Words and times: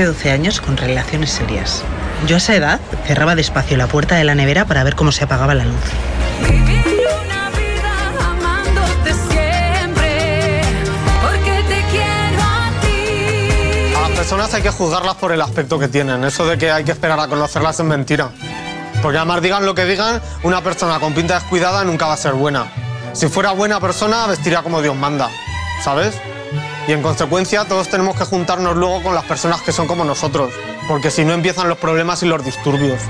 de 0.00 0.06
12 0.06 0.30
años 0.30 0.60
con 0.60 0.76
relaciones 0.76 1.30
serias. 1.30 1.82
Yo 2.26 2.36
a 2.36 2.38
esa 2.38 2.54
edad 2.54 2.80
cerraba 3.06 3.34
despacio 3.34 3.76
la 3.76 3.86
puerta 3.86 4.16
de 4.16 4.24
la 4.24 4.34
nevera 4.34 4.64
para 4.64 4.82
ver 4.82 4.94
cómo 4.94 5.12
se 5.12 5.24
apagaba 5.24 5.54
la 5.54 5.64
luz. 5.64 5.76
A 13.96 14.00
las 14.00 14.10
personas 14.12 14.54
hay 14.54 14.62
que 14.62 14.70
juzgarlas 14.70 15.16
por 15.16 15.32
el 15.32 15.40
aspecto 15.42 15.78
que 15.78 15.88
tienen. 15.88 16.24
Eso 16.24 16.46
de 16.46 16.56
que 16.56 16.70
hay 16.70 16.84
que 16.84 16.92
esperar 16.92 17.20
a 17.20 17.28
conocerlas 17.28 17.78
es 17.78 17.86
mentira. 17.86 18.30
Porque 19.02 19.18
además 19.18 19.42
digan 19.42 19.66
lo 19.66 19.74
que 19.74 19.84
digan, 19.84 20.20
una 20.42 20.62
persona 20.62 20.98
con 20.98 21.12
pinta 21.14 21.34
descuidada 21.34 21.84
nunca 21.84 22.06
va 22.06 22.14
a 22.14 22.18
ser 22.18 22.32
buena. 22.32 22.72
Si 23.12 23.28
fuera 23.28 23.52
buena 23.52 23.80
persona, 23.80 24.26
vestiría 24.26 24.62
como 24.62 24.80
Dios 24.80 24.96
manda, 24.96 25.28
¿sabes? 25.82 26.14
Y 26.88 26.92
en 26.92 27.02
consecuencia 27.02 27.64
todos 27.66 27.88
tenemos 27.88 28.16
que 28.16 28.24
juntarnos 28.24 28.76
luego 28.76 29.02
con 29.02 29.14
las 29.14 29.24
personas 29.24 29.62
que 29.62 29.72
son 29.72 29.86
como 29.86 30.04
nosotros, 30.04 30.52
porque 30.88 31.10
si 31.10 31.24
no 31.24 31.32
empiezan 31.32 31.68
los 31.68 31.78
problemas 31.78 32.22
y 32.22 32.26
los 32.26 32.44
disturbios. 32.44 33.00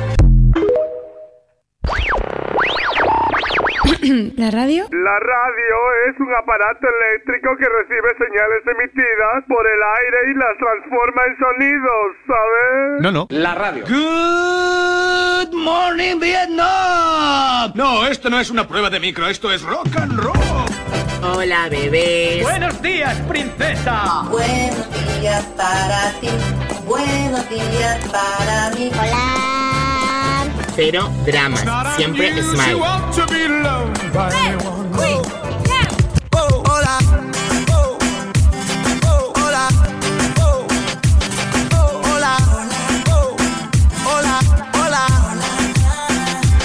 ¿La 4.36 4.50
radio? 4.50 4.88
La 4.90 5.18
radio 5.18 5.76
es 6.08 6.18
un 6.18 6.32
aparato 6.34 6.86
eléctrico 6.88 7.56
que 7.56 7.66
recibe 7.68 8.16
señales 8.18 8.62
emitidas 8.66 9.44
por 9.46 9.66
el 9.66 9.82
aire 9.82 10.18
y 10.30 10.34
las 10.34 10.56
transforma 10.58 11.22
en 11.26 11.38
sonidos, 11.38 12.16
¿sabes? 12.26 13.02
No, 13.02 13.12
no. 13.12 13.26
La 13.30 13.54
radio. 13.54 13.84
Good 13.84 15.54
morning, 15.54 16.18
Vietnam. 16.18 17.72
No, 17.74 18.06
esto 18.06 18.30
no 18.30 18.40
es 18.40 18.50
una 18.50 18.66
prueba 18.66 18.90
de 18.90 19.00
micro, 19.00 19.28
esto 19.28 19.52
es 19.52 19.62
rock 19.62 19.88
and 19.96 20.18
roll. 20.18 20.79
Hola, 21.22 21.68
bebés. 21.68 22.42
Buenos 22.42 22.80
días, 22.80 23.14
princesa. 23.28 24.24
Buenos 24.30 24.86
días 25.20 25.44
para 25.54 26.12
ti, 26.18 26.28
buenos 26.86 27.46
días 27.50 27.98
para 28.10 28.70
mí. 28.70 28.90
Hola. 28.98 30.46
Cero 30.74 31.10
dramas, 31.26 31.62
siempre 31.96 32.42
smile. 32.42 32.80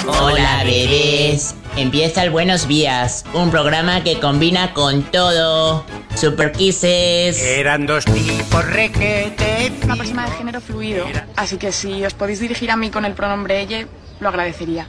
Hola, 0.06 0.64
bebés. 0.64 1.54
Empieza 1.76 2.24
el 2.24 2.30
Buenos 2.30 2.66
Días, 2.68 3.26
un 3.34 3.50
programa 3.50 4.02
que 4.02 4.18
combina 4.18 4.72
con 4.72 5.02
todo. 5.02 5.84
Super 6.14 6.50
Kisses. 6.52 7.38
Eran 7.42 7.84
dos 7.84 8.06
tipos 8.06 8.64
requete. 8.64 9.70
Una 9.84 9.96
persona 9.96 10.24
de 10.24 10.36
género 10.36 10.62
fluido, 10.62 11.04
así 11.36 11.58
que 11.58 11.72
si 11.72 12.02
os 12.06 12.14
podéis 12.14 12.40
dirigir 12.40 12.70
a 12.70 12.76
mí 12.76 12.88
con 12.90 13.04
el 13.04 13.12
pronombre 13.12 13.60
ella, 13.60 13.86
lo 14.20 14.28
agradecería. 14.30 14.86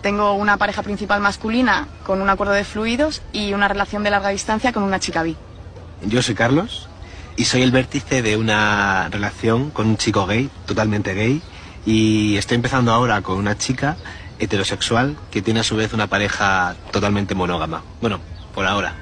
Tengo 0.00 0.32
una 0.32 0.56
pareja 0.56 0.82
principal 0.82 1.20
masculina 1.20 1.86
con 2.02 2.22
un 2.22 2.30
acuerdo 2.30 2.54
de 2.54 2.64
fluidos 2.64 3.20
y 3.34 3.52
una 3.52 3.68
relación 3.68 4.02
de 4.02 4.08
larga 4.08 4.30
distancia 4.30 4.72
con 4.72 4.84
una 4.84 5.00
chica 5.00 5.22
bi. 5.22 5.36
Yo 6.00 6.22
soy 6.22 6.34
Carlos 6.34 6.88
y 7.36 7.44
soy 7.44 7.60
el 7.60 7.72
vértice 7.72 8.22
de 8.22 8.38
una 8.38 9.10
relación 9.10 9.68
con 9.68 9.86
un 9.86 9.96
chico 9.98 10.26
gay, 10.26 10.48
totalmente 10.64 11.12
gay, 11.12 11.42
y 11.84 12.38
estoy 12.38 12.54
empezando 12.54 12.90
ahora 12.90 13.20
con 13.20 13.36
una 13.36 13.58
chica 13.58 13.98
heterosexual 14.42 15.16
que 15.30 15.40
tiene 15.42 15.60
a 15.60 15.64
su 15.64 15.76
vez 15.76 15.92
una 15.92 16.08
pareja 16.08 16.74
totalmente 16.90 17.34
monógama. 17.34 17.82
Bueno, 18.00 18.20
por 18.54 18.66
ahora. 18.66 18.94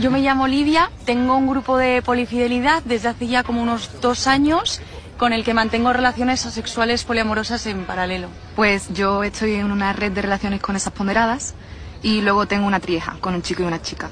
Yo 0.00 0.10
me 0.10 0.20
llamo 0.20 0.46
Lidia, 0.46 0.90
tengo 1.04 1.36
un 1.36 1.48
grupo 1.48 1.76
de 1.76 2.02
polifidelidad 2.02 2.82
desde 2.84 3.08
hace 3.08 3.26
ya 3.26 3.42
como 3.42 3.62
unos 3.62 3.90
dos 4.00 4.26
años 4.26 4.80
con 5.18 5.32
el 5.32 5.44
que 5.44 5.52
mantengo 5.52 5.92
relaciones 5.92 6.46
asexuales 6.46 7.04
poliamorosas 7.04 7.66
en 7.66 7.84
paralelo. 7.84 8.28
Pues 8.56 8.88
yo 8.94 9.22
estoy 9.22 9.54
en 9.54 9.70
una 9.70 9.92
red 9.92 10.12
de 10.12 10.22
relaciones 10.22 10.60
con 10.62 10.76
esas 10.76 10.92
ponderadas 10.92 11.54
y 12.02 12.22
luego 12.22 12.46
tengo 12.46 12.66
una 12.66 12.80
trieja 12.80 13.16
con 13.20 13.34
un 13.34 13.42
chico 13.42 13.62
y 13.62 13.66
una 13.66 13.82
chica. 13.82 14.08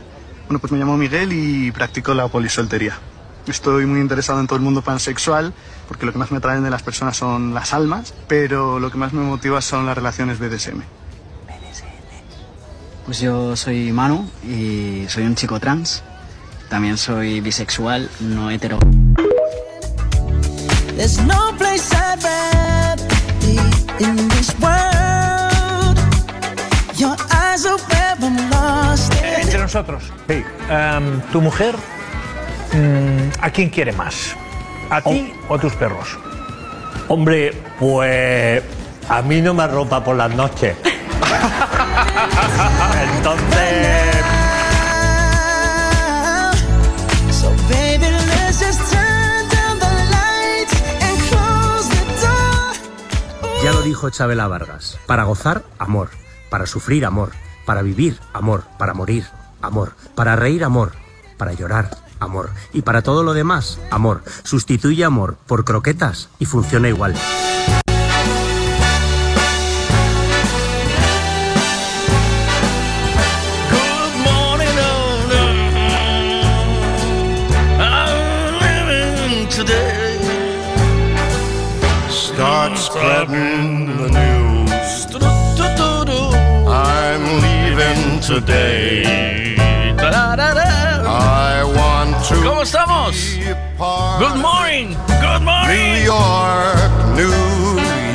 Bueno, 0.47 0.59
pues 0.59 0.73
me 0.73 0.79
llamo 0.79 0.97
Miguel 0.97 1.33
y 1.33 1.71
practico 1.73 2.12
la 2.12 2.29
polisoltería. 2.29 2.99
Estoy 3.49 3.87
muy 3.87 4.01
interesado 4.01 4.41
en 4.41 4.47
todo 4.47 4.57
el 4.57 4.63
mundo 4.63 4.83
pansexual 4.83 5.55
porque 5.89 6.05
lo 6.05 6.13
que 6.13 6.19
más 6.19 6.31
me 6.31 6.37
atraen 6.37 6.63
de 6.63 6.71
las 6.71 6.83
personas 6.83 7.17
son 7.17 7.55
las 7.55 7.73
almas, 7.73 8.13
pero 8.29 8.79
lo 8.79 8.91
que 8.91 8.99
más 8.99 9.13
me 9.15 9.23
motiva 9.23 9.61
son 9.63 9.87
las 9.87 9.97
relaciones 9.97 10.39
BDSM. 10.39 10.83
Pues 13.07 13.21
yo 13.21 13.57
soy 13.57 13.91
Manu 13.91 14.29
y 14.45 15.07
soy 15.09 15.25
un 15.25 15.35
chico 15.35 15.59
trans. 15.59 16.03
También 16.69 16.99
soy 16.99 17.41
bisexual, 17.41 18.11
no 18.21 18.51
hetero. 18.51 18.79
There's 20.97 21.19
no 21.23 21.55
place 21.57 21.91
I'd 21.95 22.23
rather 22.23 23.07
be 23.41 24.05
in 24.05 24.29
this 24.29 24.55
world. 24.61 25.99
Your 26.99 27.17
eyes 27.33 27.65
are 27.65 27.79
where 27.89 28.17
I'm 28.21 28.51
lost. 28.51 29.15
Entre 29.23 29.59
nosotros. 29.59 30.03
Sí. 30.29 30.45
Em, 30.69 31.23
¿Tu 31.33 31.41
mujer 31.41 31.77
a 33.41 33.51
quién 33.51 33.71
quiere 33.71 33.93
más? 33.93 34.37
¿A 34.91 35.01
ti 35.01 35.33
o 35.49 35.55
a 35.55 35.59
tus 35.59 35.75
perros? 35.75 36.19
Hombre, 37.09 37.53
pues 37.79 38.62
a 39.09 39.23
mí 39.23 39.41
no 39.41 39.55
me 39.55 39.62
arropa 39.62 40.03
por 40.05 40.17
las 40.17 40.34
noches. 40.34 40.77
Entonces, 43.17 44.25
So 47.31 47.51
baby, 47.69 48.09
let's 48.11 48.59
just 48.61 48.81
turn 48.91 49.49
down 49.49 49.79
the 49.79 49.87
lights 50.11 50.75
and 51.00 51.19
close 51.29 51.89
the 51.89 52.05
door. 52.21 52.75
Ya 53.62 53.73
lo 53.73 53.83
dijo 53.83 54.11
Chabela 54.11 54.49
Vargas. 54.49 54.99
Para 55.06 55.25
gozar, 55.25 55.62
amor. 55.79 56.11
Para 56.50 56.67
sufrir, 56.67 57.05
amor. 57.06 57.33
Para 57.65 57.83
vivir, 57.83 58.19
amor. 58.33 58.65
Para 58.79 58.95
morir, 58.95 59.25
amor. 59.62 59.95
Para 60.15 60.37
reír, 60.37 60.65
amor. 60.65 60.93
Para 61.37 61.53
llorar, 61.53 61.91
amor. 62.21 62.51
Y 62.73 62.83
para 62.83 63.03
todo 63.03 63.23
lo 63.23 63.34
demás, 63.34 63.79
amor. 63.91 64.23
Sustituye 64.45 65.05
amor 65.05 65.37
por 65.47 65.65
croquetas 65.65 66.29
y 66.39 66.47
funciona 66.47 66.89
igual. 66.89 67.15
Good 73.71 74.15
morning, 74.25 74.75
no. 74.77 74.93
I'm 77.79 78.59
living 78.61 79.49
today. 79.49 80.19
Start 82.09 82.76
spreading 82.76 83.87
the 83.97 84.09
news. 84.11 84.38
I'm 86.70 87.23
leaving 87.41 88.20
today. 88.20 89.56
I 91.19 91.65
want 91.65 92.17
to 92.29 92.35
¿Cómo 92.44 92.62
estamos? 92.62 93.17
Good 94.19 94.37
morning, 94.41 94.94
good 95.20 95.41
New 95.41 95.47
morning. 95.47 96.05
York, 96.05 96.91
New 97.17 97.32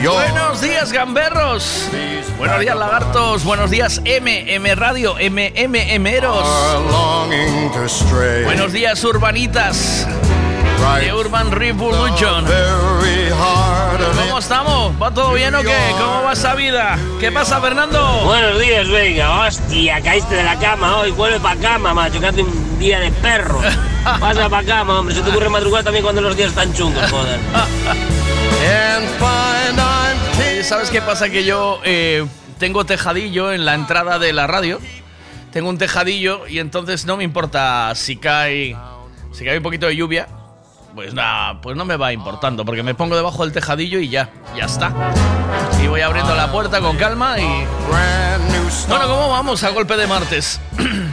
York. 0.02 0.32
Buenos 0.32 0.62
días, 0.62 0.92
gamberros. 0.92 1.90
Buenos 2.38 2.60
días, 2.62 2.76
lagartos. 2.76 3.44
Buenos 3.44 3.70
días, 3.72 4.02
M, 4.06 4.54
M 4.56 4.76
Radio, 4.76 5.18
M, 5.18 5.52
M, 5.56 5.94
Emeros. 5.96 6.46
Are 6.46 6.80
longing 6.92 7.72
to 7.72 7.88
stray. 7.90 8.44
Buenos 8.46 8.72
días, 8.72 9.04
urbanitas. 9.04 10.08
De 11.02 11.14
Urban 11.14 11.52
Revolution. 11.52 12.46
And 14.04 14.20
¿Cómo 14.20 14.40
estamos? 14.40 15.02
¿Va 15.02 15.12
todo 15.12 15.34
bien 15.34 15.54
o 15.56 15.62
qué? 15.62 15.78
¿Cómo 15.92 16.24
va 16.24 16.34
esa 16.34 16.56
vida? 16.56 16.98
¿Qué 17.20 17.32
pasa, 17.32 17.62
Fernando? 17.62 18.22
Buenos 18.24 18.60
días, 18.60 18.90
venga, 18.90 19.46
hostia, 19.46 20.02
caíste 20.02 20.36
de 20.36 20.44
la 20.44 20.58
cama 20.58 20.98
hoy, 20.98 21.12
vuelve 21.12 21.40
pa' 21.40 21.56
cama, 21.56 21.94
macho, 21.94 22.20
que 22.20 22.28
hace 22.28 22.42
un 22.42 22.80
día 22.80 23.00
de 23.00 23.12
perro. 23.12 23.62
Pasa 24.20 24.50
pa' 24.50 24.64
cama, 24.64 25.00
hombre, 25.00 25.16
se 25.16 25.22
te 25.22 25.30
ocurre 25.30 25.50
madrugar 25.50 25.84
también 25.84 26.04
cuando 26.04 26.22
los 26.22 26.36
días 26.36 26.50
están 26.50 26.74
chungos, 26.74 27.10
joder. 27.10 27.40
Eh, 28.66 30.64
¿Sabes 30.64 30.90
qué 30.90 31.02
pasa? 31.02 31.30
Que 31.30 31.44
yo 31.44 31.82
eh, 31.84 32.26
tengo 32.58 32.86
tejadillo 32.86 33.52
en 33.52 33.66
la 33.66 33.74
entrada 33.74 34.18
de 34.18 34.32
la 34.32 34.48
radio. 34.48 34.80
Tengo 35.52 35.68
un 35.68 35.78
tejadillo 35.78 36.48
y 36.48 36.60
entonces 36.60 37.06
no 37.06 37.18
me 37.18 37.26
importa 37.26 37.94
si 37.96 38.16
cae, 38.16 38.76
si 39.34 39.44
cae 39.44 39.58
un 39.58 39.64
poquito 39.64 39.88
de 39.88 39.98
lluvia. 39.98 40.28
Pues 40.96 41.14
nada, 41.14 41.60
pues 41.60 41.76
no 41.76 41.86
me 41.86 41.98
va 41.98 42.14
importando, 42.14 42.66
porque 42.66 42.84
me 42.84 42.94
pongo 42.94 43.16
debajo 43.16 43.44
del 43.44 43.52
tejadillo 43.52 44.00
y 44.00 44.10
ya, 44.10 44.30
ya 44.56 44.66
está. 44.66 44.94
Y 45.84 45.88
voy 45.88 46.02
abriendo 46.02 46.36
la 46.36 46.52
puerta 46.52 46.82
con 46.82 46.98
calma 46.98 47.40
y... 47.40 47.66
Bueno, 48.88 49.08
¿cómo 49.08 49.30
vamos 49.30 49.64
a 49.64 49.70
golpe 49.70 49.98
de 49.98 50.08
martes? 50.08 50.60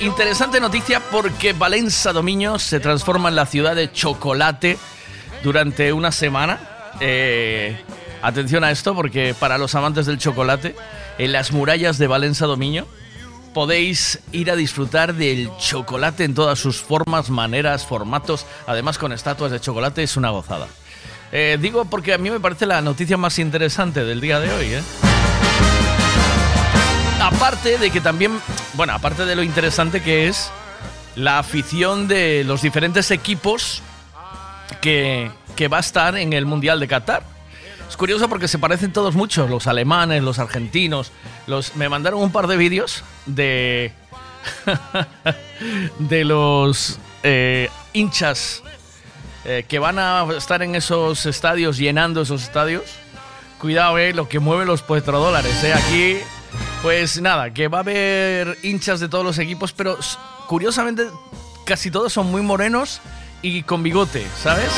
Interesante 0.00 0.60
noticia 0.60 1.00
porque 1.10 1.52
Valencia 1.52 2.12
Domiño 2.12 2.58
se 2.58 2.80
transforma 2.80 3.28
en 3.28 3.36
la 3.36 3.46
ciudad 3.46 3.76
de 3.76 3.92
chocolate 3.92 4.76
durante 5.44 5.92
una 5.92 6.10
semana. 6.10 6.58
Eh, 7.00 7.80
atención 8.22 8.64
a 8.64 8.70
esto 8.72 8.94
porque 8.94 9.34
para 9.38 9.56
los 9.56 9.74
amantes 9.74 10.06
del 10.06 10.18
chocolate, 10.18 10.74
en 11.18 11.32
las 11.32 11.52
murallas 11.52 11.98
de 11.98 12.08
Valencia 12.08 12.46
Domiño 12.46 12.86
podéis 13.52 14.20
ir 14.32 14.50
a 14.50 14.56
disfrutar 14.56 15.14
del 15.14 15.50
chocolate 15.58 16.24
en 16.24 16.34
todas 16.34 16.58
sus 16.58 16.80
formas, 16.80 17.30
maneras, 17.30 17.84
formatos. 17.84 18.46
Además, 18.66 18.98
con 18.98 19.12
estatuas 19.12 19.50
de 19.50 19.60
chocolate 19.60 20.02
es 20.02 20.16
una 20.16 20.30
gozada. 20.30 20.68
Eh, 21.32 21.58
digo 21.60 21.84
porque 21.84 22.12
a 22.12 22.18
mí 22.18 22.28
me 22.30 22.40
parece 22.40 22.66
la 22.66 22.80
noticia 22.80 23.16
más 23.16 23.38
interesante 23.38 24.04
del 24.04 24.20
día 24.20 24.40
de 24.40 24.52
hoy. 24.52 24.66
¿eh? 24.74 24.82
Aparte 27.20 27.78
de 27.78 27.90
que 27.90 28.00
también, 28.00 28.40
bueno, 28.74 28.92
aparte 28.94 29.24
de 29.24 29.36
lo 29.36 29.42
interesante 29.42 30.02
que 30.02 30.28
es 30.28 30.50
la 31.14 31.38
afición 31.38 32.08
de 32.08 32.44
los 32.44 32.62
diferentes 32.62 33.10
equipos 33.10 33.82
que, 34.80 35.30
que 35.56 35.68
va 35.68 35.78
a 35.78 35.80
estar 35.80 36.16
en 36.16 36.32
el 36.32 36.46
Mundial 36.46 36.80
de 36.80 36.88
Qatar. 36.88 37.39
Es 37.90 37.96
curioso 37.96 38.28
porque 38.28 38.46
se 38.46 38.60
parecen 38.60 38.92
todos 38.92 39.16
mucho, 39.16 39.48
los 39.48 39.66
alemanes, 39.66 40.22
los 40.22 40.38
argentinos. 40.38 41.10
Los, 41.48 41.74
me 41.74 41.88
mandaron 41.88 42.22
un 42.22 42.30
par 42.30 42.46
de 42.46 42.56
vídeos 42.56 43.02
de, 43.26 43.92
de 45.98 46.24
los 46.24 47.00
eh, 47.24 47.68
hinchas 47.92 48.62
eh, 49.44 49.64
que 49.66 49.80
van 49.80 49.98
a 49.98 50.24
estar 50.36 50.62
en 50.62 50.76
esos 50.76 51.26
estadios, 51.26 51.78
llenando 51.78 52.22
esos 52.22 52.44
estadios. 52.44 52.84
Cuidado, 53.58 53.98
eh, 53.98 54.14
lo 54.14 54.28
que 54.28 54.38
mueve 54.38 54.66
los 54.66 54.82
petrodólares. 54.82 55.64
Eh. 55.64 55.74
Aquí, 55.74 56.16
pues 56.82 57.20
nada, 57.20 57.52
que 57.52 57.66
va 57.66 57.78
a 57.78 57.80
haber 57.80 58.56
hinchas 58.62 59.00
de 59.00 59.08
todos 59.08 59.24
los 59.24 59.38
equipos, 59.38 59.72
pero 59.72 59.98
curiosamente 60.46 61.08
casi 61.66 61.90
todos 61.90 62.12
son 62.12 62.30
muy 62.30 62.42
morenos 62.42 63.00
y 63.42 63.64
con 63.64 63.82
bigote, 63.82 64.24
¿sabes? 64.40 64.70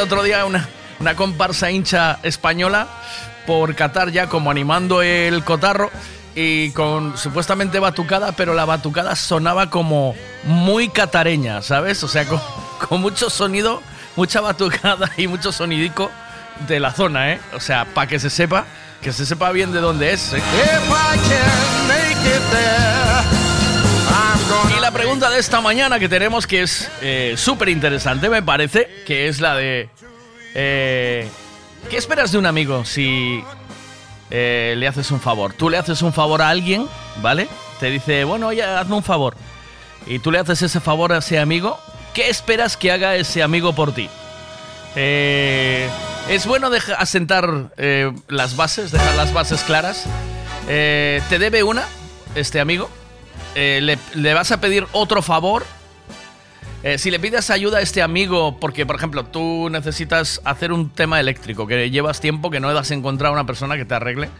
Otro 0.00 0.22
día 0.22 0.44
una, 0.44 0.68
una 0.98 1.14
comparsa 1.14 1.70
hincha 1.70 2.18
española 2.22 2.88
por 3.46 3.74
Qatar 3.74 4.10
ya 4.10 4.28
como 4.28 4.50
animando 4.50 5.02
el 5.02 5.44
cotarro 5.44 5.90
y 6.34 6.70
con 6.70 7.18
supuestamente 7.18 7.78
batucada, 7.78 8.32
pero 8.32 8.54
la 8.54 8.64
batucada 8.64 9.16
sonaba 9.16 9.70
como 9.70 10.14
muy 10.44 10.88
catareña, 10.88 11.60
¿sabes? 11.62 12.02
O 12.04 12.08
sea, 12.08 12.24
con, 12.24 12.40
con 12.88 13.00
mucho 13.00 13.30
sonido, 13.30 13.82
mucha 14.16 14.40
batucada 14.40 15.10
y 15.16 15.26
mucho 15.26 15.52
sonidico 15.52 16.10
de 16.68 16.80
la 16.80 16.92
zona, 16.92 17.32
¿eh? 17.32 17.40
O 17.54 17.60
sea, 17.60 17.84
para 17.84 18.06
que 18.06 18.18
se 18.18 18.30
sepa, 18.30 18.64
que 19.02 19.12
se 19.12 19.26
sepa 19.26 19.50
bien 19.50 19.72
de 19.72 19.80
dónde 19.80 20.12
es. 20.12 20.32
¿eh? 20.32 20.42
Pregunta 25.00 25.30
de 25.30 25.38
esta 25.38 25.62
mañana 25.62 25.98
que 25.98 26.10
tenemos, 26.10 26.46
que 26.46 26.60
es 26.60 26.90
eh, 27.00 27.32
súper 27.38 27.70
interesante, 27.70 28.28
me 28.28 28.42
parece, 28.42 28.86
que 29.06 29.28
es 29.28 29.40
la 29.40 29.54
de... 29.56 29.88
eh, 30.54 31.26
¿Qué 31.88 31.96
esperas 31.96 32.32
de 32.32 32.36
un 32.38 32.44
amigo 32.44 32.84
si 32.84 33.42
eh, 34.30 34.74
le 34.76 34.86
haces 34.86 35.10
un 35.10 35.18
favor? 35.18 35.54
Tú 35.54 35.70
le 35.70 35.78
haces 35.78 36.02
un 36.02 36.12
favor 36.12 36.42
a 36.42 36.50
alguien, 36.50 36.86
¿vale? 37.22 37.48
Te 37.80 37.88
dice, 37.90 38.24
bueno, 38.24 38.48
oye, 38.48 38.62
hazme 38.62 38.94
un 38.94 39.02
favor. 39.02 39.36
Y 40.06 40.18
tú 40.18 40.30
le 40.30 40.38
haces 40.38 40.60
ese 40.60 40.80
favor 40.80 41.14
a 41.14 41.18
ese 41.20 41.38
amigo. 41.38 41.80
¿Qué 42.12 42.28
esperas 42.28 42.76
que 42.76 42.92
haga 42.92 43.16
ese 43.16 43.42
amigo 43.42 43.74
por 43.74 43.94
ti? 43.94 44.10
Eh, 44.96 45.88
es 46.28 46.44
bueno 46.44 46.68
deja- 46.68 46.96
asentar 46.96 47.70
eh, 47.78 48.12
las 48.28 48.54
bases, 48.54 48.90
dejar 48.92 49.14
las 49.14 49.32
bases 49.32 49.62
claras. 49.62 50.04
Eh, 50.68 51.22
¿Te 51.30 51.38
debe 51.38 51.62
una, 51.62 51.84
este 52.34 52.60
amigo? 52.60 52.90
Eh, 53.54 53.80
le, 53.82 53.98
le 54.14 54.34
vas 54.34 54.52
a 54.52 54.60
pedir 54.60 54.86
otro 54.92 55.22
favor? 55.22 55.64
Eh, 56.82 56.96
si 56.96 57.10
le 57.10 57.20
pides 57.20 57.50
ayuda 57.50 57.78
a 57.78 57.80
este 57.82 58.00
amigo, 58.00 58.56
porque 58.58 58.86
por 58.86 58.96
ejemplo 58.96 59.24
tú 59.26 59.68
necesitas 59.70 60.40
hacer 60.44 60.72
un 60.72 60.88
tema 60.88 61.20
eléctrico, 61.20 61.66
que 61.66 61.90
llevas 61.90 62.20
tiempo 62.20 62.50
que 62.50 62.58
no 62.58 62.70
has 62.70 62.90
encontrado 62.90 63.34
una 63.34 63.44
persona 63.44 63.76
que 63.76 63.84
te 63.84 63.94
arregle 63.94 64.30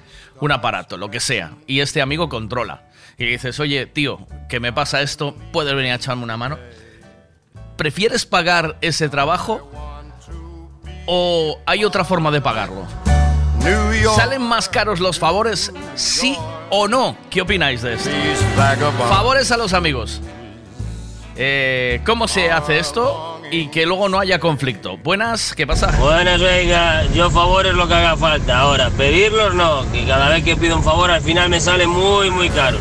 un 0.40 0.50
aparato, 0.50 0.96
lo 0.96 1.10
que 1.10 1.20
sea, 1.20 1.52
y 1.66 1.80
este 1.80 2.00
amigo 2.00 2.30
controla. 2.30 2.84
Y 3.18 3.26
dices, 3.26 3.60
oye, 3.60 3.84
tío, 3.84 4.26
que 4.48 4.58
me 4.58 4.72
pasa 4.72 5.02
esto, 5.02 5.36
¿puedes 5.52 5.74
venir 5.74 5.92
a 5.92 5.96
echarme 5.96 6.22
una 6.22 6.38
mano? 6.38 6.58
¿Prefieres 7.76 8.24
pagar 8.24 8.78
ese 8.80 9.10
trabajo 9.10 9.70
o 11.04 11.58
hay 11.66 11.84
otra 11.84 12.04
forma 12.06 12.30
de 12.30 12.40
pagarlo? 12.40 12.86
¿Salen 14.16 14.40
más 14.40 14.70
caros 14.70 14.98
los 14.98 15.18
favores, 15.18 15.70
sí 15.94 16.38
o 16.70 16.88
no? 16.88 17.17
¿Qué 17.28 17.43
opináis 17.43 17.82
de 17.82 17.94
esto? 17.94 18.11
Favores 19.08 19.50
a 19.52 19.56
los 19.56 19.72
amigos. 19.72 20.20
Eh, 21.37 22.00
¿Cómo 22.05 22.28
se 22.28 22.50
hace 22.50 22.78
esto? 22.78 23.40
Y 23.50 23.69
que 23.69 23.87
luego 23.87 24.08
no 24.08 24.20
haya 24.20 24.38
conflicto. 24.38 24.96
Buenas, 24.99 25.55
¿qué 25.55 25.67
pasa? 25.67 25.90
Buenas, 25.99 26.40
venga, 26.40 27.05
yo 27.06 27.31
favores 27.31 27.75
lo 27.75 27.88
que 27.88 27.94
haga 27.94 28.17
falta. 28.17 28.61
Ahora, 28.61 28.90
pedirlos 28.90 29.55
no, 29.55 29.90
que 29.90 30.06
cada 30.06 30.28
vez 30.28 30.44
que 30.44 30.56
pido 30.56 30.76
un 30.76 30.82
favor 30.82 31.11
al 31.11 31.20
final 31.20 31.49
me 31.49 31.61
sale 31.61 31.87
muy, 31.87 32.31
muy 32.31 32.49
caro. 32.50 32.78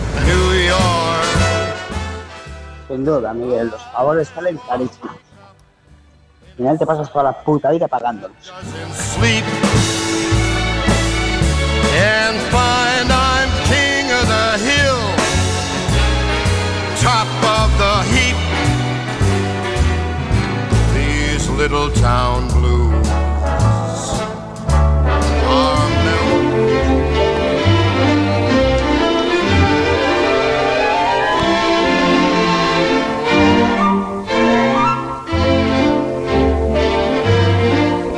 Sin 2.88 3.06
duda, 3.06 3.34
Miguel, 3.34 3.70
los 3.70 3.82
favores 3.94 4.28
salen 4.28 4.58
carísimos. 4.68 5.12
Al 5.12 6.56
final 6.58 6.80
te 6.80 6.86
pasas 6.86 7.12
toda 7.12 7.24
la 7.24 7.44
puta 7.44 7.72
vida 7.72 7.88
pagándolos. 7.88 8.36
sleep 8.94 9.46
and 11.96 12.38
find 12.52 13.12
I'm 13.12 13.50
the 14.52 14.58
hill, 14.58 15.02
top 16.98 17.30
of 17.58 17.70
the 17.78 17.96
heap. 18.14 18.38
These 20.96 21.50
little 21.50 21.92
town 21.92 22.48
blues 22.48 23.08
are 25.46 25.80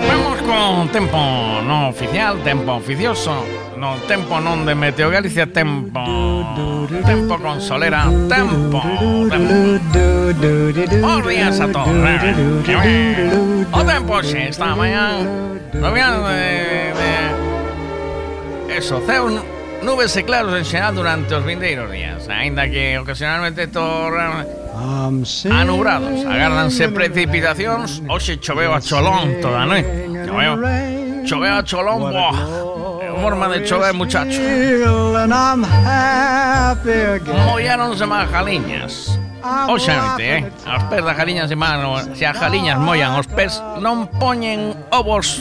Vamos 0.08 0.42
con 0.44 0.90
tempo 0.94 1.18
no 1.64 1.90
oficial, 1.90 2.42
tempo 2.44 2.76
oficioso. 2.76 3.61
No, 3.82 3.98
tempo 4.06 4.38
non 4.38 4.62
de 4.62 4.78
Meteo 4.78 5.10
Galicia, 5.10 5.50
tempo. 5.50 5.98
Tempo 7.02 7.34
con 7.42 7.58
solera, 7.58 8.06
tempo. 8.30 8.78
Buenos 11.02 11.26
días 11.26 11.58
a 11.58 11.66
todos. 11.66 11.90
O 13.74 13.82
tempo 13.82 14.22
xe, 14.22 14.54
esta 14.54 14.78
mañá. 14.78 15.18
No 15.74 15.90
de, 15.90 16.94
de... 18.70 18.78
Eso, 18.78 19.02
ceu 19.02 19.26
nubes 19.82 20.14
e 20.14 20.22
claros 20.30 20.54
en 20.54 20.62
xeral 20.62 20.94
durante 20.94 21.34
os 21.34 21.42
vindeiros 21.42 21.90
días, 21.90 22.30
aínda 22.30 22.70
que 22.70 23.02
ocasionalmente 23.02 23.66
torran 23.66 24.46
anubrados. 25.50 26.22
Agárdanse 26.30 26.86
precipitacións. 26.94 28.06
Hoxe 28.06 28.38
choveu 28.38 28.78
a 28.78 28.80
cholón 28.80 29.42
toda 29.42 29.66
a 29.66 29.66
noite. 29.66 30.06
A 31.50 31.66
cholón. 31.66 32.14
É 33.22 33.24
forma 33.24 33.48
de 33.50 33.68
chover, 33.68 33.94
muchacho. 33.94 34.42
And 34.42 35.32
I'm 35.32 35.64
happy 35.64 36.90
again. 36.90 37.46
Molláronse 37.46 38.04
máis 38.08 38.28
jaliñas. 38.32 39.20
Noite, 39.44 40.22
eh? 40.22 40.52
Os 40.66 40.84
pés 40.90 41.06
das 41.06 41.16
jaliñas 41.16 41.48
de 41.48 41.56
mano, 41.56 42.02
se 42.16 42.26
as 42.26 42.36
jaliñas 42.36 42.80
mollan 42.80 43.14
os 43.14 43.28
pés, 43.28 43.62
non 43.78 44.10
poñen 44.18 44.74
ovos. 44.90 45.38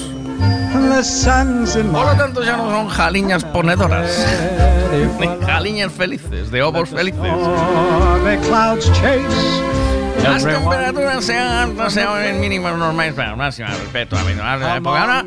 Por 0.76 2.04
lo 2.04 2.14
tanto, 2.20 2.44
xa 2.44 2.60
non 2.60 2.68
son 2.68 2.86
jaliñas 2.92 3.48
ponedoras. 3.48 4.12
Jaliñas 5.48 5.92
felices, 5.92 6.52
de 6.52 6.60
ovos 6.60 6.92
felices. 6.92 7.32
Las 10.22 10.44
temperaturas 10.44 11.24
sean 11.24 11.48
altas, 11.48 11.92
sean 11.92 12.40
mínimas 12.40 12.76
normales, 12.76 13.14
pero 13.16 13.36
máxima 13.36 13.68
respeto 13.68 14.16
a 14.16 14.22
mi 14.24 14.34
de 14.34 14.76
época. 14.76 15.02
Ahora, 15.02 15.24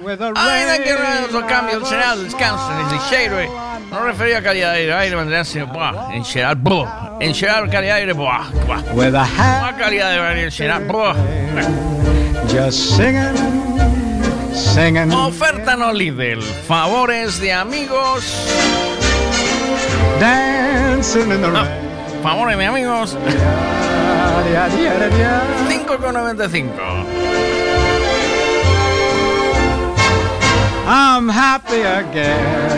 ainda 0.53 0.83
que 0.83 0.93
o 1.35 1.45
cambio 1.47 1.85
general, 1.85 2.23
descanso, 2.23 2.69
ligeiro, 2.91 3.39
eh. 3.39 3.49
non 3.93 4.05
refería 4.09 4.41
a 4.41 4.43
calidad 4.45 4.73
de 4.73 4.89
aire, 4.89 4.93
aire 4.93 5.13
mantenerse, 5.13 5.61
buah, 5.69 6.09
en 6.13 6.25
xeral, 6.25 6.57
buah, 6.57 7.21
en 7.21 7.29
xeral 7.33 7.69
calidad 7.69 8.01
de 8.01 8.09
aire, 8.09 8.13
buah, 8.13 8.49
buah. 8.65 8.81
Buah, 8.89 9.73
calidad 9.77 10.09
de 10.13 10.17
aire 10.17 10.41
en 10.49 10.51
xeral, 10.51 10.81
buah. 10.89 11.13
Just 12.49 12.97
singing, 12.97 13.37
singing. 14.53 15.13
Oferta 15.13 15.77
no 15.77 15.93
Lidl, 15.93 16.41
favores 16.65 17.37
de 17.39 17.53
amigos. 17.53 18.25
Dancing 20.19 21.31
in 21.31 21.41
the 21.41 21.47
No, 21.49 21.61
rain. 21.61 22.21
favores 22.23 22.57
de 22.57 22.65
amigos, 22.65 23.17
Yeah, 24.23 24.67
yeah, 24.77 25.17
yeah. 25.17 25.41
5,95. 25.67 26.71
I'm 30.87 31.27
happy 31.29 31.81
again. 31.81 32.73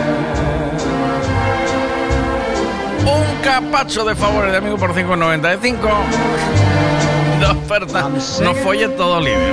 Un 3.06 3.42
capacho 3.42 4.04
de 4.04 4.14
favores 4.14 4.50
de 4.52 4.58
amigo 4.58 4.76
por 4.76 4.92
5,95. 4.92 6.56
de 7.38 7.46
oferta. 7.46 8.08
No 8.42 8.54
folle 8.54 8.88
todo 8.88 9.20
libre. 9.20 9.52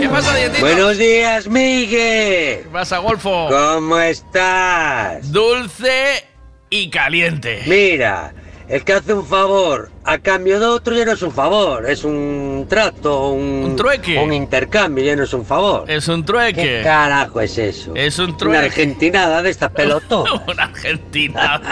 ¿Qué 0.00 0.08
pasa, 0.08 0.34
Dietito? 0.34 0.60
Buenos 0.60 0.98
días, 0.98 1.46
Miguel. 1.48 2.62
¿Qué 2.62 2.68
pasa, 2.72 2.98
Golfo? 2.98 3.48
¿Cómo 3.48 3.98
estás? 3.98 5.30
Dulce 5.30 6.24
y 6.70 6.90
caliente. 6.90 7.62
Mira, 7.66 8.32
el 8.68 8.84
que 8.84 8.92
hace 8.92 9.14
un 9.14 9.24
favor 9.26 9.90
a 10.04 10.18
cambio 10.18 10.60
de 10.60 10.66
otro 10.66 10.94
ya 10.94 11.04
no 11.04 11.12
es 11.12 11.22
un 11.22 11.32
favor, 11.32 11.88
es 11.88 12.04
un 12.04 12.66
trato, 12.68 13.30
un, 13.30 13.64
Un 13.64 13.76
trueque. 13.76 14.18
un 14.18 14.32
intercambio, 14.32 15.04
ya 15.04 15.16
no 15.16 15.22
es 15.24 15.32
un 15.32 15.44
favor. 15.46 15.90
Es 15.90 16.06
un 16.08 16.24
trueque. 16.24 16.62
¿Qué 16.62 16.80
carajo 16.84 17.40
es 17.40 17.56
eso? 17.58 17.92
Es 17.94 18.18
un 18.18 18.30
Una 18.30 18.36
trueque. 18.36 18.66
argentinada 18.66 19.42
de 19.42 19.50
estas 19.50 19.70
pelotonas. 19.70 20.42
Una 20.48 20.64
argentina. 20.64 21.60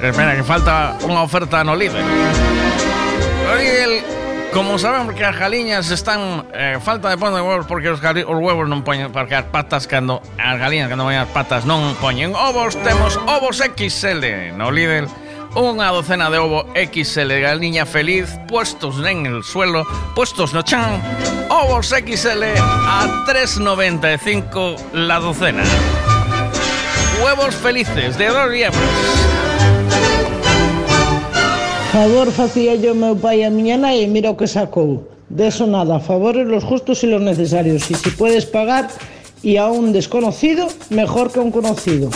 Espera, 0.00 0.36
que 0.36 0.42
falta 0.44 0.96
una 1.02 1.22
oferta 1.22 1.62
no 1.64 1.76
líder. 1.76 2.02
Oye, 3.54 4.02
como 4.52 4.78
sabemos 4.78 5.14
que 5.14 5.22
las 5.22 5.36
galiñas 5.38 5.90
están 5.90 6.46
eh, 6.54 6.78
falta 6.82 7.10
de 7.10 7.18
poner 7.18 7.42
huevos 7.42 7.66
porque 7.66 7.92
gali- 7.94 8.24
os 8.26 8.38
huevos 8.40 8.66
non 8.68 8.82
poñen 8.82 9.12
porque 9.12 9.36
as 9.36 9.46
patas 9.52 9.86
cando 9.86 10.18
as 10.40 10.56
galiñas 10.58 10.88
cando 10.88 11.04
poñen 11.04 11.22
as 11.22 11.30
patas 11.30 11.62
non 11.68 11.94
poñen 12.00 12.32
ovos. 12.34 12.74
Temos 12.82 13.14
ovos 13.28 13.60
XL 13.62 14.56
no 14.56 14.72
líder 14.72 15.06
unha 15.54 15.92
docena 15.94 16.28
de 16.32 16.38
ovo 16.40 16.64
XL 16.74 17.28
de 17.28 17.40
galiña 17.44 17.84
feliz 17.88 18.28
puestos 18.48 18.98
en 19.04 19.24
el 19.28 19.44
suelo 19.44 19.84
puestos 20.16 20.52
no 20.56 20.60
chan 20.64 21.00
ovos 21.52 21.92
XL 21.92 22.42
a 22.58 23.24
3.95 23.28 24.96
la 24.96 25.20
docena. 25.20 25.62
Huevos 27.22 27.54
felices 27.54 28.16
de 28.16 28.26
dos 28.28 28.48
diablos 28.50 28.90
Favor 31.98 32.30
facía 32.30 32.76
yo 32.76 32.94
meu 32.94 33.16
pai 33.16 33.42
a 33.42 33.50
miña 33.50 33.76
nai 33.76 34.04
e 34.04 34.06
mira 34.06 34.30
o 34.30 34.38
que 34.38 34.46
sacou. 34.46 35.10
De 35.28 35.50
eso 35.50 35.66
nada, 35.66 35.98
favores 35.98 36.46
los 36.46 36.62
justos 36.62 37.02
y 37.02 37.08
los 37.08 37.20
necesarios. 37.20 37.90
Y 37.90 37.94
si 37.94 38.10
puedes 38.10 38.46
pagar 38.46 38.86
y 39.42 39.56
a 39.56 39.66
un 39.66 39.92
desconocido, 39.92 40.68
mejor 40.90 41.32
que 41.32 41.40
a 41.40 41.42
un 41.42 41.50
conocido. 41.50 42.08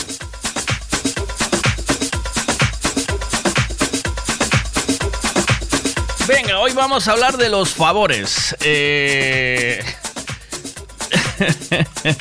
Venga, 6.29 6.61
hoy 6.61 6.73
vamos 6.75 7.09
a 7.09 7.13
hablar 7.19 7.37
de 7.37 7.49
los 7.49 7.71
favores. 7.71 8.55
Eh... 8.61 9.83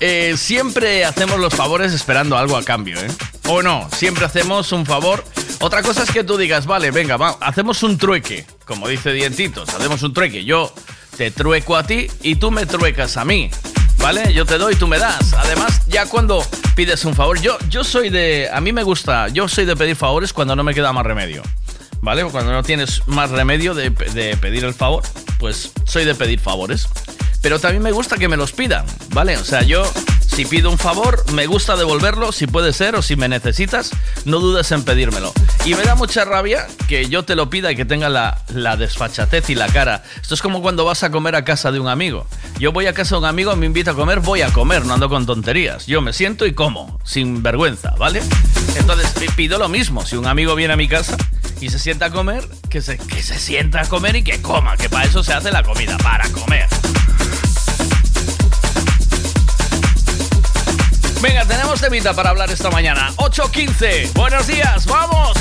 eh, 0.00 0.34
siempre 0.36 1.04
hacemos 1.04 1.38
los 1.38 1.54
favores 1.54 1.92
esperando 1.92 2.36
algo 2.36 2.56
a 2.56 2.64
cambio, 2.64 2.98
¿eh? 2.98 3.08
O 3.46 3.62
no, 3.62 3.88
siempre 3.96 4.24
hacemos 4.24 4.72
un 4.72 4.84
favor. 4.84 5.22
Otra 5.62 5.80
cosa 5.80 6.02
es 6.02 6.10
que 6.10 6.24
tú 6.24 6.36
digas, 6.36 6.66
vale, 6.66 6.90
venga, 6.90 7.16
va, 7.16 7.38
hacemos 7.40 7.84
un 7.84 7.96
trueque, 7.96 8.44
como 8.66 8.88
dice 8.88 9.12
Dientitos, 9.12 9.68
hacemos 9.68 10.02
un 10.02 10.12
trueque. 10.12 10.44
Yo 10.44 10.74
te 11.16 11.30
trueco 11.30 11.76
a 11.76 11.84
ti 11.84 12.08
y 12.20 12.34
tú 12.34 12.50
me 12.50 12.66
truecas 12.66 13.16
a 13.16 13.24
mí, 13.24 13.48
¿vale? 13.98 14.34
Yo 14.34 14.44
te 14.44 14.58
doy, 14.58 14.74
tú 14.74 14.88
me 14.88 14.98
das. 14.98 15.34
Además, 15.34 15.82
ya 15.86 16.06
cuando 16.06 16.44
pides 16.74 17.04
un 17.04 17.14
favor, 17.14 17.40
yo, 17.40 17.58
yo 17.68 17.84
soy 17.84 18.10
de, 18.10 18.50
a 18.52 18.60
mí 18.60 18.72
me 18.72 18.82
gusta, 18.82 19.28
yo 19.28 19.46
soy 19.46 19.64
de 19.64 19.76
pedir 19.76 19.94
favores 19.94 20.32
cuando 20.32 20.56
no 20.56 20.64
me 20.64 20.74
queda 20.74 20.92
más 20.92 21.06
remedio. 21.06 21.44
¿Vale? 22.00 22.24
Cuando 22.24 22.50
no 22.50 22.64
tienes 22.64 23.06
más 23.06 23.30
remedio 23.30 23.74
de, 23.74 23.90
de 23.90 24.36
pedir 24.38 24.64
el 24.64 24.74
favor, 24.74 25.04
pues 25.38 25.70
soy 25.84 26.04
de 26.04 26.16
pedir 26.16 26.40
favores. 26.40 26.88
Pero 27.40 27.60
también 27.60 27.84
me 27.84 27.92
gusta 27.92 28.18
que 28.18 28.26
me 28.26 28.36
los 28.36 28.50
pidan, 28.50 28.84
¿vale? 29.10 29.36
O 29.36 29.44
sea, 29.44 29.62
yo 29.62 29.88
si 30.34 30.44
pido 30.46 30.70
un 30.70 30.78
favor, 30.78 31.24
me 31.32 31.46
gusta 31.46 31.76
devolverlo, 31.76 32.32
si 32.32 32.46
puede 32.46 32.72
ser, 32.72 32.94
o 32.96 33.02
si 33.02 33.16
me 33.16 33.28
necesitas, 33.28 33.90
no 34.24 34.38
dudes 34.40 34.72
en 34.72 34.82
pedírmelo. 34.82 35.32
Y 35.64 35.74
me 35.74 35.82
da 35.82 35.94
mucha 35.94 36.24
rabia 36.24 36.66
que 36.88 37.08
yo 37.08 37.24
te 37.24 37.34
lo 37.36 37.50
pida 37.50 37.70
y 37.70 37.76
que 37.76 37.84
tenga 37.84 38.08
la, 38.08 38.42
la 38.54 38.76
desfachatez 38.76 39.50
y 39.50 39.54
la 39.54 39.68
cara. 39.68 40.02
Esto 40.20 40.34
es 40.34 40.42
como 40.42 40.62
cuando 40.62 40.84
vas 40.84 41.02
a 41.02 41.10
comer 41.10 41.36
a 41.36 41.44
casa 41.44 41.70
de 41.70 41.80
un 41.80 41.88
amigo. 41.88 42.26
Yo 42.58 42.72
voy 42.72 42.86
a 42.86 42.94
casa 42.94 43.14
de 43.16 43.20
un 43.20 43.26
amigo, 43.26 43.54
me 43.56 43.66
invita 43.66 43.90
a 43.90 43.94
comer, 43.94 44.20
voy 44.20 44.40
a 44.42 44.48
comer, 44.52 44.84
no 44.86 44.94
ando 44.94 45.08
con 45.08 45.26
tonterías. 45.26 45.86
Yo 45.86 46.00
me 46.00 46.12
siento 46.12 46.46
y 46.46 46.54
como, 46.54 46.98
sin 47.04 47.42
vergüenza, 47.42 47.90
¿vale? 47.98 48.22
Entonces 48.76 49.10
pi- 49.12 49.28
pido 49.36 49.58
lo 49.58 49.68
mismo. 49.68 50.04
Si 50.06 50.16
un 50.16 50.26
amigo 50.26 50.54
viene 50.54 50.72
a 50.72 50.76
mi 50.76 50.88
casa 50.88 51.16
y 51.60 51.68
se 51.68 51.78
sienta 51.78 52.06
a 52.06 52.10
comer, 52.10 52.48
que 52.70 52.80
se, 52.80 52.96
que 52.98 53.22
se 53.22 53.38
sienta 53.38 53.82
a 53.82 53.84
comer 53.88 54.16
y 54.16 54.24
que 54.24 54.40
coma, 54.40 54.76
que 54.76 54.88
para 54.88 55.04
eso 55.04 55.22
se 55.22 55.32
hace 55.34 55.50
la 55.52 55.62
comida, 55.62 55.96
para 55.98 56.28
comer. 56.30 56.66
Venga, 61.22 61.44
tenemos 61.44 61.80
temita 61.80 62.12
para 62.14 62.30
hablar 62.30 62.50
esta 62.50 62.68
mañana. 62.68 63.12
8.15. 63.16 64.12
Buenos 64.14 64.48
días, 64.48 64.84
vamos. 64.86 65.38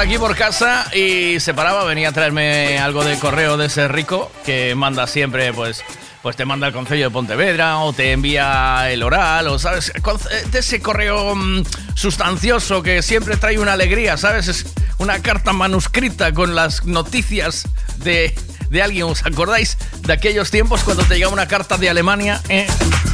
Aquí 0.00 0.18
por 0.18 0.34
casa 0.36 0.86
y 0.94 1.38
se 1.40 1.52
paraba, 1.54 1.84
venía 1.84 2.08
a 2.08 2.12
traerme 2.12 2.78
algo 2.78 3.04
de 3.04 3.18
correo 3.18 3.56
de 3.56 3.66
ese 3.66 3.86
rico 3.88 4.30
que 4.44 4.74
manda 4.74 5.06
siempre, 5.06 5.52
pues, 5.52 5.82
pues 6.22 6.36
te 6.36 6.44
manda 6.44 6.66
el 6.68 6.72
Concello 6.72 7.04
de 7.04 7.10
Pontevedra 7.10 7.78
o 7.78 7.92
te 7.92 8.12
envía 8.12 8.90
el 8.90 9.02
oral 9.02 9.46
o, 9.48 9.58
¿sabes? 9.58 9.92
Con- 10.02 10.18
De 10.50 10.58
ese 10.58 10.80
correo 10.80 11.34
mm, 11.36 11.64
sustancioso 11.94 12.82
que 12.82 13.02
siempre 13.02 13.36
trae 13.36 13.58
una 13.58 13.74
alegría, 13.74 14.16
¿sabes? 14.16 14.48
Es 14.48 14.66
una 14.98 15.20
carta 15.20 15.52
manuscrita 15.52 16.32
con 16.32 16.54
las 16.54 16.84
noticias 16.86 17.64
de, 17.98 18.34
de 18.70 18.82
alguien. 18.82 19.04
¿Os 19.04 19.24
acordáis 19.26 19.76
de 20.00 20.12
aquellos 20.12 20.50
tiempos 20.50 20.82
cuando 20.82 21.04
te 21.04 21.14
llegaba 21.14 21.32
una 21.32 21.46
carta 21.48 21.76
de 21.76 21.90
Alemania? 21.90 22.40
eh? 22.48 22.66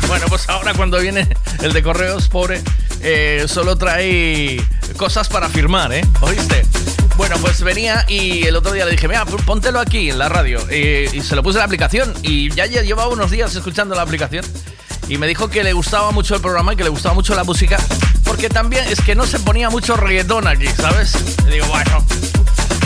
Bueno, 0.07 0.27
pues 0.29 0.49
ahora 0.49 0.73
cuando 0.75 1.01
viene 1.01 1.27
el 1.63 1.73
de 1.73 1.83
correos, 1.83 2.29
pobre, 2.29 2.63
eh, 3.03 3.45
solo 3.49 3.77
trae 3.77 4.63
cosas 4.97 5.29
para 5.29 5.49
firmar, 5.49 5.93
¿eh? 5.93 6.03
¿Oíste? 6.21 6.65
Bueno, 7.29 7.43
pues 7.43 7.61
venía 7.63 8.05
y 8.07 8.47
el 8.47 8.55
otro 8.55 8.71
día 8.73 8.85
le 8.85 8.93
dije, 8.93 9.09
mira, 9.09 9.25
póntelo 9.25 9.81
aquí 9.81 10.11
en 10.11 10.19
la 10.19 10.29
radio. 10.29 10.61
Y 10.73 11.21
se 11.23 11.35
lo 11.35 11.43
puse 11.43 11.57
en 11.57 11.61
la 11.61 11.65
aplicación 11.65 12.15
y 12.23 12.51
ya 12.55 12.67
lle- 12.67 12.85
llevaba 12.85 13.09
unos 13.09 13.33
días 13.33 13.53
escuchando 13.57 13.97
la 13.97 14.03
aplicación. 14.03 14.45
Y 15.09 15.19
me 15.19 15.27
dijo 15.27 15.49
que 15.51 15.65
le 15.65 15.73
gustaba 15.73 16.13
mucho 16.13 16.37
el 16.37 16.41
programa 16.41 16.75
y 16.75 16.77
que 16.77 16.85
le 16.85 16.89
gustaba 16.89 17.17
mucho 17.17 17.35
la 17.35 17.43
música. 17.43 17.79
Porque 18.23 18.49
también 18.49 18.85
es 18.89 19.01
que 19.01 19.17
no 19.17 19.27
se 19.27 19.41
ponía 19.41 19.71
mucho 19.71 19.97
reggaetón 19.97 20.47
aquí, 20.47 20.69
¿sabes? 20.69 21.17
Y 21.49 21.51
digo, 21.51 21.67
bueno, 21.67 22.05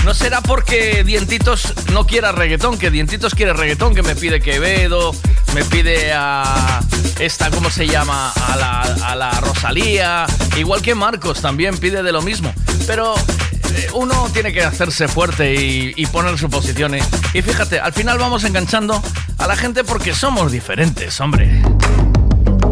no 0.06 0.14
será 0.14 0.40
porque 0.40 1.04
Dientitos 1.04 1.74
no 1.92 2.06
quiera 2.06 2.32
reggaetón, 2.32 2.78
que 2.78 2.90
Dientitos 2.90 3.34
quiere 3.34 3.52
reggaetón, 3.52 3.94
que 3.94 4.02
me 4.02 4.16
pide 4.16 4.40
Quevedo, 4.40 5.14
me 5.54 5.64
pide 5.66 6.14
a 6.14 6.80
esta, 7.18 7.50
¿cómo 7.50 7.68
se 7.70 7.86
llama? 7.86 8.30
A 8.30 8.56
la, 8.56 8.80
a 9.06 9.14
la 9.16 9.32
Rosalía, 9.40 10.24
igual 10.56 10.80
que 10.80 10.94
Marcos 10.94 11.42
también 11.42 11.76
pide 11.76 12.02
de 12.02 12.12
lo 12.12 12.22
mismo. 12.22 12.54
Pero 12.86 13.14
uno 13.94 14.28
tiene 14.32 14.52
que 14.52 14.62
hacerse 14.62 15.08
fuerte 15.08 15.54
y, 15.54 15.92
y 15.96 16.06
poner 16.06 16.38
su 16.38 16.48
posición. 16.48 16.94
¿eh? 16.94 17.02
Y 17.34 17.42
fíjate, 17.42 17.80
al 17.80 17.92
final 17.92 18.18
vamos 18.18 18.44
enganchando 18.44 19.02
a 19.38 19.46
la 19.46 19.56
gente 19.56 19.84
porque 19.84 20.14
somos 20.14 20.52
diferentes, 20.52 21.20
hombre. 21.20 21.62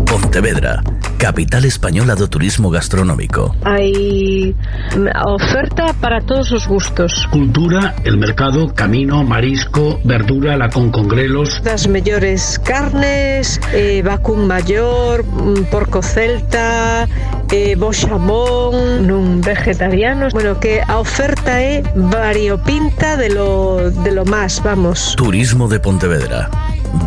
Pontevedra, 0.07 0.83
capital 1.19 1.65
española 1.65 2.15
do 2.15 2.29
turismo 2.29 2.71
gastronómico. 2.71 3.55
Hay 3.65 4.55
mm, 4.97 5.09
oferta 5.27 5.93
para 6.01 6.21
todos 6.21 6.51
los 6.51 6.67
gustos. 6.67 7.29
Cultura, 7.31 7.95
el 8.05 8.17
mercado, 8.17 8.73
camino, 8.75 9.23
marisco, 9.23 10.01
verdura, 10.05 10.57
la 10.57 10.71
con 10.71 10.91
congrelos. 10.91 11.61
Las 11.65 11.89
mejores 11.89 12.59
carnes, 12.65 13.61
eh, 13.73 14.03
vacún 14.03 14.47
mayor, 14.47 15.25
mm, 15.25 15.65
porco 15.71 16.03
celta, 16.03 17.07
eh, 17.53 17.77
nun 17.77 19.41
vegetarianos. 19.41 20.33
Bueno, 20.33 20.61
que 20.61 20.83
a 20.87 20.99
oferta 20.99 21.61
é 21.61 21.83
variopinta 21.95 23.17
de 23.17 23.31
lo, 23.31 23.91
de 23.91 24.13
lo 24.13 24.25
más, 24.25 24.63
vamos. 24.63 25.15
Turismo 25.17 25.69
de 25.69 25.81
Pontevedra. 25.81 26.51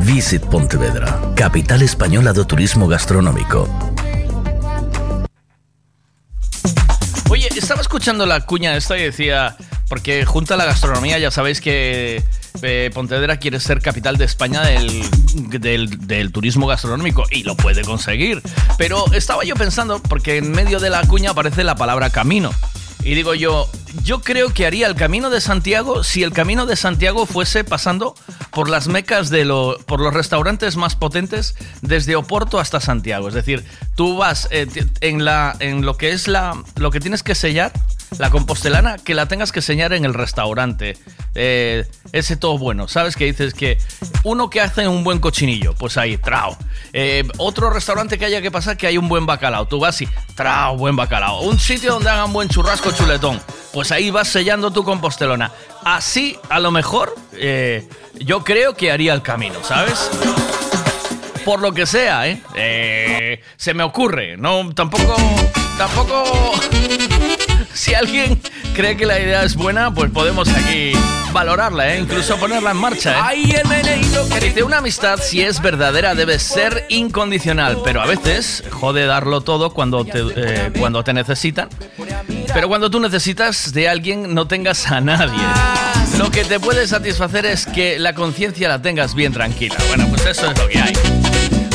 Visit 0.02 0.44
Pontevedra, 0.46 1.20
capital 1.36 1.82
española 1.82 2.34
do 2.34 2.46
turismo 2.46 2.88
gastronómico. 2.88 3.68
Oye, 7.30 7.48
estaba 7.56 7.82
escuchando 7.82 8.26
la 8.26 8.42
cuña 8.42 8.76
esta 8.76 8.98
y 8.98 9.04
decía, 9.04 9.56
porque 9.88 10.26
junto 10.26 10.54
a 10.54 10.58
la 10.58 10.66
gastronomía 10.66 11.18
ya 11.18 11.32
sabéis 11.32 11.62
que 11.62 12.22
eh, 12.62 12.92
Pontevedra 12.94 13.38
quiere 13.38 13.60
ser 13.60 13.82
capital 13.82 14.18
de 14.18 14.26
España 14.26 14.62
del, 14.62 15.02
del- 15.60 16.06
del 16.08 16.32
turismo 16.32 16.68
gastronómico 16.68 17.24
y 17.32 17.44
lo 17.44 17.56
puede 17.56 17.84
conseguir. 17.84 18.42
Pero 18.82 19.06
estaba 19.14 19.44
yo 19.44 19.54
pensando, 19.54 20.02
porque 20.02 20.38
en 20.38 20.50
medio 20.54 20.80
de 20.80 20.90
la 20.90 21.06
cuña 21.06 21.30
aparece 21.30 21.64
la 21.64 21.76
palabra 21.76 22.10
camino. 22.10 22.50
Y 23.04 23.14
digo 23.14 23.36
yo, 23.36 23.70
yo 24.04 24.22
creo 24.22 24.56
que 24.56 24.66
haría 24.66 24.88
el 24.88 24.96
camino 24.96 25.30
de 25.30 25.40
Santiago 25.40 26.04
si 26.04 26.24
el 26.24 26.34
camino 26.34 26.66
de 26.66 26.76
Santiago 26.76 27.28
fuese 27.28 27.64
pasando 27.64 28.16
por 28.50 28.72
las 28.72 28.88
mecas 28.88 29.30
de 29.30 29.46
lo, 29.46 29.78
por 29.86 30.00
los 30.00 30.16
restaurantes 30.16 30.78
más 30.78 30.96
potentes 30.96 31.54
desde 31.84 32.16
Oporto 32.16 32.60
hasta 32.60 32.80
Santiago. 32.80 33.28
Es 33.28 33.36
decir, 33.36 33.64
tú 33.94 34.18
vas 34.18 34.48
eh, 34.50 34.66
en 35.02 35.26
la, 35.26 35.56
en 35.60 35.86
lo 35.86 35.96
que 35.96 36.10
es 36.10 36.28
la, 36.28 36.60
lo 36.76 36.90
que 36.90 37.00
tienes 37.00 37.22
que 37.22 37.36
sellar, 37.36 37.72
la 38.18 38.32
compostelana, 38.32 38.98
que 38.98 39.14
la 39.14 39.28
tengas 39.28 39.52
que 39.52 39.62
sellar 39.62 39.94
en 39.94 40.06
el 40.06 40.16
restaurante. 40.16 40.98
Eh, 41.36 41.86
ese 42.12 42.36
todo 42.36 42.58
bueno. 42.58 42.88
¿Sabes 42.88 43.16
que 43.16 43.26
dices 43.26 43.54
que 43.54 43.78
uno 44.24 44.50
que 44.50 44.62
hace 44.62 44.88
un 44.88 45.04
buen 45.04 45.20
cochinillo? 45.20 45.74
Pues 45.76 45.98
ahí, 45.98 46.18
trao. 46.18 46.58
Eh, 46.94 47.24
otro 47.38 47.70
restaurante 47.70 48.18
que 48.18 48.26
haya 48.26 48.42
que 48.42 48.52
pasar 48.52 48.78
que 48.78 48.88
hay 48.88 48.98
un 48.98 49.08
buen 49.08 49.26
bacalao. 49.26 49.68
Tú 49.68 49.80
vas 49.80 50.02
y 50.02 50.10
trao, 50.36 50.78
buen 50.78 50.96
bacalao. 50.96 51.42
Un 51.42 51.60
sitio 51.60 51.94
donde 51.94 52.10
hagan 52.10 52.34
buen 52.34 52.50
churrasco 52.50 52.92
chuletón. 52.92 53.42
Pues 53.74 53.92
ahí 53.92 54.12
vas 54.12 54.28
sellando 54.28 54.72
tu 54.72 54.84
compostelona. 54.84 55.52
Así, 55.86 56.38
a 56.50 56.60
lo 56.60 56.72
mejor, 56.72 57.16
eh, 57.34 57.88
yo 58.20 58.44
creo 58.44 58.76
que 58.76 58.92
haría 58.92 59.14
el 59.14 59.22
camino, 59.22 59.64
¿sabes? 59.64 60.10
Por 61.46 61.62
lo 61.62 61.74
que 61.74 61.86
sea. 61.86 62.28
Eh, 62.56 63.42
se 63.56 63.74
me 63.74 63.84
ocurre. 63.84 64.36
No, 64.38 64.70
tampoco, 64.74 65.16
tampoco. 65.78 66.52
Si 67.74 67.94
alguien 67.94 68.42
cree 68.74 68.98
que 68.98 69.06
la 69.06 69.20
idea 69.20 69.44
es 69.44 69.56
buena, 69.56 69.94
pues 69.94 70.12
podemos 70.12 70.48
aquí 70.50 70.94
valorarla, 71.32 71.94
¿eh? 71.94 72.00
Incluso 72.00 72.38
ponerla 72.38 72.72
en 72.72 72.78
marcha, 72.78 73.32
¿eh? 73.32 73.62
Dice, 74.42 74.64
una 74.64 74.78
amistad, 74.78 75.20
si 75.22 75.42
es 75.42 75.62
verdadera, 75.62 76.16
debe 76.16 76.40
ser 76.40 76.86
incondicional, 76.90 77.78
pero 77.84 78.02
a 78.02 78.06
veces 78.06 78.64
jode 78.72 79.06
darlo 79.06 79.42
todo 79.42 79.72
cuando 79.72 80.04
te, 80.06 80.20
eh, 80.36 80.72
cuando 80.78 81.04
te 81.04 81.14
necesitan. 81.14 81.70
Pero 82.54 82.68
cuando 82.68 82.90
tú 82.90 83.00
necesitas 83.00 83.72
de 83.74 83.88
alguien, 83.88 84.34
no 84.34 84.48
tengas 84.48 84.92
a 84.92 85.00
nadie. 85.00 85.40
Lo 86.18 86.30
que 86.32 86.44
te 86.44 86.60
puede 86.60 86.88
satisfacer 86.88 87.46
es 87.46 87.66
que 87.66 87.98
la 88.00 88.14
conciencia 88.14 88.68
la 88.68 88.82
tengas 88.82 89.16
bien 89.16 89.32
tranquila. 89.32 89.76
Bueno, 89.88 90.08
pues 90.10 90.26
eso 90.26 90.52
es 90.52 90.58
lo 90.58 90.68
que 90.68 90.80
hay. 90.80 91.21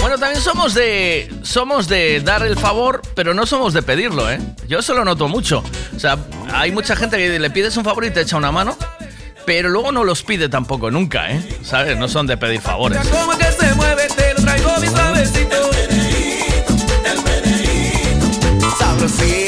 Bueno, 0.06 0.20
también 0.20 0.40
somos 0.40 0.72
de 0.72 1.28
somos 1.42 1.88
de 1.88 2.20
dar 2.20 2.46
el 2.46 2.56
favor, 2.56 3.02
pero 3.16 3.34
no 3.34 3.44
somos 3.44 3.72
de 3.72 3.82
pedirlo, 3.82 4.30
¿eh? 4.30 4.38
Yo 4.68 4.78
eso 4.78 4.94
lo 4.94 5.04
noto 5.04 5.26
mucho. 5.26 5.64
O 5.96 5.98
sea, 5.98 6.16
hay 6.52 6.70
mucha 6.70 6.94
gente 6.94 7.16
que 7.16 7.40
le 7.40 7.50
pides 7.50 7.76
un 7.76 7.82
favor 7.82 8.04
y 8.04 8.12
te 8.12 8.20
echa 8.20 8.36
una 8.36 8.52
mano, 8.52 8.76
pero 9.46 9.68
luego 9.68 9.90
no 9.90 10.04
los 10.04 10.22
pide 10.22 10.48
tampoco 10.48 10.92
nunca, 10.92 11.32
¿eh? 11.32 11.44
¿Sabes? 11.64 11.98
No 11.98 12.06
son 12.06 12.28
de 12.28 12.36
pedir 12.36 12.60
favores. 12.60 13.00
como 13.08 13.36
que 13.36 13.50
se 13.50 13.74
mueve, 13.74 14.06
te 14.16 14.34
lo 14.34 14.42
traigo 14.42 14.70
mi 14.80 14.86
suavecito. 14.86 15.56
Sabrosito, 18.78 19.45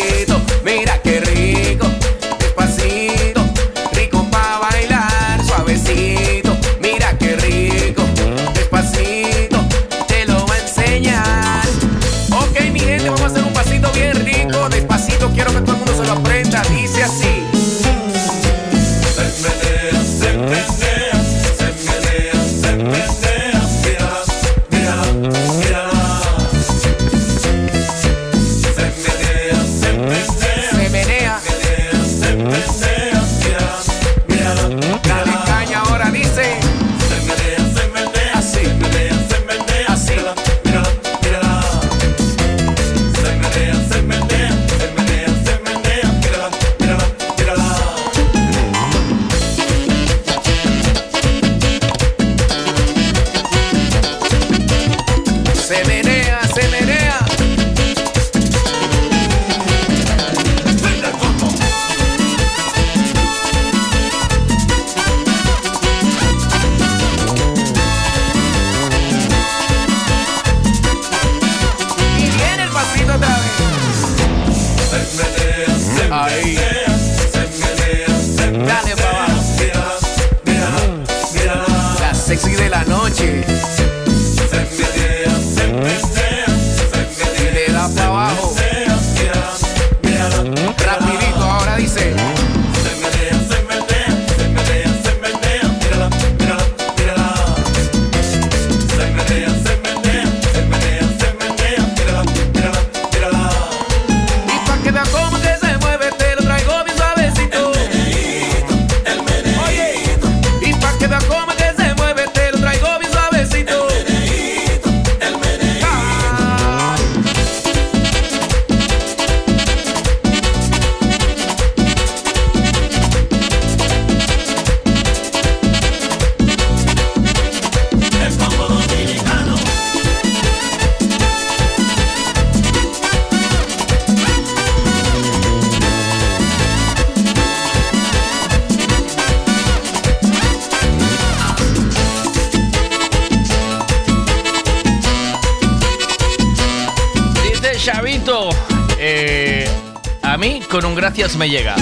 gracias 151.18 151.36
me 151.36 151.48
llega. 151.50 151.74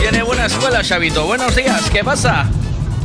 Tiene 0.00 0.22
buena 0.22 0.46
escuela, 0.46 0.82
Chavito. 0.82 1.26
Buenos 1.26 1.54
días, 1.54 1.90
¿qué 1.90 2.02
pasa? 2.02 2.48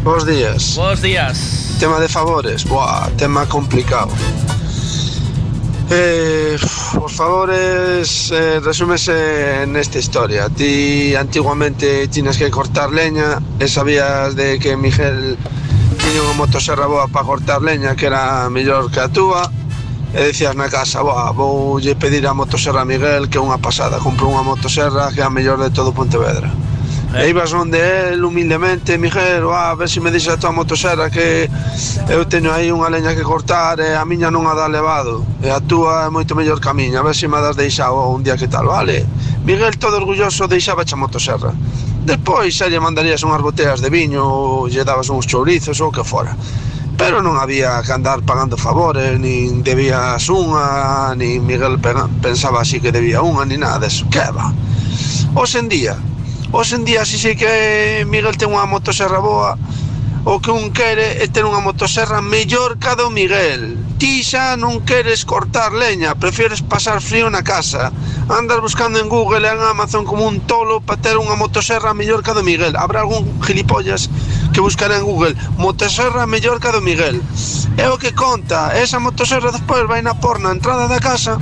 Buenos 0.05 0.25
días. 0.25 0.75
Buenos 0.77 1.01
días. 1.01 1.75
Tema 1.81 1.99
de 1.99 2.07
favores, 2.07 2.63
buah, 2.63 3.09
tema 3.17 3.45
complicado. 3.45 4.07
Eh, 5.91 6.57
os 7.01 7.13
favores 7.13 8.31
eh, 8.31 8.61
resúmese 8.61 9.63
en 9.63 9.75
esta 9.75 9.99
historia. 9.99 10.47
Ti 10.47 11.13
antiguamente 11.15 12.07
tienes 12.07 12.37
que 12.37 12.49
cortar 12.49 12.91
leña 12.91 13.41
sabías 13.67 14.33
de 14.37 14.59
que 14.59 14.77
Miguel 14.77 15.37
tiña 15.99 16.23
unha 16.23 16.39
motoserra 16.39 16.87
boa 16.87 17.11
para 17.11 17.27
cortar 17.27 17.59
leña 17.61 17.99
que 17.99 18.07
era 18.07 18.47
mellor 18.47 18.87
que 18.87 19.03
a 19.03 19.11
túa 19.11 19.51
e 20.15 20.31
decías 20.31 20.55
na 20.55 20.71
casa, 20.71 21.03
Boa, 21.03 21.35
voulle 21.35 21.93
pedir 21.99 22.23
a 22.23 22.33
motoserra 22.33 22.81
a 22.81 22.87
Miguel 22.87 23.27
que 23.27 23.35
é 23.35 23.41
unha 23.43 23.59
pasada, 23.59 23.99
comprou 23.99 24.31
unha 24.31 24.47
motoserra 24.47 25.11
que 25.11 25.19
é 25.19 25.27
a 25.27 25.29
mellor 25.29 25.59
de 25.59 25.75
todo 25.75 25.91
Pontevedra. 25.91 26.47
Eh. 27.11 27.27
E 27.27 27.29
ibas 27.35 27.51
onde 27.51 28.15
el 28.15 28.23
humildemente, 28.23 28.97
Miguel, 28.97 29.43
a 29.51 29.75
ver 29.75 29.91
se 29.91 29.99
me 29.99 30.11
deixa 30.11 30.33
a 30.33 30.39
tua 30.39 30.55
motoserra 30.55 31.11
que 31.11 31.51
eu 32.07 32.23
teño 32.31 32.55
aí 32.55 32.71
unha 32.71 32.87
leña 32.87 33.11
que 33.11 33.27
cortar 33.27 33.83
e 33.83 33.91
a 33.91 34.07
miña 34.07 34.31
non 34.31 34.47
a 34.47 34.55
dá 34.55 34.71
levado. 34.71 35.19
E 35.43 35.51
a 35.51 35.59
túa 35.59 36.07
é 36.07 36.09
moito 36.09 36.31
mellor 36.31 36.63
que 36.63 36.71
a 36.71 36.75
miña, 36.75 37.03
a 37.03 37.07
ver 37.07 37.15
se 37.15 37.27
me 37.27 37.43
das 37.43 37.59
deixado 37.59 37.99
un 38.07 38.23
día 38.23 38.39
que 38.39 38.47
tal, 38.47 38.71
vale? 38.71 39.03
Miguel 39.43 39.75
todo 39.75 39.99
orgulloso 39.99 40.47
deixaba 40.47 40.87
a 40.87 40.95
motoserra. 40.95 41.51
Despois 42.07 42.55
xa 42.55 42.71
lle 42.71 42.79
mandarías 42.79 43.19
unhas 43.27 43.43
boteas 43.43 43.83
de 43.83 43.91
viño, 43.91 44.23
ou 44.23 44.71
lle 44.71 44.87
dabas 44.87 45.11
uns 45.11 45.27
chourizos 45.27 45.83
ou 45.83 45.91
que 45.91 46.07
fora 46.07 46.31
pero 46.97 47.19
non 47.19 47.35
había 47.35 47.83
que 47.83 47.91
andar 47.91 48.23
pagando 48.23 48.55
favores, 48.55 49.19
nin 49.19 49.63
debías 49.63 50.31
unha, 50.31 51.11
nin 51.19 51.43
Miguel 51.43 51.75
pensaba 52.23 52.63
así 52.63 52.79
que 52.79 52.95
debía 52.95 53.19
unha, 53.19 53.43
ni 53.43 53.59
nada 53.59 53.83
deso. 53.83 54.07
Que 54.07 54.23
va? 54.31 54.55
Hoxe 55.35 55.59
en 55.59 55.67
día, 55.67 55.99
hoxe 56.55 56.79
en 56.79 56.87
día 56.87 57.03
si 57.03 57.19
sei 57.19 57.35
que 57.35 58.07
Miguel 58.07 58.39
ten 58.39 58.47
unha 58.47 58.63
motoserra 58.63 59.19
boa, 59.19 59.59
o 60.25 60.39
que 60.39 60.49
un 60.49 60.71
quere 60.71 61.21
é 61.21 61.27
ter 61.27 61.45
unha 61.45 61.61
motoserra 61.61 62.23
mellor 62.23 62.81
ca 62.81 62.95
do 62.95 63.11
Miguel. 63.11 63.77
Ti 63.99 64.25
xa 64.25 64.57
non 64.57 64.81
queres 64.81 65.21
cortar 65.27 65.75
leña, 65.75 66.17
prefieres 66.17 66.65
pasar 66.65 67.03
frío 67.03 67.29
na 67.29 67.45
casa. 67.45 67.93
Andas 68.25 68.57
buscando 68.57 68.97
en 68.97 69.05
Google 69.05 69.45
e 69.45 69.53
en 69.53 69.61
Amazon 69.61 70.01
como 70.01 70.25
un 70.25 70.41
tolo 70.49 70.81
para 70.81 70.97
ter 70.97 71.19
unha 71.21 71.37
motoserra 71.37 71.93
mellor 71.93 72.25
ca 72.25 72.33
do 72.33 72.41
Miguel. 72.41 72.73
Habrá 72.73 73.05
algún 73.05 73.37
gilipollas 73.45 74.09
que 74.55 74.61
buscar 74.61 74.89
en 74.93 75.03
Google 75.03 75.35
motoserra 75.57 76.23
mellor 76.25 76.61
que 76.63 76.69
a 76.69 76.71
do 76.71 76.79
Miguel. 76.79 77.19
É 77.75 77.91
o 77.91 77.99
que 77.99 78.15
conta, 78.15 78.71
esa 78.71 79.03
motoserra 79.03 79.51
despois 79.51 79.83
vai 79.83 79.99
na 79.99 80.15
porna 80.15 80.55
entrada 80.55 80.87
da 80.87 80.95
casa 81.03 81.35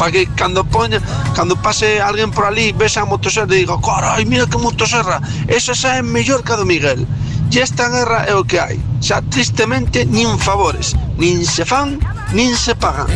para 0.00 0.08
que 0.08 0.24
cando 0.32 0.64
poña, 0.64 1.04
cando 1.36 1.52
pase 1.52 2.00
alguén 2.00 2.32
por 2.32 2.48
ali, 2.48 2.72
vexa 2.72 3.04
a 3.04 3.04
motoserra 3.04 3.52
e 3.52 3.60
diga, 3.60 3.76
carai, 3.76 4.24
mira 4.24 4.48
que 4.48 4.56
motoserra, 4.56 5.20
esa 5.52 5.76
xa 5.76 6.00
é 6.00 6.02
mellor 6.02 6.40
que 6.40 6.52
a 6.52 6.56
do 6.56 6.64
Miguel. 6.64 7.04
E 7.52 7.60
esta 7.60 7.92
guerra 7.92 8.24
é 8.24 8.34
o 8.34 8.42
que 8.42 8.56
hai. 8.56 8.80
Xa 9.04 9.20
tristemente 9.28 10.08
nin 10.08 10.40
favores, 10.40 10.96
nin 11.20 11.44
se 11.44 11.68
fan, 11.68 12.00
nin 12.32 12.56
se 12.56 12.72
pagan. 12.72 13.06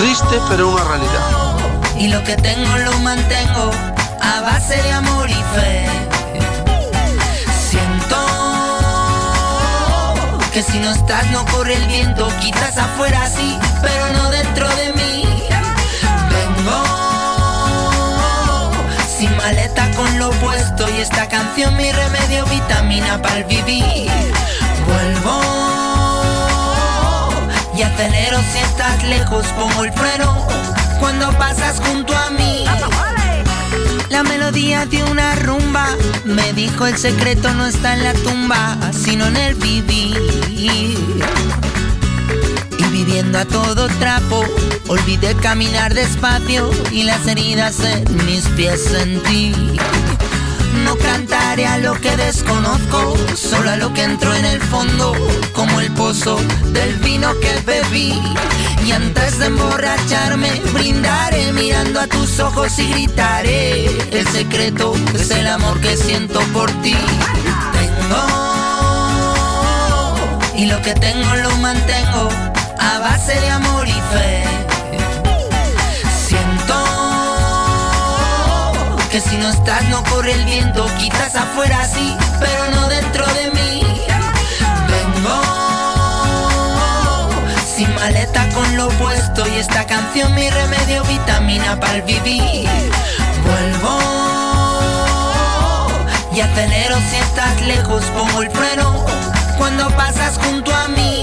Triste, 0.00 0.40
pero 0.48 0.72
unha 0.72 0.82
realidade. 0.88 1.30
Y 2.00 2.08
lo 2.08 2.24
que 2.24 2.40
tengo 2.40 2.72
lo 2.80 2.96
mantengo 3.04 3.68
a 4.24 4.40
base 4.40 4.80
de 4.80 4.90
amor 4.96 5.28
y 5.28 5.42
fe. 5.52 6.01
Que 10.52 10.62
si 10.62 10.78
no 10.80 10.90
estás 10.90 11.30
no 11.30 11.46
corre 11.46 11.74
el 11.74 11.86
viento, 11.86 12.28
quizás 12.40 12.76
afuera 12.76 13.26
sí, 13.26 13.58
pero 13.80 14.12
no 14.12 14.30
dentro 14.30 14.68
de 14.76 14.92
mí. 14.92 15.24
Vengo 16.28 16.82
sin 19.16 19.34
maleta 19.38 19.90
con 19.92 20.18
lo 20.18 20.30
puesto 20.32 20.86
y 20.90 21.00
esta 21.00 21.26
canción 21.26 21.74
mi 21.76 21.90
remedio 21.90 22.44
vitamina 22.46 23.22
para 23.22 23.38
el 23.38 23.44
vivir. 23.44 24.10
Vuelvo 24.86 25.40
y 27.74 27.82
acelero 27.82 28.38
si 28.52 28.58
estás 28.58 29.02
lejos, 29.04 29.46
pongo 29.58 29.84
el 29.84 29.92
freno 29.92 30.46
cuando 31.00 31.32
pasas 31.38 31.80
junto 31.80 32.14
a 32.14 32.28
mí. 32.30 32.66
La 34.12 34.22
melodía 34.22 34.84
de 34.84 35.02
una 35.04 35.34
rumba 35.36 35.88
me 36.26 36.52
dijo 36.52 36.86
el 36.86 36.98
secreto 36.98 37.54
no 37.54 37.64
está 37.64 37.94
en 37.94 38.04
la 38.04 38.12
tumba, 38.12 38.78
sino 38.92 39.24
en 39.24 39.38
el 39.38 39.54
vivir. 39.54 40.18
Y 40.54 40.94
viviendo 42.92 43.38
a 43.38 43.46
todo 43.46 43.88
trapo, 43.98 44.44
olvidé 44.88 45.34
caminar 45.36 45.94
despacio 45.94 46.70
y 46.90 47.04
las 47.04 47.26
heridas 47.26 47.80
en 47.80 48.26
mis 48.26 48.46
pies 48.48 48.84
sentí. 48.84 49.54
No 50.72 50.96
cantaré 50.96 51.66
a 51.66 51.78
lo 51.78 51.94
que 52.00 52.16
desconozco, 52.16 53.14
solo 53.36 53.70
a 53.70 53.76
lo 53.76 53.92
que 53.92 54.04
entró 54.04 54.34
en 54.34 54.44
el 54.44 54.60
fondo, 54.60 55.14
como 55.52 55.80
el 55.80 55.92
pozo 55.92 56.38
del 56.72 56.94
vino 56.96 57.28
que 57.40 57.60
bebí. 57.66 58.20
Y 58.84 58.92
antes 58.92 59.38
de 59.38 59.46
emborracharme, 59.46 60.50
brindaré 60.72 61.52
mirando 61.52 62.00
a 62.00 62.06
tus 62.06 62.40
ojos 62.40 62.78
y 62.78 62.88
gritaré. 62.90 63.86
El 64.10 64.26
secreto 64.28 64.94
es 65.14 65.30
el 65.30 65.46
amor 65.46 65.80
que 65.80 65.96
siento 65.96 66.40
por 66.52 66.70
ti. 66.82 66.96
Tengo, 67.72 68.26
y 70.56 70.66
lo 70.66 70.80
que 70.82 70.94
tengo 70.94 71.34
lo 71.36 71.56
mantengo 71.58 72.28
a 72.78 72.98
base 72.98 73.38
de 73.40 73.50
amor 73.50 73.86
y 73.86 73.92
fe. 73.92 74.71
Que 79.12 79.20
si 79.20 79.36
no 79.36 79.50
estás 79.50 79.84
no 79.90 80.02
corre 80.04 80.32
el 80.32 80.42
viento, 80.46 80.86
quizás 80.98 81.36
afuera 81.36 81.84
sí, 81.84 82.16
pero 82.40 82.70
no 82.70 82.88
dentro 82.88 83.26
de 83.34 83.50
mí. 83.50 83.82
Vengo 84.88 85.42
sin 87.76 87.94
maleta 87.94 88.48
con 88.54 88.74
lo 88.74 88.88
puesto 88.88 89.46
y 89.48 89.58
esta 89.58 89.84
canción 89.84 90.34
mi 90.34 90.48
remedio 90.48 91.04
vitamina 91.04 91.78
para 91.78 91.96
el 91.96 92.02
vivir. 92.02 92.70
Vuelvo 93.44 93.98
y 96.34 96.40
acelero 96.40 96.96
si 97.10 97.16
estás 97.16 97.60
lejos, 97.66 98.02
pongo 98.16 98.40
el 98.40 98.50
freno 98.50 99.04
cuando 99.58 99.90
pasas 99.90 100.38
junto 100.38 100.74
a 100.74 100.88
mí. 100.88 101.22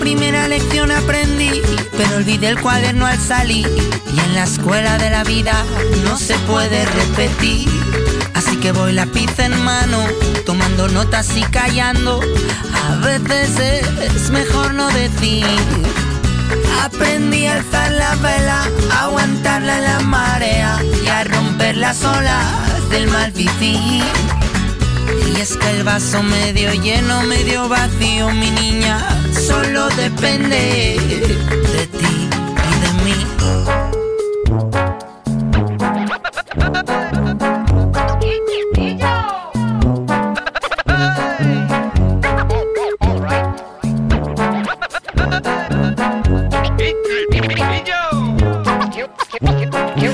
Primera 0.00 0.48
lección 0.48 0.90
aprendí, 0.90 1.62
pero 1.96 2.16
olvidé 2.16 2.48
el 2.48 2.60
cuaderno 2.60 3.06
al 3.06 3.18
salir. 3.18 3.66
Y 3.66 4.20
en 4.20 4.34
la 4.34 4.44
escuela 4.44 4.98
de 4.98 5.10
la 5.10 5.24
vida 5.24 5.64
no 6.04 6.16
se 6.16 6.34
puede 6.40 6.84
repetir. 6.86 7.68
Así 8.34 8.56
que 8.56 8.72
voy 8.72 8.92
lápiz 8.92 9.38
en 9.38 9.58
mano, 9.62 9.98
tomando 10.46 10.88
notas 10.88 11.36
y 11.36 11.42
callando. 11.42 12.20
A 12.72 12.94
veces 12.96 13.82
es 14.00 14.30
mejor 14.30 14.74
no 14.74 14.88
decir. 14.88 15.44
Aprendí 16.82 17.46
a 17.46 17.54
alzar 17.54 17.92
la 17.92 18.14
vela, 18.16 18.64
a 18.92 19.04
aguantarla 19.04 19.78
en 19.78 19.84
la 19.84 20.00
marea 20.00 20.78
y 21.04 21.08
a 21.08 21.24
romper 21.24 21.76
las 21.76 22.04
olas 22.04 22.44
del 22.90 23.08
mal 23.08 23.32
vivir. 23.32 24.04
Y 25.38 25.40
es 25.40 25.56
que 25.56 25.70
el 25.70 25.84
vaso 25.84 26.20
medio 26.20 26.72
lleno, 26.72 27.22
medio 27.22 27.68
vacío, 27.68 28.28
mi 28.30 28.50
niña, 28.50 28.98
solo 29.32 29.88
depende 29.90 30.96
de 30.98 31.86
ti 31.86 32.28
y 32.66 32.80
de 32.82 32.92
mí. 33.04 33.14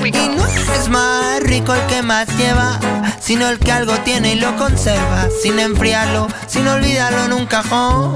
Y 0.05 0.29
no 0.37 0.45
es 0.45 0.87
más 0.89 1.39
rico 1.41 1.73
el 1.73 1.81
que 1.87 2.03
más 2.03 2.27
lleva, 2.37 2.79
sino 3.25 3.49
el 3.49 3.57
que 3.57 3.71
algo 3.71 3.93
tiene 4.01 4.33
y 4.33 4.39
lo 4.39 4.55
conserva, 4.55 5.27
sin 5.41 5.57
enfriarlo, 5.57 6.27
sin 6.45 6.67
olvidarlo 6.67 7.25
en 7.25 7.33
un 7.33 7.47
cajón. 7.47 8.13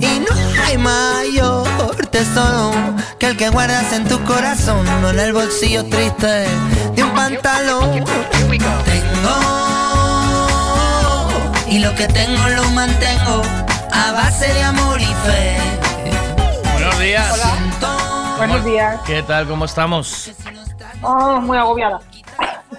Y 0.00 0.18
no 0.18 0.64
hay 0.66 0.76
mayor 0.76 1.68
tesoro 2.10 2.72
que 3.20 3.26
el 3.26 3.36
que 3.36 3.50
guardas 3.50 3.92
en 3.92 4.08
tu 4.08 4.18
corazón, 4.24 4.84
no 5.00 5.10
en 5.10 5.20
el 5.20 5.32
bolsillo 5.32 5.84
triste 5.84 6.48
de 6.92 7.04
un 7.04 7.14
pantalón. 7.14 7.92
Tengo, 7.92 8.04
y 11.68 11.78
lo 11.78 11.94
que 11.94 12.08
tengo 12.08 12.48
lo 12.48 12.64
mantengo 12.70 13.42
a 13.92 14.10
base 14.10 14.52
de 14.52 14.62
amor 14.64 15.00
y 15.00 15.04
fe. 15.04 15.56
Buenos 16.72 16.98
días. 16.98 17.40
Buenos 18.38 18.64
días. 18.64 19.00
¿Qué 19.06 19.22
tal? 19.22 19.46
¿Cómo 19.46 19.66
estamos? 19.66 20.32
Oh, 21.02 21.40
muy 21.40 21.56
agobiada. 21.56 22.00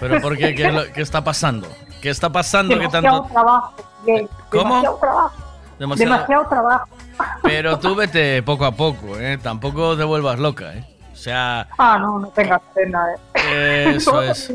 ¿Pero 0.00 0.20
por 0.20 0.36
qué? 0.36 0.54
¿Qué, 0.54 0.66
es 0.68 0.74
lo- 0.74 0.92
qué 0.92 1.02
está 1.02 1.22
pasando? 1.22 1.68
¿Qué 2.00 2.08
está 2.10 2.30
pasando 2.30 2.74
que 2.74 2.80
Demasiado 2.80 3.20
tanto...? 3.22 3.32
trabajo. 3.34 3.74
de- 4.06 4.28
¿Cómo? 4.50 4.64
Demasiado 4.76 4.96
trabajo. 4.98 5.32
Demasiado- 5.78 6.12
Demasiado 6.14 6.46
trabajo. 6.48 6.88
Pero 7.42 7.78
tú 7.78 7.94
vete 7.94 8.42
poco 8.42 8.64
a 8.64 8.72
poco, 8.72 9.18
¿eh? 9.18 9.38
Tampoco 9.42 9.96
te 9.96 10.04
vuelvas 10.04 10.38
loca, 10.38 10.72
¿eh? 10.74 10.86
O 11.12 11.16
sea, 11.16 11.68
Ah, 11.76 11.98
no, 12.00 12.18
no 12.18 12.28
tengas 12.28 12.62
pena. 12.74 12.98
eh. 13.34 13.92
Eso 13.96 14.22
es. 14.22 14.52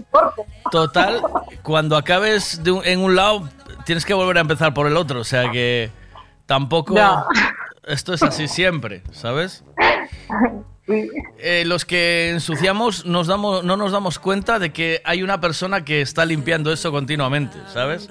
Total, 0.71 1.21
cuando 1.61 1.95
acabes 1.95 2.63
de 2.63 2.71
un- 2.71 2.83
en 2.85 2.99
un 3.03 3.15
lado, 3.15 3.47
tienes 3.85 4.03
que 4.03 4.15
volver 4.15 4.37
a 4.39 4.41
empezar 4.41 4.73
por 4.73 4.87
el 4.87 4.97
otro. 4.97 5.19
O 5.19 5.23
sea 5.23 5.51
que 5.51 5.91
tampoco. 6.47 6.95
Ya. 6.95 7.23
Esto 7.83 8.15
es 8.15 8.23
así 8.23 8.47
siempre, 8.47 9.03
¿sabes? 9.11 9.63
Eh, 10.87 11.63
los 11.65 11.83
que 11.85 12.29
ensuciamos 12.29 13.05
nos 13.05 13.27
damos, 13.27 13.63
no 13.63 13.75
nos 13.75 13.91
damos 13.91 14.19
cuenta 14.19 14.59
de 14.59 14.71
que 14.71 15.01
hay 15.03 15.23
una 15.23 15.41
persona 15.41 15.83
que 15.83 16.01
está 16.01 16.25
limpiando 16.25 16.71
eso 16.71 16.91
continuamente, 16.91 17.57
¿sabes? 17.73 18.09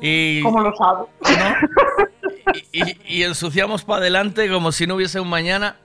Y, 0.00 0.42
¿Cómo 0.42 0.60
lo 0.60 0.72
sabes? 0.76 1.08
y, 2.72 3.18
y 3.18 3.22
ensuciamos 3.24 3.84
para 3.84 4.00
adelante 4.00 4.48
como 4.50 4.72
si 4.72 4.86
no 4.86 4.96
hubiese 4.96 5.18
un 5.20 5.28
mañana 5.28 5.76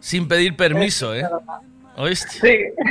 sin 0.00 0.28
pedir 0.28 0.54
permiso, 0.54 1.14
¿eh? 1.14 1.26
¿Oíste? 1.96 2.28
Sí. 2.28 2.84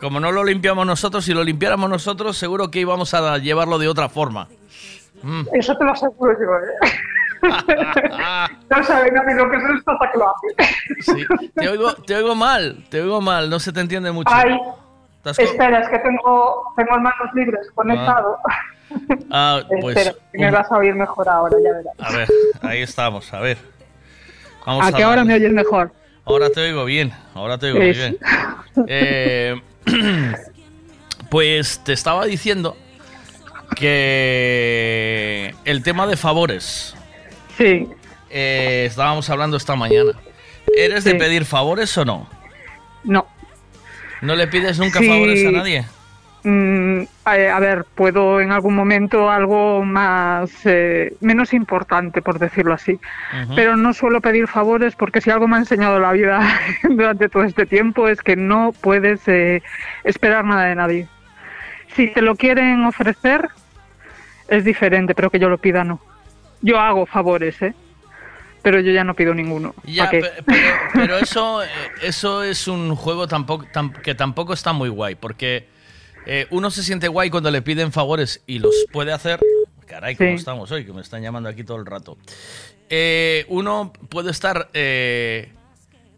Como 0.00 0.18
no 0.18 0.32
lo 0.32 0.42
limpiamos 0.42 0.84
nosotros, 0.84 1.24
si 1.24 1.32
lo 1.32 1.44
limpiáramos 1.44 1.88
nosotros, 1.88 2.36
seguro 2.36 2.70
que 2.70 2.80
íbamos 2.80 3.14
a 3.14 3.38
llevarlo 3.38 3.78
de 3.78 3.86
otra 3.86 4.08
forma. 4.08 4.48
Mm. 5.22 5.42
Eso 5.52 5.76
te 5.76 5.84
lo 5.84 5.92
aseguro 5.92 6.32
yo, 6.32 6.88
¿eh? 6.88 6.90
no 8.70 8.84
saben 8.84 9.18
a 9.18 9.22
mí 9.22 9.34
lo 9.34 9.50
que 9.50 9.56
es 9.56 9.62
esto 9.76 9.90
hasta 9.92 10.10
que 10.12 10.18
lo 10.18 10.28
hacen. 10.28 10.96
Sí. 11.00 11.50
Te 11.54 11.68
oigo, 11.68 11.94
te 11.94 12.16
oigo 12.16 12.34
mal, 12.34 12.84
te 12.90 13.00
oigo 13.00 13.20
mal, 13.20 13.48
no 13.50 13.58
se 13.60 13.72
te 13.72 13.80
entiende 13.80 14.10
mucho. 14.12 14.30
Ay, 14.32 14.58
espera, 15.24 15.80
es 15.80 15.88
que 15.88 15.98
tengo, 15.98 16.72
tengo 16.76 16.90
las 16.92 17.02
manos 17.02 17.34
libres 17.34 17.70
conectado. 17.74 18.38
Ah, 19.30 19.60
pues, 19.80 19.96
espera, 19.96 20.16
que 20.32 20.38
me 20.38 20.50
vas 20.50 20.70
a 20.70 20.76
oír 20.76 20.94
mejor 20.94 21.28
ahora, 21.28 21.56
ya 21.62 21.72
verás. 21.72 21.94
a 21.98 22.16
ver, 22.16 22.28
ahí 22.62 22.82
estamos, 22.82 23.32
a 23.34 23.40
ver. 23.40 23.58
Vamos 24.64 24.84
¿A 24.84 24.88
a 24.88 24.92
qué 24.92 25.02
ahora 25.02 25.16
darle. 25.16 25.32
me 25.32 25.34
oyes 25.38 25.52
mejor? 25.52 25.92
Ahora 26.24 26.50
te 26.50 26.60
oigo 26.60 26.84
bien, 26.84 27.12
ahora 27.34 27.58
te 27.58 27.66
oigo 27.66 27.78
muy 27.78 27.92
bien. 27.92 28.18
Eh, 28.88 29.60
pues 31.30 31.80
te 31.84 31.92
estaba 31.92 32.26
diciendo 32.26 32.76
que 33.74 35.54
el 35.64 35.82
tema 35.82 36.06
de 36.06 36.16
favores. 36.16 36.96
Sí. 37.56 37.88
Eh, 38.30 38.84
estábamos 38.88 39.28
hablando 39.30 39.56
esta 39.56 39.76
mañana. 39.76 40.12
¿Eres 40.76 41.04
de 41.04 41.14
pedir 41.14 41.44
favores 41.44 41.96
o 41.96 42.04
no? 42.04 42.28
No. 43.04 43.26
¿No 44.20 44.34
le 44.34 44.46
pides 44.48 44.78
nunca 44.78 44.98
Sí. 44.98 45.08
favores 45.08 45.46
a 45.46 45.50
nadie? 45.52 45.84
Mm, 46.42 47.02
a, 47.24 47.30
a 47.32 47.60
ver, 47.60 47.84
puedo 47.94 48.40
en 48.40 48.52
algún 48.52 48.74
momento 48.74 49.30
algo 49.30 49.84
más, 49.84 50.50
eh, 50.64 51.14
menos 51.20 51.52
importante, 51.52 52.22
por 52.22 52.38
decirlo 52.38 52.72
así. 52.74 52.98
Pero 53.56 53.76
no 53.76 53.92
suelo 53.92 54.20
pedir 54.20 54.46
favores 54.46 54.94
porque 54.94 55.20
si 55.20 55.30
algo 55.30 55.48
me 55.48 55.56
ha 55.56 55.60
enseñado 55.60 55.98
la 55.98 56.12
vida 56.12 56.40
durante 56.84 57.28
todo 57.28 57.42
este 57.44 57.66
tiempo 57.66 58.08
es 58.08 58.20
que 58.22 58.36
no 58.36 58.72
puedes 58.80 59.26
eh, 59.26 59.62
esperar 60.04 60.44
nada 60.44 60.64
de 60.66 60.74
nadie. 60.76 61.08
Si 61.94 62.08
te 62.08 62.22
lo 62.22 62.36
quieren 62.36 62.84
ofrecer, 62.84 63.48
es 64.48 64.64
diferente, 64.64 65.14
pero 65.14 65.30
que 65.30 65.38
yo 65.38 65.48
lo 65.48 65.58
pida 65.58 65.82
no. 65.84 66.00
Yo 66.62 66.78
hago 66.78 67.06
favores, 67.06 67.60
¿eh? 67.62 67.74
Pero 68.62 68.80
yo 68.80 68.90
ya 68.92 69.04
no 69.04 69.14
pido 69.14 69.32
ninguno. 69.34 69.74
Pero, 70.10 70.28
pero 70.92 71.18
eso, 71.18 71.62
eh, 71.62 71.68
eso 72.02 72.42
es 72.42 72.66
un 72.66 72.96
juego 72.96 73.28
tampoco, 73.28 73.64
tam- 73.72 73.92
que 74.02 74.14
tampoco 74.14 74.52
está 74.54 74.72
muy 74.72 74.88
guay, 74.88 75.14
porque 75.14 75.68
eh, 76.26 76.46
uno 76.50 76.70
se 76.70 76.82
siente 76.82 77.06
guay 77.06 77.30
cuando 77.30 77.50
le 77.52 77.62
piden 77.62 77.92
favores 77.92 78.42
y 78.46 78.58
los 78.58 78.74
puede 78.92 79.12
hacer. 79.12 79.38
Caray, 79.86 80.16
¿cómo 80.16 80.30
Sí. 80.30 80.34
estamos 80.36 80.72
hoy? 80.72 80.84
Que 80.84 80.92
me 80.92 81.00
están 81.00 81.22
llamando 81.22 81.48
aquí 81.48 81.62
todo 81.62 81.76
el 81.76 81.86
rato. 81.86 82.18
Eh, 82.90 83.44
uno 83.48 83.92
puede 84.08 84.32
estar 84.32 84.68
eh, 84.74 85.52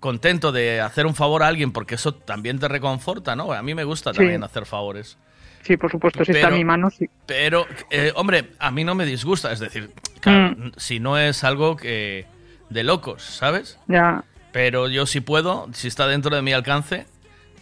contento 0.00 0.50
de 0.52 0.80
hacer 0.80 1.04
un 1.04 1.14
favor 1.14 1.42
a 1.42 1.48
alguien 1.48 1.72
porque 1.72 1.96
eso 1.96 2.14
también 2.14 2.58
te 2.58 2.68
reconforta, 2.68 3.36
¿no? 3.36 3.52
A 3.52 3.62
mí 3.62 3.74
me 3.74 3.84
gusta 3.84 4.12
Sí. 4.12 4.18
también 4.20 4.42
hacer 4.42 4.64
favores. 4.64 5.18
Sí, 5.62 5.76
por 5.76 5.90
supuesto, 5.90 6.24
si 6.24 6.32
está 6.32 6.48
en 6.48 6.54
mi 6.54 6.64
mano, 6.64 6.90
sí. 6.90 7.08
Pero, 7.26 7.66
eh, 7.90 8.12
hombre, 8.14 8.50
a 8.58 8.70
mí 8.70 8.84
no 8.84 8.94
me 8.94 9.04
disgusta, 9.04 9.52
es 9.52 9.60
decir, 9.60 9.90
claro, 10.20 10.54
Mm. 10.56 10.72
si 10.76 10.98
no 11.00 11.18
es 11.18 11.44
algo 11.44 11.76
que 11.76 12.26
de 12.70 12.84
locos, 12.84 13.22
¿sabes? 13.22 13.78
Ya. 13.86 14.24
Pero 14.52 14.88
yo 14.88 15.04
si 15.06 15.20
puedo, 15.20 15.68
si 15.72 15.88
está 15.88 16.06
dentro 16.06 16.34
de 16.34 16.42
mi 16.42 16.52
alcance, 16.52 17.06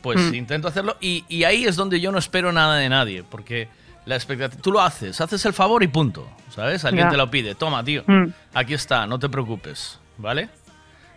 pues 0.02 0.20
Mm. 0.20 0.34
intento 0.34 0.68
hacerlo. 0.68 0.96
Y, 1.00 1.24
y 1.28 1.44
ahí 1.44 1.64
es 1.64 1.74
donde 1.76 2.00
yo 2.00 2.12
no 2.12 2.18
espero 2.18 2.52
nada 2.52 2.76
de 2.76 2.88
nadie, 2.88 3.24
porque 3.24 3.68
la 4.04 4.14
expectativa... 4.14 4.62
Tú 4.62 4.70
lo 4.70 4.80
haces, 4.80 5.20
haces 5.20 5.44
el 5.46 5.52
favor 5.52 5.82
y 5.82 5.88
punto, 5.88 6.28
¿sabes? 6.50 6.84
Alguien 6.84 7.06
Ya. 7.06 7.10
te 7.10 7.16
lo 7.16 7.28
pide, 7.30 7.56
toma, 7.56 7.82
tío, 7.82 8.04
Mm. 8.06 8.26
aquí 8.54 8.74
está, 8.74 9.06
no 9.08 9.18
te 9.18 9.28
preocupes, 9.28 9.98
¿vale? 10.16 10.48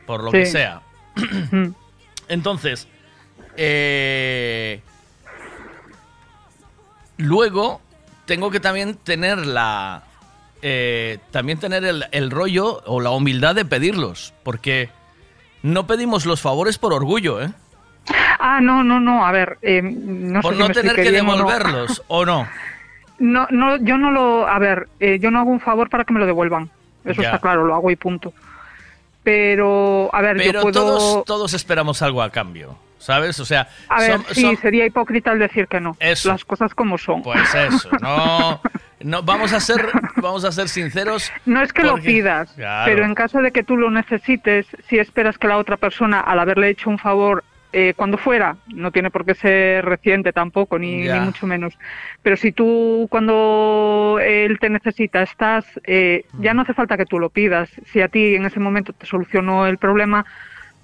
Por 0.08 0.24
lo 0.24 0.32
Sí. 0.32 0.38
que 0.40 0.46
sea. 0.48 0.82
Entonces, 2.28 2.88
eh, 3.58 4.82
luego 7.20 7.80
tengo 8.26 8.50
que 8.50 8.60
también 8.60 8.96
tener 8.96 9.46
la... 9.46 10.04
eh, 10.64 11.20
también 11.32 11.60
tener 11.60 11.84
el, 11.86 12.06
el 12.12 12.32
rollo 12.32 12.82
o 12.86 13.00
la 13.00 13.12
humildad 13.12 13.54
de 13.56 13.66
pedirlos, 13.66 14.34
porque 14.44 14.90
no 15.62 15.86
pedimos 15.88 16.26
los 16.26 16.42
favores 16.42 16.78
por 16.80 16.94
orgullo, 16.94 17.42
¿eh? 17.42 17.52
Ah, 18.40 18.60
no, 18.62 18.84
no, 18.84 19.00
no, 19.00 19.26
a 19.26 19.32
ver, 19.32 19.58
eh, 19.62 19.82
no 19.84 20.42
por 20.42 20.54
sé 20.54 20.60
no 20.60 20.70
tener 20.70 20.96
que 20.96 21.12
devolverlos, 21.12 22.02
¿o 22.08 22.26
no? 22.26 22.48
No, 23.20 23.46
no, 23.52 23.76
yo 23.78 23.98
no 23.98 24.12
lo, 24.12 24.48
a 24.48 24.58
ver, 24.60 24.88
eh, 25.00 25.20
yo 25.20 25.30
no 25.30 25.40
hago 25.40 25.50
un 25.52 25.60
favor 25.60 25.90
para 25.90 26.06
que 26.06 26.14
me 26.14 26.20
lo 26.20 26.26
devuelvan. 26.26 26.70
Eso 27.04 27.22
Ya. 27.22 27.28
está 27.30 27.40
claro, 27.40 27.66
lo 27.66 27.76
hago 27.76 27.92
y 27.92 27.96
punto. 27.98 28.34
Pero, 29.24 30.10
a 30.14 30.22
ver, 30.22 30.38
Pero 30.38 30.54
yo 30.54 30.62
puedo... 30.62 30.74
todos, 30.74 31.26
todos 31.26 31.54
esperamos 31.54 32.02
algo 32.02 32.22
a 32.22 32.30
cambio, 32.30 32.78
¿sabes? 33.00 33.40
O 33.40 33.46
sea, 33.46 33.68
A 33.88 34.00
ver, 34.00 34.20
sí, 34.32 34.56
sería 34.58 34.86
hipócrita 34.86 35.32
el 35.32 35.40
decir 35.40 35.68
que 35.68 35.80
no. 35.82 35.98
Eso. 36.00 36.30
Las 36.30 36.46
cosas 36.46 36.76
como 36.76 36.98
son. 37.00 37.24
pues 37.24 37.54
eso, 37.56 37.90
no, 38.02 38.62
no 39.02 39.24
vamos 39.24 39.52
a 39.54 39.60
ser, 39.60 39.84
vamos 40.18 40.46
a 40.46 40.52
ser 40.52 40.70
sinceros. 40.70 41.32
No 41.46 41.62
es 41.64 41.74
que 41.74 41.84
lo 41.84 41.96
pidas, 41.98 42.52
Claro. 42.54 42.92
pero 42.92 43.06
en 43.06 43.16
caso 43.16 43.42
de 43.42 43.52
que 43.52 43.64
tú 43.64 43.76
lo 43.78 43.90
necesites, 43.90 44.68
si 44.88 45.00
esperas 45.00 45.38
que 45.38 45.48
la 45.48 45.58
otra 45.58 45.78
persona, 45.78 46.20
al 46.20 46.38
haberle 46.40 46.70
hecho 46.70 46.90
un 46.92 47.00
favor, 47.00 47.44
eh, 47.72 47.94
cuando 47.96 48.18
fuera, 48.18 48.58
no 48.68 48.92
tiene 48.92 49.12
por 49.12 49.24
qué 49.26 49.36
ser 49.36 49.86
reciente 49.86 50.34
tampoco, 50.34 50.80
ni, 50.80 51.04
ni 51.08 51.20
mucho 51.20 51.46
menos, 51.46 51.78
pero 52.24 52.36
si 52.36 52.52
tú 52.52 53.06
cuando 53.12 54.18
él 54.22 54.58
te 54.60 54.72
necesita 54.72 55.22
estás, 55.22 55.66
eh, 55.84 56.26
ya 56.40 56.56
no 56.56 56.64
hace 56.64 56.74
falta 56.74 56.98
que 56.98 57.06
tú 57.06 57.20
lo 57.20 57.30
pidas. 57.30 57.70
Si 57.92 58.02
a 58.02 58.08
ti 58.08 58.34
en 58.36 58.46
ese 58.46 58.60
momento 58.60 58.92
te 58.92 59.06
solucionó 59.06 59.68
el 59.68 59.78
problema, 59.78 60.26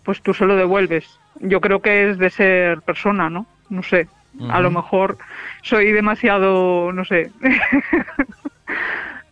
pues 0.03 0.21
tú 0.21 0.33
se 0.35 0.45
lo 0.45 0.55
devuelves. 0.55 1.19
Yo 1.41 1.61
creo 1.61 1.81
que 1.81 2.09
es 2.09 2.17
de 2.17 2.29
ser 2.29 2.81
persona, 2.81 3.29
¿no? 3.29 3.45
No 3.69 3.83
sé. 3.83 4.07
A 4.49 4.59
lo 4.59 4.69
mejor 4.69 5.17
soy 5.63 5.93
demasiado, 5.93 6.91
no 6.91 7.05
sé, 7.05 7.31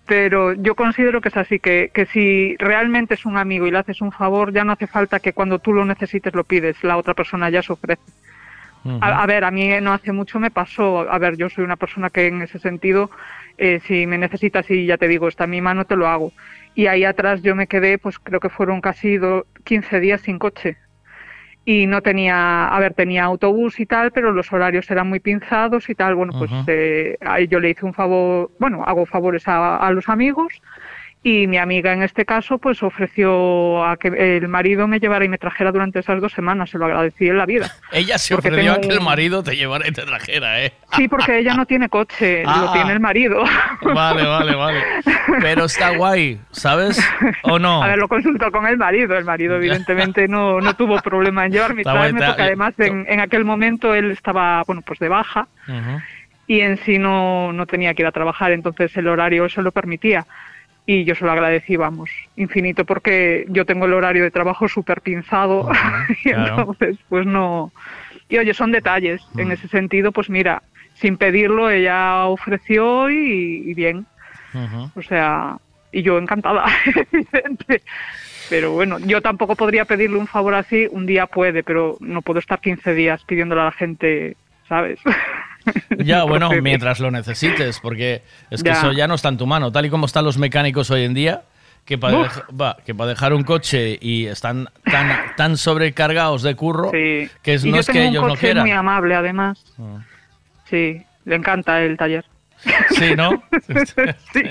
pero 0.06 0.54
yo 0.54 0.76
considero 0.76 1.22
que 1.22 1.30
es 1.30 1.38
así, 1.38 1.60
que, 1.60 1.92
que 1.94 2.06
si 2.06 2.56
realmente 2.58 3.14
es 3.14 3.26
un 3.26 3.38
amigo 3.38 3.68
y 3.68 3.72
le 3.72 3.78
haces 3.80 4.02
un 4.02 4.12
favor, 4.12 4.54
ya 4.54 4.64
no 4.64 4.74
hace 4.74 4.88
falta 4.88 5.20
que 5.20 5.34
cuando 5.34 5.60
tú 5.60 5.74
lo 5.74 5.86
necesites 5.86 6.34
lo 6.34 6.44
pides, 6.44 6.84
la 6.84 6.98
otra 6.98 7.14
persona 7.14 7.50
ya 7.50 7.62
se 7.62 7.74
ofrece. 7.74 8.02
A, 9.02 9.24
a 9.24 9.26
ver, 9.28 9.44
a 9.46 9.52
mí 9.52 9.70
no 9.82 9.94
hace 9.94 10.12
mucho 10.12 10.40
me 10.40 10.52
pasó, 10.52 11.10
a 11.10 11.18
ver, 11.20 11.38
yo 11.38 11.50
soy 11.50 11.64
una 11.64 11.78
persona 11.78 12.10
que 12.10 12.28
en 12.28 12.42
ese 12.42 12.60
sentido, 12.60 13.10
eh, 13.58 13.80
si 13.88 14.06
me 14.08 14.18
necesitas 14.18 14.70
y 14.70 14.86
ya 14.86 14.98
te 14.98 15.08
digo, 15.08 15.28
está 15.28 15.46
en 15.46 15.52
mi 15.52 15.62
mano, 15.62 15.86
te 15.86 15.96
lo 15.96 16.08
hago. 16.08 16.34
Y 16.76 16.88
ahí 16.88 17.06
atrás 17.06 17.42
yo 17.42 17.56
me 17.56 17.68
quedé, 17.68 17.98
pues 17.98 18.20
creo 18.20 18.40
que 18.40 18.50
fueron 18.50 18.82
casi 18.82 19.18
do- 19.18 19.46
15 19.64 20.00
días 20.00 20.22
sin 20.22 20.38
coche. 20.40 20.78
Y 21.66 21.88
no 21.88 22.02
tenía, 22.02 22.68
a 22.68 22.80
ver, 22.80 22.94
tenía 22.94 23.24
autobús 23.24 23.80
y 23.80 23.86
tal, 23.86 24.12
pero 24.12 24.34
los 24.34 24.52
horarios 24.52 24.90
eran 24.92 25.08
muy 25.08 25.20
pinzados 25.20 25.90
y 25.90 25.96
tal. 25.96 26.16
Bueno, 26.16 26.34
pues 26.38 26.52
eh, 26.68 27.18
ahí 27.22 27.48
yo 27.48 27.60
le 27.60 27.70
hice 27.70 27.86
un 27.86 27.94
favor, 27.94 28.52
bueno, 28.60 28.84
hago 28.86 29.06
favores 29.06 29.48
a, 29.48 29.78
a 29.78 29.92
los 29.92 30.10
amigos 30.10 30.62
y 31.26 31.48
mi 31.48 31.58
amiga 31.58 31.94
en 31.94 32.04
este 32.04 32.26
caso 32.26 32.58
pues 32.58 32.84
ofreció 32.84 33.86
a 33.86 33.96
que 33.96 34.10
el 34.10 34.48
marido 34.50 34.88
me 34.88 35.00
llevara 35.00 35.24
y 35.24 35.30
me 35.30 35.38
trajera 35.38 35.72
durante 35.72 36.00
esas 36.00 36.20
dos 36.20 36.34
semanas, 36.34 36.70
se 36.70 36.78
lo 36.78 36.86
agradecí 36.86 37.30
en 37.30 37.38
la 37.38 37.46
vida. 37.46 37.72
Ella 37.94 38.18
se 38.18 38.36
Porque 38.36 38.50
ofreció 38.50 38.74
a 38.74 38.82
que 38.82 38.90
el 38.90 39.00
marido 39.00 39.42
te 39.42 39.56
llevara 39.56 39.88
y 39.88 39.92
te 39.94 40.02
trajera, 40.02 40.64
¿eh? 40.64 40.74
Sí, 40.98 41.08
porque 41.08 41.40
ella 41.40 41.56
no 41.56 41.66
tiene 41.66 41.90
coche, 41.90 42.44
Ah. 42.48 42.64
lo 42.66 42.72
tiene 42.74 42.92
el 42.92 43.00
marido. 43.00 43.44
Vale, 43.82 44.26
vale, 44.28 44.56
vale. 44.56 44.80
Pero 45.42 45.66
está 45.66 45.96
guay, 45.96 46.40
¿sabes? 46.52 47.02
¿O 47.44 47.58
no? 47.58 47.82
A 47.82 47.88
ver, 47.88 47.98
lo 47.98 48.08
consultó 48.08 48.52
con 48.52 48.68
el 48.68 48.78
marido. 48.78 49.18
El 49.18 49.26
marido, 49.26 49.56
evidentemente, 49.56 50.28
no, 50.28 50.60
no 50.62 50.76
tuvo 50.76 51.02
problema 51.02 51.46
en 51.46 51.54
llevarme 51.54 51.82
y 51.82 51.84
traerme, 51.84 52.22
porque 52.26 52.42
además 52.44 52.74
en, 52.78 53.06
en 53.08 53.20
aquel 53.22 53.44
momento 53.46 53.96
él 53.96 54.12
estaba, 54.12 54.62
bueno, 54.68 54.82
pues 54.82 55.00
de 55.00 55.10
baja 55.10 55.48
y 56.46 56.60
en 56.60 56.78
sí 56.78 57.00
no, 57.00 57.54
no 57.54 57.66
tenía 57.66 57.94
que 57.94 58.02
ir 58.04 58.08
a 58.08 58.12
trabajar, 58.12 58.52
entonces 58.52 58.96
el 58.98 59.08
horario 59.08 59.46
eso 59.46 59.62
lo 59.62 59.72
permitía. 59.72 60.26
Y 60.86 61.06
yo 61.06 61.16
se 61.16 61.24
lo 61.24 61.32
agradecí, 61.32 61.78
vamos, 61.78 62.10
infinito, 62.36 62.84
porque 62.86 63.46
yo 63.48 63.66
tengo 63.66 63.86
el 63.86 63.94
horario 63.94 64.24
de 64.24 64.32
trabajo 64.32 64.68
súper 64.68 65.02
pinzado 65.02 65.70
y 66.26 66.30
claro. 66.32 66.60
entonces, 66.60 66.98
pues 67.08 67.26
no. 67.26 67.72
Y 68.28 68.38
oye, 68.38 68.54
son 68.54 68.72
detalles. 68.72 69.22
En 69.38 69.52
ese 69.52 69.68
sentido, 69.68 70.12
pues 70.12 70.30
mira, 70.30 70.62
sin 70.96 71.18
pedirlo, 71.18 71.70
ella 71.70 72.26
ofreció 72.26 73.10
y, 73.10 73.64
y 73.66 73.74
bien. 73.74 74.06
O 74.96 75.02
sea, 75.02 75.58
y 75.92 76.02
yo 76.02 76.18
encantada, 76.18 76.66
evidente. 77.12 77.82
Pero 78.50 78.72
bueno, 78.72 79.00
yo 79.00 79.22
tampoco 79.22 79.56
podría 79.56 79.86
pedirle 79.86 80.18
un 80.18 80.28
favor 80.28 80.54
así, 80.56 80.88
un 80.92 81.06
día 81.06 81.28
puede, 81.28 81.64
pero 81.64 81.98
no 82.02 82.22
puedo 82.22 82.40
estar 82.40 82.60
15 82.60 82.94
días 82.94 83.24
pidiéndole 83.24 83.62
a 83.62 83.66
la 83.66 83.72
gente, 83.72 84.36
¿sabes? 84.68 85.00
Ya, 86.04 86.24
bueno, 86.24 86.50
mientras 86.62 87.00
lo 87.00 87.12
necesites, 87.12 87.80
porque 87.80 88.22
es 88.50 88.64
que 88.64 88.70
Ya. 88.70 88.76
eso 88.80 88.92
ya 88.92 89.08
no 89.08 89.16
está 89.16 89.30
en 89.30 89.38
tu 89.38 89.46
mano. 89.48 89.72
Tal 89.72 89.86
y 89.86 89.90
como 89.90 90.06
están 90.06 90.26
los 90.26 90.38
mecánicos 90.38 90.90
hoy 90.92 91.04
en 91.04 91.14
día, 91.14 91.44
que 91.86 91.98
para, 91.98 92.30
va, 92.60 92.78
que 92.86 92.96
para 92.96 93.10
dejar 93.10 93.34
un 93.34 93.44
coche 93.44 93.98
y 94.02 94.26
están 94.26 94.70
tan, 94.84 95.10
tan 95.36 95.58
sobrecargados 95.58 96.42
de 96.44 96.56
curro 96.56 96.92
que 96.92 97.30
es, 97.44 97.66
y 97.66 97.70
no 97.70 97.76
yo 97.76 97.80
es 97.82 97.88
que 97.88 97.94
tengo 97.94 98.10
ellos 98.10 98.22
un 98.24 98.28
no 98.30 98.34
coche 98.36 98.42
quieran. 98.48 98.64
muy 98.64 98.72
amable, 98.72 99.16
además. 99.16 99.64
Mm. 99.78 99.96
Sí, 100.70 101.02
le 101.26 101.36
encanta 101.36 101.82
el 101.82 101.98
taller. 101.98 102.26
Sí, 102.98 103.16
¿no? 103.16 103.44
sí, 104.34 104.42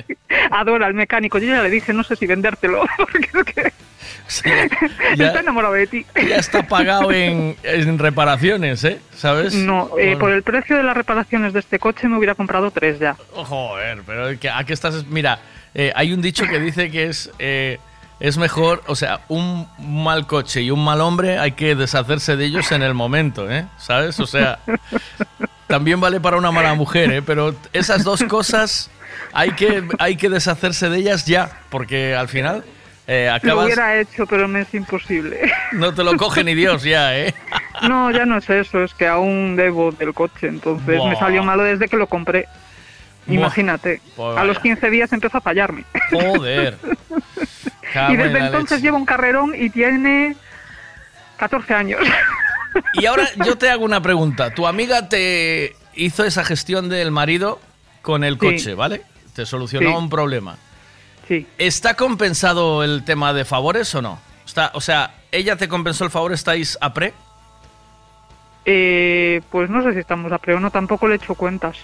adora 0.50 0.86
al 0.86 0.94
mecánico. 0.94 1.38
Yo 1.38 1.46
ya 1.46 1.62
le 1.62 1.70
dije, 1.70 1.92
no 1.92 2.02
sé 2.04 2.16
si 2.16 2.26
vendértelo, 2.26 2.84
porque 2.96 3.28
es 4.28 4.42
que 4.42 4.68
ya- 5.16 5.26
está 5.28 5.40
enamorado 5.40 5.74
de 5.74 5.86
ti. 5.86 6.06
Ya 6.28 6.36
está 6.36 6.62
pagado 6.66 7.10
en, 7.12 7.56
en 7.62 7.98
reparaciones, 7.98 8.84
¿eh? 8.84 9.00
¿Sabes? 9.14 9.54
No, 9.54 9.90
eh, 9.98 10.16
por 10.16 10.30
el 10.32 10.42
precio 10.42 10.76
de 10.76 10.82
las 10.82 10.96
reparaciones 10.96 11.52
de 11.52 11.60
este 11.60 11.78
coche 11.78 12.08
me 12.08 12.16
hubiera 12.18 12.34
comprado 12.34 12.70
tres 12.70 12.98
ya. 12.98 13.16
Oh, 13.34 13.44
Joder, 13.44 14.02
pero 14.06 14.38
que- 14.38 14.50
¿a 14.50 14.62
qué 14.64 14.72
estás? 14.72 15.06
Mira, 15.06 15.38
eh, 15.74 15.92
hay 15.94 16.12
un 16.12 16.20
dicho 16.20 16.44
que 16.46 16.58
dice 16.60 16.90
que 16.90 17.06
es, 17.08 17.30
eh, 17.38 17.78
es 18.20 18.36
mejor, 18.38 18.82
o 18.86 18.94
sea, 18.94 19.20
un 19.28 19.66
mal 19.78 20.26
coche 20.26 20.60
y 20.62 20.70
un 20.70 20.84
mal 20.84 21.00
hombre 21.00 21.38
hay 21.38 21.52
que 21.52 21.74
deshacerse 21.74 22.36
de 22.36 22.44
ellos 22.44 22.70
en 22.72 22.82
el 22.82 22.94
momento, 22.94 23.50
¿eh? 23.50 23.64
¿Sabes? 23.78 24.20
O 24.20 24.26
sea, 24.26 24.58
también 25.72 26.02
vale 26.02 26.20
para 26.20 26.36
una 26.36 26.50
mala 26.50 26.74
mujer, 26.74 27.10
¿eh? 27.10 27.22
Pero 27.22 27.54
esas 27.72 28.04
dos 28.04 28.22
cosas 28.24 28.90
hay 29.32 29.52
que, 29.52 29.88
hay 29.98 30.16
que 30.16 30.28
deshacerse 30.28 30.90
de 30.90 30.98
ellas 30.98 31.24
ya, 31.24 31.50
porque 31.70 32.14
al 32.14 32.28
final 32.28 32.62
eh, 33.06 33.28
Lo 33.30 33.36
acabas... 33.36 33.64
hubiera 33.64 33.98
hecho, 33.98 34.26
pero 34.26 34.48
me 34.48 34.60
es 34.60 34.74
imposible. 34.74 35.50
No 35.72 35.94
te 35.94 36.04
lo 36.04 36.14
coge 36.18 36.44
ni 36.44 36.54
Dios 36.54 36.82
ya, 36.82 37.16
¿eh? 37.16 37.32
No, 37.88 38.10
ya 38.10 38.26
no 38.26 38.36
es 38.36 38.50
eso, 38.50 38.84
es 38.84 38.92
que 38.92 39.08
aún 39.08 39.56
debo 39.56 39.92
del 39.92 40.12
coche, 40.12 40.48
entonces 40.48 40.98
Buah. 40.98 41.08
me 41.08 41.16
salió 41.16 41.42
malo 41.42 41.62
desde 41.62 41.88
que 41.88 41.96
lo 41.96 42.06
compré. 42.06 42.48
Imagínate, 43.26 44.02
a 44.18 44.44
los 44.44 44.56
vaya. 44.56 44.60
15 44.60 44.90
días 44.90 45.10
empezó 45.14 45.38
a 45.38 45.40
fallarme. 45.40 45.84
Joder. 46.10 46.76
Y 48.08 48.16
desde 48.16 48.38
entonces 48.38 48.70
leche. 48.78 48.82
lleva 48.84 48.96
un 48.96 49.04
carrerón 49.04 49.52
y 49.54 49.68
tiene 49.68 50.34
14 51.36 51.74
años. 51.74 52.00
Y 52.94 53.06
ahora 53.06 53.28
yo 53.44 53.56
te 53.56 53.70
hago 53.70 53.84
una 53.84 54.00
pregunta. 54.02 54.54
Tu 54.54 54.66
amiga 54.66 55.08
te 55.08 55.76
hizo 55.94 56.24
esa 56.24 56.44
gestión 56.44 56.88
del 56.88 57.10
marido 57.10 57.60
con 58.02 58.24
el 58.24 58.34
Sí. 58.34 58.38
coche, 58.40 58.74
¿vale? 58.74 59.02
Te 59.34 59.46
solucionó 59.46 59.90
Sí. 59.90 59.94
un 59.96 60.08
problema. 60.10 60.56
Sí. 61.28 61.46
¿Está 61.58 61.94
compensado 61.94 62.82
el 62.84 63.04
tema 63.04 63.32
de 63.32 63.44
favores 63.44 63.94
o 63.94 64.02
no? 64.02 64.18
Está, 64.44 64.70
o 64.74 64.80
sea, 64.80 65.14
¿ella 65.30 65.56
te 65.56 65.68
compensó 65.68 66.04
el 66.04 66.10
favor? 66.10 66.32
¿Estáis 66.32 66.76
a 66.80 66.92
pre? 66.92 67.14
Eh, 68.64 69.40
pues 69.50 69.68
no 69.70 69.82
sé 69.82 69.92
si 69.92 69.98
estamos 69.98 70.30
a 70.32 70.38
pre 70.38 70.54
o 70.54 70.60
no, 70.60 70.70
tampoco 70.70 71.08
le 71.08 71.14
he 71.14 71.16
hecho 71.16 71.34
cuentas 71.34 71.76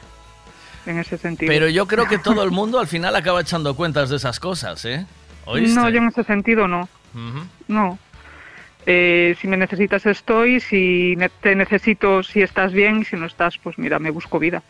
en 0.86 0.98
ese 0.98 1.18
sentido. 1.18 1.50
Pero 1.50 1.68
yo 1.68 1.86
creo 1.86 2.06
que 2.06 2.18
todo 2.18 2.42
el 2.44 2.50
mundo 2.50 2.78
al 2.78 2.86
final 2.86 3.16
acaba 3.16 3.40
echando 3.40 3.74
cuentas 3.74 4.10
de 4.10 4.16
esas 4.16 4.38
cosas, 4.38 4.84
¿eh? 4.84 5.06
¿Oíste? 5.44 5.74
No, 5.74 5.88
yo 5.88 5.98
en 5.98 6.08
ese 6.08 6.24
sentido 6.24 6.68
no. 6.68 6.88
No. 7.68 7.98
Eh, 8.90 9.36
si 9.38 9.46
me 9.48 9.58
necesitas 9.58 10.06
estoy, 10.06 10.60
si 10.60 11.14
te 11.42 11.54
necesito 11.54 12.22
si 12.22 12.40
estás 12.40 12.72
bien, 12.72 13.04
si 13.04 13.16
no 13.16 13.26
estás, 13.26 13.58
pues 13.58 13.76
mira, 13.78 13.98
me 13.98 14.08
busco 14.08 14.38
vida. 14.38 14.62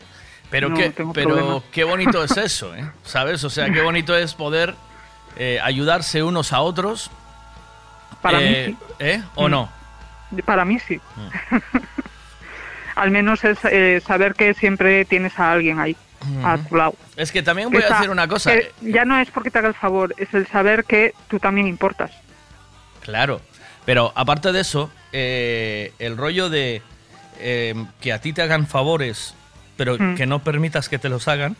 Pero, 0.49 0.67
No 0.67 0.75
qué, 0.75 0.91
pero 0.91 1.13
problema. 1.13 1.61
qué 1.71 1.85
bonito 1.85 2.21
es 2.21 2.35
eso, 2.35 2.75
¿eh? 2.75 2.83
¿Sabes? 3.03 3.45
O 3.45 3.49
sea, 3.49 3.69
qué 3.71 3.81
bonito 3.81 4.13
es 4.17 4.33
poder 4.33 4.75
eh, 5.37 5.57
ayudarse 5.63 6.21
unos 6.21 6.51
a 6.51 6.59
otros. 6.59 7.09
Para 8.21 8.39
mí 8.39 8.45
Eh, 8.47 8.65
sí. 8.67 8.77
¿Eh? 8.99 9.23
¿O 9.35 9.47
Mm. 9.47 9.51
no? 9.51 9.71
Para 10.43 10.65
mí 10.65 10.79
sí. 10.79 10.99
Al 12.95 13.11
menos 13.11 13.41
es 13.45 14.03
saber 14.03 14.33
que 14.33 14.53
siempre 14.53 15.05
tienes 15.05 15.39
a 15.39 15.53
alguien 15.53 15.79
ahí, 15.79 15.95
a 16.43 16.57
tu 16.57 16.75
lado. 16.75 16.95
Es 17.15 17.31
que 17.31 17.41
también 17.41 17.69
voy 17.69 17.81
a 17.83 17.89
decir 17.93 18.09
una 18.09 18.27
cosa. 18.27 18.51
ya 18.81 19.05
no 19.05 19.17
es 19.17 19.31
porque 19.31 19.49
te 19.49 19.59
haga 19.59 19.69
el 19.69 19.73
favor, 19.75 20.13
es 20.17 20.33
el 20.33 20.45
saber 20.47 20.83
que 20.83 21.13
tú 21.29 21.39
también 21.39 21.67
importas. 21.67 22.11
Claro, 23.01 23.39
pero 23.89 24.13
aparte 24.13 24.51
de 24.51 24.59
eso, 24.61 24.91
eh, 25.11 25.93
el 25.97 26.15
rollo 26.15 26.47
de 26.47 26.83
eh, 27.39 27.73
que 28.01 28.13
a 28.13 28.21
ti 28.21 28.33
te 28.33 28.43
hagan 28.43 28.67
favores, 28.67 29.33
pero 29.77 29.95
Mm. 29.97 30.13
que 30.13 30.27
no 30.27 30.43
permitas 30.43 30.89
que 30.89 30.99
te 30.99 31.09
los 31.09 31.27
hagan, 31.27 31.55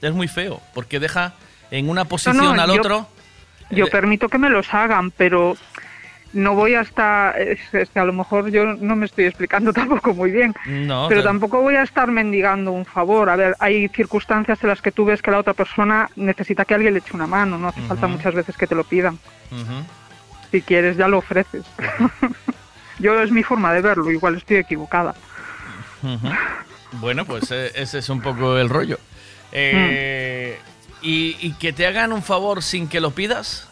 es 0.00 0.12
muy 0.14 0.26
feo, 0.26 0.62
porque 0.72 0.98
deja 1.00 1.34
en 1.70 1.90
una 1.90 2.06
posición 2.06 2.38
no, 2.56 2.62
al 2.62 2.70
yo- 2.72 2.80
otro. 2.80 3.06
Yo 3.68 3.84
eh, 3.86 3.90
permito 3.90 4.30
que 4.30 4.38
me 4.38 4.48
los 4.48 4.72
hagan, 4.72 5.10
pero 5.10 5.54
no 6.32 6.54
voy 6.54 6.76
hasta... 6.76 7.32
Es, 7.32 7.58
es 7.74 7.90
que 7.90 7.98
a 7.98 8.04
lo 8.06 8.14
mejor 8.14 8.48
yo 8.50 8.64
no 8.64 8.96
me 8.96 9.04
estoy 9.04 9.26
explicando 9.26 9.72
tampoco 9.74 10.14
muy 10.14 10.30
bien. 10.30 10.54
no, 10.66 11.08
Pero 11.10 11.22
tampoco 11.22 11.60
voy 11.60 11.74
a 11.74 11.82
estar 11.82 12.10
mendigando 12.10 12.72
un 12.72 12.86
favor. 12.86 13.28
A 13.28 13.36
ver, 13.36 13.54
hay 13.58 13.88
circunstancias 13.88 14.58
en 14.62 14.68
las 14.70 14.80
que 14.80 14.92
tú 14.92 15.04
ves 15.04 15.20
que 15.20 15.30
la 15.30 15.40
otra 15.40 15.52
persona 15.52 16.08
necesita 16.16 16.64
que 16.64 16.72
alguien 16.72 16.94
le 16.94 17.00
eche 17.00 17.12
una 17.14 17.26
mano. 17.26 17.58
No 17.58 17.68
hace 17.68 17.82
falta 17.82 18.06
muchas 18.06 18.32
veces 18.34 18.56
que 18.56 18.66
te 18.66 18.74
lo 18.74 18.84
pidan. 18.84 19.18
Ujú. 19.50 19.84
Si 20.50 20.62
quieres, 20.62 20.96
ya 20.96 21.08
lo 21.08 21.18
ofreces. 21.18 21.64
Yo 22.98 23.20
es 23.20 23.30
mi 23.30 23.42
forma 23.42 23.72
de 23.72 23.82
verlo, 23.82 24.10
igual 24.10 24.36
estoy 24.36 24.56
equivocada. 24.58 25.14
Bueno, 26.92 27.24
pues 27.24 27.50
eh, 27.50 27.72
ese 27.74 27.98
es 27.98 28.08
un 28.08 28.20
poco 28.20 28.56
el 28.58 28.68
rollo. 28.68 28.98
Eh, 29.52 30.58
y, 31.02 31.36
y 31.40 31.52
que 31.54 31.72
te 31.72 31.86
hagan 31.86 32.12
un 32.12 32.22
favor 32.22 32.62
sin 32.62 32.88
que 32.88 33.00
lo 33.00 33.10
pidas. 33.10 33.68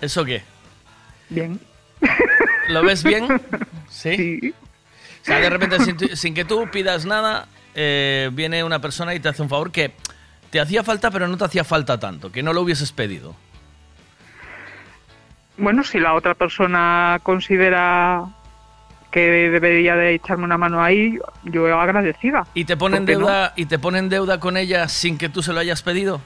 ¿Eso 0.00 0.24
qué? 0.24 0.42
Bien. 1.28 1.60
¿Lo 2.68 2.82
ves 2.82 3.02
bien? 3.02 3.40
Sí. 3.88 4.54
O 5.22 5.24
sea, 5.24 5.40
de 5.40 5.50
repente, 5.50 6.16
sin 6.16 6.34
que 6.34 6.44
tú 6.44 6.68
pidas 6.70 7.04
nada, 7.04 7.48
eh, 7.74 8.30
viene 8.32 8.64
una 8.64 8.80
persona 8.80 9.14
y 9.14 9.20
te 9.20 9.28
hace 9.28 9.42
un 9.42 9.48
favor 9.48 9.70
que 9.70 9.92
te 10.50 10.60
hacía 10.60 10.82
falta, 10.82 11.10
pero 11.10 11.28
no 11.28 11.36
te 11.36 11.44
hacía 11.44 11.64
falta 11.64 11.98
tanto, 12.00 12.32
que 12.32 12.42
no 12.42 12.52
lo 12.52 12.62
hubieses 12.62 12.92
pedido. 12.92 13.34
Bueno, 15.58 15.82
si 15.84 15.98
la 15.98 16.14
otra 16.14 16.34
persona 16.34 17.18
considera 17.22 18.24
que 19.10 19.20
debería 19.50 19.96
de 19.96 20.14
echarme 20.14 20.44
una 20.44 20.56
mano 20.56 20.82
ahí, 20.82 21.18
yo 21.44 21.78
agradecida. 21.80 22.46
¿Y 22.54 22.64
te 22.64 22.76
ponen 22.76 23.04
deuda 23.04 23.52
y 23.56 23.66
te 23.66 23.78
ponen 23.78 24.08
deuda 24.08 24.38
con 24.38 24.56
ella 24.56 24.88
sin 24.88 25.18
que 25.18 25.28
tú 25.28 25.42
se 25.42 25.52
lo 25.52 25.60
hayas 25.60 25.82
pedido? 25.82 26.20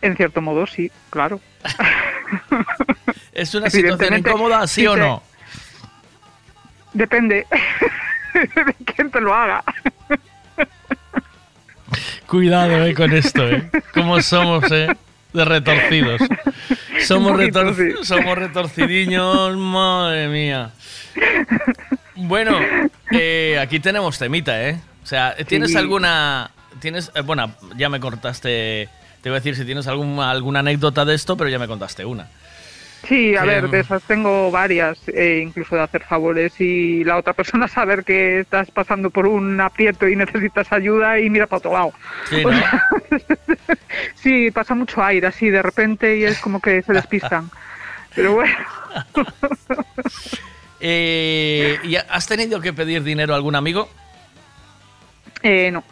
En 0.00 0.16
cierto 0.16 0.40
modo, 0.40 0.66
sí, 0.66 0.90
claro. 1.10 1.40
¿Es 3.32 3.54
una 3.54 3.68
situación 3.70 4.18
incómoda, 4.18 4.66
sí 4.66 4.82
si 4.82 4.86
o 4.86 4.94
te- 4.94 5.00
no? 5.00 5.22
Depende 6.92 7.46
de 8.34 8.74
quién 8.84 9.10
te 9.10 9.20
lo 9.20 9.34
haga. 9.34 9.64
Cuidado 12.26 12.84
eh, 12.86 12.94
con 12.94 13.12
esto, 13.12 13.48
¿eh? 13.48 13.70
¿Cómo 13.92 14.20
somos, 14.22 14.70
eh? 14.70 14.88
De 15.32 15.44
retorcidos. 15.44 16.20
Somos, 17.06 17.32
Un 17.32 17.36
poquito, 17.38 17.62
retor- 17.64 17.98
sí. 18.00 18.04
somos 18.06 18.38
retorcidiños, 18.38 19.56
madre 19.56 20.28
mía. 20.28 20.70
Bueno, 22.16 22.58
eh, 23.10 23.58
aquí 23.60 23.80
tenemos 23.80 24.18
temita, 24.18 24.68
¿eh? 24.68 24.80
O 25.02 25.06
sea, 25.06 25.34
¿tienes 25.46 25.72
Sí. 25.72 25.76
alguna... 25.76 26.50
Tienes, 26.80 27.10
eh, 27.14 27.20
bueno, 27.22 27.52
ya 27.76 27.88
me 27.88 28.00
contaste... 28.00 28.88
Te 29.22 29.30
voy 29.30 29.36
a 29.36 29.40
decir 29.40 29.56
si 29.56 29.64
tienes 29.64 29.86
alguna, 29.86 30.30
alguna 30.30 30.60
anécdota 30.60 31.04
de 31.04 31.14
esto, 31.14 31.36
pero 31.36 31.48
ya 31.50 31.58
me 31.58 31.66
contaste 31.66 32.04
una. 32.04 32.28
Sí, 33.06 33.36
a 33.36 33.42
Que, 33.42 33.46
ver, 33.46 33.68
de 33.68 33.80
esas 33.80 34.02
tengo 34.04 34.50
varias, 34.50 34.98
eh, 35.08 35.40
incluso 35.44 35.76
de 35.76 35.82
hacer 35.82 36.02
favores 36.04 36.58
y 36.60 37.04
la 37.04 37.16
otra 37.18 37.32
persona 37.34 37.68
saber 37.68 38.02
que 38.04 38.40
estás 38.40 38.70
pasando 38.70 39.10
por 39.10 39.26
un 39.26 39.60
aprieto 39.60 40.08
y 40.08 40.16
necesitas 40.16 40.72
ayuda 40.72 41.18
y 41.20 41.28
mira 41.30 41.46
para 41.46 41.58
otro 41.58 41.72
lado. 41.72 41.92
Sí, 42.30 42.42
¿no? 42.44 42.50
Sí, 44.14 44.50
pasa 44.50 44.74
mucho 44.74 45.02
aire 45.04 45.26
así 45.26 45.50
de 45.50 45.60
repente 45.62 46.16
y 46.16 46.24
es 46.24 46.38
como 46.40 46.60
que 46.60 46.82
se 46.82 46.92
despistan. 46.92 47.50
Pero 48.14 48.34
bueno, 48.34 48.54
Eh, 50.86 51.78
¿y 51.82 51.96
¿Has 51.96 52.26
tenido 52.26 52.60
que 52.60 52.72
pedir 52.74 53.02
dinero 53.02 53.32
a 53.32 53.36
algún 53.36 53.54
amigo? 53.56 53.88
eh, 55.42 55.70
no, 55.70 55.82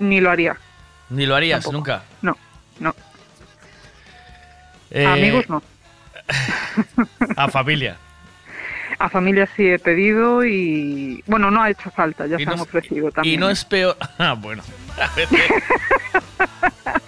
ni 0.00 0.20
lo 0.20 0.30
haría. 0.30 0.56
Ni 1.10 1.26
lo 1.26 1.36
harías 1.36 1.62
Tampoco. 1.62 1.76
nunca. 1.76 2.02
No, 2.22 2.36
no. 2.80 2.94
Eh, 4.90 5.06
amigos 5.06 5.48
no. 5.48 5.62
A 7.36 7.48
familia. 7.48 7.96
A 8.98 9.08
familia 9.08 9.48
sí 9.56 9.66
he 9.66 9.78
pedido 9.78 10.44
y 10.44 11.22
bueno, 11.26 11.50
no 11.50 11.62
ha 11.62 11.70
hecho 11.70 11.90
falta, 11.90 12.26
ya 12.26 12.36
Y 12.36 12.40
se 12.40 12.44
no 12.46 12.52
han 12.52 12.60
ofrecido 12.60 13.10
también. 13.10 13.34
Y 13.34 13.36
no 13.38 13.48
es 13.50 13.64
peor. 13.64 13.96
Ah, 14.18 14.34
bueno. 14.38 14.62
A 15.00 15.14
veces- 15.14 15.40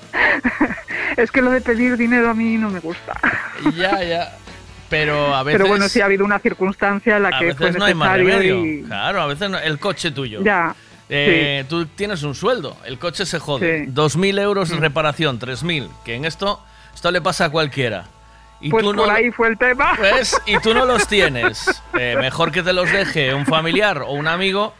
Es 1.17 1.31
que 1.31 1.43
lo 1.43 1.51
de 1.51 1.61
pedir 1.61 1.97
dinero 1.97 2.29
a 2.31 2.35
mí 2.35 2.57
no 2.57 2.71
me 2.71 2.81
gusta. 2.81 3.13
ya, 3.77 4.03
ya. 4.03 4.37
Pero 4.91 5.35
a 5.35 5.43
veces. 5.43 5.59
Pero 5.59 5.69
bueno, 5.69 5.89
sí 5.89 6.01
ha 6.01 6.07
habido 6.07 6.25
una 6.25 6.39
circunstancia 6.39 7.17
en 7.17 7.23
la 7.23 7.39
que 7.39 7.55
fue 7.55 7.67
veces 7.67 7.79
no 7.79 7.85
hay 7.85 7.95
remedio. 8.19 8.65
y 8.65 8.83
Claro, 8.83 9.21
a 9.23 9.27
veces 9.27 9.49
no- 9.51 9.59
el 9.59 9.79
coche 9.79 10.11
tuyo. 10.11 10.43
ya. 10.43 10.75
Eh, 11.09 11.65
Tú 11.69 11.85
tienes 11.87 12.23
un 12.23 12.35
sueldo, 12.35 12.77
el 12.87 12.99
coche 12.99 13.27
se 13.27 13.39
jode. 13.39 13.85
Sí. 13.85 13.91
2.000 13.93 14.39
euros 14.39 14.71
de 14.71 14.77
Mm. 14.77 14.81
reparación, 14.81 15.39
3.000. 15.39 15.89
Que 16.05 16.15
en 16.15 16.25
esto, 16.25 16.61
esto 16.95 17.11
le 17.11 17.21
pasa 17.21 17.45
a 17.47 17.51
cualquiera. 17.51 18.07
Y 18.61 18.71
Pues 18.71 18.83
tú 18.85 18.95
por 18.95 19.07
no- 19.09 19.13
ahí 19.13 19.31
fue 19.31 19.49
el 19.49 19.59
tema. 19.59 19.95
Pues, 19.97 20.41
y 20.47 20.59
tú 20.59 20.73
no 20.75 20.85
los 20.87 21.07
tienes. 21.09 21.83
Eh, 21.99 22.17
mejor 22.19 22.51
que 22.53 22.63
te 22.63 22.73
los 22.73 22.91
deje 22.91 23.35
un 23.35 23.45
familiar 23.47 23.99
o 24.03 24.13
un 24.13 24.27
amigo 24.29 24.75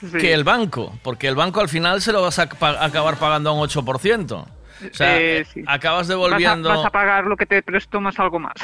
Sí. 0.00 0.16
que 0.18 0.32
el 0.32 0.44
banco, 0.44 0.98
porque 1.02 1.28
el 1.28 1.34
banco 1.34 1.60
al 1.60 1.68
final 1.68 2.00
se 2.00 2.10
lo 2.12 2.22
vas 2.22 2.38
a 2.38 2.48
pa- 2.48 2.82
acabar 2.84 3.16
pagando 3.16 3.50
a 3.50 3.52
un 3.52 3.60
8%. 3.60 4.32
O 4.90 4.94
sea, 4.94 5.18
Eh, 5.18 5.40
eh, 5.40 5.44
sí. 5.52 5.62
acabas 5.66 6.00
Vas 6.00 6.06
a- 6.06 6.12
devolviendo 6.12 6.68
Vas 6.70 6.86
a, 6.86 6.90
pagar 6.90 7.24
lo 7.26 7.36
que 7.36 7.44
te 7.44 7.62
presto 7.62 8.00
más 8.00 8.18
algo 8.18 8.38
más. 8.38 8.54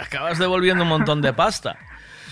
acabas 0.00 0.38
devolviendo 0.38 0.82
un 0.82 0.88
montón 0.88 1.22
de 1.22 1.32
pasta. 1.32 1.76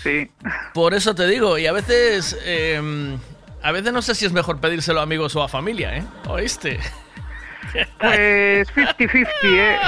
Sí. 0.03 0.29
Por 0.75 0.95
eso 0.95 1.15
te 1.15 1.27
digo, 1.29 1.57
y 1.59 1.67
a 1.69 1.73
veces 1.73 2.37
eh, 2.45 3.17
a 3.63 3.71
veces 3.73 3.93
no 3.93 4.03
sé 4.03 4.15
si 4.17 4.27
es 4.27 4.33
mejor 4.33 4.59
pedírselo 4.61 4.99
a 4.99 5.05
amigos 5.05 5.37
o 5.37 5.43
a 5.45 5.49
familia, 5.49 5.97
¿eh? 5.97 6.05
¿Oíste? 6.27 6.81
Pues 7.99 8.75
50-50, 8.75 9.27
¿eh? 9.45 9.79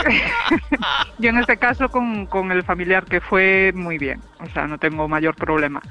Yo 1.18 1.30
en 1.30 1.39
este 1.39 1.57
caso 1.57 1.89
con, 1.89 2.26
con 2.26 2.51
el 2.53 2.62
familiar 2.62 3.05
que 3.05 3.20
fue 3.20 3.72
muy 3.74 3.99
bien, 3.99 4.20
o 4.41 4.49
sea, 4.51 4.66
no 4.66 4.78
tengo 4.78 5.09
mayor 5.09 5.35
problema. 5.35 5.82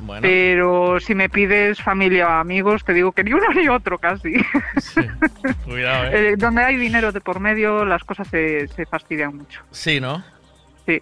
Bueno, 0.00 0.22
Pero 0.22 1.00
si 1.00 1.14
me 1.14 1.28
pides 1.28 1.82
familia 1.82 2.28
o 2.28 2.30
amigos, 2.32 2.84
te 2.84 2.92
digo 2.92 3.12
que 3.12 3.24
ni 3.24 3.32
uno 3.32 3.48
ni 3.54 3.68
otro 3.68 3.98
casi. 3.98 4.34
cuidado, 5.64 6.04
¿eh? 6.04 6.10
Eh, 6.32 6.34
donde 6.36 6.62
hay 6.62 6.76
dinero 6.76 7.12
de 7.12 7.20
por 7.20 7.40
medio, 7.40 7.84
las 7.84 8.04
cosas 8.04 8.28
se, 8.28 8.68
se 8.68 8.86
fastidian 8.86 9.36
mucho. 9.36 9.62
Sí, 9.70 10.00
¿no? 10.00 10.22
Sí. 10.86 11.00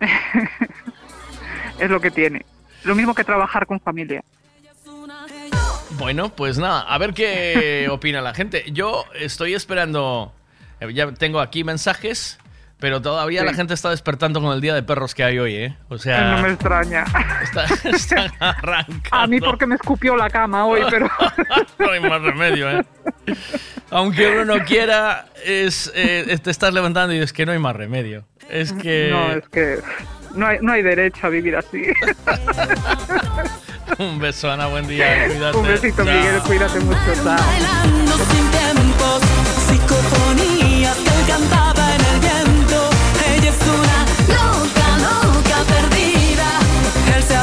es 1.78 1.90
lo 1.90 2.00
que 2.00 2.10
tiene. 2.10 2.44
Lo 2.84 2.94
mismo 2.94 3.14
que 3.14 3.24
trabajar 3.24 3.66
con 3.66 3.80
familia. 3.80 4.22
Bueno, 5.98 6.30
pues 6.34 6.58
nada, 6.58 6.80
a 6.80 6.98
ver 6.98 7.14
qué 7.14 7.88
opina 7.90 8.20
la 8.20 8.34
gente. 8.34 8.64
Yo 8.72 9.04
estoy 9.14 9.54
esperando, 9.54 10.32
eh, 10.80 10.92
ya 10.92 11.12
tengo 11.12 11.40
aquí 11.40 11.64
mensajes, 11.64 12.38
pero 12.80 13.00
todavía 13.00 13.40
Sí. 13.40 13.46
la 13.46 13.54
gente 13.54 13.74
está 13.74 13.90
despertando 13.90 14.40
con 14.42 14.52
el 14.52 14.60
día 14.60 14.74
de 14.74 14.82
perros 14.82 15.14
que 15.14 15.24
hay 15.24 15.38
hoy, 15.38 15.54
¿eh? 15.54 15.76
O 15.88 15.96
sea, 15.98 16.32
no 16.36 16.42
me 16.42 16.48
extraña. 16.50 17.04
está- 17.42 17.64
están 17.88 18.30
arrancando. 18.40 19.00
A 19.12 19.26
mí 19.26 19.40
porque 19.40 19.66
me 19.66 19.76
escupió 19.76 20.16
la 20.16 20.28
cama 20.28 20.66
hoy, 20.66 20.82
pero... 20.90 21.08
no 21.78 21.90
hay 21.90 22.00
más 22.00 22.20
remedio, 22.22 22.70
¿eh? 22.70 22.84
Aunque 23.90 24.28
uno 24.28 24.56
no 24.56 24.64
quiera, 24.64 25.26
es, 25.44 25.92
eh, 25.94 26.38
te 26.42 26.50
estás 26.50 26.74
levantando 26.74 27.12
y 27.14 27.16
dices 27.16 27.32
que 27.32 27.46
no 27.46 27.52
hay 27.52 27.58
más 27.58 27.76
remedio. 27.76 28.24
Es 28.50 28.72
que... 28.72 29.08
No, 29.10 29.30
es 29.32 29.48
que 29.48 29.78
no 30.34 30.46
hay, 30.46 30.58
no 30.60 30.72
hay 30.72 30.82
derecho 30.82 31.26
a 31.28 31.30
vivir 31.30 31.56
así. 31.56 31.84
Un 33.98 34.18
beso, 34.18 34.50
Ana, 34.50 34.66
buen 34.66 34.86
día. 34.86 35.26
Cuídate. 35.26 35.56
Un 35.58 35.66
besito, 35.66 36.04
Chao. 36.04 36.14
Miguel, 36.14 36.40
cuídate 36.42 36.80
mucho. 36.80 36.98
Chao. 37.14 37.24
Bailando 37.24 38.12
sin 38.30 38.50
tiempos, 38.50 39.20
psicofonías 39.68 40.96
que 40.96 41.10
él 41.10 41.26
cantaba 41.26 41.94
en 41.94 42.00
el 42.00 42.20
viento. 42.20 42.90
Ella 43.34 43.50
es 43.50 43.60
una 43.62 43.98
loca, 44.34 44.86
loca 44.98 45.58
perdida. 45.68 46.48
Él 47.16 47.22
se 47.22 47.36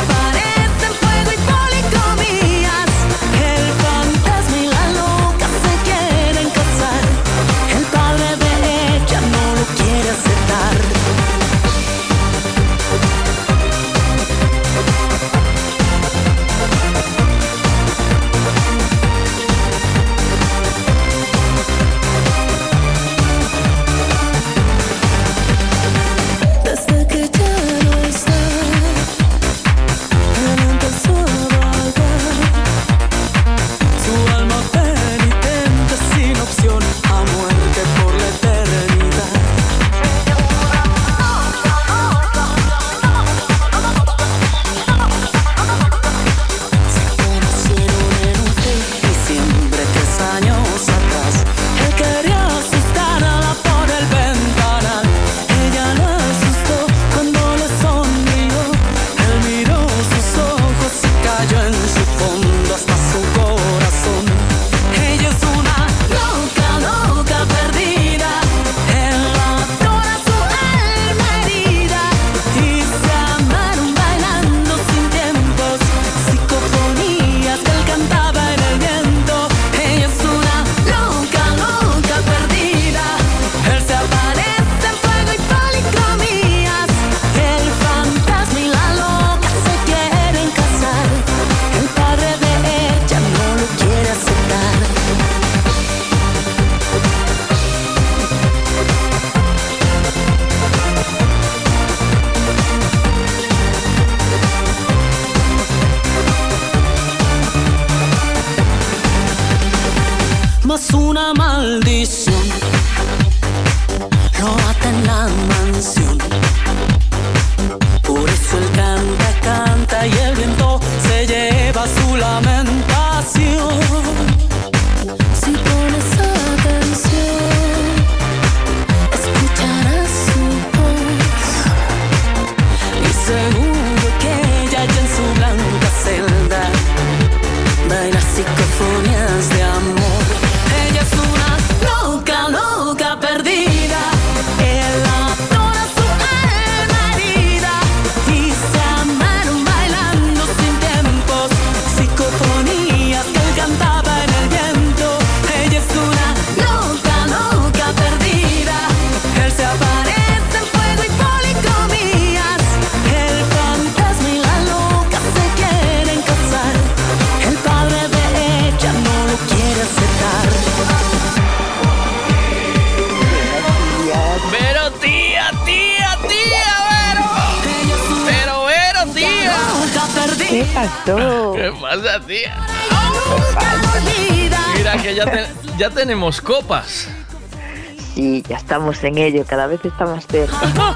estamos 188.71 189.03
en 189.03 189.17
ello, 189.17 189.43
cada 189.45 189.67
vez 189.67 189.81
está 189.83 190.05
más 190.05 190.25
cerca. 190.27 190.55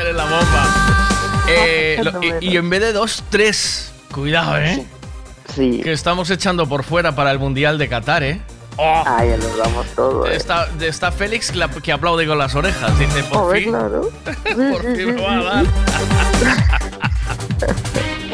Eres 0.00 0.16
la 0.16 0.24
bomba. 0.24 1.46
Eh, 1.48 2.00
lo- 2.02 2.20
y, 2.40 2.48
y 2.52 2.56
en 2.56 2.68
vez 2.68 2.80
de 2.80 2.92
dos, 2.92 3.22
tres. 3.30 3.92
Cuidado, 4.12 4.58
¿eh? 4.58 4.84
Sí. 5.54 5.80
Que 5.84 5.92
estamos 5.92 6.28
echando 6.30 6.68
por 6.68 6.82
fuera 6.82 7.14
para 7.14 7.30
el 7.30 7.38
Mundial 7.38 7.78
de 7.78 7.88
Qatar, 7.88 8.24
¿eh? 8.24 8.40
Oh. 8.78 9.04
Ay, 9.06 9.28
ya 9.30 9.36
nos 9.36 9.56
damos 9.56 9.86
todo. 9.94 10.26
¿eh? 10.26 10.34
Está, 10.34 10.66
está 10.80 11.12
Félix 11.12 11.52
que, 11.52 11.58
la- 11.58 11.68
que 11.68 11.92
aplaude 11.92 12.26
con 12.26 12.36
las 12.36 12.56
orejas. 12.56 12.98
Dice, 12.98 13.22
por 13.24 13.38
Joder, 13.42 13.62
fin. 13.62 13.70
claro. 13.70 14.00
por 14.72 14.96
fin 14.96 15.14
me 15.14 15.22
va 15.22 15.34
a 15.34 15.42
dar. 15.44 15.64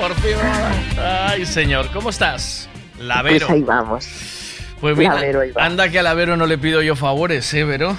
por 0.01 0.15
fin 0.15 0.37
me 0.39 0.43
va 0.43 0.57
a 0.57 0.61
dar. 0.61 1.31
Ay, 1.33 1.45
señor, 1.45 1.91
¿cómo 1.93 2.09
estás? 2.09 2.71
Lavero. 2.99 3.47
Pues 3.47 3.51
ahí 3.59 3.62
vamos. 3.62 4.07
Pues 4.81 4.97
mira, 4.97 5.15
Lavero, 5.17 5.41
ahí 5.43 5.51
va. 5.53 5.67
anda 5.67 5.91
que 5.91 5.99
a 5.99 6.03
Lavero 6.03 6.39
no 6.39 6.47
le 6.47 6.57
pido 6.57 6.81
yo 6.81 6.97
favores, 6.97 7.53
¿eh, 7.53 7.65
Vero? 7.65 7.95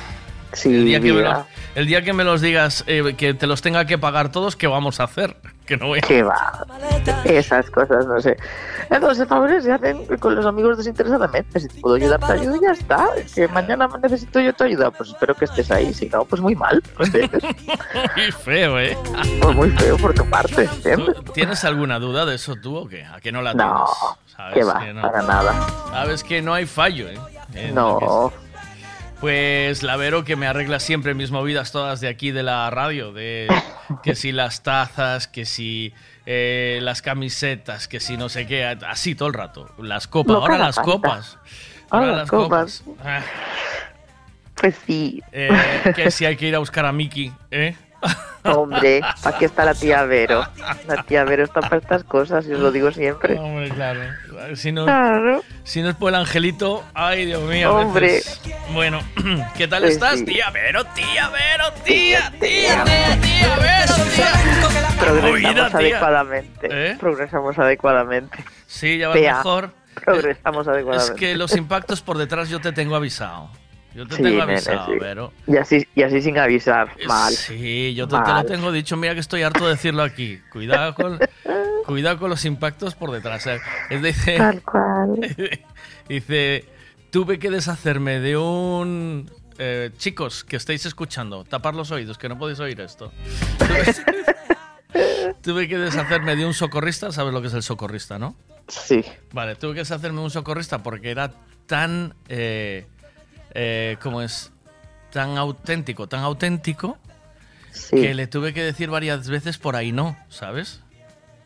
Sí, 0.53 0.73
el 0.73 0.85
día, 0.85 0.99
que 0.99 1.11
me 1.13 1.21
los, 1.21 1.45
el 1.75 1.85
día 1.87 2.01
que 2.01 2.13
me 2.13 2.23
los 2.23 2.41
digas, 2.41 2.83
eh, 2.87 3.15
que 3.17 3.33
te 3.33 3.47
los 3.47 3.61
tenga 3.61 3.85
que 3.85 3.97
pagar 3.97 4.31
todos, 4.31 4.55
¿qué 4.55 4.67
vamos 4.67 4.99
a 4.99 5.03
hacer? 5.03 5.35
Que 5.65 5.77
no 5.77 5.87
voy 5.87 5.97
a... 5.97 6.01
¿Qué 6.03 6.21
va? 6.21 6.63
Esas 7.23 7.71
cosas, 7.71 8.05
no 8.05 8.21
sé. 8.21 8.37
Entonces, 8.91 9.27
favores 9.27 9.63
se 9.63 9.71
hacen 9.71 10.05
con 10.19 10.35
los 10.35 10.45
amigos 10.45 10.77
desinteresadamente. 10.77 11.59
Si 11.59 11.67
te 11.67 11.81
puedo 11.81 11.95
ayudar, 11.95 12.19
te 12.19 12.33
ayudo 12.33 12.55
y 12.55 12.61
ya 12.61 12.71
está. 12.71 13.07
Que 13.33 13.47
mañana 13.47 13.89
necesito 14.03 14.39
yo 14.39 14.53
tu 14.53 14.63
ayuda. 14.63 14.91
Pues 14.91 15.09
espero 15.09 15.33
que 15.33 15.45
estés 15.45 15.71
ahí. 15.71 15.91
Si 15.91 16.07
no, 16.09 16.23
pues 16.25 16.39
muy 16.39 16.53
mal. 16.53 16.83
Muy 16.99 18.31
feo, 18.31 18.79
¿eh? 18.79 18.95
pues 19.41 19.55
muy 19.55 19.71
feo 19.71 19.97
por 19.97 20.13
tu 20.13 20.23
parte. 20.29 20.65
¿entiendes? 20.65 21.15
¿Tú 21.23 21.31
¿Tienes 21.31 21.63
alguna 21.65 21.97
duda 21.97 22.27
de 22.27 22.35
eso 22.35 22.55
tú 22.55 22.75
o 22.77 22.87
qué? 22.87 23.03
¿A 23.03 23.19
que 23.19 23.31
no 23.31 23.41
la 23.41 23.53
tienes? 23.53 23.67
No, 23.67 23.87
¿Sabes 24.27 24.53
que 24.53 24.63
va, 24.63 24.79
que 24.79 24.93
no? 24.93 25.01
para 25.01 25.21
nada. 25.23 25.67
Sabes 25.89 26.23
que 26.23 26.41
no 26.43 26.53
hay 26.53 26.67
fallo, 26.67 27.09
¿eh? 27.09 27.17
En 27.55 27.73
No. 27.73 28.31
Pues 29.19 29.81
la 29.81 29.95
Vero 29.95 30.23
que 30.23 30.35
me 30.35 30.45
arregla 30.45 30.79
siempre 30.79 31.13
mis 31.13 31.31
movidas 31.31 31.71
todas 31.71 31.99
de 32.01 32.07
aquí 32.09 32.31
de 32.31 32.43
la 32.43 32.69
radio, 32.69 33.11
de 33.13 33.47
que 34.03 34.13
si 34.15 34.31
las 34.31 34.61
tazas, 34.61 35.27
que 35.27 35.45
si 35.45 35.93
eh, 36.25 36.79
las 36.81 37.01
camisetas, 37.01 37.87
que 37.87 37.99
si 37.99 38.17
no 38.17 38.29
sé 38.29 38.45
qué, 38.45 38.65
así 38.65 39.15
todo 39.15 39.29
el 39.29 39.33
rato. 39.33 39.73
Las 39.79 40.07
copas, 40.07 40.33
No 40.35 40.41
ahora 40.41 40.57
las 40.57 40.77
copas. 40.79 41.37
Ahora 41.89 42.11
las 42.11 42.29
copas. 42.29 42.83
Ah, 43.03 43.21
Pues 44.55 44.75
sí. 44.85 45.21
eh, 45.31 45.49
que 45.95 46.11
si 46.11 46.25
hay 46.25 46.35
que 46.35 46.47
ir 46.47 46.55
a 46.55 46.59
buscar 46.59 46.85
a 46.85 46.91
Miki, 46.91 47.31
¿eh? 47.51 47.75
Hombre, 48.45 49.01
aquí 49.23 49.45
está 49.45 49.65
la 49.65 49.73
tía 49.73 50.03
Vero. 50.03 50.43
La 50.87 51.03
tía 51.03 51.23
Vero 51.23 51.43
está 51.43 51.61
para 51.61 51.77
estas 51.77 52.03
cosas 52.03 52.45
y 52.47 52.53
os 52.53 52.59
lo 52.59 52.71
digo 52.71 52.91
siempre. 52.91 53.37
Hombre, 53.39 53.69
claro. 53.69 54.01
Si 54.55 54.71
no, 54.71 54.85
Claro. 54.85 55.41
si 55.63 55.81
no 55.81 55.89
es 55.89 55.95
por 55.95 56.09
el 56.09 56.15
angelito, 56.15 56.83
ay 56.93 57.25
Dios 57.25 57.41
mío. 57.43 57.75
Hombre. 57.75 58.07
veces. 58.07 58.41
Bueno, 58.73 58.99
¿qué 59.57 59.67
tal 59.67 59.81
Pues 59.83 59.93
estás, 59.95 60.19
sí. 60.19 60.25
tía 60.25 60.49
Vero? 60.51 60.83
Tía 60.93 61.29
Vero, 61.29 61.71
tía, 61.83 62.31
tía, 62.39 62.83
tía, 62.83 63.19
tía 63.21 63.55
Vero, 63.55 63.95
tía. 64.15 64.95
Progresamos 64.99 65.71
tía. 65.71 65.77
adecuadamente. 65.79 66.67
¿Eh? 66.71 66.97
Progresamos 66.99 67.59
adecuadamente. 67.59 68.43
Sí, 68.67 68.97
ya 68.97 69.11
Tía, 69.13 69.35
mejor. 69.37 69.71
Progresamos 70.03 70.67
Es 70.67 70.73
adecuadamente. 70.73 71.19
que 71.19 71.35
los 71.35 71.55
impactos 71.55 72.01
por 72.01 72.17
detrás 72.17 72.49
yo 72.49 72.59
te 72.59 72.71
tengo 72.71 72.95
avisado. 72.95 73.49
Yo 73.95 74.05
te 74.05 74.17
Sí, 74.17 74.23
tengo 74.23 74.39
nene, 74.39 74.53
avisado, 74.53 74.85
sí. 74.87 74.99
Vero. 74.99 75.31
Y 75.47 75.55
así, 75.57 75.87
y 75.95 76.03
así 76.03 76.21
sin 76.21 76.37
avisar. 76.37 76.89
Mal. 77.07 77.33
Sí, 77.33 77.95
yo 77.95 78.07
te, 78.07 78.17
te 78.17 78.33
lo 78.33 78.43
tengo 78.43 78.71
dicho. 78.73 78.97
Mira 78.97 79.13
que 79.13 79.21
estoy 79.21 79.41
harto 79.43 79.63
de 79.65 79.71
decirlo 79.71 80.03
aquí. 80.03 80.39
Cuidado 80.51 80.93
con, 80.95 81.17
cuidado 81.85 82.19
con 82.19 82.29
los 82.29 82.43
impactos 82.43 82.93
por 82.93 83.11
detrás. 83.11 83.47
eh. 83.47 83.59
Es 83.89 84.01
de, 84.01 84.13
Tal 84.37 84.61
cual. 84.63 85.35
Dice, 86.09 86.65
tuve 87.09 87.39
que 87.39 87.49
deshacerme 87.49 88.19
de 88.19 88.35
un... 88.37 89.31
eh, 89.57 89.91
chicos, 89.97 90.43
que 90.43 90.57
estáis 90.57 90.85
escuchando, 90.85 91.45
tapar 91.45 91.73
los 91.73 91.89
oídos, 91.91 92.17
que 92.17 92.27
no 92.27 92.37
podéis 92.37 92.59
oír 92.59 92.81
esto. 92.81 93.13
Tuve, 93.57 93.95
tuve 95.41 95.67
que 95.69 95.77
deshacerme 95.77 96.35
de 96.35 96.45
un 96.45 96.53
socorrista, 96.53 97.11
¿sabes 97.11 97.33
lo 97.33 97.41
que 97.41 97.47
es 97.47 97.53
el 97.53 97.63
socorrista, 97.63 98.19
no? 98.19 98.35
Sí. 98.67 99.03
Vale, 99.31 99.55
tuve 99.55 99.73
que 99.73 99.79
deshacerme 99.79 100.19
de 100.19 100.25
un 100.25 100.31
socorrista 100.31 100.83
porque 100.83 101.11
era 101.11 101.31
tan... 101.65 102.13
Eh, 102.27 102.85
eh, 103.55 103.97
¿Cómo 104.03 104.21
es? 104.21 104.51
Tan 105.11 105.37
auténtico, 105.37 106.07
tan 106.07 106.19
auténtico, 106.21 106.97
Sí. 107.71 107.95
que 107.95 108.13
le 108.13 108.27
tuve 108.27 108.53
que 108.53 108.61
decir 108.63 108.89
varias 108.89 109.27
veces 109.27 109.57
por 109.57 109.75
ahí 109.75 109.91
no, 109.91 110.15
¿sabes? 110.29 110.81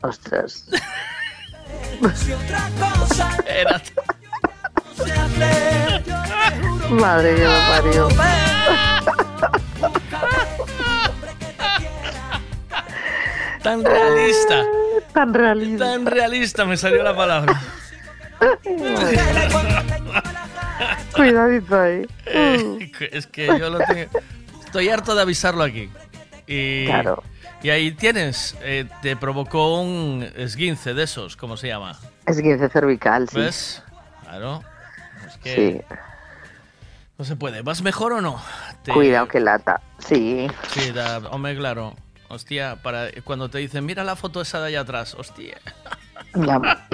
Ostras. 0.01 0.65
Era... 3.47 3.81
Madre 6.89 7.33
mía, 7.33 7.49
me 7.49 7.81
parió. 7.81 8.09
Tan 13.61 13.83
realista. 13.83 14.63
Tan 15.13 15.33
realista. 15.33 15.85
Tan 15.85 16.05
realista 16.05 16.65
me 16.65 16.77
salió 16.77 17.03
la 17.03 17.15
palabra. 17.15 17.61
Cuidadito 21.15 21.79
ahí. 21.79 22.07
Eh, 22.25 22.91
es 23.11 23.27
que 23.27 23.47
yo 23.47 23.69
lo 23.69 23.79
tengo. 23.79 24.09
Estoy 24.65 24.89
harto 24.89 25.15
de 25.15 25.21
avisarlo 25.21 25.63
aquí. 25.63 25.89
Y, 26.47 26.85
Claro. 26.87 27.23
y 27.61 27.69
ahí 27.69 27.91
tienes, 27.91 28.55
eh, 28.61 28.85
te 29.01 29.15
provocó 29.15 29.79
un 29.81 30.27
esguince 30.35 30.93
de 30.93 31.03
esos, 31.03 31.35
¿cómo 31.35 31.57
se 31.57 31.67
llama? 31.67 31.97
Es 32.25 32.41
15 32.41 32.69
cervical, 32.69 33.27
sí. 33.29 33.37
¿Ves? 33.39 33.83
Claro. 34.23 34.63
Es 35.27 35.37
que 35.37 35.55
Sí. 35.89 35.95
no 37.17 37.25
se 37.25 37.35
puede. 37.35 37.61
¿Vas 37.61 37.81
mejor 37.81 38.13
o 38.13 38.21
no? 38.21 38.41
Te- 38.83 38.91
Cuidado 38.91 39.27
que 39.27 39.39
lata. 39.39 39.81
Sí. 39.99 40.47
Sí, 40.69 40.91
da- 40.91 41.19
hombre, 41.29 41.55
claro. 41.55 41.95
Hostia, 42.29 42.77
para 42.83 43.07
cuando 43.23 43.49
te 43.49 43.57
dicen, 43.57 43.85
mira 43.85 44.03
la 44.03 44.15
foto 44.15 44.39
esa 44.41 44.59
de 44.59 44.67
allá 44.67 44.81
atrás, 44.81 45.15
hostia. 45.15 45.57
La- 46.33 46.85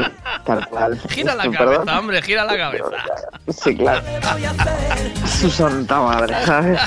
tal 0.46 0.68
cual. 0.70 1.00
Gira 1.10 1.36
la 1.36 1.44
Perdón. 1.44 1.76
cabeza, 1.76 2.00
hombre, 2.00 2.22
gira 2.22 2.46
la 2.46 2.58
cabeza. 2.58 2.86
Sí, 3.50 3.76
claro. 3.76 4.02
Su 5.26 5.50
santa 5.52 6.00
madre, 6.02 6.36
¿sabes? 6.46 6.80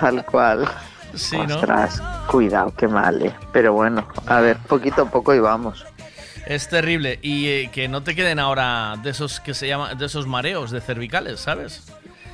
Tal 0.00 0.24
cual. 0.24 0.68
Sí, 1.14 1.36
¿no? 1.38 1.56
Ostras, 1.56 2.00
cuidado, 2.28 2.72
qué 2.76 2.86
mal, 2.88 3.20
eh. 3.22 3.34
Pero 3.52 3.72
bueno, 3.72 4.06
a 4.26 4.40
ver, 4.40 4.56
poquito 4.58 5.02
a 5.02 5.10
poco 5.10 5.34
y 5.34 5.40
vamos. 5.40 5.84
Es 6.46 6.68
terrible. 6.68 7.18
Y 7.22 7.48
eh, 7.48 7.70
que 7.72 7.88
no 7.88 8.02
te 8.02 8.14
queden 8.14 8.38
ahora 8.38 8.94
de 9.02 9.10
esos 9.10 9.40
que 9.40 9.52
se 9.54 9.66
llaman, 9.68 9.98
de 9.98 10.06
esos 10.06 10.26
mareos 10.26 10.70
de 10.70 10.80
cervicales, 10.80 11.40
¿sabes? 11.40 11.84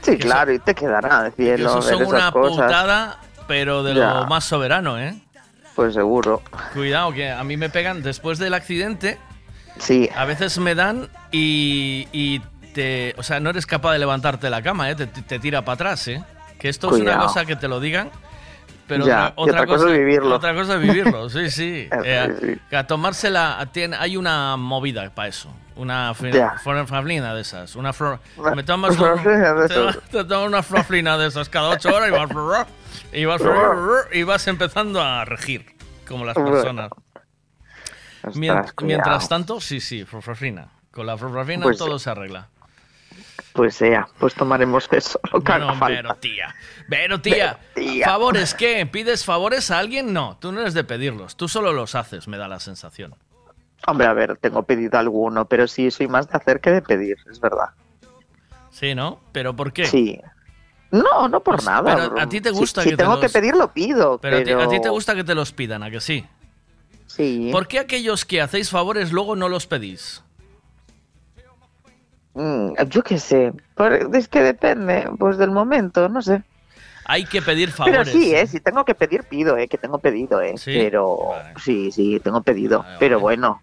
Sí, 0.02 0.12
Que 0.12 0.18
claro, 0.18 0.52
y 0.52 0.58
te 0.58 0.74
quedará 0.74 1.30
Que 1.36 1.42
cielo 1.42 1.70
esos 1.70 1.86
ver 1.86 1.94
son 1.94 2.02
esas 2.02 2.14
una 2.14 2.30
cosas. 2.32 2.64
putada, 2.66 3.18
pero 3.48 3.82
de 3.82 3.94
Ya. 3.94 4.14
lo 4.14 4.26
más 4.26 4.44
soberano, 4.44 4.98
¿eh? 4.98 5.18
Pues 5.76 5.94
seguro. 5.94 6.42
Cuidado, 6.74 7.12
que 7.12 7.30
a 7.30 7.44
mí 7.44 7.56
me 7.56 7.68
pegan 7.70 8.02
después 8.02 8.38
del 8.38 8.54
accidente. 8.54 9.18
Sí. 9.78 10.08
A 10.16 10.24
veces 10.24 10.58
me 10.58 10.74
dan 10.74 11.08
y, 11.30 12.08
y 12.12 12.40
te. 12.72 13.14
O 13.18 13.22
sea, 13.22 13.38
no 13.40 13.50
eres 13.50 13.66
capaz 13.66 13.92
de 13.92 13.98
levantarte 13.98 14.46
de 14.46 14.50
la 14.50 14.62
cama, 14.62 14.90
¿eh? 14.90 14.94
Te, 14.96 15.06
te 15.06 15.38
tira 15.38 15.62
para 15.62 15.74
atrás, 15.74 16.08
¿eh? 16.08 16.24
Que 16.58 16.70
esto 16.70 16.88
es 16.96 17.02
una 17.02 17.18
cosa 17.18 17.44
que 17.44 17.56
te 17.56 17.68
lo 17.68 17.78
digan. 17.78 18.10
Pero 18.86 19.04
Ya, 19.04 19.32
otra, 19.34 19.66
cosa 19.66 19.86
es 19.90 19.98
vivirlo. 19.98 20.36
Otra 20.36 20.54
cosa 20.54 20.76
es 20.76 20.80
vivirlo, 20.80 21.28
sí, 21.28 21.50
sí. 21.50 21.88
Eh, 22.04 22.56
a 22.72 22.86
tomársela. 22.86 23.68
tiene- 23.72 23.96
hay 23.96 24.16
una 24.16 24.56
movida 24.56 25.10
para 25.10 25.28
eso. 25.28 25.52
Una 25.74 26.14
fraflina 26.14 27.34
de 27.34 27.40
esas. 27.42 27.74
Una 27.76 27.92
flor. 27.92 28.20
Me 28.54 28.62
tomas 28.62 28.96
una 28.98 29.14
te, 29.68 29.74
te 30.10 30.24
tomas 30.24 30.70
una 30.88 31.16
de 31.18 31.26
esas 31.26 31.48
cada 31.48 31.70
ocho 31.70 31.94
horas 31.94 32.08
y 32.08 32.12
vas. 32.12 32.66
Y 33.16 33.24
vas, 33.24 33.40
y 34.12 34.22
vas 34.24 34.46
empezando 34.46 35.00
a 35.00 35.24
regir, 35.24 35.64
como 36.06 36.26
las 36.26 36.34
personas. 36.36 36.90
Cuidado. 38.22 38.64
mientras 38.82 39.26
tanto, 39.28 39.58
sí, 39.58 39.80
sí, 39.80 40.04
frofrafrina. 40.04 40.68
Con 40.90 41.06
la 41.06 41.16
frofrafrina 41.16 41.62
Pues 41.62 41.78
todo 41.78 41.98
se 41.98 42.10
arregla. 42.10 42.48
Pues 43.54 43.76
sea, 43.76 44.06
pues 44.18 44.34
tomaremos 44.34 44.86
eso, 44.92 45.18
Bueno, 45.32 45.74
falta. 45.76 45.86
pero 45.86 46.14
tía. 46.16 46.54
Pero 46.90 47.20
tía, 47.22 47.58
Pero, 47.74 47.86
tía. 47.90 48.04
¿favores 48.06 48.52
qué? 48.54 48.84
¿Pides 48.84 49.24
favores 49.24 49.70
a 49.70 49.78
alguien? 49.78 50.12
No, 50.12 50.36
tú 50.38 50.52
no 50.52 50.60
eres 50.60 50.74
de 50.74 50.84
pedirlos, 50.84 51.38
tú 51.38 51.48
solo 51.48 51.72
los 51.72 51.94
haces, 51.94 52.28
me 52.28 52.36
da 52.36 52.48
la 52.48 52.60
sensación. 52.60 53.14
Hombre, 53.86 54.06
a 54.08 54.12
ver, 54.12 54.36
tengo 54.36 54.64
pedido 54.64 54.98
alguno, 54.98 55.46
pero 55.46 55.66
sí 55.68 55.90
soy 55.90 56.06
más 56.06 56.28
de 56.28 56.36
hacer 56.36 56.60
que 56.60 56.70
de 56.70 56.82
pedir, 56.82 57.16
es 57.30 57.40
verdad. 57.40 57.70
Sí, 58.70 58.94
¿no? 58.94 59.20
¿Pero 59.32 59.56
por 59.56 59.72
qué? 59.72 59.86
Sí. 59.86 60.20
No, 61.02 61.28
no 61.28 61.40
por 61.40 61.56
Pues, 61.56 61.66
nada. 61.66 61.94
pero 61.96 62.10
bro. 62.10 62.20
a 62.20 62.28
ti 62.28 62.40
te 62.40 62.50
Si- 62.50 62.54
gusta 62.56 62.82
si, 62.82 62.90
que 62.90 62.96
te 62.96 63.02
tengo 63.02 63.16
que 63.16 63.24
los- 63.26 63.32
pedir, 63.32 63.54
lo 63.56 63.72
pido. 63.72 64.18
Pero, 64.18 64.38
Pero, 64.38 64.60
a, 64.62 64.68
ti, 64.68 64.74
a 64.74 64.78
ti 64.78 64.82
te 64.82 64.88
gusta 64.88 65.14
que 65.14 65.24
te 65.24 65.34
los 65.34 65.52
pidan, 65.52 65.82
¿a 65.82 65.90
que 65.90 66.00
sí? 66.00 66.24
Sí. 67.06 67.48
¿Por 67.52 67.66
qué 67.68 67.78
aquellos 67.78 68.24
que 68.24 68.40
hacéis 68.42 68.70
favores 68.70 69.12
luego 69.12 69.36
no 69.36 69.48
los 69.48 69.66
pedís? 69.66 70.22
Mm, 72.34 72.72
yo 72.88 73.02
qué 73.02 73.18
sé. 73.18 73.52
Es 74.12 74.28
que 74.28 74.42
depende, 74.42 75.08
pues 75.18 75.38
del 75.38 75.50
momento, 75.50 76.08
no 76.08 76.20
sé. 76.20 76.42
Hay 77.06 77.24
que 77.24 77.40
pedir 77.40 77.70
favores. 77.70 78.00
Pero 78.00 78.10
sí, 78.18 78.34
eh, 78.34 78.46
si 78.46 78.60
tengo 78.60 78.84
que 78.84 78.94
pedir, 78.94 79.22
pido, 79.24 79.56
eh, 79.56 79.68
que 79.68 79.78
tengo 79.78 79.98
pedido, 79.98 80.42
eh. 80.42 80.54
Sí, 80.58 80.72
Pero 80.74 81.18
sí, 81.64 81.92
sí, 81.92 82.20
tengo 82.20 82.42
pedido. 82.42 82.84
pero 82.98 83.20
bueno. 83.20 83.62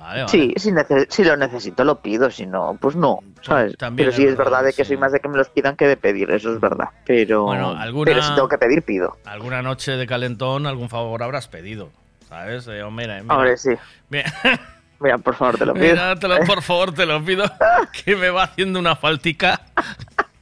Vale, 0.00 0.24
vale. 0.24 0.28
Sí, 0.28 0.54
si, 0.56 0.72
si 1.10 1.24
lo 1.24 1.36
necesito 1.36 1.84
lo 1.84 2.00
pido, 2.00 2.30
si 2.30 2.46
no, 2.46 2.76
pues 2.80 2.96
no, 2.96 3.18
¿sabes? 3.42 3.76
también 3.76 4.08
Pero 4.08 4.16
sí 4.16 4.22
es 4.24 4.30
verdad, 4.36 4.44
verdad 4.52 4.64
de 4.64 4.72
que 4.72 4.84
soy 4.84 4.96
más 4.96 5.12
de 5.12 5.20
que 5.20 5.28
me 5.28 5.36
los 5.36 5.50
pidan 5.50 5.76
que 5.76 5.86
de 5.86 5.96
pedir, 5.98 6.30
eso 6.30 6.52
es 6.54 6.58
verdad. 6.60 6.88
Pero, 7.06 7.44
Bueno, 7.44 7.70
alguna- 7.78 8.06
pero 8.10 8.22
si 8.22 8.34
tengo 8.34 8.48
que 8.48 8.56
pedir, 8.58 8.82
pido. 8.82 9.16
Alguna 9.26 9.60
noche 9.62 9.92
de 9.92 10.06
calentón, 10.06 10.66
algún 10.66 10.88
favor 10.88 11.22
habrás 11.22 11.48
pedido, 11.48 11.90
¿sabes? 12.28 12.66
Eh, 12.66 12.82
oh, 12.82 12.90
mira, 12.90 13.20
mira. 13.22 13.34
Ahora 13.34 13.56
sí. 13.56 13.70
Mira, 14.08 14.32
Mira, 15.00 15.16
por 15.18 15.34
favor, 15.34 15.56
te 15.58 15.66
lo 15.66 15.74
pido. 15.74 15.84
Mira, 15.92 16.16
te 16.16 16.28
lo- 16.28 16.38
por 16.46 16.62
favor, 16.62 16.92
te 16.94 17.04
lo 17.06 17.22
pido, 17.24 17.44
que 18.04 18.16
me 18.16 18.30
va 18.30 18.44
haciendo 18.44 18.78
una 18.78 18.96
faltica. 18.96 19.60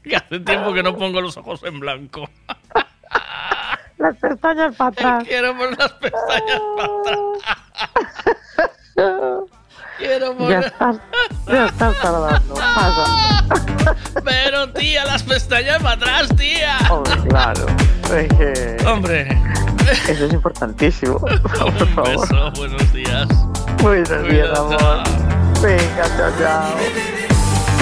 Que 0.05 0.17
hace 0.17 0.39
tiempo 0.41 0.73
que 0.73 0.83
no 0.85 0.97
pongo 0.97 1.21
los 1.21 1.37
ojos 1.37 1.63
en 1.65 1.81
blanco. 1.81 2.31
Las 3.99 4.17
pestañas 4.17 4.77
para 4.77 4.91
atrás. 4.91 5.25
Quiero 5.27 5.57
poner 5.57 5.77
las 5.79 5.93
pestañas 5.95 6.61
para 6.77 6.89
atrás. 7.01 8.71
Quiero 9.99 10.33
Ya 10.33 10.39
poner... 10.39 10.65
estás, 10.65 10.97
ya 11.47 11.67
estás 11.67 11.97
tardando. 12.01 12.55
Pasa. 12.55 13.45
Pero, 14.25 14.69
tía, 14.73 15.05
las 15.05 15.23
pestañas 15.23 15.83
para 15.83 15.95
atrás, 15.95 16.29
tía. 16.37 16.77
Hombre, 16.91 17.13
claro. 17.29 17.67
Es 18.15 18.29
que- 18.29 18.77
Hombre. 18.87 19.29
Eso 20.09 20.27
es 20.27 20.33
importantísimo. 20.33 21.19
Por 21.19 21.33
Un 21.33 21.89
favor. 21.95 22.21
beso, 22.29 22.51
buenos 22.57 22.93
días. 22.93 23.29
Buenos 23.83 24.09
días, 24.09 24.49
Cuídate. 24.51 24.59
amor. 24.59 25.03
Venga, 25.63 26.03
chao, 26.17 26.31
chao. 26.39 27.79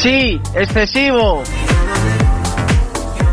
Sí, 0.00 0.40
excesivo. 0.54 1.42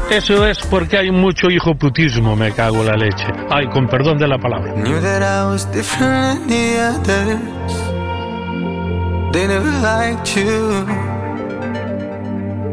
Eso 0.10 0.46
es 0.46 0.60
porque 0.68 0.98
hay 0.98 1.12
mucho 1.12 1.50
hijoputismo, 1.50 2.36
me 2.36 2.52
cago 2.52 2.82
en 2.82 2.86
la 2.88 2.96
leche. 2.96 3.26
Ay, 3.50 3.68
con 3.70 3.88
perdón 3.88 4.18
de 4.18 4.28
la 4.28 4.38
palabra. 4.38 4.72
Knew 4.74 5.02
that 5.02 5.24
I 5.24 5.46
was 5.52 5.66
different 5.72 6.48
than 6.48 6.48
the 6.48 6.80
others. 6.80 7.74
They 9.34 9.48
never 9.48 9.72
liked 9.82 10.36
you. 10.38 10.86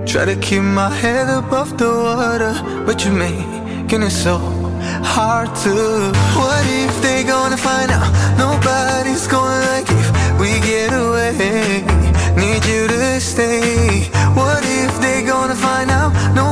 Try 0.05 0.27
to 0.27 0.37
keep 0.41 0.63
my 0.63 0.91
head 0.91 1.29
above 1.31 1.79
the 1.79 1.89
water, 1.89 2.55
but 2.85 3.03
you're 3.03 3.15
making 3.15 4.03
it 4.03 4.11
so 4.11 4.39
hard 5.03 5.49
to. 5.65 6.13
What 6.37 6.65
if 6.67 7.01
they 7.01 7.25
gonna 7.25 7.57
find 7.57 7.91
out? 7.91 8.13
Nobody's 8.37 9.27
gonna 9.27 9.59
like 9.73 9.91
if 9.91 10.13
we 10.39 10.61
get 10.61 10.93
away. 10.93 11.83
Need 12.37 12.65
you 12.67 12.89
to 12.89 13.21
stay. 13.21 14.11
What 14.35 14.63
if 14.65 15.01
they 15.01 15.25
gonna 15.25 15.55
find 15.57 15.91
out? 15.91 16.13
Nobody's 16.35 16.52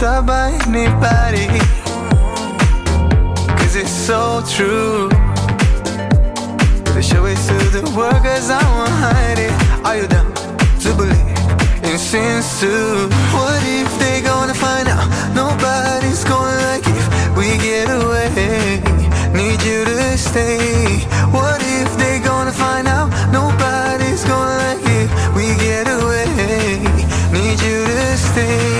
Stopped 0.00 0.28
by 0.28 0.48
anybody. 0.66 1.46
Cause 3.58 3.76
it's 3.76 3.92
so 3.92 4.42
true. 4.48 5.10
They 6.94 7.02
show 7.02 7.26
it 7.26 7.36
to 7.48 7.56
the 7.68 7.82
cause 8.24 8.48
I 8.48 8.62
won't 8.72 8.96
hide 9.04 9.38
it. 9.38 9.52
Are 9.84 9.96
you 10.00 10.06
down 10.08 10.32
to 10.84 10.88
believe 10.96 11.84
in 11.84 11.98
sins 11.98 12.48
too? 12.60 13.10
What 13.36 13.60
if 13.78 13.90
they 13.98 14.22
gonna 14.22 14.54
find 14.54 14.88
out? 14.88 15.04
Nobody's 15.34 16.24
gonna 16.24 16.56
like 16.68 16.86
if 16.86 17.36
we 17.36 17.58
get 17.58 17.90
away. 17.90 18.80
Need 19.36 19.60
you 19.68 19.84
to 19.84 20.16
stay. 20.16 21.04
What 21.28 21.60
if 21.60 21.90
they 21.98 22.20
gonna 22.20 22.52
find 22.52 22.88
out? 22.88 23.10
Nobody's 23.30 24.24
gonna 24.24 24.56
like 24.64 24.84
it. 24.98 25.08
We 25.36 25.44
get 25.60 25.86
away. 25.88 26.24
Need 27.36 27.60
you 27.60 27.84
to 27.84 28.16
stay. 28.16 28.79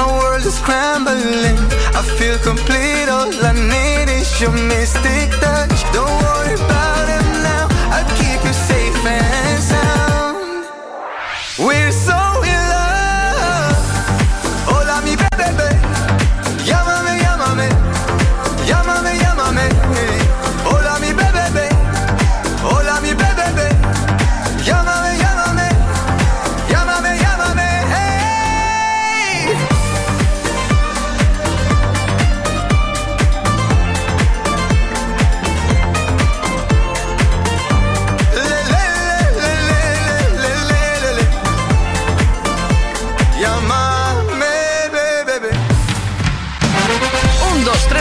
my 0.00 0.18
world 0.18 0.44
is 0.46 0.58
crumbling. 0.60 1.58
I 1.98 2.02
feel 2.18 2.38
complete, 2.38 3.08
all 3.08 3.32
I 3.50 3.52
need 3.52 4.08
is 4.10 4.40
your 4.40 4.52
mystic 4.72 5.28
touch. 5.44 5.80
Don't 5.92 6.16
worry 6.24 6.54
about 6.54 7.06
it 7.16 7.26
now, 7.48 7.66
I'll 7.94 8.10
keep 8.20 8.40
you 8.46 8.54
safe 8.70 9.04
and 9.04 9.62
sound. 9.62 10.66
We're 11.58 11.92
so 11.92 12.29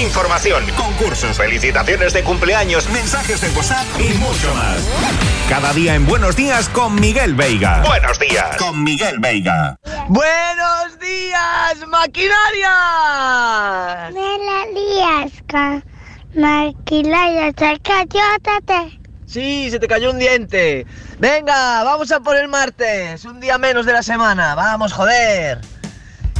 Información, 0.00 0.64
concursos, 0.76 1.36
felicitaciones 1.36 2.12
de 2.12 2.22
cumpleaños, 2.22 2.88
mensajes 2.90 3.40
de 3.40 3.48
WhatsApp 3.50 3.84
y 3.98 4.14
mucho 4.18 4.54
más. 4.54 4.78
Cada 5.48 5.72
día 5.72 5.96
en 5.96 6.06
Buenos 6.06 6.36
Días 6.36 6.68
con 6.68 6.94
Miguel 6.94 7.34
Veiga. 7.34 7.82
Buenos 7.84 8.16
días 8.20 8.56
con 8.58 8.84
Miguel 8.84 9.18
Veiga. 9.18 9.76
¡Buenos 10.06 11.00
días, 11.00 11.84
maquinaria! 11.88 12.70
Buenos 14.12 14.66
días, 14.72 15.32
con 15.50 15.84
maquinaria. 16.40 17.52
Se 17.58 17.80
cayó, 17.80 18.22
tate. 18.42 19.00
Sí, 19.26 19.68
se 19.68 19.80
te 19.80 19.88
cayó 19.88 20.12
un 20.12 20.20
diente. 20.20 20.86
Venga, 21.18 21.82
vamos 21.82 22.12
a 22.12 22.20
por 22.20 22.36
el 22.36 22.46
martes, 22.46 23.24
un 23.24 23.40
día 23.40 23.58
menos 23.58 23.84
de 23.84 23.94
la 23.94 24.04
semana. 24.04 24.54
Vamos, 24.54 24.92
joder. 24.92 25.60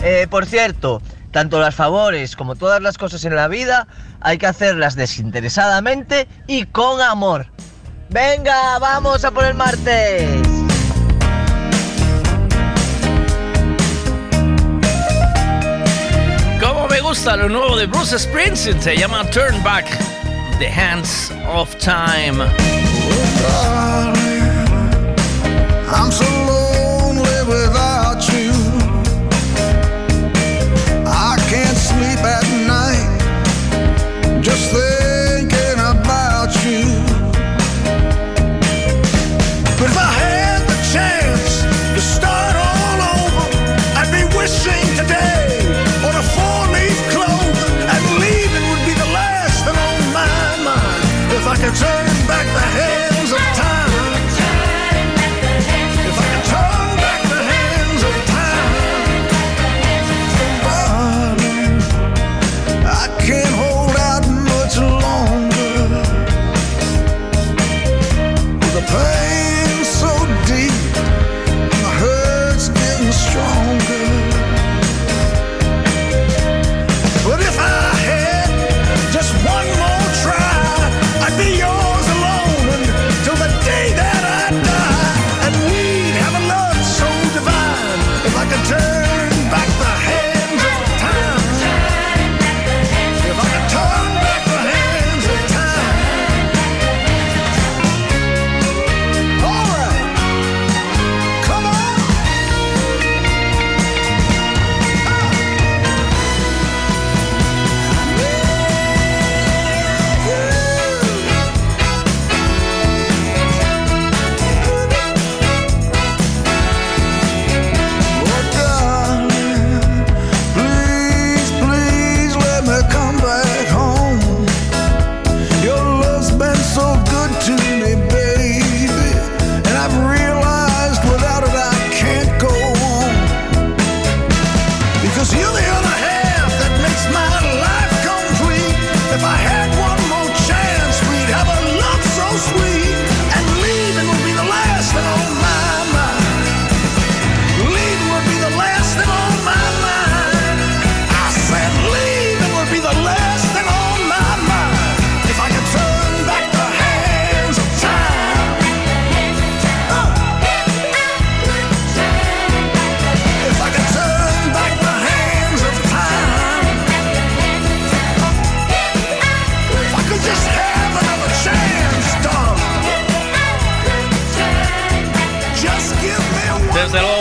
Eh, 0.04 0.28
por 0.30 0.46
cierto, 0.46 1.02
tanto 1.30 1.60
las 1.60 1.74
favores 1.74 2.36
como 2.36 2.56
todas 2.56 2.80
las 2.80 2.98
cosas 2.98 3.24
en 3.24 3.36
la 3.36 3.48
vida 3.48 3.86
hay 4.20 4.38
que 4.38 4.46
hacerlas 4.46 4.96
desinteresadamente 4.96 6.28
y 6.46 6.64
con 6.66 7.00
amor. 7.00 7.46
Venga, 8.10 8.78
vamos 8.78 9.24
a 9.24 9.30
por 9.30 9.44
el 9.44 9.54
martes. 9.54 10.28
Como 16.60 16.88
me 16.88 17.00
gusta 17.00 17.36
lo 17.36 17.48
nuevo 17.48 17.76
de 17.76 17.86
Bruce 17.86 18.18
Springsteen, 18.18 18.82
se 18.82 18.96
llama 18.96 19.24
Turn 19.30 19.62
Back, 19.62 19.86
The 20.58 20.68
Hands 20.68 21.32
of 21.54 21.74
Time. 21.76 22.42
I'm 25.90 26.12
so 26.12 26.47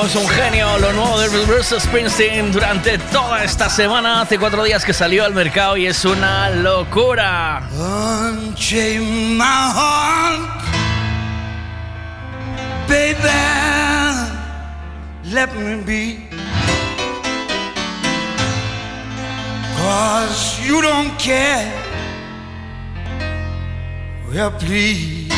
Desde 0.08 0.20
luego 0.20 0.30
es 0.30 0.38
un 0.38 0.43
genio 0.43 0.78
lo 0.78 0.93
nuevo 0.93 1.20
de 1.20 1.45
Bruce 1.45 1.80
Springsteen 1.80 2.51
durante 2.51 2.97
toda 2.97 3.43
esta 3.43 3.70
semana. 3.70 4.22
Hace 4.22 4.39
cuatro 4.39 4.64
días 4.64 4.86
que 4.86 4.93
salió 4.93 5.26
al 5.26 5.34
mercado 5.34 5.76
y 5.76 5.86
es 5.86 6.05
una 6.05 6.49
locura. 6.49 7.68
Baby. 12.88 13.18
Let 15.26 15.53
me 15.53 15.84
be. 15.84 16.30
Cause 19.78 20.62
you 20.66 20.82
don't 20.82 21.18
care. 21.20 21.70
Well, 24.32 24.51
please 24.51 25.34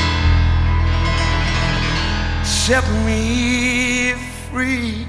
set 2.43 2.83
me 3.03 3.98
free. 4.51 5.05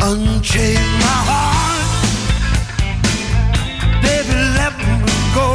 Unchain 0.00 0.84
my 1.04 1.18
heart, 1.28 1.86
baby, 4.02 4.34
let 4.58 4.72
me 4.78 4.94
go. 5.36 5.48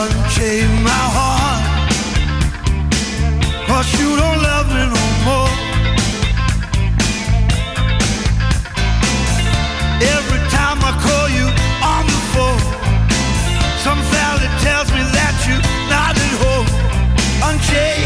Unchain 0.00 0.70
my 0.82 1.04
heart, 1.16 1.62
Cause 3.66 3.88
you 4.00 4.16
don't 4.16 4.38
love 4.48 4.66
me 4.68 4.82
no 4.96 5.04
more. 5.26 5.52
Every 10.14 10.40
time 10.56 10.78
I 10.90 10.92
call 11.04 11.28
you 11.38 11.63
won't 17.54 17.62
change. 17.62 18.03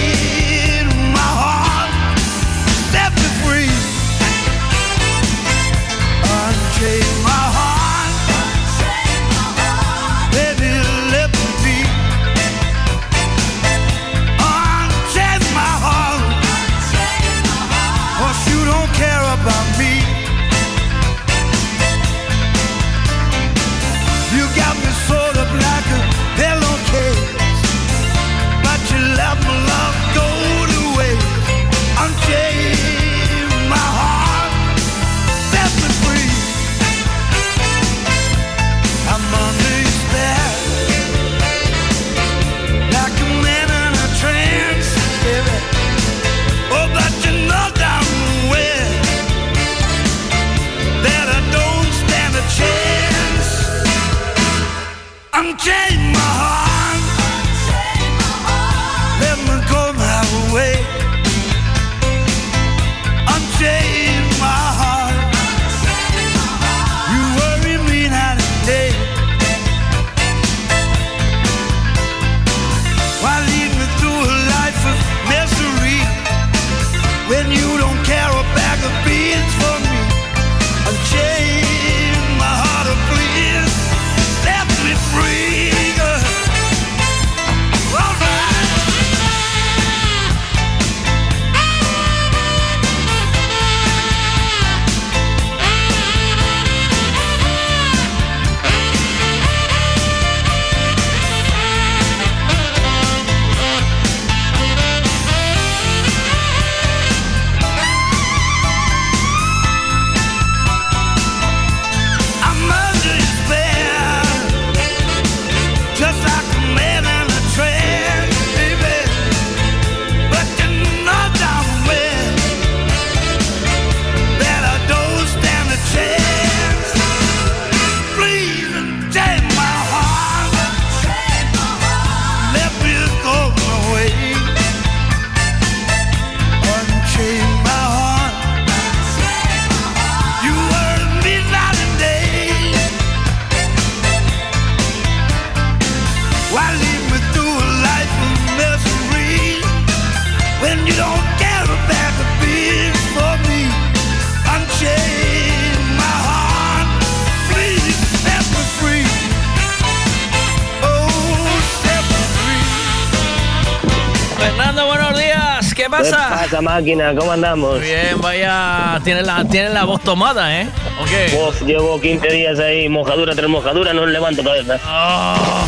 Máquina? 166.78 167.14
¿Cómo 167.14 167.32
andamos? 167.32 167.80
Bien, 167.80 168.20
vaya. 168.20 169.00
Tiene 169.02 169.22
la, 169.22 169.44
tiene 169.44 169.70
la 169.70 169.84
voz 169.84 170.00
tomada, 170.02 170.60
¿eh? 170.60 170.68
¿O 171.00 171.04
qué? 171.04 171.36
Uf, 171.36 171.62
llevo 171.62 172.00
15 172.00 172.28
días 172.28 172.58
ahí, 172.60 172.88
mojadura 172.88 173.34
tras 173.34 173.48
mojadura, 173.48 173.92
no 173.92 174.06
levanto 174.06 174.42
cabeza. 174.44 174.78
Ah. 174.84 175.66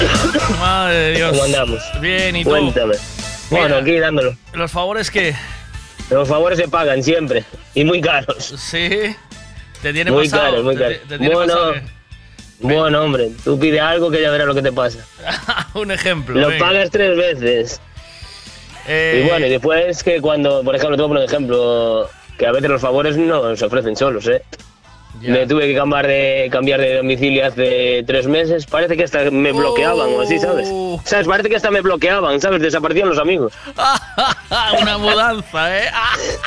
Madre 0.60 0.94
de 0.96 1.12
Dios. 1.16 1.30
¿Cómo 1.32 1.42
andamos? 1.44 1.82
Bien, 2.00 2.36
¿y 2.36 2.44
tú? 2.44 2.50
Cuéntame. 2.50 2.94
Bueno, 3.50 3.76
aquí 3.76 3.98
dándolo. 3.98 4.34
¿Los 4.54 4.70
favores 4.70 5.10
qué? 5.10 5.34
Los 6.10 6.28
favores 6.28 6.58
se 6.58 6.68
pagan 6.68 7.02
siempre. 7.02 7.44
Y 7.74 7.84
muy 7.84 8.00
caros. 8.00 8.54
Sí. 8.56 8.88
Te 9.82 9.92
tiene 9.92 10.10
Muy 10.10 10.24
pasado. 10.28 10.42
caros, 10.50 10.64
muy 10.64 10.74
te- 10.76 10.82
caros. 10.82 10.98
te 11.08 11.18
tiene 11.18 11.34
Bueno, 11.34 11.52
pasado 11.52 11.74
bueno, 12.58 13.02
hombre, 13.02 13.30
tú 13.44 13.58
pide 13.58 13.78
algo 13.80 14.10
que 14.10 14.22
ya 14.22 14.30
verás 14.30 14.46
lo 14.46 14.54
que 14.54 14.62
te 14.62 14.72
pasa. 14.72 15.00
Un 15.74 15.90
ejemplo. 15.90 16.40
Lo 16.40 16.48
venga. 16.48 16.64
pagas 16.66 16.90
tres 16.90 17.14
veces. 17.16 17.80
Eh, 18.88 19.22
Y 19.24 19.28
bueno, 19.28 19.46
y 19.46 19.50
después 19.50 20.02
que 20.02 20.20
cuando, 20.20 20.62
por 20.62 20.74
ejemplo, 20.76 20.96
te 20.96 21.02
voy 21.02 21.06
a 21.06 21.08
poner 21.08 21.22
un 21.24 21.28
ejemplo, 21.28 22.08
que 22.38 22.46
a 22.46 22.52
veces 22.52 22.70
los 22.70 22.80
favores 22.80 23.16
no 23.16 23.56
se 23.56 23.64
ofrecen 23.64 23.96
solos, 23.96 24.26
¿eh? 24.28 24.42
Me 25.22 25.46
tuve 25.46 25.66
que 25.66 25.74
cambiar 25.74 26.06
de, 26.06 26.48
cambiar 26.52 26.78
de 26.78 26.96
domicilio 26.96 27.46
hace 27.46 28.04
tres 28.06 28.26
meses. 28.26 28.66
Parece 28.66 28.98
que 28.98 29.04
hasta 29.04 29.30
me 29.30 29.50
bloqueaban 29.50 30.12
o 30.12 30.20
así, 30.20 30.38
¿sabes? 30.38 30.68
Oh. 30.70 31.00
¿Sabes? 31.04 31.26
Parece 31.26 31.48
que 31.48 31.56
hasta 31.56 31.70
me 31.70 31.80
bloqueaban, 31.80 32.38
¿sabes? 32.38 32.60
Desaparecían 32.60 33.08
los 33.08 33.18
amigos. 33.18 33.54
Una 34.82 34.98
mudanza, 34.98 35.78
¿eh? 35.78 35.88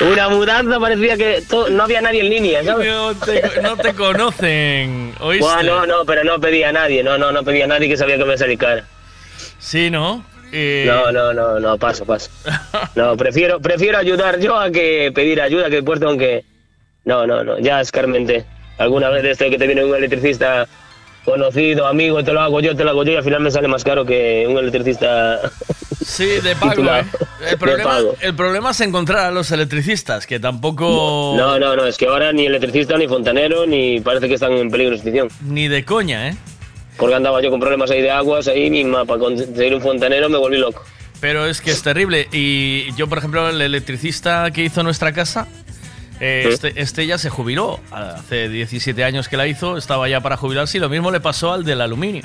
Una 0.12 0.28
mudanza 0.28 0.78
parecía 0.78 1.16
que 1.16 1.42
no 1.72 1.82
había 1.82 2.00
nadie 2.00 2.20
en 2.20 2.30
línea, 2.30 2.64
¿sabes? 2.64 2.86
no, 2.86 3.14
te, 3.14 3.42
no 3.60 3.76
te 3.76 3.92
conocen. 3.92 5.14
¿Oíste? 5.18 5.44
Bueno, 5.44 5.80
no, 5.80 5.86
no, 5.86 6.04
pero 6.04 6.22
no 6.22 6.38
pedía 6.40 6.68
a 6.68 6.72
nadie, 6.72 7.02
no, 7.02 7.18
no, 7.18 7.32
no 7.32 7.42
pedía 7.42 7.64
a 7.64 7.68
nadie 7.68 7.88
que 7.88 7.96
sabía 7.96 8.16
que 8.18 8.24
me 8.24 8.38
salía 8.38 8.56
cara. 8.56 8.84
Sí, 9.58 9.90
¿no? 9.90 10.24
Eh, 10.52 10.84
No, 10.86 11.10
no, 11.12 11.32
no, 11.32 11.60
no, 11.60 11.78
paso, 11.78 12.04
paso. 12.04 12.30
No, 12.94 13.16
prefiero, 13.16 13.60
prefiero 13.60 13.98
ayudar 13.98 14.38
yo 14.40 14.56
a 14.58 14.70
que 14.70 15.12
pedir 15.14 15.40
ayuda, 15.40 15.64
que 15.70 15.76
después 15.76 16.00
tengo 16.00 16.16
que... 16.16 16.44
No, 17.04 17.26
no, 17.26 17.42
no, 17.44 17.58
ya 17.58 17.80
escarmenté. 17.80 18.44
Alguna 18.78 19.08
vez 19.10 19.24
esto 19.24 19.44
de 19.44 19.50
que 19.50 19.58
te 19.58 19.66
viene 19.66 19.84
un 19.84 19.94
electricista 19.94 20.66
conocido, 21.24 21.86
amigo, 21.86 22.22
te 22.24 22.32
lo 22.32 22.40
hago 22.40 22.60
yo, 22.60 22.74
te 22.74 22.82
lo 22.84 22.90
hago 22.90 23.04
yo, 23.04 23.12
y 23.12 23.16
al 23.16 23.24
final 23.24 23.40
me 23.40 23.50
sale 23.50 23.68
más 23.68 23.84
caro 23.84 24.04
que 24.04 24.46
un 24.48 24.58
electricista... 24.58 25.40
Sí, 26.02 26.24
de 26.40 26.56
pago. 26.56 26.82
¿eh? 26.82 27.04
El 27.50 27.58
problema, 27.58 27.84
pago. 27.90 28.16
el 28.22 28.34
problema 28.34 28.70
es 28.70 28.80
encontrar 28.80 29.26
a 29.26 29.30
los 29.30 29.50
electricistas, 29.52 30.26
que 30.26 30.40
tampoco... 30.40 31.34
No, 31.36 31.58
no, 31.58 31.76
no, 31.76 31.86
es 31.86 31.98
que 31.98 32.06
ahora 32.06 32.32
ni 32.32 32.46
electricista, 32.46 32.96
ni 32.96 33.06
fontanero, 33.06 33.66
ni 33.66 34.00
parece 34.00 34.26
que 34.26 34.34
están 34.34 34.52
en 34.52 34.70
peligro 34.70 34.90
de 34.92 34.96
extinción. 34.96 35.28
Ni 35.42 35.68
de 35.68 35.84
coña, 35.84 36.28
¿eh? 36.30 36.36
Porque 37.00 37.14
andaba 37.14 37.42
yo 37.42 37.50
con 37.50 37.58
problemas 37.58 37.90
ahí 37.90 38.02
de 38.02 38.10
aguas, 38.10 38.46
ahí 38.46 38.70
misma, 38.70 39.06
para 39.06 39.18
conseguir 39.18 39.74
un 39.74 39.80
fontanero 39.80 40.28
me 40.28 40.38
volví 40.38 40.58
loco. 40.58 40.84
Pero 41.20 41.46
es 41.46 41.60
que 41.60 41.70
es 41.70 41.82
terrible. 41.82 42.28
Y 42.32 42.92
yo, 42.94 43.08
por 43.08 43.18
ejemplo, 43.18 43.48
el 43.48 43.60
electricista 43.60 44.50
que 44.50 44.62
hizo 44.62 44.82
nuestra 44.82 45.12
casa, 45.12 45.48
eh, 46.20 46.42
¿Sí? 46.44 46.52
este, 46.52 46.80
este 46.80 47.06
ya 47.06 47.18
se 47.18 47.30
jubiló. 47.30 47.80
Hace 47.90 48.48
17 48.48 49.02
años 49.02 49.28
que 49.28 49.36
la 49.36 49.46
hizo, 49.46 49.76
estaba 49.76 50.08
ya 50.08 50.20
para 50.20 50.36
jubilarse 50.36 50.78
y 50.78 50.80
lo 50.80 50.88
mismo 50.88 51.10
le 51.10 51.20
pasó 51.20 51.52
al 51.52 51.64
del 51.64 51.80
aluminio. 51.80 52.22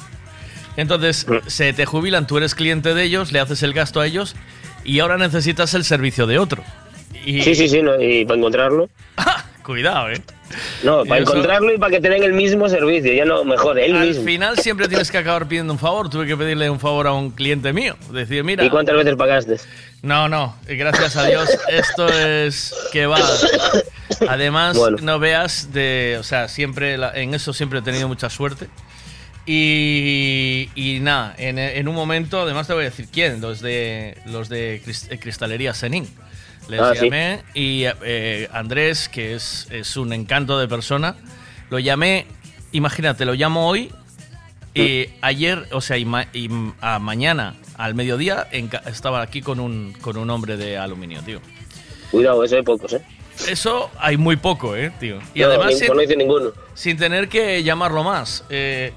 Entonces, 0.78 1.26
se 1.47 1.71
te 1.71 1.86
jubilan, 1.86 2.28
tú 2.28 2.38
eres 2.38 2.53
cliente 2.53 2.93
de 2.93 3.03
ellos, 3.03 3.32
le 3.32 3.39
haces 3.39 3.63
el 3.63 3.73
gasto 3.73 4.01
a 4.01 4.07
ellos 4.07 4.36
y 4.84 4.99
ahora 4.99 5.17
necesitas 5.17 5.73
el 5.73 5.86
servicio 5.86 6.28
de 6.28 6.38
otro. 6.38 6.63
Y, 7.26 7.41
Sí, 7.41 7.55
sí, 7.55 7.69
sí, 7.69 7.82
no, 7.82 7.99
y 8.01 8.26
para 8.26 8.38
encontrarlo. 8.38 8.89
Cuidado, 9.63 10.11
¿eh? 10.11 10.21
No, 10.83 11.03
para 11.05 11.21
eso- 11.21 11.31
encontrarlo 11.31 11.73
y 11.73 11.77
para 11.77 11.91
que 11.91 12.01
te 12.01 12.09
den 12.09 12.23
el 12.23 12.33
mismo 12.33 12.69
servicio, 12.69 13.11
ya 13.13 13.25
no, 13.25 13.43
mejor, 13.43 13.77
él 13.79 13.95
Al 13.95 14.07
mismo. 14.07 14.23
final 14.23 14.57
siempre 14.59 14.87
tienes 14.87 15.11
que 15.11 15.17
acabar 15.17 15.47
pidiendo 15.47 15.73
un 15.73 15.79
favor. 15.79 16.09
Tuve 16.09 16.25
que 16.27 16.37
pedirle 16.37 16.69
un 16.69 16.79
favor 16.79 17.07
a 17.07 17.13
un 17.13 17.31
cliente 17.31 17.73
mío. 17.73 17.95
Decir, 18.11 18.43
mira. 18.43 18.63
¿Y 18.63 18.69
cuántas 18.69 18.95
veces 18.95 19.15
pagaste? 19.15 19.57
No, 20.01 20.29
no, 20.29 20.55
gracias 20.67 21.15
a 21.15 21.25
Dios, 21.25 21.49
esto 21.69 22.07
es 22.07 22.73
que 22.91 23.05
va. 23.07 23.19
Además, 24.29 24.77
Bueno. 24.77 24.97
no 25.01 25.17
veas 25.19 25.73
de. 25.73 26.17
O 26.19 26.23
sea, 26.23 26.47
siempre 26.47 26.97
la- 26.97 27.11
en 27.15 27.33
eso 27.33 27.51
siempre 27.53 27.79
he 27.79 27.81
tenido 27.81 28.07
mucha 28.07 28.29
suerte. 28.29 28.67
Y, 29.47 30.69
y 30.75 30.99
nada, 31.01 31.35
en, 31.37 31.59
en 31.59 31.87
un 31.87 31.95
momento, 31.95 32.41
además 32.41 32.67
te 32.67 32.73
voy 32.73 32.81
a 32.83 32.85
decir 32.89 33.07
quién, 33.11 33.41
los 33.41 33.61
de 33.61 34.17
los 34.25 34.49
de 34.49 34.81
Cris- 34.85 35.07
Cristalería 35.19 35.73
Senin. 35.73 36.07
Les 36.68 36.80
Ah, 36.82 36.93
sí. 36.95 37.05
llamé 37.05 37.43
y 37.53 37.84
eh, 38.01 38.49
Andrés, 38.51 39.07
que 39.09 39.36
es, 39.36 39.68
es 39.72 39.97
un 39.97 40.11
encanto 40.13 40.57
de 40.59 40.68
persona, 40.68 41.16
lo 41.70 41.78
llamé, 41.80 42.26
imagínate, 42.72 43.24
lo 43.26 43.34
llamo 43.34 43.68
hoy 43.70 43.91
y 44.74 45.07
ayer, 45.22 45.68
o 45.72 45.80
sea, 45.82 45.97
y, 45.97 46.05
ma- 46.05 46.28
y 46.34 46.45
m- 46.45 46.74
a 46.82 46.99
mañana, 46.99 47.53
al 47.78 47.93
mediodía, 47.95 48.47
estaba 48.88 49.22
aquí 49.22 49.41
con 49.41 49.59
un, 49.59 49.93
con 50.01 50.18
un 50.18 50.30
hombre 50.30 50.57
de 50.57 50.78
aluminio, 50.78 51.22
tío. 51.22 51.39
Cuidado, 52.11 52.43
eso 52.43 52.55
hay 52.55 52.63
pocos, 52.63 52.93
¿eh? 52.93 53.01
Eso 53.47 53.91
hay 53.99 54.18
muy 54.18 54.36
poco, 54.38 54.76
¿eh, 54.76 54.91
tío? 54.99 55.20
Y 55.34 55.41
No, 55.41 55.47
además 55.47 55.78
sin, 55.78 55.88
no 55.93 56.01
hice 56.01 56.16
ninguno. 56.16 56.51
sin 56.74 56.97
tener 56.97 57.30
que 57.30 57.63
llamarlo 57.63 58.03
más. 58.03 58.43
Eh, 58.49 58.91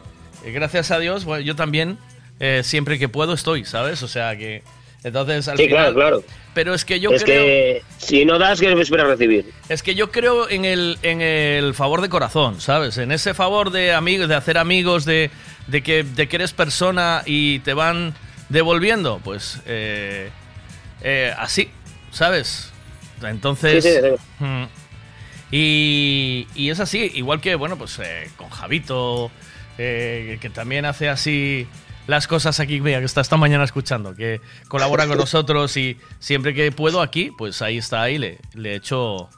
eh, 0.45 0.51
gracias 0.53 0.91
a 0.91 0.99
Dios, 0.99 1.25
bueno, 1.25 1.43
yo 1.45 1.55
también, 1.55 1.99
eh, 2.41 2.62
siempre 2.64 2.99
que 2.99 3.09
puedo, 3.09 3.35
estoy, 3.35 3.64
¿sabes? 3.64 4.03
O 4.03 4.09
sea 4.09 4.37
que... 4.39 4.62
Entonces, 5.05 5.46
al 5.49 5.57
Sí, 5.57 5.64
final... 5.66 5.94
claro, 5.94 5.94
claro. 5.94 6.24
Pero 6.55 6.74
es 6.74 6.84
que 6.84 6.99
yo 6.99 7.11
es 7.12 7.22
creo... 7.22 7.44
que 7.44 7.82
si 7.99 8.24
no 8.24 8.38
das, 8.38 8.59
¿qué 8.61 8.72
esperas 8.72 9.07
recibir? 9.07 9.49
Es 9.68 9.82
que 9.82 9.94
yo 9.94 10.11
creo 10.11 10.49
en 10.51 10.64
el, 10.64 10.99
en 11.03 11.20
el 11.20 11.72
favor 11.74 12.01
de 12.01 12.09
corazón, 12.09 12.61
¿sabes? 12.61 12.99
En 12.99 13.12
ese 13.12 13.32
favor 13.32 13.70
de 13.70 13.92
amigos, 13.92 14.28
de 14.28 14.34
hacer 14.34 14.59
amigos, 14.59 15.05
de, 15.05 15.30
de 15.68 15.82
que, 15.82 16.03
de 16.03 16.28
que 16.28 16.36
eres 16.36 16.53
persona 16.53 17.22
y 17.26 17.61
te 17.61 17.74
van 17.74 18.14
devolviendo, 18.49 19.20
pues 19.22 19.61
eh, 19.66 20.30
eh, 21.03 21.32
así, 21.38 21.70
¿sabes? 22.11 22.72
Entonces... 23.22 23.84
Sí, 23.84 23.90
sí, 23.90 23.99
sí. 24.38 24.44
mm, 24.44 24.64
y, 25.51 26.46
y 26.55 26.70
es 26.70 26.80
así, 26.80 27.11
igual 27.14 27.40
que, 27.40 27.55
bueno, 27.55 27.78
pues 27.78 27.99
eh, 28.03 28.28
con 28.36 28.51
Javito, 28.51 29.30
eh, 29.78 30.38
que 30.40 30.51
también 30.51 30.84
hace 30.84 31.09
así 31.09 31.66
las 32.09 32.27
cosas 32.27 32.59
aquí, 32.59 32.81
mira, 32.81 32.99
que 32.99 33.05
está 33.05 33.21
esta 33.21 33.37
mañana 33.37 33.63
escuchando, 33.63 34.15
que 34.17 34.41
colabora 34.67 35.07
con 35.07 35.17
nosotros 35.25 35.77
y 35.77 35.97
siempre 36.19 36.53
que 36.55 36.73
puedo 36.73 37.01
aquí, 37.01 37.31
pues 37.39 37.63
ahí 37.63 37.79
está, 37.79 38.03
ahí 38.03 38.19
le, 38.19 38.39
le 38.55 38.75
echo... 38.75 39.29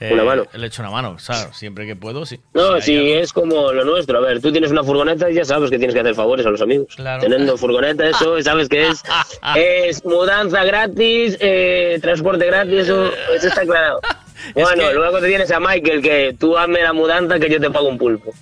eh, 0.00 0.10
Una 0.12 0.24
mano. 0.24 0.46
Le 0.54 0.66
echo 0.66 0.82
una 0.82 0.90
mano, 0.90 1.16
claro, 1.24 1.52
siempre 1.52 1.86
que 1.86 1.94
puedo, 1.94 2.26
sí. 2.26 2.40
No, 2.54 2.80
Sí, 2.80 2.96
si 2.96 3.12
es 3.12 3.32
como 3.32 3.72
lo 3.72 3.84
nuestro. 3.84 4.18
A 4.18 4.20
ver, 4.22 4.40
tú 4.40 4.50
tienes 4.50 4.70
una 4.72 4.82
furgoneta 4.82 5.30
y 5.30 5.34
ya 5.34 5.44
sabes 5.44 5.70
que 5.70 5.78
tienes 5.78 5.94
que 5.94 6.00
hacer 6.00 6.14
favores 6.14 6.44
a 6.46 6.50
los 6.50 6.60
amigos. 6.62 6.88
Claro. 6.96 7.22
Teniendo 7.22 7.56
furgoneta, 7.56 8.08
eso, 8.08 8.40
sabes 8.42 8.68
que 8.68 8.88
es, 8.88 9.02
es 9.56 10.04
mudanza 10.04 10.64
gratis, 10.64 11.36
eh, 11.40 11.98
transporte 12.02 12.46
gratis, 12.46 12.80
eso, 12.80 13.06
eso 13.36 13.46
está 13.48 13.62
claro. 13.62 14.00
Bueno, 14.54 14.92
luego 14.92 15.20
te 15.20 15.28
tienes 15.28 15.50
a 15.52 15.60
Michael, 15.60 16.02
que 16.02 16.34
tú 16.40 16.58
hazme 16.58 16.82
la 16.82 16.92
mudanza 16.92 17.38
que 17.38 17.48
yo 17.48 17.60
te 17.60 17.70
pago 17.70 17.86
un 17.88 17.96
pulpo. 17.98 18.32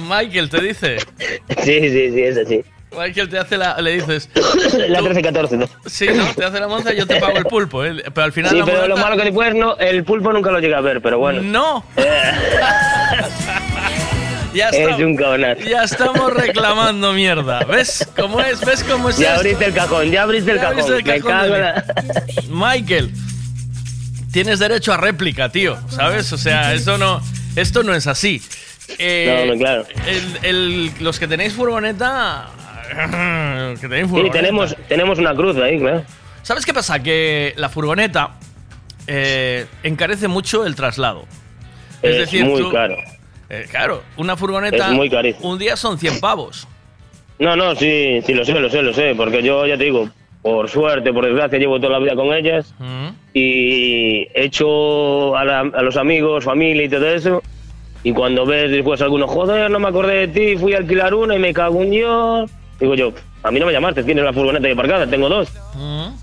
Michael 0.00 0.48
te 0.50 0.60
dice, 0.60 0.96
Sí, 1.62 1.80
sí, 1.90 2.10
sí, 2.12 2.22
es 2.22 2.36
así. 2.38 2.64
Michael 2.96 3.28
te 3.28 3.38
hace 3.38 3.56
la, 3.56 3.80
le 3.80 3.92
dices, 3.96 4.28
La 4.88 5.00
13-14, 5.00 5.50
¿no? 5.58 5.68
sí, 5.86 6.06
no, 6.14 6.26
te 6.34 6.44
hace 6.44 6.60
la 6.60 6.68
monza 6.68 6.92
y 6.94 6.96
yo 6.98 7.06
te 7.08 7.16
pago 7.18 7.36
el 7.38 7.44
pulpo, 7.44 7.84
¿eh? 7.84 8.04
pero 8.14 8.24
al 8.24 8.32
final 8.32 8.52
Sí, 8.52 8.58
la 8.58 8.64
pero 8.64 8.76
lo 8.86 8.94
mudanza- 8.96 9.02
malo 9.02 9.16
que 9.16 9.24
después 9.24 9.54
no, 9.54 9.76
el 9.78 10.04
pulpo 10.04 10.32
nunca 10.32 10.52
lo 10.52 10.60
llega 10.60 10.78
a 10.78 10.80
ver, 10.80 11.00
pero 11.02 11.18
bueno. 11.18 11.42
No. 11.42 11.84
ya 14.54 14.68
Es 14.68 14.76
estamos, 14.76 15.00
un 15.00 15.16
cabonazo. 15.16 15.60
ya 15.62 15.82
estamos 15.82 16.32
reclamando 16.32 17.12
mierda, 17.12 17.64
¿ves 17.64 18.08
cómo 18.16 18.40
es? 18.40 18.64
¿Ves 18.64 18.84
cómo 18.84 19.10
es 19.10 19.18
Ya 19.18 19.28
esto? 19.30 19.40
abriste 19.40 19.64
el 19.64 19.74
cajón, 19.74 20.10
ya 20.12 20.22
abriste 20.22 20.50
el 20.52 20.56
Ya 20.58 20.62
cajón. 20.62 20.80
abriste 20.80 20.96
el 20.98 21.04
Me 21.04 21.20
cajón 21.20 21.32
cago 21.32 21.54
en 21.56 21.60
la... 21.62 21.84
Michael, 22.48 23.10
tienes 24.32 24.60
derecho 24.60 24.92
a 24.92 24.96
réplica, 24.98 25.48
tío, 25.48 25.76
¿sabes? 25.88 26.32
O 26.32 26.38
sea, 26.38 26.72
esto 26.74 26.96
no, 26.98 27.20
esto 27.56 27.82
no 27.82 27.92
es 27.94 28.06
así. 28.06 28.40
Eh, 28.98 29.44
No, 29.46 29.52
no, 29.54 29.58
claro. 29.58 29.84
el- 30.06 30.44
el- 30.44 30.90
los 31.00 31.18
que 31.18 31.26
tenéis 31.26 31.52
furgoneta, 31.54 32.48
que 33.80 33.88
tenéis 33.88 34.04
Sí, 34.04 34.08
furgoneta. 34.08 34.32
tenemos, 34.38 34.76
tenemos 34.88 35.18
una 35.18 35.34
cruz 35.34 35.56
ahí, 35.58 35.78
claro. 35.78 36.02
¿Sabes 36.42 36.64
qué 36.66 36.74
pasa? 36.74 37.02
Que 37.02 37.54
la 37.56 37.68
furgoneta 37.68 38.32
eh, 39.06 39.66
encarece 39.82 40.28
mucho 40.28 40.64
el 40.64 40.74
traslado. 40.74 41.24
Es, 42.02 42.10
Es 42.12 42.18
decir, 42.18 42.44
muy 42.44 42.60
tú- 42.62 42.70
caro. 42.72 42.96
eh, 43.50 43.66
claro, 43.70 44.02
una 44.16 44.36
furgoneta 44.36 44.88
Es 44.88 44.92
muy 44.92 45.10
carísimo. 45.10 45.50
un 45.50 45.58
día 45.58 45.76
son 45.76 45.98
100 45.98 46.20
pavos. 46.20 46.66
No, 47.38 47.54
no, 47.56 47.74
sí, 47.74 48.20
sí, 48.24 48.32
lo 48.32 48.44
sé, 48.44 48.52
lo 48.52 48.70
sé, 48.70 48.80
lo 48.82 48.92
sé, 48.94 49.14
porque 49.16 49.42
yo 49.42 49.66
ya 49.66 49.76
te 49.76 49.84
digo, 49.84 50.08
por 50.40 50.70
suerte, 50.70 51.12
por 51.12 51.24
desgracia, 51.26 51.58
llevo 51.58 51.78
toda 51.80 51.94
la 51.94 51.98
vida 51.98 52.14
con 52.14 52.32
ellas 52.32 52.74
y 53.32 54.22
he 54.34 54.44
hecho 54.44 55.36
a, 55.36 55.44
la- 55.44 55.60
a 55.60 55.82
los 55.82 55.96
amigos, 55.96 56.44
familia 56.44 56.84
y 56.84 56.88
todo 56.88 57.06
eso. 57.08 57.42
Y 58.04 58.12
cuando 58.12 58.44
ves 58.46 58.70
después 58.70 59.00
algunos, 59.02 59.28
joder, 59.30 59.70
no 59.70 59.78
me 59.80 59.88
acordé 59.88 60.26
de 60.26 60.28
ti, 60.28 60.56
fui 60.56 60.74
a 60.74 60.78
alquilar 60.78 61.12
una 61.14 61.34
y 61.34 61.38
me 61.38 61.52
cago 61.52 61.82
en 61.82 61.90
Dios. 61.90 62.50
Digo 62.78 62.94
yo, 62.94 63.12
a 63.42 63.50
mí 63.50 63.58
no 63.58 63.66
me 63.66 63.72
llamaste, 63.72 64.04
tienes 64.04 64.24
la 64.24 64.32
furgoneta 64.32 64.66
ahí 64.66 64.72
aparcada, 64.74 65.06
tengo 65.06 65.28
dos. 65.28 65.48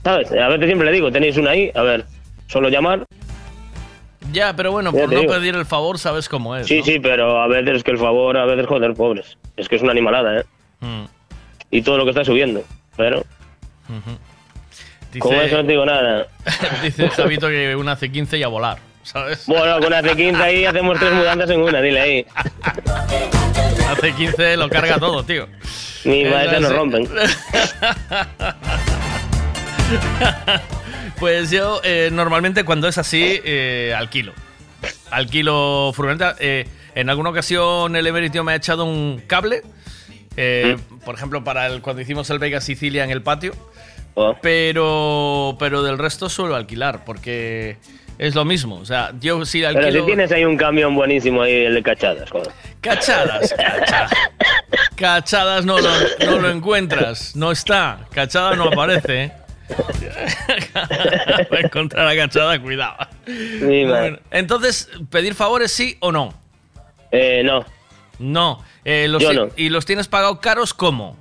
¿Sabes? 0.04 0.32
A 0.32 0.48
veces 0.50 0.68
siempre 0.68 0.86
le 0.86 0.94
digo, 0.94 1.12
tenéis 1.12 1.36
una 1.38 1.52
ahí, 1.52 1.72
a 1.74 1.82
ver, 1.82 2.06
solo 2.48 2.70
llamar. 2.70 3.04
Ya, 4.32 4.56
pero 4.56 4.72
bueno, 4.72 4.92
Ya 4.94 5.02
por 5.02 5.12
no 5.14 5.20
digo. 5.20 5.34
pedir 5.34 5.56
el 5.56 5.66
favor, 5.66 5.98
sabes 6.00 6.30
cómo 6.30 6.56
es. 6.56 6.68
Sí, 6.68 6.80
¿no? 6.80 6.86
sí, 6.86 7.00
pero 7.00 7.42
a 7.42 7.48
veces 7.48 7.78
es 7.78 7.84
que 7.84 7.92
el 7.92 7.98
favor, 7.98 8.38
a 8.38 8.46
veces, 8.46 8.66
joder, 8.68 8.94
pobres. 8.94 9.38
Es 9.58 9.68
que 9.68 9.76
es 9.76 9.82
una 9.82 9.92
animalada, 9.92 10.40
¿eh? 10.42 10.44
Mm, 10.82 11.04
Y 11.72 11.82
todo 11.82 11.98
lo 11.98 12.04
que 12.06 12.12
está 12.12 12.24
subiendo, 12.24 12.64
pero... 12.96 13.20
ujú. 13.90 15.20
Con 15.20 15.36
eso 15.36 15.58
no 15.58 15.66
te 15.66 15.72
digo 15.72 15.86
nada. 15.86 16.28
Dice 16.84 17.10
Javito 17.10 17.50
que 17.50 17.76
una 17.76 17.98
C15 17.98 18.40
y 18.40 18.44
a 18.44 18.48
volar, 18.48 18.78
¿sabes? 19.04 19.46
Bueno, 19.48 19.80
con 19.80 19.90
la 19.92 20.02
C15 20.02 20.36
ahí 20.42 20.66
hacemos 20.66 21.00
tres 21.00 21.14
mudanzas 21.14 21.50
en 21.50 21.62
una, 21.62 21.82
dile 21.82 22.00
ahí. 22.00 22.26
La 22.64 23.96
C15 23.96 24.56
lo 24.58 24.70
carga 24.70 24.98
todo, 25.00 25.24
tío. 25.24 25.48
Ni 26.06 26.26
madre 26.26 26.60
nos 26.60 26.74
rompen. 26.76 27.08
Pues 31.20 31.52
yo 31.52 31.82
eh, 31.84 32.10
normalmente 32.12 32.64
cuando 32.64 32.88
es 32.88 32.98
así, 32.98 33.40
eh, 33.44 33.94
alquilo. 33.96 34.34
Alquilo 35.12 35.92
furgoneta. 35.94 36.36
Eh, 36.40 36.66
en 36.96 37.10
alguna 37.12 37.30
ocasión 37.30 37.96
el 37.96 38.08
Emeritio 38.08 38.44
me 38.44 38.54
ha 38.54 38.56
echado 38.56 38.86
un 38.86 39.22
cable. 39.28 39.62
eh, 40.36 40.78
Por 41.06 41.14
ejemplo, 41.16 41.44
para 41.44 41.68
el, 41.68 41.82
cuando 41.82 42.02
hicimos 42.02 42.30
el 42.32 42.40
Vega 42.40 42.60
Sicilia 42.60 43.04
en 43.04 43.12
el 43.12 43.22
patio. 43.22 43.54
Oh. 44.16 44.36
Pero, 44.42 45.56
pero 45.60 45.84
del 45.84 45.98
resto 46.00 46.28
suelo 46.28 46.56
alquilar, 46.56 47.06
porque 47.06 47.78
es 48.22 48.36
lo 48.36 48.46
mismo. 48.46 48.76
O 48.76 48.86
sea, 48.86 49.12
yo 49.20 49.44
sí 49.46 49.62
Pero 49.62 49.80
alquilo. 49.80 50.00
si 50.02 50.06
tienes 50.06 50.32
ahí 50.32 50.46
un 50.46 50.56
camión 50.56 50.94
buenísimo 50.94 51.42
ahí, 51.42 51.66
el 51.66 51.74
de 51.74 51.82
cachadas, 51.84 52.30
joder. 52.30 52.52
Cachadas, 52.80 53.52
cachadas. 53.54 54.12
Cachadas 54.96 55.66
no 55.66 55.80
lo, 55.80 55.90
no 56.26 56.38
lo 56.40 56.50
encuentras, 56.52 57.36
no 57.36 57.52
está. 57.52 58.08
Cachada 58.14 58.56
no 58.56 58.66
aparece. 58.66 59.32
Para 61.50 61.62
encontrar 61.62 62.08
a 62.08 62.16
cachada, 62.16 62.62
cuidado. 62.62 62.96
Sí, 63.26 63.86
man. 63.86 63.88
Bueno, 63.88 64.20
entonces, 64.32 64.90
¿pedir 65.10 65.34
favores 65.34 65.72
sí 65.72 65.98
o 66.00 66.12
no? 66.12 66.34
Eh, 67.12 67.42
no. 67.44 67.66
No. 68.20 68.64
Eh, 68.86 69.08
los- 69.08 69.24
Yo 69.24 69.34
no. 69.34 69.48
¿Y 69.56 69.70
los 69.70 69.86
tienes 69.86 70.08
pagados 70.08 70.40
caros 70.40 70.74
cómo? 70.74 71.18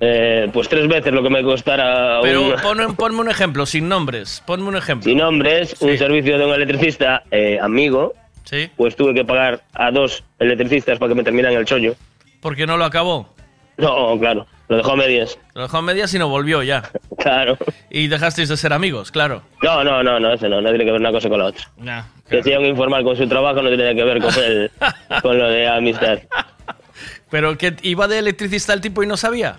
Eh, 0.00 0.48
pues 0.52 0.68
tres 0.68 0.86
veces 0.86 1.12
lo 1.12 1.22
que 1.24 1.30
me 1.30 1.42
costara 1.42 2.20
Pero 2.22 2.42
un... 2.54 2.54
pon- 2.60 2.94
ponme 2.96 3.20
un 3.20 3.30
ejemplo, 3.30 3.66
sin 3.66 3.88
nombres. 3.88 4.42
Ponme 4.46 4.68
un 4.68 4.76
ejemplo. 4.76 5.04
Sin 5.10 5.18
nombres, 5.18 5.74
un 5.80 5.96
servicio 5.98 6.38
de 6.38 6.44
un 6.46 6.52
electricista 6.52 7.22
eh, 7.30 7.58
amigo. 7.60 8.14
Sí. 8.44 8.70
Pues 8.76 8.94
tuve 8.96 9.12
que 9.12 9.24
pagar 9.24 9.62
a 9.74 9.90
dos 9.90 10.22
electricistas 10.38 10.98
para 10.98 11.10
que 11.10 11.14
me 11.16 11.24
terminaran 11.24 11.56
el 11.58 11.64
chollo. 11.64 11.94
Porque 12.40 12.66
no 12.66 12.76
lo 12.76 12.84
acabó. 12.84 13.34
No, 13.76 14.18
claro, 14.18 14.46
lo 14.68 14.76
dejó 14.76 14.92
a 14.92 14.96
medias. 14.96 15.38
Lo 15.54 15.62
dejó 15.62 15.76
a 15.78 15.82
medias 15.82 16.12
y 16.14 16.18
no 16.18 16.28
volvió 16.28 16.62
ya. 16.62 16.82
Claro. 17.18 17.58
Y 17.90 18.06
dejasteis 18.06 18.48
de 18.48 18.56
ser 18.56 18.72
amigos, 18.72 19.10
claro. 19.10 19.42
No, 19.60 19.82
no, 19.82 20.04
no, 20.04 20.20
no, 20.20 20.32
ese 20.32 20.48
no, 20.48 20.60
no 20.60 20.68
tiene 20.68 20.84
que 20.84 20.92
ver 20.92 21.00
una 21.00 21.10
cosa 21.10 21.28
con 21.28 21.40
la 21.40 21.46
otra. 21.46 21.64
Nah, 21.76 22.02
Que 22.30 22.42
sea 22.44 22.60
un 22.60 22.66
informal 22.66 23.02
con 23.02 23.16
su 23.16 23.26
trabajo 23.28 23.60
no 23.60 23.68
tiene 23.68 23.94
que 23.96 24.04
ver 24.04 24.20
con, 24.22 24.32
el, 24.34 24.70
con 25.22 25.36
lo 25.36 25.48
de 25.48 25.66
amistad. 25.66 26.20
Pero 27.28 27.58
que 27.58 27.74
iba 27.82 28.06
de 28.06 28.20
electricista 28.20 28.72
el 28.72 28.80
tipo 28.80 29.02
y 29.02 29.06
no 29.08 29.16
sabía. 29.16 29.56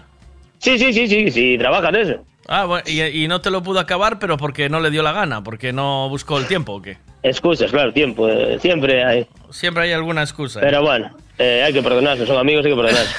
Sí, 0.59 0.77
sí, 0.77 0.93
sí, 0.93 1.07
sí, 1.07 1.31
sí, 1.31 1.57
trabaja 1.57 1.91
de 1.91 2.01
eso. 2.01 2.25
Ah, 2.47 2.65
bueno, 2.65 2.83
y, 2.87 3.01
y 3.01 3.27
no 3.27 3.41
te 3.41 3.51
lo 3.51 3.61
pudo 3.61 3.79
acabar, 3.79 4.19
pero 4.19 4.37
porque 4.37 4.69
no 4.69 4.79
le 4.79 4.89
dio 4.89 5.03
la 5.03 5.11
gana, 5.11 5.43
porque 5.43 5.71
no 5.71 6.09
buscó 6.09 6.37
el 6.37 6.47
tiempo 6.47 6.73
o 6.73 6.81
qué. 6.81 6.97
Excusas, 7.21 7.71
claro, 7.71 7.93
tiempo, 7.93 8.27
eh, 8.29 8.57
siempre 8.59 9.03
hay. 9.03 9.27
Siempre 9.51 9.83
hay 9.83 9.91
alguna 9.91 10.21
excusa. 10.21 10.59
¿eh? 10.59 10.63
Pero 10.63 10.81
bueno, 10.81 11.11
eh, 11.37 11.63
hay 11.65 11.73
que 11.73 11.81
perdonarse, 11.81 12.25
son 12.25 12.37
amigos, 12.37 12.65
hay 12.65 12.71
que 12.71 12.77
perdonarse. 12.77 13.15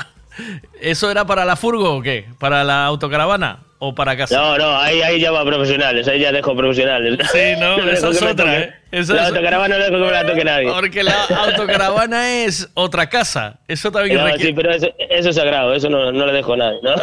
¿Eso 0.80 1.10
era 1.10 1.26
para 1.26 1.44
la 1.44 1.56
furgo 1.56 1.96
o 1.96 2.02
qué? 2.02 2.26
¿Para 2.38 2.64
la 2.64 2.86
autocaravana? 2.86 3.58
¿O 3.84 3.92
para 3.92 4.16
casa? 4.16 4.36
No, 4.36 4.56
no, 4.56 4.78
ahí, 4.78 5.02
ahí 5.02 5.18
ya 5.18 5.32
va 5.32 5.44
profesionales, 5.44 6.06
ahí 6.06 6.20
ya 6.20 6.30
dejo 6.30 6.54
profesionales. 6.56 7.18
Sí, 7.32 7.54
no, 7.58 7.78
esa 7.90 8.10
es 8.10 8.22
otra. 8.22 8.58
¿eh? 8.60 8.72
Esa 8.92 9.14
la 9.14 9.22
es- 9.22 9.28
autocaravana 9.30 9.76
no 9.76 9.84
dejo 9.84 9.96
que 9.96 9.98
me 10.04 10.10
la 10.12 10.24
toque 10.24 10.44
nadie. 10.44 10.68
Porque 10.70 11.02
la 11.02 11.24
autocaravana 11.24 12.44
es 12.44 12.68
otra 12.74 13.08
casa. 13.08 13.58
Eso 13.66 13.90
también 13.90 14.18
No, 14.18 14.24
requiere... 14.26 14.46
sí, 14.50 14.52
pero 14.54 14.70
eso, 14.70 14.86
eso 15.10 15.30
es 15.30 15.34
sagrado, 15.34 15.74
eso 15.74 15.90
no, 15.90 16.12
no 16.12 16.26
le 16.26 16.32
dejo 16.32 16.52
a 16.52 16.56
nadie, 16.58 16.78
¿no? 16.80 16.92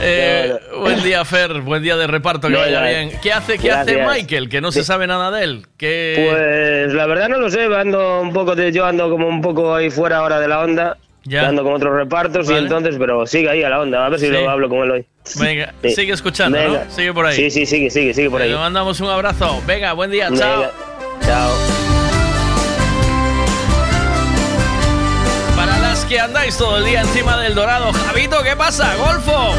Eh, 0.00 0.54
buen 0.80 1.02
día, 1.02 1.22
Fer. 1.26 1.60
Buen 1.60 1.82
día 1.82 1.96
de 1.96 2.06
reparto, 2.06 2.48
que 2.48 2.56
vaya 2.56 2.82
bien. 2.82 3.10
¿Qué 3.22 3.30
hace, 3.32 3.58
qué 3.58 3.70
hace. 3.70 4.06
Michael? 4.06 4.48
Que 4.48 4.60
no 4.62 4.72
se 4.72 4.84
sabe 4.84 5.06
nada 5.06 5.30
de 5.30 5.44
él. 5.44 5.66
¿Qué... 5.76 6.28
Pues 6.30 6.94
la 6.94 7.06
verdad 7.06 7.28
no 7.28 7.38
lo 7.38 7.50
sé, 7.50 7.64
ando 7.64 8.20
un 8.22 8.32
poco 8.32 8.54
de, 8.54 8.72
yo 8.72 8.86
ando 8.86 9.10
como 9.10 9.28
un 9.28 9.40
poco 9.42 9.74
ahí 9.74 9.90
fuera 9.90 10.18
ahora 10.18 10.40
de 10.40 10.48
la 10.48 10.60
onda, 10.60 10.96
Ya. 11.24 11.46
con 11.54 11.72
otros 11.72 11.94
repartos 11.94 12.46
Vale. 12.46 12.60
y 12.60 12.62
entonces, 12.64 12.96
pero 12.98 13.26
sigue 13.26 13.48
ahí 13.50 13.62
a 13.62 13.68
la 13.70 13.80
onda, 13.80 14.04
a 14.04 14.08
ver 14.10 14.20
si 14.20 14.26
Sí. 14.26 14.32
lo 14.32 14.48
hablo 14.48 14.68
con 14.68 14.78
él 14.80 14.90
hoy. 14.90 15.06
Venga, 15.36 15.72
Sí. 15.82 15.90
sigue 15.94 16.12
escuchando, 16.12 16.58
Venga. 16.58 16.84
¿no? 16.84 16.90
Sigue 16.90 17.12
por 17.14 17.26
ahí. 17.26 17.36
Sí, 17.36 17.50
sí, 17.50 17.64
sigue, 17.66 17.90
sigue, 17.90 18.12
sigue 18.14 18.30
por 18.30 18.42
ahí. 18.42 18.50
Le 18.50 18.56
mandamos 18.56 19.00
un 19.00 19.08
abrazo. 19.08 19.62
Venga, 19.66 19.92
buen 19.94 20.10
día. 20.10 20.28
Chao. 20.36 20.60
Venga, 20.60 20.70
Chao. 21.24 21.50
Para 25.56 25.78
las 25.78 26.04
que 26.04 26.20
andáis 26.20 26.56
todo 26.58 26.76
el 26.78 26.84
día 26.84 27.00
encima 27.00 27.38
del 27.40 27.54
dorado, 27.54 27.90
Javito, 27.92 28.42
¿qué 28.42 28.54
pasa? 28.56 28.94
¡Golfo! 28.96 29.54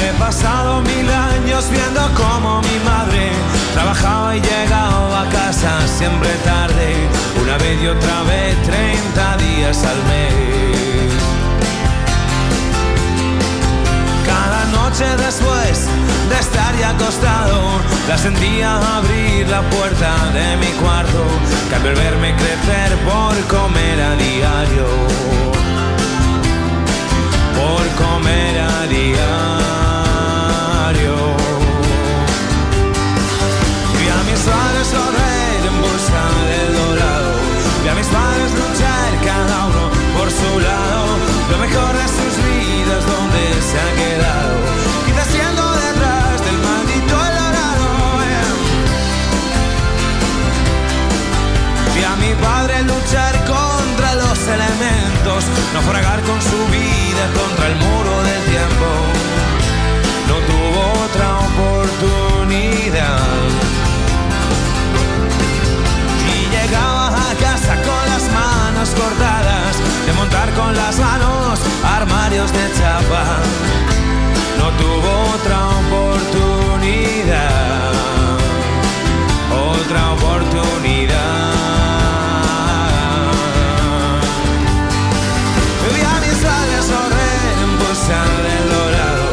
He 0.00 0.18
pasado 0.18 0.80
mil 0.82 1.08
años 1.10 1.68
viendo 1.70 2.00
como 2.14 2.60
mi 2.62 2.78
madre 2.84 3.30
trabajaba 3.74 4.36
y 4.36 4.40
llegaba 4.40 5.22
a 5.22 5.28
casa 5.28 5.86
siempre 5.86 6.30
tarde, 6.44 6.94
una 7.42 7.58
vez 7.58 7.82
y 7.82 7.86
otra 7.88 8.22
vez, 8.22 8.62
30 8.62 9.36
días 9.36 9.84
al 9.84 10.00
mes. 10.12 11.12
Cada 14.24 14.64
noche 14.66 15.04
después 15.16 15.86
de 16.30 16.38
estar 16.38 16.72
ya 16.78 16.90
acostado, 16.90 17.80
la 18.08 18.16
sentía 18.16 18.96
abrir 18.96 19.48
la 19.48 19.62
puerta 19.62 20.10
de 20.32 20.56
mi 20.56 20.72
cuarto, 20.82 21.24
que 21.68 21.74
al 21.74 21.82
verme 21.82 22.34
crecer 22.36 22.96
por 23.04 23.34
comer 23.58 24.00
a 24.00 24.14
diario 24.16 25.34
por 27.56 27.86
comer 27.96 28.60
a 28.60 28.86
diario. 28.86 29.63
Luchar 38.62 39.10
cada 39.24 39.66
uno 39.66 39.84
por 40.16 40.28
su 40.30 40.60
lado, 40.60 41.06
lo 41.50 41.58
mejor 41.58 41.92
de 42.00 42.06
sus 42.16 42.34
vidas 42.50 43.02
donde 43.06 43.42
se 43.68 43.76
ha 43.84 43.90
quedado, 44.02 44.54
quizás 45.06 45.28
siendo 45.28 45.62
detrás 45.86 46.36
del 46.46 46.58
maldito 46.68 47.14
el 47.28 47.34
dorado. 47.42 47.88
Vi 51.94 52.02
a 52.04 52.16
mi 52.16 52.32
padre 52.42 52.82
luchar 52.82 53.34
contra 53.44 54.14
los 54.22 54.38
elementos, 54.56 55.44
naufragar 55.74 56.20
con 56.22 56.40
su 56.40 56.60
vida 56.78 57.24
contra 57.40 57.66
el 57.68 57.76
muro 57.76 58.03
con 70.64 70.74
las 70.74 70.98
manos 70.98 71.60
armarios 71.84 72.50
de 72.52 72.72
chapa. 72.78 73.24
No 74.58 74.66
tuvo 74.80 75.10
otra 75.36 75.58
oportunidad 75.82 77.44
otra 79.84 80.12
oportunidad. 80.12 81.52
Vi 85.94 86.00
a 86.00 86.16
mis 86.24 86.38
padres 86.46 86.84
correr 86.94 87.54
busca 87.82 88.20
del 88.46 88.64
dorado, 88.74 89.26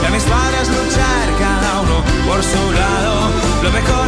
vi 0.00 0.06
a 0.06 0.10
mis 0.10 0.24
padres 0.24 0.64
luchar 0.68 1.26
cada 1.44 1.80
uno 1.80 1.96
por 2.28 2.40
su 2.42 2.62
lado, 2.80 3.14
lo 3.62 3.70
mejor 3.72 4.03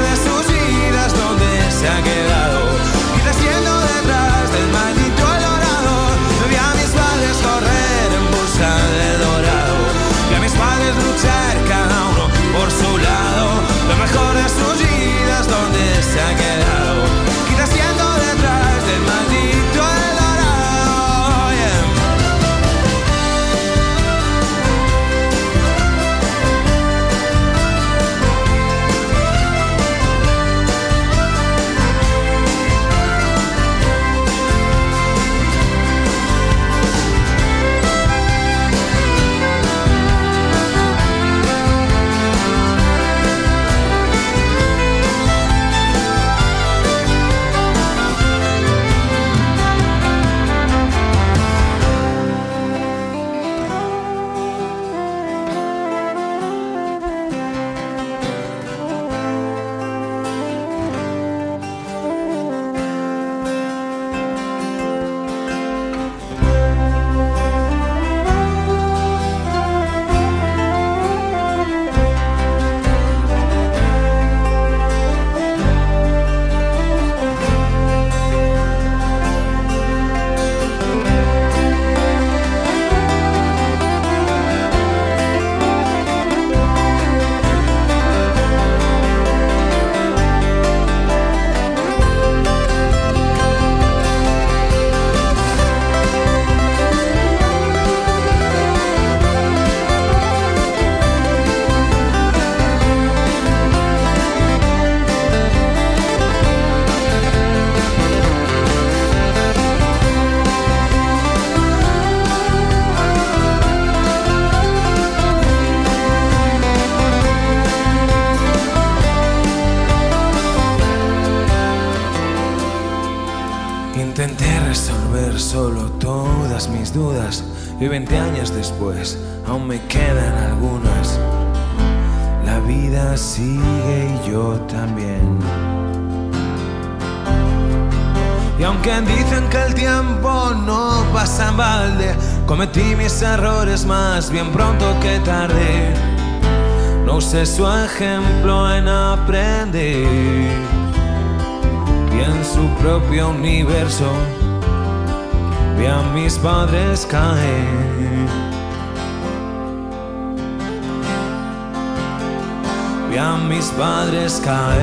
padres 164.46 164.75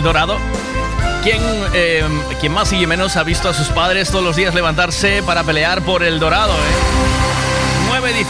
El 0.00 0.04
Dorado. 0.04 0.38
¿Quién, 1.22 1.42
eh, 1.74 2.02
¿Quién 2.40 2.54
más 2.54 2.72
y 2.72 2.86
menos 2.86 3.18
ha 3.18 3.22
visto 3.22 3.50
a 3.50 3.52
sus 3.52 3.68
padres 3.68 4.10
todos 4.10 4.24
los 4.24 4.34
días 4.34 4.54
levantarse 4.54 5.22
para 5.26 5.44
pelear 5.44 5.82
por 5.82 6.02
El 6.02 6.18
Dorado? 6.18 6.54
Eh? 6.54 7.90
9.16. 8.00 8.22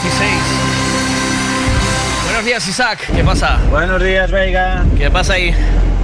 Buenos 2.25 2.43
días, 2.43 2.67
Isaac. 2.67 2.99
¿Qué 3.15 3.23
pasa? 3.23 3.57
Buenos 3.69 4.03
días, 4.03 4.29
Veiga. 4.31 4.83
¿Qué 4.97 5.09
pasa 5.09 5.35
ahí? 5.35 5.55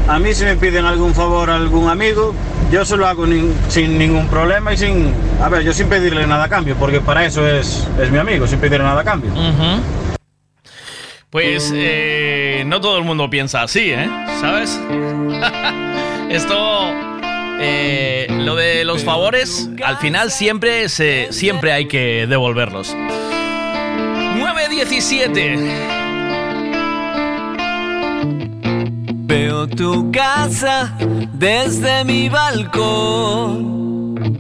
A 0.07 0.17
mí 0.19 0.33
si 0.33 0.45
me 0.45 0.55
piden 0.55 0.85
algún 0.85 1.13
favor 1.13 1.49
a 1.49 1.55
algún 1.55 1.89
amigo, 1.89 2.33
yo 2.71 2.85
se 2.85 2.95
lo 2.95 3.05
hago 3.05 3.25
sin 3.67 3.97
ningún 3.97 4.29
problema 4.29 4.71
y 4.71 4.77
sin... 4.77 5.13
A 5.43 5.49
ver, 5.49 5.63
yo 5.63 5.73
sin 5.73 5.89
pedirle 5.89 6.25
nada 6.27 6.45
a 6.45 6.49
cambio, 6.49 6.77
porque 6.79 7.01
para 7.01 7.25
eso 7.25 7.45
es, 7.45 7.85
es 8.01 8.09
mi 8.09 8.19
amigo, 8.19 8.47
sin 8.47 8.59
pedirle 8.59 8.85
nada 8.85 9.01
a 9.01 9.03
cambio. 9.03 9.31
Pues 11.29 11.73
eh, 11.75 12.46
no 12.65 12.81
todo 12.81 12.97
el 12.97 13.03
mundo 13.03 13.29
piensa 13.29 13.61
así, 13.63 13.91
¿eh? 13.91 14.09
¿Sabes? 14.39 14.79
Esto, 16.29 16.91
eh, 17.59 18.27
lo 18.29 18.55
de 18.55 18.85
los 18.85 19.03
favores, 19.03 19.69
al 19.83 19.97
final 19.97 20.31
siempre, 20.31 20.87
se, 20.89 21.27
siempre 21.31 21.71
hay 21.71 21.87
que 21.87 22.27
devolverlos. 22.27 22.95
9.17. 22.95 25.57
Veo 29.25 29.67
tu 29.67 30.11
casa 30.11 30.95
desde 31.33 32.05
mi 32.05 32.29
balcón. 32.29 34.37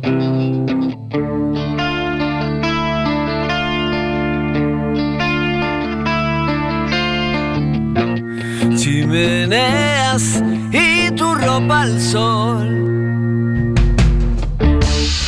Chimeneas 8.87 10.41
y 10.71 11.11
tu 11.11 11.35
ropa 11.35 11.81
al 11.81 12.01
sol. 12.01 13.75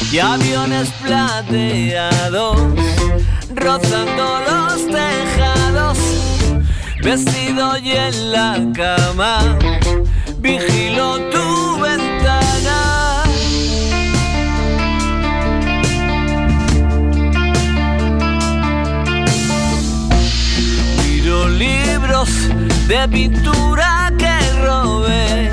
Y 0.09 0.17
aviones 0.17 0.89
plateados 1.03 2.55
rozando 3.53 4.39
los 4.47 4.87
tejados. 4.87 5.97
Vestido 7.03 7.77
y 7.79 7.91
en 7.91 8.31
la 8.31 8.65
cama, 8.73 9.39
vigilo 10.39 11.19
tu 11.29 11.81
ventana. 11.81 13.23
Libros 21.57 22.29
de 22.89 23.07
pintura 23.07 24.11
que 24.17 24.35
robé. 24.65 25.51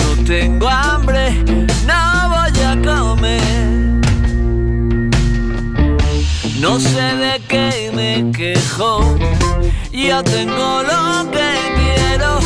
No 0.00 0.24
tengo 0.24 0.66
hambre, 0.66 1.44
no 1.86 2.02
voy 2.32 2.58
a 2.70 2.72
comer. 2.82 3.42
No 6.58 6.80
sé 6.80 7.06
de 7.24 7.42
qué 7.48 7.90
me 7.94 8.32
quejo, 8.32 9.18
ya 9.92 10.22
tengo 10.22 10.82
lo 10.82 11.30
que 11.30 11.50
quiero. 11.78 12.38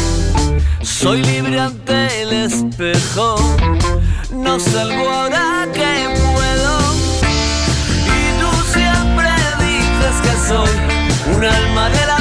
Soy 0.83 1.23
libre 1.23 1.61
ante 1.61 2.23
el 2.23 2.33
espejo, 2.33 3.37
no 4.33 4.59
salgo 4.59 5.09
ahora 5.09 5.69
que 5.73 5.93
puedo. 6.35 6.75
Y 8.17 8.21
tú 8.41 8.51
siempre 8.75 9.31
dices 9.61 10.17
que 10.25 10.35
soy 10.49 10.71
un 11.37 11.45
alma 11.45 11.89
del 11.91 12.01
averno. 12.01 12.18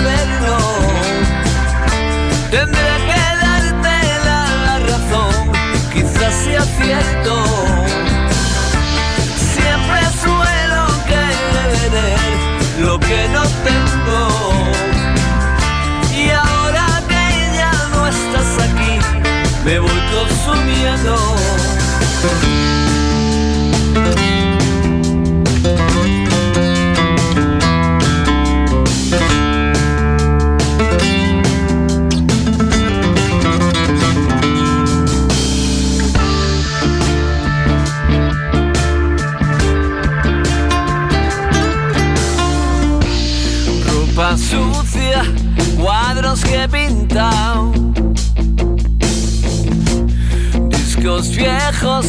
Siempre 9.53 9.99
suelo 10.21 10.85
querer 11.07 12.37
lo 12.79 12.99
que 12.99 13.27
no 13.29 13.43
tengo. 13.67 14.19
Y 16.15 16.29
ahora 16.29 16.85
que 17.07 17.55
ya 17.55 17.71
no 17.93 18.07
estás 18.07 18.49
aquí, 18.67 18.99
me 19.65 19.79
voy 19.79 20.01
consumiendo. 20.11 21.36
me 46.71 46.77
pintado. 46.77 47.71
Discos 50.69 51.29
viejos, 51.35 52.05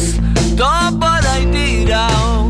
todo 0.57 0.99
por 0.99 1.27
ahí 1.27 1.45
tirado. 1.51 2.49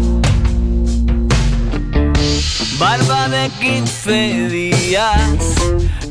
Barba 2.80 3.28
de 3.28 3.50
15 3.60 4.50
días, 4.50 5.40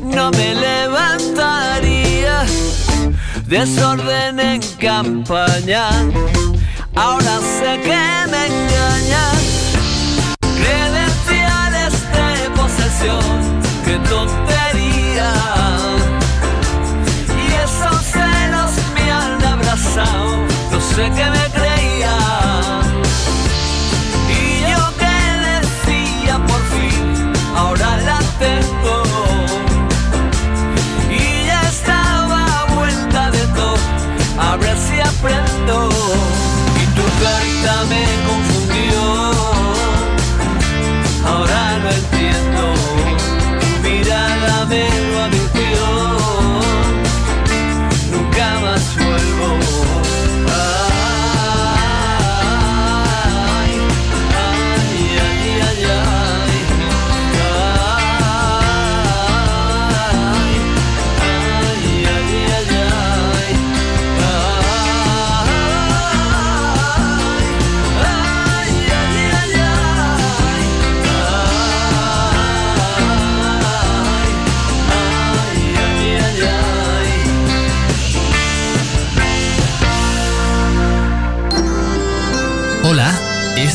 no 0.03 0.31
me 0.31 0.55
levantaría. 0.55 2.45
Desorden 3.47 4.39
en 4.39 4.61
campaña, 4.79 5.89
ahora 6.95 7.39
sé 7.39 7.79
que 7.81 8.31
me 8.31 8.45
engañas. 8.45 9.39
Credenciales 10.39 11.93
de 12.13 12.49
posesión, 12.51 13.61
que 13.83 13.97
todo 14.07 14.48
no 20.71 20.79
sé 20.79 21.11
qué 21.15 21.25
me 21.29 21.45
creía. 21.57 22.17
Y 24.29 24.61
yo 24.71 24.81
que 25.01 25.15
decía 25.49 26.39
por 26.47 26.61
fin, 26.73 27.33
ahora 27.55 27.97
la 27.97 28.19
tengo. 28.39 29.03
Y 31.09 31.45
ya 31.47 31.61
estaba 31.61 32.65
vuelta 32.75 33.31
de 33.31 33.43
todo, 33.59 33.77
a 34.39 34.55
ver 34.57 34.77
si 34.77 34.99
aprendo. 34.99 35.89
Y 36.81 36.85
tu 36.95 37.05
carita 37.23 37.75
me 37.89 38.05
confundió, 38.27 39.01
ahora 41.25 41.79
no 41.83 41.89
entiendo. 41.89 42.18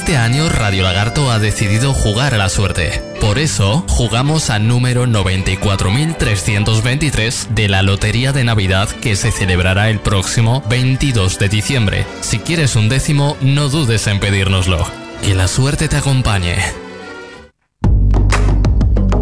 Este 0.05 0.19
año 0.19 0.51
Radio 0.51 0.83
Lagarto 0.83 1.31
ha 1.31 1.39
decidido 1.39 1.95
jugar 1.95 2.35
a 2.35 2.37
la 2.37 2.51
suerte. 2.51 3.03
Por 3.23 3.39
eso, 3.39 3.87
jugamos 3.89 4.51
al 4.51 4.69
número 4.69 5.07
94.323 5.07 7.55
de 7.55 7.71
la 7.71 7.81
Lotería 7.81 8.35
de 8.35 8.45
Navidad 8.45 8.91
que 9.01 9.17
se 9.17 9.33
celebrará 9.33 9.89
el 9.89 10.01
próximo 10.01 10.63
22 10.69 11.39
de 11.39 11.49
diciembre. 11.49 12.05
Si 12.21 12.39
quieres 12.39 12.77
un 12.77 12.91
décimo, 12.91 13.39
no 13.41 13.71
dudes 13.71 14.07
en 14.07 14.21
pedírnoslo. 14.21 14.87
Que 15.23 15.35
la 15.35 15.49
suerte 15.49 15.89
te 15.89 15.97
acompañe. 15.97 16.57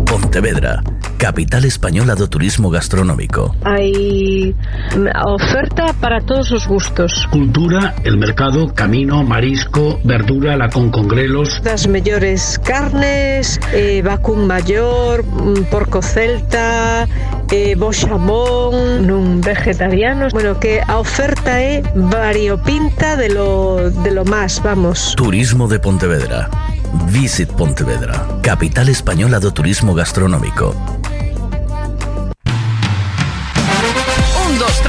Pontevedra, 0.05 0.83
capital 1.23 1.65
española 1.65 2.19
do 2.19 2.27
turismo 2.27 2.67
gastronómico. 2.67 3.55
Hay 3.63 4.57
oferta 5.23 5.95
para 6.03 6.19
todos 6.21 6.51
los 6.51 6.67
gustos. 6.67 7.29
Cultura, 7.31 7.95
el 8.03 8.19
mercado, 8.19 8.75
camino, 8.75 9.23
marisco, 9.23 10.01
verdura, 10.03 10.57
la 10.57 10.69
con 10.69 10.91
congrelos. 10.91 11.63
Las 11.63 11.87
mejores 11.87 12.59
carnes, 12.65 13.61
eh, 13.73 14.03
vacún 14.03 14.49
mayor, 14.49 15.23
mm, 15.23 15.71
porco 15.71 16.03
celta, 16.03 17.07
eh, 17.53 17.77
bochamón, 17.79 19.07
nun 19.07 19.39
vegetarianos. 19.41 20.35
Bueno, 20.35 20.59
que 20.59 20.83
a 20.83 20.99
oferta 20.99 21.63
é 21.63 21.87
variopinta 21.95 23.15
de 23.15 23.31
lo, 23.31 23.95
de 24.03 24.11
lo 24.11 24.27
más, 24.27 24.59
vamos. 24.59 25.15
Turismo 25.15 25.71
de 25.71 25.79
Pontevedra. 25.79 26.51
Visit 27.15 27.55
Pontevedra, 27.55 28.27
capital 28.43 28.91
española 28.91 29.39
do 29.39 29.55
turismo 29.55 29.95
gastronómico. 29.95 30.75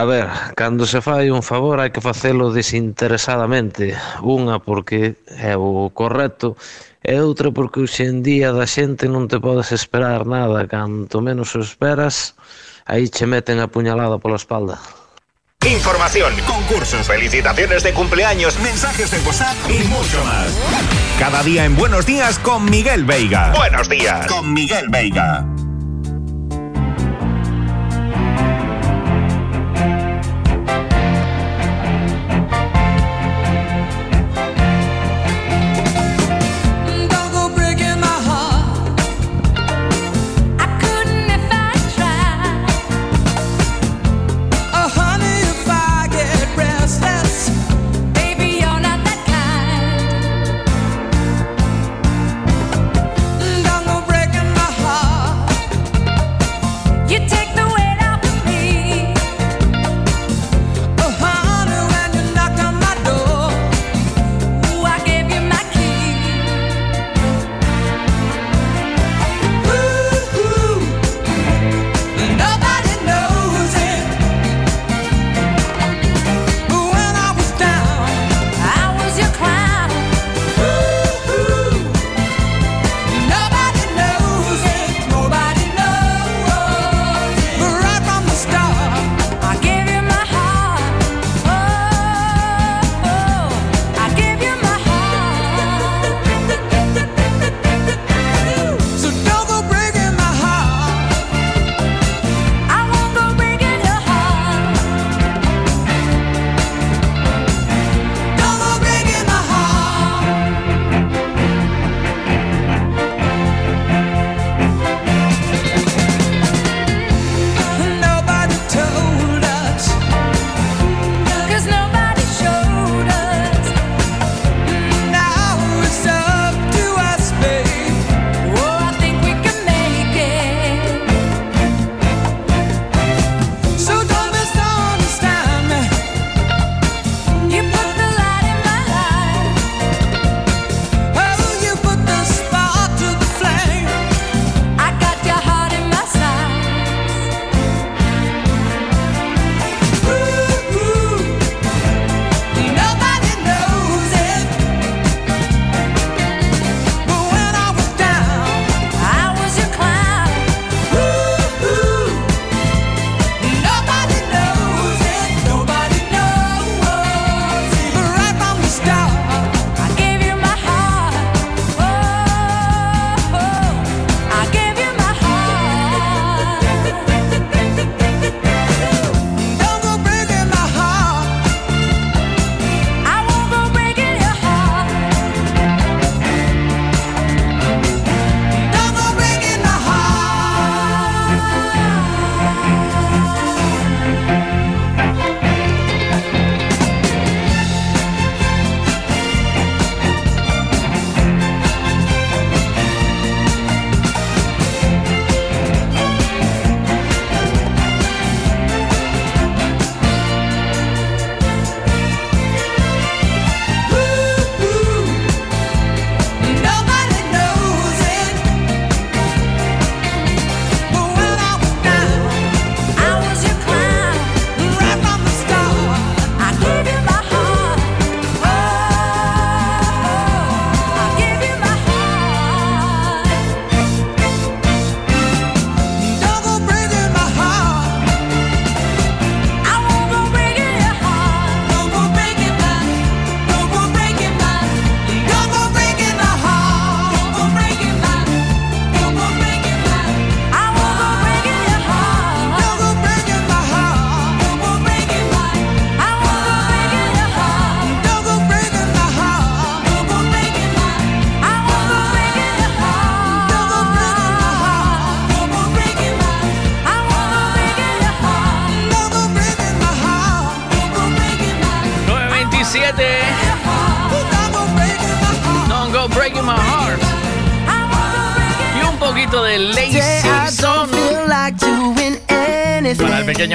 A 0.00 0.04
ver, 0.06 0.28
cando 0.56 0.86
se 0.86 1.02
fai 1.02 1.28
un 1.28 1.42
favor 1.44 1.76
hai 1.76 1.92
que 1.92 2.00
facelo 2.00 2.48
desinteresadamente. 2.56 3.92
Unha 4.24 4.56
porque 4.56 5.20
é 5.28 5.52
o 5.60 5.92
correcto 5.92 6.56
e 7.04 7.20
outra 7.20 7.52
porque 7.52 7.84
hoxe 7.84 8.08
en 8.08 8.24
día 8.24 8.48
da 8.48 8.64
xente 8.64 9.12
non 9.12 9.28
te 9.28 9.36
podes 9.36 9.76
esperar 9.76 10.24
nada. 10.24 10.64
Canto 10.64 11.20
menos 11.20 11.52
o 11.52 11.60
esperas, 11.60 12.32
aí 12.88 13.12
che 13.12 13.28
meten 13.28 13.60
a 13.60 13.68
puñalada 13.68 14.16
pola 14.16 14.40
espalda. 14.40 14.80
Información, 15.68 16.32
concursos, 16.48 17.04
felicitaciones 17.04 17.84
de 17.84 17.92
cumpleaños, 17.92 18.56
mensajes 18.64 19.12
de 19.12 19.20
WhatsApp 19.20 19.58
y 19.68 19.84
mucho 19.84 20.16
más. 20.24 20.48
Cada 21.20 21.44
día 21.44 21.68
en 21.68 21.76
Buenos 21.76 22.08
Días 22.08 22.40
con 22.40 22.64
Miguel 22.64 23.04
Veiga. 23.04 23.52
Buenos 23.52 23.84
días. 23.84 24.24
Con 24.32 24.48
Miguel 24.48 24.88
Veiga. 24.88 25.44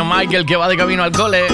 Michael 0.03 0.45
que 0.45 0.55
va 0.57 0.67
de 0.67 0.75
camino 0.75 1.03
al 1.03 1.11
cole. 1.11 1.47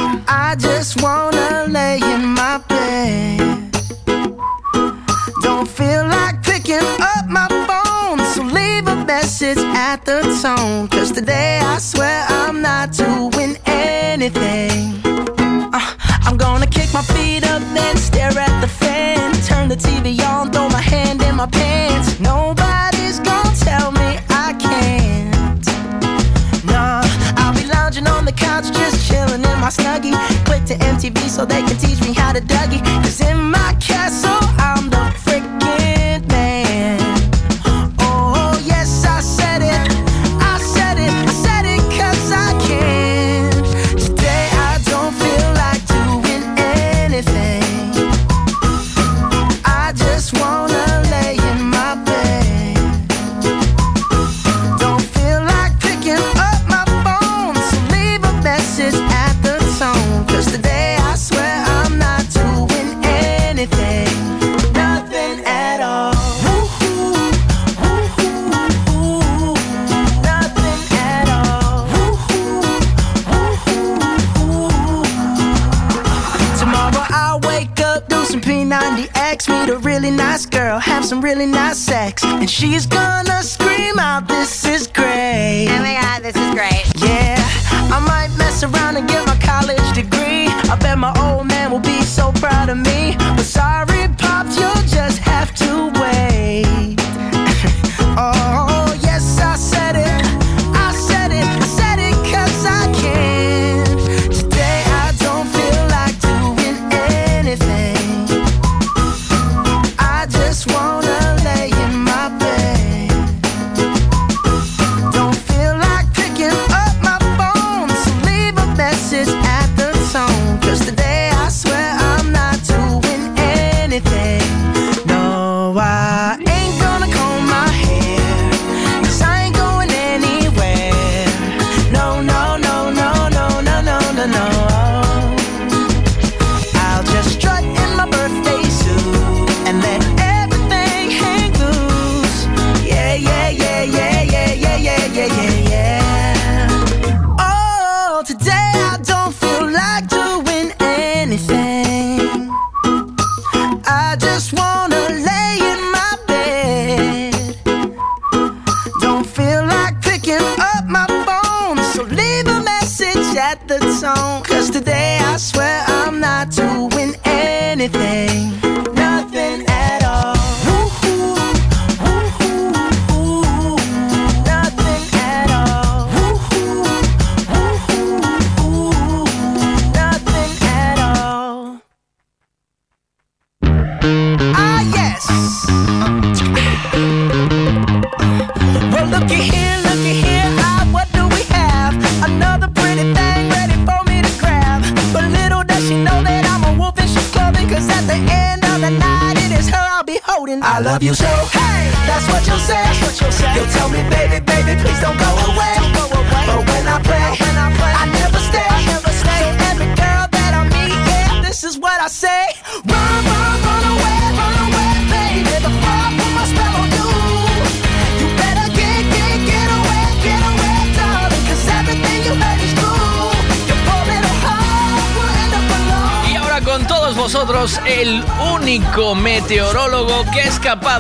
so 31.41 31.45
they 31.47 31.61
can 31.63 31.80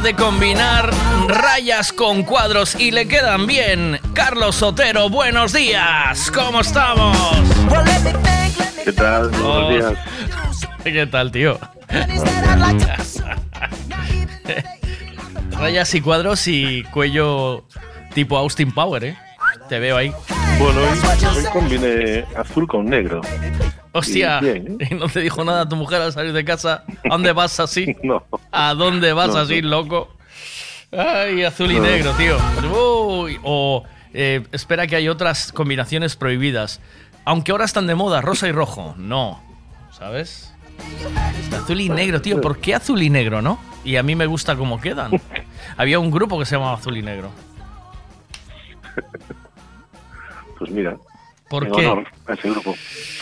de 0.03 0.15
combinar 0.15 0.89
rayas 1.27 1.93
con 1.93 2.23
cuadros 2.23 2.75
y 2.79 2.91
le 2.91 3.07
quedan 3.07 3.45
bien. 3.45 3.99
Carlos 4.13 4.55
Sotero, 4.55 5.09
buenos 5.09 5.53
días, 5.53 6.31
¿cómo 6.31 6.61
estamos? 6.61 7.15
¿Qué 8.83 8.93
tal? 8.93 9.29
Buenos 9.29 9.45
oh. 9.45 9.69
días. 9.69 9.93
¿Qué 10.83 11.05
tal, 11.05 11.31
tío? 11.31 11.59
rayas 15.51 15.93
y 15.93 16.01
cuadros 16.01 16.47
y 16.47 16.83
cuello 16.85 17.65
tipo 18.15 18.37
Austin 18.37 18.71
Power, 18.71 19.03
¿eh? 19.03 19.15
Te 19.69 19.79
veo 19.79 19.97
ahí. 19.97 20.11
Bueno, 20.57 20.79
hoy, 20.81 20.97
azul 22.35 22.67
con 22.67 22.85
negro. 22.85 23.21
Hostia, 23.91 24.39
y, 24.41 24.47
¿eh? 24.47 24.89
no 24.99 25.07
te 25.09 25.19
dijo 25.19 25.43
nada 25.43 25.67
tu 25.67 25.75
mujer 25.75 26.01
al 26.01 26.13
salir 26.13 26.33
de 26.33 26.45
casa. 26.45 26.83
¿A 27.03 27.09
dónde 27.09 27.33
vas 27.33 27.59
así? 27.59 27.95
no. 28.03 28.23
¿A 28.51 28.73
dónde 28.73 29.13
vas 29.13 29.29
no, 29.29 29.37
así, 29.37 29.61
loco? 29.61 30.09
Ay, 30.91 31.43
azul 31.43 31.71
y 31.71 31.79
negro, 31.79 32.11
tío. 32.13 32.37
Uy, 32.69 33.39
o 33.43 33.83
eh, 34.13 34.45
espera 34.51 34.87
que 34.87 34.97
hay 34.97 35.07
otras 35.07 35.51
combinaciones 35.51 36.15
prohibidas. 36.15 36.81
Aunque 37.23 37.51
ahora 37.51 37.65
están 37.65 37.87
de 37.87 37.95
moda, 37.95 38.21
rosa 38.21 38.47
y 38.47 38.51
rojo. 38.51 38.93
No, 38.97 39.41
¿sabes? 39.91 40.53
Este 41.41 41.55
azul 41.55 41.79
y 41.79 41.89
negro, 41.89 42.21
tío. 42.21 42.41
¿Por 42.41 42.57
qué 42.59 42.75
azul 42.75 43.01
y 43.01 43.09
negro, 43.09 43.41
no? 43.41 43.59
Y 43.85 43.95
a 43.95 44.03
mí 44.03 44.15
me 44.15 44.25
gusta 44.25 44.55
cómo 44.55 44.81
quedan. 44.81 45.11
Había 45.77 45.99
un 45.99 46.11
grupo 46.11 46.37
que 46.37 46.45
se 46.45 46.55
llamaba 46.55 46.73
azul 46.73 46.97
y 46.97 47.01
negro. 47.01 47.31
Pues 50.57 50.71
mira. 50.71 50.97
¿Por 51.51 51.67
en 51.67 52.05
a 52.27 52.33
ese 52.33 52.49
grupo. 52.49 52.73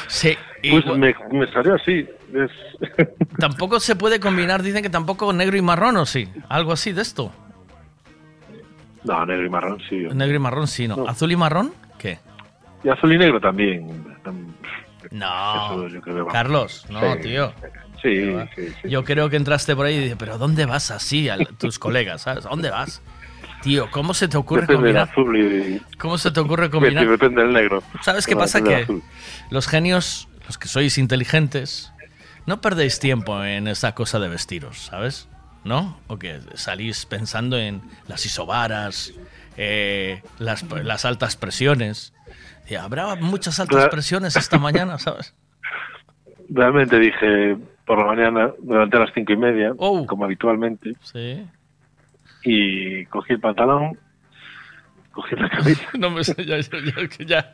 Sí. 0.08 0.38
Pues 0.70 0.86
me, 0.86 1.48
salió 1.52 1.74
así. 1.74 2.08
Tampoco 3.40 3.80
se 3.80 3.96
puede 3.96 4.20
combinar, 4.20 4.62
dicen 4.62 4.84
que 4.84 4.90
tampoco 4.92 5.34
negro 5.34 5.58
y 5.58 5.64
marrón, 5.64 5.98
¿o 5.98 6.06
sí? 6.06 6.30
Algo 6.48 6.74
así 6.74 6.92
de 6.92 7.02
esto. 7.02 7.32
No, 9.04 9.26
negro 9.26 9.48
y 9.48 9.50
marrón 9.50 9.80
sí. 9.90 9.96
Negro 10.14 10.36
y 10.36 10.40
marrón 10.40 10.68
sí, 10.68 10.88
no. 10.88 11.08
¿Azul 11.08 11.32
y 11.32 11.36
marrón? 11.36 11.74
¿Qué? 11.98 12.20
Y 12.84 12.90
azul 12.90 13.14
y 13.14 13.18
negro 13.18 13.42
también. 13.42 14.06
No, 15.10 15.88
Carlos, 16.32 16.86
no, 16.92 17.18
tío. 17.18 17.52
Sí, 18.00 18.32
sí, 18.56 18.68
sí, 18.82 18.90
Yo 18.90 19.04
creo 19.04 19.28
que 19.32 19.38
entraste 19.38 19.76
por 19.76 19.88
ahí 19.88 19.96
y 19.96 20.00
dije, 20.02 20.16
pero 20.16 20.38
¿dónde 20.38 20.68
vas 20.68 20.92
así 20.92 21.30
a 21.30 21.38
tus 21.58 21.80
colegas? 21.80 22.22
¿Sabes? 22.22 22.44
¿Dónde 22.44 22.70
vas? 22.70 23.02
Tío, 23.61 23.90
¿cómo 23.91 24.14
se 24.14 24.27
te 24.27 24.38
ocurre 24.38 24.61
Depende 24.61 24.94
del 24.94 24.95
combinar? 25.06 25.10
azul 25.11 25.38
y... 25.38 25.81
¿Cómo 25.98 26.18
se 26.18 26.31
te 26.31 26.40
ocurre 26.40 26.69
combinar? 26.69 27.07
depende 27.07 27.41
del 27.41 27.52
negro. 27.53 27.84
¿Sabes 28.02 28.26
qué 28.26 28.36
pasa? 28.36 28.61
Que 28.64 28.88
los 29.49 29.68
genios, 29.68 30.30
los 30.48 30.57
que 30.57 30.68
sois 30.69 30.98
inteligentes, 30.98 31.91
no 32.45 32.61
perdéis 32.61 32.99
tiempo 32.99 33.44
en 33.44 33.68
esa 33.68 33.94
cosa 33.95 34.19
de 34.19 34.30
vestiros, 34.30 34.77
¿sabes? 34.80 35.27
¿No? 35.65 35.99
O 36.07 36.18
que 36.18 36.40
salís 36.56 37.06
pensando 37.06 37.57
en 37.57 37.81
las 38.07 38.26
isobaras, 38.26 39.14
eh, 39.57 40.23
las, 40.38 40.64
las 40.86 41.03
altas 41.03 41.36
presiones. 41.36 42.14
Y 42.69 42.76
habrá 42.76 43.15
muchas 43.15 43.60
altas 43.60 43.76
Claro. 43.76 43.90
presiones 43.91 44.38
esta 44.38 44.57
mañana, 44.57 44.98
¿sabes? 44.99 45.36
Realmente 46.49 46.98
dije 46.98 47.57
por 47.86 47.98
la 47.99 48.06
mañana, 48.06 48.52
a 48.72 48.98
las 48.99 49.10
cinco 49.14 49.34
y 49.34 49.38
media, 49.38 49.73
Oh. 49.77 50.06
como 50.06 50.23
habitualmente, 50.23 50.94
Sí. 51.02 51.45
Y 52.44 53.06
cogí 53.07 53.34
el 53.34 53.40
pantalón, 53.40 53.98
cogí 55.11 55.36
la 55.36 55.49
camisa, 55.49 55.84
No 55.99 56.10
me 56.10 56.24
sé, 56.24 56.34
ya, 56.45 56.57
ya, 56.60 56.78
ya, 56.80 57.07
que 57.07 57.26
ya. 57.26 57.53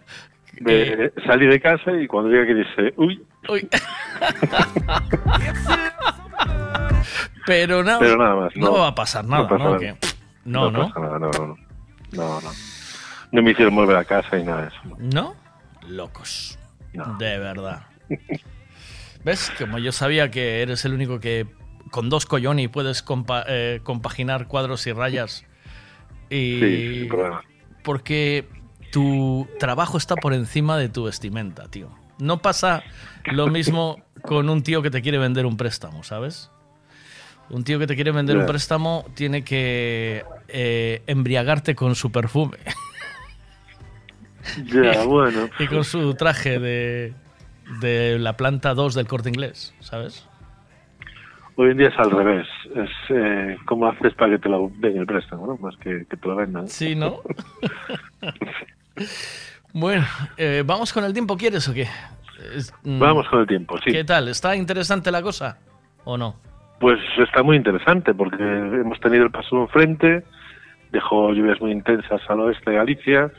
me- 0.62 1.12
salí 1.26 1.48
de 1.48 1.60
casa 1.60 1.91
y 1.99 2.07
cuando 2.07 2.30
llegué 2.32 2.44
aquí 2.44 2.53
dije, 2.53 2.94
uy, 2.98 3.24
Uy. 3.49 3.68
Pero 7.45 7.84
no, 7.84 7.99
pero 7.99 8.18
nada 8.18 8.36
más. 8.36 8.56
no 8.56 8.74
va 8.74 8.88
a 8.88 8.95
pasar 8.95 9.24
nada, 9.26 9.48
pasa 9.48 9.64
¿no? 9.64 9.70
nada. 9.76 9.78
Que- 9.80 9.95
no, 10.45 10.72
no. 10.72 10.88
pasa 10.88 10.99
nada, 10.99 11.20
no, 11.20 11.30
no, 11.32 11.57
no, 12.14 12.41
no. 12.41 12.49
No 13.32 13.41
me 13.44 13.52
hicieron 13.52 13.76
volver 13.76 13.98
a 13.98 14.03
casa 14.06 14.38
y 14.38 14.44
nada 14.44 14.64
de 14.64 14.68
eso. 14.70 14.78
¿No? 14.98 15.36
Locos. 15.88 16.57
De 17.20 17.38
verdad. 17.38 17.84
¿Ves? 19.24 19.52
Como 19.60 19.78
yo 19.80 19.91
sabía 19.91 20.32
que 20.32 20.62
eres 20.62 20.86
el 20.86 20.94
único 20.94 21.20
que 21.20 21.45
con 21.96 22.10
dos 22.10 22.26
colloni 22.26 22.68
puedes 22.68 23.06
compa- 23.06 23.46
eh, 23.48 23.80
compaginar 23.82 24.50
cuadros 24.50 24.86
y 24.86 24.92
rayas. 24.92 25.46
Y 26.30 26.60
Sí, 26.60 27.00
sin 27.00 27.08
problema. 27.08 27.42
porque 27.86 28.46
tu 28.92 29.48
trabajo 29.60 29.98
está 29.98 30.18
por 30.18 30.34
encima 30.34 30.78
de 30.78 30.90
tu 30.90 31.06
vestimenta, 31.06 31.70
tío. 31.70 31.90
No 32.20 32.42
pasa 32.42 32.84
lo 33.32 33.48
mismo 33.48 33.96
con 34.24 34.50
un 34.50 34.62
tío 34.62 34.82
que 34.82 34.92
te 34.92 35.02
quiere 35.02 35.20
vender 35.20 35.46
un 35.46 35.56
préstamo, 35.56 36.04
¿sabes? 36.04 36.52
Un 37.50 37.64
tío 37.64 37.80
que 37.80 37.88
te 37.88 37.96
quiere 37.96 38.12
vender 38.12 38.36
un 38.38 38.46
préstamo 38.46 39.06
tiene 39.16 39.46
que 39.46 40.26
eh, 40.50 41.02
embriagarte 41.08 41.76
con 41.76 41.96
su 41.96 42.12
perfume. 42.12 42.58
Ya, 44.66 45.04
bueno. 45.06 45.48
Y 45.60 45.68
con 45.68 45.86
su 45.86 46.14
traje 46.16 46.60
de, 46.60 47.14
de 47.80 48.20
la 48.20 48.36
planta 48.36 48.74
2 48.74 48.96
del 48.96 49.08
corte 49.08 49.30
inglés, 49.30 49.74
¿sabes? 49.80 50.28
Hoy 51.57 51.72
en 51.72 51.77
día 51.77 51.88
es 51.88 51.98
al 51.98 52.11
revés. 52.11 52.48
Es 52.76 52.90
eh, 53.10 53.57
cómo 53.65 53.88
haces 53.88 54.14
para 54.14 54.32
que 54.32 54.40
te 54.40 54.49
lo 54.49 54.69
den 54.77 54.98
el 54.98 55.06
préstamo, 55.06 55.48
¿no? 55.48 55.57
Más 55.57 55.76
que, 55.77 56.06
que 56.10 56.18
te 56.18 56.27
lo 56.27 56.36
vendan. 56.36 56.68
Sí, 56.68 56.95
¿no? 56.95 57.22
bueno, 59.73 60.06
eh, 60.38 60.64
¿vamos 60.65 60.91
con 60.91 61.03
el 61.03 61.14
tiempo, 61.14 61.38
quieres 61.38 61.68
o 61.69 61.73
qué? 61.73 61.88
Mm, 62.84 62.99
Vamos 62.99 63.27
con 63.30 63.40
el 63.41 63.48
tiempo, 63.48 63.77
sí. 63.84 63.91
¿Qué 63.91 64.03
tal? 64.03 64.27
¿Está 64.27 64.56
interesante 64.56 65.11
la 65.11 65.22
cosa 65.22 65.57
o 66.03 66.18
no? 66.18 66.36
Pues 66.80 66.99
está 67.18 67.41
muy 67.41 67.56
interesante 67.56 68.14
porque 68.14 68.44
hemos 68.44 68.99
tenido 68.99 69.23
el 69.23 69.32
paso 69.32 69.56
de 69.56 69.61
un 69.61 69.68
frente, 69.69 70.23
dejó 70.91 71.34
lluvias 71.34 71.60
muy 71.61 71.72
intensas 71.72 72.22
al 72.27 72.41
oeste 72.41 72.69
de 72.72 72.76
Galicia, 72.76 73.32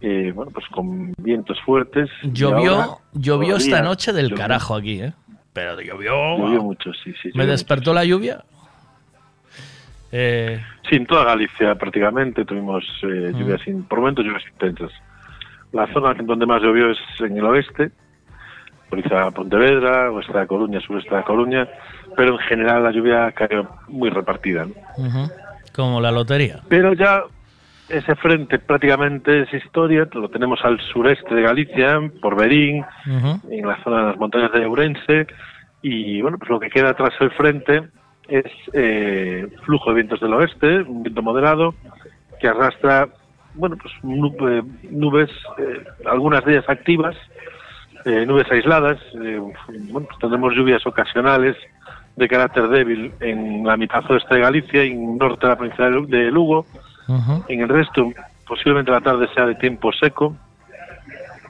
eh, 0.00 0.32
bueno, 0.34 0.50
pues 0.52 0.66
con 0.68 1.14
vientos 1.18 1.58
fuertes. 1.64 2.10
Llovió, 2.24 2.74
ahora 2.74 2.98
llovió 3.12 3.56
esta 3.56 3.80
noche 3.82 4.12
del 4.12 4.26
llovió. 4.30 4.36
carajo 4.42 4.74
aquí, 4.74 5.00
¿eh? 5.00 5.12
Pero 5.56 5.80
llovió. 5.80 6.36
Llovió 6.36 6.62
mucho, 6.62 6.92
sí, 7.02 7.14
sí. 7.22 7.30
¿Me 7.34 7.46
despertó 7.46 7.94
la 7.94 8.04
lluvia? 8.04 8.44
Eh. 10.12 10.62
Sí, 10.88 10.96
en 10.96 11.06
toda 11.06 11.24
Galicia 11.24 11.74
prácticamente 11.74 12.44
tuvimos 12.44 12.84
eh, 13.02 13.32
Mm. 13.32 13.38
lluvias, 13.38 13.66
in- 13.66 13.82
por 13.84 13.98
momentos 14.00 14.24
lluvias 14.24 14.44
intensas. 14.52 14.92
La 15.72 15.90
zona 15.92 16.12
en 16.12 16.26
donde 16.26 16.44
más 16.46 16.62
llovió 16.62 16.90
es 16.90 16.98
en 17.20 17.36
el 17.38 17.44
oeste, 17.44 17.90
por 18.90 19.02
quizá 19.02 19.30
Pontevedra, 19.30 20.10
oeste 20.12 20.38
de 20.38 20.46
Coruña, 20.46 20.80
sureste 20.80 21.14
de 21.14 21.22
Coruña, 21.24 21.66
pero 22.16 22.32
en 22.34 22.38
general 22.40 22.84
la 22.84 22.92
lluvia 22.92 23.32
cayó 23.32 23.66
muy 23.88 24.10
repartida. 24.10 24.64
¿no? 24.66 25.30
Como 25.74 26.00
la 26.02 26.10
lotería. 26.12 26.60
Pero 26.68 26.92
ya 26.92 27.22
ese 27.88 28.14
frente 28.16 28.58
prácticamente 28.58 29.42
es 29.42 29.54
historia, 29.54 30.08
lo 30.12 30.28
tenemos 30.28 30.60
al 30.64 30.80
sureste 30.80 31.34
de 31.34 31.42
Galicia, 31.42 32.00
por 32.20 32.36
Berín, 32.36 32.84
en 33.50 33.66
la 33.66 33.82
zona 33.84 33.98
de 34.00 34.06
las 34.08 34.16
montañas 34.18 34.52
de 34.52 34.66
Ourense, 34.66 35.26
y 35.82 36.20
bueno, 36.20 36.38
pues 36.38 36.50
lo 36.50 36.58
que 36.58 36.70
queda 36.70 36.94
tras 36.94 37.12
el 37.20 37.30
frente 37.32 37.82
es 38.28 38.44
eh, 38.72 39.46
flujo 39.64 39.90
de 39.90 39.96
vientos 39.96 40.20
del 40.20 40.34
oeste, 40.34 40.82
un 40.82 41.02
viento 41.04 41.22
moderado, 41.22 41.74
que 42.40 42.48
arrastra, 42.48 43.08
bueno, 43.54 43.76
pues 43.80 43.94
nu- 44.02 44.34
eh, 44.48 44.62
nubes, 44.90 45.30
eh, 45.58 45.84
algunas 46.06 46.44
de 46.44 46.52
ellas 46.54 46.68
activas, 46.68 47.14
eh, 48.04 48.24
nubes 48.26 48.50
aisladas, 48.50 48.98
eh, 49.22 49.38
bueno, 49.90 50.06
pues 50.08 50.18
tendremos 50.20 50.54
lluvias 50.54 50.84
ocasionales 50.86 51.56
de 52.16 52.28
carácter 52.28 52.68
débil 52.68 53.12
en 53.20 53.64
la 53.64 53.76
mitad 53.76 54.02
oeste 54.10 54.34
de 54.34 54.40
Galicia 54.40 54.84
y 54.84 54.90
en 54.90 55.18
norte 55.18 55.46
de 55.46 55.48
la 55.52 55.56
provincia 55.58 55.84
de 55.90 56.00
de 56.06 56.30
En 57.48 57.60
el 57.60 57.68
resto, 57.68 58.12
posiblemente 58.46 58.90
la 58.90 59.00
tarde 59.00 59.28
sea 59.34 59.46
de 59.46 59.54
tiempo 59.54 59.92
seco. 59.92 60.36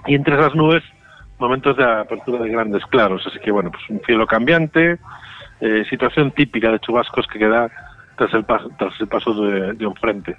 Y 0.07 0.15
entre 0.15 0.37
esas 0.37 0.55
nubes, 0.55 0.83
momentos 1.39 1.77
de 1.77 1.85
apertura 1.85 2.43
de 2.43 2.51
grandes 2.51 2.85
claros. 2.87 3.27
Así 3.27 3.39
que, 3.41 3.51
bueno, 3.51 3.71
pues 3.71 3.83
un 3.89 4.01
cielo 4.01 4.27
cambiante, 4.27 4.99
eh, 5.61 5.85
situación 5.89 6.31
típica 6.33 6.71
de 6.71 6.79
chubascos 6.79 7.27
que 7.27 7.39
queda 7.39 7.71
tras 8.17 8.33
el 8.35 8.45
paso, 8.45 8.71
tras 8.79 8.99
el 9.01 9.09
paso 9.09 9.35
de, 9.35 9.73
de 9.75 9.87
un 9.87 9.95
frente. 9.95 10.37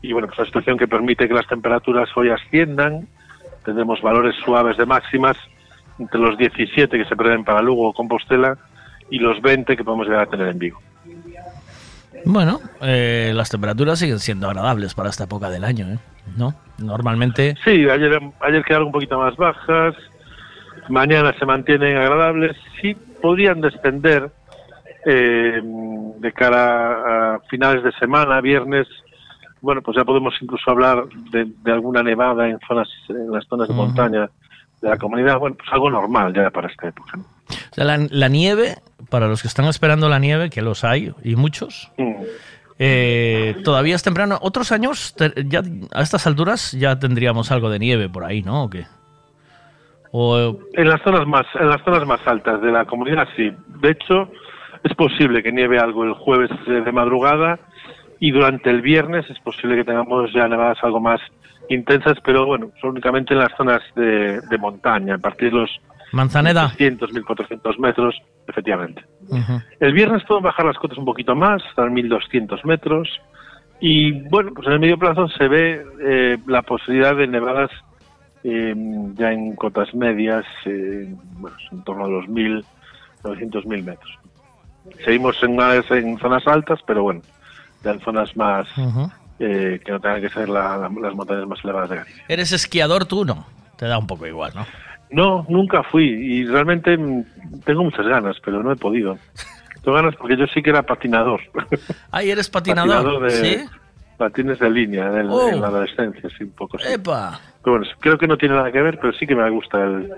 Y, 0.00 0.12
bueno, 0.12 0.28
pues 0.28 0.38
la 0.38 0.46
situación 0.46 0.78
que 0.78 0.88
permite 0.88 1.28
que 1.28 1.34
las 1.34 1.46
temperaturas 1.46 2.08
hoy 2.16 2.30
asciendan. 2.30 3.06
Tendremos 3.64 4.02
valores 4.02 4.34
suaves 4.44 4.76
de 4.76 4.86
máximas 4.86 5.36
entre 5.98 6.20
los 6.20 6.36
17 6.36 6.98
que 6.98 7.04
se 7.04 7.16
prevén 7.16 7.44
para 7.44 7.62
Lugo 7.62 7.88
o 7.88 7.92
Compostela 7.92 8.58
y 9.10 9.18
los 9.18 9.40
20 9.40 9.76
que 9.76 9.84
podemos 9.84 10.06
llegar 10.06 10.22
a 10.22 10.26
tener 10.26 10.48
en 10.48 10.58
Vigo. 10.58 10.80
Bueno, 12.24 12.60
eh, 12.80 13.32
las 13.34 13.50
temperaturas 13.50 13.98
siguen 13.98 14.18
siendo 14.18 14.48
agradables 14.48 14.94
para 14.94 15.10
esta 15.10 15.24
época 15.24 15.50
del 15.50 15.64
año, 15.64 15.86
¿eh? 15.88 15.98
¿No? 16.36 16.54
Normalmente. 16.78 17.56
Sí, 17.64 17.88
ayer, 17.88 18.20
ayer 18.40 18.64
quedaron 18.64 18.86
un 18.86 18.92
poquito 18.92 19.18
más 19.18 19.36
bajas, 19.36 19.94
mañana 20.88 21.34
se 21.38 21.44
mantienen 21.44 21.96
agradables, 21.96 22.56
sí 22.80 22.96
podrían 23.20 23.60
descender 23.60 24.30
eh, 25.04 25.60
de 25.62 26.32
cara 26.32 27.34
a 27.34 27.40
finales 27.50 27.82
de 27.82 27.92
semana, 27.92 28.40
viernes, 28.40 28.86
bueno, 29.60 29.82
pues 29.82 29.96
ya 29.96 30.04
podemos 30.04 30.34
incluso 30.40 30.70
hablar 30.70 31.04
de, 31.30 31.46
de 31.62 31.72
alguna 31.72 32.02
nevada 32.02 32.48
en 32.48 32.58
zonas, 32.66 32.88
en 33.08 33.30
las 33.30 33.46
zonas 33.46 33.68
de 33.68 33.74
montaña 33.74 34.30
de 34.82 34.88
la 34.90 34.98
comunidad, 34.98 35.38
bueno, 35.38 35.56
pues 35.56 35.68
algo 35.72 35.88
normal 35.90 36.34
ya 36.34 36.50
para 36.50 36.68
esta 36.68 36.88
época. 36.88 37.16
¿no? 37.16 37.22
O 37.22 37.74
sea, 37.74 37.84
la, 37.84 37.98
la 38.10 38.28
nieve, 38.28 38.76
para 39.10 39.28
los 39.28 39.40
que 39.42 39.48
están 39.48 39.64
esperando 39.66 40.08
la 40.08 40.18
nieve, 40.18 40.50
que 40.50 40.60
los 40.62 40.84
hay, 40.84 41.12
y 41.24 41.36
muchos, 41.36 41.90
Mm. 41.96 42.14
eh, 42.78 43.56
todavía 43.64 43.94
es 43.94 44.02
temprano. 44.02 44.38
Otros 44.42 44.72
años, 44.72 45.14
te- 45.16 45.32
ya 45.46 45.62
a 45.94 46.02
estas 46.02 46.26
alturas, 46.26 46.72
ya 46.72 46.98
tendríamos 46.98 47.50
algo 47.52 47.70
de 47.70 47.78
nieve 47.78 48.08
por 48.08 48.24
ahí, 48.24 48.42
¿no? 48.42 48.64
¿O 48.64 48.70
qué? 48.70 48.86
O, 50.10 50.58
En 50.74 50.88
las 50.88 51.00
zonas 51.02 51.26
más, 51.26 51.46
en 51.58 51.68
las 51.68 51.82
zonas 51.84 52.06
más 52.06 52.20
altas 52.26 52.60
de 52.60 52.70
la 52.70 52.84
comunidad 52.84 53.26
sí. 53.36 53.50
De 53.80 53.90
hecho, 53.90 54.28
es 54.84 54.94
posible 54.94 55.42
que 55.42 55.52
nieve 55.52 55.78
algo 55.78 56.04
el 56.04 56.12
jueves 56.14 56.50
eh, 56.66 56.82
de 56.84 56.92
madrugada 56.92 57.58
y 58.20 58.30
durante 58.30 58.68
el 58.70 58.82
viernes 58.82 59.24
es 59.30 59.38
posible 59.40 59.76
que 59.76 59.84
tengamos 59.84 60.30
ya 60.32 60.46
nevadas 60.48 60.78
algo 60.82 61.00
más 61.00 61.20
intensas, 61.72 62.18
pero 62.24 62.46
bueno, 62.46 62.70
son 62.80 62.90
únicamente 62.90 63.34
en 63.34 63.40
las 63.40 63.56
zonas 63.56 63.82
de, 63.94 64.40
de 64.40 64.58
montaña, 64.58 65.14
a 65.14 65.18
partir 65.18 65.50
de 65.50 65.58
los 65.58 65.70
Manzaneda. 66.12 66.68
300, 66.68 67.12
1400 67.12 67.78
metros, 67.78 68.14
efectivamente. 68.46 69.02
El 69.80 69.92
viernes 69.94 70.22
pueden 70.24 70.44
bajar 70.44 70.66
las 70.66 70.76
cotas 70.76 70.98
un 70.98 71.06
poquito 71.06 71.34
más, 71.34 71.62
hasta 71.68 71.86
1200 71.86 72.64
metros. 72.66 73.08
Y 73.80 74.12
bueno, 74.28 74.52
pues 74.54 74.66
en 74.68 74.74
el 74.74 74.80
medio 74.80 74.98
plazo 74.98 75.26
se 75.28 75.48
ve 75.48 75.84
eh, 76.00 76.38
la 76.46 76.62
posibilidad 76.62 77.16
de 77.16 77.26
nevadas 77.26 77.70
eh, 78.44 78.74
ya 79.14 79.32
en 79.32 79.56
cotas 79.56 79.94
medias, 79.94 80.44
eh, 80.66 81.14
bueno, 81.38 81.56
en 81.70 81.82
torno 81.82 82.04
a 82.04 82.08
los 82.08 82.28
1000, 82.28 82.64
900.000 83.22 83.82
metros. 83.82 84.18
Seguimos 85.04 85.42
en, 85.42 85.58
en 85.60 86.18
zonas 86.18 86.46
altas, 86.46 86.80
pero 86.86 87.04
bueno, 87.04 87.22
ya 87.82 87.92
en 87.92 88.00
zonas 88.00 88.36
más. 88.36 88.68
Eh, 89.44 89.80
que 89.84 89.92
no 89.92 90.00
tengan 90.00 90.20
que 90.20 90.28
ser 90.30 90.48
la- 90.48 90.76
la- 90.76 90.88
las 91.00 91.14
montañas 91.14 91.46
más 91.46 91.58
elevadas 91.64 91.90
de 91.90 91.96
Galicia. 91.96 92.24
¿Eres 92.28 92.52
esquiador 92.52 93.04
tú? 93.06 93.24
No. 93.24 93.46
Te 93.76 93.86
da 93.86 93.98
un 93.98 94.06
poco 94.06 94.26
igual, 94.26 94.52
¿no? 94.54 94.64
No, 95.10 95.44
nunca 95.48 95.82
fui 95.82 96.04
y 96.04 96.44
realmente 96.46 96.96
mm, 96.96 97.24
tengo 97.64 97.82
muchas 97.84 98.06
ganas, 98.06 98.36
pero 98.44 98.62
no 98.62 98.72
he 98.72 98.76
podido. 98.76 99.18
Tengo 99.82 99.96
ganas 99.96 100.14
porque 100.16 100.36
yo 100.36 100.46
sí 100.46 100.62
que 100.62 100.70
era 100.70 100.82
patinador. 100.84 101.40
Ay, 102.12 102.30
eres 102.30 102.48
patinador. 102.48 103.22
de, 103.24 103.30
¿Sí? 103.30 103.64
patines 104.16 104.58
de 104.60 104.70
línea 104.70 105.06
en, 105.20 105.28
Oh. 105.28 105.48
en 105.48 105.60
la 105.60 105.66
adolescencia, 105.66 106.30
sí, 106.38 106.44
un 106.44 106.52
poco. 106.52 106.78
Sí. 106.78 106.84
¡Epa! 106.92 107.40
Pero 107.64 107.78
bueno, 107.78 107.92
creo 108.00 108.16
que 108.16 108.26
no 108.28 108.36
tiene 108.38 108.54
nada 108.54 108.70
que 108.70 108.80
ver, 108.80 108.98
pero 109.00 109.12
sí 109.14 109.26
que 109.26 109.34
me 109.34 109.50
gusta 109.50 109.82
el, 109.82 110.10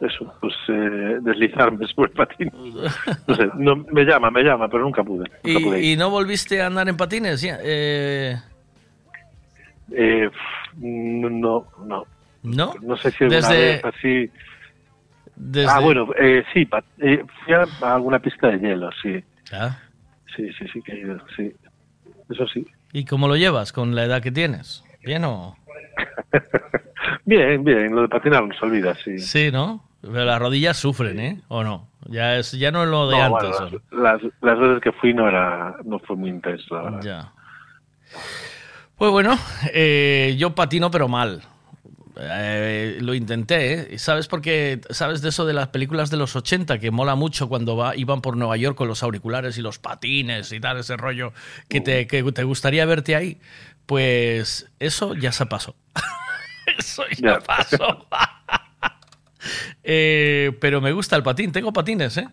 eso, 0.00 0.32
pues 0.40 0.54
eh, 0.68 1.18
deslizarme 1.20 1.86
sobre 1.94 2.10
el 2.10 2.16
patín. 2.16 2.50
No 3.28 3.34
sé, 3.36 3.48
no, 3.56 3.76
me 3.92 4.04
llama, 4.04 4.30
me 4.30 4.42
llama, 4.42 4.66
pero 4.68 4.82
nunca 4.84 5.04
pude. 5.04 5.26
Nunca 5.44 5.60
pude 5.60 5.78
ir. 5.78 5.84
¿Y, 5.84 5.92
y 5.92 5.96
no 5.96 6.08
volviste 6.10 6.60
a 6.62 6.66
andar 6.66 6.88
en 6.88 6.96
patines? 6.96 7.46
Eh, 7.46 8.36
Eh, 9.92 10.30
no, 10.76 11.28
no, 11.30 11.66
no. 12.42 12.74
¿No? 12.82 12.96
Sé 12.96 13.10
si 13.12 13.24
alguna 13.24 13.40
Desde- 13.48 13.56
vez 13.72 13.84
así. 13.84 14.30
desde- 15.36 15.70
Ah, 15.70 15.80
bueno, 15.80 16.08
eh, 16.18 16.44
sí, 16.52 16.68
eh, 16.98 17.24
fui 17.44 17.54
a, 17.54 17.66
alguna 17.94 18.18
pista 18.18 18.48
de 18.48 18.58
hielo, 18.58 18.90
sí. 19.02 19.22
Ah. 19.52 19.78
Sí, 20.36 20.50
sí, 20.58 20.66
sí 20.72 20.82
que 20.82 20.92
he 20.92 20.98
ido, 21.00 21.18
sí. 21.36 21.52
Eso 22.30 22.46
sí. 22.48 22.66
¿Y 22.92 23.04
cómo 23.04 23.28
lo 23.28 23.36
llevas 23.36 23.72
con 23.72 23.94
la 23.94 24.04
edad 24.04 24.22
que 24.22 24.30
tienes? 24.32 24.84
¿Bien 25.04 25.24
o...? 25.24 25.56
Bien, 27.26 27.62
bien, 27.64 27.94
lo 27.94 28.02
de 28.02 28.08
patinar 28.08 28.46
no 28.46 28.54
se 28.54 28.64
olvida, 28.64 28.94
sí. 28.96 29.18
Sí, 29.18 29.50
¿no? 29.52 29.82
Pero 30.02 30.24
las 30.24 30.38
rodillas 30.38 30.76
sufren, 30.76 31.18
¿eh? 31.20 31.40
¿O 31.48 31.62
no? 31.64 31.88
Ya, 32.08 32.36
es, 32.36 32.52
ya 32.52 32.70
no 32.70 32.82
es 32.84 32.88
lo 32.90 33.08
de 33.08 33.16
No, 33.16 33.36
antes. 33.38 33.50
bueno, 33.58 33.76
¿o? 33.92 33.94
las, 34.02 34.22
las, 34.22 34.32
las 34.42 34.58
veces 34.58 34.80
que 34.82 34.92
fui 34.92 35.14
no 35.14 35.26
era 35.28 35.76
no 35.84 35.98
fue 36.00 36.16
muy 36.16 36.28
intenso, 36.30 36.74
la 36.76 36.82
verdad. 36.82 37.00
Ya. 37.02 37.32
Pues 39.04 39.12
bueno, 39.12 39.38
eh, 39.70 40.34
yo 40.38 40.54
patino 40.54 40.90
pero 40.90 41.08
mal. 41.08 41.42
Eh, 42.18 42.96
lo 43.02 43.12
intenté, 43.12 43.74
¿eh? 43.74 43.88
¿Y 43.92 43.98
¿Sabes 43.98 44.28
por 44.28 44.40
qué? 44.40 44.80
¿Sabes 44.88 45.20
de 45.20 45.28
eso 45.28 45.44
de 45.44 45.52
las 45.52 45.68
películas 45.68 46.08
de 46.08 46.16
los 46.16 46.34
80 46.34 46.78
que 46.78 46.90
mola 46.90 47.14
mucho 47.14 47.46
cuando 47.46 47.76
va, 47.76 47.94
iban 47.96 48.22
por 48.22 48.38
Nueva 48.38 48.56
York 48.56 48.78
con 48.78 48.88
los 48.88 49.02
auriculares 49.02 49.58
y 49.58 49.60
los 49.60 49.78
patines 49.78 50.52
y 50.52 50.58
tal, 50.58 50.78
ese 50.78 50.96
rollo 50.96 51.34
que 51.68 51.82
te, 51.82 52.06
que 52.06 52.22
te 52.32 52.44
gustaría 52.44 52.86
verte 52.86 53.14
ahí? 53.14 53.38
Pues 53.84 54.70
eso 54.78 55.14
ya 55.14 55.32
se 55.32 55.44
pasó. 55.44 55.76
eso 56.78 57.02
ya, 57.18 57.40
pasó. 57.40 58.06
Eh, 59.82 60.56
pero 60.62 60.80
me 60.80 60.92
gusta 60.92 61.14
el 61.14 61.22
patín. 61.22 61.52
Tengo 61.52 61.74
patines, 61.74 62.16
¿eh? 62.16 62.26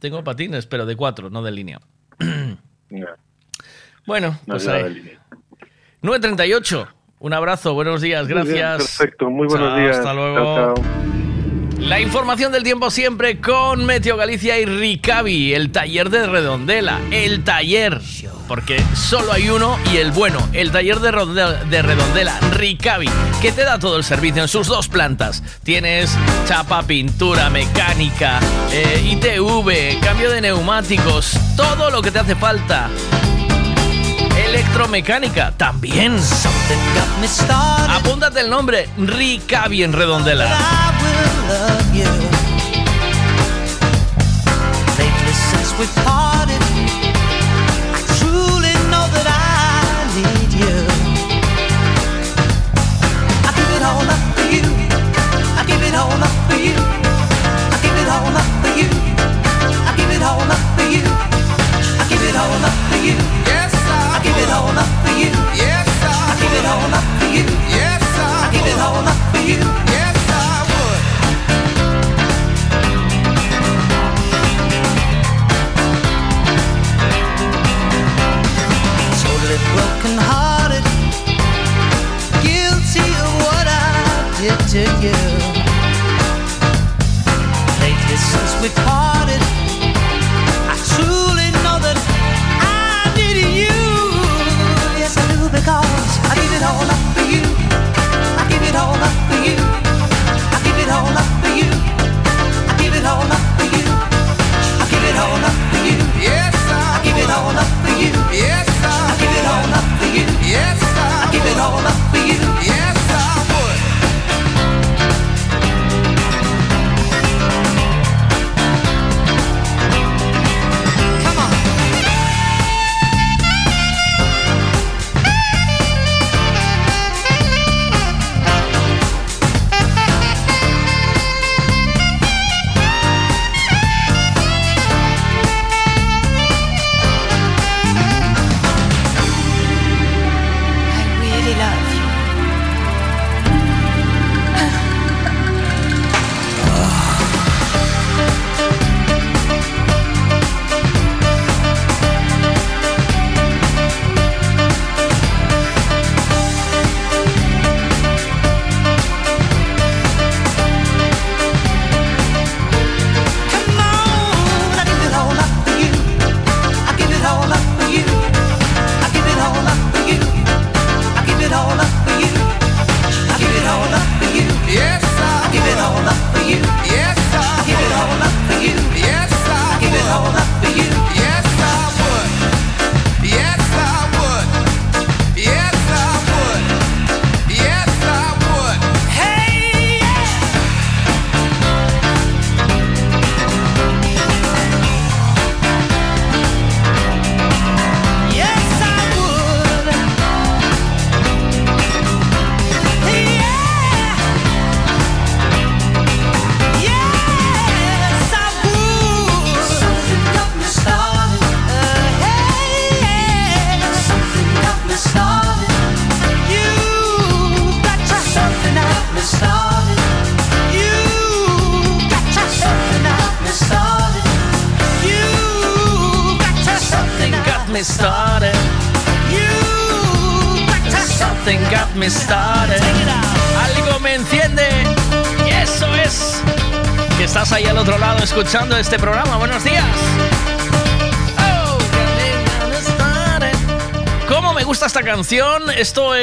Tengo 0.00 0.24
patines, 0.24 0.66
pero 0.66 0.86
de 0.86 0.96
cuatro, 0.96 1.30
no 1.30 1.40
de 1.40 1.52
línea. 1.52 1.80
Bueno, 4.06 4.30
No, 4.46 4.54
pues 4.54 4.66
ahí. 4.66 4.82
de 4.82 4.90
línea. 4.90 5.20
938. 6.02 6.88
Un 7.20 7.34
abrazo, 7.34 7.74
buenos 7.74 8.00
días, 8.00 8.26
bien, 8.26 8.44
gracias. 8.44 8.76
perfecto, 8.98 9.28
muy 9.28 9.46
buenos 9.46 9.68
Chao, 9.70 9.78
días. 9.78 9.98
Hasta 9.98 10.14
luego. 10.14 10.36
Chao, 10.36 10.74
chao. 10.74 10.84
La 11.78 11.98
información 11.98 12.52
del 12.52 12.62
tiempo 12.62 12.90
siempre 12.90 13.40
con 13.40 13.86
Meteo 13.86 14.16
Galicia 14.16 14.58
y 14.58 14.66
Ricavi, 14.66 15.54
el 15.54 15.72
taller 15.72 16.10
de 16.10 16.26
Redondela. 16.26 17.00
El 17.10 17.42
taller, 17.42 18.00
porque 18.48 18.82
solo 18.94 19.32
hay 19.32 19.48
uno 19.48 19.78
y 19.92 19.96
el 19.96 20.12
bueno, 20.12 20.46
el 20.52 20.72
taller 20.72 21.00
de 21.00 21.10
Redondela, 21.10 21.64
de 21.64 21.82
Redondela 21.82 22.38
Ricavi, 22.52 23.08
que 23.40 23.50
te 23.52 23.64
da 23.64 23.78
todo 23.78 23.96
el 23.96 24.04
servicio 24.04 24.42
en 24.42 24.48
sus 24.48 24.66
dos 24.66 24.88
plantas. 24.88 25.42
Tienes 25.62 26.16
chapa, 26.46 26.82
pintura, 26.82 27.48
mecánica, 27.48 28.40
eh, 28.72 29.02
ITV, 29.12 30.00
cambio 30.02 30.30
de 30.30 30.42
neumáticos, 30.42 31.38
todo 31.56 31.90
lo 31.90 32.02
que 32.02 32.10
te 32.10 32.18
hace 32.18 32.34
falta. 32.36 32.90
Electromecánica 34.50 35.52
también. 35.56 36.18
Apúntate 37.88 38.40
el 38.40 38.50
nombre, 38.50 38.88
Ricavi 38.98 39.84
en 39.84 39.92
Redondela. 39.92 40.48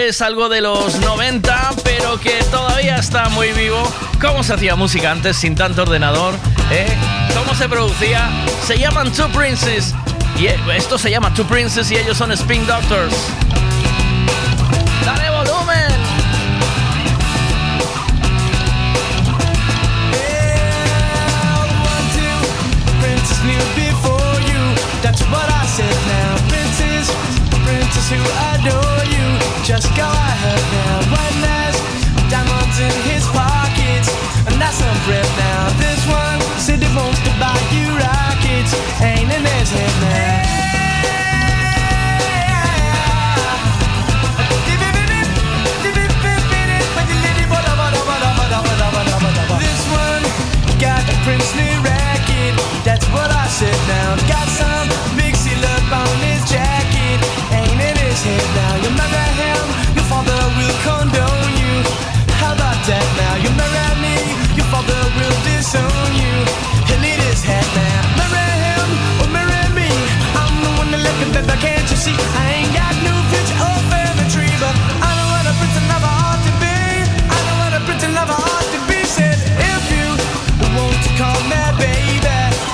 Es 0.08 0.22
algo 0.22 0.48
de 0.48 0.62
los 0.62 1.00
90, 1.00 1.72
pero 1.84 2.18
que 2.20 2.42
todavía 2.50 2.96
está 2.96 3.28
muy 3.30 3.52
vivo. 3.52 3.78
¿Cómo 4.22 4.42
se 4.42 4.54
hacía 4.54 4.76
música 4.76 5.12
antes 5.12 5.36
sin 5.36 5.54
tanto 5.54 5.82
ordenador? 5.82 6.34
¿Eh? 6.72 6.88
¿Cómo 7.36 7.54
se 7.54 7.68
producía? 7.68 8.30
Se 8.66 8.78
llaman 8.78 9.12
Two 9.12 9.28
Princes. 9.30 9.94
Y 10.40 10.48
eh, 10.48 10.58
esto 10.76 10.98
se 10.98 11.12
llama 11.12 11.34
Two 11.34 11.46
Princes 11.46 11.92
y 11.92 11.98
ellos 11.98 12.18
son 12.18 12.32
Spin 12.32 12.66
Doctors. 12.66 13.14
Yeah. 30.48 30.97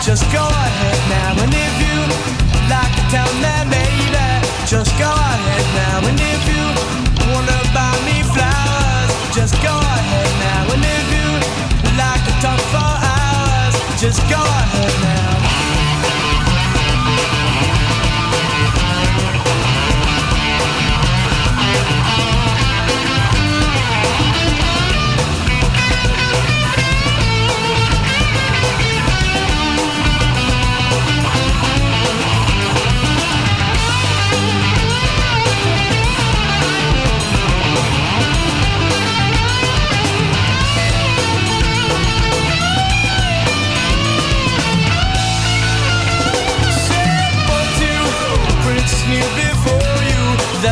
Just 0.03 0.31
go 0.31 0.45
ahead 0.45 0.99
now. 1.09 1.43
And 1.43 1.53
if 1.53 1.75
you 1.81 1.97
like 2.69 2.93
to 2.97 3.03
tell 3.09 3.31
me 3.41 3.53
maybe, 3.73 4.45
just 4.67 4.91
go 4.99 5.09
ahead 5.09 5.65
now. 5.73 6.07
And 6.07 6.19
if 6.19 6.41
you 6.53 6.63
wanna 7.31 7.59
buy 7.73 7.95
me 8.05 8.21
flowers, 8.33 9.35
just 9.35 9.55
go 9.63 9.73
ahead 9.79 9.92
hours, 14.19 14.73
just 14.73 14.82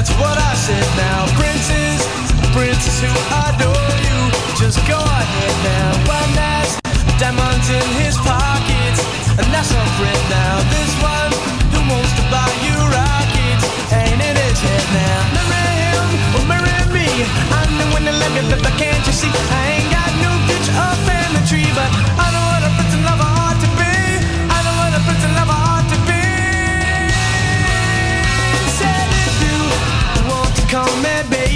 That's 0.02 0.18
what 0.18 0.34
I 0.34 0.58
said 0.58 0.90
now. 0.98 1.30
Princess, 1.38 2.02
princess 2.58 3.06
who 3.06 3.14
adore 3.46 3.94
you. 4.02 4.18
Just 4.58 4.82
go 4.90 4.98
ahead 4.98 5.56
now. 5.62 6.10
One 6.10 6.34
has 6.42 6.82
diamonds 7.22 7.70
in 7.70 7.86
his 8.02 8.18
pockets, 8.26 8.98
and 9.38 9.46
that's 9.54 9.70
not 9.70 9.86
bread 10.02 10.22
now. 10.26 10.58
This 10.74 10.90
one 11.06 11.32
who 11.70 11.86
wants 11.86 12.10
to 12.18 12.24
buy 12.34 12.50
you 12.66 12.74
rockets 12.82 13.62
ain't 13.94 14.18
in 14.18 14.36
his 14.42 14.58
head 14.58 14.86
now. 14.90 15.38
Marry 15.38 15.78
him 15.86 16.06
or 16.34 16.44
marry 16.50 16.82
me. 16.98 17.06
I'm 17.54 17.70
the 17.78 17.86
one 17.94 18.02
that 18.10 18.18
love 18.18 18.34
you, 18.34 18.58
but 18.58 18.74
can't 18.82 19.06
you 19.06 19.14
see? 19.14 19.30
I 19.30 19.86
ain't 19.86 19.90
got 19.94 20.10
no 20.18 20.34
future 20.50 20.82
or 20.82 20.98
family 21.06 21.46
tree, 21.46 21.70
but 21.78 21.90
I 22.18 22.31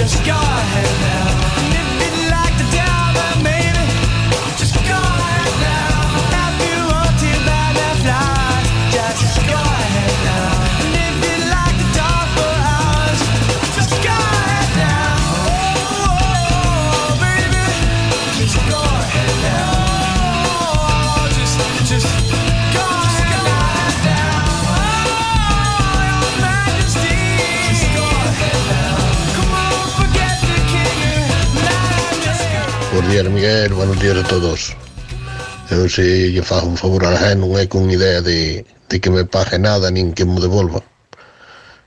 just 0.00 0.24
go 0.24 0.32
ahead 0.32 1.00
now. 1.02 1.39
días, 33.10 33.28
Miguel, 33.28 33.74
buenos 33.74 33.98
días 33.98 34.16
a 34.18 34.22
todos. 34.22 34.76
Eu 35.68 35.88
se 35.88 36.30
lle 36.30 36.42
fago 36.42 36.68
un 36.70 36.76
favor 36.78 37.02
a 37.04 37.18
gente 37.18 37.42
non 37.42 37.58
é 37.58 37.66
con 37.66 37.90
idea 37.90 38.22
de, 38.22 38.62
de 38.86 38.96
que 39.02 39.10
me 39.10 39.26
pague 39.26 39.58
nada 39.58 39.90
nin 39.90 40.14
que 40.14 40.22
me 40.22 40.38
devolva. 40.38 40.78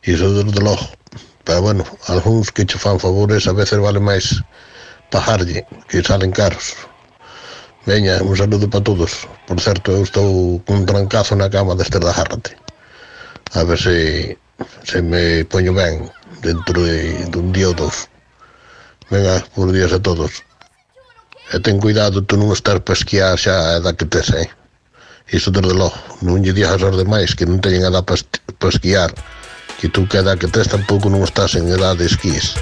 E 0.03 0.19
iso 0.19 0.27
desde 0.35 0.59
logo. 0.59 0.83
Pero 1.47 1.63
bueno, 1.63 1.87
algúns 2.11 2.51
que 2.51 2.67
che 2.67 2.75
fan 2.75 2.99
favores 2.99 3.47
a 3.47 3.55
veces 3.55 3.79
vale 3.79 4.03
máis 4.03 4.43
pagarlle, 5.07 5.63
que 5.87 6.03
salen 6.03 6.35
caros. 6.35 6.75
Veña, 7.87 8.19
un 8.19 8.35
saludo 8.35 8.67
para 8.67 8.83
todos. 8.83 9.23
Por 9.47 9.63
certo, 9.63 9.95
eu 9.95 10.03
estou 10.03 10.59
cun 10.67 10.83
trancazo 10.83 11.39
na 11.39 11.47
cama 11.47 11.71
deste 11.79 12.03
da 12.03 12.11
Járrate. 12.11 12.59
A 13.55 13.63
ver 13.63 13.79
se, 13.79 14.35
se 14.83 14.99
me 14.99 15.47
poño 15.47 15.71
ben 15.71 16.03
dentro 16.43 16.83
de, 16.83 17.15
dun 17.31 17.55
día 17.55 17.71
ou 17.71 17.75
dos. 17.79 18.11
Venga, 19.07 19.39
por 19.55 19.71
días 19.71 19.95
a 19.95 20.03
todos. 20.03 20.43
E 21.51 21.59
ten 21.59 21.81
cuidado 21.83 22.23
tú 22.23 22.39
non 22.39 22.55
estar 22.55 22.79
pa 22.79 22.95
esquiar 22.95 23.35
xa 23.35 23.75
a 23.75 23.83
edad 23.83 23.97
que 23.99 24.07
tes, 24.07 24.31
eh? 24.31 24.47
Iso 25.31 25.51
desde 25.51 25.75
logo, 25.75 25.95
non 26.23 26.39
lle 26.39 26.55
digas 26.55 26.79
aos 26.79 26.95
demais 26.95 27.35
que 27.35 27.43
non 27.43 27.59
teñen 27.59 27.83
edad 27.83 28.05
pa, 28.07 28.15
pa 28.59 28.67
esquiar, 28.71 29.11
que 29.79 29.91
tú 29.91 30.07
que 30.07 30.23
edad 30.23 30.39
que 30.39 30.47
tes 30.47 30.71
tampouco 30.71 31.11
non 31.11 31.25
estás 31.27 31.59
en 31.59 31.67
edad 31.67 31.99
de 31.99 32.07
esquís. 32.07 32.55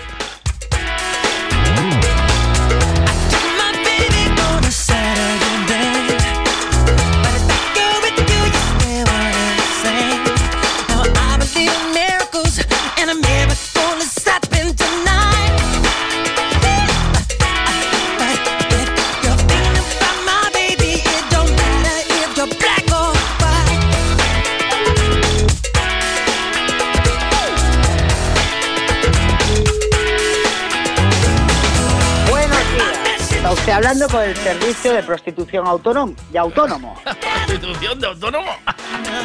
Con 33.92 34.24
el 34.24 34.38
servicio 34.38 34.94
de 34.94 35.04
prostitución 35.04 35.68
autónomo 35.68 36.14
y 36.34 36.38
autónomo. 36.38 36.98
¿Prostitución 37.46 38.00
de 38.00 38.08
autónomo? 38.08 38.50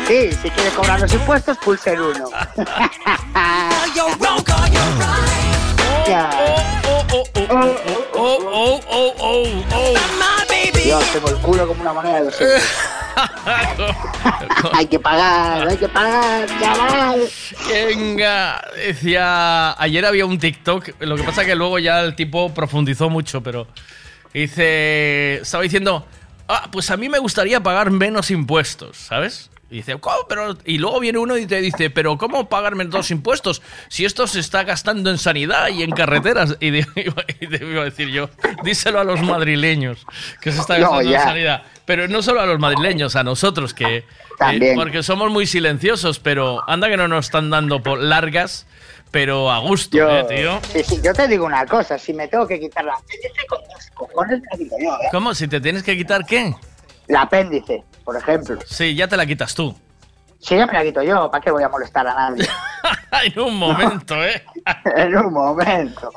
Sí, 0.08 0.32
si 0.32 0.50
quiere 0.50 0.70
cobrar 0.70 1.00
los 1.00 1.12
impuestos, 1.14 1.56
pulse 1.58 1.92
el 1.92 2.00
uno. 2.00 2.30
Ya. 6.08 6.30
Oh, 6.84 7.04
oh, 7.12 7.24
oh, 7.36 7.76
oh, 8.12 8.80
oh, 8.90 9.14
oh, 9.20 9.54
oh. 9.70 9.94
Dios, 10.82 11.04
tengo 11.12 11.28
el 11.28 11.36
culo 11.36 11.68
como 11.68 11.82
una 11.82 11.92
moneda 11.92 12.22
de 12.22 12.32
hay 14.72 14.86
que 14.86 14.98
pagar, 14.98 15.68
hay 15.68 15.76
que 15.76 15.88
pagar, 15.88 16.48
chaval. 16.60 17.20
Venga, 17.68 18.62
decía. 18.74 19.80
Ayer 19.80 20.04
había 20.04 20.26
un 20.26 20.38
TikTok, 20.40 20.88
lo 21.00 21.14
que 21.16 21.22
pasa 21.22 21.44
que 21.44 21.54
luego 21.54 21.78
ya 21.78 22.00
el 22.00 22.16
tipo 22.16 22.52
profundizó 22.52 23.08
mucho, 23.08 23.42
pero. 23.42 23.68
Dice. 24.40 25.34
Estaba 25.36 25.62
diciendo. 25.62 26.06
Ah, 26.48 26.68
pues 26.70 26.90
a 26.92 26.96
mí 26.96 27.08
me 27.08 27.18
gustaría 27.18 27.60
pagar 27.60 27.90
menos 27.90 28.30
impuestos, 28.30 28.96
¿sabes? 28.96 29.50
Y 29.68 29.78
dice, 29.78 29.98
¿cómo? 29.98 30.28
Pero, 30.28 30.56
y 30.64 30.78
luego 30.78 31.00
viene 31.00 31.18
uno 31.18 31.36
y 31.36 31.44
te 31.46 31.60
dice, 31.60 31.90
pero 31.90 32.16
¿cómo 32.18 32.48
pagar 32.48 32.76
menos 32.76 33.10
impuestos 33.10 33.62
si 33.88 34.04
esto 34.04 34.28
se 34.28 34.38
está 34.38 34.62
gastando 34.62 35.10
en 35.10 35.18
sanidad 35.18 35.66
y 35.70 35.82
en 35.82 35.90
carreteras? 35.90 36.56
Y, 36.60 36.70
de- 36.70 36.86
y 37.40 37.46
te 37.48 37.64
iba 37.64 37.82
a 37.82 37.84
decir 37.86 38.10
yo, 38.10 38.30
díselo 38.62 39.00
a 39.00 39.04
los 39.04 39.20
madrileños 39.22 40.06
que 40.40 40.52
se 40.52 40.60
está 40.60 40.78
No, 40.78 40.90
gastando 40.92 41.12
en 41.16 41.20
sanidad. 41.20 41.62
Pero 41.84 42.06
no 42.06 42.22
solo 42.22 42.40
a 42.42 42.46
los 42.46 42.60
madrileños, 42.60 43.16
a 43.16 43.24
nosotros 43.24 43.74
que... 43.74 44.04
También. 44.38 44.72
eh, 44.72 44.74
porque 44.76 45.02
somos 45.02 45.32
muy 45.32 45.46
silenciosos, 45.46 46.20
pero 46.20 46.62
anda 46.70 46.88
que 46.88 46.96
no 46.96 47.08
nos 47.08 47.24
están 47.26 47.50
dando 47.50 47.82
por 47.82 47.98
largas, 48.00 48.68
pero 49.16 49.50
a 49.50 49.60
gusto, 49.60 49.96
Yo, 49.96 50.10
eh, 50.10 50.24
tío. 50.24 50.60
sí, 50.70 50.82
sí, 50.84 51.00
yo 51.02 51.14
te 51.14 51.26
digo 51.26 51.46
una 51.46 51.64
cosa, 51.64 51.96
si 51.96 52.12
me 52.12 52.28
tengo 52.28 52.46
que 52.46 52.60
quitar 52.60 52.84
la 52.84 52.92
apéndice, 52.92 53.46
con 53.48 53.60
los 53.62 53.90
cojones 53.94 54.42
me 54.42 54.46
la 54.52 54.58
quito 54.58 54.76
yo, 54.78 54.92
¿eh? 54.92 55.08
¿Cómo? 55.10 55.34
¿Si 55.34 55.48
te 55.48 55.58
tienes 55.58 55.82
que 55.82 55.96
quitar 55.96 56.26
qué? 56.26 56.54
La 57.06 57.22
apéndice, 57.22 57.82
por 58.04 58.14
ejemplo. 58.14 58.58
Sí, 58.66 58.94
ya 58.94 59.08
te 59.08 59.16
la 59.16 59.24
quitas 59.24 59.54
tú. 59.54 59.74
Si 60.38 60.54
ya 60.54 60.66
me 60.66 60.74
la 60.74 60.84
quito 60.84 61.02
yo, 61.02 61.30
¿para 61.30 61.42
qué 61.42 61.50
voy 61.50 61.62
a 61.62 61.70
molestar 61.70 62.06
a 62.06 62.12
nadie? 62.12 62.46
en 63.24 63.40
un 63.40 63.56
momento, 63.56 64.22
¿eh? 64.22 64.44
en 64.96 65.16
un 65.16 65.32
momento. 65.32 66.10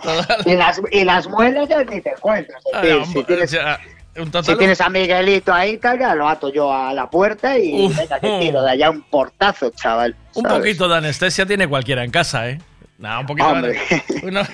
Y 0.46 0.56
las, 0.56 0.82
y 0.92 1.06
las 1.06 1.26
muelas 1.30 1.70
ya 1.70 1.82
ni 1.86 2.02
te 2.02 2.10
encuentras. 2.10 2.62
Ah, 2.74 2.82
Sí, 2.84 3.14
si, 3.14 3.24
tienes, 3.24 4.78
si 4.78 4.84
a 4.84 4.90
Miguelito 4.90 5.54
ahí, 5.54 5.78
tal, 5.78 6.00
ya 6.00 6.16
lo 6.16 6.28
ato 6.28 6.52
yo 6.52 6.74
a 6.74 6.94
la 6.94 7.10
puerta 7.10 7.58
y 7.58 7.86
Uf. 7.86 7.96
venga, 7.96 8.20
que 8.20 8.40
tiro 8.42 8.62
de 8.62 8.72
allá 8.72 8.90
un 8.90 9.04
portazo, 9.04 9.70
chaval. 9.70 10.18
Un 10.34 10.44
poquito 10.44 10.90
de 10.90 10.98
anestesia 10.98 11.46
tiene 11.46 11.66
cualquiera 11.66 12.04
en 12.04 12.12
casa, 12.12 12.50
¿eh? 12.50 12.60
Nada, 13.00 13.20
un 13.22 13.26
poquito 13.28 13.48
Hombre. 13.48 13.80
de 14.22 14.28
una- 14.28 14.48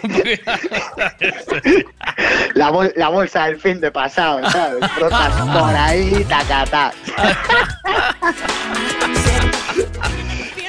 La, 2.53 2.69
bol- 2.69 2.93
la 2.95 3.09
bolsa 3.09 3.45
del 3.47 3.59
fin 3.59 3.81
de 3.81 3.89
pasado, 3.91 4.47
¿sabes? 4.51 4.87
Por 4.99 5.75
ahí, 5.75 6.23
tacatá. 6.29 6.93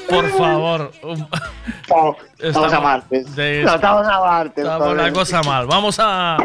Por 0.09 0.29
favor. 0.31 0.93
un- 1.03 1.29
Estamos 2.39 2.73
a 2.73 2.81
martes. 2.81 3.35
de- 3.37 3.63
No, 3.65 3.75
estamos 3.77 4.07
a 4.07 4.21
martes. 4.21 4.65
Estamos 4.65 4.97
la 4.97 5.13
cosa 5.13 5.43
mal. 5.43 5.67
Vamos 5.67 5.97
a. 5.99 6.37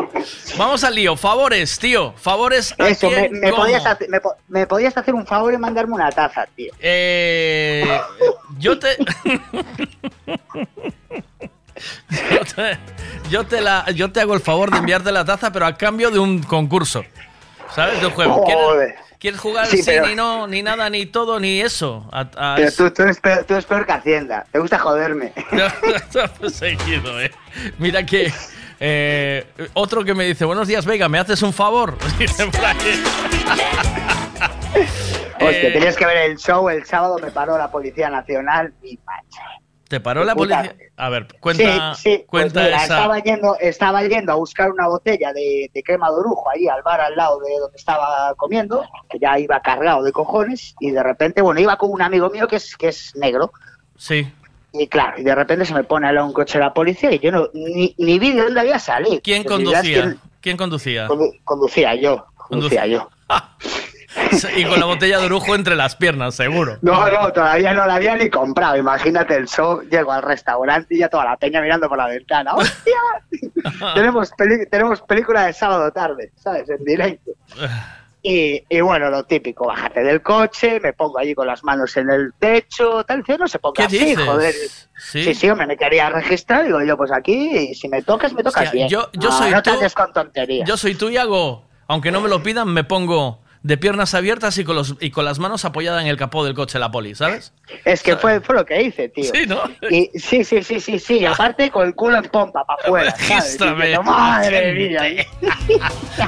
Vamos 0.57 0.83
al 0.83 0.95
lío. 0.95 1.15
Favores, 1.17 1.77
tío. 1.79 2.13
Favores. 2.17 2.73
¿a 2.79 2.87
Eso, 2.89 3.09
me, 3.09 3.29
quién, 3.29 3.39
me 3.39 3.51
podías 3.53 3.85
hacer, 3.85 4.09
me, 4.09 4.19
po- 4.21 4.35
me 4.47 4.65
podías 4.67 4.95
hacer 4.97 5.13
un 5.13 5.25
favor 5.25 5.53
y 5.53 5.57
mandarme 5.57 5.93
una 5.93 6.09
taza, 6.11 6.45
tío. 6.55 6.71
Eh, 6.79 7.99
yo 8.57 8.77
te. 8.79 8.97
yo 12.09 12.39
te. 12.55 12.77
Yo 13.29 13.45
te, 13.45 13.61
la, 13.61 13.85
yo 13.91 14.11
te 14.11 14.19
hago 14.21 14.33
el 14.33 14.41
favor 14.41 14.71
de 14.71 14.77
enviarte 14.77 15.11
la 15.11 15.23
taza, 15.25 15.51
pero 15.51 15.65
a 15.65 15.75
cambio 15.77 16.11
de 16.11 16.19
un 16.19 16.43
concurso. 16.43 17.03
¿Sabes? 17.73 17.99
De 18.01 18.07
un 18.07 18.13
juego. 18.13 18.43
¿Quieres, 18.43 18.63
Joder. 18.65 18.87
quieres 18.95 19.10
jugar 19.37 19.67
Sí, 19.67 19.81
pero- 19.85 20.07
ni 20.07 20.15
no, 20.15 20.47
ni 20.47 20.63
nada, 20.63 20.89
ni 20.89 21.05
todo, 21.05 21.39
ni 21.39 21.61
eso? 21.61 22.09
A- 22.11 22.27
a- 22.35 22.55
Pero 22.55 22.71
tú, 22.71 22.91
tú, 22.91 23.03
eres 23.03 23.19
peor, 23.19 23.43
tú 23.43 23.53
eres 23.53 23.65
peor 23.65 23.85
que 23.85 23.91
Hacienda. 23.91 24.45
Te 24.51 24.57
gusta 24.59 24.79
joderme. 24.79 25.31
Seguido, 26.51 27.21
eh. 27.21 27.31
Mira 27.77 28.03
que. 28.05 28.33
eh, 28.79 29.45
otro 29.73 30.03
que 30.03 30.15
me 30.15 30.25
dice, 30.25 30.43
buenos 30.45 30.67
días, 30.67 30.85
Vega, 30.85 31.07
¿me 31.07 31.19
haces 31.19 31.41
un 31.43 31.53
favor? 31.53 31.97
Hostia, 35.39 35.69
Eh, 35.69 35.71
tenías 35.73 35.95
que 35.95 36.05
ver 36.05 36.17
el 36.17 36.37
show. 36.37 36.69
El 36.69 36.85
sábado 36.85 37.17
me 37.21 37.31
paró 37.31 37.57
la 37.57 37.69
Policía 37.71 38.09
Nacional 38.09 38.73
y 38.83 38.97
macho. 39.05 39.41
¿Te 39.91 39.99
paró 39.99 40.23
la 40.23 40.33
policía? 40.35 40.73
A 40.95 41.09
ver, 41.09 41.27
cuenta, 41.41 41.95
sí, 41.95 42.01
sí. 42.01 42.25
Pues 42.29 42.43
cuenta 42.43 42.61
mira, 42.63 42.77
esa. 42.77 42.83
estaba, 42.95 43.19
yendo, 43.19 43.57
estaba 43.59 44.03
yendo 44.03 44.31
a 44.31 44.35
buscar 44.35 44.71
una 44.71 44.87
botella 44.87 45.33
de, 45.33 45.69
de 45.73 45.83
crema 45.83 46.09
de 46.09 46.15
orujo 46.15 46.49
ahí 46.49 46.65
al 46.69 46.81
bar 46.81 47.01
al 47.01 47.13
lado 47.13 47.41
de 47.41 47.59
donde 47.59 47.75
estaba 47.75 48.33
comiendo, 48.37 48.85
que 49.09 49.19
ya 49.19 49.37
iba 49.37 49.59
cargado 49.59 50.01
de 50.01 50.13
cojones, 50.13 50.75
y 50.79 50.91
de 50.91 51.03
repente, 51.03 51.41
bueno, 51.41 51.59
iba 51.59 51.75
con 51.77 51.91
un 51.91 52.01
amigo 52.01 52.29
mío 52.29 52.47
que 52.47 52.55
es, 52.55 52.77
que 52.77 52.87
es 52.87 53.13
negro. 53.17 53.51
Sí. 53.97 54.31
Y 54.71 54.87
claro, 54.87 55.19
y 55.19 55.23
de 55.23 55.35
repente 55.35 55.65
se 55.65 55.73
me 55.73 55.83
pone 55.83 56.13
lado 56.13 56.25
un 56.25 56.31
coche 56.31 56.57
de 56.57 56.63
la 56.63 56.73
policía 56.73 57.11
y 57.11 57.19
yo 57.19 57.29
no, 57.33 57.49
ni, 57.53 57.93
ni 57.97 58.17
vi 58.17 58.31
de 58.31 58.43
dónde 58.43 58.61
había 58.61 58.79
salido. 58.79 59.19
¿Quién 59.21 59.43
Pues, 59.43 59.55
conducía? 59.57 59.81
quién 60.03 60.19
¿Quién 60.39 60.55
conducía? 60.55 61.07
condu- 61.09 61.37
conducía 61.43 61.95
yo, 61.95 62.25
conducía 62.47 62.87
yo. 62.87 63.09
Y 64.55 64.65
con 64.65 64.79
la 64.79 64.85
botella 64.85 65.19
de 65.19 65.25
orujo 65.25 65.55
entre 65.55 65.75
las 65.75 65.95
piernas, 65.95 66.35
seguro. 66.35 66.77
No, 66.81 67.09
no, 67.09 67.31
todavía 67.31 67.73
no 67.73 67.85
la 67.85 67.95
había 67.95 68.15
ni 68.15 68.29
comprado. 68.29 68.75
Imagínate 68.77 69.35
el 69.35 69.47
show, 69.47 69.81
llego 69.89 70.11
al 70.11 70.21
restaurante 70.21 70.95
y 70.95 70.99
ya 70.99 71.09
toda 71.09 71.25
la 71.25 71.37
peña 71.37 71.61
mirando 71.61 71.87
por 71.87 71.97
la 71.97 72.07
ventana. 72.07 72.53
¡Hostia! 72.55 72.93
tenemos, 73.95 74.31
tenemos 74.69 75.01
película 75.01 75.45
de 75.45 75.53
sábado 75.53 75.91
tarde, 75.91 76.31
¿sabes? 76.35 76.69
En 76.69 76.83
directo. 76.83 77.31
Y, 78.23 78.63
y 78.69 78.81
bueno, 78.81 79.09
lo 79.09 79.23
típico, 79.23 79.65
bájate 79.65 80.03
del 80.03 80.21
coche, 80.21 80.79
me 80.79 80.93
pongo 80.93 81.17
allí 81.17 81.33
con 81.33 81.47
las 81.47 81.63
manos 81.63 81.97
en 81.97 82.07
el 82.11 82.33
techo, 82.37 83.03
tal, 83.03 83.23
tío, 83.23 83.35
no 83.39 83.47
se 83.47 83.57
ponga 83.57 83.73
¿Qué 83.77 83.83
así, 83.83 83.97
dices? 83.97 84.25
joder. 84.25 84.53
Sí. 84.95 85.23
Sí, 85.23 85.33
sí, 85.33 85.49
hombre, 85.49 85.65
me 85.65 85.75
quería 85.75 86.07
registrar, 86.11 86.63
digo 86.65 86.83
yo, 86.83 86.95
pues 86.97 87.11
aquí, 87.11 87.49
y 87.57 87.73
si 87.73 87.87
me 87.89 88.03
tocas, 88.03 88.31
me 88.33 88.43
tocas 88.43 88.65
Hostia, 88.65 88.71
bien. 88.71 88.89
yo- 88.89 89.09
yo 89.13 89.29
No, 89.29 89.37
soy 89.39 89.49
no 89.49 89.63
te 89.63 89.71
tú. 89.71 89.75
andes 89.77 89.95
con 89.95 90.13
tonterías. 90.13 90.69
Yo 90.69 90.77
soy 90.77 90.93
tú 90.93 91.09
y 91.09 91.17
hago, 91.17 91.65
aunque 91.87 92.11
no 92.11 92.21
me 92.21 92.29
lo 92.29 92.43
pidan, 92.43 92.71
me 92.71 92.83
pongo 92.83 93.41
de 93.63 93.77
piernas 93.77 94.13
abiertas 94.15 94.57
y 94.57 94.63
con, 94.63 94.75
los, 94.75 94.95
y 94.99 95.11
con 95.11 95.23
las 95.23 95.37
manos 95.37 95.65
apoyadas 95.65 96.01
en 96.01 96.07
el 96.07 96.17
capó 96.17 96.43
del 96.43 96.55
coche 96.55 96.73
de 96.73 96.79
la 96.79 96.89
poli, 96.91 97.13
¿sabes? 97.13 97.53
Es 97.85 98.01
que 98.01 98.17
fue, 98.17 98.41
fue 98.41 98.55
lo 98.55 98.65
que 98.65 98.81
hice, 98.81 99.09
tío. 99.09 99.31
Sí, 99.33 99.45
¿no? 99.45 99.61
Y, 99.89 100.09
sí, 100.17 100.43
sí, 100.43 100.63
sí, 100.63 100.79
sí, 100.79 100.97
sí. 100.97 101.19
Y 101.19 101.25
aparte 101.27 101.69
con 101.69 101.85
el 101.87 101.93
culo 101.93 102.17
en 102.17 102.23
pompa 102.23 102.65
para 102.65 102.81
afuera. 102.83 103.15
Regístrame, 103.17 103.99
Madre 103.99 104.73
gente". 104.73 104.89
mía. 104.89 105.27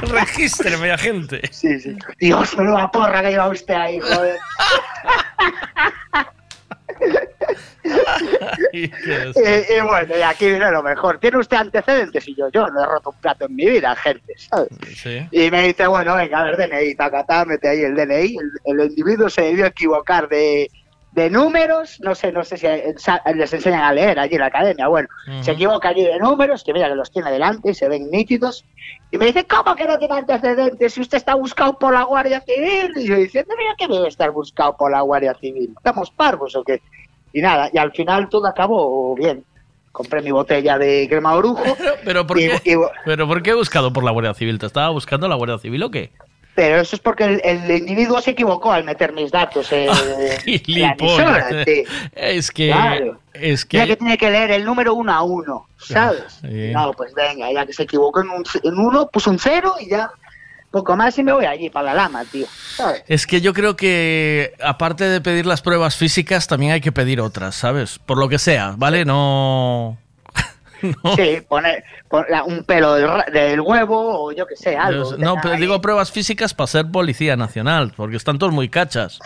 Regístreme, 0.02 0.92
agente. 0.92 1.40
Sí, 1.50 1.80
sí. 1.80 1.96
Dios, 2.20 2.56
menuda 2.56 2.90
porra 2.90 3.22
que 3.22 3.30
lleva 3.30 3.48
usted 3.48 3.74
ahí, 3.74 3.98
joder. 4.00 4.38
Y 8.72 8.84
Y, 8.84 9.74
y 9.74 9.80
bueno, 9.86 10.16
y 10.16 10.22
aquí 10.22 10.46
viene 10.46 10.70
lo 10.70 10.82
mejor. 10.82 11.18
¿Tiene 11.18 11.38
usted 11.38 11.56
antecedentes? 11.56 12.26
Y 12.28 12.34
yo, 12.34 12.48
yo 12.50 12.66
no 12.68 12.82
he 12.82 12.86
roto 12.86 13.10
un 13.10 13.16
plato 13.16 13.46
en 13.46 13.54
mi 13.54 13.66
vida, 13.66 13.94
gente, 13.96 14.34
¿sabes? 14.36 14.68
Sí. 14.96 15.26
Y 15.30 15.50
me 15.50 15.66
dice, 15.66 15.86
bueno, 15.86 16.16
venga, 16.16 16.40
a 16.40 16.44
ver, 16.44 16.56
DNI, 16.56 16.94
tacatá, 16.94 17.44
mete 17.44 17.68
ahí 17.68 17.80
el 17.80 17.94
DNI. 17.94 18.36
El, 18.36 18.80
el 18.80 18.86
individuo 18.86 19.28
se 19.28 19.42
debió 19.42 19.66
equivocar 19.66 20.28
de, 20.28 20.70
de 21.14 21.30
números, 21.30 22.00
no 22.00 22.14
sé, 22.14 22.32
no 22.32 22.42
sé 22.42 22.56
si 22.56 22.66
les 22.66 23.52
enseñan 23.52 23.82
a 23.82 23.92
leer 23.92 24.18
allí 24.18 24.34
en 24.34 24.40
la 24.40 24.46
academia. 24.46 24.88
Bueno, 24.88 25.08
se 25.42 25.52
equivoca 25.52 25.90
allí 25.90 26.04
de 26.04 26.18
números, 26.18 26.64
que 26.64 26.72
mira 26.72 26.88
que 26.88 26.96
los 26.96 27.12
tiene 27.12 27.30
delante 27.30 27.70
y 27.70 27.74
se 27.74 27.88
ven 27.88 28.10
nítidos. 28.10 28.64
Y 29.12 29.18
me 29.18 29.26
dice, 29.26 29.44
¿cómo 29.44 29.76
que 29.76 29.84
no 29.86 29.96
tiene 29.96 30.16
antecedentes 30.16 30.92
si 30.92 31.00
usted 31.00 31.18
está 31.18 31.34
buscado 31.34 31.78
por 31.78 31.94
la 31.94 32.02
Guardia 32.02 32.40
Civil? 32.40 32.92
Y 32.96 33.06
yo 33.06 33.14
diciendo, 33.14 33.54
mira 33.56 33.74
que 33.78 33.86
debe 33.86 34.08
estar 34.08 34.32
buscado 34.32 34.76
por 34.76 34.90
la 34.90 35.02
Guardia 35.02 35.34
Civil. 35.34 35.72
¿Estamos 35.76 36.10
parvos 36.10 36.56
o 36.56 36.64
qué? 36.64 36.82
Y 37.34 37.42
nada, 37.42 37.68
y 37.72 37.76
al 37.78 37.92
final 37.92 38.28
todo 38.30 38.46
acabó 38.46 39.14
bien. 39.14 39.44
Compré 39.92 40.22
mi 40.22 40.30
botella 40.30 40.78
de 40.78 41.06
crema 41.08 41.34
orujo. 41.34 41.62
Pero 42.04 42.26
¿por, 42.26 42.38
y- 42.40 42.48
qué, 42.48 42.72
y- 42.72 42.76
¿Pero 43.04 43.28
por 43.28 43.42
qué 43.42 43.50
he 43.50 43.54
buscado 43.54 43.92
por 43.92 44.02
la 44.04 44.12
Guardia 44.12 44.32
Civil? 44.34 44.58
¿Te 44.58 44.66
estaba 44.66 44.88
buscando 44.90 45.28
la 45.28 45.34
Guardia 45.34 45.58
Civil 45.58 45.82
o 45.82 45.90
qué? 45.90 46.10
Pero 46.54 46.80
eso 46.80 46.94
es 46.94 47.02
porque 47.02 47.24
el, 47.24 47.40
el 47.42 47.68
individuo 47.78 48.20
se 48.20 48.30
equivocó 48.30 48.70
al 48.72 48.84
meter 48.84 49.12
mis 49.12 49.32
datos 49.32 49.68
emisora, 50.46 51.64
tío. 51.64 51.82
Es 52.14 52.50
que. 52.50 52.68
Claro. 52.68 53.18
Es 53.32 53.64
que 53.64 53.84
que. 53.84 53.96
tiene 53.96 54.16
que 54.16 54.30
leer 54.30 54.52
el 54.52 54.64
número 54.64 54.94
uno 54.94 55.12
a 55.12 55.22
uno, 55.22 55.66
¿sabes? 55.78 56.38
Sí. 56.40 56.70
No, 56.72 56.92
pues 56.92 57.12
venga, 57.14 57.50
ya 57.52 57.66
que 57.66 57.72
se 57.72 57.82
equivocó 57.82 58.20
en, 58.22 58.30
un, 58.30 58.44
en 58.62 58.78
uno, 58.78 59.08
puso 59.08 59.30
un 59.30 59.38
cero 59.40 59.74
y 59.80 59.88
ya 59.90 60.08
poco 60.74 60.96
más 60.96 61.16
y 61.18 61.22
me 61.22 61.32
voy 61.32 61.44
allí 61.44 61.70
para 61.70 61.86
la 61.86 61.94
lama, 61.94 62.24
tío. 62.24 62.46
¿sabes? 62.76 63.04
Es 63.06 63.28
que 63.28 63.40
yo 63.40 63.52
creo 63.52 63.76
que, 63.76 64.54
aparte 64.60 65.04
de 65.04 65.20
pedir 65.20 65.46
las 65.46 65.62
pruebas 65.62 65.94
físicas, 65.94 66.48
también 66.48 66.72
hay 66.72 66.80
que 66.80 66.90
pedir 66.90 67.20
otras, 67.20 67.54
¿sabes? 67.54 68.00
Por 68.00 68.18
lo 68.18 68.28
que 68.28 68.38
sea, 68.38 68.74
¿vale? 68.76 69.04
No. 69.14 69.96
Sí, 71.16 71.40
poner, 71.48 71.82
un 72.46 72.64
pelo 72.64 72.94
del, 72.94 73.60
huevo 73.60 74.24
o 74.26 74.32
yo 74.32 74.46
que 74.46 74.56
sé, 74.56 74.76
algo. 74.76 75.12
Yo- 75.12 75.16
no, 75.16 75.36
pero 75.40 75.54
ahí. 75.54 75.60
digo 75.60 75.80
pruebas 75.80 76.10
físicas 76.10 76.52
para 76.52 76.66
ser 76.66 76.90
policía 76.90 77.36
nacional, 77.36 77.94
porque 77.96 78.16
están 78.16 78.38
todos 78.38 78.52
muy 78.52 78.68
cachas. 78.68 79.18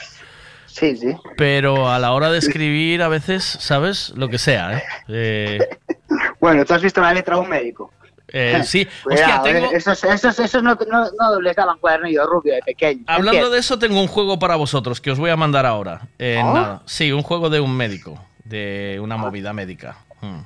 Sí, 0.67 0.97
sí. 0.97 1.17
Pero 1.37 1.91
a 1.91 1.99
la 1.99 2.13
hora 2.13 2.31
de 2.31 2.39
escribir, 2.39 3.03
a 3.03 3.09
veces, 3.09 3.43
¿sabes? 3.43 4.11
Lo 4.11 4.29
que 4.29 4.39
sea, 4.39 4.77
¿eh? 4.77 4.83
Eh, 5.09 5.59
Bueno, 6.41 6.65
¿tú 6.65 6.75
has 6.75 6.83
visto 6.83 7.01
la 7.01 7.13
letra 7.13 7.35
de 7.35 7.41
un 7.41 7.49
médico? 7.49 7.91
Eh, 8.33 8.61
sí, 8.65 8.87
Cuidado, 9.03 9.37
hostia, 9.37 9.53
tengo, 9.53 9.67
eh, 9.73 9.77
esos, 9.77 10.05
esos, 10.05 10.39
esos 10.39 10.63
no, 10.63 10.75
no, 10.75 11.05
no 11.19 11.41
les 11.41 11.57
daban 11.57 11.79
cuadernillo 11.79 12.27
rubio 12.27 12.55
de 12.55 12.61
pequeño. 12.63 13.05
hablando 13.07 13.49
de 13.51 13.59
eso, 13.59 13.79
tengo 13.79 14.01
un 14.01 14.07
juego 14.09 14.39
para 14.39 14.57
vosotros 14.57 15.01
que 15.01 15.11
os 15.11 15.19
voy 15.19 15.31
a 15.31 15.37
mandar 15.37 15.65
ahora. 15.65 16.03
Eh, 16.19 16.41
¿Oh? 16.45 16.53
nada. 16.53 16.83
Sí, 16.85 17.11
un 17.13 17.23
juego 17.23 17.49
de 17.49 17.61
un 17.61 17.75
médico, 17.77 18.23
de 18.45 18.99
una 19.03 19.17
movida 19.17 19.53
médica. 19.53 19.97
Mm. 20.21 20.39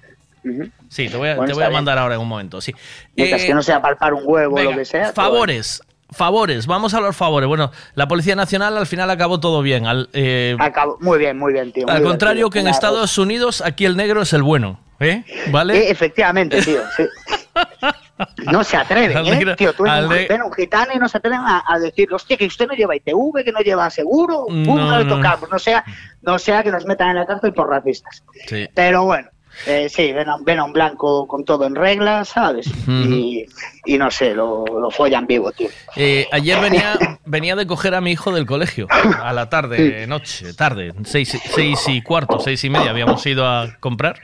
Sí, 0.89 1.09
te 1.09 1.17
voy 1.17 1.29
a, 1.31 1.35
Bueno, 1.37 1.49
te 1.49 1.55
voy 1.55 1.63
a 1.63 1.69
bien. 1.69 1.77
mandar 1.79 1.99
ahora 1.99 2.15
en 2.17 2.21
un 2.21 2.29
momento, 2.29 2.61
sí. 2.61 2.75
Mientras 3.17 3.43
Eh, 3.43 3.47
que 3.47 3.55
no 3.55 3.63
sea 3.63 3.81
palpar 3.81 4.13
un 4.15 4.23
huevo 4.25 4.57
o 4.57 4.63
lo 4.63 4.77
que 4.77 4.85
sea. 4.85 5.03
pues, 5.05 5.15
favores, 5.15 5.83
favores, 6.11 6.67
vamos 6.67 6.95
a 6.95 7.01
los 7.01 7.17
favores. 7.17 7.49
Bueno, 7.49 7.71
la 7.95 8.07
Policía 8.09 8.35
Nacional 8.37 8.77
al 8.77 8.87
final 8.87 9.09
acabó 9.11 9.41
todo 9.41 9.63
bien. 9.63 9.87
Al, 9.87 10.09
eh, 10.13 10.57
muy 11.01 11.19
bien, 11.19 11.39
muy 11.39 11.53
bien, 11.53 11.73
tío. 11.73 11.85
muy 11.85 11.93
al 11.95 12.01
bien, 12.01 12.11
contrario 12.11 12.47
tío. 12.47 12.51
que 12.51 12.59
en. 12.61 12.69
Estados 12.69 13.19
Unidos, 13.19 13.61
aquí 13.61 13.85
el 13.87 13.97
negro 13.97 14.23
es 14.23 14.33
el 14.33 14.43
bueno. 14.43 14.79
¿Eh? 15.01 15.25
¿Vale? 15.51 15.77
Eh, 15.79 15.91
efectivamente, 15.91 16.61
tío. 16.63 16.81
sí. 16.97 17.05
No 18.51 18.63
se 18.63 18.77
atreven, 18.77 19.17
¿eh? 19.27 19.31
negro- 19.31 19.57
Tío, 19.57 19.73
tú 19.73 19.85
eres 19.87 20.29
un, 20.31 20.43
un 20.43 20.53
gitano 20.53 20.93
y 20.95 20.99
no 20.99 21.09
se 21.09 21.19
atreven 21.19 21.41
a, 21.41 21.65
a 21.67 21.79
decir, 21.79 22.13
hostia, 22.13 22.37
que 22.37 22.47
usted 22.47 22.67
no 22.69 22.75
lleva 22.75 22.95
ITV, 22.97 23.45
que 23.45 23.53
no 23.53 23.61
lleva 23.61 23.91
seguro. 23.91 24.45
Pum, 24.47 24.63
No, 24.65 24.91
no, 24.91 24.99
le 24.99 25.05
tocamos. 25.07 25.51
No 25.51 25.59
sea, 25.59 25.85
no 26.23 26.39
sea 26.39 26.63
que 26.63 26.71
nos 26.71 26.85
metan 26.87 27.11
en 27.11 27.17
la 27.17 27.27
cárcel 27.27 27.53
por 27.53 27.69
racistas. 27.69 28.23
Sí. 28.47 28.69
Pero 28.75 29.05
bueno, 29.05 29.29
eh, 29.67 29.89
sí, 29.89 30.13
ven 30.13 30.29
a, 30.29 30.37
ven 30.41 30.61
a 30.61 30.65
un 30.65 30.73
blanco 30.73 31.27
con 31.27 31.45
todo 31.45 31.67
en 31.67 31.75
regla, 31.75 32.25
¿sabes? 32.25 32.67
y, 32.87 33.45
y 33.85 33.99
no 33.99 34.11
sé, 34.11 34.35
lo, 34.35 34.65
lo 34.67 34.91
follan 34.91 35.27
vivo, 35.27 35.51
tío. 35.53 35.69
Eh, 35.97 36.27
ayer 36.33 36.61
venía, 36.61 36.95
venía 37.25 37.57
de 37.57 37.67
coger 37.67 37.95
a 37.95 38.01
mi 38.01 38.13
hijo 38.13 38.31
del 38.33 38.47
colegio, 38.47 38.87
a 39.21 39.33
la 39.33 39.49
tarde, 39.51 40.07
noche, 40.07 40.55
tarde, 40.55 40.95
seis, 41.05 41.37
seis 41.55 41.81
y 41.89 42.03
cuarto, 42.03 42.39
seis 42.39 42.63
y 42.65 42.71
media, 42.71 42.91
habíamos 42.91 43.25
ido 43.27 43.47
a 43.47 43.77
comprar. 43.81 44.21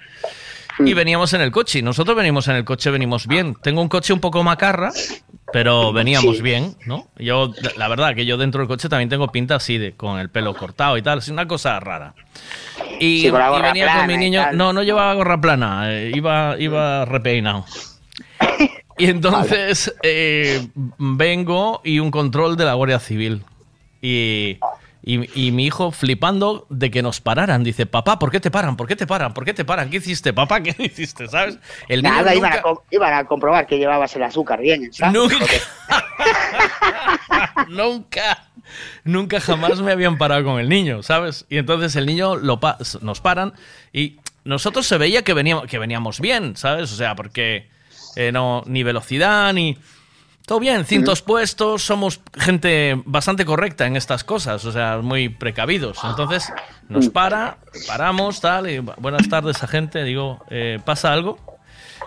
Y 0.85 0.95
veníamos 0.95 1.33
en 1.33 1.41
el 1.41 1.51
coche, 1.51 1.83
nosotros 1.83 2.17
venimos 2.17 2.47
en 2.49 2.57
el 2.57 2.65
coche, 2.65 2.91
venimos 2.91 3.27
bien. 3.27 3.57
Tengo 3.63 3.81
un 3.83 3.89
coche 3.89 4.13
un 4.13 4.21
poco 4.21 4.43
macarra, 4.43 4.93
pero 5.53 5.93
veníamos 5.93 6.37
Sí. 6.37 6.43
bien, 6.43 6.77
¿no? 6.87 7.09
Yo, 7.19 7.53
la 7.77 7.89
verdad, 7.89 8.15
que 8.15 8.25
yo 8.25 8.37
dentro 8.37 8.61
del 8.61 8.69
coche 8.69 8.89
también 8.89 9.09
tengo 9.09 9.29
pinta 9.29 9.57
así 9.57 9.77
de, 9.79 9.93
con 9.93 10.19
el 10.21 10.31
pelo 10.31 10.55
cortado 10.55 10.97
y 10.97 11.03
tal, 11.03 11.19
es 11.19 11.29
una 11.29 11.49
cosa 11.49 11.81
rara. 11.81 12.15
Y, 13.01 13.23
Sí, 13.23 13.31
con 13.31 13.41
la 13.41 13.47
y 13.47 13.51
gorra 13.51 13.69
venía 13.69 13.97
con 13.97 14.07
mi 14.07 14.17
niño, 14.17 14.47
no, 14.53 14.73
no 14.73 14.83
llevaba 14.83 15.15
gorra 15.15 15.41
plana, 15.41 15.93
eh, 15.93 16.13
iba, 16.15 16.57
iba 16.59 17.05
repeinado. 17.05 17.65
Y 19.01 19.07
entonces 19.07 19.95
eh, 20.03 20.67
vengo 20.99 21.81
y 21.85 22.01
un 22.01 22.11
control 22.11 22.57
de 22.57 22.65
la 22.65 22.75
Guardia 22.75 22.99
Civil. 22.99 23.45
Y, 24.03 24.59
y- 25.11 25.47
y 25.49 25.53
mi 25.53 25.65
hijo 25.67 25.91
flipando 25.91 26.67
de 26.69 26.91
que 26.91 27.01
nos 27.03 27.21
pararan. 27.21 27.65
Dice, 27.65 27.87
papá, 27.87 28.19
¿por 28.19 28.31
qué 28.31 28.41
te 28.41 28.51
paran? 28.51 28.77
¿Por 28.77 28.87
qué 28.87 28.95
te 28.95 29.07
paran? 29.07 29.33
¿Por 29.33 29.45
qué 29.47 29.55
te 29.55 29.65
paran? 29.65 29.89
¿Qué 29.89 29.97
hiciste, 29.97 30.35
papá? 30.35 30.63
¿Qué 30.63 30.75
hiciste? 30.85 31.27
¿Sabes? 31.29 31.59
El 31.89 32.03
Nada, 32.03 32.35
iban, 32.35 32.53
a 32.53 32.57
nunca- 32.57 32.63
com- 32.63 32.79
iban 32.91 33.15
a 33.15 33.25
comprobar 33.25 33.67
que 33.67 33.79
llevabas 33.79 34.15
el 34.17 34.23
azúcar 34.25 34.61
bien, 34.61 34.93
¿sabes? 34.93 35.15
Nunca. 35.15 35.37
nunca, 37.69 38.45
nunca 39.05 39.41
jamás 39.41 39.81
me 39.81 39.93
habían 39.93 40.19
parado 40.19 40.45
con 40.45 40.61
el 40.61 40.69
niño, 40.69 41.03
¿sabes? 41.03 41.47
Y 41.49 41.59
entonces 41.59 41.97
el 41.97 42.07
niño 42.07 42.37
lo 42.37 42.61
pa- 42.61 42.79
nos 43.01 43.21
paran 43.21 43.53
y 43.93 44.17
nosotros 44.45 44.87
se 44.87 44.99
veía 44.99 45.23
que 45.23 45.35
veníamos, 45.35 45.67
que 45.67 45.79
veníamos 45.79 46.21
bien, 46.21 46.57
¿sabes? 46.57 46.93
O 46.93 46.97
sea, 46.97 47.15
porque 47.15 47.69
eh, 48.17 48.33
no, 48.33 48.63
ni 48.67 48.83
velocidad, 48.83 49.53
ni... 49.53 49.77
Todo 50.49 50.61
bien, 50.61 50.87
cintos 50.87 51.21
puestos, 51.23 51.83
somos 51.85 52.21
gente 52.35 53.01
bastante 53.05 53.45
correcta 53.45 53.87
en 53.87 53.97
estas 53.97 54.25
cosas, 54.25 54.65
o 54.65 54.73
sea, 54.73 54.97
muy 55.03 55.29
precavidos. 55.29 55.99
Entonces 56.05 56.51
nos 56.89 57.11
para, 57.11 57.59
paramos, 57.87 58.41
tal, 58.41 58.69
y 58.71 58.79
bu- 58.79 58.95
buenas 58.97 59.29
tardes, 59.29 59.63
agente, 59.63 60.03
digo, 60.05 60.43
eh, 60.51 60.79
¿pasa 60.83 61.13
algo? 61.13 61.39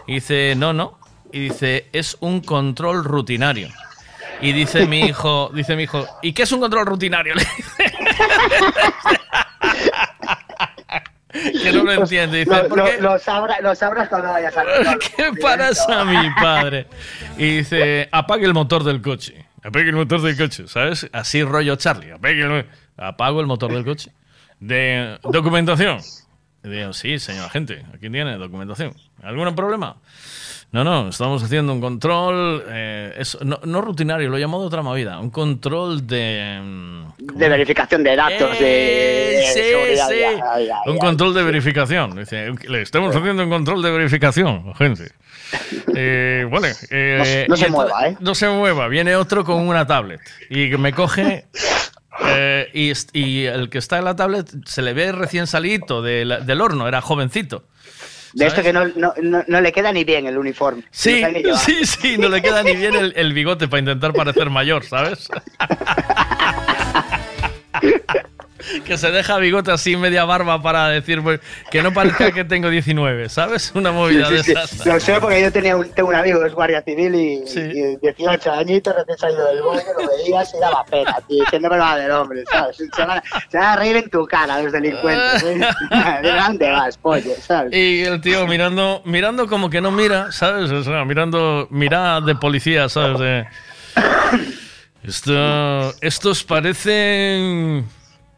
Y 0.07 0.15
dice, 0.15 0.55
no, 0.57 0.73
no. 0.73 0.97
Y 1.31 1.39
dice, 1.39 1.87
es 1.93 2.17
un 2.19 2.41
control 2.41 3.03
rutinario. 3.05 3.69
Y 4.41 4.53
dice 4.53 4.87
mi 4.87 5.01
hijo, 5.01 5.51
dice 5.53 5.75
mi 5.75 5.83
hijo, 5.83 6.07
¿y 6.23 6.33
qué 6.33 6.41
es 6.43 6.51
un 6.51 6.59
control 6.61 6.87
rutinario? 6.87 7.35
Que 11.31 11.71
no 11.71 11.83
lo 11.83 11.93
entiende. 11.93 12.39
Dice, 12.39 12.51
Lo, 12.63 12.67
¿por 12.69 12.77
lo- 13.01 13.19
sabrá- 13.19 13.59
lo 13.61 13.73
sabrás 13.75 14.09
cuando 14.09 14.29
vayas 14.29 14.55
a 14.57 14.63
¿Qué 15.17 15.31
paras 15.41 15.87
a 15.89 16.03
mi 16.05 16.29
padre? 16.41 16.87
Y 17.37 17.57
dice, 17.57 18.09
apague 18.11 18.45
el 18.45 18.53
motor 18.53 18.83
del 18.83 19.01
coche. 19.01 19.45
Apague 19.63 19.89
el 19.89 19.95
motor 19.95 20.21
del 20.21 20.37
coche, 20.37 20.67
¿sabes? 20.67 21.07
Así 21.13 21.43
rollo 21.43 21.75
Charlie. 21.75 22.11
Apague 22.11 22.41
el- 22.41 22.65
apago 22.97 23.39
el 23.41 23.47
motor 23.47 23.71
del 23.71 23.85
coche. 23.85 24.11
De 24.59 25.17
documentación. 25.23 25.99
Y 26.63 26.69
digo, 26.69 26.93
sí, 26.93 27.17
señor 27.17 27.45
agente, 27.45 27.83
aquí 27.93 28.09
tiene 28.09 28.37
documentación. 28.37 28.93
¿Algún 29.23 29.55
problema? 29.55 29.97
No, 30.73 30.85
no, 30.85 31.09
estamos 31.09 31.43
haciendo 31.43 31.73
un 31.73 31.81
control, 31.81 32.63
eh, 32.69 33.13
es- 33.17 33.37
no, 33.41 33.59
no 33.65 33.81
rutinario, 33.81 34.29
lo 34.29 34.37
llamo 34.37 34.61
de 34.61 34.67
otra 34.67 34.81
movida, 34.81 35.19
un 35.19 35.29
control 35.29 36.07
de... 36.07 36.61
mm, 36.63 37.07
De 37.37 37.49
verificación 37.49 38.03
de 38.03 38.15
datos, 38.15 38.57
de, 38.57 38.65
de 38.65 39.43
sí, 39.53 39.59
seguridad. 39.59 40.07
sí. 40.09 40.15
ya, 40.21 40.31
ya, 40.37 40.59
ya, 40.65 40.91
Un 40.91 40.97
control 40.97 41.33
de 41.33 41.43
verificación. 41.43 42.15
Dice, 42.15 42.53
le 42.69 42.81
estamos 42.83 43.13
haciendo 43.13 43.43
un 43.43 43.49
control 43.49 43.81
de 43.81 43.91
verificación, 43.91 44.73
gente. 44.75 45.11
Eh, 45.93 46.47
vale. 46.49 46.71
eh, 46.89 47.45
No 47.49 47.57
se- 47.57 47.65
no 47.69 47.75
mueva, 47.75 48.07
¿eh? 48.07 48.17
No 48.21 48.33
se 48.35 48.47
mueva. 48.47 48.87
Viene 48.87 49.17
otro 49.17 49.43
con 49.43 49.67
una 49.67 49.85
tablet 49.85 50.21
y 50.49 50.69
que 50.69 50.77
me 50.77 50.93
coge. 50.93 51.45
eh, 52.27 52.69
y, 53.13 53.43
el 53.45 53.69
que 53.69 53.77
está 53.79 53.97
en 53.97 54.05
la 54.05 54.15
tablet 54.15 54.47
se 54.65 54.81
le 54.81 54.93
ve 54.93 55.11
recién 55.11 55.47
salido 55.47 56.01
del, 56.01 56.45
del 56.45 56.61
horno, 56.61 56.87
era 56.87 57.01
jovencito. 57.01 57.65
De 58.33 58.47
esto 58.47 58.61
que 58.61 58.73
no, 58.73 58.87
no, 58.95 59.13
no, 59.21 59.43
no 59.47 59.61
le 59.61 59.71
queda 59.71 59.91
ni 59.91 60.03
bien 60.03 60.25
el 60.25 60.37
uniforme. 60.37 60.83
Sí, 60.91 61.23
sí, 61.57 61.85
sí, 61.85 62.17
no 62.17 62.29
le 62.29 62.41
queda 62.41 62.63
ni 62.63 62.75
bien 62.75 62.95
el, 62.95 63.13
el 63.15 63.33
bigote 63.33 63.67
para 63.67 63.79
intentar 63.79 64.13
parecer 64.13 64.49
mayor, 64.49 64.85
¿sabes? 64.85 65.27
que 68.85 68.97
se 68.97 69.11
deja 69.11 69.37
bigote 69.37 69.71
así 69.71 69.95
media 69.97 70.25
barba 70.25 70.61
para 70.61 70.87
decir 70.89 71.21
pues, 71.21 71.39
que 71.69 71.81
no 71.81 71.93
parezca 71.93 72.31
que 72.31 72.43
tengo 72.45 72.69
19, 72.69 73.29
¿sabes? 73.29 73.71
Una 73.75 73.91
movida 73.91 74.27
Sí, 74.27 74.33
de 74.33 74.39
esas. 74.41 74.69
sí. 74.69 74.89
Lo 74.89 74.99
sé 74.99 75.19
porque 75.19 75.41
yo 75.41 75.51
tenía 75.51 75.75
un, 75.75 75.89
tengo 75.91 76.09
un 76.09 76.15
amigo 76.15 76.39
que 76.41 76.47
es 76.47 76.53
guardia 76.53 76.81
civil 76.81 77.15
y, 77.15 77.43
y 77.55 77.95
18 77.97 78.51
añitos, 78.51 78.95
recién 78.95 79.17
salido 79.17 79.45
del 79.47 79.61
bote, 79.61 79.83
lo 79.99 80.07
veías 80.07 80.53
y 80.55 80.59
daba 80.59 80.83
pena, 80.85 81.15
tío, 81.27 81.43
diciendo 81.43 81.69
me 81.69 81.77
va 81.77 81.95
del 81.97 82.11
hombre, 82.11 82.43
¿sabes? 82.51 82.77
Se 82.77 83.05
van, 83.05 83.17
a, 83.17 83.23
se 83.49 83.57
van 83.57 83.67
a 83.67 83.75
reír 83.75 83.95
en 83.97 84.09
tu 84.09 84.25
cara 84.25 84.61
los 84.61 84.71
delincuentes, 84.71 85.43
¿eh? 85.43 85.59
¿De 86.21 86.31
dónde 86.31 86.69
vas, 86.71 86.97
pollo, 86.97 87.31
sabes? 87.39 87.73
Y 87.75 88.01
el 88.03 88.21
tío 88.21 88.45
mirando, 88.47 89.01
mirando 89.05 89.47
como 89.47 89.69
que 89.69 89.81
no 89.81 89.91
mira, 89.91 90.31
¿sabes? 90.31 90.71
O 90.71 90.83
sea, 90.83 91.05
mirando, 91.05 91.67
mira 91.71 92.21
de 92.21 92.35
policía, 92.35 92.89
¿sabes? 92.89 93.19
De, 93.19 93.45
esto, 95.03 95.93
estos 96.01 96.43
parecen, 96.43 97.85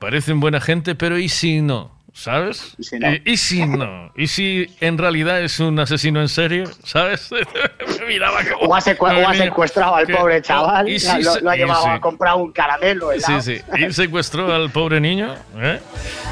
parecen 0.03 0.39
buena 0.39 0.59
gente, 0.61 0.95
pero 0.95 1.17
¿y 1.17 1.29
si 1.29 1.61
no? 1.61 1.91
¿Sabes? 2.15 2.75
¿Y 2.77 2.83
si 2.83 2.99
no? 2.99 3.07
¿Y 3.25 3.37
si 3.37 3.65
no? 3.65 4.11
¿Y 4.15 4.27
si 4.27 4.67
en 4.81 4.99
realidad 4.99 5.41
es 5.41 5.59
un 5.59 5.79
asesino 5.79 6.21
en 6.21 6.29
serie? 6.29 6.65
¿Sabes? 6.83 7.31
Me 7.99 8.05
miraba 8.05 8.39
como... 8.43 8.69
O 8.71 8.75
ha, 8.75 8.77
o 8.77 9.33
secuestrado 9.33 9.95
al 9.95 10.05
que- 10.05 10.13
pobre 10.13 10.39
chaval, 10.43 10.87
¿Y 10.89 10.99
si 10.99 11.23
lo, 11.23 11.49
ha 11.49 11.55
y 11.55 11.59
llevado 11.59 11.83
si- 11.85 11.89
a 11.89 11.99
comprar 11.99 12.35
un 12.35 12.51
caramelo 12.51 13.11
helado. 13.11 13.41
Sí, 13.41 13.57
sí. 13.57 13.83
Y 13.87 13.91
secuestró 13.91 14.53
al 14.53 14.69
pobre 14.69 14.99
niño. 15.01 15.33
¿eh? 15.57 15.79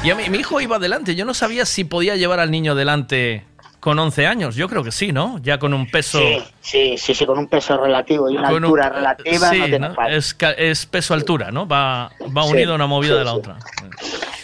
Y 0.04 0.10
a 0.10 0.14
mí, 0.14 0.22
mi 0.30 0.38
hijo 0.38 0.60
iba 0.60 0.76
adelante. 0.76 1.16
Yo 1.16 1.24
no 1.24 1.34
sabía 1.34 1.66
si 1.66 1.82
podía 1.82 2.14
llevar 2.14 2.38
al 2.38 2.52
niño 2.52 2.76
delante 2.76 3.44
con 3.82 3.98
11 3.98 4.28
años. 4.28 4.54
Yo 4.54 4.68
creo 4.68 4.84
que 4.84 4.92
sí, 4.92 5.10
¿no? 5.10 5.40
Ya 5.42 5.58
con 5.58 5.74
un 5.74 5.90
peso. 5.90 6.20
Sí, 6.20 6.38
sí, 6.60 6.94
sí, 6.96 7.14
sí, 7.16 7.26
con 7.26 7.36
un 7.36 7.48
peso 7.48 7.76
relativo 7.76 8.30
y 8.30 8.36
una 8.36 8.50
un- 8.52 8.62
altura 8.64 8.88
relativa 8.90 9.50
sí, 9.50 9.60
no 9.80 9.88
¿no? 9.88 10.06
Es, 10.06 10.36
es 10.56 10.86
peso-altura, 10.86 11.50
¿no? 11.50 11.66
Va, 11.66 12.08
va 12.34 12.44
unido 12.44 12.76
una 12.76 12.86
movida 12.86 13.16
de 13.18 13.24
la 13.24 13.32
otra. 13.34 13.56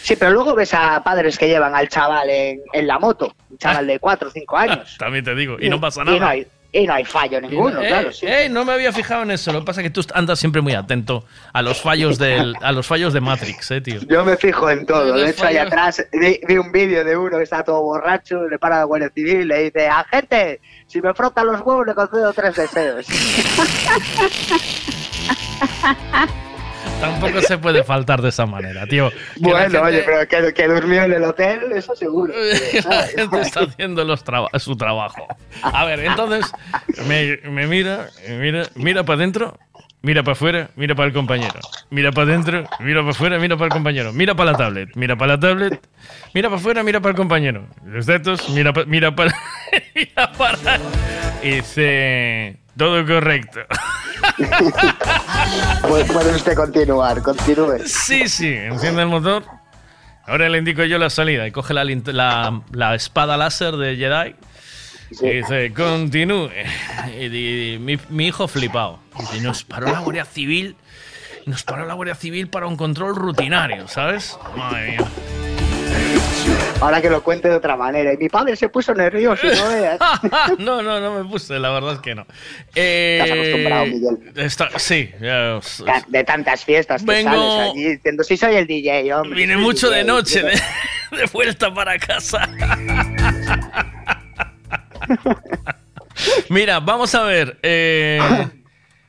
Sí, 0.01 0.17
pero 0.17 0.31
luego 0.31 0.55
ves 0.55 0.73
a 0.73 1.01
padres 1.03 1.37
que 1.37 1.47
llevan 1.47 1.73
al 1.73 1.87
chaval 1.87 2.29
en, 2.29 2.59
en 2.73 2.85
la 2.85 2.99
moto, 2.99 3.33
un 3.49 3.57
chaval 3.57 3.87
de 3.87 3.97
4 3.97 4.27
o 4.27 4.31
5 4.31 4.57
años. 4.57 4.95
También 4.99 5.23
te 5.23 5.33
digo. 5.35 5.55
Y 5.57 5.69
no 5.69 5.79
pasa 5.79 6.01
Y 6.01 6.05
no 6.05 6.11
nada. 6.19 6.29
hay, 6.31 6.45
y 6.71 6.85
no 6.85 6.93
hay 6.93 7.03
fallo 7.05 7.41
ninguno, 7.41 7.81
Eh, 7.81 7.87
claro. 7.87 8.11
Sí. 8.11 8.25
eh, 8.27 8.47
no 8.49 8.63
me 8.63 8.73
había 8.73 8.91
fijado 8.93 9.23
en 9.23 9.31
eso. 9.31 9.51
Lo 9.51 9.61
que 9.61 9.65
pasa 9.65 9.81
es 9.81 9.87
que 9.87 9.89
tú 9.89 10.01
andas 10.13 10.39
siempre 10.39 10.61
muy 10.61 10.73
atento 10.73 11.25
a 11.51 11.61
los 11.61 11.81
fallos 11.81 12.17
del, 12.19 12.55
a 12.61 12.71
los 12.71 12.85
fallos 12.85 13.13
de 13.13 13.21
Matrix, 13.21 13.71
eh, 13.71 13.81
tío. 13.81 13.99
Yo 14.07 14.23
me 14.23 14.37
fijo 14.37 14.69
en 14.69 14.85
todo. 14.85 15.13
De 15.13 15.29
hecho, 15.31 15.45
ahí 15.45 15.55
fallos. 15.55 15.67
atrás 15.71 16.05
vi, 16.13 16.39
vi 16.47 16.57
un 16.57 16.71
vídeo 16.71 17.03
de 17.03 17.17
uno 17.17 17.37
que 17.37 17.43
está 17.43 17.63
todo 17.63 17.81
borracho, 17.81 18.47
le 18.47 18.59
para 18.59 18.79
la 18.79 18.83
Guardia 18.83 19.09
Civil 19.13 19.41
y 19.41 19.45
le 19.45 19.63
dice, 19.63 19.87
agente, 19.87 20.61
si 20.87 21.01
me 21.01 21.13
frotan 21.13 21.47
los 21.47 21.61
huevos 21.61 21.87
le 21.87 21.95
concedo 21.95 22.31
tres 22.33 22.55
deseos. 22.55 23.05
Tampoco 26.99 27.41
se 27.41 27.57
puede 27.57 27.83
faltar 27.83 28.21
de 28.21 28.29
esa 28.29 28.45
manera, 28.45 28.85
tío. 28.85 29.09
Bueno, 29.37 29.59
gente- 29.59 29.77
oye, 29.79 30.03
pero 30.05 30.27
que, 30.27 30.53
que 30.53 30.67
durmió 30.67 31.03
en 31.03 31.13
el 31.13 31.23
hotel, 31.23 31.71
eso 31.73 31.95
seguro. 31.95 32.33
la 32.89 33.03
gente 33.15 33.41
está 33.41 33.61
haciendo 33.61 34.03
los 34.03 34.23
traba- 34.23 34.49
su 34.59 34.75
trabajo. 34.75 35.25
A 35.61 35.85
ver, 35.85 36.01
entonces 36.01 36.51
me, 37.07 37.37
me 37.49 37.67
mira, 37.67 38.09
mira, 38.29 38.63
mira 38.75 39.03
para 39.03 39.15
adentro, 39.17 39.57
mira 40.01 40.23
para 40.23 40.33
afuera, 40.33 40.69
mira 40.75 40.93
para 40.93 41.07
el 41.07 41.13
compañero. 41.13 41.59
Mira 41.89 42.11
para 42.11 42.27
adentro, 42.33 42.65
mira 42.81 42.99
para 42.99 43.11
afuera, 43.11 43.39
mira 43.39 43.55
para 43.55 43.65
el 43.67 43.71
compañero. 43.71 44.11
Mira 44.13 44.35
para 44.35 44.51
la 44.51 44.57
tablet, 44.57 44.89
mira 44.95 45.15
para 45.15 45.33
la 45.35 45.39
tablet, 45.39 45.87
mira 46.33 46.49
para 46.49 46.59
afuera, 46.59 46.83
mira 46.83 46.99
para 46.99 47.11
el 47.11 47.15
compañero. 47.17 47.65
Los 47.85 48.05
datos, 48.07 48.49
mira, 48.49 48.73
pa- 48.73 48.83
mira 48.85 49.15
para. 49.15 49.33
mira 49.95 50.31
para. 50.33 50.79
Y 51.41 51.51
dice, 51.51 52.58
todo 52.79 53.05
correcto. 53.05 53.59
Puede 55.87 56.35
usted 56.35 56.55
continuar, 56.55 57.21
continúe. 57.21 57.79
Sí, 57.85 58.27
sí, 58.27 58.47
enciende 58.51 59.03
el 59.03 59.07
motor. 59.09 59.43
Ahora 60.25 60.49
le 60.49 60.57
indico 60.59 60.83
yo 60.83 60.97
la 60.97 61.09
salida 61.09 61.45
y 61.47 61.51
coge 61.51 61.73
la, 61.73 61.83
lint- 61.83 62.11
la, 62.11 62.61
la 62.71 62.95
espada 62.95 63.37
láser 63.37 63.75
de 63.75 63.95
Jedi. 63.97 64.35
Y 65.21 65.37
dice, 65.37 65.73
continúe. 65.73 66.49
Y, 67.19 67.77
mi 68.09 68.27
hijo 68.27 68.47
flipado. 68.47 68.99
Dice, 69.19 69.41
nos 69.41 69.63
paró 69.63 69.91
la 69.91 69.99
Guardia 69.99 70.25
Civil. 70.25 70.75
Nos 71.45 71.63
paró 71.63 71.85
la 71.85 71.95
Guardia 71.95 72.15
Civil 72.15 72.47
para 72.47 72.67
un 72.67 72.77
control 72.77 73.15
rutinario, 73.15 73.87
¿sabes? 73.87 74.37
Madre 74.55 74.91
mía. 74.91 75.48
Ahora 76.81 77.01
que 77.01 77.09
lo 77.09 77.21
cuente 77.23 77.49
de 77.49 77.55
otra 77.55 77.75
manera. 77.75 78.13
Y 78.13 78.17
mi 78.17 78.29
padre 78.29 78.55
se 78.55 78.69
puso 78.69 78.93
nervioso, 78.93 79.45
no 79.47 79.67
veas. 79.69 79.99
no, 80.59 80.81
no, 80.81 80.99
no 81.01 81.21
me 81.23 81.29
puse, 81.29 81.59
la 81.59 81.71
verdad 81.71 81.93
es 81.95 81.99
que 81.99 82.15
no. 82.15 82.25
Eh, 82.73 83.19
Estás 83.21 83.37
acostumbrado, 83.37 83.85
Miguel. 83.87 84.17
está- 84.37 84.79
sí, 84.79 85.11
ya 85.21 85.59
De 86.07 86.23
tantas 86.23 86.63
fiestas 86.63 87.01
que 87.03 87.07
Vengo- 87.11 87.31
sales 87.31 87.71
allí 87.71 87.83
diciendo, 87.95 88.23
sí 88.23 88.37
soy 88.37 88.55
el 88.55 88.65
DJ, 88.65 89.13
hombre. 89.13 89.35
Vine 89.35 89.57
mucho 89.57 89.89
de 89.89 89.97
DJ". 90.03 90.07
noche, 90.07 90.41
de, 90.43 90.51
de 91.17 91.25
vuelta 91.33 91.73
para 91.73 91.97
casa. 91.99 92.47
Mira, 96.49 96.79
vamos 96.79 97.13
a 97.15 97.23
ver. 97.23 97.59
eh, 97.63 98.19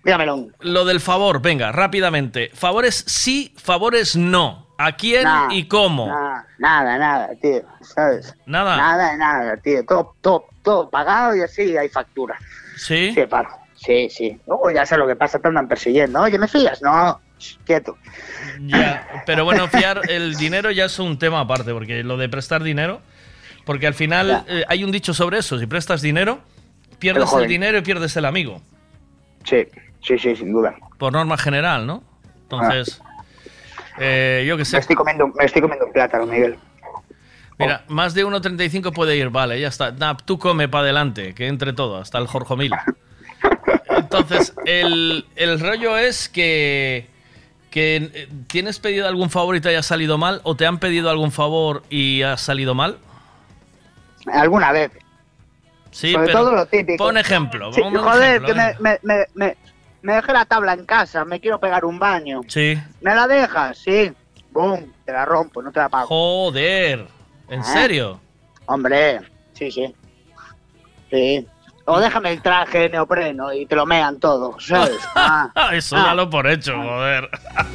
Dígamelo. 0.05 0.49
lo 0.61 0.85
del 0.85 1.01
favor, 1.01 1.41
venga, 1.43 1.71
rápidamente. 1.73 2.51
Favores 2.55 3.05
sí, 3.07 3.55
favores 3.63 4.17
no. 4.17 4.70
¿A 4.83 4.93
quién 4.97 5.27
y 5.51 5.69
cómo? 5.69 6.07
Nada, 6.07 6.47
nada, 6.59 6.99
nada, 6.99 7.29
tío, 7.41 7.63
¿sabes? 7.83 8.35
Nada. 8.47 8.77
Nada, 8.77 9.17
nada, 9.17 9.57
tío. 9.59 9.85
Todo, 9.85 10.15
todo, 10.23 10.45
todo 10.63 10.89
pagado 10.89 11.37
y 11.37 11.43
así 11.43 11.77
hay 11.77 11.89
factura. 11.91 12.39
¿Sí? 12.77 13.13
Sí, 13.15 13.27
paro. 13.27 13.51
Sí, 13.75 14.09
sí. 14.11 14.41
Ya 14.75 14.87
sé 14.87 14.97
lo 14.97 15.07
que 15.07 15.17
pasa, 15.17 15.39
te 15.39 15.49
andan 15.49 15.69
persiguiendo. 15.69 16.21
Oye, 16.21 16.39
¿me 16.39 16.49
fías? 16.49 16.81
No, 16.83 17.21
quieto. 17.65 17.97
Ya, 18.61 19.07
pero 19.27 19.45
bueno, 19.45 19.69
fiar 19.69 20.01
el 20.09 20.35
dinero 20.37 20.71
ya 20.71 20.87
es 20.87 20.99
un 20.99 21.19
tema 21.19 21.41
aparte, 21.41 21.73
porque 21.73 22.03
lo 22.03 22.17
de 22.17 22.29
prestar 22.29 22.63
dinero, 22.63 23.01
porque 23.67 23.87
al 23.87 23.95
final 23.95 24.45
eh, 24.49 24.65
hay 24.69 24.83
un 24.85 24.91
dicho 24.93 25.13
sobre 25.13 25.39
eso, 25.39 25.59
si 25.59 25.67
prestas 25.67 26.01
dinero, 26.03 26.41
pierdes 26.99 27.33
el 27.35 27.47
dinero 27.47 27.79
y 27.79 27.83
pierdes 27.83 28.17
el 28.17 28.25
amigo, 28.25 28.61
Sí, 29.45 29.67
sí, 30.03 30.19
sí, 30.19 30.37
sin 30.37 30.53
duda. 30.53 30.75
por 30.99 31.13
norma 31.13 31.37
general, 31.39 31.87
¿no? 31.87 32.03
Entonces, 32.43 33.01
eh, 34.01 34.45
yo 34.47 34.57
qué 34.57 34.65
sé. 34.65 34.77
Me 34.77 34.81
estoy 34.81 34.97
comiendo, 34.97 35.29
me 35.29 35.45
estoy 35.45 35.63
comiendo 35.63 35.87
un 35.87 35.93
plátano, 35.93 36.27
Miguel. 36.27 36.59
Mira, 37.59 37.85
más 37.89 38.15
de 38.15 38.25
1.35 38.25 38.93
puede 38.93 39.17
ir, 39.17 39.29
vale, 39.29 39.61
ya 39.61 39.69
está. 39.69 39.91
Nah, 39.93 40.15
tú 40.25 40.39
come 40.39 40.69
para 40.69 40.85
adelante, 40.85 41.35
que 41.35 41.47
entre 41.47 41.75
todo, 41.75 41.99
hasta 41.99 42.17
el 42.17 42.27
Jorge 42.27 42.57
Mil. 42.57 42.73
Entonces, 43.91 44.55
el, 44.65 45.27
el 45.37 45.61
rollo 45.61 45.99
es 45.99 46.31
que, 46.31 47.07
que 47.71 47.97
eh, 47.97 48.29
tienes 48.47 48.79
pedido 48.79 49.07
algún 49.07 49.29
favor 49.29 49.57
y 49.57 49.61
te 49.61 49.69
haya 49.69 49.83
salido 49.83 50.17
mal, 50.17 50.41
o 50.45 50.57
te 50.57 50.67
han 50.67 50.79
pedido 50.79 51.11
algún 51.11 51.33
favor 51.33 51.83
y 51.91 52.23
ha 52.23 52.39
salido 52.39 52.75
mal. 52.75 52.97
Alguna 54.33 54.73
vez. 54.73 54.91
Sí, 55.91 56.13
Sobre 56.13 56.27
pero 56.29 56.39
todo 56.39 56.55
lo 56.55 56.67
típico. 56.67 57.05
Pon 57.05 57.19
ejemplo. 57.19 57.73
Sí, 57.73 57.83
joder, 57.83 58.43
ejemplo, 58.43 58.49
que 58.49 58.55
me, 58.55 58.77
venga. 58.81 58.99
me, 59.03 59.27
me, 59.35 59.57
me, 60.03 60.15
dejé 60.15 60.33
la 60.33 60.45
tabla 60.45 60.73
en 60.75 60.85
casa, 60.87 61.25
me 61.25 61.41
quiero 61.41 61.59
pegar 61.61 61.85
un 61.85 61.99
baño. 61.99 62.41
Sí. 62.49 62.79
¿Me 63.01 63.15
la 63.15 63.27
dejas? 63.27 63.79
Sí. 63.79 64.13
Boom, 64.51 64.93
te 65.05 65.13
la 65.13 65.25
rompo, 65.25 65.63
no 65.63 65.71
te 65.73 65.81
la 65.81 65.89
pago. 65.89 66.07
Joder. 66.09 67.07
¿En 67.49 67.61
Ah. 67.61 67.65
serio? 67.65 68.21
Hombre, 68.67 69.21
sí, 69.55 69.71
sí. 69.71 69.95
Sí. 71.11 71.47
O 71.87 71.99
déjame 71.99 72.31
el 72.33 72.41
traje 72.41 72.79
de 72.81 72.91
neopreno 72.91 73.53
y 73.53 73.67
te 73.67 73.75
lo 73.75 73.85
mean 73.85 74.21
todo, 74.21 74.57
¿sabes? 74.61 74.97
Ah, 75.17 75.71
Eso 75.73 75.97
ah. 75.97 76.03
dalo 76.07 76.31
por 76.31 76.47
hecho, 76.49 76.77
joder. 76.77 77.29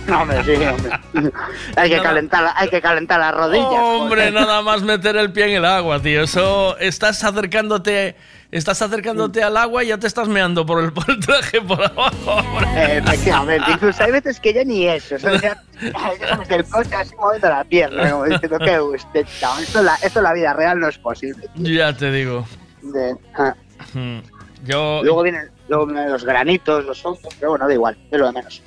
No, 0.08 0.22
hombre, 0.22 0.44
sí, 0.46 0.54
hombre. 0.64 1.00
hay, 1.76 1.90
que 1.90 1.98
Nada. 1.98 2.08
calentar, 2.10 2.54
hay 2.56 2.70
que 2.70 2.82
calentar 2.82 3.20
las 3.20 3.34
rodillas. 3.34 3.68
Hombre, 3.68 4.30
joder. 4.30 4.34
nada 4.34 4.62
más 4.62 4.82
meter 4.84 5.18
el 5.18 5.34
pie 5.34 5.46
en 5.50 5.58
el 5.58 5.66
agua, 5.66 6.00
tío. 6.02 6.22
Eso 6.24 6.78
estás 6.78 7.22
acercándote, 7.26 8.16
estás 8.52 8.82
acercándote 8.82 9.44
al 9.44 9.58
agua 9.58 9.84
y 9.84 9.88
ya 9.88 9.98
te 9.98 10.08
estás 10.08 10.28
meando 10.28 10.66
por 10.66 10.84
el, 10.84 10.94
por 10.94 11.10
el 11.10 11.20
traje 11.20 11.62
por 11.62 11.84
abajo. 11.84 12.40
Efectivamente, 12.78 13.72
incluso 13.72 14.04
hay 14.04 14.12
veces 14.12 14.40
que 14.40 14.54
ya 14.54 14.64
ni 14.64 14.88
eso, 14.88 15.18
¿sabes? 15.20 15.42
Ya, 15.42 15.62
ya 15.82 16.30
como 16.32 16.44
que 16.48 16.56
el 16.56 16.66
coche 16.66 16.96
así 16.96 17.16
moviendo 17.16 17.50
la 17.50 17.64
pierna, 17.64 18.12
como 18.12 18.26
diciendo 18.26 18.60
que 18.60 18.80
usted, 18.80 19.26
esto, 19.62 19.80
en 19.80 19.86
la, 19.86 19.96
esto 19.96 20.20
en 20.20 20.24
la 20.24 20.34
vida 20.34 20.54
real 20.54 20.80
no 20.80 20.88
es 20.88 20.98
posible. 20.98 21.48
Ya 21.56 21.96
te 21.96 22.12
digo. 22.12 22.48
De- 22.82 23.16
ah. 23.36 23.56
Hmm. 23.94 24.20
Yo, 24.66 25.02
Luego 25.04 25.22
vienen, 25.22 25.52
luego 25.68 25.86
vienen 25.86 26.12
los 26.12 26.24
granitos, 26.24 26.86
los 26.86 27.06
otros, 27.06 27.34
pero 27.40 27.52
bueno, 27.52 27.68
da 27.68 27.74
igual, 27.74 27.98
es 28.10 28.20
lo 28.20 28.26
de 28.28 28.32
menos. 28.32 28.62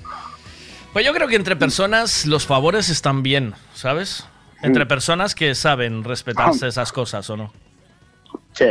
pues 0.93 1.05
yo 1.05 1.13
creo 1.13 1.27
que 1.27 1.35
entre 1.37 1.57
personas 1.57 2.25
los 2.27 2.47
favores 2.47 2.89
están 2.89 3.23
bien, 3.23 3.55
¿sabes? 3.75 4.25
Entre 4.63 4.87
personas 4.87 5.35
que 5.35 5.55
saben 5.55 6.05
respetarse 6.05 6.67
esas 6.69 6.93
cosas 6.93 7.29
o 7.31 7.37
no. 7.37 7.53
Sí. 8.53 8.67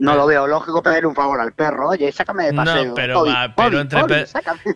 No 0.00 0.14
lo 0.16 0.26
veo 0.26 0.46
lógico 0.46 0.82
pedir 0.82 1.04
un 1.06 1.14
favor 1.14 1.40
al 1.40 1.52
perro. 1.52 1.90
Oye, 1.90 2.10
sácame 2.10 2.46
de 2.46 2.54
paseo. 2.54 2.84
No, 2.86 2.94
pero, 2.94 3.20
Obi, 3.20 3.30
va, 3.30 3.52
pero 3.54 3.68
Obi, 3.68 3.76
entre 3.78 4.02
Obi, 4.02 4.14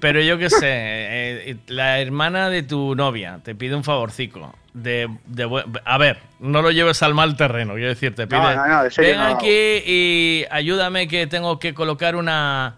pero 0.00 0.20
yo 0.20 0.36
qué 0.38 0.50
sé, 0.50 0.58
eh, 0.70 1.56
la 1.68 1.98
hermana 2.00 2.50
de 2.50 2.62
tu 2.62 2.94
novia 2.94 3.40
te 3.42 3.54
pide 3.54 3.74
un 3.74 3.84
favorcico. 3.84 4.54
De, 4.74 5.08
a 5.84 5.98
ver, 5.98 6.18
no 6.40 6.60
lo 6.60 6.70
lleves 6.72 7.02
al 7.02 7.14
mal 7.14 7.36
terreno, 7.36 7.74
quiero 7.74 7.88
decir, 7.90 8.14
te 8.14 8.26
pide. 8.26 8.40
No, 8.40 8.54
no, 8.54 8.66
no, 8.82 8.82
Ven 8.98 9.16
no 9.16 9.22
lo 9.22 9.28
hago". 9.28 9.36
aquí 9.36 9.82
y 9.86 10.44
ayúdame 10.50 11.08
que 11.08 11.26
tengo 11.26 11.58
que 11.58 11.72
colocar 11.74 12.16
una. 12.16 12.74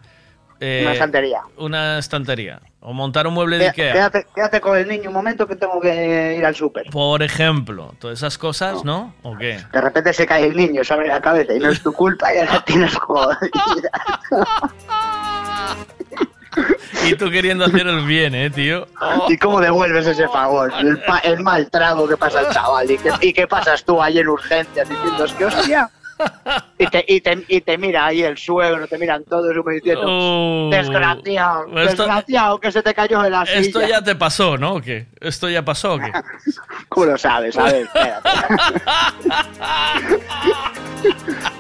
eh, 0.60 0.80
Una 0.84 0.92
estantería. 0.92 1.40
Una 1.56 1.98
estantería. 1.98 2.60
O 2.88 2.92
montar 2.92 3.26
un 3.26 3.34
mueble 3.34 3.58
de 3.58 3.64
Qué- 3.72 3.82
Ikea. 3.82 3.92
Quédate, 3.94 4.26
quédate 4.32 4.60
con 4.60 4.78
el 4.78 4.86
niño 4.86 5.08
un 5.08 5.14
momento 5.14 5.44
que 5.48 5.56
tengo 5.56 5.80
que 5.80 6.36
ir 6.38 6.46
al 6.46 6.54
súper. 6.54 6.86
Por 6.92 7.20
ejemplo, 7.20 7.92
todas 7.98 8.16
esas 8.18 8.38
cosas, 8.38 8.84
¿no? 8.84 9.12
¿O 9.24 9.36
qué? 9.36 9.58
De 9.72 9.80
repente 9.80 10.12
se 10.12 10.24
cae 10.24 10.44
el 10.46 10.56
niño, 10.56 10.84
se 10.84 10.94
abre 10.94 11.08
la 11.08 11.20
cabeza 11.20 11.52
y 11.52 11.58
no 11.58 11.68
es 11.70 11.82
tu 11.82 11.92
culpa 11.92 12.32
y 12.32 12.38
ahora 12.38 12.62
tienes 12.64 12.94
jodida. 12.94 13.90
Y 17.06 17.14
tú 17.16 17.30
queriendo 17.30 17.64
hacer 17.66 17.86
el 17.86 18.04
bien, 18.06 18.34
¿eh, 18.34 18.50
tío? 18.50 18.86
¿Y 19.28 19.36
cómo 19.36 19.60
devuelves 19.60 20.06
ese 20.06 20.26
favor? 20.28 20.72
El, 20.80 20.98
pa- 21.02 21.18
el 21.18 21.40
mal 21.42 21.68
trago 21.70 22.08
que 22.08 22.16
pasa 22.16 22.40
el 22.40 22.48
chaval. 22.48 22.90
¿Y 22.90 22.96
qué, 22.98 23.10
y 23.20 23.32
qué 23.32 23.46
pasas 23.46 23.84
tú 23.84 24.00
ahí 24.02 24.18
en 24.18 24.28
urgencias 24.28 24.88
diciendo, 24.88 25.24
es 25.24 25.32
que 25.34 25.44
hostia? 25.44 25.90
Y 26.78 26.86
te, 26.88 27.04
y, 27.08 27.20
te, 27.22 27.42
y 27.48 27.60
te 27.62 27.78
mira 27.78 28.04
ahí 28.06 28.22
el 28.22 28.36
suegro, 28.36 28.86
te 28.86 28.98
miran 28.98 29.24
todos 29.24 29.46
como 29.56 29.70
diciendo, 29.70 30.02
Oh. 30.06 30.68
desgraciado, 30.70 31.64
Esto- 31.78 32.02
desgraciado, 32.04 32.60
que 32.60 32.70
se 32.70 32.82
te 32.82 32.92
cayó 32.92 33.24
en 33.24 33.32
la 33.32 33.46
silla. 33.46 33.58
Esto 33.60 33.80
ya 33.86 34.02
te 34.02 34.14
pasó, 34.14 34.58
¿no? 34.58 34.74
¿O 34.74 34.80
qué? 34.82 35.06
¿Esto 35.20 35.48
ya 35.48 35.64
pasó 35.64 35.94
o 35.94 35.98
qué? 35.98 36.12
¿Cómo 36.90 37.06
lo 37.06 37.16
sabes? 37.18 37.56
A 37.56 37.64
ver, 37.64 37.86
espérate. 37.86 38.28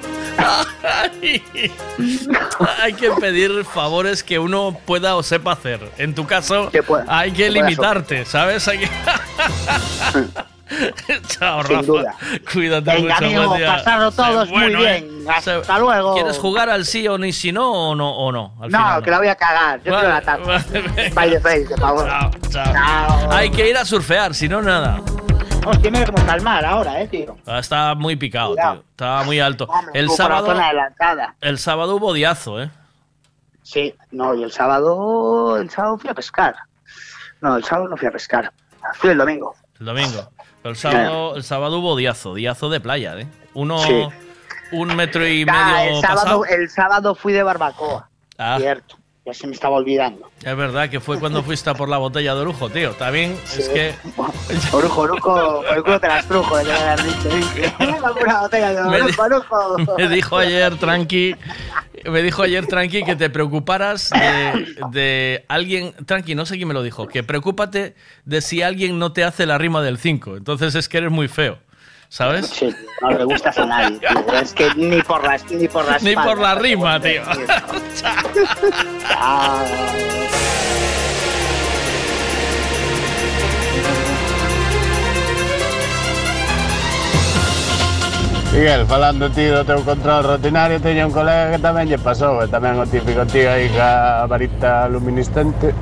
hay 2.82 2.92
que 2.92 3.10
pedir 3.12 3.64
favores 3.64 4.22
que 4.22 4.38
uno 4.38 4.76
pueda 4.84 5.16
o 5.16 5.22
sepa 5.22 5.52
hacer. 5.52 5.80
En 5.98 6.14
tu 6.14 6.26
caso, 6.26 6.70
hay 7.08 7.32
que 7.32 7.50
limitarte, 7.50 8.24
¿sabes? 8.24 8.66
Hay 8.68 8.78
que... 8.80 8.88
Chao, 11.28 11.62
Sin 11.62 11.76
Rafa. 11.76 11.86
duda. 11.86 12.14
Cuídate 12.52 12.90
Venga, 12.92 13.14
mucho. 13.14 13.24
amigo, 13.24 13.46
buen 13.48 13.58
día. 13.60 13.76
pasarlo 13.76 14.12
todos 14.12 14.48
bueno, 14.50 14.78
muy 14.78 14.86
¿eh? 14.86 15.00
bien. 15.02 15.26
Hasta 15.30 15.78
luego. 15.78 16.14
¿Quieres 16.14 16.38
jugar 16.38 16.68
al 16.70 16.84
sí 16.84 17.06
o 17.08 17.18
ni 17.18 17.32
si 17.32 17.52
no 17.52 17.70
o 17.90 17.94
no? 17.94 18.10
O 18.16 18.32
no, 18.32 18.54
al 18.60 18.70
No, 18.70 18.78
final 18.78 19.02
que 19.02 19.10
la 19.10 19.18
voy 19.18 19.28
a 19.28 19.34
cagar. 19.36 19.78
Yo 19.82 19.92
quiero 19.92 20.08
la 20.08 20.20
taza. 20.20 20.64
By 21.14 21.30
the 21.30 21.40
face, 21.40 21.66
por 21.68 21.80
favor. 21.80 22.08
Chao. 22.50 23.32
Hay 23.32 23.50
que 23.50 23.68
ir 23.70 23.76
a 23.76 23.84
surfear, 23.84 24.34
si 24.34 24.48
no, 24.48 24.62
nada. 24.62 25.00
Hostia, 25.66 25.90
cómo 26.06 26.18
está 26.18 26.34
el 26.36 26.42
mar 26.42 26.64
ahora, 26.64 27.00
eh, 27.00 27.08
tío. 27.08 27.36
Ah, 27.44 27.58
Está 27.58 27.94
muy 27.96 28.14
picado, 28.14 28.50
Cuidado. 28.50 28.74
tío. 28.74 28.84
Está 28.90 29.22
muy 29.24 29.40
alto. 29.40 29.68
El 29.94 30.08
sábado, 30.10 30.54
el 31.40 31.58
sábado 31.58 31.96
hubo 31.96 32.12
diazo, 32.12 32.62
¿eh? 32.62 32.70
Sí, 33.64 33.92
no, 34.12 34.32
y 34.36 34.44
el 34.44 34.52
sábado, 34.52 35.56
el 35.56 35.68
sábado 35.68 35.98
fui 35.98 36.08
a 36.08 36.14
pescar. 36.14 36.54
No, 37.40 37.56
el 37.56 37.64
sábado 37.64 37.88
no 37.88 37.96
fui 37.96 38.06
a 38.06 38.12
pescar. 38.12 38.52
Fui 38.94 39.10
el 39.10 39.18
domingo. 39.18 39.56
El 39.80 39.86
domingo. 39.86 40.30
Pero 40.66 40.70
el 40.72 40.76
sábado, 40.76 41.36
el 41.36 41.44
sábado 41.44 41.78
hubo 41.78 41.94
diazo, 41.96 42.34
diazo 42.34 42.68
de 42.68 42.80
playa, 42.80 43.16
¿eh? 43.20 43.28
Uno, 43.54 43.78
Sí. 43.78 44.08
un 44.72 44.96
metro 44.96 45.24
y 45.26 45.46
Ah, 45.48 45.76
medio 45.78 45.96
el, 45.96 46.00
sábado, 46.02 46.40
pasado. 46.40 46.44
el 46.46 46.70
sábado 46.70 47.14
fui 47.14 47.32
de 47.32 47.42
barbacoa. 47.44 48.08
Ah. 48.36 48.56
Cierto, 48.58 48.96
ya 49.26 49.34
se 49.34 49.46
me 49.48 49.54
estaba 49.54 49.76
olvidando. 49.76 50.30
Es 50.42 50.56
verdad 50.56 50.88
que 50.88 51.00
fue 51.00 51.18
cuando 51.18 51.42
fuiste 51.42 51.74
por 51.74 51.88
la 51.88 51.98
botella 51.98 52.34
de 52.34 52.40
orujo, 52.42 52.70
tío. 52.70 52.92
También 52.92 53.36
es 53.58 53.68
que 53.68 53.92
Orujo, 54.72 55.00
orujo, 55.02 55.62
por 55.66 55.76
el 55.76 55.82
culo 55.82 56.00
te 56.00 56.08
las 56.08 56.26
trujo, 56.26 56.56
de 56.58 56.72
haber 56.72 57.02
dicho. 57.02 57.28
¿eh? 57.30 57.72
Una 58.24 58.40
botella 58.42 58.72
de 58.72 58.90
Me 58.90 58.96
di- 59.02 59.12
orujo, 59.18 59.56
orujo. 59.56 59.94
me 59.98 60.08
dijo 60.08 60.38
ayer 60.38 60.76
tranqui, 60.78 61.34
me 62.04 62.22
dijo 62.22 62.42
ayer 62.42 62.66
tranqui 62.66 63.02
que 63.04 63.16
te 63.16 63.28
preocuparas 63.30 64.10
de, 64.10 64.74
de 64.92 65.44
alguien, 65.48 65.92
tranqui, 66.06 66.34
no 66.36 66.46
sé 66.46 66.56
quién 66.56 66.68
me 66.68 66.74
lo 66.74 66.82
dijo, 66.84 67.08
que 67.08 67.22
preocúpate 67.24 67.94
de 68.24 68.40
si 68.40 68.62
alguien 68.62 68.98
no 68.98 69.12
te 69.12 69.24
hace 69.24 69.44
la 69.46 69.58
rima 69.58 69.82
del 69.82 69.98
5. 69.98 70.36
Entonces 70.36 70.74
es 70.76 70.88
que 70.88 70.98
eres 70.98 71.10
muy 71.10 71.26
feo. 71.28 71.58
¿sabes? 72.08 72.46
Sí, 72.48 72.74
no 73.00 73.10
le 73.10 73.24
gustas 73.24 73.58
a 73.58 73.66
nadie, 73.66 73.98
tío. 73.98 74.32
Es 74.40 74.52
que 74.52 74.68
ni 74.76 75.02
por 75.02 75.24
la, 75.24 75.38
ni 75.50 75.68
por 75.68 75.84
la 75.84 75.98
Ni 75.98 76.10
espalda, 76.10 76.30
por 76.30 76.40
la 76.40 76.54
rima, 76.54 77.00
tío. 77.00 77.22
Miguel, 88.52 88.86
falando 88.86 89.28
ti 89.28 89.44
do 89.52 89.66
teu 89.68 89.84
control 89.84 90.24
rutinario, 90.24 90.80
teño 90.80 91.04
un 91.04 91.12
colega 91.12 91.52
que 91.52 91.60
tamén 91.60 91.92
lle 91.92 92.00
pasou, 92.00 92.40
e 92.40 92.48
tamén 92.48 92.80
o 92.80 92.88
típico 92.88 93.28
tío 93.28 93.52
aí 93.52 93.68
ca 93.68 94.24
varita 94.24 94.88
luminiscente, 94.88 95.76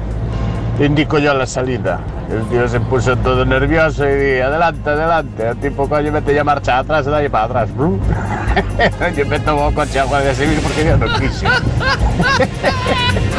indico 0.80 1.18
yo 1.18 1.34
la 1.34 1.46
salida. 1.46 2.01
El 2.30 2.44
tío 2.48 2.66
se 2.68 2.80
puso 2.80 3.16
todo 3.16 3.44
nervioso 3.44 4.09
y 4.09 4.14
di, 4.14 4.40
adelante, 4.40 4.90
adelante. 4.90 5.48
El 5.48 5.56
tipo 5.59 5.88
coño 5.88 6.10
mete 6.10 6.34
ya 6.34 6.42
marcha 6.44 6.78
atrás, 6.78 7.05
dalle 7.06 7.30
para 7.30 7.44
atrás. 7.44 7.70
Yo 9.16 9.26
me 9.26 9.38
tomo 9.40 9.72
coche 9.72 10.01
a 10.01 10.05
Guardia 10.05 10.34
Civil 10.34 10.59
porque 10.62 10.84
yo 10.84 10.96
no 10.96 11.06
quise. 11.18 11.46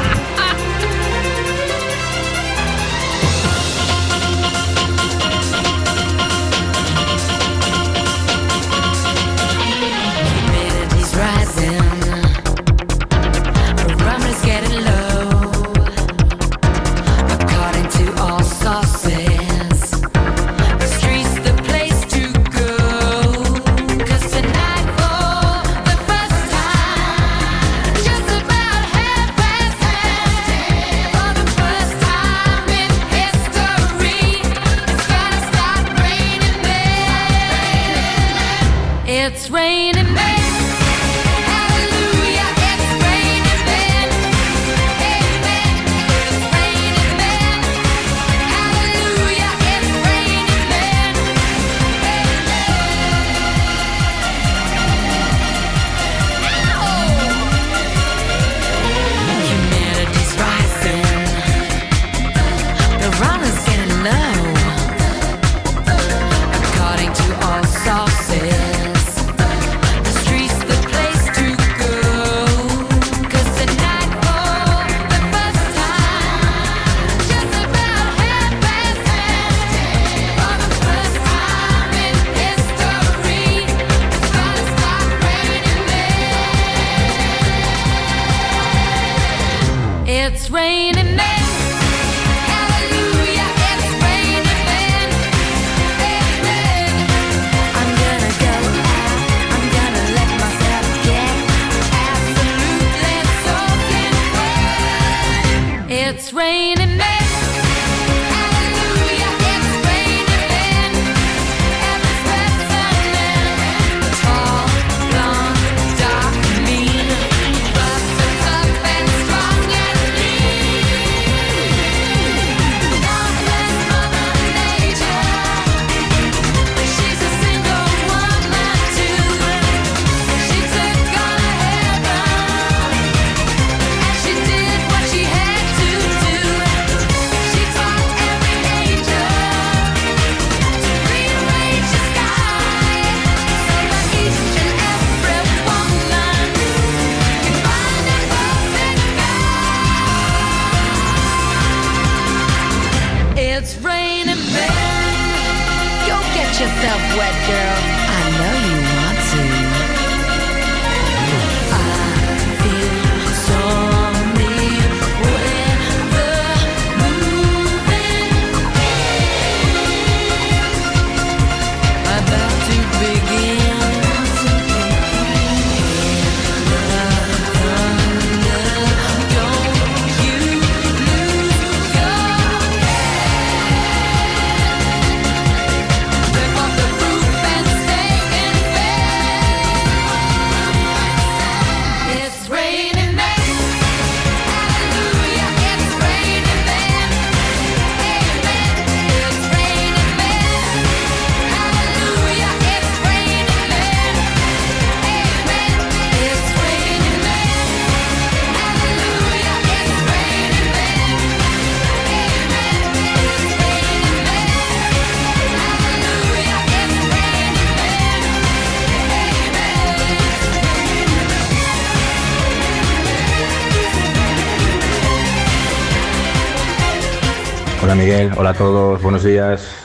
Hola 228.34 228.49
a 228.49 228.53
todos, 228.53 229.02
buenos 229.02 229.23
días. 229.23 229.76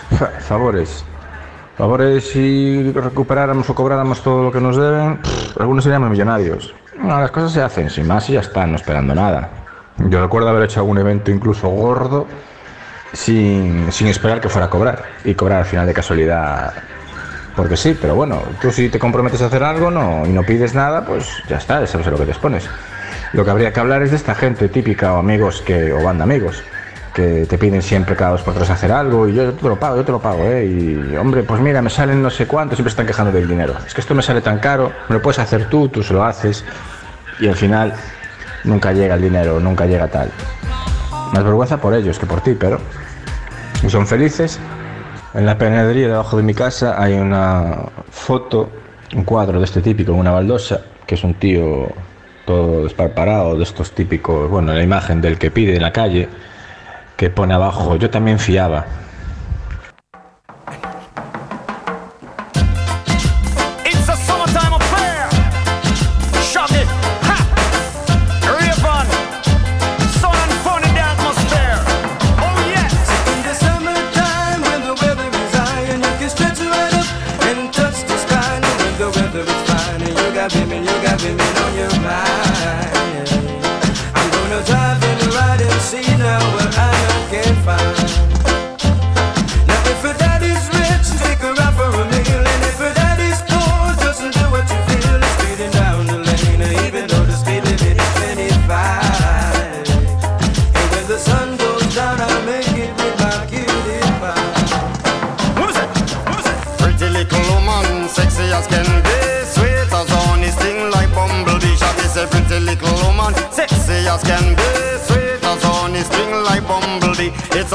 Favores. 0.41 1.05
Favores 1.77 2.29
si 2.31 2.91
recuperáramos 2.93 3.69
o 3.69 3.75
cobráramos 3.75 4.23
todo 4.23 4.45
lo 4.45 4.53
que 4.53 4.61
nos 4.61 4.77
deben, 4.77 5.21
algunos 5.59 5.85
seríamos 5.85 6.11
millonarios. 6.11 6.75
Las 7.03 7.31
cosas 7.31 7.53
se 7.53 7.63
hacen 7.63 7.91
sin 7.91 8.07
más 8.07 8.29
y 8.31 8.35
ya 8.35 8.41
están, 8.41 8.71
no 8.71 8.77
esperando 8.77 9.15
nada. 9.15 9.51
Yo 10.09 10.23
recuerdo 10.23 10.49
haber 10.49 10.65
hecho 10.65 10.81
algún 10.81 10.99
evento 10.99 11.31
incluso 11.31 11.69
gordo 11.69 12.27
sin, 13.13 13.91
sin 13.93 14.07
esperar 14.07 14.41
que 14.41 14.49
fuera 14.49 14.67
a 14.67 14.71
cobrar 14.71 15.05
y 15.25 15.35
cobrar 15.35 15.59
al 15.59 15.67
final 15.67 15.87
de 15.87 15.95
casualidad 15.95 16.73
porque 17.57 17.77
sí, 17.77 17.99
pero 18.01 18.15
bueno, 18.15 18.43
tú 18.61 18.71
si 18.71 18.89
te 18.89 18.99
comprometes 18.99 19.43
a 19.43 19.47
hacer 19.47 19.63
algo 19.63 19.91
no, 19.91 20.25
y 20.25 20.31
no 20.31 20.43
pides 20.45 20.75
nada, 20.75 21.05
pues 21.05 21.29
ya 21.49 21.57
está, 21.57 21.87
sabes 21.87 22.07
a 22.07 22.11
lo 22.11 22.17
que 22.17 22.25
te 22.25 22.31
expones. 22.31 22.69
Lo 23.33 23.45
que 23.45 23.51
habría 23.51 23.73
que 23.73 23.81
hablar 23.81 24.03
es 24.03 24.11
de 24.11 24.17
esta 24.17 24.35
gente 24.35 24.69
típica 24.69 25.13
o 25.13 25.19
amigos 25.19 25.61
que, 25.63 25.93
o 25.93 26.03
banda 26.03 26.25
amigos 26.25 26.63
que 27.15 27.47
te 27.47 27.59
piden 27.59 27.83
siempre 27.83 28.15
cada 28.17 28.33
dos 28.33 28.43
por 28.43 28.55
tres 28.55 28.71
hacer 28.71 28.93
algo 28.93 29.29
y 29.29 29.35
yo, 29.35 29.45
yo 29.45 29.53
te 29.53 29.69
lo 29.69 29.79
pago, 29.79 29.97
yo 29.97 30.05
te 30.05 30.13
lo 30.13 30.21
pago, 30.21 30.45
¿eh? 30.45 30.65
Y 30.65 31.17
hombre, 31.17 31.43
pues 31.43 31.61
mira, 31.61 31.83
me 31.83 31.91
salen 31.91 32.23
no 32.23 32.31
sé 32.31 32.47
cuánto, 32.47 32.77
siempre 32.77 32.91
están 32.91 33.07
quejando 33.07 33.33
del 33.33 33.49
dinero. 33.49 33.75
Es 33.87 33.95
que 33.95 34.01
esto 34.01 34.15
me 34.15 34.23
sale 34.23 34.41
tan 34.41 34.59
caro, 34.59 34.93
me 35.09 35.17
lo 35.17 35.23
puedes 35.23 35.39
hacer 35.39 35.69
tú, 35.69 35.89
tú 35.89 36.03
se 36.03 36.13
lo 36.15 36.25
haces 36.25 36.65
y 37.41 37.49
al 37.49 37.57
final 37.57 37.95
nunca 38.65 38.93
llega 38.93 39.15
el 39.15 39.23
dinero, 39.23 39.59
nunca 39.61 39.87
llega 39.87 40.09
tal. 40.09 40.31
Más 41.33 41.45
vergüenza 41.45 41.79
por 41.79 41.95
ellos 41.95 42.19
que 42.19 42.27
por 42.27 42.41
ti, 42.41 42.55
pero 42.59 42.79
y 43.83 43.91
son 43.91 44.07
felices. 44.07 44.59
En 45.35 45.47
la 45.47 45.57
panadería 45.57 46.09
debajo 46.09 46.37
de 46.37 46.43
mi 46.43 46.55
casa 46.55 47.01
hay 47.01 47.15
una 47.15 47.77
foto, 48.11 48.69
un 49.15 49.25
cuadro 49.25 49.59
de 49.59 49.65
este 49.65 49.81
típico 49.81 50.13
una 50.13 50.33
baldosa, 50.33 50.81
que 51.07 51.15
es 51.15 51.25
un 51.25 51.35
tío 51.35 51.89
todo 52.47 52.85
desparparado, 52.85 53.57
de 53.57 53.63
estos 53.63 53.93
típicos, 53.93 54.51
bueno, 54.51 54.73
la 54.73 54.83
imagen 54.83 55.21
del 55.21 55.39
que 55.39 55.51
pide 55.51 55.77
en 55.77 55.83
la 55.83 55.93
calle, 55.93 56.29
que 57.21 57.29
pone 57.29 57.53
abajo, 57.53 57.97
yo 57.97 58.09
también 58.09 58.39
fiaba. 58.39 58.87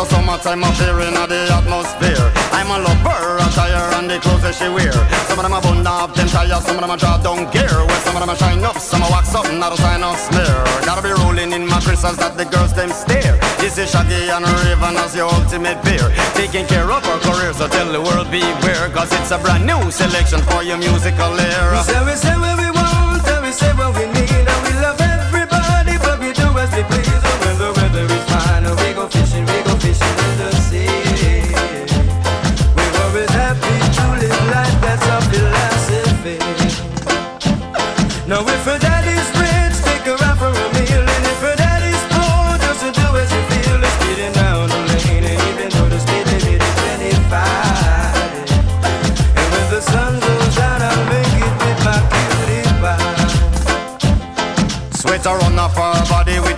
A 0.06 0.10
summertime 0.10 0.64
affair 0.64 1.00
in 1.02 1.14
the 1.14 1.42
atmosphere. 1.50 2.28
I'm 2.52 2.70
a 2.70 2.78
lover, 2.80 3.38
attire 3.42 3.90
and 3.98 4.10
the 4.10 4.20
clothes 4.20 4.44
that 4.44 4.56
she 4.56 4.68
wear. 4.70 4.94
Some 5.28 5.40
of 5.40 5.44
them 5.44 5.54
are 5.54 5.62
bun 5.62 5.86
up, 5.86 6.14
them 6.14 6.28
tires, 6.28 6.64
some 6.66 6.78
of 6.78 6.82
them 6.82 6.92
are 6.92 6.98
drop 6.98 7.24
down 7.24 7.50
gear. 7.52 7.70
Well, 7.70 8.02
some 8.06 8.16
of 8.16 8.26
them 8.26 8.36
shine 8.38 8.64
up, 8.64 8.78
some 8.78 9.04
are 9.04 9.12
wax 9.12 9.34
up, 9.34 9.46
not 9.54 9.74
a 9.74 9.78
sign 9.78 10.04
of 10.04 10.18
smear. 10.18 10.58
Gotta 10.86 11.02
be 11.02 11.14
rolling 11.24 11.52
in 11.54 11.68
my 11.68 11.80
crystals 11.82 12.18
that 12.18 12.38
the 12.38 12.46
girls 12.46 12.74
them 12.74 12.90
stare. 12.90 13.38
This 13.58 13.78
is 13.78 13.90
Shaggy 13.92 14.30
and 14.30 14.46
Raven 14.46 14.96
as 14.98 15.16
your 15.16 15.30
ultimate 15.32 15.82
beer. 15.84 16.08
Taking 16.36 16.66
care 16.68 16.86
of 16.86 17.04
our 17.06 17.20
career, 17.26 17.54
so 17.54 17.68
tell 17.68 17.90
the 17.92 18.02
world 18.02 18.30
beware. 18.30 18.90
Cause 18.94 19.12
it's 19.14 19.32
a 19.32 19.38
brand 19.40 19.66
new 19.66 19.80
selection 19.92 20.42
for 20.50 20.62
your 20.64 20.78
musical 20.78 21.34
era. 21.40 21.78
We 21.78 21.84
say, 21.84 22.02
we 22.06 22.16
say 22.16 22.36
we 22.38 22.65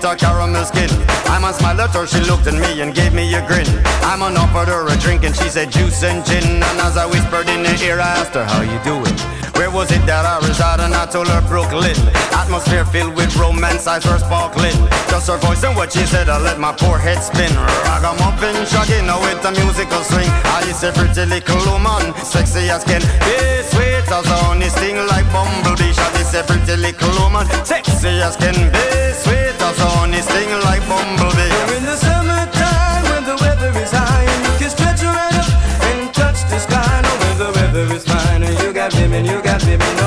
a 0.07 0.15
caramel 0.15 0.63
skin. 0.63 0.89
I'm 1.27 1.43
a 1.43 1.51
smile 1.51 1.81
at 1.81 1.93
her, 1.93 2.07
she 2.07 2.19
looked 2.23 2.47
at 2.47 2.55
me 2.55 2.81
and 2.81 2.95
gave 2.95 3.13
me 3.13 3.27
a 3.33 3.45
grin. 3.45 3.67
I'm 4.07 4.21
on 4.21 4.37
offered 4.37 4.69
her 4.71 4.87
a 4.87 4.95
drink 4.97 5.23
and 5.23 5.35
she 5.35 5.49
said 5.49 5.71
juice 5.71 6.03
and 6.03 6.25
gin. 6.25 6.63
And 6.63 6.79
as 6.79 6.95
I 6.95 7.05
whispered 7.05 7.49
in 7.49 7.65
her 7.65 7.77
ear, 7.83 7.99
I 7.99 8.23
asked 8.23 8.33
her, 8.35 8.45
how 8.45 8.61
you 8.61 8.79
doing? 8.87 9.15
Where 9.59 9.71
was 9.71 9.91
it 9.91 10.05
that 10.05 10.23
I 10.23 10.39
resided? 10.47 10.85
And 10.85 10.93
I 10.95 11.05
told 11.07 11.27
her 11.27 11.41
Brooklyn. 11.49 11.97
Atmosphere 12.31 12.85
filled 12.85 13.15
with 13.15 13.35
romance, 13.35 13.87
eyes 13.87 14.05
were 14.05 14.19
sparkling. 14.19 14.77
Just 15.11 15.27
her 15.27 15.37
voice 15.37 15.63
and 15.63 15.75
what 15.75 15.91
she 15.91 16.05
said, 16.05 16.29
I 16.29 16.39
let 16.39 16.59
my 16.59 16.71
poor 16.71 16.97
head 16.97 17.19
spin. 17.19 17.51
Ragamuffin, 17.89 18.55
shaggy, 18.69 19.01
now 19.03 19.19
with 19.19 19.43
a 19.43 19.51
musical 19.59 20.03
swing. 20.03 20.29
I 20.55 20.63
is 20.69 20.83
a 20.83 20.91
pretty 20.93 21.25
little 21.25 21.59
woman, 21.67 22.13
sexy 22.23 22.69
as 22.69 22.83
can 22.83 23.01
be, 23.01 23.37
sweet 23.71 24.07
as 24.07 24.27
honey, 24.29 24.69
sting 24.69 24.99
like 25.07 25.27
bumblebee. 25.33 25.91
Shaggy 25.91 26.21
is 26.21 26.33
a 26.35 26.43
pretty 26.43 26.75
little 26.77 27.11
woman, 27.19 27.47
sexy 27.65 28.21
as 28.21 28.37
can 28.37 28.55
be, 28.71 28.85
sweet 29.17 29.46
as 29.69 29.77
honey, 29.79 30.21
sting 30.21 30.51
like 30.67 30.83
bumblebee. 30.87 31.51
We're 31.67 31.77
in 31.77 31.85
the 31.91 31.97
summertime 31.97 33.03
when 33.11 33.23
the 33.29 33.37
weather 33.43 33.71
is 33.83 33.91
high 33.91 34.23
and 34.23 34.41
you 34.47 34.53
can 34.59 34.69
stretch 34.71 35.01
right 35.03 35.35
up 35.43 35.51
and 35.89 36.13
touch 36.13 36.39
the 36.51 36.59
sky. 36.59 36.93
Now 37.03 37.15
when 37.21 37.35
the 37.43 37.49
weather 37.57 37.85
is 37.93 38.03
fine 38.07 38.43
and 38.43 38.55
you 38.61 38.71
got 38.71 38.93
women, 38.95 39.25
you 39.25 39.41
got 39.41 39.61
women 39.65 39.95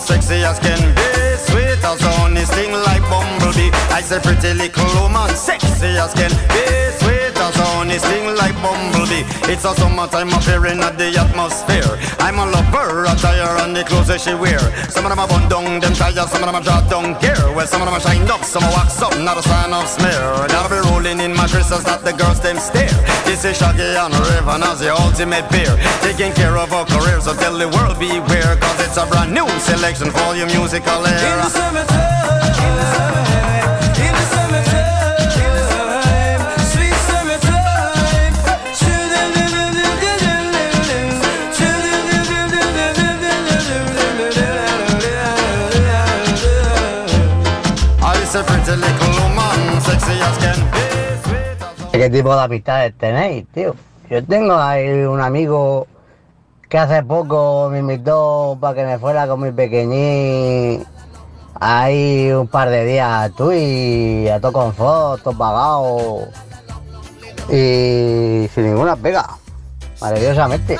sexy 0.00 0.44
as 0.44 0.58
can 0.58 0.78
be, 0.94 1.02
sweet 1.36 1.82
as 1.82 2.00
honey, 2.00 2.44
sting 2.44 2.72
like 2.72 3.02
bumblebee. 3.10 3.70
I 3.90 4.02
said 4.02 4.22
pretty 4.22 4.54
little 4.54 4.84
woman, 5.00 5.28
sexy 5.34 5.98
as 5.98 6.12
can 6.14 6.30
be, 6.52 6.64
sweet 7.00 7.36
as 7.36 7.54
honey, 7.56 7.98
sting 7.98 8.34
like. 8.36 8.57
It's 9.58 9.66
a 9.66 9.74
summertime 9.74 10.30
affair 10.30 10.70
in 10.70 10.78
the 10.78 11.10
atmosphere. 11.18 11.98
I'm 12.22 12.38
a 12.38 12.46
lover, 12.46 13.10
attire 13.10 13.58
and 13.58 13.74
the 13.74 13.82
clothes 13.82 14.06
that 14.06 14.22
she 14.22 14.30
wear. 14.30 14.62
Some 14.86 15.02
of 15.02 15.10
them 15.10 15.18
are 15.18 15.26
bun 15.26 15.50
down, 15.50 15.82
them 15.82 15.98
tires, 15.98 16.30
some 16.30 16.38
of 16.38 16.46
them 16.46 16.54
are 16.54 16.62
drop 16.62 16.86
down 16.86 17.18
gear. 17.18 17.34
Well, 17.50 17.66
some 17.66 17.82
of 17.82 17.90
them 17.90 17.98
are 17.98 18.04
shined 18.06 18.30
up, 18.30 18.46
some 18.46 18.62
are 18.62 18.70
wax 18.70 19.02
up, 19.02 19.18
not 19.18 19.34
a 19.34 19.42
sign 19.42 19.74
of 19.74 19.90
smear. 19.90 20.14
Gotta 20.46 20.70
be 20.70 20.78
rolling 20.86 21.18
in 21.18 21.34
my 21.34 21.50
crystals 21.50 21.82
that 21.90 22.06
the 22.06 22.14
girls 22.14 22.38
them 22.38 22.54
stare. 22.62 22.86
This 23.26 23.42
is 23.42 23.58
Shaggy 23.58 23.82
and 23.82 24.14
Raven 24.30 24.62
as 24.62 24.78
the 24.78 24.94
ultimate 24.94 25.50
beer. 25.50 25.74
Taking 26.06 26.30
care 26.38 26.54
of 26.54 26.70
our 26.70 26.86
careers, 26.86 27.26
so 27.26 27.34
tell 27.34 27.58
the 27.58 27.66
world 27.66 27.98
beware. 27.98 28.54
Cause 28.62 28.78
it's 28.86 28.94
a 28.94 29.10
brand 29.10 29.34
new 29.34 29.50
selection 29.58 30.14
for 30.14 30.38
your 30.38 30.46
musical 30.54 31.02
era. 31.02 31.18
In 31.18 31.42
the 31.42 31.50
summertime, 31.50 32.46
in 32.62 32.72
the 32.78 32.86
summertime, 32.94 33.27
¿Qué 51.92 52.10
tipo 52.10 52.34
de 52.34 52.42
amistades 52.42 52.94
tenéis, 52.96 53.46
tío? 53.52 53.74
Yo 54.08 54.24
tengo 54.24 54.54
ahí 54.54 54.88
un 55.02 55.20
amigo 55.20 55.86
que 56.68 56.78
hace 56.78 57.02
poco 57.02 57.68
me 57.70 57.80
invitó 57.80 58.56
para 58.60 58.74
que 58.74 58.84
me 58.84 58.98
fuera 58.98 59.26
con 59.26 59.40
mi 59.40 59.50
pequeñín 59.50 60.86
ahí 61.60 62.30
un 62.30 62.46
par 62.46 62.70
de 62.70 62.84
días 62.84 63.10
a 63.10 63.30
Tui, 63.30 64.28
a 64.28 64.40
todo 64.40 64.52
con 64.52 64.72
fotos, 64.72 65.34
pagado 65.34 66.28
y 67.50 68.48
sin 68.54 68.64
ninguna 68.64 68.94
pega, 68.94 69.26
maravillosamente. 70.00 70.78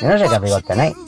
Yo 0.00 0.08
no 0.08 0.18
sé 0.18 0.28
qué 0.28 0.36
amigos 0.36 0.62
tenéis. 0.64 1.07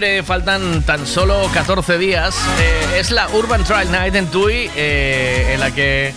noviembre, 0.00 0.22
faltan 0.22 0.82
tan 0.82 1.06
solo 1.06 1.50
14 1.52 1.98
días, 1.98 2.36
eh, 2.60 2.98
es 3.00 3.10
la 3.10 3.28
Urban 3.30 3.64
Trial 3.64 3.90
Night 3.90 4.14
en 4.14 4.26
Tui, 4.26 4.70
eh, 4.76 5.50
en 5.52 5.60
la 5.60 5.72
que 5.72 6.12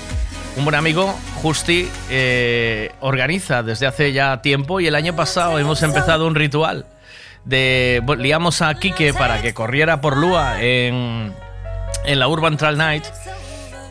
un 0.55 0.65
buen 0.65 0.75
amigo, 0.75 1.17
Justi, 1.41 1.87
eh, 2.09 2.91
organiza 2.99 3.63
desde 3.63 3.87
hace 3.87 4.13
ya 4.13 4.41
tiempo 4.41 4.79
y 4.79 4.87
el 4.87 4.93
año 4.93 5.15
pasado 5.15 5.57
hemos 5.57 5.81
empezado 5.81 6.27
un 6.27 6.35
ritual. 6.35 6.85
De, 7.45 8.01
bueno, 8.03 8.21
liamos 8.21 8.61
a 8.61 8.73
Quique 8.75 9.13
para 9.15 9.41
que 9.41 9.53
corriera 9.55 9.99
por 9.99 10.15
Lua 10.15 10.61
en, 10.61 11.33
en 12.05 12.19
la 12.19 12.27
Urban 12.27 12.57
Trail 12.57 12.77
Night 12.77 13.05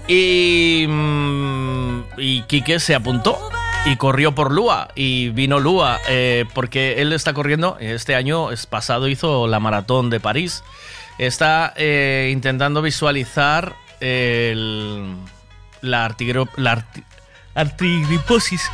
y, 0.07 0.87
mm, 0.89 2.03
y 2.17 2.43
Quique 2.43 2.79
se 2.79 2.95
apuntó 2.95 3.50
y 3.87 3.97
corrió 3.97 4.35
por 4.35 4.53
Lua 4.53 4.89
y 4.95 5.31
vino 5.31 5.59
Lua 5.59 5.99
eh, 6.09 6.45
porque 6.55 7.01
él 7.01 7.13
está 7.13 7.33
corriendo, 7.33 7.77
este 7.81 8.15
año 8.15 8.51
es 8.53 8.67
pasado 8.67 9.09
hizo 9.09 9.47
la 9.49 9.59
maratón 9.59 10.11
de 10.11 10.21
París, 10.21 10.63
está 11.19 11.73
eh, 11.77 12.31
intentando 12.33 12.83
visualizar 12.83 13.75
el- 14.01 15.15
la, 15.81 16.15
la 16.57 16.77
arti- 16.77 17.05
artigriposis. 17.55 18.71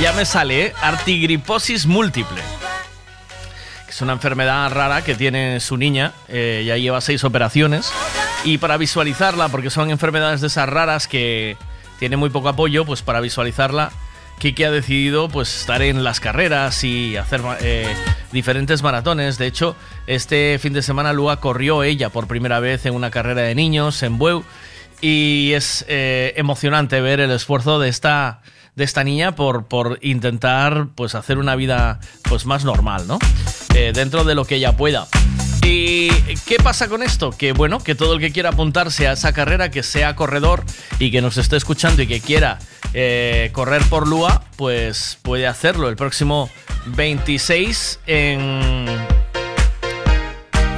Ya 0.00 0.12
me 0.12 0.24
sale, 0.24 0.66
¿eh? 0.66 0.72
artigriposis 0.82 1.86
múltiple. 1.86 2.40
Es 3.88 4.00
una 4.02 4.12
enfermedad 4.12 4.70
rara 4.72 5.02
que 5.02 5.14
tiene 5.14 5.58
su 5.60 5.76
niña. 5.76 6.12
eh, 6.28 6.62
ya 6.64 6.76
lleva 6.76 7.00
seis 7.00 7.24
operaciones. 7.24 7.92
Y 8.44 8.58
para 8.58 8.76
visualizarla, 8.76 9.48
porque 9.48 9.68
son 9.68 9.90
enfermedades 9.90 10.40
de 10.40 10.46
esas 10.46 10.68
raras 10.68 11.08
que 11.08 11.56
tiene 12.00 12.16
muy 12.16 12.30
poco 12.30 12.48
apoyo, 12.48 12.84
pues 12.86 13.02
para 13.02 13.20
visualizarla, 13.20 13.92
Kike 14.38 14.64
ha 14.64 14.70
decidido 14.70 15.28
pues 15.28 15.54
estar 15.60 15.82
en 15.82 16.02
las 16.02 16.18
carreras 16.18 16.82
y 16.82 17.18
hacer 17.18 17.42
eh, 17.60 17.94
diferentes 18.32 18.82
maratones. 18.82 19.36
De 19.36 19.46
hecho, 19.46 19.76
este 20.06 20.58
fin 20.58 20.72
de 20.72 20.80
semana 20.80 21.12
Lua 21.12 21.40
corrió 21.40 21.82
ella 21.82 22.08
por 22.08 22.26
primera 22.26 22.58
vez 22.58 22.86
en 22.86 22.94
una 22.94 23.10
carrera 23.10 23.42
de 23.42 23.54
niños 23.54 24.02
en 24.02 24.16
Bueu. 24.16 24.42
Y 25.02 25.52
es 25.54 25.84
eh, 25.88 26.32
emocionante 26.36 27.02
ver 27.02 27.20
el 27.20 27.30
esfuerzo 27.30 27.78
de 27.78 27.90
esta, 27.90 28.40
de 28.76 28.84
esta 28.84 29.04
niña 29.04 29.36
por, 29.36 29.66
por 29.66 29.98
intentar 30.00 30.88
pues, 30.94 31.14
hacer 31.14 31.36
una 31.36 31.54
vida 31.54 32.00
pues, 32.22 32.46
más 32.46 32.64
normal, 32.64 33.06
¿no? 33.06 33.18
Eh, 33.74 33.92
dentro 33.94 34.24
de 34.24 34.34
lo 34.34 34.46
que 34.46 34.56
ella 34.56 34.74
pueda. 34.74 35.06
¿Y 35.62 36.08
qué 36.46 36.56
pasa 36.62 36.88
con 36.88 37.02
esto? 37.02 37.30
Que 37.30 37.52
bueno, 37.52 37.78
que 37.78 37.94
todo 37.94 38.14
el 38.14 38.20
que 38.20 38.32
quiera 38.32 38.50
apuntarse 38.50 39.06
a 39.06 39.12
esa 39.12 39.32
carrera, 39.32 39.70
que 39.70 39.82
sea 39.82 40.16
corredor 40.16 40.64
y 40.98 41.10
que 41.10 41.20
nos 41.20 41.36
esté 41.36 41.56
escuchando 41.56 42.02
y 42.02 42.06
que 42.06 42.20
quiera 42.20 42.58
eh, 42.94 43.50
correr 43.52 43.82
por 43.84 44.08
Lua, 44.08 44.44
pues 44.56 45.18
puede 45.22 45.46
hacerlo 45.46 45.88
el 45.88 45.96
próximo 45.96 46.50
26 46.86 48.00
en... 48.06 48.86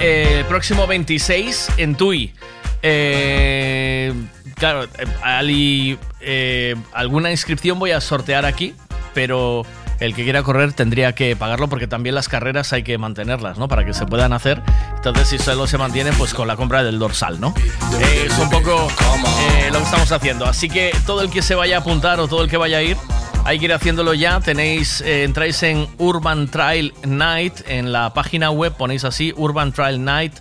eh, 0.00 0.36
el 0.40 0.44
próximo 0.46 0.86
26 0.86 1.68
en 1.78 1.94
Tui. 1.94 2.34
Eh, 2.82 4.12
claro, 4.56 4.84
eh, 4.84 4.88
Ali, 5.22 5.98
eh, 6.20 6.74
alguna 6.92 7.30
inscripción 7.30 7.78
voy 7.78 7.92
a 7.92 8.00
sortear 8.00 8.44
aquí, 8.44 8.74
pero 9.14 9.64
el 10.02 10.14
que 10.14 10.24
quiera 10.24 10.42
correr 10.42 10.72
tendría 10.72 11.14
que 11.14 11.36
pagarlo 11.36 11.68
porque 11.68 11.86
también 11.86 12.14
las 12.14 12.28
carreras 12.28 12.72
hay 12.72 12.82
que 12.82 12.98
mantenerlas, 12.98 13.56
¿no? 13.58 13.68
Para 13.68 13.84
que 13.84 13.94
se 13.94 14.04
puedan 14.04 14.32
hacer. 14.32 14.60
Entonces, 14.96 15.28
si 15.28 15.38
solo 15.38 15.66
se 15.66 15.78
mantienen, 15.78 16.12
pues 16.14 16.34
con 16.34 16.48
la 16.48 16.56
compra 16.56 16.82
del 16.82 16.98
dorsal, 16.98 17.40
¿no? 17.40 17.54
Eh, 18.00 18.26
es 18.26 18.38
un 18.38 18.50
poco 18.50 18.88
eh, 18.88 19.68
lo 19.70 19.78
que 19.78 19.84
estamos 19.84 20.10
haciendo. 20.10 20.44
Así 20.44 20.68
que 20.68 20.92
todo 21.06 21.22
el 21.22 21.30
que 21.30 21.40
se 21.40 21.54
vaya 21.54 21.76
a 21.76 21.80
apuntar 21.80 22.18
o 22.18 22.26
todo 22.26 22.42
el 22.42 22.50
que 22.50 22.56
vaya 22.56 22.78
a 22.78 22.82
ir, 22.82 22.96
hay 23.44 23.60
que 23.60 23.66
ir 23.66 23.72
haciéndolo 23.72 24.12
ya. 24.12 24.40
Tenéis, 24.40 25.00
eh, 25.02 25.22
entráis 25.22 25.62
en 25.62 25.86
Urban 25.98 26.48
Trail 26.48 26.92
Night 27.04 27.60
en 27.68 27.92
la 27.92 28.12
página 28.12 28.50
web, 28.50 28.74
ponéis 28.76 29.04
así 29.04 29.32
Urban 29.36 29.72
Trail 29.72 30.04
Night. 30.04 30.34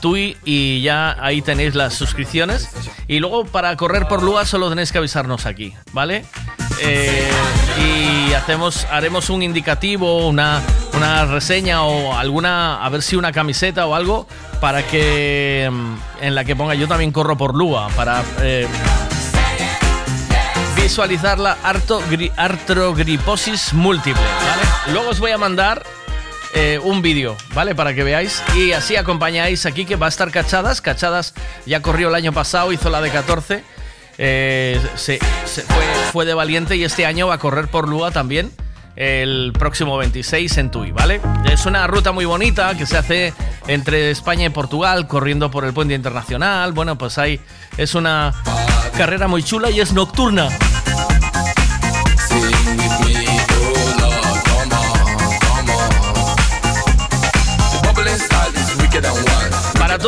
TUI 0.00 0.36
y 0.44 0.82
ya 0.82 1.16
ahí 1.20 1.42
tenéis 1.42 1.74
las 1.74 1.94
suscripciones. 1.94 2.68
Y 3.06 3.20
luego 3.20 3.44
para 3.44 3.76
correr 3.76 4.08
por 4.08 4.22
Lua 4.22 4.44
solo 4.44 4.68
tenéis 4.68 4.92
que 4.92 4.98
avisarnos 4.98 5.46
aquí, 5.46 5.74
¿vale? 5.92 6.24
Eh, 6.80 7.28
y 7.80 8.32
hacemos, 8.34 8.84
haremos 8.90 9.30
un 9.30 9.42
indicativo, 9.42 10.28
una, 10.28 10.62
una 10.94 11.24
reseña 11.24 11.82
o 11.82 12.14
alguna, 12.14 12.84
a 12.84 12.88
ver 12.88 13.02
si 13.02 13.16
una 13.16 13.32
camiseta 13.32 13.86
o 13.86 13.94
algo 13.94 14.28
para 14.60 14.86
que 14.86 15.68
mm, 15.70 15.94
en 16.22 16.34
la 16.34 16.44
que 16.44 16.54
ponga 16.56 16.74
yo 16.74 16.88
también 16.88 17.12
corro 17.12 17.36
por 17.36 17.54
Lua 17.54 17.88
para 17.96 18.22
eh, 18.42 18.66
visualizar 20.76 21.38
la 21.38 21.56
artrogriposis 22.36 23.72
múltiple, 23.74 24.22
¿vale? 24.22 24.92
Luego 24.92 25.10
os 25.10 25.20
voy 25.20 25.32
a 25.32 25.38
mandar 25.38 25.82
eh, 26.54 26.78
un 26.82 27.02
vídeo, 27.02 27.36
¿vale? 27.54 27.74
Para 27.74 27.94
que 27.94 28.02
veáis. 28.02 28.42
Y 28.56 28.72
así 28.72 28.96
acompañáis 28.96 29.66
aquí 29.66 29.84
que 29.84 29.96
va 29.96 30.06
a 30.06 30.08
estar 30.08 30.30
Cachadas. 30.30 30.80
Cachadas 30.80 31.34
ya 31.66 31.80
corrió 31.82 32.08
el 32.08 32.14
año 32.14 32.32
pasado, 32.32 32.72
hizo 32.72 32.90
la 32.90 33.00
de 33.00 33.10
14. 33.10 33.64
eh, 34.20 34.80
se- 34.96 35.18
fue, 35.18 35.84
fue 36.12 36.24
de 36.24 36.34
valiente 36.34 36.74
y 36.76 36.82
este 36.84 37.06
año 37.06 37.28
va 37.28 37.34
a 37.34 37.38
correr 37.38 37.68
por 37.68 37.88
Lua 37.88 38.10
también. 38.10 38.50
El 38.96 39.52
próximo 39.56 39.96
26 39.96 40.58
en 40.58 40.72
Tui, 40.72 40.90
¿vale? 40.90 41.20
Es 41.52 41.66
una 41.66 41.86
ruta 41.86 42.10
muy 42.10 42.24
bonita 42.24 42.76
que 42.76 42.84
se 42.84 42.96
hace 42.98 43.32
entre 43.68 44.10
España 44.10 44.46
y 44.46 44.48
Portugal, 44.48 45.06
corriendo 45.06 45.52
por 45.52 45.64
el 45.64 45.72
puente 45.72 45.94
internacional. 45.94 46.72
Bueno, 46.72 46.98
pues 46.98 47.16
ahí 47.18 47.38
es 47.76 47.94
una 47.94 48.34
carrera 48.96 49.28
muy 49.28 49.44
chula 49.44 49.70
y 49.70 49.78
es 49.78 49.92
nocturna. 49.92 50.48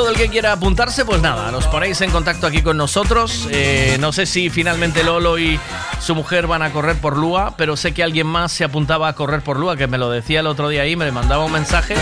Todo 0.01 0.09
el 0.09 0.17
que 0.17 0.31
quiera 0.31 0.53
apuntarse, 0.53 1.05
pues 1.05 1.21
nada, 1.21 1.51
nos 1.51 1.67
ponéis 1.67 2.01
en 2.01 2.11
contacto 2.11 2.47
aquí 2.47 2.63
con 2.63 2.79
nosotros. 2.79 3.47
Eh, 3.51 3.99
no 4.01 4.13
sé 4.13 4.25
si 4.25 4.49
finalmente 4.49 5.05
Lolo 5.05 5.39
y 5.39 5.61
su 6.01 6.15
mujer 6.15 6.47
van 6.47 6.63
a 6.63 6.73
correr 6.73 6.97
por 6.97 7.19
Lua, 7.19 7.53
pero 7.59 7.77
sé 7.77 7.93
que 7.93 8.03
alguien 8.03 8.27
más 8.27 8.51
se 8.51 8.65
apuntaba 8.65 9.09
a 9.09 9.13
correr 9.13 9.43
por 9.43 9.59
Lua, 9.59 9.77
que 9.77 9.89
me 9.89 9.99
lo 9.99 10.09
decía 10.09 10.41
el 10.41 10.47
otro 10.47 10.71
día 10.71 10.83
ahí, 10.83 10.97
me 10.97 11.13
mandaba 11.13 11.45
un 11.45 11.53
mensaje. 11.53 11.97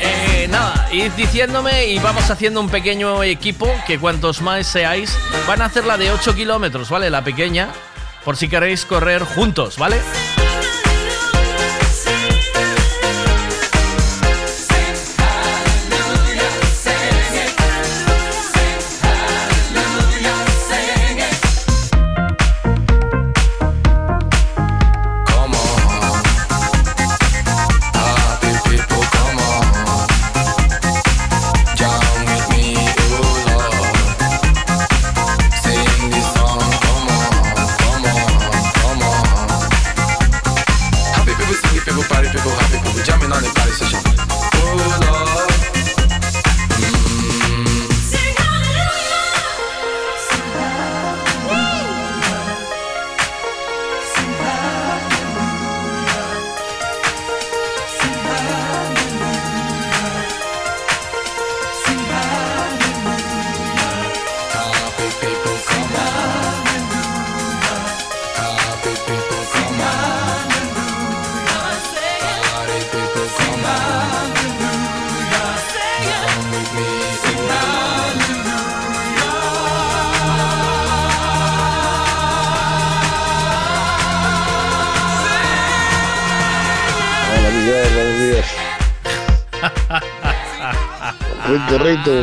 Eh, 0.00 0.48
nada, 0.48 0.88
id 0.90 1.12
diciéndome 1.12 1.88
y 1.88 1.98
vamos 1.98 2.30
haciendo 2.30 2.60
un 2.60 2.70
pequeño 2.70 3.22
equipo 3.22 3.70
que 3.86 3.98
cuantos 3.98 4.40
más 4.40 4.66
seáis, 4.66 5.18
van 5.46 5.60
a 5.60 5.66
hacer 5.66 5.84
la 5.84 5.98
de 5.98 6.10
8 6.12 6.34
kilómetros, 6.34 6.88
¿vale? 6.88 7.10
La 7.10 7.24
pequeña, 7.24 7.68
por 8.24 8.38
si 8.38 8.48
queréis 8.48 8.86
correr 8.86 9.22
juntos, 9.22 9.76
¿vale? 9.76 10.00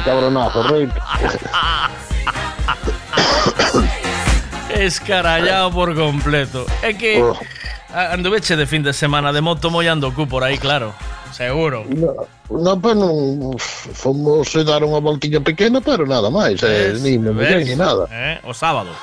cabronazo, 0.06 0.64
reíte. 0.64 0.93
Escarallado 4.69 5.72
por 5.72 5.95
completo. 5.95 6.66
É 6.82 6.93
que 6.93 7.22
oh. 7.22 7.35
anduveche 7.92 8.56
de 8.56 8.67
fin 8.67 8.84
de 8.84 8.93
semana 8.93 9.34
de 9.34 9.42
moto 9.42 9.72
mollando 9.72 10.08
o 10.08 10.14
cu 10.14 10.27
por 10.27 10.43
aí, 10.43 10.58
claro. 10.58 10.93
Seguro. 11.34 11.84
No, 11.90 12.14
no 12.50 12.80
pues 12.80 12.95
non 12.95 13.58
fomos 13.59 14.53
dar 14.64 14.85
unha 14.85 15.01
voltiña 15.01 15.42
pequena, 15.42 15.82
pero 15.82 16.06
nada 16.08 16.30
máis, 16.30 16.61
eh, 16.64 16.95
ni 17.01 17.17
me 17.17 17.34
muller 17.34 17.66
ni 17.66 17.75
nada. 17.75 18.08
Eh, 18.08 18.40
o 18.45 18.53
sábado. 18.53 18.93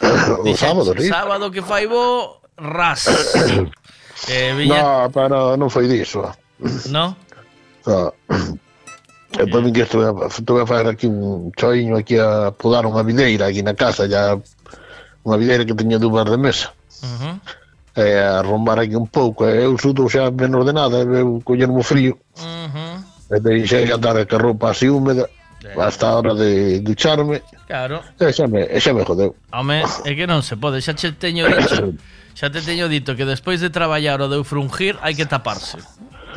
o 0.42 0.54
sábado, 0.56 0.96
sí. 0.96 1.06
Sábado 1.06 1.52
que 1.52 1.62
fai 1.62 1.86
bo 1.86 2.40
ras. 2.56 3.06
eh, 4.32 4.56
viña... 4.56 4.82
No, 4.82 5.12
pero 5.12 5.54
non 5.54 5.68
foi 5.68 5.86
diso. 5.86 6.24
No? 6.88 7.14
No. 7.84 8.10
Ah. 8.65 8.65
Eh, 9.36 9.44
Depois 9.44 9.64
un 9.64 9.72
día 9.72 9.84
estuve 9.84 10.06
a, 10.06 10.26
estuve 10.26 10.62
a 10.62 10.66
fazer 10.66 10.88
aquí 10.88 11.06
un 11.06 11.52
choiño 11.52 11.96
aquí 11.96 12.16
a 12.16 12.50
podar 12.50 12.88
unha 12.88 13.04
videira 13.04 13.52
aquí 13.52 13.60
na 13.60 13.76
casa, 13.76 14.08
ya 14.08 14.40
unha 15.24 15.36
videira 15.36 15.68
que 15.68 15.76
teña 15.76 16.00
dúas 16.00 16.24
de 16.24 16.38
mesa. 16.40 16.72
Uh 17.04 17.06
-huh. 17.06 17.34
E 17.96 18.16
a 18.16 18.40
arrombar 18.40 18.80
aquí 18.80 18.96
un 18.96 19.08
pouco, 19.08 19.44
eh, 19.44 19.64
eu 19.64 19.76
sudo 19.76 20.08
xa 20.08 20.32
menos 20.32 20.64
uh-huh. 20.64 20.68
de 20.68 20.72
nada, 20.72 20.96
eu 21.04 21.40
collermo 21.44 21.84
frío. 21.84 22.16
Uh 22.40 22.68
-huh. 22.72 23.36
E 23.36 23.40
deixei 23.40 23.92
andar 23.92 24.16
a 24.16 24.24
roupa 24.38 24.72
así 24.72 24.88
húmeda 24.88 25.28
hasta 25.76 26.08
a 26.08 26.16
hora 26.16 26.34
de 26.34 26.80
ducharme. 26.80 27.42
Claro. 27.66 28.00
E 28.20 28.32
xa 28.32 28.46
me, 28.46 28.64
e 28.64 28.80
xa 28.80 28.92
me 28.96 29.04
jodeu. 29.04 29.36
Home, 29.52 29.84
é 30.04 30.12
que 30.14 30.24
non 30.24 30.40
se 30.40 30.56
pode, 30.56 30.80
xa 30.80 30.94
che 30.96 31.12
teño 31.12 31.44
dicho. 31.44 31.92
Xa 32.36 32.52
te 32.52 32.60
teño 32.60 32.84
dito 32.92 33.16
que 33.16 33.24
despois 33.24 33.64
de 33.64 33.72
traballar 33.72 34.20
ou 34.20 34.28
de 34.28 34.36
frungir 34.44 35.00
hai 35.00 35.16
que 35.16 35.24
taparse. 35.24 35.80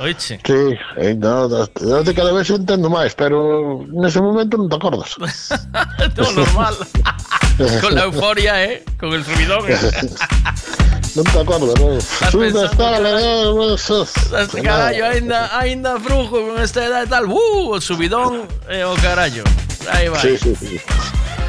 Oiche. 0.02 0.40
Sí, 0.46 0.54
eh, 0.98 1.08
ainda 1.08 1.48
date 1.48 2.14
cada 2.14 2.32
vez 2.32 2.50
entendo 2.50 2.90
máis, 2.90 3.14
pero 3.14 3.84
nese 3.92 4.22
momento 4.22 4.56
non 4.56 4.70
te 4.70 4.76
acordas. 4.76 5.20
Todo 6.16 6.32
normal. 6.32 6.76
Con 7.84 7.92
la 7.96 8.08
euforia, 8.08 8.64
eh? 8.64 8.84
Con 9.00 9.14
el 9.14 9.24
subidón. 9.26 9.68
Eh? 9.70 11.16
non 11.16 11.26
te 11.26 11.40
acordas, 11.40 11.76
non? 11.82 12.00
Suda 12.00 12.70
está 12.70 13.00
le 13.02 13.12
leer, 13.12 14.64
carallo, 14.64 15.06
ainda, 15.06 15.50
ainda 15.58 16.00
frujo 16.00 16.54
con 16.54 16.62
esta 16.62 16.86
edad 16.86 17.04
e 17.04 17.08
tal. 17.08 17.26
Uh, 17.26 17.74
o 17.74 17.82
subidón 17.82 18.46
e 18.70 18.80
eh, 18.80 18.84
oh, 18.86 18.94
o 18.94 19.02
carallo. 19.02 19.44
Aí 19.90 20.08
vai. 20.08 20.22
Sí, 20.22 20.38
sí, 20.38 20.56
sí. 20.56 20.80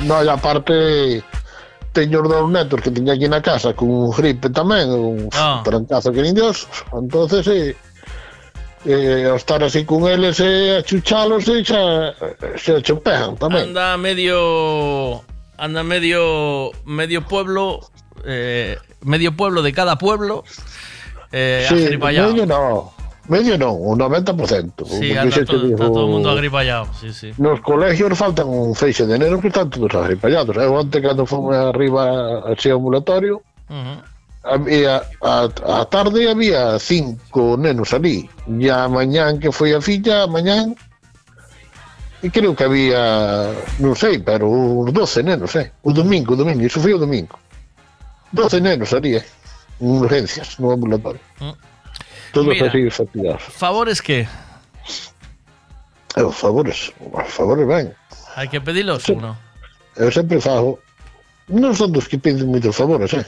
No, 0.08 0.24
e 0.24 0.28
aparte 0.28 1.22
teño 1.92 2.22
os 2.22 2.28
dous 2.28 2.48
netos 2.50 2.80
que 2.80 2.90
tiña 2.90 3.14
aquí 3.14 3.28
na 3.28 3.42
casa 3.42 3.74
con 3.74 3.90
un 3.90 4.10
gripe 4.10 4.48
tamén, 4.48 4.88
un 4.90 5.28
oh. 5.28 5.60
trancazo 5.62 6.12
que 6.12 6.22
nin 6.22 6.34
Dios. 6.34 6.66
Entonces, 6.94 7.46
eh, 7.48 7.76
eh, 8.86 9.26
ao 9.28 9.36
estar 9.36 9.62
así 9.62 9.84
con 9.84 10.08
eles 10.08 10.40
e 10.40 10.78
achuchalos 10.78 11.48
e 11.48 11.64
xa, 11.64 12.14
che 12.56 12.94
pegan 12.96 13.36
tamén. 13.36 13.70
Anda 13.72 13.96
medio. 13.96 15.20
Anda 15.58 15.82
medio. 15.82 16.72
Medio 16.84 17.22
pueblo. 17.26 17.80
eh, 18.24 18.76
medio 19.02 19.32
pueblo 19.36 19.62
de 19.62 19.72
cada 19.72 19.96
pueblo. 19.96 20.44
Eh, 21.32 21.64
sí, 21.68 21.96
medio 21.96 22.44
no, 22.46 22.92
medio 23.28 23.56
non, 23.56 23.76
un 23.78 23.98
90%. 23.98 24.84
Sí, 24.84 25.16
anda 25.16 25.30
xa 25.30 25.40
te 25.40 25.46
todo, 25.46 25.56
está 25.56 25.66
digo, 25.66 25.92
todo 25.92 26.04
el 26.04 26.10
mundo 26.10 26.30
agripallado. 26.30 26.86
Sí, 26.98 27.12
sí. 27.12 27.32
Nos 27.38 27.60
colegios 27.60 28.18
faltan 28.18 28.48
un 28.48 28.74
feixe 28.74 29.06
de 29.06 29.14
enero 29.16 29.40
que 29.40 29.48
están 29.48 29.70
todos 29.70 29.94
agripallados. 29.94 30.56
Eu 30.56 30.74
onte 30.74 31.00
cando 31.00 31.24
fomos 31.24 31.54
arriba 31.54 32.42
así 32.50 32.70
ambulatorio, 32.70 33.42
Ujú. 33.70 34.02
Había 34.42 35.04
a, 35.20 35.48
a 35.48 35.84
tarde 35.90 36.30
había 36.30 36.78
cinco 36.80 37.56
nenos 37.60 37.92
ali 37.92 38.24
e 38.48 38.66
a 38.72 38.88
mañán 38.88 39.36
que 39.36 39.52
foi 39.52 39.76
a 39.76 39.80
filla 39.84 40.24
mañán 40.26 40.72
e 42.24 42.28
creo 42.32 42.52
que 42.56 42.64
había 42.64 43.52
non 43.80 43.92
sei, 43.96 44.20
pero 44.20 44.48
uns 44.48 44.92
12 44.92 45.24
nenos 45.24 45.52
eh? 45.56 45.72
o 45.84 45.92
domingo, 45.92 46.32
o 46.32 46.40
domingo, 46.40 46.64
iso 46.64 46.80
foi 46.80 46.92
o 46.96 47.00
domingo 47.00 47.36
12 48.32 48.60
nenos 48.64 48.92
ali 48.96 49.16
eh? 49.20 49.24
en 49.80 50.00
urgencias 50.00 50.56
no 50.60 50.72
ambulatorio 50.72 51.20
Mm. 51.40 51.56
todos 52.32 52.52
Mira. 52.54 52.68
así 52.68 52.88
fatigados 52.92 53.42
Favores 53.52 54.00
que 54.00 54.24
eh, 56.16 56.22
os 56.24 56.36
favores, 56.36 56.92
os 57.00 57.28
favores 57.28 57.66
ben 57.68 57.92
hai 58.36 58.48
que 58.48 58.60
pedilos 58.60 59.04
ou 59.12 59.20
non? 59.20 59.34
eu 60.00 60.08
sempre 60.08 60.40
fago 60.40 60.80
non 61.52 61.76
son 61.76 61.92
dos 61.92 62.08
que 62.08 62.16
piden 62.16 62.48
moitos 62.48 62.72
favores 62.76 63.12
eh? 63.12 63.24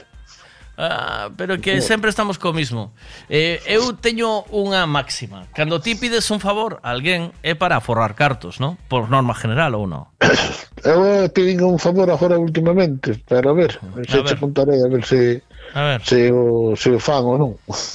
Ah, 0.77 1.29
pero 1.37 1.61
que 1.61 1.81
sempre 1.81 2.09
estamos 2.09 2.41
co 2.41 2.49
mismo. 2.51 2.93
Eh, 3.29 3.61
eu 3.69 3.93
teño 3.93 4.41
unha 4.49 4.89
máxima. 4.89 5.45
Cando 5.53 5.77
ti 5.77 5.93
pides 5.93 6.25
un 6.33 6.41
favor 6.41 6.81
a 6.81 6.89
alguén 6.97 7.29
é 7.45 7.53
para 7.53 7.77
forrar 7.77 8.17
cartos, 8.17 8.57
¿no? 8.57 8.81
Por 8.89 9.05
norma 9.13 9.37
general 9.37 9.77
ou 9.77 9.85
non? 9.85 10.09
Eu 10.83 11.29
pedín 11.31 11.63
un 11.63 11.79
favor 11.79 12.11
agora 12.11 12.35
últimamente, 12.35 13.15
pero 13.23 13.51
a 13.51 13.55
ver, 13.55 13.79
se 14.03 14.19
ver. 14.19 14.25
che 14.27 14.35
contarei 14.35 14.83
a 14.83 14.89
ver 14.91 15.05
se 15.07 15.39
A 15.71 15.95
ver. 15.95 15.99
se 16.03 16.27
o, 16.27 16.75
se 16.75 16.91
o 16.91 16.99
fan 16.99 17.23
ou 17.23 17.37
non. 17.39 17.51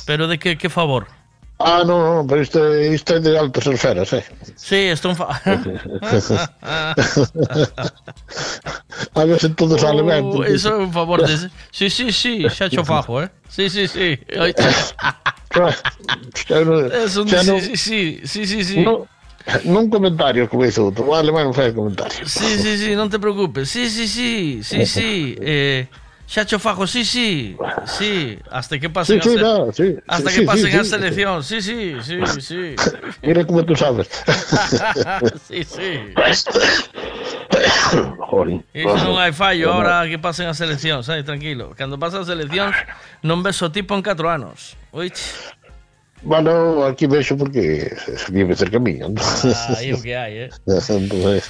Pero 0.09 0.25
de 0.25 0.39
que, 0.41 0.57
que 0.57 0.71
favor? 0.73 1.05
Ah, 1.59 1.83
non, 1.83 1.99
non, 1.99 2.27
pero 2.31 2.41
isto, 2.41 2.63
é- 2.63 2.95
isto 2.95 3.15
é 3.15 3.21
de 3.21 3.35
altas 3.37 3.67
esferas, 3.67 4.13
eh. 4.15 4.23
Sí, 4.55 4.95
isto 4.95 5.11
un 5.11 5.17
fa... 5.19 5.27
A 9.15 9.25
ver 9.25 9.39
se 9.41 9.49
todo 9.51 9.79
sale 9.79 10.03
ben. 10.03 10.25
Uh, 10.25 10.45
Iso 10.45 10.69
é 10.71 10.77
un 10.79 10.93
favor 10.93 11.27
de... 11.27 11.37
Sí, 11.71 11.91
sí, 11.91 12.13
sí, 12.13 12.47
xa 12.49 12.69
cho 12.71 12.85
fajo, 12.91 13.23
eh? 13.23 13.31
Sí, 13.49 13.69
sí, 13.71 13.89
sí. 13.89 14.19
Xa 16.47 16.61
non- 16.65 16.91
Es 16.93 17.17
un... 17.17 17.27
xa 17.29 17.43
non- 17.43 17.61
Sí, 17.61 17.77
sí, 17.77 18.21
sí, 18.25 18.47
sí, 18.47 18.65
sí. 18.65 18.79
non- 18.85 19.07
Non 19.65 19.89
comentarios 19.89 20.47
como 20.53 20.63
hizo 20.69 20.85
outro, 20.93 21.09
vale, 21.09 21.33
ben, 21.33 21.49
non 21.49 21.57
fai 21.57 21.73
comentarios. 21.73 22.29
Sí, 22.29 22.45
sí, 22.61 22.77
sí, 22.77 22.93
non 22.93 23.09
te 23.09 23.17
preocupes. 23.19 23.65
Sí, 23.73 23.89
sí, 23.89 24.05
sí, 24.07 24.61
sí, 24.63 24.85
sí. 24.85 25.35
Eh, 25.41 25.89
xa 26.29 26.45
cho 26.45 26.59
fajo, 26.59 26.87
sí, 26.87 27.05
sí. 27.05 27.57
Sí, 27.87 28.39
hasta 28.51 28.79
que 28.79 28.91
pasen 28.91 29.23
Sí, 29.23 29.31
sí, 29.31 29.39
a 29.39 29.43
no, 29.43 29.73
sí, 29.73 29.97
Hasta 30.07 30.31
que 30.31 30.43
pasen 30.43 30.79
a 30.79 30.85
selección. 30.85 31.43
Sí, 31.43 31.63
sí, 31.63 31.97
sí, 32.05 32.21
sí. 32.41 32.77
Mira 33.23 33.47
como 33.47 33.65
tú 33.65 33.75
sabes. 33.75 34.09
sí, 35.49 35.65
sí. 35.65 36.13
Joder. 38.29 38.61
Iso 38.77 38.97
non 39.01 39.17
hai 39.17 39.33
fallo 39.33 39.73
ahora 39.73 40.05
que 40.05 40.21
pasen 40.21 40.53
a 40.53 40.55
selección, 40.55 41.01
sai, 41.01 41.25
tranquilo. 41.25 41.73
Cando 41.73 41.97
pasan 41.97 42.23
a 42.23 42.29
selección 42.29 42.77
non 43.25 43.41
ves 43.41 43.65
o 43.65 43.73
tipo 43.73 43.97
en 43.97 44.05
4 44.05 44.29
anos. 44.29 44.77
Oiche, 44.93 45.33
Bueno, 46.23 46.85
aquí 46.85 47.07
vexo 47.07 47.37
porque 47.37 47.95
vive 48.31 48.57
cerca 48.57 48.79
mí. 48.79 48.99
aí 49.79 49.93
o 49.95 50.03
que 50.03 50.13
hai, 50.17 50.33
eh. 50.45 50.51
Entonces, 50.67 51.49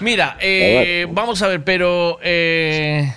Mira, 0.00 0.36
eh, 0.40 1.06
vamos 1.10 1.42
a 1.42 1.48
ver, 1.48 1.62
pero 1.64 2.18
eh, 2.22 3.12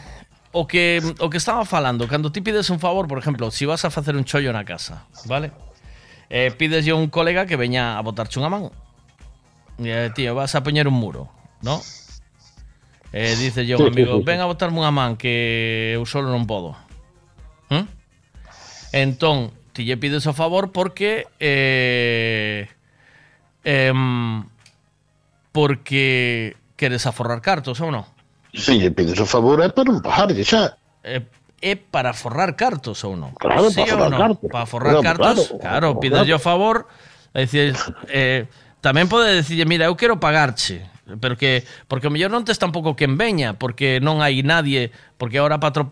o 0.54 0.70
que 0.70 1.02
o 1.20 1.30
que 1.30 1.42
estaba 1.42 1.66
falando, 1.66 2.08
cando 2.08 2.32
ti 2.32 2.40
pides 2.40 2.70
un 2.70 2.80
favor, 2.80 3.10
por 3.10 3.18
exemplo, 3.18 3.50
si 3.50 3.66
vas 3.66 3.84
a 3.84 3.90
facer 3.90 4.16
un 4.16 4.24
chollo 4.24 4.54
na 4.54 4.64
casa, 4.64 5.10
vale? 5.26 5.52
Eh, 6.30 6.54
pides 6.54 6.88
a 6.88 6.96
un 6.96 7.10
colega 7.10 7.50
que 7.50 7.58
veña 7.58 7.98
a 7.98 8.02
botarche 8.06 8.38
unha 8.38 8.54
man. 8.54 8.70
Eh, 9.82 10.14
tío, 10.14 10.38
vas 10.38 10.54
a 10.54 10.62
poñer 10.62 10.86
un 10.86 10.94
muro, 10.94 11.34
¿no? 11.66 11.82
Eh, 13.12 13.34
dice 13.38 13.66
yo 13.66 13.82
un 13.82 13.90
amigo, 13.90 14.22
ven 14.22 14.42
a 14.42 14.50
botarme 14.50 14.78
unha 14.78 14.94
man 14.94 15.18
que 15.18 15.98
eu 15.98 16.06
solo 16.06 16.30
non 16.30 16.46
podo. 16.46 16.78
¿Mm? 17.74 17.90
Entón, 18.94 19.58
ti 19.74 19.90
lle 19.90 19.98
pides 19.98 20.30
o 20.30 20.38
favor 20.38 20.70
porque 20.70 21.26
eh, 21.42 22.70
em, 23.66 24.46
porque 25.50 26.58
queres 26.78 27.10
aforrar 27.10 27.42
cartos 27.42 27.82
ou 27.82 27.90
non? 27.90 28.06
Si 28.54 28.78
lle 28.78 28.94
pides 28.94 29.18
o 29.18 29.26
favor 29.26 29.58
é 29.66 29.70
para 29.74 29.90
non 29.90 30.00
pagarlle 30.06 30.46
xa. 30.46 30.78
É, 31.02 31.26
é 31.58 31.74
para 31.74 32.14
forrar 32.14 32.54
cartos 32.54 33.02
ou 33.02 33.18
non? 33.18 33.34
Claro, 33.34 33.74
sí 33.74 33.82
para 33.82 33.90
forrar 33.90 34.12
non? 34.14 34.22
cartos. 34.22 34.50
Para 34.54 34.66
forrar 34.70 34.94
claro, 34.94 35.04
cartos, 35.04 35.48
claro, 35.50 35.60
claro 35.60 35.88
pides 35.98 36.30
o 36.30 36.38
favor, 36.38 36.86
é 37.34 37.50
dicir, 37.50 37.74
eh, 38.14 38.46
tamén 38.86 39.10
pode 39.10 39.34
decirlle, 39.42 39.66
mira, 39.66 39.90
eu 39.90 39.98
quero 39.98 40.22
pagarche, 40.22 40.86
pero 41.18 41.34
que 41.34 41.66
porque 41.90 42.08
o 42.08 42.14
mellor 42.14 42.30
non 42.30 42.46
tes 42.46 42.62
tampouco 42.62 42.94
quen 42.94 43.18
veña, 43.18 43.58
porque 43.58 43.98
non 43.98 44.22
hai 44.22 44.46
nadie, 44.46 44.94
porque 45.18 45.42
ahora 45.42 45.58
para 45.58 45.90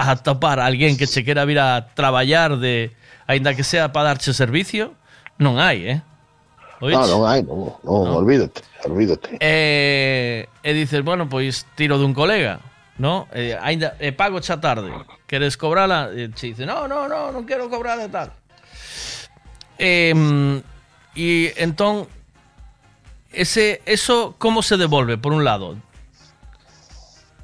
atopar 0.00 0.64
alguén 0.64 0.96
que 0.96 1.04
che 1.04 1.28
quera 1.28 1.44
vir 1.44 1.60
a 1.60 1.92
traballar 1.92 2.56
de 2.56 2.96
aínda 3.28 3.52
que 3.52 3.68
sea 3.68 3.92
para 3.92 4.16
darche 4.16 4.32
servicio, 4.32 4.96
non 5.36 5.60
hai, 5.60 5.84
eh? 5.84 5.98
No, 6.80 7.06
non 7.06 7.24
hai, 7.24 7.42
non, 7.42 7.72
non, 7.82 8.12
olvídate, 8.12 8.60
olvídate. 8.84 9.36
E, 9.40 10.48
e 10.62 10.70
dices, 10.74 11.00
bueno, 11.02 11.28
pois 11.28 11.64
tiro 11.74 11.96
dun 11.96 12.12
colega, 12.12 12.60
¿no? 12.98 13.28
E, 13.32 13.56
ainda, 13.56 13.96
e 13.96 14.12
pago 14.12 14.40
xa 14.44 14.60
tarde. 14.60 14.92
Queres 15.24 15.56
cobrala? 15.56 16.12
E 16.12 16.28
che 16.36 16.52
dice, 16.52 16.68
no, 16.68 16.84
no, 16.84 17.08
no, 17.08 17.32
non 17.32 17.48
quero 17.48 17.72
cobrar 17.72 17.96
e 18.04 18.08
tal. 18.12 18.28
E, 19.80 20.12
e 21.16 21.26
entón, 21.56 22.04
ese, 23.32 23.80
eso 23.88 24.36
como 24.36 24.60
se 24.60 24.76
devolve, 24.76 25.16
por 25.16 25.32
un 25.32 25.44
lado? 25.44 25.80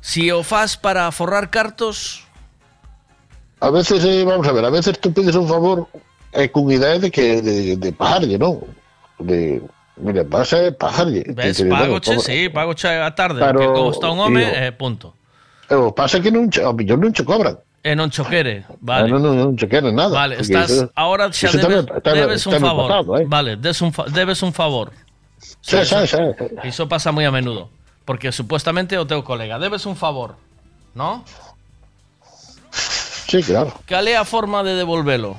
Si 0.05 0.29
o 0.29 0.43
fas 0.43 0.77
para 0.77 1.09
forrar 1.13 1.49
cartos, 1.49 2.27
A 3.63 3.71
veces, 3.71 4.05
eh, 4.05 4.25
vamos 4.25 4.45
a 4.49 4.51
ver, 4.51 4.65
a 4.65 4.71
veces 4.71 4.99
tú 4.99 5.13
pides 5.13 5.37
un 5.37 5.47
favor 5.47 5.87
eh, 6.33 6.51
con 6.51 6.69
idea 6.69 6.99
de 6.99 7.13
que 7.13 7.41
de, 7.41 7.77
de 7.77 7.93
pagarlle, 7.93 8.37
non? 8.37 8.59
De, 9.23 9.63
mira, 9.97 10.25
pasa 10.25 10.59
é 10.59 10.71
pagarlle. 10.73 11.23
ves, 11.35 11.59
Que, 11.59 11.65
pago 11.71 11.85
bueno, 11.87 12.01
che, 12.01 12.15
cobra. 12.17 12.21
sí, 12.27 12.49
pago 12.49 12.75
che 12.75 12.89
a 12.89 13.11
tarde, 13.15 13.41
Pero, 13.41 13.59
que 13.61 13.67
costa 13.73 14.11
un 14.11 14.19
home, 14.21 14.41
digo, 14.45 14.57
e 14.57 14.73
punto. 14.73 15.15
E 15.71 15.75
o 15.75 15.93
pasa 15.95 16.21
que 16.21 16.31
non 16.31 16.51
ao 16.63 16.73
millón 16.75 17.01
non 17.01 17.13
che 17.13 17.25
cobran. 17.25 17.57
E 17.83 17.95
non 17.97 18.11
cho 18.11 18.23
quere, 18.25 18.65
vale. 18.81 19.07
Ah, 19.07 19.11
non, 19.11 19.23
non, 19.23 19.35
non 19.37 19.55
che 19.57 19.67
quere 19.67 19.91
nada. 19.91 20.15
Vale, 20.15 20.39
estás 20.39 20.71
iso- 20.71 20.91
ahora 20.95 21.31
xa 21.35 21.51
debes, 21.51 21.67
tamén- 21.67 21.87
tamén- 22.03 22.21
debes 22.31 22.47
un 22.47 22.55
favor. 22.61 22.87
pasado, 22.89 23.11
eh. 23.19 23.25
Vale, 23.27 23.57
des 23.57 23.81
un 23.83 23.91
fa- 23.93 24.07
debes 24.07 24.43
un 24.43 24.53
favor. 24.53 24.93
Sí, 25.61 25.79
sí, 25.85 26.07
sí. 26.07 26.19
Iso 26.63 26.87
pasa 26.87 27.11
moi 27.11 27.27
a 27.27 27.31
menudo, 27.35 27.71
porque 28.07 28.31
supuestamente 28.31 28.95
o 28.99 29.07
teu 29.07 29.23
colega 29.27 29.59
debes 29.59 29.83
un 29.87 29.97
favor, 29.99 30.39
¿no? 30.95 31.25
Sí, 33.27 33.43
claro. 33.43 33.73
Cal 33.87 34.07
é 34.09 34.17
a 34.17 34.25
forma 34.25 34.63
de 34.63 34.75
devolvelo? 34.77 35.37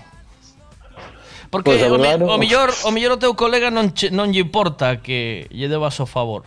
Porque 1.53 1.77
a 1.77 1.93
o, 1.93 2.01
mi, 2.01 2.09
o 2.09 2.37
millor 2.41 2.73
o 2.81 2.89
millor 2.89 3.13
o 3.13 3.19
teu 3.21 3.37
colega 3.37 3.69
non 3.69 3.93
che, 3.93 4.09
non 4.09 4.33
lle 4.33 4.41
importa 4.41 4.97
que 5.05 5.45
lle 5.53 5.69
debas 5.69 6.01
o 6.01 6.09
favor. 6.09 6.41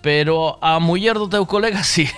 Pero 0.00 0.56
a 0.64 0.80
muller 0.80 1.20
do 1.20 1.28
teu 1.28 1.44
colega 1.44 1.84
sí. 1.84 2.08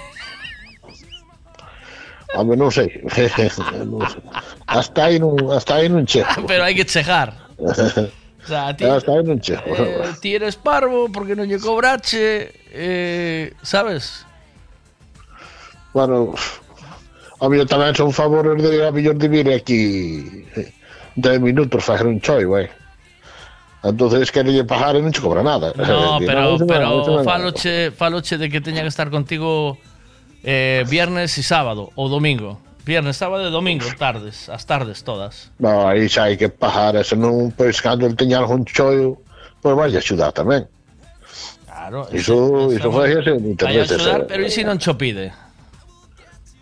Home, 2.39 2.55
non 2.55 2.71
sei. 2.71 3.03
non 3.03 4.07
sei. 4.07 4.23
Hasta 4.67 5.11
aí 5.11 5.19
non, 5.19 5.35
hasta 5.51 5.83
aí 5.83 5.89
non 5.91 6.07
chego. 6.07 6.47
Pero 6.51 6.63
hai 6.63 6.75
que 6.79 6.87
chegar. 6.87 7.35
O 8.47 8.49
sea, 8.49 8.71
ti, 8.79 8.87
Hasta 8.87 9.11
aí 9.11 9.27
non 9.27 9.43
chego. 9.43 9.67
eh, 9.75 10.15
ti 10.23 10.39
eres 10.39 10.55
parvo 10.55 11.11
porque 11.11 11.35
non 11.35 11.51
lle 11.51 11.59
cobrache, 11.59 12.55
eh, 12.71 13.51
sabes? 13.59 14.23
Bueno, 15.91 16.31
a 17.43 17.51
mí 17.51 17.59
tamén 17.67 17.91
son 17.99 18.15
favores 18.15 18.63
de 18.63 18.87
a 18.87 18.95
mellor 18.95 19.19
de 19.19 19.27
vir 19.27 19.51
aquí 19.51 20.47
10 21.17 21.41
minutos 21.41 21.85
facer 21.85 22.07
un 22.07 22.21
choi, 22.21 22.45
vai. 22.45 22.69
Entonces 23.83 24.31
querelle 24.33 24.65
pagar 24.65 24.97
e 24.97 25.01
non 25.01 25.13
che 25.13 25.21
cobra 25.21 25.43
nada. 25.43 25.73
No, 25.77 26.19
pero, 26.27 26.55
iso 26.57 26.67
pero 26.67 27.01
iso 27.03 27.17
non- 27.17 27.25
faloche, 27.25 27.91
faloche 27.93 28.37
de 28.39 28.49
que 28.51 28.61
teña 28.61 28.83
que 28.83 28.89
estar 28.91 29.11
contigo 29.11 29.79
eh, 30.43 30.85
viernes 30.89 31.39
y 31.39 31.43
sábado 31.43 31.91
o 31.95 32.09
domingo. 32.09 32.59
Viernes, 32.87 33.17
sábado 33.19 33.47
e 33.47 33.51
domingo, 33.51 33.87
tardes, 33.99 34.47
as 34.49 34.63
tardes 34.63 35.03
todas. 35.03 35.51
No, 35.59 35.91
aí 35.91 36.07
xa 36.07 36.31
hai 36.31 36.39
que 36.39 36.47
pagar, 36.47 36.95
e 36.95 37.03
se 37.03 37.19
non, 37.19 37.51
pois, 37.51 37.83
cando 37.83 38.07
ele 38.07 38.15
teña 38.15 38.39
algún 38.39 38.63
choio, 38.63 39.19
pois 39.59 39.75
vai 39.75 39.91
axudar 39.91 40.31
tamén. 40.31 40.71
Claro. 41.67 42.07
Iso, 42.15 42.71
iso 42.71 42.91
foi 42.91 43.15
así 43.19 43.31
moitas 43.39 43.67
Vai 43.67 43.75
a 43.75 43.81
veces. 43.83 43.99
axudar, 43.99 44.21
eh. 44.23 44.27
pero 44.31 44.43
e 44.47 44.51
se 44.51 44.63
non 44.63 44.79
cho 44.79 44.95
pide? 44.95 45.35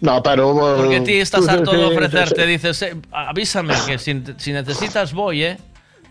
No, 0.01 0.23
pero... 0.23 0.55
Porque 0.77 1.01
ti 1.01 1.15
estás 1.21 1.49
harto 1.49 1.73
de 1.73 1.85
ofrecerte, 1.85 2.47
dices, 2.47 2.83
eh, 2.83 2.97
avísame 3.11 3.75
que 3.87 3.99
si, 3.99 4.23
si 4.37 4.53
necesitas 4.53 5.13
voy, 5.13 5.45
¿eh? 5.45 5.59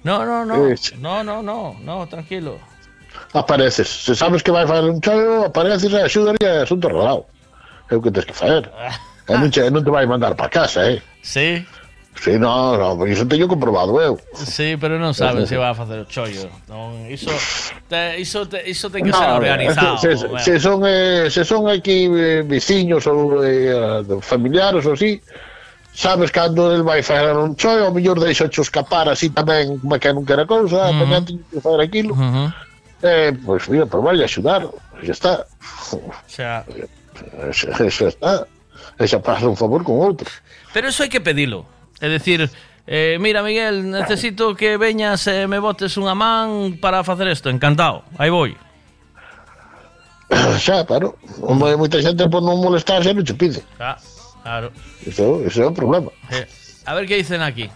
No, 0.03 0.25
no, 0.25 0.43
no, 0.45 0.57
no, 0.99 1.23
no, 1.23 1.43
no, 1.43 1.75
no, 1.79 2.07
tranquilo. 2.07 2.59
Apareces. 3.33 3.87
Se 3.87 4.15
sabes 4.15 4.43
que 4.43 4.51
vai 4.51 4.67
facer 4.67 4.89
un 4.89 4.99
choio, 4.99 5.45
apareces 5.45 5.91
e 5.91 6.01
axudas 6.01 6.35
e 6.41 6.45
asunto 6.45 6.87
arreglado. 6.87 7.25
É 7.89 7.95
o 7.95 8.01
que 8.01 8.11
tens 8.11 8.25
que 8.25 8.33
facer. 8.33 8.69
E 9.23 9.37
non, 9.37 9.49
che, 9.49 9.69
non 9.69 9.83
te 9.83 9.89
vai 9.89 10.05
mandar 10.05 10.35
para 10.35 10.49
casa, 10.49 10.83
eh? 10.83 11.01
Sí, 11.21 11.65
Sí, 12.19 12.39
no, 12.39 12.77
no, 12.77 13.07
iso 13.07 13.25
teño 13.27 13.47
comprobado 13.47 13.99
eu. 13.99 14.15
sí, 14.33 14.77
pero 14.79 14.95
non 14.99 15.11
sabes 15.13 15.49
se 15.49 15.57
va 15.57 15.71
a 15.71 15.75
facer 15.75 15.99
o 15.99 16.05
chollo. 16.07 16.47
Non, 16.71 17.03
iso, 17.11 17.31
te, 17.89 18.15
iso, 18.21 18.47
te, 18.47 18.63
iso 18.69 18.87
ten 18.87 19.03
que 19.03 19.11
ser 19.11 19.27
No, 19.27 19.43
organizado. 19.43 19.97
Se, 19.99 20.15
se, 20.15 20.27
se 20.39 20.55
son, 20.59 20.87
eh, 20.87 21.27
se 21.27 21.43
son 21.43 21.67
aquí 21.67 22.07
eh, 22.07 22.45
veciños 22.47 23.03
ou 23.11 23.43
eh, 23.43 23.99
familiares 24.23 24.85
ou 24.87 24.95
así, 24.95 25.19
sabes 25.91 26.31
cando 26.31 26.71
el 26.71 26.83
vai 26.85 27.03
facer 27.03 27.35
un 27.35 27.57
choio, 27.59 27.89
ao 27.89 27.93
mellor 27.93 28.21
deixa 28.23 28.47
cho 28.47 28.63
escapar 28.63 29.09
así 29.11 29.27
tamén 29.33 29.81
como 29.83 29.99
que 29.99 30.13
non 30.13 30.23
quera 30.23 30.47
cousa, 30.47 30.89
uh 30.89 30.95
-huh. 30.95 31.25
teño 31.27 31.43
que 31.51 31.59
facer 31.59 31.81
aquilo. 31.81 32.13
Ujú. 32.15 32.43
Eh, 33.03 33.35
pois 33.43 33.67
mira, 33.67 33.83
pois 33.83 33.99
vai 33.99 34.15
axudar, 34.23 34.63
xa 35.03 35.11
está. 35.11 35.33
O 35.91 36.07
sea, 36.31 36.63
Xa, 37.51 37.67
xa 37.91 38.07
está. 38.07 38.47
E 38.95 39.03
xa 39.09 39.19
pasa 39.19 39.49
un 39.49 39.57
favor 39.57 39.83
con 39.83 39.97
outro. 39.99 40.29
pero 40.73 40.87
eso 40.87 41.03
hai 41.03 41.09
que 41.09 41.19
pedilo. 41.19 41.65
É 42.03 42.09
decir, 42.09 42.51
eh, 42.85 43.15
mira, 43.17 43.41
Miguel, 43.41 43.89
necesito 43.89 44.55
que 44.59 44.75
veñas 44.75 45.23
e 45.31 45.47
me 45.47 45.55
botes 45.63 45.95
unha 45.95 46.11
man 46.11 46.75
para 46.83 46.99
facer 46.99 47.31
isto. 47.31 47.47
Encantado, 47.47 48.03
aí 48.19 48.27
voy. 48.27 48.59
xa, 50.59 50.83
claro. 50.83 51.15
Como 51.39 51.63
moita 51.79 52.03
xente 52.03 52.27
por 52.27 52.43
non 52.43 52.59
molestar 52.59 52.99
xa 52.99 53.15
non 53.15 53.23
che 53.23 53.31
pide. 53.31 53.63
Ah, 53.79 53.95
claro. 54.43 54.75
Iso, 55.07 55.47
iso 55.47 55.63
é 55.63 55.67
un 55.71 55.71
problema. 55.71 56.11
Eh, 56.27 56.43
a 56.83 56.91
ver 56.91 57.07
qué 57.07 57.15
dicen 57.23 57.39
aquí. 57.39 57.71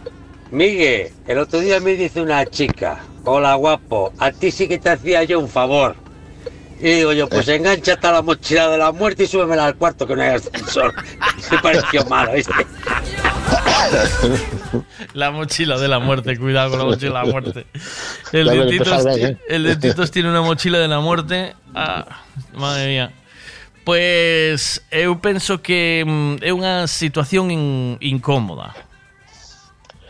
Miguel, 0.52 1.16
el 1.24 1.38
otro 1.40 1.64
día 1.64 1.80
me 1.80 1.96
dice 1.96 2.20
una 2.20 2.44
chica, 2.44 3.00
hola 3.24 3.56
guapo, 3.56 4.12
a 4.20 4.36
ti 4.36 4.52
sí 4.52 4.68
que 4.68 4.76
te 4.76 4.92
hacía 4.92 5.24
yo 5.24 5.40
un 5.40 5.48
favor. 5.48 5.96
Y 6.84 7.00
digo 7.00 7.14
yo, 7.14 7.32
pues 7.32 7.48
enganchate 7.48 8.08
a 8.08 8.12
la 8.12 8.22
mochila 8.22 8.68
de 8.68 8.78
la 8.78 8.92
muerte 8.92 9.24
y 9.24 9.28
súbemela 9.28 9.66
al 9.66 9.76
cuarto 9.76 10.06
que 10.06 10.16
no 10.16 10.22
hay 10.22 10.36
ascensor. 10.36 10.94
Me 11.52 11.58
pareció 11.60 12.04
malo, 12.06 12.34
¿viste? 12.34 12.54
La 15.14 15.32
mochila 15.32 15.78
de 15.78 15.88
la 15.88 16.00
muerte, 16.00 16.38
cuidado 16.38 16.72
con 16.72 16.80
la 16.80 16.86
mochila 16.86 17.20
de 17.22 17.26
la 17.26 17.32
muerte. 17.32 17.68
El 18.32 18.46
Ya 18.46 18.52
de, 18.52 18.60
ves, 18.60 18.70
Titos, 18.70 18.88
empezaba, 18.88 19.16
ti- 19.16 19.22
¿eh? 19.24 19.38
el 19.50 20.10
tiene 20.12 20.30
una 20.30 20.42
mochila 20.42 20.78
de 20.80 20.88
la 20.88 21.00
muerte. 21.00 21.56
Ah, 21.74 22.06
madre 22.56 22.88
mía. 22.88 23.12
Pues 23.84 24.84
eu 24.92 25.16
penso 25.24 25.62
que 25.64 26.04
mm, 26.06 26.44
é 26.44 26.52
unha 26.52 26.84
situación 26.92 27.48
in- 27.56 27.96
incómoda. 28.04 28.76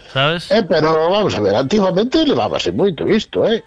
Sabes? 0.09 0.49
Eh, 0.49 0.63
pero 0.65 0.97
vamos 1.13 1.35
a 1.37 1.41
ver, 1.45 1.53
antiguamente 1.53 2.25
levábase 2.25 2.71
moito 2.73 3.05
isto, 3.05 3.45
eh? 3.45 3.61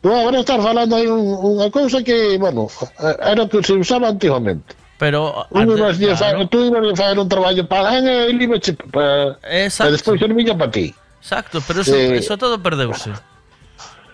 Tú 0.00 0.08
agora 0.08 0.40
estás 0.40 0.56
falando 0.64 0.96
aí 0.96 1.04
un, 1.06 1.20
unha 1.36 1.68
cousa 1.68 2.00
que, 2.00 2.40
bueno, 2.40 2.66
eh, 3.04 3.16
era 3.36 3.44
que 3.44 3.60
se 3.60 3.76
usaba 3.76 4.08
antiguamente. 4.08 4.72
Pero 5.02 5.46
uno 5.50 5.72
antes, 5.74 5.98
claro. 5.98 6.16
sabe, 6.16 6.46
tú 6.46 6.62
ibas 6.62 6.86
a 6.86 6.94
facer 6.94 7.18
un 7.18 7.26
traballo 7.28 7.66
para 7.66 7.90
alguén 7.90 8.06
e 8.06 8.30
ele 8.30 8.44
iba 8.46 8.54
para, 8.94 9.34
Exacto. 9.50 9.82
para 9.82 9.90
despois 9.98 10.20
servilla 10.22 10.54
para 10.54 10.70
ti. 10.70 10.94
Exacto, 11.18 11.58
pero 11.66 11.82
eso, 11.82 11.96
eh, 11.98 12.22
eso 12.22 12.38
todo 12.38 12.62
perdeuse. 12.62 13.10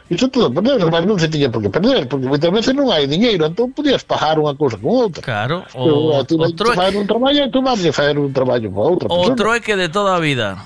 Iso 0.09 0.33
todo 0.33 0.49
perdeuse, 0.49 0.89
mas 0.89 1.05
non 1.05 1.21
se 1.21 1.29
tiña 1.29 1.53
por 1.53 1.61
que 1.61 1.69
perder, 1.69 2.09
porque 2.09 2.25
moitas 2.25 2.49
veces 2.49 2.73
non 2.73 2.89
hai 2.89 3.05
diñeiro, 3.05 3.45
entón 3.45 3.77
podías 3.77 4.01
pagar 4.01 4.41
unha 4.41 4.57
cousa 4.57 4.81
con 4.81 5.13
outra. 5.13 5.21
Claro, 5.21 5.69
o, 5.77 6.17
o, 6.17 6.25
tú 6.25 6.41
o 6.41 6.49
troeque. 6.57 6.81
Facer 6.81 6.97
un 6.97 7.05
traballo 7.05 7.41
e 7.45 7.49
tú 7.53 7.61
vas 7.61 7.77
a 7.85 7.93
facer 7.93 8.17
un 8.17 8.33
traballo 8.33 8.73
para 8.73 8.85
outra 8.89 9.07
O 9.13 9.29
persona. 9.29 9.37
trueque 9.37 9.77
de 9.77 9.89
toda 9.93 10.17
a 10.17 10.21
vida. 10.25 10.57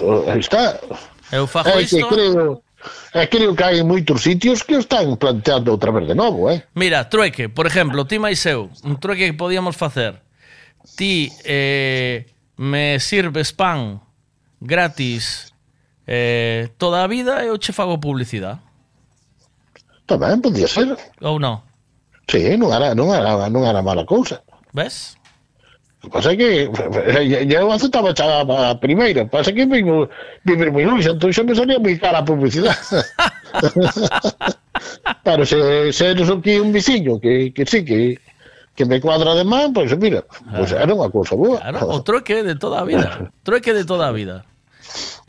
So, 0.00 0.24
está. 0.32 0.80
Eu 1.28 1.44
fajo 1.44 1.76
isto... 1.76 2.08
creo, 2.08 2.64
É 3.12 3.26
creo 3.26 3.56
que 3.56 3.64
hai 3.64 3.80
moitos 3.82 4.22
sitios 4.22 4.62
que 4.62 4.76
o 4.76 4.82
están 4.82 5.16
planteando 5.16 5.72
outra 5.72 5.90
vez 5.90 6.06
de 6.06 6.14
novo, 6.14 6.50
eh? 6.52 6.62
Mira, 6.76 7.08
trueque, 7.08 7.48
por 7.48 7.66
exemplo, 7.66 8.04
ti 8.04 8.20
máis 8.20 8.44
eu, 8.44 8.68
un 8.84 9.00
trueque 9.00 9.26
que 9.26 9.36
podíamos 9.36 9.74
facer. 9.74 10.20
Ti 10.94 11.32
eh, 11.42 12.28
me 12.60 13.00
sirves 13.00 13.50
pan 13.56 14.00
gratis 14.60 15.52
eh, 16.06 16.68
toda 16.76 17.02
a 17.02 17.10
vida 17.10 17.42
e 17.42 17.48
eu 17.48 17.58
che 17.58 17.72
fago 17.72 17.98
publicidade. 17.98 18.60
Tamén, 20.06 20.38
podía 20.38 20.70
ser. 20.70 20.94
Ou 21.24 21.42
non? 21.42 21.66
Sí, 22.30 22.54
non 22.54 22.70
era, 22.70 22.94
non 22.94 23.10
era, 23.10 23.50
non 23.50 23.66
era 23.66 23.82
mala 23.82 24.06
cousa. 24.06 24.44
Ves? 24.70 25.18
O 26.04 26.06
que 26.06 26.10
pasa 26.10 26.36
que 26.36 26.68
eh, 26.68 27.46
eu 27.48 27.72
aceptaba 27.72 28.14
xa 28.14 28.44
a 28.44 28.74
primeira, 28.76 29.24
pasa 29.26 29.52
que 29.52 29.64
moi 29.64 29.80
longe, 30.84 31.08
entón 31.08 31.32
xa 31.32 31.42
me 31.42 31.56
salía 31.56 31.80
moi 31.80 31.96
cara 31.96 32.20
a 32.20 32.24
publicidade. 32.24 32.76
Pero 35.24 35.46
se, 35.46 35.92
se 35.92 36.06
eres 36.12 36.30
aquí 36.30 36.60
un 36.60 36.72
viciño 36.72 37.18
que, 37.18 37.52
que 37.52 37.64
sí, 37.64 37.84
que, 37.84 38.20
que 38.74 38.84
me 38.84 39.00
cuadra 39.00 39.34
de 39.34 39.44
man, 39.44 39.72
pois 39.72 39.88
pues, 39.88 40.00
mira, 40.00 40.24
pois 40.52 40.70
era 40.70 40.92
unha 40.92 41.08
cousa 41.08 41.34
boa. 41.34 41.58
Claro, 41.64 41.88
o 41.88 42.04
trueque 42.04 42.44
de 42.44 42.54
toda 42.60 42.80
a 42.80 42.84
vida. 42.84 43.32
Trueque 43.46 43.72
de 43.72 43.84
toda 43.88 44.08
a 44.08 44.12
vida. 44.12 44.44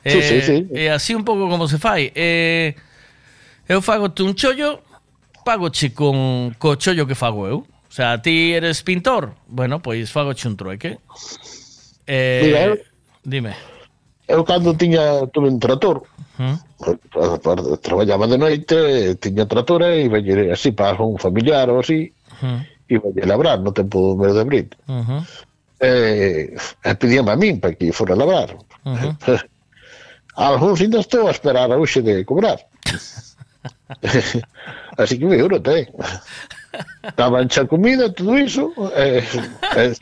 Sí, 0.03 0.21
sí, 0.21 0.41
sí. 0.43 0.57
E 0.71 0.91
así 0.91 1.15
un 1.15 1.23
pouco 1.23 1.47
como 1.47 1.67
se 1.67 1.79
fai. 1.79 2.11
Eh, 2.11 2.75
eu 3.67 3.81
fagote 3.81 4.23
un 4.23 4.35
chollo, 4.35 4.83
pagoche 5.47 5.95
con 5.95 6.51
co 6.59 6.75
chollo 6.75 7.07
que 7.07 7.15
fago 7.15 7.47
eu. 7.47 7.63
sea, 7.97 8.13
a 8.13 8.21
ti 8.21 8.53
eres 8.53 8.83
pintor. 8.83 9.33
Bueno, 9.47 9.81
pois 9.81 10.11
fagoche 10.11 10.47
un 10.47 10.55
trueque. 10.55 10.99
Eh, 12.05 12.41
Mira, 12.45 12.63
eu, 12.65 12.77
dime. 13.23 13.55
Eu 14.27 14.45
cando 14.45 14.77
tiña, 14.77 15.25
tuve 15.33 15.49
un 15.49 15.59
trator, 15.59 16.03
uh 16.37 16.55
-huh. 16.55 17.79
traballaba 17.81 18.27
de 18.27 18.37
noite, 18.37 19.15
tiña 19.15 19.47
tratora 19.47 19.95
e 19.95 20.07
veñe 20.07 20.51
así 20.51 20.71
para 20.71 21.01
un 21.01 21.17
familiar 21.17 21.69
ou 21.69 21.79
así, 21.79 22.13
uh 22.41 22.45
-huh. 22.45 22.59
e 22.87 22.95
veñe 22.99 23.25
labrar 23.25 23.59
no 23.59 23.73
tempo 23.73 24.13
do 24.13 24.15
mes 24.15 24.33
de 24.33 24.41
abril. 24.45 24.67
Uh 24.87 25.01
-huh. 25.01 25.21
eh, 25.79 26.53
e 26.83 26.95
pedíame 26.95 27.31
a 27.31 27.35
min 27.35 27.59
para 27.59 27.73
que 27.73 27.91
fora 27.91 28.15
labrar. 28.15 28.53
Uh 28.85 28.93
-huh. 29.25 29.41
Algúns 30.37 30.81
ainda 30.81 30.99
estou 31.01 31.27
a 31.27 31.31
esperar 31.31 31.71
a 31.71 31.77
hoxe 31.81 32.05
de 32.05 32.23
cobrar. 32.23 32.61
Así 34.97 35.19
que 35.19 35.25
eu 35.25 35.47
non 35.47 35.63
te. 35.63 35.87
¿Estaba 37.07 37.41
xa 37.47 37.65
comida, 37.65 38.11
todo 38.11 38.37
iso. 38.37 38.75
Eh, 38.93 39.23
eh, 39.75 39.95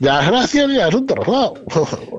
e 0.00 0.06
as 0.08 0.24
gracias 0.26 0.66
e 0.72 0.80
asunto 0.80 1.12
arrojado. 1.14 1.60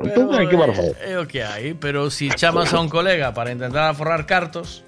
Entón, 0.06 0.32
hai 0.38 0.46
que 0.46 0.58
marfar. 0.58 0.94
Eh, 1.02 1.14
é 1.14 1.20
o 1.20 1.26
que 1.26 1.42
hai, 1.42 1.74
pero 1.74 2.08
se 2.14 2.30
si 2.30 2.38
chamas 2.38 2.72
a 2.72 2.80
un 2.80 2.88
colega 2.88 3.34
para 3.34 3.52
intentar 3.52 3.90
aforrar 3.90 4.30
cartos, 4.30 4.86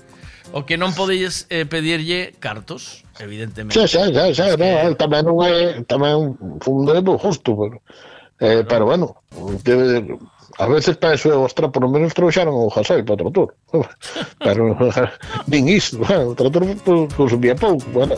O 0.54 0.64
que 0.64 0.80
non 0.80 0.96
podes 0.96 1.44
eh, 1.52 1.68
pedirlle 1.68 2.32
cartos, 2.40 3.04
evidentemente. 3.20 3.76
Sí, 3.76 3.84
sí, 3.84 4.00
sí, 4.00 4.26
xa, 4.32 4.56
no, 4.56 4.96
que... 4.96 4.96
tamén 4.96 5.28
non 5.28 5.44
é 5.44 5.84
tamén 5.84 6.40
un 6.40 6.60
fundo 6.64 6.96
justo, 7.20 7.52
pero, 7.52 7.78
eh, 8.40 8.64
pero 8.64 8.88
bueno, 8.88 9.20
debe, 9.68 10.08
A 10.60 10.68
veces 10.68 10.98
penso 10.98 11.30
eh, 11.30 11.34
ostra, 11.34 11.70
por 11.70 11.84
lo 11.84 11.90
menos 11.90 12.14
trouxeron 12.14 12.54
o 12.54 12.70
Jasai 12.70 13.04
para 13.04 13.22
o 13.22 13.30
Trator. 13.30 13.56
Pero 14.40 14.74
nin 15.48 15.70
isto, 15.70 16.00
bueno, 16.00 16.30
o 16.30 16.36
Trator 16.36 16.66
consumía 17.14 17.54
pouco, 17.56 17.86
bueno, 17.94 18.16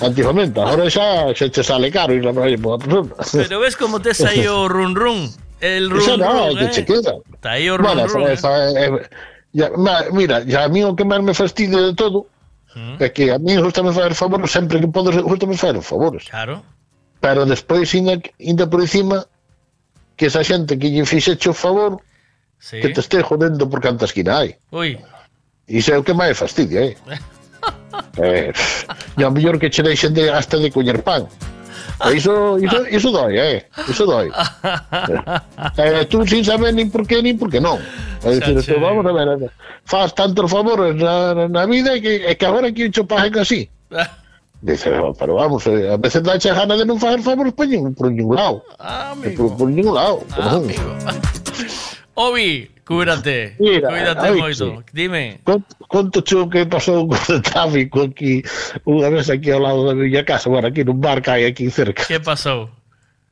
antigamente. 0.00 0.60
Agora 0.60 0.86
xa, 0.86 1.34
xa 1.34 1.50
che 1.50 1.62
sale 1.62 1.90
caro 1.90 2.14
ir 2.14 2.26
a 2.26 2.32
noia 2.32 2.54
para 2.58 2.78
persona. 2.78 3.10
Pero 3.34 3.58
ves 3.58 3.74
como 3.74 3.98
te 3.98 4.14
aí 4.26 4.46
o 4.46 4.68
run 4.68 4.94
run? 4.94 5.30
El 5.58 5.90
run 5.90 5.98
Eso 5.98 6.16
no, 6.16 6.50
run, 6.50 6.58
que 6.58 6.64
eh? 6.64 6.70
che 6.70 6.84
queda. 6.84 7.18
Está 7.34 7.58
aí 7.58 7.66
o 7.66 7.76
run 7.76 7.86
bueno, 7.86 8.06
run. 8.06 8.30
Esa, 8.30 8.50
eh? 8.70 8.74
Eh, 8.78 8.86
eh, 8.86 9.08
ya, 9.52 9.70
mira, 10.12 10.44
ya 10.44 10.64
a 10.64 10.68
mí 10.68 10.84
o 10.86 10.94
que 10.94 11.04
máis 11.04 11.22
me 11.22 11.34
fastidia 11.34 11.82
de 11.82 11.94
todo 11.98 12.30
mm. 12.78 13.02
é 13.02 13.10
que 13.10 13.34
a 13.34 13.38
mí 13.38 13.58
gusta 13.58 13.82
me 13.82 13.90
favores 13.90 14.50
sempre 14.50 14.78
que 14.78 14.86
podes, 14.86 15.18
gustame 15.18 15.58
me 15.58 15.82
favores. 15.82 16.30
Claro. 16.30 16.62
Pero 17.22 17.46
despois, 17.46 17.94
inda, 17.94 18.18
inda 18.38 18.66
por 18.66 18.80
encima, 18.80 19.26
que 20.16 20.26
esa 20.26 20.44
xente 20.44 20.78
que 20.78 20.90
lle 20.90 21.04
fixeche 21.06 21.48
o 21.48 21.54
favor 21.54 22.00
Sí. 22.62 22.80
que 22.80 22.90
te 22.90 23.00
este 23.00 23.20
jodendo 23.22 23.68
por 23.68 23.80
canta 23.80 24.04
esquina 24.04 24.38
hai. 24.38 24.54
Ui. 24.70 24.96
Iso 25.66 25.90
é 25.92 25.98
o 25.98 26.04
que 26.06 26.14
máis 26.14 26.38
fastidia, 26.38 26.94
eh? 26.94 26.96
eh 28.22 28.52
e 29.18 29.24
ao 29.24 29.34
mellor 29.34 29.58
que 29.58 29.68
che 29.68 29.82
deixen 29.82 30.14
de, 30.14 30.30
hasta 30.30 30.62
de 30.62 30.70
coñer 30.70 31.02
pan. 31.02 31.26
E 32.06 32.14
iso, 32.14 32.58
iso, 32.62 32.86
iso 32.86 33.10
doi, 33.10 33.34
eh? 33.34 33.66
Iso 33.90 34.06
doi. 34.06 34.30
eh, 35.82 36.06
tú 36.06 36.22
sin 36.22 36.46
saber 36.46 36.70
nin 36.70 36.86
por 36.86 37.02
qué, 37.02 37.18
nin 37.18 37.34
por 37.34 37.50
qué 37.50 37.58
non. 37.58 37.82
É 38.22 38.38
dicir, 38.38 38.62
tú, 38.62 38.78
vamos 38.78 39.02
a 39.06 39.10
ver, 39.10 39.26
eh, 39.42 39.50
faz 39.82 40.14
tantos 40.14 40.46
favores 40.46 40.94
na, 40.94 41.50
na 41.50 41.66
vida 41.66 41.98
que, 41.98 42.30
e 42.30 42.34
que 42.38 42.46
agora 42.46 42.70
que 42.70 42.94
cho 42.94 43.02
paguen 43.10 43.42
así. 43.42 43.66
Dice, 44.62 44.94
"Oh, 44.96 45.12
pero 45.12 45.34
vamos, 45.34 45.66
eh, 45.66 45.90
a 45.90 45.96
veces 45.98 46.22
dá 46.22 46.38
che 46.38 46.54
gana 46.54 46.76
de 46.78 46.86
non 46.86 46.94
facer 47.02 47.18
favores 47.20 47.50
por 47.52 47.66
ningún, 47.66 47.92
por 47.98 48.06
ningún 48.14 48.36
lado. 48.38 48.62
Ah, 48.78 49.10
Por, 49.18 49.58
por 49.58 49.66
ningún 49.68 49.94
lado. 49.98 50.22
non. 50.38 50.70
Obi, 52.14 52.70
cúrate. 52.84 53.56
Mira, 53.58 53.88
Cuídate 53.88 54.26
ai, 54.28 54.36
moito. 54.38 54.84
Dime. 54.92 55.40
Conto, 55.42 55.74
conto 55.88 56.18
o 56.22 56.48
que 56.48 56.66
pasou 56.66 57.08
con 57.08 57.18
o 57.18 57.40
tráfico 57.42 58.06
aquí 58.06 58.44
unha 58.86 59.08
vez 59.10 59.26
aquí 59.32 59.50
ao 59.50 59.64
lado 59.64 59.82
da 59.88 59.98
miña 59.98 60.22
casa, 60.22 60.46
bueno, 60.52 60.68
aquí 60.68 60.84
nun 60.84 61.00
bar 61.00 61.18
que 61.24 61.30
hai 61.32 61.42
aquí 61.48 61.66
cerca. 61.72 62.04
Que 62.04 62.20
pasou? 62.20 62.68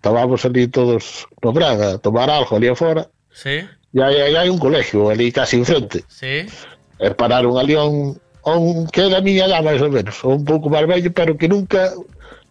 Estábamos 0.01 0.43
ali 0.49 0.65
todos 0.67 1.29
no 1.45 1.53
Braga 1.53 1.95
a 1.95 1.99
tomar 2.01 2.27
algo 2.33 2.57
ali 2.57 2.73
afuera 2.73 3.05
Sí? 3.31 3.61
hai, 4.01 4.17
hai, 4.19 4.33
hai 4.35 4.49
un 4.49 4.57
colegio 4.59 5.13
ali 5.13 5.29
casi 5.31 5.61
enfrente. 5.61 6.03
Sí? 6.09 6.49
Pararon 7.21 7.61
ali 7.61 7.77
a 7.77 7.85
un, 7.85 8.17
a 8.45 8.53
un 8.57 8.87
que 8.89 9.07
era 9.07 9.19
a 9.19 9.25
miña 9.25 9.47
edad 9.47 9.63
máis 9.63 9.81
ou 9.83 9.91
menos, 9.91 10.17
un 10.25 10.45
pouco 10.45 10.71
máis 10.71 10.87
vello, 10.87 11.11
pero 11.13 11.37
que 11.37 11.49
nunca 11.49 11.93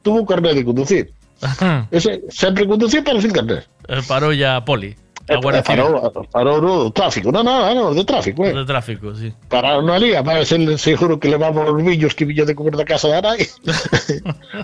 tuvo 0.02 0.26
carnet 0.26 0.56
de 0.56 0.64
conducir. 0.66 1.14
Ese 1.92 2.22
sempre 2.30 2.68
conducía 2.68 3.04
pero 3.04 3.22
sin 3.22 3.32
carnet. 3.32 3.68
Eh, 3.88 4.02
Parou 4.08 4.34
ya 4.34 4.60
Poli. 4.66 4.96
A 5.30 5.38
Guardia 5.38 5.62
e 5.62 5.64
parou, 5.64 5.90
Civil. 5.94 6.28
parou 6.34 6.58
no 6.58 6.90
tráfico. 6.90 7.32
No, 7.32 7.44
no, 7.46 7.62
no, 7.74 7.94
de 7.94 8.04
tráfico, 8.04 8.42
eh. 8.46 8.54
De 8.54 8.66
tráfico, 8.66 9.14
sí. 9.14 9.32
Pararon 9.48 9.86
ali, 9.94 10.18
además 10.18 10.52
el 10.52 10.80
seguro 10.80 11.20
que 11.20 11.30
levaba 11.30 11.70
os 11.70 11.78
viños 11.86 12.16
que 12.18 12.26
viña 12.26 12.46
de 12.46 12.56
comer 12.58 12.74
da 12.76 12.84
casa 12.84 13.14
da 13.14 13.22
nai. 13.22 13.46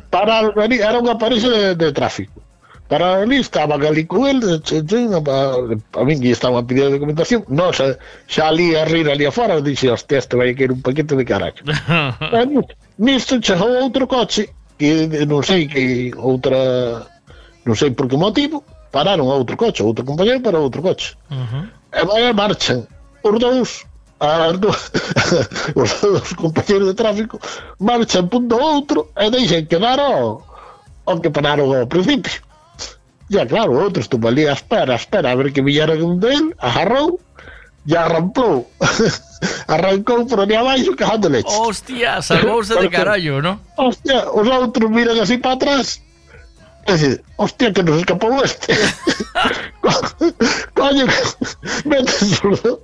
Pararon 0.10 0.58
ali, 0.58 0.82
era 0.82 0.98
unha 0.98 1.22
pareja 1.22 1.50
de, 1.54 1.78
de 1.78 1.94
tráfico. 1.94 2.42
Para 2.88 3.22
ali 3.22 3.38
estaba 3.38 3.78
Galicuel, 3.78 4.42
a 4.46 6.12
estaba 6.22 6.60
a 6.60 6.64
pedir 6.64 6.92
documentación, 6.92 7.42
non, 7.50 7.74
xa, 7.74 7.98
xa 8.30 8.54
ali 8.54 8.78
a 8.78 8.86
rir 8.86 9.10
ali 9.10 9.26
afora, 9.26 9.58
dixe, 9.58 9.90
hostia, 9.90 10.22
este 10.22 10.38
vai 10.38 10.54
querer 10.54 10.78
un 10.78 10.86
paquete 10.86 11.18
de 11.18 11.26
carallo. 11.26 11.66
Ah, 11.90 12.46
nisto 12.98 13.42
chegou 13.42 13.82
outro 13.82 14.06
coche, 14.06 14.54
que 14.78 15.10
non 15.26 15.42
sei 15.42 15.66
que 15.66 16.14
outra, 16.14 17.10
non 17.66 17.74
sei 17.74 17.90
por 17.90 18.06
que 18.06 18.22
motivo, 18.22 18.62
pararon 18.94 19.34
a 19.34 19.36
outro 19.36 19.58
coche, 19.58 19.82
outro 19.82 20.06
compañero 20.06 20.46
para 20.46 20.62
outro 20.62 20.86
coche. 20.86 21.18
Uh 21.34 21.42
-huh. 21.42 21.66
E 21.90 22.02
vai 22.06 22.22
a 22.30 22.38
marcha, 22.38 22.86
os 23.26 23.36
dous, 23.42 23.82
as 24.22 24.62
do, 24.62 24.70
os 25.82 25.92
dous 26.06 26.34
compañeros 26.38 26.88
de 26.88 26.94
tráfico, 26.94 27.42
marchan 27.82 28.30
punto 28.30 28.62
outro 28.62 29.10
e 29.18 29.26
deixen 29.34 29.66
quedar 29.66 29.98
o, 29.98 30.46
o 31.10 31.14
que 31.18 31.34
pararon 31.34 31.74
ao 31.74 31.90
principio. 31.90 32.46
Ya 33.30 33.46
claro, 33.46 33.72
o 33.74 33.84
outro 33.84 34.02
estuvo 34.02 34.28
ali 34.28 34.44
espera, 34.46 34.96
espera 34.96 35.32
a 35.32 35.36
ver 35.36 35.52
que 35.54 35.62
un 35.62 36.20
del, 36.20 36.54
agarrou 36.60 37.20
e 37.88 37.96
arramplou 37.96 38.70
arrancou 39.68 40.26
por 40.26 40.40
ali 40.42 40.56
abaixo 40.56 40.96
cajando 40.96 41.30
leche 41.30 41.48
Hostia, 41.50 42.22
salvouse 42.22 42.76
de 42.80 42.90
carallo, 42.90 43.42
¿no? 43.42 43.60
hostia, 43.78 44.30
os 44.32 44.48
outros 44.48 44.90
miran 44.90 45.20
así 45.22 45.38
para 45.38 45.54
atrás. 45.54 46.02
Dicen, 46.86 47.20
hostia, 47.38 47.74
que 47.74 47.82
nos 47.82 47.98
escapou 47.98 48.44
este. 48.46 48.74
Coño, 50.76 51.06
metes 51.86 52.22
os 52.44 52.62
do- 52.62 52.80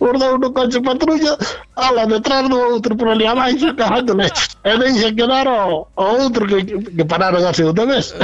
os 0.00 0.18
dous 0.20 0.40
no 0.40 0.52
coche 0.52 0.80
patrulla 0.80 1.36
ala 1.76 2.06
detrás 2.06 2.48
do 2.48 2.58
outro 2.58 2.96
por 2.96 3.08
ali 3.08 3.26
abaixo 3.26 3.74
cajando 3.74 4.14
leche 4.14 4.48
e 4.64 4.78
deixa 4.78 5.12
quedar 5.12 5.46
o, 5.48 5.86
o 5.96 6.02
outro 6.20 6.46
que, 6.46 6.64
que 6.96 7.04
pararon 7.04 7.46
a 7.48 7.52
segunda 7.54 7.86
vez. 7.86 8.14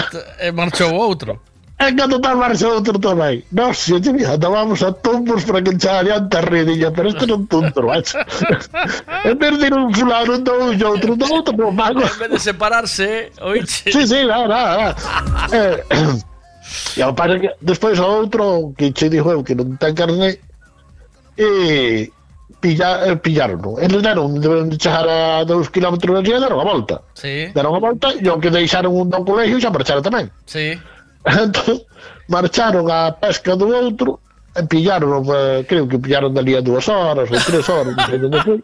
E 0.41 0.53
marchou 0.53 0.93
outro. 0.95 1.41
E 1.83 1.95
cando 1.99 2.21
tal 2.21 2.37
marcha 2.39 2.69
outro 2.71 2.95
tamén 2.99 3.43
Nos, 3.51 3.77
xe, 3.83 3.99
che, 3.99 4.13
mira, 4.15 4.39
andábamos 4.39 4.83
a 4.87 4.95
tumbos 4.95 5.43
para 5.43 5.63
que 5.63 5.75
echar 5.75 6.07
adiante 6.07 6.39
a 6.39 6.43
redilla 6.43 6.95
Pero 6.95 7.11
este 7.11 7.27
non 7.27 7.47
tonto, 7.51 7.83
macho 7.83 8.23
En 9.27 9.35
vez 9.35 9.59
de 9.59 9.67
ir 9.67 9.75
un 9.75 9.91
fulano 9.91 10.39
un 10.39 10.79
e 10.79 10.85
outro 10.85 11.19
do 11.19 11.27
outro 11.27 11.53
No 11.59 11.75
pago 11.75 12.07
En 12.07 12.19
vez 12.23 12.31
de 12.31 12.39
separarse, 12.39 13.33
oíche. 13.43 13.91
Sí, 13.91 14.07
sí, 14.07 14.21
nada, 14.27 14.47
nada. 14.47 14.95
Eh, 15.53 15.83
e 16.97 17.03
ao 17.03 17.15
pare 17.15 17.41
que 17.41 17.51
despois 17.61 17.99
o 17.99 18.07
outro 18.07 18.73
que 18.79 18.93
che 18.93 19.09
dixo 19.11 19.31
eu 19.31 19.43
que 19.43 19.55
non 19.55 19.77
ten 19.77 19.95
carne 19.95 20.39
e 21.37 22.11
pilla, 22.61 23.07
eh, 23.07 23.17
pillaron 23.17 23.77
eles 23.83 24.03
deron, 24.03 24.41
deben 24.41 24.71
de 24.71 24.79
chegar 24.79 25.09
a 25.09 25.45
dos 25.45 25.69
kilómetros 25.71 26.23
de 26.23 26.31
e 26.31 26.41
deron 26.41 26.61
a 26.61 26.65
volta 26.65 27.03
Sí, 27.15 27.51
deron 27.53 27.75
a 27.75 27.81
volta 27.83 28.15
e 28.15 28.29
o 28.31 28.39
que 28.39 28.51
deixaron 28.51 28.95
un 28.95 29.11
do 29.11 29.25
colegio 29.27 29.59
xa 29.59 29.75
marcharon 29.75 30.05
tamén 30.07 30.31
sí. 30.47 30.79
entón 31.43 31.79
marcharon 32.29 32.91
a 32.91 33.13
pesca 33.13 33.57
do 33.57 33.69
outro 33.69 34.19
e 34.19 34.32
Eh, 34.55 34.65
pillaron, 34.69 35.25
eh, 35.35 35.65
creo 35.67 35.89
que 35.89 35.99
pillaron 35.99 36.35
dali 36.35 36.55
a 36.55 36.61
dúas 36.61 36.87
horas 36.87 37.25
ou 37.33 37.41
tres 37.41 37.65
horas, 37.73 37.97
non 37.97 38.05
sei 38.05 38.21
onde 38.21 38.37
foi, 38.45 38.61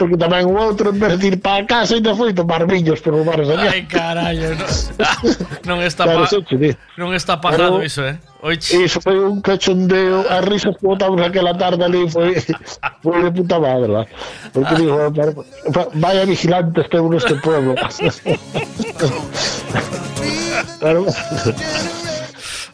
porque 0.00 0.16
tamén 0.16 0.48
o 0.48 0.56
outro, 0.56 0.88
en 0.88 0.96
vez 0.96 1.20
de 1.20 1.28
ir 1.28 1.36
para 1.44 1.60
casa, 1.68 1.92
ainda 1.92 2.16
foi 2.16 2.32
tomar 2.32 2.64
viños 2.64 3.04
por 3.04 3.20
bares 3.20 3.44
allá. 3.52 3.68
Ai, 3.68 3.84
carallo, 3.84 4.56
non, 4.56 5.76
non 5.76 5.84
está 5.84 6.08
claro, 6.08 6.24
pa, 6.24 6.32
so, 6.32 6.40
non 6.96 7.12
está 7.12 7.36
pagado 7.36 7.76
Pero, 7.76 7.84
iso, 7.84 8.00
eh? 8.08 8.16
Oiche. 8.40 8.80
Iso 8.80 8.96
foi 9.04 9.20
un 9.20 9.44
cachondeo, 9.44 10.24
a 10.24 10.40
risa 10.40 10.72
que 10.72 10.80
botamos 10.80 11.20
aquela 11.20 11.52
tarde 11.52 11.84
ali 11.84 12.08
foi, 12.08 12.40
foi 13.04 13.20
de 13.20 13.30
puta 13.36 13.60
madre, 13.60 13.92
va. 13.92 14.08
Porque 14.56 14.72
ah. 14.72 14.80
digo, 14.80 15.12
vaya 16.00 16.24
vigilantes 16.24 16.88
un 16.96 17.12
este 17.12 17.36
pueblo. 17.44 17.76
Pero, 20.80 21.04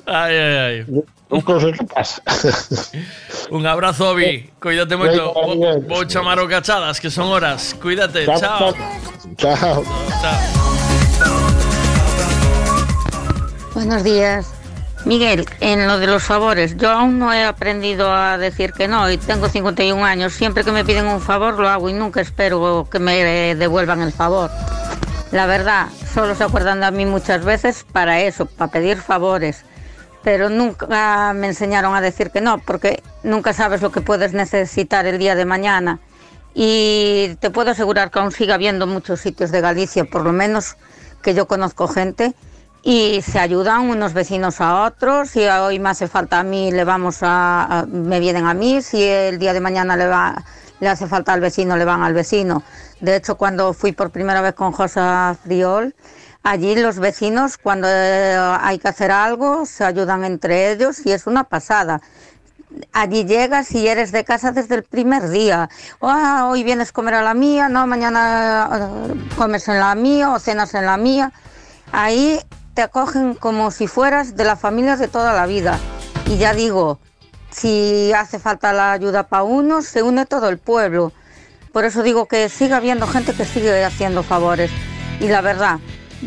ai, 0.06 0.38
ai, 0.38 0.56
ai. 0.62 0.86
Un 1.32 1.40
cosa 1.40 1.72
que 1.72 1.84
pasa. 1.84 2.22
Un 3.50 3.66
abrazo, 3.66 4.10
Obi. 4.10 4.50
Cuídate 4.60 4.96
moito. 4.96 5.32
Venga, 5.34 5.40
Vou, 5.40 5.54
Miguel. 5.56 5.80
vou 5.88 6.04
chamar 6.06 6.38
o 6.38 6.46
cachadas, 6.48 7.00
que 7.00 7.10
son 7.10 7.26
horas. 7.32 7.74
Cuídate. 7.80 8.26
Chao, 8.26 8.38
Chao. 8.38 8.74
Chao. 9.36 9.84
Chao. 10.20 10.40
Buenos 13.74 14.04
días. 14.04 14.46
Miguel, 15.04 15.44
en 15.60 15.88
lo 15.88 15.98
de 15.98 16.06
los 16.06 16.22
favores, 16.22 16.76
yo 16.76 16.88
aún 16.90 17.18
no 17.18 17.32
he 17.32 17.42
aprendido 17.42 18.12
a 18.14 18.38
decir 18.38 18.72
que 18.72 18.86
no 18.86 19.10
y 19.10 19.18
tengo 19.18 19.48
51 19.48 20.04
años. 20.04 20.32
Siempre 20.32 20.62
que 20.62 20.70
me 20.70 20.84
piden 20.84 21.06
un 21.06 21.20
favor 21.20 21.58
lo 21.58 21.68
hago 21.68 21.88
y 21.90 21.92
nunca 21.92 22.20
espero 22.20 22.86
que 22.90 23.00
me 23.00 23.54
devuelvan 23.56 24.00
el 24.02 24.12
favor. 24.12 24.50
La 25.32 25.46
verdad, 25.46 25.88
solo 26.14 26.34
se 26.36 26.44
acuerdan 26.44 26.80
de 26.80 26.90
mí 26.92 27.04
muchas 27.06 27.44
veces 27.44 27.84
para 27.90 28.20
eso, 28.20 28.46
para 28.46 28.70
pedir 28.70 28.98
favores. 28.98 29.64
Pero 30.22 30.48
nunca 30.48 31.32
me 31.34 31.48
enseñaron 31.48 31.94
a 31.94 32.00
decir 32.00 32.30
que 32.30 32.40
no, 32.40 32.58
porque 32.58 33.02
nunca 33.24 33.52
sabes 33.52 33.82
lo 33.82 33.90
que 33.90 34.00
puedes 34.00 34.32
necesitar 34.32 35.04
el 35.06 35.18
día 35.18 35.34
de 35.34 35.44
mañana. 35.44 35.98
Y 36.54 37.36
te 37.40 37.50
puedo 37.50 37.70
asegurar 37.70 38.10
que 38.10 38.18
aún 38.18 38.30
sigue 38.30 38.52
habiendo 38.52 38.86
muchos 38.86 39.20
sitios 39.20 39.50
de 39.50 39.60
Galicia, 39.60 40.04
por 40.04 40.22
lo 40.22 40.32
menos 40.32 40.76
que 41.22 41.34
yo 41.34 41.46
conozco 41.48 41.88
gente, 41.88 42.34
y 42.84 43.22
se 43.22 43.38
ayudan 43.38 43.88
unos 43.88 44.12
vecinos 44.12 44.60
a 44.60 44.84
otros. 44.84 45.30
Si 45.30 45.44
hoy 45.44 45.78
me 45.78 45.88
hace 45.90 46.08
falta 46.08 46.40
a 46.40 46.42
mí, 46.42 46.70
le 46.72 46.84
vamos 46.84 47.22
a, 47.22 47.80
a- 47.80 47.86
me 47.86 48.20
vienen 48.20 48.46
a 48.46 48.54
mí. 48.54 48.82
Si 48.82 49.02
el 49.02 49.38
día 49.38 49.52
de 49.52 49.60
mañana 49.60 49.96
le 49.96 50.06
va, 50.06 50.44
le 50.80 50.88
hace 50.88 51.06
falta 51.06 51.32
al 51.32 51.40
vecino, 51.40 51.76
le 51.76 51.84
van 51.84 52.02
al 52.02 52.12
vecino. 52.12 52.62
De 53.00 53.16
hecho, 53.16 53.36
cuando 53.36 53.72
fui 53.72 53.92
por 53.92 54.10
primera 54.10 54.40
vez 54.40 54.54
con 54.54 54.72
Josa 54.72 55.36
Friol, 55.42 55.94
allí 56.42 56.74
los 56.76 56.98
vecinos, 56.98 57.58
cuando 57.58 57.88
eh, 57.88 58.36
hay 58.60 58.78
que 58.78 58.88
hacer 58.88 59.10
algo, 59.10 59.66
se 59.66 59.84
ayudan 59.84 60.24
entre 60.24 60.72
ellos 60.72 61.04
y 61.06 61.12
es 61.12 61.26
una 61.26 61.44
pasada. 61.44 62.00
allí 62.92 63.24
llegas 63.24 63.72
y 63.72 63.86
eres 63.86 64.12
de 64.12 64.24
casa 64.24 64.52
desde 64.52 64.76
el 64.76 64.82
primer 64.82 65.28
día. 65.28 65.68
Ah, 66.00 66.48
hoy 66.50 66.64
vienes 66.64 66.90
a 66.90 66.92
comer 66.92 67.14
a 67.14 67.22
la 67.22 67.34
mía, 67.34 67.68
no, 67.68 67.86
mañana 67.86 68.68
eh, 69.10 69.14
comes 69.36 69.68
en 69.68 69.78
la 69.78 69.94
mía 69.94 70.30
o 70.30 70.38
cenas 70.38 70.74
en 70.74 70.86
la 70.86 70.96
mía. 70.96 71.32
Ahí 71.92 72.40
te 72.74 72.82
acogen 72.82 73.34
como 73.34 73.70
si 73.70 73.86
fueras 73.86 74.36
de 74.36 74.44
la 74.44 74.56
familia 74.56 74.96
de 74.96 75.08
toda 75.08 75.32
la 75.34 75.46
vida. 75.46 75.78
Y 76.26 76.38
ya 76.38 76.54
digo, 76.54 76.98
si 77.50 78.12
hace 78.14 78.38
falta 78.38 78.72
la 78.72 78.92
ayuda 78.92 79.24
para 79.24 79.42
uno, 79.42 79.82
se 79.82 80.02
une 80.02 80.24
todo 80.24 80.48
el 80.48 80.58
pueblo. 80.58 81.12
Por 81.72 81.84
eso 81.84 82.02
digo 82.02 82.26
que 82.26 82.48
sigue 82.48 82.74
habiendo 82.74 83.06
gente 83.06 83.34
que 83.34 83.44
sigue 83.44 83.84
haciendo 83.84 84.22
favores. 84.22 84.70
Y 85.20 85.28
la 85.28 85.42
verdad, 85.42 85.78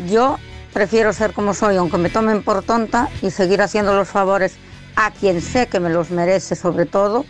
yo 0.07 0.37
prefiero 0.73 1.13
ser 1.13 1.33
como 1.33 1.53
soy, 1.53 1.77
aunque 1.77 1.97
me 1.97 2.09
tomen 2.09 2.43
por 2.43 2.63
tonta, 2.63 3.09
y 3.21 3.31
seguir 3.31 3.61
haciendo 3.61 3.95
los 3.95 4.09
favores 4.09 4.57
a 4.95 5.11
quien 5.11 5.41
sé 5.41 5.67
que 5.67 5.79
me 5.79 5.89
los 5.89 6.09
merece 6.11 6.55
sobre 6.55 6.85
todo. 6.85 7.25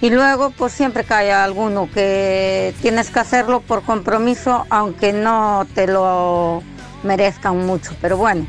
Y 0.00 0.10
luego, 0.10 0.50
pues 0.50 0.72
siempre 0.72 1.04
haya 1.08 1.44
alguno 1.44 1.88
que 1.92 2.74
tienes 2.82 3.10
que 3.10 3.20
hacerlo 3.20 3.60
por 3.60 3.82
compromiso, 3.82 4.66
aunque 4.68 5.12
no 5.12 5.64
te 5.74 5.86
lo 5.86 6.62
merezcan 7.04 7.64
mucho. 7.64 7.94
Pero 8.00 8.16
bueno, 8.16 8.46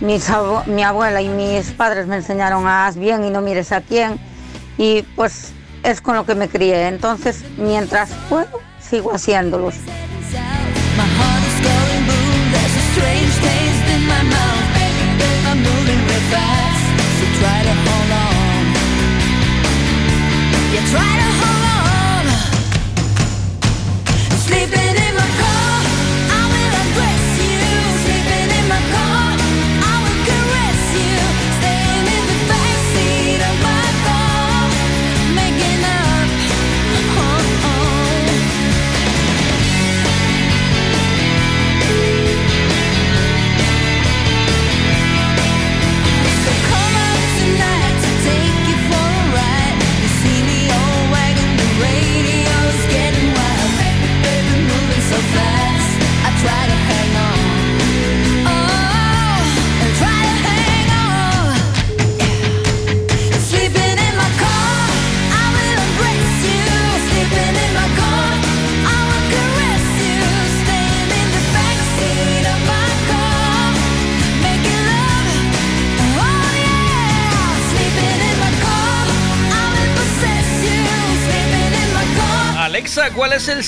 mi 0.00 0.82
abuela 0.82 1.22
y 1.22 1.28
mis 1.28 1.70
padres 1.72 2.06
me 2.06 2.16
enseñaron 2.16 2.66
a 2.66 2.86
haz 2.86 2.96
bien 2.96 3.24
y 3.24 3.30
no 3.30 3.40
mires 3.40 3.72
a 3.72 3.80
quién. 3.80 4.18
Y 4.76 5.02
pues 5.16 5.52
es 5.84 6.02
con 6.02 6.16
lo 6.16 6.26
que 6.26 6.34
me 6.34 6.48
crié. 6.48 6.86
Entonces, 6.88 7.44
mientras 7.56 8.10
puedo, 8.28 8.60
sigo 8.78 9.12
haciéndolos. 9.14 9.74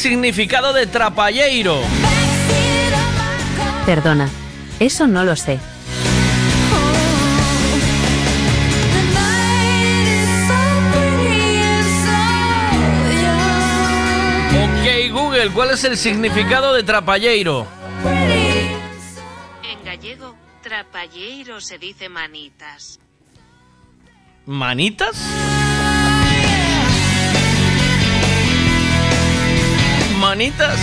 Significado 0.00 0.72
de 0.72 0.86
trapalleiro? 0.86 1.78
Perdona, 3.84 4.30
eso 4.78 5.06
no 5.06 5.24
lo 5.24 5.36
sé. 5.36 5.60
Ok, 14.56 15.12
Google, 15.12 15.50
¿cuál 15.50 15.72
es 15.72 15.84
el 15.84 15.98
significado 15.98 16.72
de 16.72 16.82
trapalleiro? 16.82 17.66
En 19.62 19.84
gallego, 19.84 20.34
trapalleiro 20.62 21.60
se 21.60 21.76
dice 21.76 22.08
manitas. 22.08 22.98
¿Manitas? 24.46 25.69
¿Manitas? 30.20 30.78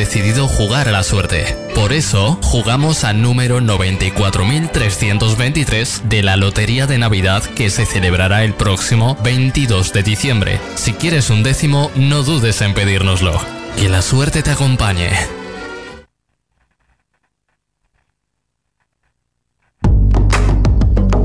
Decidido 0.00 0.48
jugar 0.48 0.88
a 0.88 0.92
la 0.92 1.02
suerte. 1.02 1.54
Por 1.74 1.92
eso, 1.92 2.38
jugamos 2.40 3.04
al 3.04 3.20
número 3.20 3.60
94.323 3.60 6.04
de 6.04 6.22
la 6.22 6.38
Lotería 6.38 6.86
de 6.86 6.96
Navidad 6.96 7.44
que 7.44 7.68
se 7.68 7.84
celebrará 7.84 8.44
el 8.44 8.54
próximo 8.54 9.18
22 9.22 9.92
de 9.92 10.02
diciembre. 10.02 10.58
Si 10.76 10.94
quieres 10.94 11.28
un 11.28 11.42
décimo, 11.42 11.90
no 11.96 12.22
dudes 12.22 12.62
en 12.62 12.72
pedírnoslo. 12.72 13.38
Que 13.76 13.90
la 13.90 14.00
suerte 14.00 14.42
te 14.42 14.52
acompañe. 14.52 15.10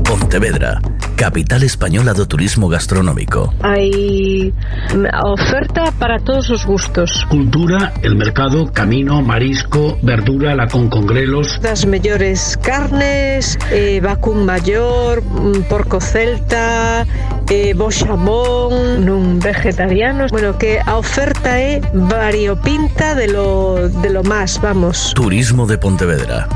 Pontevedra, 0.04 0.82
capital 1.16 1.64
española 1.64 2.12
do 2.12 2.28
turismo 2.28 2.68
gastronómico. 2.68 3.52
Hay 3.64 4.52
mm, 4.94 5.08
oferta 5.24 5.90
para 5.98 6.20
todos 6.20 6.50
los 6.50 6.64
gustos. 6.66 7.24
Cultura, 7.28 7.94
el 8.02 8.16
mercado, 8.16 8.70
camino, 8.72 9.22
marisco, 9.22 9.98
verdura, 10.02 10.54
la 10.54 10.68
con 10.68 10.88
congrelos. 10.88 11.58
Las 11.62 11.86
mejores 11.86 12.58
carnes, 12.62 13.58
eh, 13.72 14.00
vacún 14.04 14.44
mayor, 14.44 15.24
mm, 15.24 15.62
porco 15.68 16.00
celta, 16.00 17.06
eh, 17.48 17.72
bochamón, 17.74 19.04
nun 19.04 19.40
vegetarianos. 19.40 20.30
Bueno, 20.30 20.58
que 20.58 20.78
a 20.84 21.00
oferta 21.00 21.56
é 21.58 21.80
variopinta 21.94 23.16
de 23.16 23.32
lo, 23.32 23.88
de 23.88 24.10
lo 24.10 24.22
más, 24.22 24.60
vamos. 24.60 25.16
Turismo 25.16 25.66
de 25.66 25.78
Pontevedra. 25.78 26.46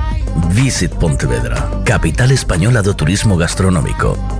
Visit 0.52 0.92
Pontevedra, 0.94 1.82
capital 1.84 2.30
española 2.30 2.82
do 2.82 2.94
turismo 2.94 3.36
gastronómico. 3.36 4.39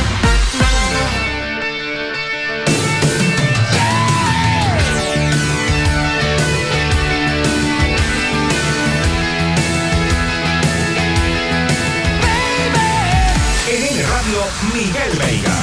Miguel 14.73 15.17
Veiga. 15.17 15.55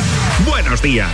Buenos 0.45 0.83
días. 0.83 1.11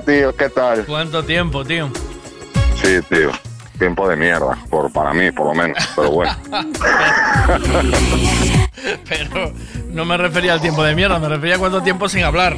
tío? 0.00 0.34
¿Qué 0.34 0.48
tal? 0.48 0.84
¿Cuánto 0.86 1.24
tiempo, 1.24 1.64
tío? 1.64 1.90
Sí, 2.82 3.00
tío. 3.08 3.30
Tiempo 3.78 4.08
de 4.08 4.16
mierda, 4.16 4.56
por, 4.70 4.92
para 4.92 5.12
mí, 5.12 5.32
por 5.32 5.46
lo 5.46 5.54
menos, 5.54 5.78
pero 5.96 6.10
bueno. 6.10 6.36
pero 9.08 9.52
no 9.88 10.04
me 10.04 10.16
refería 10.16 10.52
al 10.52 10.60
tiempo 10.60 10.84
de 10.84 10.94
mierda, 10.94 11.18
me 11.18 11.28
refería 11.28 11.56
a 11.56 11.58
cuánto 11.58 11.82
tiempo 11.82 12.08
sin 12.08 12.22
hablar. 12.22 12.56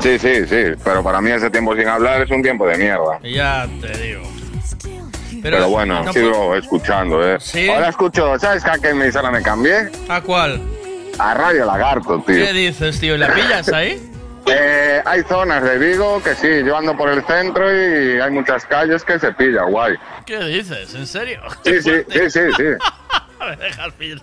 Sí, 0.00 0.18
sí, 0.18 0.46
sí, 0.46 0.64
pero 0.84 1.02
para 1.02 1.20
mí 1.20 1.30
ese 1.30 1.50
tiempo 1.50 1.74
sin 1.74 1.88
hablar 1.88 2.22
es 2.22 2.30
un 2.30 2.42
tiempo 2.42 2.66
de 2.66 2.78
mierda. 2.78 3.18
Ya 3.22 3.66
te 3.80 3.98
digo. 3.98 4.22
Pero, 5.42 5.68
bueno, 5.70 6.12
sigo 6.12 6.54
escuchando, 6.54 7.20
¿eh? 7.26 7.38
Ahora 7.68 7.88
escucho, 7.88 8.38
¿sabes 8.38 8.64
a 8.64 8.78
qué 8.78 8.94
me 8.94 9.10
me 9.10 9.42
cambié? 9.42 9.90
¿A 10.08 10.20
cuál? 10.20 10.60
A 11.18 11.34
Radio 11.34 11.64
Lagarto, 11.64 12.22
tío. 12.24 12.36
¿Qué 12.36 12.52
dices, 12.52 13.00
tío? 13.00 13.18
¿La 13.18 13.34
pillas 13.34 13.68
ahí? 13.72 14.11
Eh, 14.46 15.02
hay 15.04 15.22
zonas 15.22 15.62
de 15.62 15.78
Vigo 15.78 16.22
que 16.22 16.34
sí, 16.34 16.64
yo 16.64 16.76
ando 16.76 16.96
por 16.96 17.08
el 17.08 17.24
centro 17.24 17.70
y 17.70 18.20
hay 18.20 18.30
muchas 18.30 18.64
calles 18.66 19.04
que 19.04 19.18
se 19.18 19.32
pilla, 19.32 19.62
guay. 19.62 19.94
¿Qué 20.26 20.38
dices? 20.44 20.94
¿En 20.94 21.06
serio? 21.06 21.40
Sí, 21.64 21.80
sí, 21.82 21.92
sí, 22.08 22.30
sí, 22.30 22.40
sí. 22.56 22.64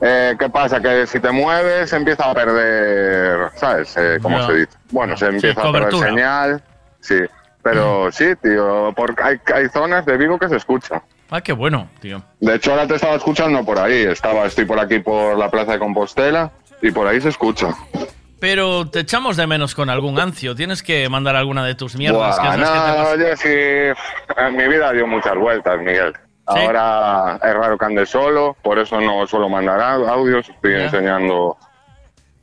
Eh, 0.02 0.36
¿Qué 0.40 0.50
pasa? 0.50 0.82
Que 0.82 1.06
si 1.06 1.20
te 1.20 1.32
mueves 1.32 1.92
empieza 1.94 2.30
a 2.30 2.34
perder, 2.34 3.50
¿sabes? 3.56 3.96
Eh, 3.98 4.18
¿Cómo 4.22 4.46
se 4.46 4.54
dice? 4.54 4.78
Bueno, 4.92 5.18
se 5.18 5.28
empieza 5.28 5.62
a 5.62 5.72
perder 5.72 5.94
señal. 5.94 6.64
Sí, 7.02 7.20
pero 7.62 8.12
sí, 8.12 8.36
tío, 8.42 8.94
porque 8.96 9.22
hay, 9.24 9.40
hay 9.54 9.70
zonas 9.70 10.06
de 10.06 10.18
Vigo 10.18 10.38
que 10.38 10.50
se 10.50 10.58
escucha. 10.58 11.02
Ah, 11.30 11.42
qué 11.42 11.54
bueno, 11.54 11.88
tío. 12.00 12.24
De 12.40 12.56
hecho, 12.56 12.72
ahora 12.72 12.88
te 12.88 12.96
estaba 12.96 13.16
escuchando 13.16 13.64
por 13.64 13.78
ahí. 13.78 14.04
Estaba, 14.04 14.46
estoy 14.46 14.66
por 14.66 14.80
aquí 14.80 15.00
por 15.00 15.38
la 15.38 15.50
plaza 15.50 15.74
de 15.74 15.80
Compostela 15.80 16.52
y 16.82 16.92
por 16.92 17.08
ahí 17.08 17.22
se 17.22 17.30
escucha. 17.30 17.76
Pero 18.40 18.90
te 18.90 19.00
echamos 19.02 19.36
de 19.38 19.46
menos 19.48 19.76
con 19.76 19.90
algún 19.90 20.20
ancio. 20.20 20.56
Tienes 20.56 20.82
que 20.84 21.10
mandar 21.10 21.36
alguna 21.36 21.66
de 21.66 21.76
tus 21.76 21.96
mierdas. 21.96 22.38
Buah, 22.40 22.56
que 22.56 22.62
esas 22.62 22.70
que 22.72 22.92
te 22.92 22.98
no, 22.98 23.30
yo 23.30 23.36
sí, 23.38 24.38
en 24.38 24.56
mi 24.56 24.68
vida 24.68 24.92
dio 24.94 25.06
muchas 25.08 25.36
vueltas, 25.36 25.78
Miguel. 25.80 26.14
Ahora 26.46 27.38
es 27.44 27.54
raro 27.54 27.78
que 27.78 27.86
ande 27.86 28.06
solo, 28.06 28.56
por 28.64 28.80
eso 28.80 29.00
no 29.00 29.28
suelo 29.28 29.50
mandar 29.50 29.80
au- 29.80 30.08
audios. 30.10 30.50
Estoy 30.50 30.76
enseñando 30.76 31.58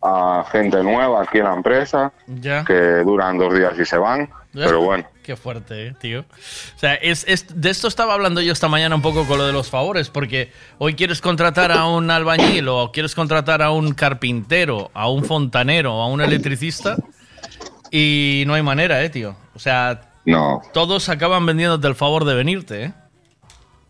a 0.02 0.44
gente 0.52 0.82
nueva 0.84 1.22
aquí 1.22 1.38
en 1.38 1.44
la 1.44 1.54
empresa 1.54 2.12
Ya. 2.26 2.64
que 2.64 2.74
duran 2.74 3.38
dos 3.38 3.52
días 3.54 3.72
y 3.78 3.84
se 3.84 3.96
van. 3.98 4.30
Pero 4.52 4.80
bueno, 4.82 5.04
Qué 5.26 5.34
fuerte, 5.36 5.88
eh, 5.88 5.94
tío. 6.00 6.20
O 6.20 6.78
sea, 6.78 6.94
es, 6.94 7.24
es- 7.26 7.46
de 7.60 7.68
esto 7.70 7.88
estaba 7.88 8.14
hablando 8.14 8.40
yo 8.40 8.52
esta 8.52 8.68
mañana 8.68 8.94
un 8.94 9.02
poco 9.02 9.26
con 9.26 9.38
lo 9.38 9.44
de 9.46 9.52
los 9.52 9.68
favores, 9.68 10.08
porque 10.08 10.52
hoy 10.78 10.94
quieres 10.94 11.20
contratar 11.20 11.72
a 11.72 11.86
un 11.88 12.08
albañil 12.12 12.68
o 12.68 12.92
quieres 12.92 13.16
contratar 13.16 13.60
a 13.60 13.72
un 13.72 13.92
carpintero, 13.92 14.92
a 14.94 15.10
un 15.10 15.24
fontanero, 15.24 16.00
a 16.00 16.06
un 16.06 16.20
electricista 16.20 16.96
y 17.90 18.44
no 18.46 18.54
hay 18.54 18.62
manera, 18.62 19.02
eh, 19.02 19.10
tío. 19.10 19.34
O 19.56 19.58
sea, 19.58 20.12
no. 20.24 20.62
todos 20.72 21.08
acaban 21.08 21.44
vendiéndote 21.44 21.88
el 21.88 21.96
favor 21.96 22.24
de 22.24 22.34
venirte, 22.36 22.84
eh. 22.84 22.92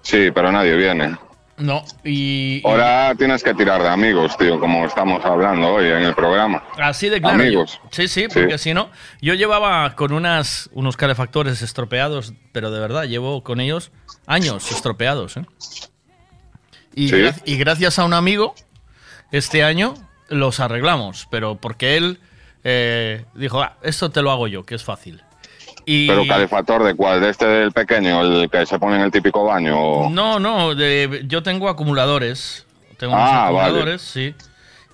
Sí, 0.00 0.30
pero 0.34 0.50
nadie 0.52 0.74
viene. 0.74 1.16
No, 1.58 1.84
y... 2.04 2.58
y- 2.58 2.62
Ahora 2.66 3.14
tienes 3.16 3.42
que 3.42 3.54
tirar 3.54 3.82
de 3.82 3.88
amigos, 3.88 4.36
tío, 4.36 4.60
como 4.60 4.84
estamos 4.84 5.24
hablando 5.24 5.74
hoy 5.74 5.86
en 5.86 6.02
el 6.02 6.14
programa. 6.14 6.62
Así 6.78 7.08
de 7.08 7.20
claro. 7.20 7.42
Amigos. 7.42 7.80
sí, 7.90 8.08
sí, 8.08 8.26
Sí. 8.28 8.40
porque 8.40 8.58
si 8.58 8.74
no, 8.74 8.90
yo 9.22 9.32
llevaba 9.34 9.94
con 9.94 10.12
unas, 10.12 10.68
unos 10.74 10.96
calefactores 10.98 11.62
estropeados, 11.62 12.34
pero 12.52 12.70
de 12.70 12.78
verdad, 12.80 13.04
llevo 13.04 13.42
con 13.42 13.60
ellos 13.60 13.90
años 14.26 14.70
estropeados. 14.70 15.38
¿eh? 15.38 15.46
Y, 16.94 17.08
Sí. 17.08 17.14
gra- 17.16 17.42
y 17.46 17.56
gracias 17.56 17.98
a 17.98 18.04
un 18.04 18.12
amigo, 18.12 18.54
este 19.32 19.64
año 19.64 19.94
los 20.28 20.60
arreglamos, 20.60 21.26
pero 21.30 21.56
porque 21.56 21.96
él 21.96 22.20
eh, 22.68 23.24
dijo, 23.34 23.62
"Ah, 23.62 23.76
esto 23.82 24.10
te 24.10 24.22
lo 24.22 24.30
hago 24.32 24.48
yo, 24.48 24.64
que 24.66 24.74
es 24.74 24.82
fácil. 24.84 25.22
Y 25.88 26.08
Pero 26.08 26.26
calefactor 26.26 26.82
de 26.82 26.94
cuál, 26.94 27.20
de 27.20 27.30
este 27.30 27.46
del 27.46 27.70
pequeño, 27.72 28.20
el 28.22 28.50
que 28.50 28.66
se 28.66 28.76
pone 28.78 28.96
en 28.96 29.02
el 29.02 29.10
típico 29.12 29.44
baño. 29.44 30.10
no, 30.10 30.38
no, 30.40 30.74
de- 30.74 31.22
yo 31.26 31.42
tengo 31.44 31.68
acumuladores. 31.68 32.66
Tengo 32.98 33.14
unos 33.14 33.24
Ah, 33.30 33.50
vale. 33.50 33.58
acumuladores, 33.58 34.02
sí. 34.02 34.34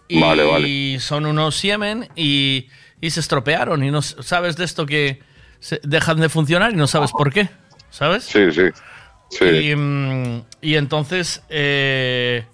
Y 0.08 0.20
Vale, 0.20 0.44
vale. 0.44 1.00
son 1.00 1.24
unos 1.24 1.56
Siemen 1.56 2.08
y, 2.14 2.68
y 3.00 3.08
se 3.10 3.20
estropearon. 3.20 3.82
Y 3.82 3.90
no 3.90 4.02
sabes 4.02 4.56
de 4.56 4.64
esto 4.66 4.84
que 4.84 5.22
se 5.60 5.80
dejan 5.82 6.20
de 6.20 6.28
funcionar 6.28 6.72
y 6.72 6.76
no 6.76 6.86
sabes 6.86 7.10
por 7.12 7.32
qué. 7.32 7.48
¿Sabes? 7.88 8.24
Sí, 8.24 8.50
sí. 8.52 8.64
Sí. 9.30 9.44
Y, 9.46 9.74
mm, 9.74 10.42
y 10.60 10.74
entonces 10.74 11.42
eh, 11.48 12.44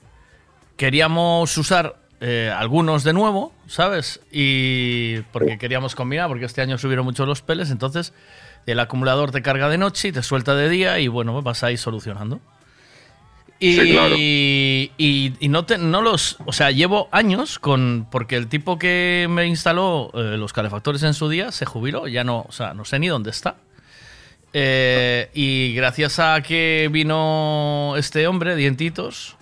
queríamos 0.76 1.56
usar 1.58 1.96
eh, 2.20 2.52
algunos 2.56 3.04
de 3.04 3.12
nuevo, 3.12 3.52
¿sabes? 3.66 4.20
Y 4.32 5.20
porque 5.32 5.58
queríamos 5.58 5.94
combinar, 5.94 6.28
porque 6.28 6.44
este 6.44 6.60
año 6.62 6.78
subieron 6.78 7.04
mucho 7.04 7.26
los 7.26 7.42
peles, 7.42 7.70
entonces 7.70 8.12
el 8.66 8.80
acumulador 8.80 9.30
te 9.30 9.42
carga 9.42 9.68
de 9.68 9.78
noche 9.78 10.08
y 10.08 10.12
te 10.12 10.22
suelta 10.22 10.54
de 10.54 10.68
día 10.68 10.98
y 10.98 11.08
bueno, 11.08 11.40
vas 11.42 11.62
ahí 11.62 11.76
solucionando. 11.76 12.40
Y, 13.60 13.74
Sí, 13.74 13.92
claro. 13.92 14.14
y, 14.16 14.92
y 15.40 15.48
no, 15.48 15.64
te, 15.64 15.78
no 15.78 16.00
los. 16.00 16.36
O 16.46 16.52
sea, 16.52 16.70
llevo 16.70 17.08
años 17.10 17.58
con. 17.58 18.06
Porque 18.10 18.36
el 18.36 18.46
tipo 18.46 18.78
que 18.78 19.26
me 19.28 19.46
instaló 19.46 20.12
eh, 20.14 20.36
los 20.36 20.52
calefactores 20.52 21.02
en 21.02 21.14
su 21.14 21.28
día 21.28 21.50
se 21.50 21.66
jubiló. 21.66 22.06
Ya 22.06 22.22
no. 22.22 22.46
O 22.48 22.52
sea, 22.52 22.72
no 22.74 22.84
sé 22.84 23.00
ni 23.00 23.08
dónde 23.08 23.30
está. 23.30 23.56
Eh, 24.52 25.30
y 25.34 25.74
gracias 25.74 26.20
a 26.20 26.40
que 26.40 26.88
vino 26.92 27.94
este 27.96 28.28
hombre, 28.28 28.54
Dientitos. 28.54 29.36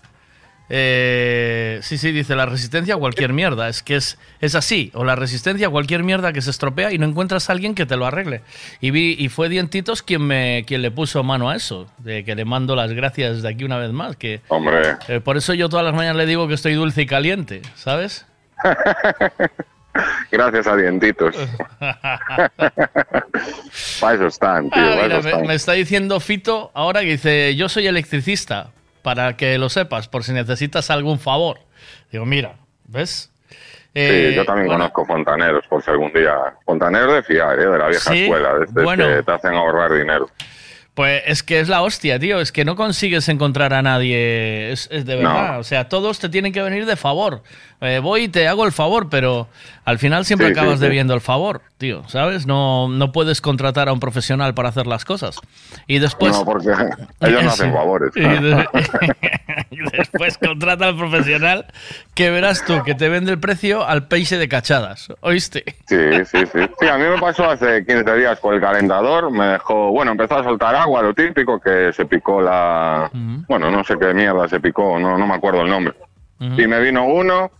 Eh, 0.69 1.79
sí, 1.83 1.97
sí, 1.99 2.13
dice 2.13 2.35
la 2.35 2.47
resistencia 2.47 2.95
a 2.95 2.97
cualquier 2.99 3.33
mierda. 3.33 3.69
Es 3.69 3.83
que 3.83 3.97
es, 3.97 4.19
es 4.41 4.55
así. 4.55 4.91
O 4.95 5.05
la 5.05 5.15
resistencia 5.17 5.69
a 5.69 5.71
cualquier 5.71 6.03
mierda 6.03 6.33
que 6.33 6.43
se 6.43 6.51
estropea 6.51 6.93
y 6.93 6.99
no 6.99 7.07
encuentras 7.07 7.49
a 7.49 7.53
alguien 7.53 7.75
que 7.75 7.87
te 7.87 7.97
lo 7.97 8.07
arregle. 8.07 8.43
Y, 8.81 8.91
vi, 8.91 9.15
y 9.19 9.29
fue 9.29 9.49
Dientitos 9.49 10.03
quien, 10.03 10.23
me, 10.23 10.65
quien 10.67 10.83
le 10.83 10.91
puso 10.91 11.23
mano 11.23 11.51
a 11.51 11.57
eso. 11.57 11.87
De 11.99 12.25
que 12.25 12.35
le 12.35 12.45
mando 12.45 12.75
las 12.77 12.93
gracias 12.93 13.43
de 13.43 13.49
aquí 13.49 13.65
una 13.65 13.79
vez 13.79 13.93
más. 13.93 14.17
Que, 14.17 14.41
Hombre. 14.49 14.97
eh, 15.09 15.21
por 15.21 15.37
eso 15.37 15.55
yo 15.55 15.69
todas 15.69 15.85
las 15.85 15.95
mañanas 15.95 16.17
le 16.17 16.27
digo 16.27 16.49
que 16.49 16.55
estoy 16.55 16.75
dulce 16.75 17.03
y 17.03 17.07
caliente, 17.07 17.63
¿sabes? 17.75 18.27
Gracias 20.31 20.67
a 20.67 20.77
dientitos. 20.77 21.35
Para 24.01 24.15
eso 24.15 24.27
están, 24.27 24.71
tío. 24.71 24.83
Ah, 24.83 24.97
para 24.97 25.03
mira, 25.05 25.19
eso 25.19 25.23
me, 25.23 25.31
están. 25.31 25.47
me 25.47 25.55
está 25.55 25.73
diciendo 25.73 26.21
Fito 26.21 26.71
ahora 26.75 27.01
que 27.01 27.13
dice, 27.13 27.57
yo 27.57 27.69
soy 27.69 27.87
electricista, 27.87 28.71
para 29.07 29.37
que 29.37 29.57
lo 29.57 29.69
sepas, 29.69 30.09
por 30.09 30.25
si 30.25 30.33
necesitas 30.33 30.91
algún 30.91 31.21
favor. 31.21 31.61
Digo, 32.11 32.27
mira, 32.27 32.57
¿ves? 32.89 33.31
Eh, 33.95 34.31
sí, 34.31 34.35
yo 34.35 34.45
también 34.45 34.67
bueno, 34.67 34.81
conozco 34.81 35.07
fontaneros, 35.07 35.65
por 35.69 35.81
si 35.81 35.93
algún 35.93 36.13
día. 36.13 36.35
Fontaneros 36.65 37.15
de 37.15 37.23
fiar, 37.23 37.57
¿eh? 37.57 37.71
de 37.71 37.79
la 37.79 37.87
vieja 37.87 38.11
Sí, 38.11 38.25
escuela, 38.25 38.55
de 38.69 38.83
bueno. 38.83 39.07
que 39.07 39.23
te 39.23 39.31
hacen 39.31 39.55
ahorrar 39.55 39.93
dinero. 39.93 40.29
Pues 40.95 41.23
es 41.27 41.45
que 41.45 41.61
es 41.61 41.69
la 41.69 41.83
hostia, 41.83 42.19
tío. 42.19 42.41
Es 42.41 42.51
que 42.51 42.65
no 42.65 42.75
consigues 42.75 43.29
encontrar 43.29 43.75
a 43.75 43.83
nadie. 43.83 44.73
Es, 44.73 44.89
es 44.91 45.07
de 45.07 45.15
verdad. 45.15 45.53
No. 45.53 45.59
O 45.61 45.63
sea, 45.63 45.89
todos 45.89 46.19
te 46.19 46.29
tienen 46.29 46.53
que 46.53 46.63
venir 46.63 46.85
de 46.85 46.97
favor. 46.97 47.45
Eh, 47.83 48.01
voy 48.03 48.25
y 48.25 48.29
te 48.29 48.49
hago 48.49 48.65
el 48.67 48.73
favor, 48.73 49.09
pero 49.09 49.47
al 49.85 50.01
final 50.01 50.25
siempre 50.25 50.49
sí, 50.49 50.53
acabas 50.53 50.81
sí. 50.81 50.85
debiendo 50.85 51.15
el 51.15 51.21
favor, 51.21 51.63
tío. 51.79 52.03
¿Sabes? 52.09 52.47
No, 52.47 52.89
no 52.89 53.13
puedes 53.13 53.41
contratar 53.41 53.89
a 53.89 53.93
un 53.93 54.01
profesional 54.01 54.55
para 54.55 54.69
hacer 54.71 54.87
las 54.87 55.05
cosas. 55.05 55.39
Y 55.87 55.99
después. 55.99 56.33
no, 56.33 56.45
porque 56.45 56.69
ellos 57.21 57.43
no 57.45 57.51
hacen 57.51 57.73
favores. 57.73 58.11
Y, 58.17 58.21
de- 58.21 58.69
y 59.71 59.79
después 59.97 60.39
contrata 60.39 60.87
al 60.87 60.97
profesional 60.97 61.67
que 62.15 62.31
verás 62.31 62.65
tú 62.65 62.83
que 62.85 62.95
te 62.95 63.09
vende 63.09 63.33
el 63.33 63.39
precio 63.41 63.87
al 63.87 64.09
peixe 64.09 64.39
de 64.39 64.49
cachadas. 64.49 65.09
¿Oíste? 65.21 65.65
Sí, 65.87 65.97
sí, 66.25 66.39
sí. 66.53 66.61
Sí, 66.81 66.87
a 66.89 66.97
mí 66.97 67.05
me 67.05 67.19
pasó 67.21 67.51
hace 67.51 67.85
15 67.85 68.17
días 68.17 68.41
con 68.41 68.55
el 68.55 68.61
calentador. 68.61 69.31
Me 69.31 69.45
dejó, 69.47 69.91
bueno, 69.93 70.13
empezó 70.13 70.37
a 70.39 70.45
soltar 70.45 70.75
agua, 70.75 71.03
lo 71.03 71.13
típico, 71.15 71.61
que 71.61 71.93
se 71.93 72.07
picó 72.07 72.41
la. 72.41 73.11
Bueno, 73.49 73.71
no 73.71 73.85
sé 73.85 73.97
qué 73.99 74.15
mierda 74.15 74.49
se 74.49 74.61
picó, 74.61 74.99
no, 74.99 75.17
no 75.19 75.27
me 75.27 75.35
acuerdo 75.35 75.63
el 75.63 75.71
nombre. 75.71 75.95
Y 76.41 76.67
me 76.67 76.81
vino 76.81 77.05
uno. 77.07 77.51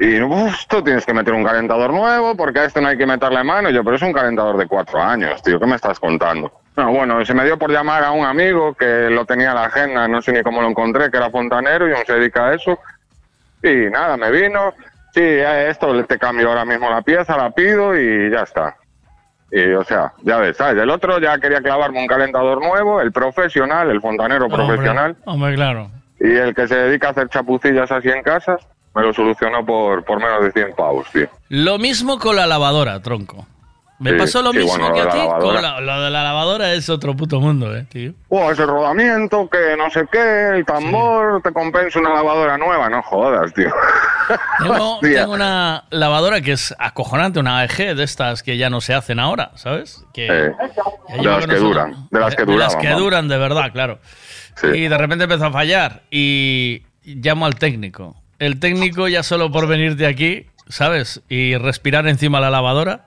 Y 0.00 0.18
"Uf, 0.22 0.66
tú 0.66 0.82
tienes 0.82 1.04
que 1.04 1.12
meter 1.12 1.34
un 1.34 1.44
calentador 1.44 1.92
nuevo 1.92 2.34
porque 2.34 2.60
a 2.60 2.64
este 2.64 2.80
no 2.80 2.88
hay 2.88 2.96
que 2.96 3.04
meterle 3.06 3.44
mano. 3.44 3.68
Y 3.68 3.74
yo, 3.74 3.84
pero 3.84 3.96
es 3.96 4.02
un 4.02 4.14
calentador 4.14 4.56
de 4.56 4.66
cuatro 4.66 5.00
años, 5.00 5.42
tío. 5.42 5.60
¿Qué 5.60 5.66
me 5.66 5.76
estás 5.76 6.00
contando? 6.00 6.50
No, 6.74 6.90
bueno, 6.90 7.22
se 7.24 7.34
me 7.34 7.44
dio 7.44 7.58
por 7.58 7.70
llamar 7.70 8.02
a 8.04 8.10
un 8.12 8.24
amigo 8.24 8.72
que 8.72 9.10
lo 9.10 9.26
tenía 9.26 9.50
en 9.50 9.56
la 9.56 9.64
agenda, 9.64 10.08
no 10.08 10.22
sé 10.22 10.32
ni 10.32 10.42
cómo 10.42 10.62
lo 10.62 10.68
encontré, 10.68 11.10
que 11.10 11.18
era 11.18 11.28
fontanero 11.28 11.86
y 11.86 11.92
aún 11.92 12.02
se 12.06 12.14
dedica 12.14 12.46
a 12.46 12.54
eso. 12.54 12.78
Y 13.62 13.90
nada, 13.90 14.16
me 14.16 14.30
vino. 14.30 14.72
Sí, 15.12 15.20
eh, 15.20 15.68
esto 15.68 16.02
te 16.06 16.18
cambio 16.18 16.48
ahora 16.48 16.64
mismo 16.64 16.88
la 16.88 17.02
pieza, 17.02 17.36
la 17.36 17.50
pido 17.50 17.94
y 17.94 18.30
ya 18.30 18.40
está. 18.44 18.76
Y 19.52 19.72
o 19.72 19.84
sea, 19.84 20.12
ya 20.22 20.38
ves, 20.38 20.56
¿sabes? 20.56 20.82
El 20.82 20.88
otro 20.88 21.18
ya 21.18 21.36
quería 21.38 21.60
clavarme 21.60 22.00
un 22.00 22.06
calentador 22.06 22.62
nuevo, 22.64 23.02
el 23.02 23.12
profesional, 23.12 23.90
el 23.90 24.00
fontanero 24.00 24.48
profesional. 24.48 25.16
Hombre, 25.26 25.54
claro. 25.56 25.90
Y 26.20 26.36
el 26.36 26.54
que 26.54 26.68
se 26.68 26.76
dedica 26.76 27.08
a 27.08 27.10
hacer 27.10 27.28
chapucillas 27.28 27.90
así 27.90 28.08
en 28.08 28.22
casa, 28.22 28.56
me 28.94 29.02
lo 29.02 29.12
solucionó 29.12 29.64
por, 29.64 30.04
por 30.04 30.18
menos 30.18 30.42
de 30.44 30.52
100 30.52 30.74
pavos, 30.76 31.06
tío. 31.12 31.28
Lo 31.48 31.78
mismo 31.78 32.18
con 32.18 32.36
la 32.36 32.46
lavadora, 32.46 33.00
tronco. 33.00 33.46
Me 33.98 34.12
Sí, 34.12 34.16
pasó 34.16 34.40
lo 34.42 34.52
sí, 34.52 34.60
mismo 34.60 34.78
bueno, 34.78 34.94
que 34.94 35.00
a 35.02 35.08
ti. 35.10 35.18
Con 35.40 35.60
la, 35.60 35.78
lo 35.78 36.00
de 36.00 36.10
la 36.10 36.22
lavadora 36.22 36.72
es 36.72 36.88
otro 36.88 37.14
puto 37.14 37.38
mundo, 37.38 37.76
eh, 37.76 37.84
tío. 37.86 38.14
Oh, 38.30 38.50
ese 38.50 38.64
rodamiento, 38.64 39.46
que 39.50 39.76
no 39.76 39.90
sé 39.90 40.06
qué, 40.10 40.56
el 40.56 40.64
tambor, 40.64 41.42
te 41.42 41.52
compensa 41.52 41.98
una 41.98 42.14
lavadora 42.14 42.56
nueva, 42.56 42.88
no 42.88 43.02
jodas, 43.02 43.52
tío. 43.52 43.68
Tengo, 44.62 44.98
tengo 45.02 45.32
una 45.34 45.84
lavadora 45.90 46.40
que 46.40 46.52
es 46.52 46.74
acojonante, 46.78 47.40
una 47.40 47.58
AEG 47.58 47.94
de 47.94 48.04
estas 48.04 48.42
que 48.42 48.56
ya 48.56 48.70
no 48.70 48.80
se 48.80 48.94
hacen 48.94 49.18
ahora, 49.18 49.50
¿sabes? 49.56 50.02
Que, 50.14 50.26
Eh, 50.30 50.52
ya 51.20 51.32
de 51.32 51.36
las 51.36 51.46
que 51.46 51.56
duran, 51.56 52.08
de 52.10 52.20
las 52.20 52.36
que 52.36 52.44
de 52.46 52.56
las 52.56 52.76
que 52.76 52.88
duran 52.92 53.28
de 53.28 53.36
verdad, 53.36 53.70
claro. 53.70 53.98
Y 54.62 54.88
de 54.88 54.96
repente 54.96 55.24
empezó 55.24 55.46
a 55.46 55.52
fallar 55.52 56.02
y 56.10 56.82
llamo 57.04 57.44
al 57.44 57.56
técnico. 57.56 58.16
El 58.40 58.58
técnico 58.58 59.06
ya 59.06 59.22
solo 59.22 59.52
por 59.52 59.68
venirte 59.68 60.06
aquí, 60.06 60.46
¿sabes? 60.68 61.22
Y 61.28 61.56
respirar 61.56 62.08
encima 62.08 62.38
de 62.38 62.42
la 62.42 62.50
lavadora, 62.50 63.06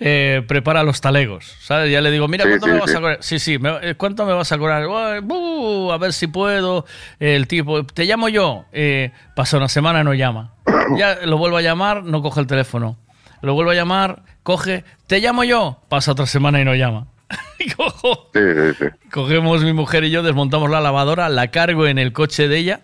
eh, 0.00 0.42
prepara 0.48 0.82
los 0.82 1.00
talegos, 1.00 1.44
¿sabes? 1.60 1.90
Ya 1.92 2.00
le 2.00 2.10
digo, 2.10 2.26
mira, 2.26 2.44
¿cuánto 2.46 2.66
sí, 2.66 2.72
me 2.72 2.78
vas 2.80 2.90
sí. 2.90 2.96
a 2.96 3.00
cobrar? 3.00 3.18
Sí, 3.20 3.38
sí, 3.38 3.58
me- 3.58 3.78
eh, 3.82 3.94
¿cuánto 3.96 4.24
me 4.26 4.32
vas 4.32 4.50
a 4.50 4.58
cobrar? 4.58 4.86
"Uy, 4.86 5.20
bu, 5.22 5.92
a 5.92 5.98
ver 5.98 6.12
si 6.12 6.26
puedo. 6.26 6.84
El 7.18 7.46
tipo, 7.46 7.84
te 7.84 8.04
llamo 8.06 8.28
yo. 8.28 8.64
Eh, 8.72 9.12
pasa 9.36 9.56
una 9.56 9.68
semana, 9.68 10.02
no 10.04 10.14
llama. 10.14 10.52
Ya 10.96 11.18
lo 11.24 11.38
vuelvo 11.38 11.56
a 11.58 11.62
llamar, 11.62 12.02
no 12.04 12.20
coge 12.22 12.40
el 12.40 12.46
teléfono. 12.46 12.96
Lo 13.42 13.54
vuelvo 13.54 13.70
a 13.70 13.74
llamar, 13.74 14.22
coge, 14.42 14.84
te 15.06 15.20
llamo 15.20 15.44
yo. 15.44 15.82
Pasa 15.88 16.12
otra 16.12 16.26
semana 16.26 16.60
y 16.60 16.64
no 16.64 16.74
llama. 16.74 17.06
Sí. 18.32 18.86
Cogemos 19.12 19.62
mi 19.62 19.72
mujer 19.72 20.04
y 20.04 20.10
yo, 20.10 20.22
desmontamos 20.22 20.70
la 20.70 20.80
lavadora, 20.80 21.28
la 21.28 21.48
cargo 21.50 21.86
en 21.86 21.98
el 21.98 22.12
coche 22.12 22.48
de 22.48 22.58
ella 22.58 22.80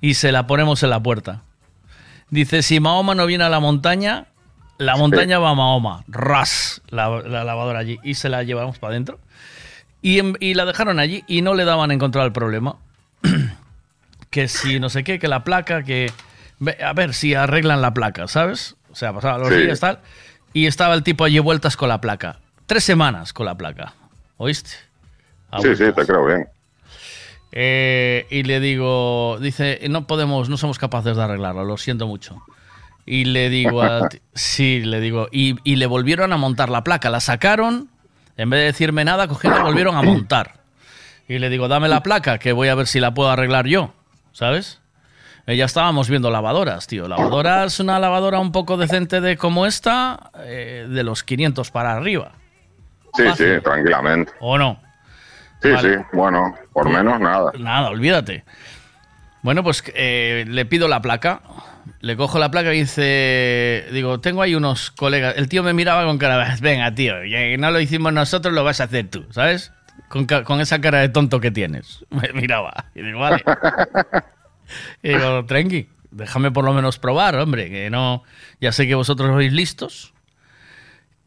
y 0.00 0.14
se 0.14 0.32
la 0.32 0.46
ponemos 0.46 0.82
en 0.82 0.90
la 0.90 1.02
puerta. 1.02 1.42
Dice, 2.30 2.62
si 2.62 2.80
Mahoma 2.80 3.14
no 3.14 3.26
viene 3.26 3.44
a 3.44 3.48
la 3.48 3.60
montaña, 3.60 4.26
la 4.76 4.96
montaña 4.96 5.38
va 5.38 5.50
a 5.50 5.54
Mahoma. 5.54 6.04
Ras, 6.08 6.82
la, 6.88 7.08
la 7.22 7.44
lavadora 7.44 7.78
allí. 7.78 7.98
Y 8.02 8.14
se 8.14 8.28
la 8.28 8.42
llevamos 8.42 8.78
para 8.78 8.92
adentro. 8.92 9.18
Y, 10.02 10.54
la 10.54 10.64
dejaron 10.64 11.00
allí 11.00 11.24
y 11.26 11.42
no 11.42 11.54
le 11.54 11.64
daban 11.64 11.90
a 11.90 11.94
encontrar 11.94 12.24
el 12.26 12.32
problema. 12.32 12.76
que 14.30 14.48
si 14.48 14.78
no 14.78 14.88
sé 14.88 15.04
qué, 15.04 15.18
que 15.18 15.28
la 15.28 15.44
placa, 15.44 15.82
que... 15.82 16.12
A 16.84 16.92
ver 16.92 17.14
si 17.14 17.34
arreglan 17.34 17.80
la 17.80 17.94
placa, 17.94 18.26
¿sabes? 18.28 18.76
O 18.90 18.94
sea, 18.96 19.12
pasaban 19.12 19.40
los 19.40 19.48
Sí. 19.50 19.56
días 19.56 19.80
tal. 19.80 20.00
Y 20.52 20.66
estaba 20.66 20.94
el 20.94 21.02
tipo 21.02 21.24
allí 21.24 21.38
vueltas 21.38 21.76
con 21.76 21.88
la 21.88 22.00
placa. 22.00 22.40
Tres 22.66 22.84
semanas 22.84 23.32
con 23.32 23.46
la 23.46 23.56
placa. 23.56 23.94
¿Oíste? 24.36 24.70
A 25.50 25.60
Sí, 25.60 25.74
sí, 25.76 25.84
te 25.92 26.04
creo 26.06 26.26
bien. 26.26 26.48
Eh, 27.52 28.26
y 28.30 28.42
le 28.42 28.60
digo, 28.60 29.38
dice, 29.40 29.80
no 29.88 30.06
podemos, 30.06 30.48
no 30.48 30.56
somos 30.56 30.78
capaces 30.78 31.16
de 31.16 31.22
arreglarlo, 31.22 31.64
lo 31.64 31.76
siento 31.76 32.06
mucho. 32.06 32.42
Y 33.06 33.24
le 33.24 33.48
digo, 33.48 33.82
ti- 34.08 34.20
sí, 34.34 34.80
le 34.84 35.00
digo, 35.00 35.28
y, 35.32 35.56
y 35.64 35.76
le 35.76 35.86
volvieron 35.86 36.32
a 36.32 36.36
montar 36.36 36.68
la 36.68 36.84
placa, 36.84 37.08
la 37.10 37.20
sacaron, 37.20 37.88
en 38.36 38.50
vez 38.50 38.60
de 38.60 38.66
decirme 38.66 39.04
nada, 39.04 39.28
cogieron 39.28 39.56
y 39.56 39.62
la 39.62 39.68
volvieron 39.68 39.96
a 39.96 40.02
montar. 40.02 40.60
Y 41.28 41.38
le 41.38 41.48
digo, 41.50 41.68
dame 41.68 41.88
la 41.88 42.02
placa, 42.02 42.38
que 42.38 42.52
voy 42.52 42.68
a 42.68 42.74
ver 42.74 42.86
si 42.86 43.00
la 43.00 43.12
puedo 43.14 43.30
arreglar 43.30 43.66
yo, 43.66 43.92
¿sabes? 44.32 44.80
Eh, 45.46 45.56
ya 45.56 45.64
estábamos 45.64 46.10
viendo 46.10 46.30
lavadoras, 46.30 46.86
tío. 46.86 47.08
Lavadoras, 47.08 47.80
una 47.80 47.98
lavadora 47.98 48.38
un 48.38 48.52
poco 48.52 48.76
decente 48.76 49.20
de 49.22 49.36
como 49.38 49.64
esta, 49.64 50.30
eh, 50.40 50.86
de 50.88 51.02
los 51.02 51.22
500 51.24 51.70
para 51.70 51.92
arriba. 51.94 52.32
Sí, 53.14 53.24
sí, 53.36 53.44
tranquilamente. 53.62 54.32
¿O 54.40 54.58
no? 54.58 54.80
Sí, 55.62 55.70
Vale. 55.70 55.98
sí, 55.98 56.04
bueno, 56.12 56.54
por 56.72 56.88
menos 56.88 57.18
nada. 57.20 57.52
Nada, 57.58 57.90
olvídate. 57.90 58.44
Bueno, 59.42 59.62
pues 59.62 59.82
eh, 59.94 60.44
le 60.46 60.64
pido 60.66 60.88
la 60.88 61.00
placa. 61.02 61.40
Le 62.00 62.16
cojo 62.16 62.38
la 62.38 62.50
placa 62.50 62.72
y 62.74 62.80
dice, 62.80 63.86
digo, 63.92 64.20
tengo 64.20 64.42
ahí 64.42 64.54
unos 64.54 64.90
colegas. 64.90 65.34
El 65.36 65.48
tío 65.48 65.62
me 65.62 65.72
miraba 65.72 66.04
con 66.04 66.18
cara, 66.18 66.54
de, 66.54 66.60
venga, 66.60 66.94
tío, 66.94 67.14
no 67.58 67.70
lo 67.70 67.80
hicimos 67.80 68.12
nosotros, 68.12 68.54
lo 68.54 68.62
vas 68.62 68.80
a 68.80 68.84
hacer 68.84 69.08
tú, 69.08 69.26
¿sabes? 69.30 69.72
Con, 70.08 70.26
con 70.26 70.60
esa 70.60 70.80
cara 70.80 70.98
de 71.00 71.08
tonto 71.08 71.40
que 71.40 71.50
tienes. 71.50 72.04
Me 72.10 72.32
miraba. 72.34 72.84
Y 72.94 73.02
digo, 73.02 73.18
vale. 73.18 73.42
Y 75.02 75.08
digo, 75.08 75.46
tranqui, 75.46 75.88
déjame 76.10 76.50
por 76.50 76.62
lo 76.64 76.74
menos 76.74 76.98
probar, 76.98 77.36
hombre, 77.36 77.70
que 77.70 77.88
no, 77.88 78.22
ya 78.60 78.70
sé 78.70 78.86
que 78.86 78.94
vosotros 78.94 79.30
sois 79.30 79.50
listos. 79.52 80.12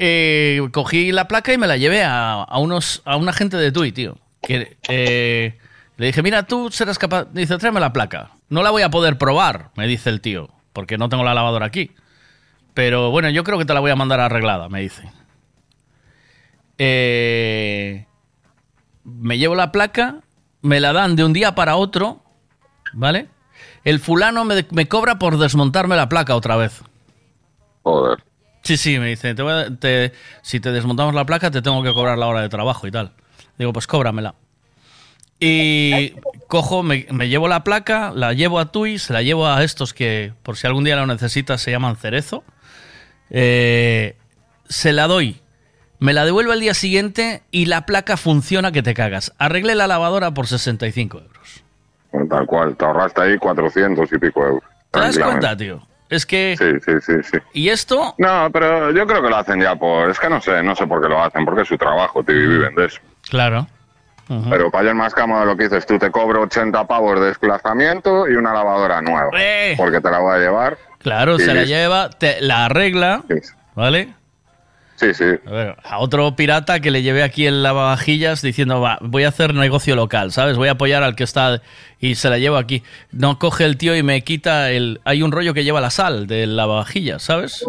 Eh, 0.03 0.67
cogí 0.71 1.11
la 1.11 1.27
placa 1.27 1.53
y 1.53 1.59
me 1.59 1.67
la 1.67 1.77
llevé 1.77 2.03
a, 2.03 2.47
unos, 2.57 3.03
a 3.05 3.17
una 3.17 3.33
gente 3.33 3.55
de 3.57 3.71
Tui, 3.71 3.91
tío. 3.91 4.17
Que, 4.41 4.75
eh, 4.89 5.59
le 5.97 6.05
dije, 6.07 6.23
mira, 6.23 6.41
tú 6.41 6.71
serás 6.71 6.97
capaz. 6.97 7.25
Dice, 7.31 7.59
tráeme 7.59 7.79
la 7.79 7.93
placa. 7.93 8.31
No 8.49 8.63
la 8.63 8.71
voy 8.71 8.81
a 8.81 8.89
poder 8.89 9.19
probar, 9.19 9.69
me 9.75 9.85
dice 9.85 10.09
el 10.09 10.19
tío, 10.19 10.49
porque 10.73 10.97
no 10.97 11.07
tengo 11.07 11.23
la 11.23 11.35
lavadora 11.35 11.67
aquí. 11.67 11.91
Pero 12.73 13.11
bueno, 13.11 13.29
yo 13.29 13.43
creo 13.43 13.59
que 13.59 13.65
te 13.65 13.75
la 13.75 13.79
voy 13.79 13.91
a 13.91 13.95
mandar 13.95 14.19
arreglada, 14.19 14.69
me 14.69 14.81
dice. 14.81 15.03
Eh, 16.79 18.07
me 19.03 19.37
llevo 19.37 19.53
la 19.53 19.71
placa, 19.71 20.21
me 20.63 20.79
la 20.79 20.93
dan 20.93 21.15
de 21.15 21.25
un 21.25 21.33
día 21.33 21.53
para 21.53 21.75
otro, 21.75 22.23
¿vale? 22.93 23.27
El 23.83 23.99
fulano 23.99 24.45
me, 24.45 24.65
me 24.71 24.87
cobra 24.87 25.19
por 25.19 25.37
desmontarme 25.37 25.95
la 25.95 26.09
placa 26.09 26.35
otra 26.35 26.55
vez. 26.55 26.81
Joder. 27.83 28.30
Sí, 28.63 28.77
sí, 28.77 28.99
me 28.99 29.07
dice, 29.09 29.33
te 29.33 29.41
voy 29.41 29.53
a- 29.53 29.75
te- 29.75 30.11
si 30.41 30.59
te 30.59 30.71
desmontamos 30.71 31.13
la 31.15 31.25
placa 31.25 31.49
te 31.51 31.61
tengo 31.61 31.81
que 31.83 31.93
cobrar 31.93 32.17
la 32.17 32.27
hora 32.27 32.41
de 32.41 32.49
trabajo 32.49 32.85
y 32.87 32.91
tal. 32.91 33.11
Digo, 33.57 33.73
pues 33.73 33.87
cóbramela. 33.87 34.35
Y 35.39 36.13
cojo, 36.47 36.83
me, 36.83 37.07
me 37.09 37.27
llevo 37.27 37.47
la 37.47 37.63
placa, 37.63 38.11
la 38.13 38.33
llevo 38.33 38.59
a 38.59 38.71
Tui, 38.71 38.99
se 38.99 39.11
la 39.13 39.23
llevo 39.23 39.47
a 39.47 39.63
estos 39.63 39.93
que 39.93 40.33
por 40.43 40.55
si 40.57 40.67
algún 40.67 40.83
día 40.83 40.95
lo 40.95 41.07
necesitas 41.07 41.61
se 41.61 41.71
llaman 41.71 41.95
Cerezo. 41.95 42.43
Eh, 43.31 44.15
se 44.69 44.93
la 44.93 45.07
doy. 45.07 45.41
Me 45.99 46.13
la 46.13 46.25
devuelve 46.25 46.53
al 46.53 46.59
día 46.59 46.73
siguiente 46.73 47.41
y 47.51 47.65
la 47.65 47.85
placa 47.85 48.17
funciona 48.17 48.71
que 48.71 48.83
te 48.83 48.93
cagas. 48.93 49.33
Arreglé 49.37 49.73
la 49.75 49.87
lavadora 49.87 50.31
por 50.33 50.47
65 50.47 51.19
euros. 51.19 51.63
Tal 52.29 52.45
cual, 52.45 52.75
te 52.75 52.85
ahorraste 52.85 53.21
ahí 53.21 53.37
400 53.37 54.11
y 54.11 54.17
pico 54.19 54.45
euros. 54.45 54.63
¿Te 54.91 54.99
das 54.99 55.15
tranquilamente. 55.15 55.39
cuenta, 55.47 55.57
tío? 55.57 55.87
Es 56.11 56.25
que... 56.25 56.55
Sí, 56.57 56.73
sí, 56.85 56.99
sí, 57.01 57.13
sí. 57.23 57.37
¿Y 57.53 57.69
esto? 57.69 58.13
No, 58.17 58.49
pero 58.51 58.91
yo 58.91 59.07
creo 59.07 59.23
que 59.23 59.29
lo 59.29 59.37
hacen 59.37 59.61
ya 59.61 59.75
por... 59.75 60.09
Es 60.09 60.19
que 60.19 60.29
no 60.29 60.41
sé, 60.41 60.61
no 60.61 60.75
sé 60.75 60.85
por 60.85 61.01
qué 61.01 61.07
lo 61.07 61.23
hacen, 61.23 61.45
porque 61.45 61.61
es 61.61 61.67
su 61.69 61.77
trabajo, 61.77 62.21
tío, 62.21 62.35
y 62.35 62.47
viven 62.47 62.75
de 62.75 62.85
eso. 62.85 62.99
Claro. 63.29 63.65
Pero 64.49 64.71
para 64.71 64.89
es 64.89 64.95
más 64.95 65.13
cómodo 65.13 65.45
lo 65.45 65.57
que 65.57 65.63
dices 65.63 65.85
tú, 65.85 65.97
te 65.99 66.09
cobro 66.09 66.43
80 66.43 66.85
pavos 66.87 67.19
de 67.19 67.27
desplazamiento 67.27 68.29
y 68.29 68.35
una 68.35 68.53
lavadora 68.53 69.01
nueva. 69.01 69.29
Eh. 69.37 69.73
Porque 69.77 69.99
te 69.99 70.09
la 70.09 70.19
voy 70.19 70.35
a 70.35 70.39
llevar. 70.39 70.77
Claro, 70.99 71.37
se 71.39 71.53
la 71.53 71.63
lleva, 71.63 72.09
te, 72.09 72.39
la 72.41 72.65
arregla, 72.65 73.23
¿vale? 73.75 74.13
Sí, 75.01 75.15
sí. 75.15 75.23
A, 75.47 75.49
ver, 75.51 75.75
a 75.83 75.97
otro 75.97 76.35
pirata 76.35 76.79
que 76.79 76.91
le 76.91 77.01
llevé 77.01 77.23
aquí 77.23 77.47
el 77.47 77.63
lavavajillas 77.63 78.43
diciendo, 78.43 78.79
va, 78.79 78.99
voy 79.01 79.23
a 79.23 79.29
hacer 79.29 79.55
negocio 79.55 79.95
local, 79.95 80.31
¿sabes? 80.31 80.57
Voy 80.57 80.67
a 80.67 80.73
apoyar 80.73 81.01
al 81.01 81.15
que 81.15 81.23
está 81.23 81.63
y 81.99 82.13
se 82.13 82.29
la 82.29 82.37
llevo 82.37 82.57
aquí. 82.57 82.83
No 83.11 83.39
coge 83.39 83.65
el 83.65 83.77
tío 83.77 83.95
y 83.97 84.03
me 84.03 84.21
quita 84.23 84.69
el... 84.69 85.01
Hay 85.03 85.23
un 85.23 85.31
rollo 85.31 85.55
que 85.55 85.63
lleva 85.63 85.81
la 85.81 85.89
sal 85.89 86.27
del 86.27 86.55
lavavajillas, 86.55 87.23
¿sabes? 87.23 87.65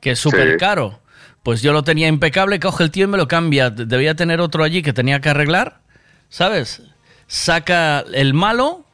Que 0.00 0.12
es 0.12 0.18
súper 0.20 0.52
Sí. 0.52 0.56
caro. 0.58 1.00
Pues 1.42 1.60
yo 1.60 1.72
lo 1.72 1.82
tenía 1.82 2.06
impecable, 2.06 2.60
coge 2.60 2.84
el 2.84 2.92
tío 2.92 3.04
y 3.04 3.08
me 3.08 3.16
lo 3.18 3.26
cambia. 3.26 3.70
Debía 3.70 4.14
tener 4.14 4.40
otro 4.40 4.62
allí 4.62 4.82
que 4.82 4.92
tenía 4.92 5.20
que 5.20 5.28
arreglar, 5.30 5.80
¿sabes? 6.28 6.82
Saca 7.26 8.04
el 8.14 8.32
malo. 8.32 8.84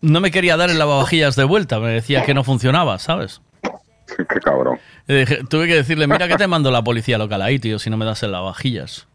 No 0.00 0.20
me 0.20 0.30
quería 0.32 0.56
dar 0.56 0.70
el 0.70 0.78
lavavajillas 0.78 1.36
de 1.36 1.44
vuelta, 1.44 1.78
me 1.80 1.90
decía 1.90 2.24
que 2.24 2.34
no 2.34 2.42
funcionaba, 2.44 2.98
¿sabes? 2.98 3.40
Qué 4.16 4.40
cabrón. 4.40 4.78
Y 5.06 5.14
dije- 5.14 5.40
tuve 5.48 5.66
que 5.66 5.74
decirle, 5.74 6.06
mira 6.06 6.26
que 6.28 6.36
te 6.36 6.46
mando 6.46 6.70
la 6.70 6.82
policía 6.82 7.18
local 7.18 7.42
ahí, 7.42 7.58
tío, 7.58 7.78
si 7.78 7.90
no 7.90 7.96
me 7.96 8.04
das 8.04 8.22
el 8.22 8.32
lavavajillas. 8.32 9.06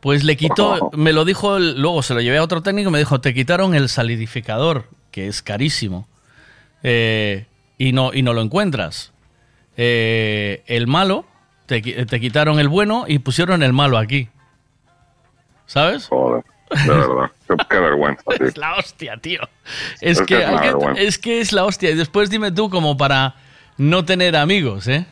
Pues 0.00 0.22
le 0.24 0.36
quitó, 0.36 0.90
me 0.92 1.12
lo 1.12 1.24
dijo, 1.24 1.56
el- 1.56 1.80
luego 1.80 2.02
se 2.02 2.14
lo 2.14 2.20
llevé 2.20 2.38
a 2.38 2.42
otro 2.42 2.62
técnico 2.62 2.90
y 2.90 2.92
me 2.92 2.98
dijo, 2.98 3.20
te 3.20 3.34
quitaron 3.34 3.74
el 3.74 3.88
salidificador, 3.88 4.88
que 5.10 5.26
es 5.26 5.42
carísimo, 5.42 6.06
eh, 6.82 7.46
y, 7.78 7.92
no, 7.92 8.12
y 8.14 8.22
no 8.22 8.32
lo 8.34 8.42
encuentras. 8.42 9.12
Eh, 9.76 10.62
el 10.66 10.86
malo, 10.86 11.24
te, 11.66 11.80
te 11.80 12.20
quitaron 12.20 12.58
el 12.60 12.68
bueno 12.68 13.04
y 13.08 13.18
pusieron 13.18 13.62
el 13.62 13.72
malo 13.72 13.98
aquí. 13.98 14.28
¿Sabes? 15.66 16.06
Joder, 16.06 16.44
de 16.70 16.88
verdad. 16.88 17.30
qué, 17.48 17.54
qué 17.68 17.78
vergüenza, 17.80 18.22
tío. 18.38 18.46
Es 18.46 18.56
la 18.56 18.74
hostia, 18.76 19.16
tío. 19.16 19.40
Es, 20.00 20.18
Es 20.20 20.20
que, 20.20 20.26
que 20.36 20.42
es 20.42 20.46
hay 20.48 20.56
que- 20.94 21.06
es 21.06 21.18
que 21.18 21.40
es 21.40 21.52
la 21.52 21.64
hostia. 21.64 21.90
Y 21.90 21.94
después 21.94 22.30
dime 22.30 22.52
tú 22.52 22.70
como 22.70 22.96
para 22.96 23.34
no 23.78 24.04
tener 24.04 24.36
amigos, 24.36 24.88
¿eh? 24.88 25.06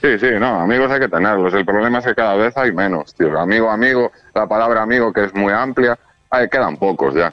Sí, 0.00 0.18
sí, 0.18 0.26
no, 0.38 0.60
amigos 0.60 0.90
hay 0.90 1.00
que 1.00 1.08
tenerlos. 1.08 1.54
El 1.54 1.64
problema 1.64 1.98
es 2.00 2.04
que 2.04 2.14
cada 2.14 2.34
vez 2.34 2.54
hay 2.56 2.72
menos, 2.72 3.14
tío. 3.14 3.38
Amigo, 3.40 3.70
amigo, 3.70 4.12
la 4.34 4.46
palabra 4.46 4.82
amigo 4.82 5.12
que 5.12 5.24
es 5.24 5.34
muy 5.34 5.52
amplia, 5.52 5.98
hay, 6.30 6.48
quedan 6.48 6.76
pocos 6.76 7.14
ya. 7.14 7.32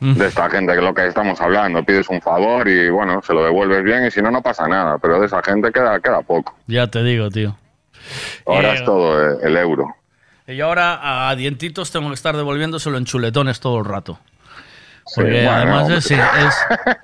De 0.00 0.26
esta 0.28 0.48
gente 0.48 0.72
que 0.74 0.78
es 0.78 0.84
lo 0.84 0.94
que 0.94 1.08
estamos 1.08 1.40
hablando, 1.40 1.82
pides 1.82 2.08
un 2.08 2.20
favor 2.20 2.68
y 2.68 2.88
bueno, 2.88 3.20
se 3.20 3.34
lo 3.34 3.42
devuelves 3.44 3.82
bien 3.82 4.06
y 4.06 4.10
si 4.12 4.22
no, 4.22 4.30
no 4.30 4.40
pasa 4.42 4.68
nada. 4.68 4.96
Pero 4.98 5.18
de 5.18 5.26
esa 5.26 5.42
gente 5.42 5.72
queda, 5.72 5.98
queda 5.98 6.20
poco. 6.22 6.54
Ya 6.68 6.86
te 6.86 7.02
digo, 7.02 7.30
tío. 7.30 7.56
Ahora 8.46 8.72
Eh, 8.72 8.74
es 8.74 8.84
todo 8.84 9.32
eh, 9.32 9.38
el 9.42 9.56
euro. 9.56 9.96
Y 10.46 10.60
ahora 10.60 11.28
a 11.30 11.34
dientitos 11.34 11.90
tengo 11.90 12.08
que 12.08 12.14
estar 12.14 12.36
devolviéndoselo 12.36 12.96
en 12.96 13.06
chuletones 13.06 13.58
todo 13.58 13.78
el 13.78 13.86
rato. 13.86 14.20
Porque 15.14 15.46
además 15.46 15.90
es, 15.90 16.10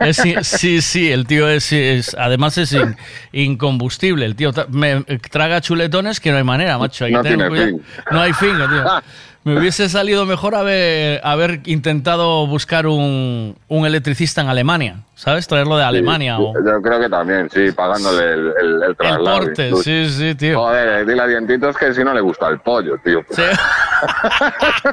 es- 0.00 0.18
es- 0.24 0.46
sí, 0.46 0.80
sí, 0.82 1.10
el 1.10 1.26
tío 1.26 1.48
es, 1.48 1.72
además 2.18 2.58
es 2.58 2.72
in- 2.72 2.96
incombustible. 3.32 4.24
El 4.26 4.36
tío 4.36 4.52
tra- 4.52 4.68
me 4.68 5.02
traga 5.30 5.60
chuletones 5.60 6.20
que 6.20 6.30
no 6.30 6.36
hay 6.38 6.44
manera, 6.44 6.78
macho. 6.78 7.04
Hay 7.04 7.12
que 7.12 7.16
No 7.16 7.22
tener 7.22 7.36
tiene 7.36 7.48
cuidado. 7.50 7.70
fin. 7.70 7.82
No 8.10 8.20
hay 8.20 8.32
fin, 8.32 8.56
tío. 8.56 8.84
Me 9.44 9.58
hubiese 9.58 9.90
salido 9.90 10.24
mejor 10.24 10.54
haber, 10.54 11.20
haber 11.22 11.60
intentado 11.66 12.46
buscar 12.46 12.86
un, 12.86 13.54
un 13.68 13.84
electricista 13.86 14.40
en 14.40 14.48
Alemania, 14.48 15.00
¿sabes? 15.24 15.48
Traerlo 15.48 15.76
de 15.78 15.84
Alemania 15.84 16.38
o 16.38 16.52
Yo 16.54 16.82
creo 16.82 17.00
que 17.00 17.08
también, 17.08 17.48
sí, 17.50 17.72
pagándole 17.72 18.24
el, 18.32 18.40
el, 18.60 18.82
el 18.82 18.82
el 18.90 18.96
traslado. 18.96 19.38
porte. 19.38 19.66
incluso. 19.68 19.82
Sí, 19.84 20.08
sí, 20.10 20.34
tío. 20.34 20.58
Joder, 20.60 21.06
dile 21.06 21.22
a 21.22 21.26
Dientitos 21.26 21.76
que 21.78 21.94
si 21.94 22.04
no 22.04 22.12
le 22.12 22.20
gusta 22.20 22.48
el 22.48 22.58
pollo, 22.60 22.98
tío. 23.02 23.20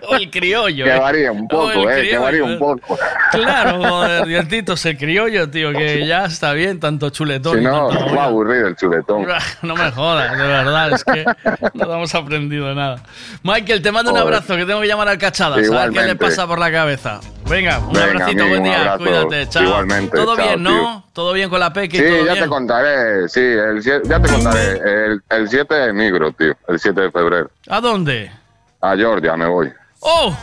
O 0.09 0.15
el 0.15 0.29
criollo. 0.29 0.85
Que 0.85 0.95
eh. 0.95 0.99
varía 0.99 1.31
un 1.33 1.47
poco, 1.47 1.69
el 1.71 1.79
eh, 1.79 1.85
que 1.95 1.99
criollo, 2.01 2.21
varía 2.21 2.39
eh. 2.39 2.43
un 2.43 2.59
poco. 2.59 2.97
Claro, 3.31 3.83
joder, 3.89 4.25
dientitos, 4.25 4.85
el 4.85 4.97
criollo, 4.97 5.49
tío, 5.49 5.71
que 5.73 6.05
ya 6.05 6.25
está 6.25 6.53
bien, 6.53 6.79
tanto 6.79 7.09
chuletón. 7.09 7.57
Si 7.57 7.63
no, 7.63 7.89
tanto- 7.89 8.15
va 8.15 8.23
a 8.23 8.25
aburrir 8.27 8.65
el 8.65 8.75
chuletón. 8.77 9.25
No 9.63 9.75
me 9.75 9.91
jodas, 9.91 10.37
de 10.37 10.47
verdad, 10.47 10.93
es 10.93 11.03
que 11.03 11.25
no 11.73 11.93
hemos 11.93 12.15
aprendido 12.15 12.73
nada. 12.73 13.01
Michael, 13.43 13.81
te 13.81 13.91
mando 13.91 14.11
un 14.11 14.17
Joder. 14.17 14.33
abrazo, 14.35 14.55
que 14.55 14.65
tengo 14.65 14.79
que 14.81 14.87
llamar 14.87 15.09
al 15.09 15.17
Cachadas, 15.17 15.69
a 15.69 15.85
ver 15.85 15.91
qué 15.91 16.01
le 16.03 16.15
pasa 16.15 16.47
por 16.47 16.59
la 16.59 16.71
cabeza. 16.71 17.19
Venga, 17.51 17.79
un 17.79 17.91
Venga, 17.91 18.03
abracito, 18.05 18.23
amigo, 18.43 18.47
buen 18.47 18.57
un 18.59 18.63
día, 18.63 18.79
abrazo. 18.79 18.97
cuídate, 19.03 19.49
chao. 19.49 19.63
Igualmente, 19.63 20.17
Todo 20.17 20.35
chao, 20.37 20.45
bien, 20.45 20.63
¿no? 20.63 21.03
Todo 21.13 21.33
bien 21.33 21.49
con 21.49 21.59
la 21.59 21.73
Peque 21.73 21.97
y 21.97 21.99
Sí, 21.99 22.05
todo 22.07 22.25
ya 22.25 22.31
bien. 22.33 22.43
te 22.45 22.49
contaré, 22.49 23.29
sí, 23.29 23.39
el, 23.41 23.81
ya 23.81 24.21
te 24.21 24.29
contaré. 24.29 24.71
El, 24.77 25.23
el 25.29 25.49
7 25.49 25.73
de 25.75 25.93
migro, 25.93 26.31
tío, 26.31 26.55
el 26.69 26.79
7 26.79 27.01
de 27.01 27.11
febrero. 27.11 27.51
¿A 27.67 27.81
dónde? 27.81 28.31
A 28.79 28.95
Georgia 28.95 29.35
me 29.35 29.47
voy. 29.47 29.71
¡Oh! 29.99 30.35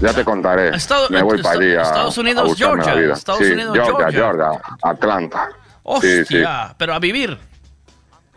Ya 0.00 0.12
te 0.12 0.24
contaré. 0.24 0.68
Estado- 0.76 1.08
me 1.10 1.20
voy 1.22 1.42
para 1.42 1.56
allí 1.58 1.74
a, 1.74 1.82
Estados 1.82 2.16
Unidos, 2.18 2.52
a 2.52 2.56
Georgia. 2.56 2.94
la 2.94 3.00
vida. 3.00 3.14
Estados 3.14 3.40
sí, 3.44 3.52
Unidos, 3.52 3.74
Georgia, 3.74 3.96
Georgia. 4.12 4.20
Georgia, 4.52 4.62
Atlanta. 4.82 5.48
Hostia, 5.82 6.10
Sí, 6.10 6.24
sí. 6.38 6.44
pero 6.76 6.94
a 6.94 6.98
vivir. 7.00 7.36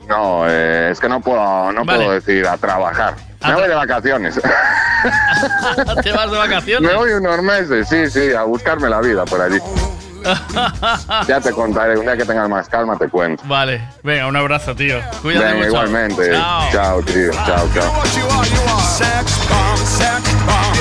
No, 0.07 0.49
eh, 0.49 0.89
es 0.91 0.99
que 0.99 1.07
no 1.07 1.21
puedo, 1.21 1.71
no 1.71 1.85
Vale. 1.85 1.99
puedo 2.05 2.11
decir 2.13 2.47
a 2.47 2.57
trabajar. 2.57 3.13
Me 3.47 3.53
voy 3.55 3.67
de 3.67 3.75
vacaciones. 3.75 4.35
¿Te 6.03 6.11
vas 6.11 6.31
de 6.31 6.37
vacaciones? 6.37 6.89
me 6.91 6.95
voy 6.95 7.11
unos 7.11 7.41
meses, 7.41 7.87
sí, 7.89 8.09
sí, 8.09 8.33
a 8.33 8.43
buscarme 8.43 8.89
la 8.89 9.01
vida 9.01 9.25
por 9.25 9.41
allí. 9.41 9.59
Ya 11.27 11.41
te 11.41 11.51
contaré, 11.51 11.97
un 11.97 12.05
día 12.05 12.15
que 12.15 12.25
tengas 12.25 12.47
más 12.47 12.69
calma 12.69 12.95
te 12.95 13.09
cuento. 13.09 13.41
Vale, 13.47 13.81
venga, 14.03 14.27
un 14.27 14.35
abrazo, 14.35 14.75
tío. 14.75 14.99
Cuídate 15.23 15.45
Venga, 15.45 15.57
mucho. 15.57 15.67
igualmente. 15.69 16.31
Chao. 16.31 16.71
Chao, 16.71 17.01
tío. 17.01 17.31
Chao, 17.31 17.67
chao. 17.73 18.05
Sex 18.05 19.49
bomb, 19.49 19.77
sex 19.77 20.35
bomb. 20.45 20.71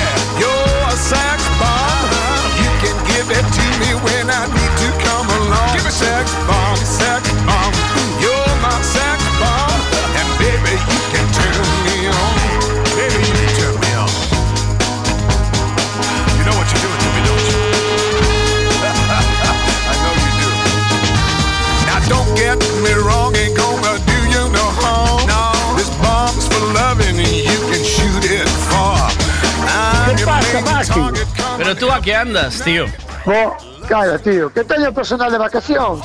Pero 31.58 31.76
tú 31.76 31.90
a 31.90 32.00
qué 32.00 32.14
andas, 32.16 32.62
tío? 32.62 32.86
Oh, 33.26 33.56
calla, 33.88 34.18
tío, 34.18 34.52
que 34.52 34.64
teño 34.64 34.92
personal 34.92 35.30
de 35.30 35.38
vacacións. 35.38 36.04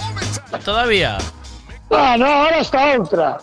Todavía. 0.64 1.18
Ah, 1.92 2.16
no, 2.18 2.26
ahora 2.26 2.60
está 2.60 2.98
outra. 2.98 3.38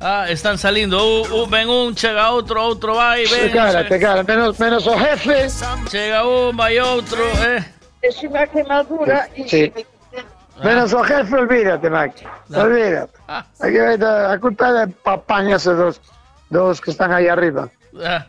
Ah, 0.00 0.26
están 0.28 0.58
saliendo. 0.58 0.98
Uh, 1.22 1.42
uh, 1.42 1.46
ven 1.48 1.68
un, 1.68 1.94
chega 1.94 2.30
outro, 2.30 2.62
outro 2.62 2.94
vai, 2.94 3.24
ven. 3.26 3.50
cara, 3.52 3.86
te 3.88 3.98
cara, 3.98 4.22
menos, 4.22 4.58
menos 4.58 4.86
o 4.86 4.96
jefe. 4.98 5.48
Chega 5.90 6.24
un, 6.26 6.56
vai 6.56 6.78
outro, 6.78 7.22
eh. 7.44 7.64
Es 8.02 8.22
una 8.22 8.46
quemadura 8.46 9.28
y- 9.36 9.48
Sí. 9.48 9.72
Menos 10.62 10.92
o 10.92 11.02
jefe, 11.02 11.34
olvídate, 11.36 11.90
Maki. 11.90 12.24
Olvídate. 12.54 13.12
Aquí 13.60 13.78
vai 13.78 13.96
da- 13.98 14.32
a 14.32 14.38
culpa 14.38 14.72
de 14.72 14.86
papaña 15.02 15.56
esos 15.56 15.76
dos, 15.76 16.00
dos 16.50 16.80
que 16.80 16.90
están 16.90 17.12
aí 17.12 17.26
arriba. 17.28 17.68
Ah, 18.04 18.26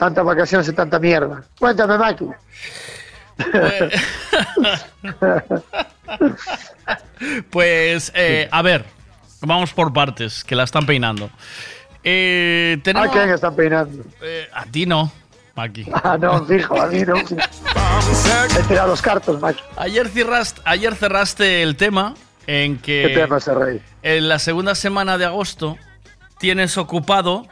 Tanta 0.00 0.22
vacacións 0.24 0.66
e 0.66 0.72
tanta 0.72 0.98
mierda. 0.98 1.44
Cuéntame, 1.58 1.98
Maki. 1.98 2.26
Pues, 7.50 8.10
eh, 8.14 8.48
a 8.50 8.62
ver, 8.62 8.84
vamos 9.42 9.72
por 9.72 9.92
partes, 9.92 10.42
que 10.42 10.56
la 10.56 10.64
están 10.64 10.86
peinando. 10.86 11.30
Eh, 12.02 12.76
¿A 12.78 12.82
tenemos... 12.82 13.10
quién 13.10 13.30
están 13.30 13.54
peinando? 13.54 14.04
Eh, 14.22 14.48
a 14.52 14.64
ti 14.64 14.86
no, 14.86 15.12
Maki. 15.54 15.86
Ah, 16.02 16.16
no, 16.18 16.44
fijo, 16.46 16.80
a 16.80 16.86
mí 16.86 17.02
no. 17.02 17.16
He 17.16 18.62
tirado 18.66 18.88
los 18.88 19.02
cartos, 19.02 19.40
Maki. 19.40 19.60
Ayer 19.76 20.08
cerraste, 20.08 20.60
ayer 20.64 20.94
cerraste 20.94 21.62
el 21.62 21.76
tema 21.76 22.14
en 22.46 22.78
que 22.78 23.04
¿Qué 23.06 23.14
tema 23.14 23.38
rey? 23.38 23.82
en 24.02 24.28
la 24.28 24.38
segunda 24.38 24.74
semana 24.74 25.18
de 25.18 25.26
agosto 25.26 25.76
tienes 26.38 26.78
ocupado 26.78 27.46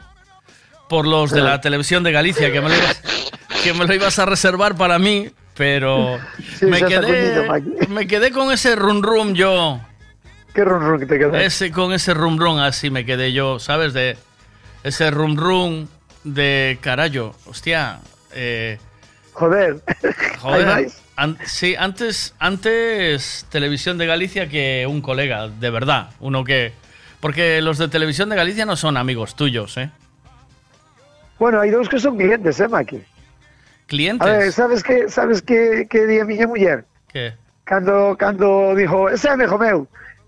por 0.89 1.07
los 1.07 1.31
de 1.31 1.43
la 1.43 1.61
televisión 1.61 2.03
de 2.03 2.13
Galicia, 2.13 2.51
que 2.53 2.61
me 2.61 2.69
lo 2.69 2.75
ibas, 2.77 3.03
que 3.63 3.73
me 3.75 3.85
lo 3.87 3.95
ibas 3.95 4.19
a 4.19 4.27
reservar 4.27 4.75
para 4.77 4.99
mí, 4.99 5.29
pero 5.55 6.19
Sí, 6.59 6.67
me, 6.67 6.83
quedé, 6.83 7.63
me 7.89 8.07
quedé 8.07 8.31
con 8.31 8.51
ese 8.53 8.75
rum 8.77 9.03
rum 9.03 9.35
yo. 9.35 9.81
¿Qué 10.55 10.65
rum 10.65 10.83
rum 10.83 10.99
que 10.99 11.07
te 11.07 11.19
queda? 11.19 11.43
Ese, 11.43 11.71
con 11.71 11.93
ese 11.93 12.15
rum 12.15 12.39
rum 12.39 12.59
así 12.59 12.91
me 12.91 13.05
quedé 13.05 13.33
yo, 13.33 13.59
¿sabes? 13.59 13.93
De 13.93 14.17
ese 14.83 15.11
rum 15.11 15.37
rum 15.37 15.87
de 16.25 16.79
carallo. 16.81 17.35
Hostia, 17.47 18.01
eh, 18.33 18.79
Joder. 19.33 19.77
Joder, 20.41 20.89
an- 21.17 21.39
sí, 21.47 21.77
antes, 21.79 22.35
antes 22.41 23.47
Televisión 23.51 23.99
de 23.99 24.07
Galicia 24.07 24.49
que 24.49 24.85
un 24.89 25.01
colega, 25.01 25.49
de 25.49 25.71
verdad. 25.71 26.11
Uno 26.21 26.43
que. 26.45 26.73
Porque 27.21 27.61
los 27.63 27.79
de 27.79 27.89
Televisión 27.89 28.29
de 28.29 28.37
Galicia 28.37 28.65
no 28.65 28.77
son 28.77 28.97
amigos 28.97 29.35
tuyos, 29.37 29.77
¿eh? 29.77 29.91
Bueno, 31.39 31.61
hay 31.61 31.71
dos 31.71 31.89
que 31.89 31.99
son 31.99 32.17
clientes, 32.17 32.59
eh, 32.61 32.69
Maki. 32.69 33.01
Clientes. 33.87 34.27
A 34.27 34.33
ver, 34.33 34.53
sabes 34.53 34.83
que 34.83 35.09
sabes 35.09 35.41
que 35.43 35.87
que 35.89 36.07
di 36.07 36.19
a 36.21 36.25
miña 36.25 36.47
muller? 36.47 36.85
¿Qué? 37.13 37.33
Cando 37.65 38.17
cando 38.19 38.75
dijo, 38.75 39.09
ese 39.09 39.29
é 39.29 39.37
meu, 39.37 39.87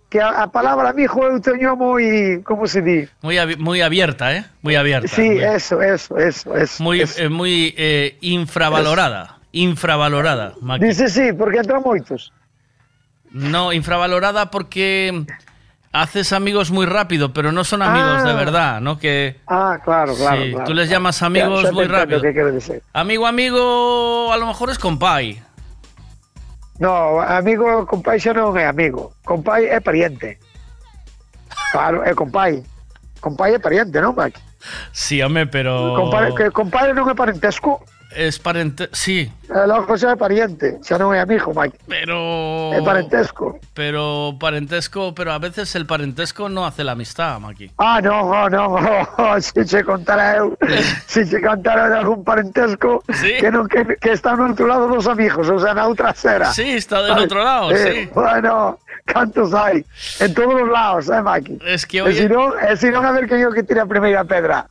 que 0.08 0.20
a, 0.20 0.42
a 0.42 0.46
palabra 0.48 0.92
mijo 0.92 1.22
eu 1.24 1.40
teño 1.40 1.76
moi, 1.76 2.40
como 2.44 2.66
se 2.66 2.80
di? 2.82 3.08
Muy, 3.22 3.38
abi- 3.38 3.56
muy 3.56 3.80
abierta, 3.82 4.34
¿eh? 4.34 4.44
Muy 4.62 4.76
abierta. 4.76 5.08
Sí, 5.08 5.28
muy, 5.28 5.42
eso, 5.44 5.80
eso, 5.82 6.16
eso, 6.16 6.56
eso. 6.56 6.82
muy, 6.82 7.00
eso. 7.02 7.20
eh, 7.22 7.28
muy 7.28 7.74
eh, 7.76 8.16
infravalorada. 8.20 9.38
Infravalorada, 9.52 10.54
Maki. 10.60 10.84
Dice 10.84 11.08
sí, 11.08 11.32
porque 11.32 11.58
entran 11.58 11.82
moitos. 11.82 12.32
No, 13.32 13.72
infravalorada 13.72 14.50
porque 14.50 15.24
haces 15.92 16.32
amigos 16.32 16.70
muy 16.70 16.86
rápido, 16.86 17.32
pero 17.32 17.50
no 17.52 17.64
son 17.64 17.82
amigos 17.82 18.18
Ah. 18.22 18.28
de 18.28 18.34
verdad, 18.34 18.80
¿no? 18.80 18.98
Que 18.98 19.40
Ah, 19.46 19.78
claro, 19.84 20.14
claro. 20.14 20.42
Sí, 20.42 20.50
claro, 20.52 20.64
tú 20.66 20.74
les 20.74 20.86
claro. 20.88 20.98
llamas 21.00 21.22
amigos 21.22 21.62
ya 21.64 21.72
muy 21.72 21.86
rápido. 21.86 22.20
decir. 22.20 22.82
amigo, 22.92 23.26
amigo, 23.26 24.32
a 24.32 24.36
lo 24.36 24.46
mejor 24.46 24.70
es 24.70 24.78
compay. 24.78 25.42
No, 26.78 27.20
amigo, 27.20 27.84
compai 27.86 28.16
xa 28.16 28.32
non 28.32 28.56
é 28.56 28.64
amigo. 28.64 29.12
Compai 29.20 29.68
é 29.68 29.80
pariente. 29.84 30.40
Claro, 31.72 32.00
é 32.06 32.14
compai. 32.16 32.64
Compai 33.20 33.52
é 33.52 33.58
pariente, 33.60 34.00
non, 34.00 34.16
Maki? 34.16 34.40
Sí, 34.92 35.20
hombre, 35.20 35.44
pero. 35.44 35.92
Compadre, 35.92 36.32
que 36.32 36.48
compadre 36.48 36.96
non 36.96 37.04
é 37.04 37.12
parentesco, 37.12 37.84
Es 38.10 38.38
parente. 38.40 38.88
Sí, 38.92 39.30
e 39.46 39.66
logo 39.70 39.94
xa 39.94 40.12
é 40.12 40.18
pariente, 40.18 40.82
xa 40.82 40.98
non 40.98 41.14
é 41.14 41.22
amigo, 41.22 41.54
Mike. 41.54 41.78
pero. 41.86 42.74
É 42.74 42.82
parentesco. 42.82 43.62
Pero 43.70 44.34
parentesco, 44.34 45.14
pero 45.14 45.30
a 45.30 45.38
veces 45.38 45.70
el 45.78 45.86
parentesco 45.86 46.48
no 46.50 46.66
hace 46.66 46.82
la 46.82 46.92
amistad, 46.98 47.38
Maki. 47.38 47.70
Ah, 47.78 48.02
non, 48.02 48.26
oh, 48.26 48.50
non, 48.50 48.66
oh, 48.82 49.38
se 49.40 49.84
contara 49.86 50.42
eu, 50.42 50.58
se 51.06 51.22
che 51.22 51.38
contara 51.40 51.86
de 51.88 51.96
algún 52.02 52.24
parentesco 52.26 53.02
Sí. 53.14 53.38
que 53.38 53.50
non 53.50 53.70
que, 53.70 53.86
que 54.02 54.10
está 54.10 54.34
no 54.34 54.50
outro 54.50 54.66
lado 54.66 54.90
dos 54.90 55.06
amigos, 55.06 55.46
o 55.46 55.58
sea, 55.62 55.70
na 55.74 55.86
outra 55.86 56.10
acera. 56.10 56.50
Sí, 56.50 56.74
está 56.74 57.06
del 57.06 57.14
Sabes? 57.14 57.24
otro 57.30 57.40
lado, 57.46 57.70
Eh, 57.70 57.78
sí. 57.78 58.10
Bueno, 58.10 58.78
cantos 59.06 59.54
hai? 59.54 59.86
En 60.18 60.34
todos 60.34 60.58
os 60.58 60.66
lados, 60.66 61.06
eh, 61.14 61.22
Maki? 61.22 61.62
Es 61.62 61.86
que 61.86 61.98
E 61.98 62.02
hoy. 62.02 62.14
si 62.18 62.26
non, 62.26 62.58
e 62.58 62.74
si 62.74 62.90
non 62.90 63.06
a 63.06 63.14
ver 63.14 63.30
quen 63.30 63.38
é 63.38 63.46
o 63.46 63.54
que 63.54 63.62
tira 63.62 63.86
a 63.86 63.90
primeira 63.90 64.26
pedra. 64.26 64.66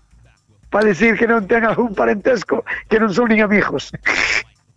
Para 0.69 0.85
decir 0.85 1.17
que 1.17 1.25
non 1.25 1.45
ten 1.49 1.65
algún 1.65 1.97
parentesco 1.97 2.61
que 2.85 3.01
non 3.01 3.09
son 3.09 3.29
nin 3.33 3.41
amigos. 3.41 3.89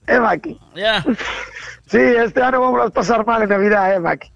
eh, 0.08 0.18
Maki? 0.18 0.56
Ya. 0.74 1.04
Sí, 1.86 2.00
este 2.00 2.40
ano 2.40 2.60
vamos 2.64 2.80
a 2.80 2.90
pasar 2.90 3.26
mal 3.28 3.44
en 3.44 3.52
Navidad, 3.52 3.92
eh, 3.92 4.00
Maki? 4.00 4.32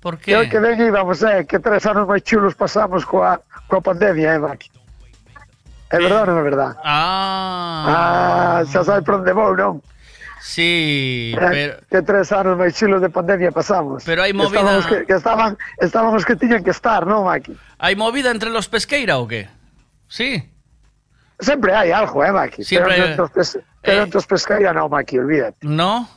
¿Por 0.00 0.18
Que 0.20 0.36
qué? 0.44 0.48
que 0.52 0.58
ven 0.60 0.78
íbamos, 0.80 1.22
eh, 1.24 1.46
que 1.48 1.58
tres 1.58 1.82
anos 1.88 2.06
máis 2.06 2.22
chulos 2.22 2.54
pasamos 2.54 3.02
coa, 3.08 3.40
coa 3.66 3.80
pandemia, 3.80 4.36
eh, 4.36 4.38
Maki? 4.38 4.68
É 5.88 5.96
verdade 5.96 6.28
ou 6.28 6.36
non 6.36 6.38
é 6.38 6.44
verdade? 6.44 6.76
Ah. 6.84 7.82
Ah, 7.88 8.60
xa 8.68 8.84
sabes 8.84 9.02
por 9.08 9.16
onde 9.24 9.32
vou, 9.32 9.56
non? 9.56 9.80
Sí, 10.44 11.34
Eh, 11.34 11.48
pero. 11.50 11.72
Que 11.90 12.00
tres 12.04 12.28
anos 12.30 12.54
máis 12.60 12.76
chulos 12.76 13.00
de 13.02 13.08
pandemia 13.10 13.50
pasamos. 13.50 14.04
Pero 14.04 14.22
hai 14.22 14.30
Que 14.30 14.38
movida- 14.38 14.60
Estábamos 14.60 14.84
que, 14.86 14.98
que 15.08 15.16
estaban, 15.16 15.50
estábamos 15.80 16.22
que 16.28 16.36
tiñan 16.36 16.62
que 16.62 16.70
estar, 16.76 17.02
non, 17.08 17.24
Maki? 17.24 17.56
¿Hay 17.80 17.96
movida 17.96 18.30
entre 18.30 18.52
los 18.52 18.68
pesqueira 18.68 19.18
o 19.18 19.26
qué? 19.26 19.48
Sí. 20.08 20.42
Sempre 21.38 21.70
hai 21.74 21.92
algo, 21.92 22.24
eh, 22.24 22.32
Maki? 22.32 22.64
Siempre 22.64 22.94
pero 22.96 23.06
entre 23.06 23.22
os 23.22 23.30
pes- 23.30 23.58
pero 23.82 24.02
entre 24.02 24.18
os 24.18 24.26
pescaíra 24.26 24.72
non, 24.74 24.90
Maki, 24.90 25.18
olvídate. 25.22 25.62
No? 25.62 26.08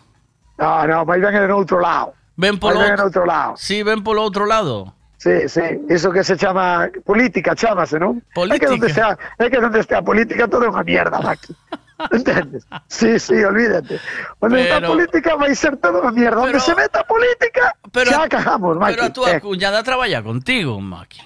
No, 0.58 0.88
no, 0.88 1.06
máis 1.06 1.22
ben 1.22 1.36
en 1.38 1.52
outro 1.53 1.78
lado. 1.78 2.14
Ven 2.38 2.58
polo 2.58 2.82
Máis 2.82 2.90
ben 2.90 2.98
en 2.98 3.06
outro- 3.06 3.22
outro 3.22 3.24
lado. 3.30 3.52
Sí, 3.58 3.84
ven 3.86 4.02
polo 4.02 4.26
outro 4.26 4.45
lado. 4.50 4.95
Sí, 5.22 5.45
sí, 5.45 5.61
iso 5.94 6.10
que 6.10 6.24
se 6.26 6.34
chama 6.34 6.90
política, 7.06 7.53
chamase, 7.53 8.02
non? 8.02 8.18
É 8.34 8.58
que 8.58 8.66
onde 8.66 8.90
está, 8.90 9.14
é 9.38 9.45
que 9.53 9.61
onde 9.61 9.78
está 9.78 10.02
a 10.02 10.06
política 10.06 10.50
todo 10.50 10.66
é 10.66 10.70
unha 10.74 10.82
mierda, 10.82 11.22
Maki. 11.22 11.53
Entendes? 12.18 12.66
Sí, 12.90 13.22
sí, 13.22 13.38
olvídate. 13.45 14.02
Onde 14.42 14.66
está 14.66 14.78
a 14.78 14.82
Pero- 14.82 14.98
política 14.98 15.38
vai 15.38 15.53
ser 15.53 15.78
todo 15.78 16.02
unha 16.02 16.10
mierda. 16.10 16.42
Onde 16.42 16.58
se 16.58 16.74
meta 16.74 17.02
a 17.02 17.06
política, 17.06 17.78
xa 17.94 18.26
cagamos, 18.26 18.74
Maki. 18.82 18.98
Pero 18.98 19.06
a 19.06 19.10
túa 19.14 19.30
Eh, 19.38 19.42
cuñada 19.42 19.86
traballa 19.86 20.26
contigo, 20.26 20.82
Maki. 20.82 21.22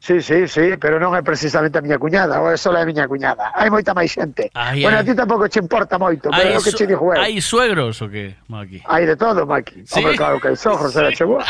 Sí, 0.00 0.22
sí, 0.22 0.48
sí, 0.48 0.80
pero 0.80 0.96
non 0.96 1.12
é 1.12 1.20
precisamente 1.20 1.76
a 1.76 1.84
miña 1.84 2.00
cuñada, 2.00 2.40
ou 2.40 2.48
é 2.48 2.56
só 2.56 2.72
a 2.72 2.84
miña 2.88 3.04
cuñada. 3.04 3.52
Hai 3.52 3.68
moita 3.68 3.92
máis 3.92 4.08
xente. 4.08 4.48
Ai, 4.56 4.80
bueno, 4.80 4.96
ai. 4.96 5.04
a 5.04 5.04
ti 5.04 5.12
tampouco 5.12 5.44
che 5.44 5.60
importa 5.60 6.00
moito, 6.00 6.32
pero 6.32 6.40
Hai, 6.40 6.56
o 6.56 6.62
que 6.64 6.72
che 6.72 6.88
dixo 6.88 7.04
eu. 7.12 7.20
hai 7.20 7.36
suegros 7.44 8.00
o 8.00 8.08
que, 8.08 8.32
Maki? 8.48 8.80
Hai 8.88 9.04
de 9.04 9.12
todo, 9.20 9.44
Maki. 9.44 9.84
Sí. 9.84 10.00
Hombre, 10.00 10.16
claro 10.16 10.40
que 10.40 10.48
hai 10.48 10.56
sogros, 10.56 10.96
era 10.96 11.12
che 11.12 11.28
boa. 11.28 11.44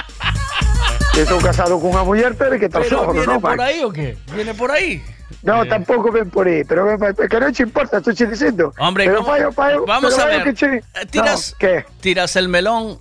Que 1.14 1.22
estou 1.22 1.38
casado 1.38 1.78
cunha 1.78 2.02
muller, 2.02 2.34
pero 2.34 2.58
que 2.58 2.66
tal 2.68 2.82
Pero 2.82 2.98
sogros, 3.06 3.22
viene 3.22 3.32
non, 3.34 3.38
por 3.38 3.54
Maki? 3.54 3.62
aí 3.70 3.78
o 3.86 3.90
que? 3.94 4.18
Viene 4.34 4.52
por 4.58 4.70
aí? 4.74 4.98
No, 5.46 5.62
tampouco 5.64 6.10
ven 6.10 6.26
por 6.28 6.50
aí, 6.50 6.66
pero 6.66 6.90
que 6.98 7.38
non 7.38 7.54
che 7.54 7.62
importa, 7.62 8.02
estou 8.02 8.10
che 8.10 8.26
dicindo. 8.26 8.74
Hombre, 8.82 9.06
pero 9.06 9.22
fai, 9.22 9.46
fai, 9.54 9.78
Vamos 9.86 10.10
pero 10.10 10.26
a 10.26 10.26
ver. 10.26 10.42
Que 10.42 10.52
che... 10.58 10.82
Eh, 10.98 11.06
Tiras, 11.06 11.54
No, 11.54 11.58
que? 11.62 11.86
tiras 12.02 12.34
el 12.34 12.50
melón. 12.50 12.98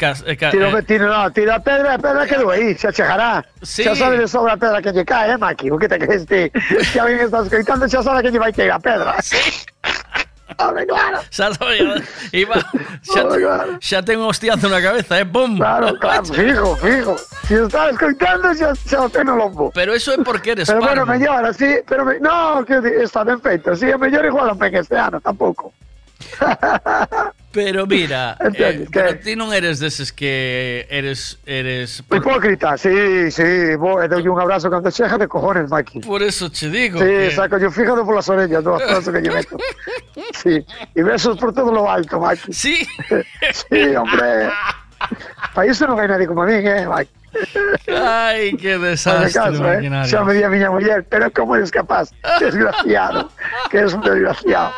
Cas- 0.00 0.24
eh, 0.26 0.34
ca- 0.40 0.50
Tiro, 0.50 0.72
eh, 0.72 0.82
tiro, 0.82 1.06
no, 1.12 1.28
tiro 1.30 1.52
a 1.52 1.60
pedra, 1.60 1.94
a 1.94 1.98
pedra 2.00 2.24
quedou 2.26 2.48
aí, 2.50 2.72
xa 2.74 2.88
chegará. 2.90 3.44
Sí. 3.62 3.84
Xa 3.84 3.94
sabe 3.94 4.16
de 4.16 4.26
sobra 4.26 4.54
a 4.54 4.56
pedra 4.56 4.80
que 4.80 4.90
lle 4.96 5.04
cae, 5.04 5.30
eh, 5.32 5.38
Maki? 5.38 5.68
O 5.70 5.76
que 5.78 5.88
te 5.92 5.98
crees 6.00 6.24
ti? 6.24 6.48
Que 6.92 6.98
alguén 6.98 7.20
está 7.28 7.44
escoitando 7.44 7.84
xa 7.86 8.00
sabe 8.02 8.24
que 8.24 8.30
lle 8.32 8.40
vai 8.40 8.52
caer 8.56 8.72
a 8.72 8.80
pedra. 8.80 9.12
Hombre, 10.58 10.84
claro. 10.84 11.20
xa 11.30 11.54
sabía, 11.54 11.94
iba, 12.32 12.56
xa, 13.06 13.22
xa 13.80 13.98
ten 14.04 14.18
un 14.20 14.28
hostiazo 14.28 14.68
na 14.68 14.82
cabeza, 14.82 15.16
eh, 15.16 15.24
pum. 15.24 15.56
Claro, 15.56 15.94
claro, 15.96 16.24
fijo, 16.36 16.76
fijo. 16.76 17.14
Si 17.48 17.54
está 17.54 17.88
escoitando, 17.88 18.52
xa, 18.52 18.74
xa 18.74 18.98
o 19.00 19.08
ten 19.08 19.24
no 19.24 19.36
lombo. 19.40 19.70
Pero 19.72 19.94
eso 19.94 20.12
é 20.12 20.18
porque 20.20 20.52
eres 20.52 20.68
Pero 20.68 20.82
bueno, 20.84 21.06
parvo. 21.06 21.12
mellor, 21.16 21.46
así, 21.48 21.80
pero 21.88 22.04
me, 22.04 22.18
no, 22.20 22.60
que 22.66 22.76
está 23.00 23.24
ben 23.24 23.40
feito. 23.40 23.72
Si, 23.78 23.88
é 23.88 23.96
mellor 23.96 24.26
igual 24.26 24.52
ben 24.58 24.74
este 24.74 24.98
ano, 24.98 25.16
tampouco. 25.22 25.72
Pero 27.52 27.84
mira, 27.84 28.36
eh, 28.38 28.46
Entendes, 28.46 28.88
pero 28.94 29.18
ti 29.18 29.34
non 29.34 29.50
eres 29.50 29.82
deses 29.82 30.14
que 30.14 30.86
eres 30.86 31.34
eres 31.42 31.98
por, 32.06 32.22
Hipócrita, 32.22 32.78
sí, 32.78 33.26
sí, 33.34 33.74
vou 33.74 33.98
e 33.98 34.06
doulle 34.06 34.30
un 34.30 34.38
abrazo 34.38 34.70
cando 34.70 34.86
chega 34.94 35.18
de 35.18 35.26
cojones, 35.26 35.66
Maki. 35.66 35.98
por 36.06 36.22
eso 36.22 36.46
che 36.46 36.70
digo. 36.70 37.02
Sí, 37.02 37.10
que- 37.10 37.34
saco 37.34 37.58
yo 37.58 37.74
fíjate 37.74 38.06
polas 38.06 38.30
orellas, 38.30 38.62
do 38.62 38.78
abrazo 38.78 39.10
que 39.10 39.18
lle 39.18 39.34
meto. 39.34 39.58
Sí, 40.30 40.62
e 40.94 41.02
besos 41.02 41.34
por 41.42 41.50
todo 41.50 41.74
lo 41.74 41.90
alto, 41.90 42.22
Maki. 42.22 42.54
Sí. 42.54 42.86
sí, 43.66 43.98
hombre. 43.98 44.46
Para 45.50 45.66
iso 45.66 45.90
non 45.90 45.98
hai 45.98 46.06
nadie 46.06 46.30
como 46.30 46.46
a 46.46 46.46
min, 46.46 46.62
eh, 46.62 46.86
Maki. 46.86 47.10
Que 48.62 48.78
Fazme 48.78 48.94
desastre 48.94 49.34
caso, 49.34 49.62
eh. 49.66 49.90
Xa 50.06 50.22
me 50.22 50.38
di 50.38 50.46
a 50.46 50.50
miña 50.54 50.70
muller, 50.70 51.02
pero 51.02 51.26
como 51.34 51.58
eres 51.58 51.74
capaz? 51.74 52.14
Desgraciado, 52.38 53.26
que 53.74 53.82
eres 53.82 53.90
un 53.90 54.06
desgraciado. 54.06 54.70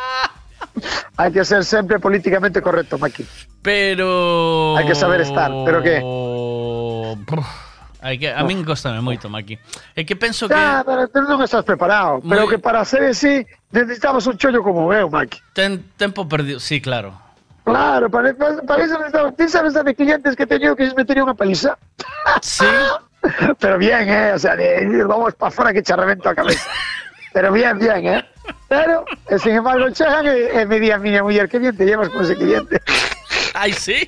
Hai 1.17 1.31
que 1.31 1.45
ser 1.45 1.63
sempre 1.63 1.99
políticamente 1.99 2.61
correcto, 2.61 2.97
Maki. 2.97 3.25
Pero 3.61 4.75
Hai 4.77 4.85
que 4.85 4.95
saber 4.95 5.21
estar, 5.21 5.51
pero? 5.63 5.81
Brr, 5.81 7.43
Hai 8.03 8.19
que 8.19 8.27
a 8.27 8.43
min 8.43 8.67
costame 8.67 8.99
moito, 8.99 9.29
Maki. 9.31 9.55
É 9.95 10.03
que 10.03 10.15
penso 10.19 10.47
que 10.49 10.53
Ah, 10.53 10.83
pero 10.83 11.07
tú 11.07 11.23
non 11.23 11.39
estás 11.39 11.63
preparado. 11.63 12.19
Pero 12.19 12.51
que 12.51 12.59
para 12.59 12.83
ser 12.83 13.07
así 13.07 13.47
necesitamos 13.71 14.27
un 14.27 14.35
chollo 14.35 14.59
como 14.59 14.91
eu, 14.91 15.07
Maki. 15.07 15.39
ten 15.55 15.79
tempo 15.95 16.27
perdido, 16.27 16.59
sí, 16.59 16.81
claro. 16.83 17.15
Claro, 17.63 18.11
para, 18.11 18.35
para, 18.35 18.59
para 18.59 18.83
eso 18.83 18.99
necesitamos. 18.99 19.39
¿Tú 19.39 19.47
sabes 19.47 19.73
de 19.73 19.95
clientes 19.95 20.35
que 20.35 20.43
he 20.43 20.47
tenido 20.47 20.75
que 20.75 20.91
me 20.99 21.05
tenía 21.05 21.23
una 21.23 21.33
paliza? 21.33 21.77
Sí. 22.41 22.67
Pero 23.59 23.77
bien, 23.77 24.09
¿eh? 24.09 24.33
O 24.35 24.39
sea, 24.39 24.57
de, 24.57 25.03
vamos 25.07 25.33
para 25.35 25.47
afuera 25.47 25.71
que 25.71 25.81
te 25.81 25.95
revento 25.95 26.27
la 26.27 26.35
cabeza. 26.35 26.69
Pero 27.33 27.51
bien, 27.51 27.77
bien, 27.79 28.05
¿eh? 28.07 28.25
Pero, 28.67 29.05
eh, 29.29 29.39
sin 29.39 29.53
embargo, 29.55 29.89
chegan 29.89 30.27
e, 30.27 30.61
e 30.61 30.65
me 30.65 30.79
di 30.79 30.91
a 30.91 30.97
muller, 30.99 31.47
que 31.49 31.59
bien 31.59 31.75
te 31.75 31.85
llevas 31.85 32.09
con 32.09 32.23
ese 32.23 32.35
cliente. 32.35 32.79
Ai, 33.53 33.73
sí. 33.73 34.07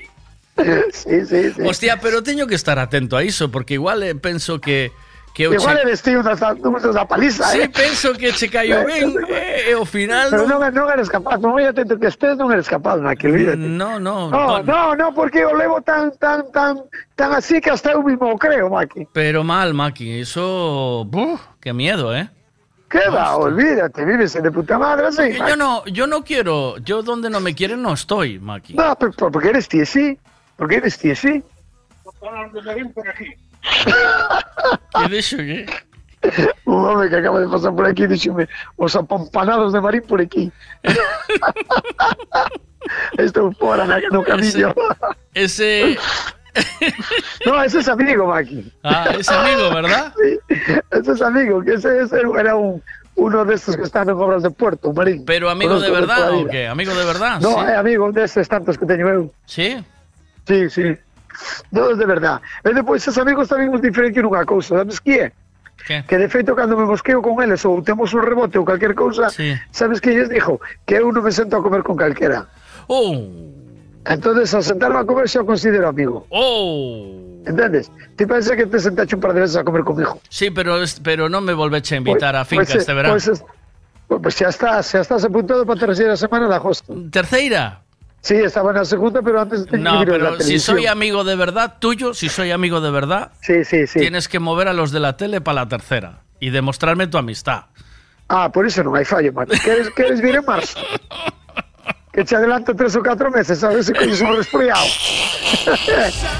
sí, 0.92 1.26
sí, 1.26 1.52
sí. 1.54 1.62
Hostia, 1.64 2.00
pero 2.00 2.22
teño 2.24 2.48
que 2.48 2.56
estar 2.56 2.80
atento 2.80 3.18
a 3.18 3.24
iso 3.24 3.52
porque 3.52 3.74
igual 3.76 4.04
eh, 4.04 4.16
penso 4.16 4.60
que 4.62 4.92
que 5.34 5.50
o 5.50 5.54
Igual 5.54 5.76
che- 5.76 5.82
eres 5.82 6.02
tío 6.02 6.22
una, 6.22 6.34
una 6.90 7.06
paliza, 7.06 7.44
Sí, 7.52 7.60
¿eh? 7.60 7.68
penso 7.70 8.14
que 8.14 8.32
che 8.32 8.48
caiu 8.50 8.86
ben 8.88 9.18
e, 9.28 9.72
e 9.72 9.74
ao 9.74 9.84
final 9.84 10.30
Pero 10.32 10.48
non... 10.48 10.64
non, 10.74 10.88
eres 10.90 11.10
capaz, 11.12 11.44
non 11.44 11.52
moi 11.52 11.68
atento 11.68 12.00
que 12.00 12.08
estés, 12.08 12.40
non 12.40 12.56
eres 12.56 12.72
capaz, 12.72 13.04
Maki, 13.04 13.28
olvídate. 13.28 13.60
No, 13.60 14.00
no, 14.00 14.32
No, 14.32 14.64
no, 14.64 14.96
no, 14.96 15.12
porque 15.12 15.44
o 15.44 15.52
levo 15.52 15.84
tan, 15.84 16.16
tan, 16.24 16.48
tan, 16.56 16.80
tan 17.20 17.36
así 17.36 17.60
que 17.60 17.68
hasta 17.70 17.92
eu 17.92 18.00
mismo 18.00 18.32
o 18.32 18.40
creo, 18.40 18.72
Maki. 18.72 19.12
Pero 19.12 19.44
mal, 19.44 19.74
Maki, 19.76 20.24
eso... 20.24 21.04
Buf, 21.04 21.44
qué 21.60 21.74
miedo, 21.76 22.16
¿eh? 22.16 22.32
¿Qué 22.96 23.10
va? 23.10 23.36
Olvídate, 23.36 24.06
vives 24.06 24.42
de 24.42 24.52
puta 24.52 24.78
madre 24.78 25.08
así. 25.08 25.34
Yo 25.34 25.58
no, 25.58 25.86
yo 25.86 26.08
no 26.08 26.24
quiero, 26.24 26.78
yo 26.78 27.04
donde 27.04 27.30
no 27.30 27.42
me 27.42 27.54
quieren 27.54 27.82
no 27.82 27.94
estoy, 27.94 28.40
Maki. 28.40 28.74
No, 28.74 28.96
pero, 28.96 29.12
pero 29.12 29.32
porque 29.32 29.50
eres 29.50 29.68
tiesí. 29.68 30.18
Porque 30.56 30.78
eres 30.78 30.98
tiesí. 30.98 31.44
¿Qué 34.98 35.10
dixo 35.10 35.38
que? 35.38 35.66
Un 36.66 36.86
home 36.86 37.10
que 37.10 37.18
acaba 37.18 37.42
de 37.42 37.48
pasar 37.50 37.76
por 37.76 37.86
aquí 37.86 38.08
díxome 38.08 38.48
os 38.78 38.96
apompanados 38.96 39.74
de 39.74 39.82
Marín 39.82 40.02
por 40.04 40.22
aquí. 40.22 40.52
Estou 43.18 43.52
fora 43.54 43.86
na, 43.86 44.00
no 44.12 44.24
camiño. 44.24 44.74
Ese... 45.34 45.98
No, 47.46 47.62
ese 47.64 47.80
es 47.80 47.88
amigo, 47.88 48.28
Maki. 48.28 48.72
Ah, 48.84 49.08
ese 49.18 49.34
amigo, 49.34 49.70
¿verdad? 49.74 50.14
Sí, 50.18 50.40
ese 50.92 51.12
es 51.12 51.22
amigo, 51.22 51.62
que 51.62 51.74
ese, 51.74 52.02
ese 52.02 52.22
era 52.40 52.56
un, 52.56 52.82
uno 53.16 53.46
de 53.46 53.56
estos 53.56 53.76
que 53.78 53.84
están 53.84 54.10
en 54.10 54.16
obras 54.16 54.44
de 54.44 54.50
puerto, 54.50 54.90
un 54.90 54.96
Marín. 54.96 55.26
Pero 55.26 55.50
amigo 55.50 55.80
de 55.80 55.92
verdad 55.92 56.32
la 56.32 56.38
o 56.38 56.48
qué? 56.48 56.68
Amigo 56.68 56.94
de 56.94 57.06
verdad, 57.06 57.40
No, 57.42 57.54
sí. 57.54 57.60
é 57.68 57.76
amigo 57.76 58.12
deses 58.12 58.48
tantos 58.48 58.78
que 58.78 58.86
teño 58.86 59.08
eu. 59.10 59.34
Sí? 59.46 59.84
Sí, 60.48 60.70
sí. 60.70 60.98
No, 61.72 61.92
es 61.92 61.98
de 61.98 62.06
verdad. 62.06 62.40
E 62.64 62.72
depois, 62.72 63.04
esos 63.04 63.18
amigos 63.20 63.50
tamén 63.52 63.68
nos 63.68 63.84
diferencian 63.84 64.24
unha 64.24 64.48
cousa, 64.48 64.80
sabes 64.80 65.04
que 65.04 65.28
é? 65.28 65.28
Que? 65.86 66.02
Que 66.08 66.16
de 66.18 66.32
feito 66.32 66.56
cando 66.56 66.80
me 66.80 66.88
mosqueo 66.88 67.20
con 67.20 67.44
eles 67.44 67.62
ou 67.68 67.84
temos 67.84 68.16
un 68.16 68.24
rebote 68.24 68.56
ou 68.56 68.64
calquer 68.64 68.96
cousa, 68.96 69.28
Sí. 69.30 69.52
sabes 69.76 70.00
que 70.00 70.16
lles 70.16 70.32
dixo? 70.32 70.58
Que 70.88 71.04
eu 71.04 71.12
non 71.12 71.20
me 71.20 71.36
sento 71.36 71.60
a 71.60 71.64
comer 71.64 71.84
con 71.84 72.00
calquera. 72.00 72.48
Oh, 72.88 73.12
Entonces, 74.06 74.54
ao 74.54 74.62
sentarme 74.62 75.00
a 75.02 75.06
comer 75.06 75.26
xa 75.28 75.42
o 75.42 75.46
considero 75.46 75.90
amigo. 75.90 76.26
oh. 76.30 77.42
Entendes? 77.46 77.90
Ti 78.18 78.26
pensa 78.26 78.56
que 78.58 78.66
te 78.66 78.80
sentaste 78.80 79.14
un 79.16 79.22
par 79.22 79.34
de 79.34 79.42
veces 79.42 79.56
a 79.58 79.64
comer 79.64 79.84
comigo. 79.84 80.18
Sí, 80.30 80.50
pero, 80.50 80.78
pero 81.04 81.30
no 81.30 81.42
me 81.42 81.54
volveche 81.54 81.94
a 81.96 81.98
invitar 82.02 82.36
a 82.36 82.46
finca 82.46 82.66
Pois, 82.66 82.76
este 82.76 82.94
verano. 82.94 83.14
Pois, 83.14 83.28
es- 83.28 83.44
pois 84.08 84.34
xa 84.36 84.50
estás, 84.50 84.86
xa 84.90 85.02
estás 85.02 85.26
apuntado 85.26 85.66
para 85.66 85.80
terceira 85.80 86.18
semana 86.18 86.48
de 86.50 86.56
agosto. 86.56 86.94
¿Terceira? 87.10 87.82
Sí, 88.26 88.34
estaba 88.42 88.74
na 88.74 88.82
segunda, 88.86 89.22
pero 89.22 89.38
antes 89.42 89.66
teño 89.70 89.86
No, 89.86 90.00
que 90.02 90.10
pero 90.18 90.32
la 90.34 90.42
si 90.42 90.58
soy 90.58 90.88
amigo 90.90 91.22
de 91.24 91.36
verdad, 91.38 91.78
tuyo, 91.78 92.14
si 92.18 92.30
soy 92.30 92.50
amigo 92.50 92.82
de 92.82 92.90
verdad, 92.90 93.32
Sí, 93.42 93.62
sí, 93.66 93.86
sí. 93.86 94.00
tienes 94.00 94.26
que 94.28 94.40
mover 94.42 94.68
a 94.68 94.74
los 94.74 94.90
de 94.90 95.00
la 95.00 95.14
tele 95.18 95.42
para 95.42 95.62
la 95.62 95.68
tercera 95.70 96.22
y 96.40 96.50
demostrarme 96.50 97.06
tu 97.06 97.18
amistad. 97.20 97.66
Ah, 98.28 98.50
por 98.52 98.66
iso 98.66 98.82
non 98.82 98.98
hai 98.98 99.06
fallo, 99.06 99.30
man. 99.30 99.46
Queres, 99.62 99.94
queres 99.94 100.18
vir 100.26 100.42
en 100.42 100.46
marzo? 100.50 100.82
Que 102.16 102.24
te 102.24 102.34
adelanto 102.34 102.74
tres 102.74 102.96
ou 102.96 103.04
catro 103.04 103.30
meses, 103.30 103.62
a 103.62 103.68
ver 103.68 103.84
se 103.84 103.94
colles 103.94 104.22
un 104.22 104.38
resfriado. 104.38 104.88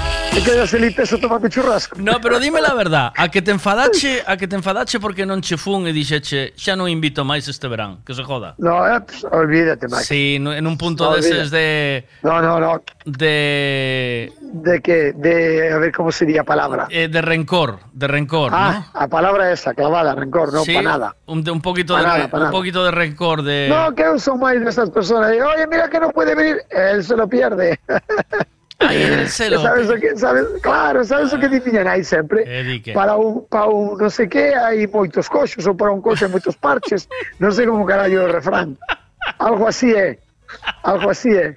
e 0.34 0.40
quedas 0.42 0.72
el 0.74 0.92
peso 0.94 1.16
tomando 1.18 1.48
churrasco. 1.48 1.96
No, 1.98 2.20
pero 2.20 2.38
dime 2.38 2.60
la 2.60 2.74
verdad, 2.74 3.12
a 3.16 3.28
que 3.30 3.40
te 3.42 3.50
enfadache, 3.52 4.22
a 4.26 4.36
que 4.36 4.46
te 4.48 4.56
enfadache 4.56 4.98
porque 5.00 5.24
non 5.24 5.40
che 5.40 5.56
fun 5.56 5.86
e 5.86 5.92
dixeche, 5.92 6.52
xa 6.56 6.74
non 6.76 6.88
invito 6.90 7.24
máis 7.24 7.46
este 7.48 7.68
verán, 7.68 8.02
que 8.04 8.12
se 8.12 8.22
joda. 8.24 8.54
No, 8.58 8.84
eh, 8.84 9.00
pues, 9.00 9.24
olvídate, 9.30 9.86
Mike. 9.88 10.04
Sí, 10.04 10.36
no- 10.40 10.52
en 10.52 10.66
un 10.66 10.76
punto 10.76 11.04
No, 11.08 11.12
de 11.16 11.20
eses 11.20 11.50
de 11.50 12.04
No, 12.22 12.40
no, 12.42 12.60
no. 12.60 12.82
de 13.04 14.32
De 14.40 14.80
que, 14.80 15.12
de, 15.16 15.72
a 15.72 15.78
ver 15.78 15.92
cómo 15.92 16.10
sería 16.12 16.40
a 16.42 16.44
palabra. 16.44 16.86
eh, 16.90 17.08
de 17.08 17.20
rencor, 17.22 17.80
de 17.92 18.06
rencor, 18.06 18.52
Ah, 18.54 18.88
a 18.94 19.08
palabra 19.08 19.50
esa, 19.52 19.72
clavada, 19.74 20.14
rencor, 20.14 20.52
no, 20.52 20.64
Sí, 20.64 20.74
para 20.74 20.88
nada. 20.90 21.16
Un, 21.26 21.42
de 21.44 21.50
un 21.50 21.60
poquito 21.60 21.94
Pa 21.94 22.00
de 22.00 22.06
nada, 22.06 22.28
pa 22.28 22.36
un 22.36 22.42
nada. 22.44 22.52
poquito 22.52 22.84
de 22.84 22.90
rencor 22.90 23.42
de 23.42 23.68
No, 23.68 23.94
que 23.94 24.04
son 24.18 24.38
máis 24.40 24.60
destas 24.60 24.90
personas. 24.90 25.30
de, 25.30 25.42
Oye, 25.42 25.66
mira 25.66 25.88
que 25.88 26.00
no 26.00 26.10
puede 26.10 26.34
venir. 26.34 26.60
Él 26.70 27.02
se 27.04 27.16
lo 27.16 27.28
pierde. 27.28 27.78
Ay, 28.78 29.02
él 29.02 29.28
se 29.28 29.48
lo- 29.50 29.62
sabes 29.62 29.88
o 29.88 29.94
que, 29.96 30.16
sabes, 30.16 30.44
claro, 30.62 31.02
sabes 31.04 31.32
o 31.32 31.38
que 31.40 31.48
di 31.48 31.60
miña 31.64 31.82
nai 31.84 32.04
sempre? 32.04 32.44
Eh, 32.46 32.82
que? 32.84 32.92
Para 32.92 33.16
un, 33.16 33.46
para 33.48 33.66
un 33.72 33.96
non 33.96 34.10
sei 34.12 34.28
que 34.28 34.52
hai 34.52 34.84
moitos 34.86 35.28
coxos 35.32 35.64
ou 35.64 35.72
para 35.72 35.90
un 35.92 36.04
coxo 36.04 36.28
hai 36.28 36.30
moitos 36.30 36.56
parches. 36.60 37.08
non 37.40 37.52
sei 37.56 37.64
como 37.64 37.88
carallo 37.88 38.20
é 38.20 38.24
o 38.28 38.32
refrán. 38.32 38.76
Algo 39.40 39.64
así 39.66 39.96
é. 39.96 40.20
Algo 40.84 41.08
así 41.10 41.32
é. 41.32 41.56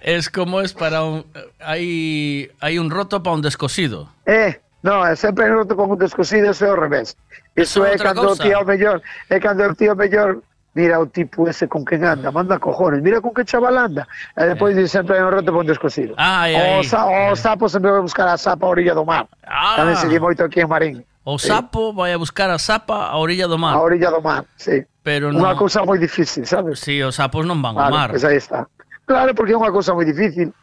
es 0.00 0.30
como 0.32 0.64
es 0.64 0.72
para 0.72 1.04
un 1.04 1.28
hay 1.60 2.48
hay 2.60 2.78
un 2.80 2.88
roto 2.88 3.22
para 3.22 3.36
un 3.36 3.42
descosido. 3.42 4.08
Eh, 4.24 4.56
No, 4.82 5.04
é 5.04 5.12
sempre 5.14 5.44
en 5.44 5.52
roto 5.52 5.76
con 5.76 5.92
un 5.92 5.98
descosido, 6.00 6.48
eso 6.56 6.64
é 6.64 6.72
ao 6.72 6.80
revés. 6.80 7.12
Iso 7.52 7.84
é 7.84 7.92
outra 7.92 8.16
cando 8.16 8.32
o 8.32 8.36
tío 8.36 8.64
mellor, 8.64 9.04
é 9.28 9.36
cando 9.36 9.60
o 9.68 9.74
tío 9.76 9.92
mellor 9.92 10.40
mira 10.74 11.00
o 11.00 11.06
tipo 11.06 11.48
ese 11.48 11.66
con 11.66 11.84
quen 11.84 12.04
anda, 12.04 12.30
manda 12.30 12.58
cojones, 12.58 13.02
mira 13.02 13.20
con 13.20 13.34
que 13.34 13.44
chaval 13.44 13.76
anda. 13.78 14.06
E 14.36 14.46
depois 14.46 14.76
dice 14.76 14.88
sempre 15.02 15.18
hai 15.18 15.24
un 15.26 15.34
roto 15.34 15.50
con 15.50 15.62
un 15.62 15.68
descosido. 15.68 16.14
Ai, 16.16 16.54
o, 16.54 16.58
ai. 16.78 16.84
sa, 16.84 17.06
o 17.06 17.34
sapo 17.34 17.66
sempre 17.68 17.90
vai 17.90 18.00
buscar 18.00 18.28
a 18.30 18.38
sapa 18.38 18.66
a 18.66 18.70
orilla 18.70 18.94
do 18.94 19.04
mar. 19.04 19.26
Ah. 19.42 19.74
Tamén 19.82 19.98
se 19.98 20.06
di 20.06 20.18
moito 20.22 20.46
aquí 20.46 20.62
en 20.62 20.70
Marín. 20.70 21.02
O 21.26 21.36
sapo 21.36 21.92
vai 21.92 22.14
a 22.14 22.18
buscar 22.18 22.48
a 22.48 22.58
sapa 22.58 23.10
a 23.10 23.16
orilla 23.18 23.44
do 23.50 23.58
mar. 23.58 23.74
A 23.74 23.82
orilla 23.82 24.08
do 24.14 24.22
mar, 24.22 24.46
sí. 24.56 24.86
Pero 25.02 25.28
Unha 25.34 25.52
non. 25.52 25.58
cousa 25.58 25.82
moi 25.82 25.98
difícil, 25.98 26.44
sabes? 26.46 26.80
Sí, 26.80 27.00
os 27.02 27.16
sapos 27.18 27.42
non 27.48 27.58
van 27.60 27.74
ao 27.76 27.88
Vale, 27.88 27.96
mar. 27.96 28.08
pois 28.14 28.24
aí 28.24 28.36
está. 28.38 28.68
Claro, 29.04 29.34
porque 29.34 29.52
é 29.52 29.58
unha 29.58 29.72
cousa 29.74 29.90
moi 29.96 30.06
difícil. 30.06 30.54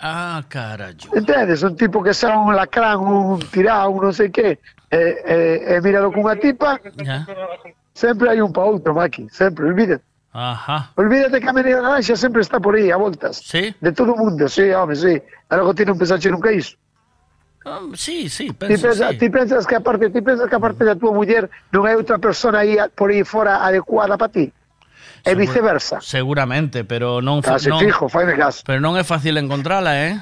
Ah, 0.00 0.40
carallo. 0.48 1.12
Entendes? 1.12 1.60
Un 1.60 1.76
tipo 1.76 2.00
que 2.00 2.16
xa 2.16 2.32
un 2.32 2.56
lacrán, 2.56 2.96
un 3.04 3.36
tirao, 3.52 3.92
un 3.92 4.08
non 4.08 4.14
sei 4.16 4.32
que, 4.32 4.56
e, 4.88 4.96
e, 4.96 5.36
e 5.68 5.74
míralo 5.84 6.08
cunha 6.08 6.32
tipa, 6.40 6.80
Ya. 6.96 7.28
Sempre 8.00 8.32
hai 8.32 8.40
un 8.40 8.48
pa 8.56 8.64
outro, 8.64 8.96
Maki, 8.96 9.28
sempre, 9.28 9.68
olvídate. 9.68 10.00
Ajá. 10.32 10.94
Olvídate 10.96 11.36
que 11.42 11.48
a 11.48 11.52
menina 11.52 11.82
naranja 11.82 12.16
sempre 12.16 12.40
está 12.40 12.56
por 12.62 12.74
aí, 12.78 12.88
a 12.90 12.96
voltas. 12.96 13.42
Sí? 13.44 13.74
De 13.80 13.92
todo 13.92 14.14
o 14.14 14.16
mundo, 14.16 14.48
sí, 14.48 14.70
home, 14.72 14.96
sí. 14.96 15.20
Logo 15.52 15.74
ti 15.76 15.84
non 15.84 15.98
pensaste 16.00 16.30
nunca 16.32 16.48
iso. 16.54 16.78
Ah, 17.66 17.84
sí, 17.92 18.30
sí, 18.32 18.48
Ti, 18.48 18.56
penso, 18.56 18.88
pensa, 18.88 19.10
sí. 19.12 19.18
ti 19.20 19.28
pensas 19.28 19.66
que 19.68 19.76
aparte, 19.76 20.08
ti 20.08 20.22
pensas 20.24 20.48
que 20.48 20.56
aparte 20.56 20.80
da 20.86 20.96
tua 20.96 21.12
muller 21.12 21.50
non 21.76 21.84
hai 21.84 21.92
outra 21.92 22.16
persona 22.16 22.64
aí 22.64 22.80
por 22.96 23.12
aí 23.12 23.20
fora 23.20 23.60
adecuada 23.60 24.16
para 24.16 24.32
ti? 24.32 24.48
E 25.20 25.36
viceversa. 25.36 26.00
Seguramente, 26.00 26.88
pero 26.88 27.20
non, 27.20 27.44
fa- 27.44 27.60
Case 27.60 27.68
non 27.68 27.84
fijo, 27.84 28.08
faime 28.08 28.32
caso. 28.32 28.64
Pero 28.64 28.80
non 28.80 28.96
é 28.96 29.04
fácil 29.04 29.36
encontrala, 29.36 29.92
eh? 29.92 30.16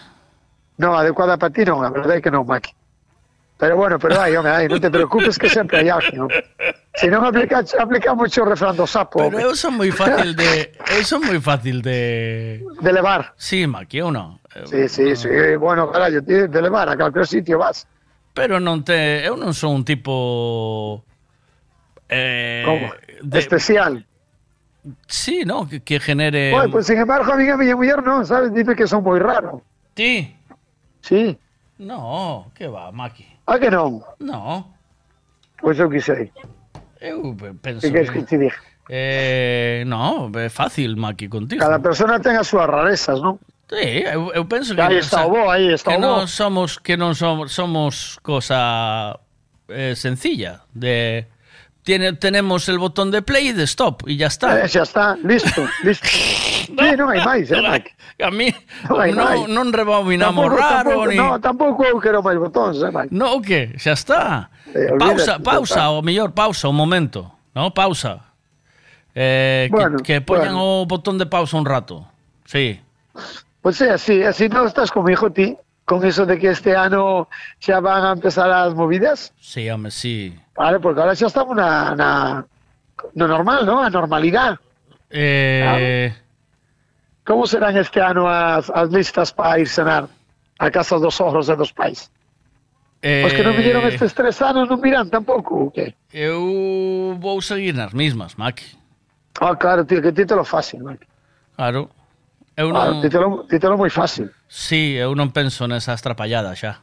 Non, 0.83 0.99
adecuada 0.99 1.39
para 1.39 1.55
ti 1.55 1.63
non, 1.63 1.87
a 1.87 1.93
verdade 1.95 2.19
é 2.19 2.23
que 2.25 2.33
non, 2.35 2.43
Maki. 2.43 2.75
Pero 3.61 3.79
bueno, 3.79 4.03
pero 4.03 4.19
hai, 4.19 4.35
home, 4.35 4.51
hai, 4.51 4.67
non 4.67 4.83
te 4.83 4.91
preocupes 4.91 5.39
que 5.39 5.47
sempre 5.47 5.79
hai 5.85 5.93
alguén, 5.95 6.27
home. 6.27 6.35
Se 6.99 7.07
non 7.07 7.23
aplica, 7.23 7.63
aplica 7.79 8.11
mucho 8.15 8.43
o 8.43 8.47
refrán 8.51 8.75
do 8.75 8.83
sapo, 8.87 9.23
Pero 9.23 9.55
son 9.55 9.79
moi 9.79 9.91
fácil 9.95 10.35
de 10.35 10.75
eu 10.99 11.03
son 11.07 11.23
moi 11.23 11.39
fácil 11.39 11.79
de 11.79 12.59
De 12.83 12.91
levar. 12.91 13.39
Sí, 13.39 13.67
Maki, 13.71 14.03
eu 14.03 14.11
non. 14.11 14.43
Sí, 14.67 14.89
sí, 14.91 15.15
sí, 15.15 15.31
bueno, 15.63 15.87
carallo, 15.95 16.19
ti 16.27 16.51
de 16.51 16.61
levar 16.63 16.91
a 16.91 16.97
calquer 16.99 17.23
sitio 17.27 17.63
vas. 17.63 17.87
Pero 18.35 18.59
non 18.59 18.83
te 18.83 19.23
eu 19.23 19.39
non 19.39 19.55
son 19.55 19.79
un 19.79 19.85
tipo 19.87 21.07
eh 22.09 22.63
Como? 22.67 22.91
de- 23.23 23.39
Especial. 23.39 24.03
Sí, 25.07 25.45
no, 25.45 25.69
que, 25.69 25.83
que 25.87 26.01
genere 26.01 26.51
Oye, 26.55 26.69
pues 26.71 26.87
sin 26.87 26.99
embargo, 26.99 27.31
a 27.33 27.37
mí 27.37 27.47
a 27.49 27.57
mi 27.57 27.71
mujer 27.75 28.03
no, 28.03 28.25
¿sabes? 28.25 28.53
Dime 28.55 28.75
que 28.75 28.87
son 28.87 29.03
muy 29.05 29.19
raros. 29.19 29.61
Ti? 29.95 30.35
Sí. 31.03 31.37
No, 31.79 32.51
que 32.55 32.67
va, 32.67 32.91
Maki. 32.91 33.27
Ah, 33.47 33.59
que 33.59 33.71
non? 33.71 34.03
No, 34.19 34.75
Pois 35.61 35.79
eu 35.79 35.91
quisei. 35.91 36.31
Eu 37.01 37.37
penso 37.63 37.81
que... 37.81 37.93
queres 37.93 38.11
que 38.11 38.23
te 38.23 38.39
diga? 38.39 38.57
Eh, 38.89 39.85
no, 39.87 40.33
é 40.35 40.49
fácil, 40.49 40.97
Maki, 40.97 41.29
contigo. 41.29 41.61
Cada 41.61 41.79
persona 41.79 42.19
ten 42.21 42.41
as 42.41 42.49
súas 42.49 42.67
rarezas, 42.67 43.21
non? 43.21 43.37
Sí, 43.69 44.01
eu, 44.01 44.33
eu 44.33 44.49
penso 44.49 44.75
que... 44.75 44.81
Aí 44.81 44.97
está 44.97 45.27
o 45.27 45.31
bo, 45.31 45.51
aí 45.53 45.77
está 45.77 45.93
que 45.93 45.99
o 45.99 46.01
non 46.01 46.25
somos, 46.25 46.81
que 46.81 46.97
non 46.97 47.13
somos, 47.13 47.53
somos 47.53 48.17
cosa 48.25 49.21
eh, 49.69 49.93
sencilla, 49.93 50.65
de... 50.73 51.29
Tiene, 51.85 52.13
tenemos 52.13 52.69
el 52.69 52.77
botón 52.79 53.11
de 53.11 53.23
play 53.23 53.49
y 53.49 53.53
de 53.53 53.65
stop 53.65 54.05
y 54.09 54.17
ya 54.17 54.29
está. 54.29 54.61
Eh, 54.61 54.69
xa 54.69 54.85
está, 54.85 55.17
listo, 55.25 55.65
listo. 55.85 56.09
no, 56.77 56.85
sí, 56.85 56.97
non 56.97 57.13
hai 57.13 57.21
máis, 57.21 57.49
eh, 57.53 57.61
Mike? 57.61 57.93
A 58.25 58.33
mí 58.33 58.53
non, 58.89 58.97
hai 59.01 59.13
non, 59.13 59.49
non 59.53 59.69
rebobinamos 59.73 60.49
tampouco, 60.49 60.61
raro, 60.61 60.89
tampouco, 60.89 61.09
ni... 61.09 61.17
No, 61.17 61.29
tampouco 61.37 61.81
eu 61.85 61.97
quero 62.01 62.25
máis 62.25 62.41
botóns, 62.41 62.81
eh, 62.81 62.89
Mike? 62.89 63.13
No, 63.13 63.37
o 63.37 63.45
que? 63.45 63.77
Xa 63.77 63.93
está. 63.93 64.49
Eh, 64.75 64.93
pausa, 64.99 65.39
pausa, 65.39 65.91
o 65.91 66.03
mellor, 66.03 66.33
pausa 66.33 66.69
un 66.69 66.77
momento. 66.77 67.33
No, 67.55 67.73
pausa. 67.73 68.25
Eh, 69.15 69.69
que- 69.71 69.77
Bueno, 69.77 69.99
que, 69.99 70.21
poñan 70.21 70.55
bueno. 70.55 70.83
o 70.83 70.87
botón 70.87 71.19
de 71.19 71.27
pausa 71.27 71.57
un 71.57 71.65
rato. 71.67 72.07
Sí. 72.45 72.81
Pois 73.61 73.81
é, 73.81 73.91
así, 73.91 74.23
así 74.23 74.49
non 74.49 74.65
estás 74.71 74.89
comigo 74.95 75.29
ti, 75.35 75.57
con 75.85 76.05
eso 76.07 76.23
de 76.25 76.39
que 76.39 76.55
este 76.55 76.77
ano 76.77 77.27
xa 77.59 77.81
van 77.83 78.05
a 78.05 78.13
empezar 78.15 78.47
as 78.53 78.73
movidas. 78.77 79.33
Sí, 79.41 79.67
home, 79.69 79.91
sí. 79.91 80.33
Vale, 80.55 80.79
porque 80.79 81.01
ahora 81.03 81.17
xa 81.19 81.27
estamos 81.27 81.57
na, 81.59 81.95
na 81.99 82.09
no 83.19 83.25
normal, 83.27 83.67
¿no? 83.67 83.83
A 83.83 83.91
normalidade. 83.91 84.57
Eh, 85.11 86.13
Como 87.27 87.45
serán 87.47 87.77
este 87.77 88.01
ano 88.01 88.25
as, 88.29 88.71
as 88.71 88.89
listas 88.89 89.33
para 89.33 89.59
ir 89.59 89.69
cenar 89.69 90.09
a 90.59 90.71
casa 90.71 90.97
dos 90.97 91.21
ogros 91.21 91.49
e 91.49 91.57
dos 91.57 91.73
pais? 91.75 92.09
Os 92.99 93.31
que 93.33 93.47
non 93.47 93.55
viñeron 93.55 93.87
eh, 93.87 93.95
estes 93.95 94.11
tres 94.11 94.43
anos 94.43 94.67
non 94.67 94.83
miran 94.83 95.07
tampouco, 95.07 95.67
o 95.67 95.71
que? 95.71 95.95
Eu 96.11 97.15
vou 97.23 97.39
seguir 97.39 97.71
nas 97.79 97.95
mismas, 97.95 98.35
Maki. 98.35 98.67
Ah, 99.39 99.55
claro, 99.55 99.87
tío, 99.87 100.03
que 100.03 100.11
títelo 100.11 100.43
fácil, 100.43 100.83
Mike. 100.83 101.07
Claro. 101.55 101.91
Eu 102.59 102.75
Claro, 102.75 102.99
non... 102.99 103.03
títelo, 103.07 103.27
títelo 103.47 103.79
moi 103.79 103.87
fácil. 103.87 104.35
Sí, 104.51 104.99
eu 104.99 105.15
non 105.15 105.31
penso 105.31 105.71
nesas 105.71 106.03
trapalladas 106.03 106.59
xa. 106.59 106.83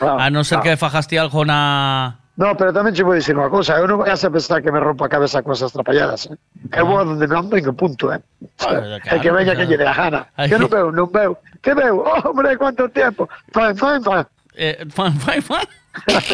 Claro, 0.00 0.16
A 0.16 0.32
non 0.32 0.40
ser 0.48 0.64
claro. 0.64 0.72
que 0.72 0.80
fajaste 0.80 1.20
algo 1.20 1.44
na... 1.44 2.16
No, 2.32 2.56
pero 2.56 2.72
tamén 2.72 2.96
che 2.96 3.04
vou 3.04 3.12
dicir 3.12 3.36
unha 3.36 3.52
cousa, 3.52 3.76
eu 3.76 3.84
non 3.84 4.00
vayas 4.00 4.24
a 4.24 4.32
pensar 4.32 4.64
que 4.64 4.72
me 4.72 4.80
rompa 4.80 5.04
a 5.04 5.12
cabeza 5.12 5.44
con 5.44 5.52
esas 5.52 5.68
trapalladas, 5.68 6.32
eh? 6.32 6.36
Eu 6.72 6.88
vou 6.88 6.96
a 6.96 7.04
donde 7.04 7.28
non 7.28 7.44
vengo, 7.52 7.76
punto, 7.76 8.08
eh? 8.08 8.24
Joder, 8.56 9.04
é 9.04 9.20
que 9.20 9.20
claro, 9.20 9.36
veña 9.36 9.52
claro. 9.52 9.58
que 9.60 9.64
lle 9.68 9.76
dé 9.76 9.84
a 9.84 9.92
gana. 9.92 10.20
Ai, 10.32 10.48
Que 10.48 10.56
non 10.56 10.72
veu, 10.72 10.88
non 10.88 11.12
veu. 11.12 11.36
Que 11.60 11.76
veu? 11.76 12.00
Oh, 12.00 12.32
hombre, 12.32 12.56
cuánto 12.56 12.88
tempo. 12.88 13.28
Fan, 13.52 13.76
fan, 13.76 14.00
fan. 14.00 14.24
Eh, 14.54 14.84
fan, 14.90 15.12
fan, 15.18 15.42
fan. 15.42 15.66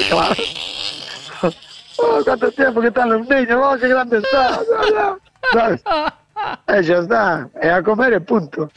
claro. 0.08 0.34
Oh, 2.00 2.20
cuánto 2.24 2.52
tempo, 2.52 2.80
que 2.80 2.92
tal 2.92 3.08
los 3.08 3.28
niños? 3.28 3.58
Oh, 3.60 3.76
que 3.76 3.88
grande 3.88 4.18
está. 4.18 4.60
¿Sabes? 5.52 5.82
E 6.68 6.82
xa 6.86 6.98
está. 7.02 7.48
É 7.58 7.74
a 7.74 7.82
comer 7.82 8.12
e 8.12 8.20
punto. 8.20 8.70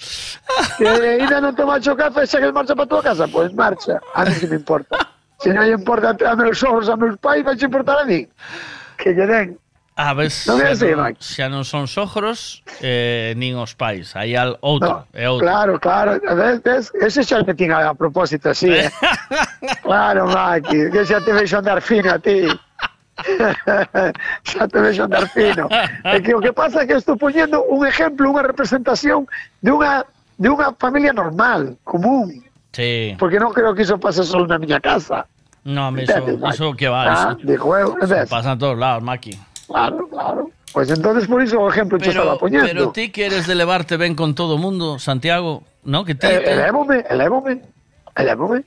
Que 0.77 0.87
ainda 0.89 1.37
non 1.37 1.53
tomacho 1.53 1.93
café, 1.93 2.25
xa 2.25 2.41
que 2.41 2.49
marcha 2.49 2.73
para 2.73 2.89
tua 2.89 3.05
casa, 3.05 3.29
pois 3.29 3.53
marcha. 3.53 4.01
A 4.17 4.25
mí 4.25 4.33
que 4.41 4.49
me 4.49 4.57
importa. 4.57 4.97
Se 5.37 5.53
non 5.53 5.69
lle 5.69 5.77
importa 5.77 6.17
a 6.17 6.33
meus 6.33 6.57
ogros, 6.65 6.89
a 6.89 6.97
meus 6.97 7.13
pais, 7.21 7.45
vai 7.45 7.53
importar 7.53 8.01
a 8.01 8.05
mí. 8.09 8.25
Que 8.97 9.13
lle 9.13 9.29
den. 9.29 9.60
A 10.01 10.13
ves, 10.17 10.49
Non 10.49 10.57
é 10.65 10.73
xa, 11.21 11.45
non, 11.45 11.61
son 11.61 11.85
sogros 11.85 12.65
eh, 12.81 13.37
nin 13.37 13.53
os 13.53 13.77
pais. 13.77 14.17
Hai 14.17 14.33
al 14.33 14.57
outro, 14.65 15.05
é 15.13 15.29
outro. 15.29 15.45
Claro, 15.45 15.77
claro. 15.77 16.17
Ves, 16.17 16.57
ves? 16.65 16.85
Ese 16.97 17.21
xa 17.21 17.45
que 17.45 17.53
tinha 17.53 17.77
a 17.85 17.93
propósito 17.93 18.49
así, 18.49 18.73
eh? 18.73 18.89
claro, 19.85 20.25
Maki, 20.25 20.89
que 20.89 21.05
xa 21.05 21.21
te 21.21 21.29
vexo 21.29 21.61
andar 21.61 21.85
fino 21.85 22.09
a 22.09 22.17
ti. 22.17 22.49
xa 24.49 24.65
te 24.65 24.79
vexo 24.81 25.05
andar 25.05 25.29
fino. 25.29 25.69
É 26.01 26.17
que 26.17 26.33
o 26.33 26.41
que 26.41 26.49
pasa 26.49 26.81
é 26.81 26.89
que 26.89 26.97
estou 26.97 27.13
poñendo 27.13 27.61
un 27.69 27.85
exemplo, 27.85 28.25
unha 28.25 28.41
representación 28.41 29.29
de 29.61 29.69
unha 29.69 30.01
de 30.41 30.49
unha 30.49 30.73
familia 30.81 31.13
normal, 31.13 31.77
común, 31.85 32.41
Sí. 32.73 33.13
porque 33.21 33.37
non 33.37 33.53
creo 33.53 33.77
que 33.77 33.85
iso 33.85 34.01
pase 34.01 34.25
só 34.25 34.41
na 34.49 34.57
miña 34.57 34.81
casa. 34.81 35.29
No, 35.61 35.93
me 35.93 36.09
iso, 36.09 36.17
iso 36.25 36.73
que 36.73 36.89
va, 36.89 37.05
Ah, 37.05 37.37
iso. 37.37 37.45
digo 37.45 37.69
eu, 37.77 37.93
todos 38.57 38.77
lados, 38.81 39.05
Maki. 39.05 39.50
Claro, 39.71 40.07
claro. 40.09 40.49
Pois 40.73 40.89
entonces 40.89 41.27
por 41.27 41.41
iso 41.43 41.59
o 41.59 41.69
exemplo 41.69 41.97
te 41.97 42.09
estaba 42.09 42.31
Pero, 42.31 42.39
poñendo. 42.39 42.67
pero 42.67 42.91
ti 42.91 43.09
que 43.09 43.25
eres 43.25 43.45
de 43.47 43.55
levarte 43.55 43.97
ben 43.97 44.15
con 44.15 44.35
todo 44.35 44.57
mundo, 44.57 44.99
Santiago, 44.99 45.63
¿no? 45.83 46.05
Que 46.05 46.13
Eh, 46.13 46.15
te- 46.15 46.51
elévome, 46.51 47.03
elévome, 47.09 47.61
elévome. 48.15 48.63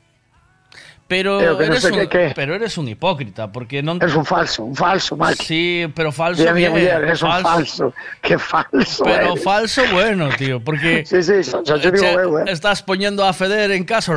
pero, 1.09 1.39
pero 1.39 1.57
que 1.59 1.65
no 1.67 1.73
eres 1.73 1.83
sé 1.83 1.93
un, 1.93 1.99
qué- 2.01 2.09
qué. 2.09 2.33
pero 2.35 2.55
eres 2.55 2.77
un 2.77 2.89
hipócrita, 2.89 3.51
porque 3.53 3.83
non... 3.83 4.01
Es 4.03 4.15
un 4.15 4.25
falso, 4.25 4.65
un 4.65 4.75
falso, 4.77 5.17
Mike. 5.17 5.45
Sí, 5.45 5.87
pero 5.95 6.13
falso 6.13 6.43
mira, 6.43 6.53
bien, 6.53 6.75
mira, 6.75 7.13
es 7.13 7.23
un 7.23 7.31
falso. 7.41 7.93
Qué 8.21 8.37
falso. 8.39 9.05
Pero 9.05 9.33
eres. 9.33 9.43
falso 9.45 9.83
bueno, 9.93 10.29
tío, 10.37 10.61
porque... 10.65 11.05
Sí, 11.09 11.23
sí, 11.23 11.43
xa 11.45 11.63
te 11.63 11.91
digo 11.93 12.05
che, 12.05 12.13
eu, 12.21 12.39
eh. 12.41 12.45
Estás 12.49 12.83
poniendo 12.83 13.25
a 13.25 13.33
Feder 13.33 13.71
en 13.73 13.85
casa, 13.85 14.13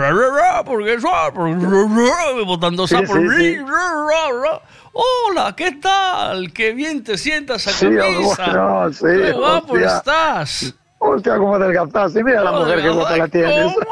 porque 0.66 0.96
eso, 0.96 1.08
ra, 1.08 2.44
botando 2.46 2.86
Sí, 2.88 2.96
sí, 2.98 3.14
sí. 3.38 3.56
ra. 3.64 4.62
Hola, 5.00 5.54
¿qué 5.56 5.74
tal? 5.74 6.52
Qué 6.54 6.74
bien 6.74 7.04
te 7.04 7.20
sientas 7.20 7.68
a 7.68 7.72
Sí, 7.72 7.86
camisa. 7.86 8.46
bueno, 8.48 8.92
sí, 8.94 9.06
Qué 9.06 9.32
guapo 9.34 9.74
hostia. 9.74 9.98
estás. 9.98 10.74
Hostia, 10.98 11.38
cómo 11.38 11.54
adelgazaste. 11.56 12.24
Mira 12.24 12.44
la 12.44 12.52
mujer 12.52 12.82
que 12.82 12.90
guapa 12.90 13.18
la 13.18 13.28
tienes. 13.28 13.76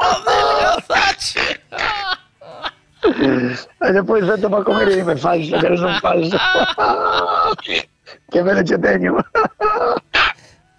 Y 3.08 3.92
después 3.92 4.26
vete 4.26 4.48
para 4.48 4.64
comer 4.64 4.88
y 4.88 4.94
dime 4.96 5.16
falso, 5.16 5.60
que 5.60 5.66
eres 5.66 5.80
un 5.80 6.00
falso. 6.00 6.36
que 8.32 8.42
me 8.42 8.54
leche 8.54 8.76
teño. 8.78 9.16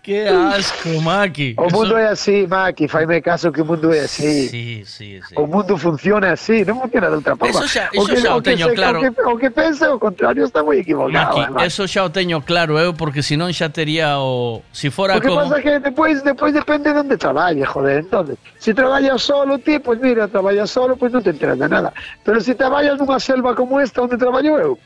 Que 0.08 0.26
asco, 0.26 1.02
Maki. 1.02 1.54
O 1.58 1.64
mundo 1.64 1.98
Eso... 1.98 1.98
é 1.98 2.08
así, 2.08 2.48
Maki, 2.48 2.88
faime 2.88 3.22
caso 3.22 3.52
que 3.52 3.60
o 3.60 3.66
mundo 3.66 3.92
é 3.92 4.06
así. 4.06 4.48
Sí, 4.48 4.84
sí, 4.86 5.20
sí. 5.28 5.36
O 5.36 5.46
mundo 5.46 5.76
funciona 5.76 6.32
así, 6.32 6.64
non 6.64 6.80
funciona 6.80 7.12
de 7.12 7.20
outra 7.20 7.36
forma. 7.36 7.52
Eso 7.52 7.68
xa, 7.68 7.92
eso 7.92 8.00
o 8.00 8.08
que, 8.08 8.16
xa 8.16 8.32
o, 8.32 8.38
o 8.38 8.42
teño 8.42 8.72
que, 8.72 8.76
claro. 8.80 9.00
O 9.00 9.02
que, 9.04 9.12
o 9.20 9.36
que 9.36 9.52
pense, 9.52 9.84
o 9.84 10.00
contrario 10.00 10.48
está 10.48 10.64
moi 10.64 10.80
equivocado. 10.80 11.12
Maki, 11.12 11.52
además. 11.52 11.68
eso 11.68 11.84
xa 11.92 12.08
o 12.08 12.12
teño 12.16 12.40
claro 12.40 12.80
eu, 12.80 12.96
porque 12.96 13.20
senón 13.20 13.52
xa 13.52 13.68
tería 13.68 14.16
o... 14.24 14.64
Si 14.72 14.88
fora 14.88 15.20
o 15.20 15.20
que 15.20 15.28
como... 15.28 15.44
pasa 15.44 15.60
que 15.60 15.76
depois, 15.84 16.24
depois 16.24 16.56
depende 16.56 16.88
de 16.96 17.04
onde 17.04 17.20
traballe, 17.20 17.68
joder, 17.68 18.08
entonces. 18.08 18.40
Si 18.64 18.72
traballas 18.72 19.20
solo, 19.20 19.60
ti, 19.60 19.76
pois 19.84 20.00
pues 20.00 20.08
mira, 20.08 20.32
traballas 20.32 20.72
solo, 20.72 20.96
pois 20.96 21.12
pues 21.12 21.20
non 21.20 21.24
te 21.28 21.36
enteras 21.36 21.60
de 21.60 21.68
nada. 21.68 21.92
Pero 22.24 22.40
se 22.40 22.56
si 22.56 22.56
traballas 22.56 22.96
nunha 22.96 23.20
selva 23.20 23.52
como 23.60 23.84
esta 23.84 24.08
onde 24.08 24.16
traballo 24.16 24.56
eu, 24.72 24.80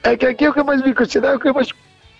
é 0.00 0.16
que 0.16 0.32
aquí 0.32 0.48
o 0.48 0.56
que 0.56 0.64
máis 0.64 0.80
me 0.80 0.96
coche 0.96 1.20
dá, 1.20 1.36
o 1.36 1.38
que 1.38 1.52
máis 1.52 1.68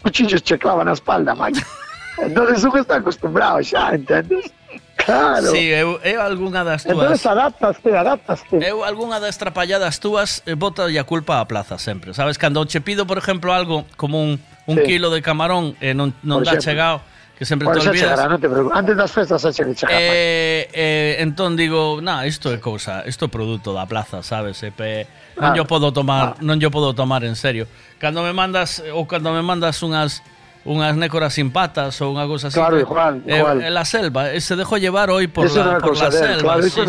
cuchillos 0.02 0.42
checaban 0.42 0.86
la 0.86 0.92
espalda, 0.92 1.34
man. 1.34 1.52
Entonces 2.18 2.62
uno 2.64 2.80
está 2.80 2.96
acostumbrado 2.96 3.60
ya, 3.60 3.90
entendes? 3.90 4.52
Claro. 4.96 5.50
Sí, 5.50 5.70
eu, 5.70 5.98
eu 6.04 6.20
algunha 6.22 6.62
das 6.62 6.84
túas... 6.84 7.20
Entón 7.20 7.32
adaptaste, 7.32 7.96
adaptaste. 7.96 8.56
Eu 8.62 8.84
algunha 8.84 9.18
das 9.18 9.36
trapalladas 9.36 9.98
túas 9.98 10.42
eh, 10.46 10.54
bota 10.54 10.86
a 10.86 11.04
culpa 11.04 11.40
á 11.40 11.46
plaza 11.48 11.78
sempre. 11.78 12.14
Sabes, 12.14 12.38
cando 12.38 12.62
che 12.66 12.80
pido, 12.80 13.06
por 13.06 13.18
exemplo, 13.18 13.52
algo 13.52 13.84
como 13.96 14.22
un, 14.22 14.38
un 14.66 14.76
sí. 14.78 14.84
kilo 14.84 15.10
de 15.10 15.22
camarón 15.22 15.74
e 15.80 15.90
eh, 15.90 15.94
non, 15.94 16.14
non 16.22 16.46
por 16.46 16.54
tá 16.54 16.62
chegado, 16.62 17.02
que 17.34 17.42
sempre 17.42 17.66
por 17.66 17.74
te 17.74 17.82
olvidas. 17.82 18.14
Chegará, 18.14 18.30
non 18.30 18.38
te 18.38 18.46
preocupes. 18.46 18.78
Antes 18.78 18.94
das 18.94 19.10
festas 19.10 19.42
xa 19.42 19.50
que 19.66 19.74
chegará. 19.74 19.98
Eh, 19.98 20.70
eh, 20.70 21.24
entón 21.24 21.58
digo, 21.58 21.98
na, 21.98 22.22
isto 22.22 22.54
é 22.54 22.62
cousa, 22.62 23.02
isto 23.02 23.26
é 23.26 23.28
produto 23.28 23.74
da 23.74 23.90
plaza, 23.90 24.22
sabes? 24.22 24.62
E, 24.62 24.70
eh, 24.70 24.72
pe, 24.72 24.88
non 25.42 25.50
Ah. 25.52 25.56
yo 25.58 25.66
podo 25.66 25.90
tomar, 25.90 26.38
non 26.38 26.62
yo 26.62 26.70
podo 26.70 26.94
tomar 26.94 27.26
en 27.26 27.34
serio. 27.34 27.66
Cando 27.98 28.22
me 28.22 28.30
mandas 28.32 28.78
ou 28.94 29.02
cando 29.10 29.34
me 29.34 29.42
mandas 29.42 29.82
unhas 29.82 30.22
unhas 30.62 30.94
nécoras 30.94 31.34
sin 31.34 31.50
patas 31.50 31.98
ou 31.98 32.14
unha 32.14 32.22
cousa 32.30 32.46
así. 32.46 32.54
Claro, 32.54 32.78
igual, 32.78 33.18
eh, 33.26 33.42
igual. 33.42 33.66
En 33.66 33.74
la 33.74 33.82
selva, 33.82 34.30
eh, 34.30 34.38
se 34.38 34.54
dejó 34.54 34.78
llevar 34.78 35.10
hoy 35.10 35.26
por 35.26 35.50
Eso 35.50 35.58
no 35.66 35.74
la, 35.74 35.76
es 35.78 35.82
por 35.82 35.98
la 35.98 36.06
él, 36.06 36.12
selva. 36.14 36.54
claro, 36.54 36.62
sí, 36.62 36.80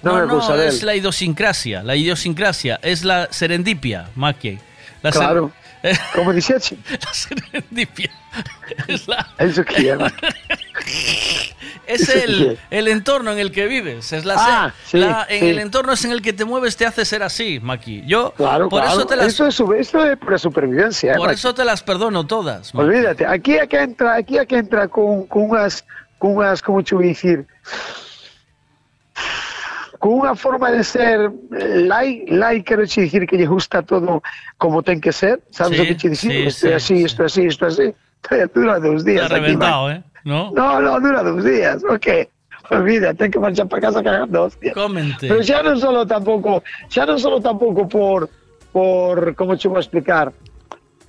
no- 0.00 0.24
no 0.24 0.40
no, 0.40 0.54
es 0.64 0.80
la 0.82 0.96
idiosincrasia, 0.96 1.84
la 1.84 1.92
idiosincrasia, 1.94 2.80
es 2.80 3.04
la 3.04 3.28
serendipia, 3.30 4.08
Maki. 4.16 4.56
La 5.02 5.12
Claro. 5.12 5.52
Como 6.14 6.32
dixeche. 6.32 6.76
la 6.90 7.14
serendipia. 7.14 8.10
Es 8.88 9.06
la 9.08 9.26
Eso 9.38 9.64
que 9.64 9.76
es 11.86 12.00
Eso 12.02 12.12
el, 12.12 12.58
el 12.70 12.88
entorno 12.88 13.32
en 13.32 13.38
el 13.38 13.52
que 13.52 13.66
vives. 13.66 14.12
Es 14.12 14.24
la, 14.24 14.34
Ah, 14.38 14.74
sí, 14.84 14.98
la- 14.98 15.26
en 15.28 15.40
sí. 15.40 15.48
el 15.48 15.58
entorno 15.58 15.92
es 15.92 16.04
en 16.04 16.12
el 16.12 16.22
que 16.22 16.32
te 16.32 16.44
mueves 16.44 16.76
te 16.76 16.86
hace 16.86 17.04
ser 17.04 17.22
así, 17.22 17.60
Maki. 17.60 18.04
Yo 18.06 18.32
Claro, 18.36 18.68
por 18.68 18.82
claro. 18.82 18.98
eso 18.98 19.06
te 19.06 19.16
las 19.16 19.26
Eso 19.28 19.46
es, 19.46 19.60
eso 19.88 20.04
es 20.04 20.16
pura 20.18 20.38
supervivencia. 20.38 21.12
eh, 21.12 21.16
por 21.16 21.26
man. 21.26 21.34
eso 21.34 21.54
te 21.54 21.64
las 21.64 21.82
perdono 21.82 22.26
todas. 22.26 22.74
Maki. 22.74 22.88
Olvídate, 22.88 23.26
aquí 23.26 23.56
é 23.56 23.66
que 23.66 23.80
entra, 23.80 24.14
aquí 24.16 24.36
que 24.46 24.62
con, 24.88 25.26
con 25.26 25.50
unhas, 25.50 25.84
con 26.18 26.36
unhas, 26.36 26.62
como 26.62 26.82
te 26.82 26.94
voy 26.94 27.06
a 27.06 27.08
dicir, 27.08 27.46
con 29.98 30.14
unha 30.22 30.34
forma 30.38 30.70
de 30.70 30.82
ser 30.86 31.30
lai, 31.90 32.22
lai 32.30 32.62
quero 32.62 32.86
che 32.86 33.02
dicir 33.02 33.26
que 33.26 33.36
lle 33.36 33.46
gusta 33.50 33.82
todo 33.82 34.22
como 34.56 34.82
ten 34.82 35.02
que 35.02 35.10
ser, 35.12 35.42
sabes 35.50 35.78
Sí, 35.78 35.82
o 35.82 35.86
que 35.90 35.96
che 35.98 36.08
dicir? 36.14 36.30
sí, 36.30 36.38
isto 36.46 36.66
sí, 36.66 36.72
así, 36.72 36.94
isto 37.04 37.22
así, 37.26 37.42
isto 37.50 37.64
así. 37.66 37.86
Dura 38.54 38.78
dos 38.78 39.04
días 39.04 39.24
Está 39.26 39.36
aquí, 39.36 39.44
reventado, 39.54 39.82
man. 39.88 39.96
¿eh? 39.96 40.02
¿No? 40.24 40.50
No, 40.52 40.80
no, 40.80 41.00
dura 41.00 41.22
dos 41.22 41.42
días, 41.44 41.82
o 41.88 41.98
qué? 41.98 42.28
Olvida, 42.70 43.14
ten 43.14 43.30
que 43.30 43.38
marchar 43.38 43.66
para 43.66 43.82
casa 43.88 44.02
cagando 44.02 44.44
hostias. 44.44 44.74
Comente. 44.74 45.24
Pero 45.26 45.40
xa 45.42 45.62
non 45.62 45.78
solo 45.80 46.04
tampouco, 46.04 46.60
xa 46.90 47.06
non 47.08 47.16
solo 47.18 47.40
tampouco 47.40 47.88
por 47.88 48.28
por 48.70 49.32
como 49.34 49.56
che 49.56 49.66
vou 49.72 49.78
explicar, 49.80 50.28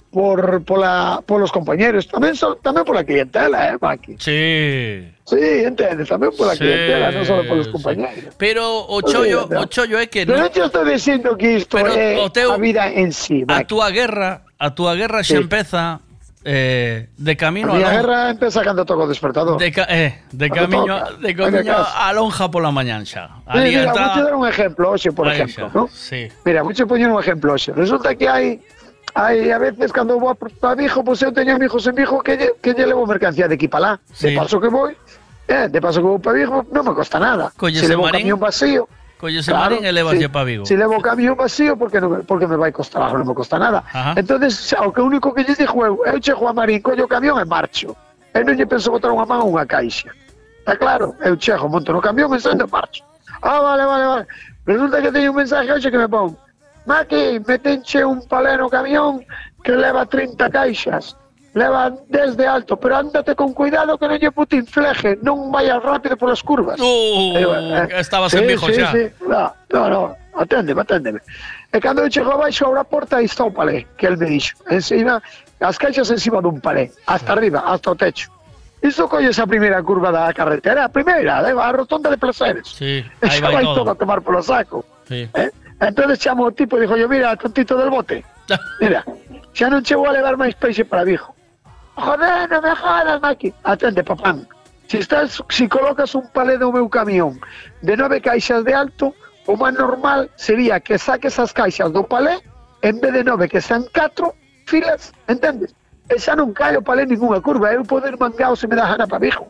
por 0.09 0.63
pola 0.65 1.21
polos 1.25 1.53
compañeros, 1.53 2.09
tamén 2.09 2.33
so, 2.33 2.57
tamén 2.65 2.81
pola 2.81 3.05
clientela, 3.05 3.69
eh, 3.73 3.77
Maki. 3.77 4.17
Sí. 4.17 5.05
Sí, 5.29 5.37
entendes, 5.61 6.09
tamén 6.09 6.33
pola 6.33 6.57
Sí, 6.57 6.65
clientela, 6.65 7.13
non 7.13 7.21
solo 7.29 7.45
polos 7.45 7.69
sí. 7.69 7.73
compañeros. 7.77 8.33
Pero 8.41 8.89
o 8.89 8.97
chollo, 9.05 9.45
o 9.45 9.65
chollo 9.69 10.01
é 10.01 10.09
que 10.09 10.25
Pero 10.25 10.41
no, 10.41 10.49
non 10.49 10.51
te 10.51 10.65
estou 10.65 10.81
dicindo 10.81 11.37
que 11.37 11.61
isto 11.61 11.77
Pero 11.77 11.93
é 11.93 12.17
o 12.17 12.33
teu- 12.33 12.49
a 12.49 12.57
vida 12.57 12.89
en 12.89 13.13
sí, 13.13 13.45
a 13.45 13.61
Maki. 13.61 13.69
túa 13.69 13.93
guerra, 13.93 14.41
a 14.57 14.73
túa 14.73 14.97
guerra 14.97 15.21
xa 15.21 15.37
Sí. 15.37 15.45
empeza 15.45 16.01
eh, 16.41 17.11
de 17.19 17.33
A 17.35 17.37
camino 17.37 17.69
a 17.69 17.77
lonja. 17.77 17.91
guerra 17.99 18.19
empeza 18.31 18.63
cando 18.63 18.85
toco 18.87 19.05
despertador. 19.05 19.59
De, 19.59 19.69
ca 19.75 19.85
eh, 19.91 20.23
de 20.31 20.47
camiño, 20.49 20.97
toca. 20.97 21.21
de 21.21 21.35
casa. 21.35 22.07
a 22.07 22.13
lonja 22.15 22.47
xa. 23.05 23.27
Sí, 23.27 23.43
Ali 23.45 23.75
mira, 23.75 23.91
vou 23.93 24.09
te 24.15 24.21
dar 24.23 24.33
un 24.33 24.47
ejemplo, 24.47 24.83
hoxe, 24.89 25.11
por 25.11 25.27
Aí 25.27 25.35
ejemplo, 25.37 25.69
¿no? 25.75 25.85
Sí. 25.93 26.31
Mira, 26.47 26.63
vou 26.63 26.73
te 26.73 26.87
poñer 26.87 27.11
un 27.11 27.19
ejemplo 27.19 27.53
hoxe. 27.53 27.75
Resulta 27.75 28.15
que 28.15 28.25
hai 28.25 28.57
hai 29.15 29.51
a 29.51 29.57
veces 29.57 29.91
cando 29.91 30.19
vou 30.19 30.29
a, 30.29 30.75
Vigo, 30.75 31.03
pois 31.03 31.21
eu 31.21 31.31
teño 31.31 31.55
amigos 31.55 31.85
en 31.87 31.95
Vigo 31.95 32.21
que 32.21 32.37
lle, 32.37 32.53
que 32.61 32.73
lle 32.73 32.85
levo 32.85 33.05
mercancía 33.05 33.47
de 33.47 33.55
aquí 33.55 33.67
para 33.67 33.81
lá. 33.81 33.99
Sí. 34.13 34.29
De 34.29 34.35
paso 34.37 34.59
que 34.59 34.67
vou, 34.67 34.89
eh, 35.47 35.67
de 35.69 35.79
paso 35.81 35.99
que 36.01 36.07
vou 36.07 36.19
para 36.19 36.37
Vigo, 36.37 36.65
non 36.71 36.83
me 36.85 36.93
costa 36.93 37.19
nada. 37.19 37.51
Colles 37.57 37.81
Se 37.81 37.85
el 37.85 37.97
levo 37.97 38.03
marín, 38.03 38.21
camión 38.21 38.39
vacío, 38.39 38.83
colles 39.17 39.47
el 39.47 39.55
marín 39.55 39.83
e 39.85 39.91
levas 39.91 40.17
sí. 40.17 40.27
pa 40.27 40.43
Vigo. 40.43 40.65
Si 40.65 40.75
levo 40.77 41.01
camión 41.01 41.35
vacío, 41.35 41.77
porque 41.77 41.99
non, 41.99 42.23
porque 42.23 42.45
me 42.45 42.57
vai 42.57 42.71
costar 42.71 43.11
non 43.13 43.25
me 43.25 43.33
costa 43.33 43.57
nada. 43.57 43.81
Ajá. 43.89 44.13
Entonces, 44.15 44.55
xa, 44.55 44.85
o 44.85 44.93
que 44.93 45.01
único 45.01 45.33
que 45.33 45.43
lle 45.43 45.55
dixo 45.55 45.79
eu, 45.81 46.05
eu 46.05 46.17
chego 46.21 46.45
a 46.47 46.53
Marín, 46.53 46.81
collo 46.85 47.05
o 47.05 47.09
camión 47.09 47.41
e 47.41 47.45
marcho. 47.45 47.97
Eu 48.33 48.45
non 48.45 48.53
lle 48.53 48.69
penso 48.69 48.93
botar 48.93 49.09
unha 49.09 49.25
man 49.25 49.41
a 49.41 49.47
unha 49.47 49.65
caixa. 49.65 50.13
Está 50.61 50.77
claro? 50.77 51.17
Eu 51.25 51.33
chego, 51.39 51.65
monto 51.65 51.89
no 51.89 52.03
camión, 52.03 52.29
e 52.29 52.39
marcho. 52.69 53.01
Ah, 53.41 53.59
vale, 53.63 53.85
vale, 53.85 54.05
vale. 54.05 54.25
Resulta 54.65 55.01
que 55.01 55.11
teño 55.11 55.31
un 55.31 55.37
mensaje 55.37 55.71
hoxe 55.71 55.89
que 55.89 55.97
me 55.97 56.07
pon 56.09 56.37
Maki, 56.89 57.39
metenche 57.45 58.03
un 58.03 58.27
palé 58.27 58.57
no 58.57 58.67
camión 58.67 59.23
que 59.63 59.73
leva 59.73 60.07
30 60.07 60.49
caixas. 60.49 61.15
Leva 61.53 61.93
desde 62.07 62.47
alto, 62.47 62.77
pero 62.77 62.97
ándate 62.97 63.35
con 63.35 63.53
cuidado 63.53 63.97
que 63.97 64.09
non 64.09 64.17
lle 64.17 64.33
putin 64.33 64.65
fleje, 64.65 65.17
non 65.21 65.53
vayas 65.53 65.81
rápido 65.85 66.17
polas 66.17 66.41
curvas. 66.41 66.81
Uh, 66.81 67.37
eu, 67.37 67.49
eh, 67.53 68.01
estabas 68.01 68.33
sí, 68.33 68.41
en 68.41 68.49
Vigo 68.49 68.65
sí, 68.65 68.81
xa. 68.81 68.89
Sí. 68.89 69.05
No, 69.21 69.53
no, 69.69 69.81
no, 69.89 70.01
aténdeme, 70.33 70.81
aténdeme. 70.81 71.21
E 71.69 71.77
cando 71.77 72.01
eu 72.01 72.09
chego 72.09 72.33
abaixo 72.33 72.65
abro 72.65 72.81
a 72.81 72.85
porta 72.85 73.21
e 73.21 73.29
está 73.29 73.45
o 73.45 73.53
palé, 73.53 73.85
que 73.97 74.09
el 74.09 74.17
me 74.17 74.25
dixo. 74.25 74.57
Encima, 74.69 75.21
as 75.61 75.77
caixas 75.77 76.09
encima 76.09 76.41
dun 76.41 76.57
palé, 76.57 76.89
hasta 77.05 77.33
arriba, 77.33 77.65
hasta 77.69 77.93
o 77.93 77.97
techo. 77.97 78.33
Isto 78.81 79.09
colle 79.09 79.29
esa 79.29 79.45
primeira 79.45 79.81
curva 79.85 80.09
da 80.09 80.33
carretera, 80.33 80.85
a 80.85 80.89
primeira, 80.89 81.37
a 81.37 81.69
rotonda 81.69 82.09
de 82.09 82.17
placeres. 82.17 82.65
Sí, 82.77 83.05
aí 83.21 83.41
vai 83.41 83.61
vai 83.61 83.65
todo 83.65 83.85
todo. 83.85 83.91
a 83.93 83.95
tomar 83.97 84.21
polo 84.21 84.41
saco. 84.41 84.85
Sí. 85.05 85.29
Eh? 85.33 85.49
Entonces 85.79 86.19
chamo 86.19 86.43
o 86.45 86.51
tipo 86.51 86.77
e 86.77 86.81
dixo 86.81 86.97
yo, 86.97 87.07
mira, 87.07 87.35
tontito 87.35 87.77
del 87.77 87.89
bote. 87.89 88.23
Mira, 88.81 89.05
xa 89.53 89.69
non 89.69 89.83
chego 89.83 90.07
a 90.07 90.11
levar 90.11 90.35
máis 90.35 90.55
peixe 90.55 90.83
para 90.83 91.05
Vigo. 91.05 91.31
Joder, 91.95 92.49
non 92.49 92.63
me 92.63 92.73
jodas, 92.75 93.21
Maki. 93.21 93.53
Atende, 93.63 94.03
papán. 94.03 94.47
Si, 94.87 94.97
estás, 94.97 95.43
si 95.49 95.67
colocas 95.67 96.15
un 96.15 96.27
palé 96.33 96.57
do 96.57 96.71
meu 96.71 96.89
camión 96.89 97.39
de 97.85 97.95
nove 97.95 98.19
caixas 98.19 98.65
de 98.65 98.73
alto, 98.73 99.13
o 99.45 99.53
máis 99.55 99.77
normal 99.77 100.27
sería 100.35 100.79
que 100.79 100.97
saques 100.97 101.37
as 101.39 101.53
caixas 101.53 101.93
do 101.93 102.03
palé, 102.03 102.41
en 102.81 102.99
vez 102.99 103.13
de 103.13 103.23
nove 103.23 103.47
que 103.47 103.61
sean 103.61 103.85
catro 103.93 104.33
filas, 104.65 105.13
entendes? 105.27 105.71
E 106.09 106.17
xa 106.17 106.33
non 106.33 106.51
cae 106.51 106.75
o 106.75 106.81
palé 106.81 107.05
ninguna 107.05 107.39
curva, 107.39 107.71
eu 107.71 107.85
poder 107.85 108.17
mangao 108.17 108.57
se 108.57 108.65
me 108.67 108.75
dá 108.75 108.89
gana 108.89 109.05
para 109.05 109.21
Vigo. 109.21 109.45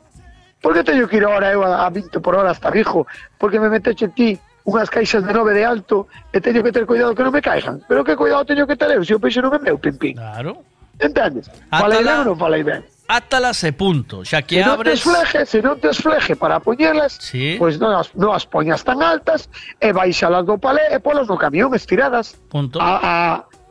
Por 0.59 0.75
que 0.75 0.83
teño 0.83 1.07
que 1.07 1.17
ir 1.17 1.25
ahora 1.25 1.55
eu 1.55 1.63
a 1.63 1.87
a 1.87 1.89
20 1.89 2.19
por 2.19 2.35
hora 2.35 2.51
hasta 2.51 2.69
Vigo? 2.69 3.07
Porque 3.39 3.59
me 3.59 3.71
meteche 3.71 4.11
ti 4.11 4.35
unhas 4.69 4.89
caixas 4.93 5.25
de 5.25 5.33
nove 5.33 5.57
de 5.57 5.65
alto 5.65 6.05
e 6.29 6.37
teño 6.37 6.61
que 6.61 6.69
ter 6.71 6.85
cuidado 6.85 7.17
que 7.17 7.25
non 7.25 7.33
me 7.33 7.41
caigan. 7.41 7.81
Pero 7.89 8.05
que 8.05 8.13
cuidado 8.13 8.45
teño 8.45 8.69
que 8.69 8.77
ter 8.77 8.93
eu 8.93 9.01
se 9.01 9.17
o 9.17 9.19
peixe 9.19 9.41
non 9.41 9.49
é 9.49 9.59
meu, 9.59 9.81
pim 9.81 9.97
pim. 9.97 10.13
Claro. 10.13 10.61
Entendes? 11.01 11.49
Falei 11.73 12.03
ben 12.05 12.21
ou 12.21 12.35
non 12.35 12.37
falei 12.37 12.61
ben? 12.61 12.85
Átalas 13.09 13.63
e 13.65 13.73
punto. 13.73 14.21
Xa 14.21 14.45
que 14.45 14.61
non 14.61 14.77
abres... 14.77 15.01
tes 15.01 15.09
fleje, 15.09 15.39
se 15.49 15.59
non 15.65 15.81
tes 15.81 15.97
fleje 15.97 16.37
para 16.37 16.61
poñelas, 16.61 17.17
Sí. 17.17 17.57
pois 17.57 17.81
non 17.81 17.97
as, 17.97 18.13
non 18.13 18.37
as 18.37 18.45
poñas 18.45 18.85
tan 18.85 19.01
altas 19.01 19.49
e 19.81 19.89
baixalas 19.89 20.45
do 20.45 20.61
palé 20.61 20.93
e 20.93 21.01
polas 21.01 21.25
no 21.25 21.33
camión 21.39 21.73
estiradas 21.73 22.37
Punto. 22.53 22.77
a, 22.77 23.01
a, 23.01 23.13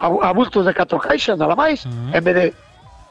a, 0.03 0.07
a 0.11 0.31
bultos 0.35 0.67
de 0.67 0.75
catro 0.75 0.99
caixas, 0.99 1.39
nada 1.39 1.55
máis, 1.55 1.87
en 1.87 2.19
vez 2.25 2.35
de 2.35 2.47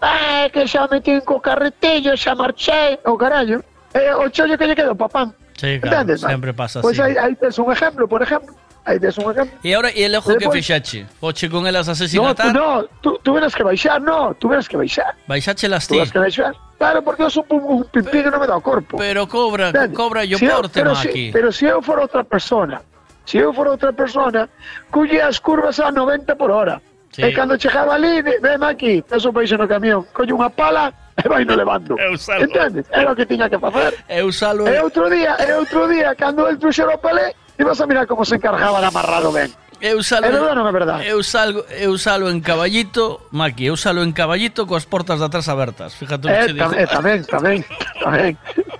Ah, 0.01 0.45
que 0.53 0.67
xa 0.67 0.85
metí 0.91 1.17
co 1.25 1.39
carretillo, 1.41 2.13
xa 2.17 2.35
marchei, 2.37 2.99
o 3.07 3.17
carallo. 3.17 3.63
E 3.97 4.13
o 4.13 4.29
chollo 4.29 4.53
que 4.53 4.67
lle 4.69 4.75
quedou, 4.77 4.93
papán. 4.93 5.33
Sí, 5.57 5.79
claro, 5.81 6.01
Entendes? 6.01 6.21
sempre 6.21 6.53
pasa 6.53 6.81
Pois 6.81 6.99
así. 6.99 7.11
aí, 7.11 7.17
aí 7.17 7.35
tes 7.35 7.57
un 7.59 7.71
ejemplo, 7.71 8.07
por 8.07 8.21
ejemplo. 8.21 8.53
Aí 8.85 8.99
tes 9.01 9.17
un 9.17 9.31
ejemplo. 9.31 9.57
E 9.65 9.73
ahora, 9.75 9.89
e 9.91 10.03
el 10.05 10.15
ojo 10.15 10.37
que 10.37 10.47
fixache? 10.49 11.05
Foche 11.19 11.49
con 11.49 11.67
elas 11.67 11.87
No, 11.87 11.91
tú, 11.91 11.97
asesinatar? 11.97 12.53
no, 12.53 12.83
tú, 13.01 13.19
tú 13.21 13.33
verás 13.33 13.53
que 13.53 13.63
baixar, 13.63 13.99
no, 14.01 14.33
tú 14.35 14.47
verás 14.47 14.69
que 14.69 14.77
baixar. 14.77 15.11
Baixache 15.27 15.67
las 15.67 15.87
ti. 15.87 15.99
que 16.09 16.19
baixar. 16.19 16.55
Claro, 16.77 17.01
porque 17.03 17.23
eu 17.23 17.29
son 17.33 17.43
un, 17.49 17.81
un 17.81 17.83
pimpín 17.89 18.23
que 18.23 18.31
non 18.31 18.39
me 18.39 18.45
dá 18.47 18.55
o 18.55 18.61
corpo. 18.61 18.95
Pero 19.01 19.25
cobra, 19.27 19.73
cobra 19.91 20.23
yo 20.23 20.37
Si 20.37 20.45
pero 20.71 20.93
Maki. 20.93 21.11
si, 21.11 21.31
pero 21.33 21.51
se 21.51 21.65
eu 21.65 21.81
for 21.81 21.97
outra 21.99 22.23
persona, 22.23 22.79
se 23.25 23.41
eu 23.41 23.51
for 23.51 23.65
outra 23.67 23.91
persona, 23.91 24.47
culle 24.93 25.19
as 25.25 25.41
curvas 25.41 25.81
a 25.81 25.89
90 25.91 26.37
por 26.37 26.53
hora. 26.53 26.77
Sí. 27.11 27.25
E 27.25 27.33
cando 27.33 27.57
chegaba 27.57 27.97
ali, 27.97 28.21
ven 28.21 28.61
aquí, 28.61 29.01
tes 29.01 29.25
o 29.25 29.33
peixe 29.33 29.57
no 29.57 29.65
camión, 29.67 30.05
colle 30.13 30.31
unha 30.37 30.53
pala 30.53 30.93
e 31.23 31.27
vai 31.27 31.45
no 31.45 31.55
levando. 31.55 31.97
Eu 32.01 32.17
salvo. 32.17 32.45
Entendes? 32.45 32.85
Era 32.91 33.11
o 33.11 33.15
que 33.15 33.25
tiña 33.25 33.49
que 33.49 33.59
facer. 33.59 33.93
Eu 34.09 34.31
salvo. 34.31 34.67
E 34.67 34.79
outro 34.79 35.09
día, 35.09 35.35
e 35.39 35.51
outro 35.53 35.87
día, 35.87 36.15
cando 36.15 36.47
el 36.47 36.57
puxero 36.57 36.93
o 36.93 36.97
Pelé, 36.97 37.33
ibas 37.57 37.81
a 37.81 37.85
mirar 37.87 38.05
como 38.07 38.25
se 38.25 38.35
encargaba 38.35 38.79
de 38.79 38.87
amarrado 38.87 39.31
ben. 39.31 39.49
Eu 39.79 40.01
salgo, 40.01 40.25
é 40.25 40.31
verdade, 40.31 40.57
non 40.57 40.65
é 40.65 40.73
verdade? 40.73 41.01
Eu 41.05 41.21
salgo, 41.21 41.61
eu 41.69 41.93
salgo 42.01 42.33
en 42.33 42.41
caballito, 42.41 43.29
Maki, 43.29 43.69
eu 43.69 43.77
salgo 43.77 44.01
en 44.01 44.09
caballito 44.09 44.65
coas 44.65 44.89
portas 44.89 45.21
de 45.21 45.29
atrás 45.29 45.45
abertas. 45.53 45.93
Fíjate 45.93 46.25
o 46.25 46.33
que 46.33 46.49
eh, 46.49 46.57
tam, 46.57 46.73
eh, 46.73 46.89
tamén, 46.89 47.21
tamén, 47.29 47.59
tamén, 48.01 48.31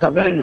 tamén. 0.02 0.34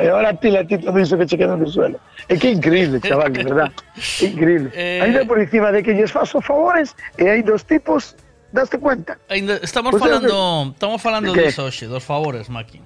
E 0.00 0.08
eh, 0.08 0.08
ahora 0.08 0.32
ti 0.32 0.48
la 0.48 0.64
tito 0.64 0.88
diso 0.96 1.20
que 1.20 1.28
che 1.28 1.36
queda 1.36 1.60
no 1.60 1.68
suelo. 1.68 2.00
É 2.24 2.40
que 2.40 2.56
increíble, 2.56 3.04
chaval, 3.04 3.28
que 3.36 3.44
verdad. 3.44 3.68
Increíble. 4.24 4.72
Eh... 4.72 5.04
Ainda 5.04 5.28
por 5.28 5.36
encima 5.36 5.68
de 5.76 5.84
que 5.84 5.92
lles 5.92 6.08
faço 6.08 6.40
favores 6.40 6.96
e 7.20 7.28
hai 7.28 7.44
dos 7.44 7.68
tipos 7.68 8.16
daste 8.52 8.78
cuenta? 8.78 9.18
Estamos 9.62 9.92
Pois 9.92 10.02
é, 10.02 10.06
falando, 10.20 10.70
estamos 10.72 11.02
falando 11.02 11.32
De 11.32 11.42
diso 11.46 11.64
hoxe, 11.66 11.86
dos 11.86 12.02
favores, 12.04 12.48
Maki. 12.48 12.80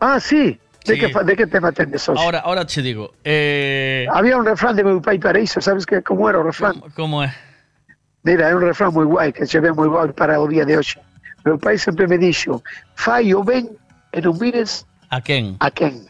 Ah, 0.00 0.18
sí. 0.20 0.58
De, 0.84 0.96
Sí. 1.00 1.12
fa- 1.12 1.22
de 1.24 1.34
que 1.36 1.46
tema 1.46 1.72
tendes 1.72 2.06
hoxe? 2.08 2.20
Ahora, 2.22 2.40
ahora 2.40 2.66
che 2.66 2.82
digo, 2.82 3.14
eh, 3.24 4.06
Había 4.12 4.36
un 4.36 4.44
refrán 4.44 4.76
de 4.76 4.84
meu 4.84 5.00
pai 5.00 5.18
para 5.18 5.38
iso, 5.40 5.60
sabes 5.60 5.86
que 5.86 6.02
como 6.02 6.28
era 6.28 6.38
o 6.40 6.42
refrán? 6.44 6.80
como 6.94 7.22
é? 7.24 7.32
Mira, 8.22 8.48
é 8.50 8.54
un 8.56 8.60
refrán 8.62 8.92
moi 8.92 9.04
guai 9.04 9.32
que 9.32 9.46
se 9.46 9.60
ve 9.60 9.72
moi 9.72 9.88
guai 9.88 10.12
para 10.12 10.40
o 10.40 10.48
día 10.48 10.64
de 10.64 10.76
hoxe. 10.76 11.00
Meu 11.44 11.56
pai 11.58 11.76
sempre 11.78 12.06
me 12.08 12.16
dixo, 12.16 12.62
fai 12.96 13.32
o 13.32 13.44
ben 13.44 13.68
e 14.12 14.20
non 14.20 14.36
mires 14.40 14.84
A 15.08 15.20
quen? 15.20 15.56
a 15.60 15.68
quen. 15.70 16.04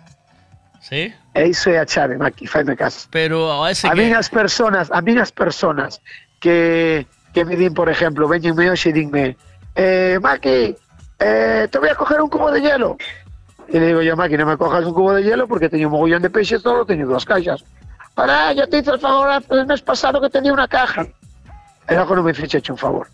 Sí? 0.82 1.10
E 1.34 1.42
iso 1.50 1.70
é 1.70 1.78
a 1.78 1.86
chave, 1.86 2.18
Maki, 2.18 2.46
faime 2.46 2.74
caso. 2.76 3.06
Pero 3.10 3.50
a 3.62 3.70
ese 3.70 3.86
a 3.86 3.94
que... 3.94 4.02
min 4.02 4.14
as 4.14 4.28
personas, 4.30 4.90
a 4.90 4.98
min 5.02 5.18
as 5.18 5.30
personas 5.34 5.98
que, 6.42 7.06
que 7.34 7.44
me 7.44 7.56
din, 7.56 7.74
por 7.74 7.90
ejemplo, 7.90 8.28
veñenme 8.28 8.70
hoxe 8.70 8.90
e 8.90 8.92
dinme, 8.92 9.36
eh, 9.74 10.18
Maki, 10.22 10.76
eh, 11.18 11.68
te 11.68 11.78
voy 11.78 11.90
a 11.90 11.94
coger 11.96 12.22
un 12.22 12.30
cubo 12.30 12.50
de 12.50 12.62
hielo. 12.62 12.96
Y 13.68 13.78
le 13.78 13.88
digo 13.88 14.02
yo, 14.02 14.16
Maki, 14.16 14.36
no 14.38 14.46
me 14.46 14.56
cojas 14.56 14.84
un 14.86 14.94
cubo 14.94 15.12
de 15.12 15.24
hielo 15.24 15.48
porque 15.48 15.68
tenía 15.68 15.86
un 15.86 15.92
mogollón 15.92 16.22
de 16.22 16.30
peixes, 16.30 16.62
solo 16.62 16.86
tenía 16.86 17.04
dos 17.04 17.24
caixas. 17.24 17.64
Para, 18.14 18.52
yo 18.52 18.68
te 18.68 18.78
hice 18.78 18.92
el 18.92 19.00
favor 19.00 19.42
el 19.50 19.66
mes 19.66 19.82
pasado 19.82 20.20
que 20.20 20.30
tenía 20.30 20.52
una 20.52 20.68
caja. 20.68 21.04
E 21.86 21.92
logo 21.94 22.16
non 22.16 22.24
me 22.24 22.32
fixeche 22.32 22.72
un 22.72 22.78
favor. 22.78 23.10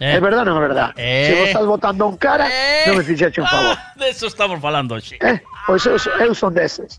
Eh. 0.00 0.16
É 0.16 0.20
verdade 0.20 0.50
ou 0.50 0.56
non 0.56 0.58
é 0.58 0.62
verdade? 0.66 0.92
Eh. 0.98 1.26
Se 1.26 1.34
vos 1.38 1.48
estás 1.52 1.66
botando 1.66 2.02
un 2.08 2.16
cara, 2.16 2.50
non 2.86 2.98
me 2.98 3.04
fixeche 3.04 3.38
un 3.38 3.46
favor. 3.46 3.78
Ah, 3.78 3.94
de 3.94 4.10
eso 4.10 4.26
estamos 4.26 4.58
falando 4.58 4.98
hoxe. 4.98 5.18
Eh, 5.22 5.38
pois 5.66 5.86
eu, 5.86 5.94
eu 6.18 6.34
son 6.34 6.50
deses. 6.50 6.98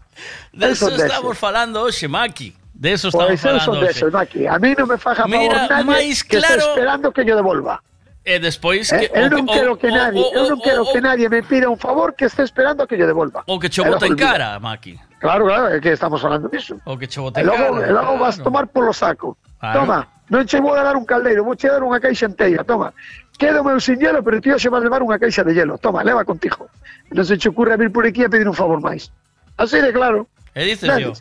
De 0.53 0.71
eso 0.71 0.87
son 0.87 0.95
deses. 0.95 1.11
estamos 1.11 1.35
falando 1.35 1.83
hoxe, 1.83 2.07
Maki. 2.07 2.55
De 2.79 2.93
eso 2.95 3.09
estamos 3.11 3.35
Pois 3.35 3.43
eu 3.43 3.59
son 3.59 3.75
falando 3.75 3.85
deses, 3.91 4.03
hoxe. 4.07 4.15
Maki. 4.15 4.41
A 4.47 4.55
mí 4.57 4.71
non 4.71 4.87
me 4.87 4.95
faja 4.95 5.27
Mira, 5.27 5.67
favor 5.67 5.99
nadie 5.99 6.15
que 6.23 6.39
claro- 6.39 6.63
esperando 6.63 7.11
que 7.11 7.27
yo 7.27 7.35
devolva. 7.35 7.83
E 8.23 8.39
despois 8.39 8.87
Eh, 8.95 9.11
que... 9.11 9.19
eu 9.19 9.27
non 9.27 9.43
quero 9.47 9.75
que 9.75 9.91
nadie, 9.91 10.23
o- 10.23 10.31
eu 10.31 10.43
non 10.55 10.59
o- 10.59 10.63
quero 10.63 10.81
o- 10.87 10.91
que 10.95 11.01
nadie 11.03 11.27
me 11.27 11.43
pida 11.43 11.67
un 11.67 11.75
favor 11.75 12.15
que 12.15 12.25
esté 12.31 12.43
esperando 12.47 12.83
a 12.83 12.87
que 12.87 12.95
yo 12.95 13.03
devolva. 13.03 13.43
O 13.51 13.59
que 13.59 13.67
che 13.67 13.83
bota 13.83 14.07
en 14.07 14.15
cara, 14.15 14.55
Maki. 14.63 14.95
Claro, 15.19 15.43
claro, 15.51 15.67
é 15.75 15.83
que 15.83 15.91
estamos 15.91 16.23
falando 16.23 16.47
disso. 16.47 16.79
O 16.87 16.95
que 16.95 17.07
che 17.11 17.19
bota 17.19 17.43
en 17.43 17.51
cara. 17.51 17.67
e 17.83 17.91
logo 17.91 18.15
vas 18.15 18.39
claro. 18.39 18.47
tomar 18.47 18.65
polo 18.71 18.95
saco. 18.95 19.35
Claro. 19.59 19.83
Toma, 19.83 19.99
non 20.31 20.47
che 20.47 20.63
vou 20.63 20.71
a 20.71 20.83
dar 20.83 20.95
un 20.95 21.03
caldeiro, 21.03 21.43
vou 21.43 21.59
che 21.59 21.67
dar 21.67 21.83
unha 21.83 21.99
caixa 21.99 22.31
enteira, 22.31 22.63
toma. 22.63 22.95
Quedo 23.35 23.59
meu 23.63 23.79
sin 23.83 23.99
hielo, 23.99 24.23
pero 24.23 24.39
tío 24.39 24.55
se 24.59 24.67
va 24.71 24.79
a 24.79 24.83
levar 24.83 25.03
unha 25.03 25.19
caixa 25.19 25.43
de 25.43 25.51
hielo. 25.51 25.75
Toma, 25.79 25.99
leva 26.03 26.23
contigo. 26.23 26.71
Non 27.11 27.23
se 27.27 27.35
che 27.35 27.51
ocurre 27.51 27.75
vir 27.75 27.91
por 27.91 28.07
aquí 28.07 28.23
a 28.23 28.29
pedir 28.31 28.47
un 28.47 28.55
favor 28.55 28.79
máis. 28.79 29.11
Así 29.59 29.79
de 29.83 29.91
claro. 29.91 30.27
E 30.55 30.63
dices 30.63 30.87
yo, 30.99 31.11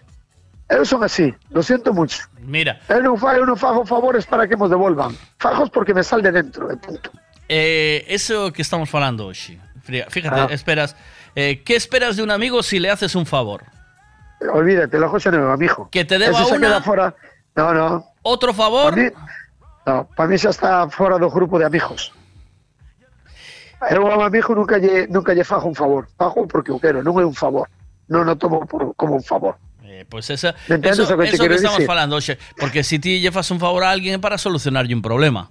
Eu 0.68 0.84
son 0.84 1.02
así, 1.02 1.32
lo 1.50 1.62
siento 1.62 1.94
mucho. 1.94 2.28
mira, 2.44 2.76
non 3.00 3.16
fago, 3.16 3.40
eu 3.40 3.46
non 3.48 3.56
fago 3.56 3.88
favores 3.88 4.28
para 4.28 4.44
que 4.44 4.52
me 4.56 4.68
devolvan. 4.68 5.16
Fajos 5.40 5.70
porque 5.72 5.96
me 5.96 6.04
sal 6.04 6.20
de 6.20 6.28
dentro, 6.32 6.68
de 6.68 6.76
punto. 6.76 7.08
eh, 7.48 8.04
eso 8.08 8.52
que 8.52 8.60
estamos 8.60 8.92
hoxe. 9.24 9.56
Fría- 9.82 10.04
Fíjate, 10.12 10.40
Ah. 10.40 10.48
esperas... 10.52 10.92
Eh, 11.34 11.62
¿Qué 11.64 11.76
esperas 11.76 12.16
de 12.16 12.22
un 12.22 12.30
amigo 12.30 12.62
si 12.62 12.78
le 12.78 12.90
haces 12.90 13.14
un 13.14 13.24
favor? 13.24 13.64
Olvídate, 14.52 14.98
lo 14.98 15.08
José 15.08 15.30
no 15.32 15.38
amigo. 15.50 15.88
Que 15.90 16.04
te 16.04 16.18
deba 16.18 16.44
se 16.44 16.52
una- 16.56 16.66
queda 16.66 16.82
fora. 16.82 17.14
No, 17.56 17.72
no. 17.72 18.04
¿Otro 18.22 18.52
favor? 18.52 18.92
Para 18.92 19.02
mí, 19.02 19.08
no, 19.86 20.04
para 20.14 20.28
mí 20.28 20.36
xa 20.36 20.50
está 20.50 20.84
fora 20.92 21.16
do 21.16 21.30
grupo 21.32 21.56
de 21.58 21.64
amigos. 21.64 22.12
Eu 23.90 24.04
a 24.10 24.16
un 24.18 24.24
amigo 24.26 24.52
nunca 24.54 24.76
lle, 24.78 25.06
nunca 25.08 25.32
lle 25.32 25.44
fajo 25.44 25.68
un 25.68 25.74
favor. 25.74 26.08
Fajo 26.18 26.46
porque 26.46 26.70
eu 26.70 26.78
quero, 26.82 27.00
non 27.02 27.14
é 27.16 27.24
un 27.24 27.32
favor. 27.34 27.70
Non 28.10 28.26
o 28.28 28.34
tomo 28.36 28.66
por, 28.66 28.92
como 28.98 29.14
un 29.16 29.22
favor. 29.24 29.56
Eh, 29.98 30.04
pues 30.06 30.30
esa, 30.30 30.54
¿Me 30.68 30.76
entiendes 30.78 31.00
eso, 31.02 31.14
o 31.14 31.18
que 31.18 31.26
te 31.26 31.34
eso 31.34 31.48
que 31.48 31.54
estamos 31.58 31.82
falando 31.84 32.14
hoxe. 32.22 32.38
Porque 32.54 32.84
si 32.86 33.02
ti 33.02 33.18
lle 33.18 33.34
fas 33.34 33.50
un 33.50 33.58
favor 33.58 33.82
a 33.82 33.90
alguén 33.90 34.14
é 34.14 34.20
para 34.22 34.38
solucionarlle 34.38 34.94
un 34.94 35.02
problema. 35.02 35.50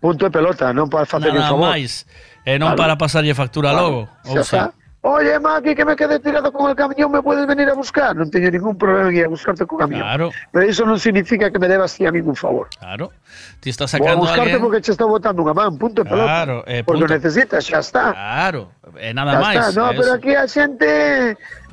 Punto 0.00 0.24
de 0.24 0.32
pelota, 0.32 0.72
non 0.72 0.88
para 0.88 1.04
facer 1.04 1.28
un 1.36 1.44
favor. 1.44 1.68
máis. 1.68 2.08
E 2.48 2.56
non 2.56 2.72
Claro. 2.72 2.80
para 2.80 2.94
pasarlle 2.96 3.36
factura 3.36 3.76
Claro, 3.76 3.84
logo. 3.84 4.00
xa 4.24 4.32
Ou 4.32 4.40
sea, 4.40 4.40
está. 4.40 4.84
Oye, 5.04 5.36
Maki, 5.36 5.76
que 5.76 5.84
me 5.84 5.92
quedé 6.00 6.16
tirado 6.16 6.48
con 6.48 6.64
el 6.72 6.76
camión, 6.76 7.12
¿me 7.12 7.20
puedes 7.20 7.44
venir 7.44 7.68
a 7.68 7.76
buscar? 7.76 8.16
Non 8.16 8.32
teño 8.32 8.48
ningún 8.48 8.72
problema 8.80 9.12
en 9.12 9.20
ir 9.20 9.28
a 9.28 9.32
buscarte 9.32 9.68
con 9.68 9.76
camión. 9.84 10.00
Claro. 10.00 10.32
Pero 10.48 10.64
eso 10.64 10.88
non 10.88 10.96
significa 10.96 11.52
que 11.52 11.60
me 11.60 11.68
debas 11.68 11.92
a 12.00 12.08
un 12.08 12.32
favor. 12.32 12.72
claro. 12.80 13.12
Vou 13.12 13.84
a 13.84 13.88
sacando 13.88 14.24
a 14.24 14.24
buscarte 14.24 14.56
alguén... 14.56 14.64
porque 14.64 14.80
che 14.80 14.96
estou 14.96 15.12
botando 15.12 15.44
unha 15.44 15.52
man, 15.52 15.76
punto 15.76 16.00
de 16.00 16.08
pelota. 16.08 16.24
Claro, 16.24 16.56
eh, 16.64 16.80
porque 16.88 17.04
punto. 17.04 17.12
o 17.12 17.16
necesitas, 17.20 17.60
xa 17.68 17.84
está. 17.84 18.16
Claro. 18.16 18.72
E 18.96 19.12
nada 19.12 19.36
Ya 19.36 19.40
máis. 19.44 19.56
está, 19.60 19.76
no, 19.76 19.92
eso. 19.92 19.96
pero 20.00 20.10
aquí 20.16 20.32
a 20.32 20.48
xente 20.48 20.88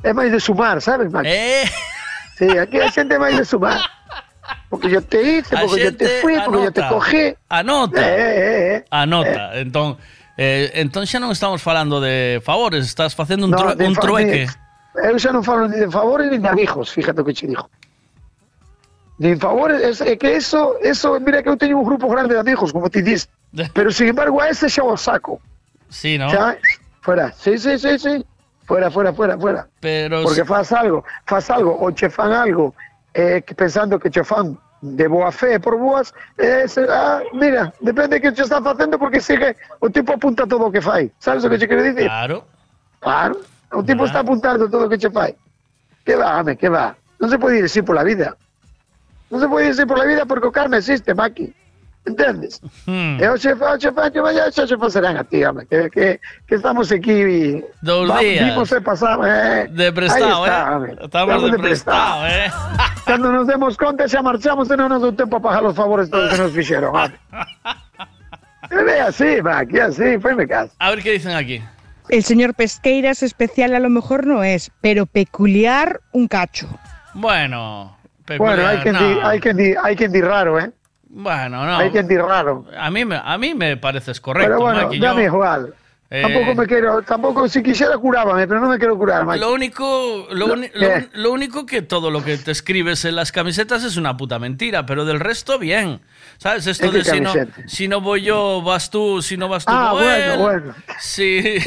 é 0.04 0.10
máis 0.12 0.28
de 0.28 0.36
sumar, 0.40 0.76
sabes, 0.84 1.08
Max? 1.08 1.24
Eh. 1.24 1.64
Sí, 2.42 2.58
aquí 2.58 2.80
a 2.82 2.90
xente 2.90 3.14
é 3.14 3.18
máis 3.22 3.38
de 3.38 3.44
sumar. 3.46 3.78
Porque 4.68 4.90
yo 4.90 4.98
te 5.00 5.22
hice, 5.22 5.54
A 5.54 5.62
porque 5.62 5.78
yo 5.84 5.96
te 5.96 6.08
fui, 6.20 6.34
porque 6.44 6.64
yo 6.66 6.72
te 6.74 6.82
anota. 6.82 6.88
cogí. 6.98 7.24
Anota. 7.48 8.00
Eh, 8.02 8.18
eh, 8.18 8.76
eh. 8.82 8.84
Anota. 8.90 9.54
Entón, 9.62 9.94
eh, 10.36 10.74
entón 10.74 11.06
xa 11.06 11.22
non 11.22 11.30
estamos 11.30 11.62
falando 11.62 12.02
de 12.02 12.42
favores, 12.42 12.82
estás 12.90 13.14
facendo 13.14 13.46
un, 13.46 13.54
No, 13.54 13.58
tru- 13.62 13.76
de 13.78 13.86
un 13.86 13.94
trueque. 13.94 14.50
de- 14.50 15.06
Eu 15.06 15.14
xa 15.22 15.30
non 15.30 15.46
falo 15.46 15.70
ni 15.70 15.78
de 15.78 15.86
favores 15.86 16.26
ni 16.34 16.42
de 16.42 16.48
amigos, 16.50 16.90
fíjate 16.90 17.22
o 17.22 17.24
que 17.24 17.30
che 17.32 17.46
digo. 17.46 17.70
Ni 19.22 19.36
favores, 19.38 19.78
es, 19.86 20.00
é 20.02 20.18
que 20.18 20.34
eso, 20.34 20.74
eso, 20.82 21.14
mira 21.22 21.46
que 21.46 21.48
eu 21.48 21.56
teño 21.56 21.78
un 21.78 21.86
grupo 21.86 22.10
grande 22.10 22.34
de 22.34 22.40
amigos, 22.42 22.72
como 22.74 22.90
ti 22.90 23.06
dis. 23.06 23.30
Pero 23.76 23.94
sin 23.94 24.08
embargo 24.10 24.42
a 24.42 24.50
ese 24.50 24.66
xa 24.66 24.82
o 24.82 24.96
saco. 24.98 25.38
Sí, 25.88 26.18
¿no? 26.18 26.26
Xa, 26.28 26.58
fuera, 27.06 27.30
sí, 27.38 27.54
sí, 27.56 27.78
sí, 27.78 27.98
sí. 28.02 28.26
Fuera, 28.72 28.90
fuera, 28.90 29.12
fuera, 29.12 29.36
fuera. 29.36 29.68
Pero 29.80 30.22
Porque 30.22 30.46
faz 30.46 30.72
algo, 30.72 31.04
faz 31.26 31.50
algo, 31.50 31.76
ou 31.78 31.92
che 31.92 32.08
fan 32.08 32.32
algo, 32.32 32.74
eh, 33.12 33.44
pensando 33.54 33.98
que 33.98 34.08
che 34.08 34.24
fan 34.24 34.56
de 34.80 35.08
boa 35.08 35.30
fe 35.30 35.60
por 35.60 35.76
boas, 35.76 36.14
eh, 36.38 36.66
se, 36.66 36.86
ah, 36.88 37.20
mira, 37.34 37.70
depende 37.80 38.18
que 38.18 38.32
che 38.32 38.40
está 38.40 38.62
facendo 38.62 38.98
porque 38.98 39.20
sigue, 39.20 39.54
o 39.78 39.90
tipo 39.90 40.14
apunta 40.14 40.46
todo 40.46 40.64
o 40.64 40.72
que 40.72 40.80
fai. 40.80 41.12
Sabes 41.18 41.44
o 41.44 41.50
que 41.50 41.58
che 41.58 41.68
quero 41.68 41.82
dicir? 41.82 42.06
Claro. 42.06 42.46
Claro, 43.00 43.40
o 43.72 43.84
tipo 43.84 44.06
está 44.06 44.20
apuntando 44.20 44.66
todo 44.70 44.86
o 44.86 44.88
que 44.88 44.96
che 44.96 45.10
fai. 45.10 45.36
Que 46.06 46.16
va, 46.16 46.40
home, 46.40 46.56
que 46.56 46.70
va. 46.70 46.96
Non 47.20 47.28
se 47.28 47.36
pode 47.36 47.58
ir 47.58 47.64
así 47.64 47.82
por 47.82 47.94
la 47.94 48.04
vida. 48.04 48.38
Non 49.28 49.38
se 49.38 49.48
pode 49.48 49.66
ir 49.66 49.72
así 49.72 49.84
por 49.84 49.98
la 49.98 50.06
vida 50.06 50.24
porque 50.24 50.48
o 50.48 50.50
karma 50.50 50.78
existe, 50.78 51.12
Maki. 51.12 51.52
Entendes? 52.04 52.60
Hmm. 52.84 53.16
E 53.22 53.28
o 53.28 53.38
chefe, 53.38 53.62
o 53.62 53.78
chefe, 53.78 54.10
que 54.10 54.20
vaya, 54.20 54.50
xa 54.50 54.66
se 54.66 54.76
pasarán 54.76 55.16
a 55.16 55.22
ti, 55.22 55.44
home, 55.44 55.64
que, 55.70 55.88
que, 55.88 56.18
que 56.48 56.54
estamos 56.56 56.90
aquí 56.90 57.62
Dos 57.80 58.10
va- 58.10 58.18
días. 58.18 58.42
Vimos 58.50 58.72
e 58.72 58.80
pasamos, 58.80 59.26
eh. 59.30 59.68
De 59.70 59.92
prestado, 59.92 60.44
está, 60.44 60.58
eh. 60.66 60.74
home. 60.74 60.96
Estamos 61.00 61.50
de 61.52 61.58
prestado, 61.58 62.26
eh. 62.26 62.50
Nos 63.22 63.46
demos 63.46 63.76
conta 63.78 64.08
xa 64.10 64.18
marchamos 64.22 64.66
e 64.70 64.74
non 64.76 64.90
nos 64.90 64.98
deu 65.02 65.14
tempo 65.14 65.38
a 65.38 65.40
pagar 65.40 65.62
os 65.62 65.76
favores 65.78 66.10
todos 66.10 66.26
que 66.34 66.38
nos 66.42 66.50
fixeron, 66.50 66.90
home. 66.90 67.14
É 68.70 69.00
así, 69.02 69.42
Maki, 69.42 69.78
é 69.78 69.82
así, 69.82 70.18
foi 70.18 70.46
caso. 70.46 70.72
A 70.78 70.90
ver 70.90 71.02
qué 71.02 71.12
dicen 71.12 71.36
aquí. 71.36 71.62
El 72.08 72.24
señor 72.24 72.54
Pesqueiras 72.54 73.22
especial 73.22 73.74
a 73.74 73.80
lo 73.80 73.90
mejor 73.90 74.26
no 74.26 74.42
es, 74.42 74.70
pero 74.80 75.06
peculiar 75.06 76.00
un 76.10 76.26
cacho. 76.26 76.66
Bueno, 77.14 77.94
Bueno, 78.38 78.66
hai 78.66 78.80
que, 78.82 78.90
no. 78.92 78.98
di, 78.98 79.18
hai 79.20 79.38
que, 79.40 79.52
di, 79.54 79.74
hai 79.76 79.94
que 79.94 80.08
dir 80.08 80.24
raro, 80.24 80.58
eh. 80.58 80.70
Bueno, 81.14 81.66
no. 81.66 81.76
Hay 81.76 81.90
que 81.90 82.02
dir 82.02 82.22
raro. 82.22 82.64
A 82.78 82.90
mí 82.90 83.04
me, 83.04 83.20
a 83.22 83.36
mí 83.36 83.54
me 83.54 83.76
pareces 83.76 84.18
correcto, 84.20 84.48
Pero 84.48 84.60
bueno, 84.62 84.84
Maki, 84.84 84.98
dame 84.98 85.22
yo- 85.22 85.28
igual. 85.28 85.74
Eh, 86.14 86.20
Tampoco 86.20 86.54
me 86.54 86.66
quiero, 86.66 87.00
tampoco 87.00 87.48
si 87.48 87.62
quisiera 87.62 87.96
curábame, 87.96 88.46
pero 88.46 88.60
no 88.60 88.68
me 88.68 88.78
quiero 88.78 88.98
curar, 88.98 89.24
Maki. 89.24 89.40
Lo 89.40 89.50
único, 89.54 90.26
lo, 90.30 90.46
Lo- 90.48 90.52
uni- 90.54 90.68
¿qué? 90.68 91.08
lo- 91.14 91.22
lo 91.22 91.32
único 91.32 91.64
que 91.64 91.80
todo 91.80 92.10
lo 92.10 92.22
que 92.22 92.36
te 92.36 92.50
escribes 92.50 93.06
en 93.06 93.16
las 93.16 93.32
camisetas 93.32 93.82
es 93.82 93.96
una 93.96 94.14
puta 94.18 94.38
mentira, 94.38 94.84
pero 94.84 95.06
del 95.06 95.20
resto 95.20 95.58
bien. 95.58 96.00
¿Sabes? 96.36 96.66
Esto 96.66 96.86
¿En 96.86 96.92
qué 96.92 96.98
de 96.98 97.04
si 97.04 97.20
no, 97.20 97.32
si 97.66 97.88
no 97.88 98.00
voy 98.02 98.22
yo, 98.22 98.60
vas 98.62 98.90
tú, 98.90 99.22
si 99.22 99.36
no 99.38 99.48
vas 99.48 99.64
tú, 99.64 99.72
Ah, 99.74 99.92
bueno, 99.92 100.32
él. 100.34 100.38
bueno. 100.38 100.74
Sí. 100.98 101.42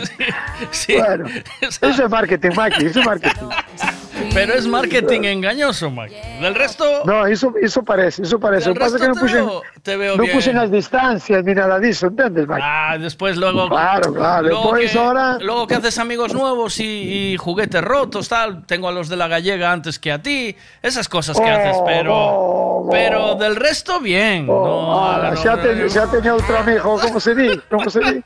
sí. 0.70 0.96
Bueno, 0.96 1.24
eso 1.60 1.86
es 2.04 2.10
marketing, 2.10 2.50
Maki, 2.56 2.86
eso 2.86 3.00
es 3.00 3.06
marketing. 3.06 3.48
Pero 4.34 4.54
es 4.54 4.66
marketing 4.66 5.22
engañoso, 5.24 5.90
Maki. 5.90 6.14
Del 6.40 6.54
resto, 6.54 7.02
No, 7.04 7.26
eso, 7.26 7.52
eso 7.60 7.82
parece, 7.82 8.22
eso 8.22 8.38
parece. 8.38 8.68
Lo 8.68 8.74
que 8.74 8.80
pasa 8.80 8.96
es 8.96 9.02
que 9.02 9.08
no 9.08 9.14
veo, 9.14 9.62
te 9.82 9.96
veo 9.96 10.16
no 10.16 10.22
bien. 10.24 10.34
puxen 10.36 10.58
as 10.58 10.70
distancias 10.70 11.44
ni 11.44 11.54
nada 11.54 11.78
disso, 11.78 12.06
entendes, 12.06 12.46
Maki? 12.46 12.62
Ah, 12.64 12.96
después 12.98 13.36
luego. 13.36 13.68
Claro, 13.68 14.12
claro, 14.14 14.48
Luego 14.48 14.62
después 14.72 14.92
que, 14.92 14.98
ahora- 14.98 15.38
luego 15.40 15.66
que 15.66 15.74
haces 15.76 15.98
amigos 15.98 16.34
nuevos 16.34 16.78
y, 16.80 17.32
y 17.32 17.36
juguetes 17.36 17.82
rotos, 17.82 18.28
tal. 18.28 18.64
Tengo 18.66 18.88
a 18.88 18.92
los 18.92 19.08
de 19.08 19.16
la 19.16 19.28
gallega 19.28 19.72
antes 19.72 19.98
que 19.98 20.12
a 20.12 20.22
ti. 20.22 20.56
Esas 20.82 21.08
cosas 21.08 21.38
que 21.40 21.48
haces, 21.50 21.76
Oh, 21.78 21.84
pero. 21.86 22.88
Pero 22.90 23.34
del 23.36 23.56
resto, 23.56 24.00
bien. 24.00 24.46
no, 24.46 25.04
Ah, 25.08 25.30
no, 25.30 25.36
xa, 25.36 25.56
no, 25.56 25.62
te, 25.62 25.74
no. 25.76 25.88
xa 25.88 26.06
teño 26.10 26.34
outro 26.34 26.58
amigo, 26.58 26.98
como 27.00 27.20
se 27.20 27.34
di? 27.34 27.48
Como 27.70 27.88
se 27.90 28.00
di? 28.00 28.22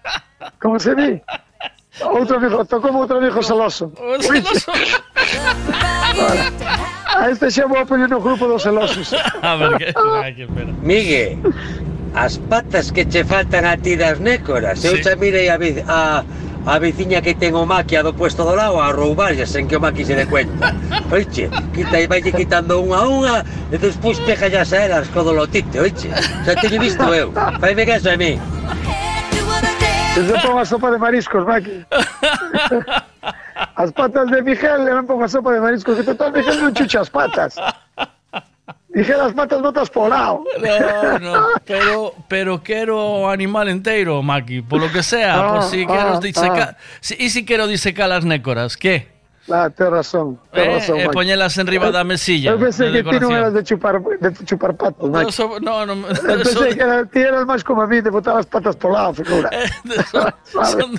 Como 0.61 0.79
se 0.81 0.95
di? 0.95 1.21
Outro 2.01 2.37
amigo, 2.37 2.65
tocou 2.65 2.93
outro 2.95 3.17
amigo 3.19 3.43
celoso. 3.43 3.91
Celoso. 4.21 4.73
A 7.17 7.31
este 7.31 7.51
xa 7.51 7.67
vou 7.67 7.79
a 7.81 7.87
poñer 7.87 8.09
no 8.11 8.21
grupo 8.21 8.47
dos 8.47 8.63
celosos. 8.63 9.17
A 9.43 9.57
ver, 9.57 9.79
que, 9.79 9.95
ah, 9.97 10.29
que 10.29 10.47
pena. 10.47 10.77
Migue, 10.83 11.39
as 12.15 12.37
patas 12.37 12.93
que 12.93 13.09
che 13.09 13.25
faltan 13.25 13.65
a 13.65 13.77
ti 13.77 13.97
das 13.97 14.21
nécoras. 14.21 14.81
Sí. 14.81 14.89
Eu 14.89 15.01
xa 15.01 15.17
mirei 15.17 15.49
a, 15.49 15.57
a, 15.89 16.25
a 16.67 16.75
veciña 16.79 17.25
que 17.25 17.33
ten 17.33 17.57
o 17.57 17.65
maquia 17.65 18.05
do 18.05 18.13
puesto 18.13 18.45
do 18.45 18.53
lado 18.53 18.77
a 18.77 18.93
roubarlle 18.93 19.49
sen 19.49 19.65
que 19.65 19.77
o 19.77 19.81
maqui 19.81 20.05
se 20.05 20.13
dé 20.13 20.29
cuenta. 20.29 20.77
Oiche, 21.09 21.49
quita 21.73 21.97
e 21.97 22.05
vaille 22.05 22.29
quitando 22.29 22.77
unha 22.77 23.01
a 23.01 23.09
unha 23.09 23.37
e 23.73 23.81
despois 23.81 24.21
peja 24.21 24.53
a 24.53 24.77
elas 24.77 25.09
co 25.09 25.25
dolotite, 25.25 25.81
oiche. 25.81 26.13
Xa 26.45 26.53
teño 26.61 26.77
visto 26.77 27.09
eu. 27.09 27.33
Fai 27.33 27.73
que 27.73 27.97
a 27.97 28.17
mí. 28.21 28.37
Eu 30.17 30.25
se 30.25 30.33
pongo 30.47 30.59
a 30.59 30.65
sopa 30.65 30.91
de 30.91 30.99
mariscos, 30.99 31.45
Maki. 31.47 31.85
As 33.77 33.91
patas 33.93 34.29
de 34.31 34.43
Miguel, 34.43 34.85
me 34.85 35.03
pongo 35.05 35.29
sopa 35.29 35.53
de 35.53 35.61
mariscos, 35.61 35.97
que 35.97 36.03
total 36.05 36.33
Miguel 36.33 36.61
non 36.61 36.73
chucha 36.77 37.01
as 37.01 37.09
patas. 37.13 37.57
Miguel 38.93 39.21
as 39.21 39.33
patas 39.33 39.61
botas 39.61 39.89
por 39.93 40.09
lado. 40.09 40.45
No, 40.61 41.19
no, 41.21 41.49
pero, 41.65 42.15
pero 42.29 42.61
quiero 42.63 43.29
animal 43.29 43.69
entero, 43.69 44.23
Maki, 44.23 44.61
por 44.63 44.81
lo 44.81 44.89
que 44.93 45.03
sea, 45.03 45.37
Ah, 45.41 45.53
por 45.53 45.63
si 45.69 45.85
quiero 45.85 46.17
ah, 46.17 46.21
disecar. 46.21 46.77
si- 47.01 47.17
y 47.19 47.29
si 47.31 47.45
quiero 47.45 47.67
disecar 47.67 48.09
las 48.09 48.25
nécoras, 48.25 48.77
¿qué? 48.77 49.16
Ah, 49.49 49.71
tens 49.71 49.91
razón, 49.91 50.41
tens 50.53 50.67
Eh, 50.67 50.75
razón, 50.75 50.97
eh, 51.01 51.09
poñelas 51.15 51.57
enriba 51.59 51.93
da 51.95 52.03
mesilla. 52.03 52.51
Eu 52.51 52.59
pensei 52.59 52.91
de 52.91 53.05
que 53.05 53.11
ti 53.15 53.21
non 53.23 53.31
decoración. 53.31 53.39
eras 53.39 53.53
de 53.55 53.63
chupar, 53.63 53.95
de 54.03 54.29
chupar 54.45 54.73
Maki. 55.07 55.27
No, 55.27 55.31
so- 55.31 55.61
no, 55.63 55.87
no, 55.87 55.95
Eu 56.03 56.43
pensei 56.43 56.75
que 56.75 56.83
era, 56.83 57.07
eras 57.15 57.45
máis 57.47 57.63
como 57.63 57.83
a 57.83 57.87
mí, 57.87 58.03
de 58.03 58.11
botar 58.11 58.39
as 58.43 58.47
patas 58.51 58.75
por 58.75 58.91
lado, 58.91 59.15
figura. 59.15 59.47
son- 60.51 60.99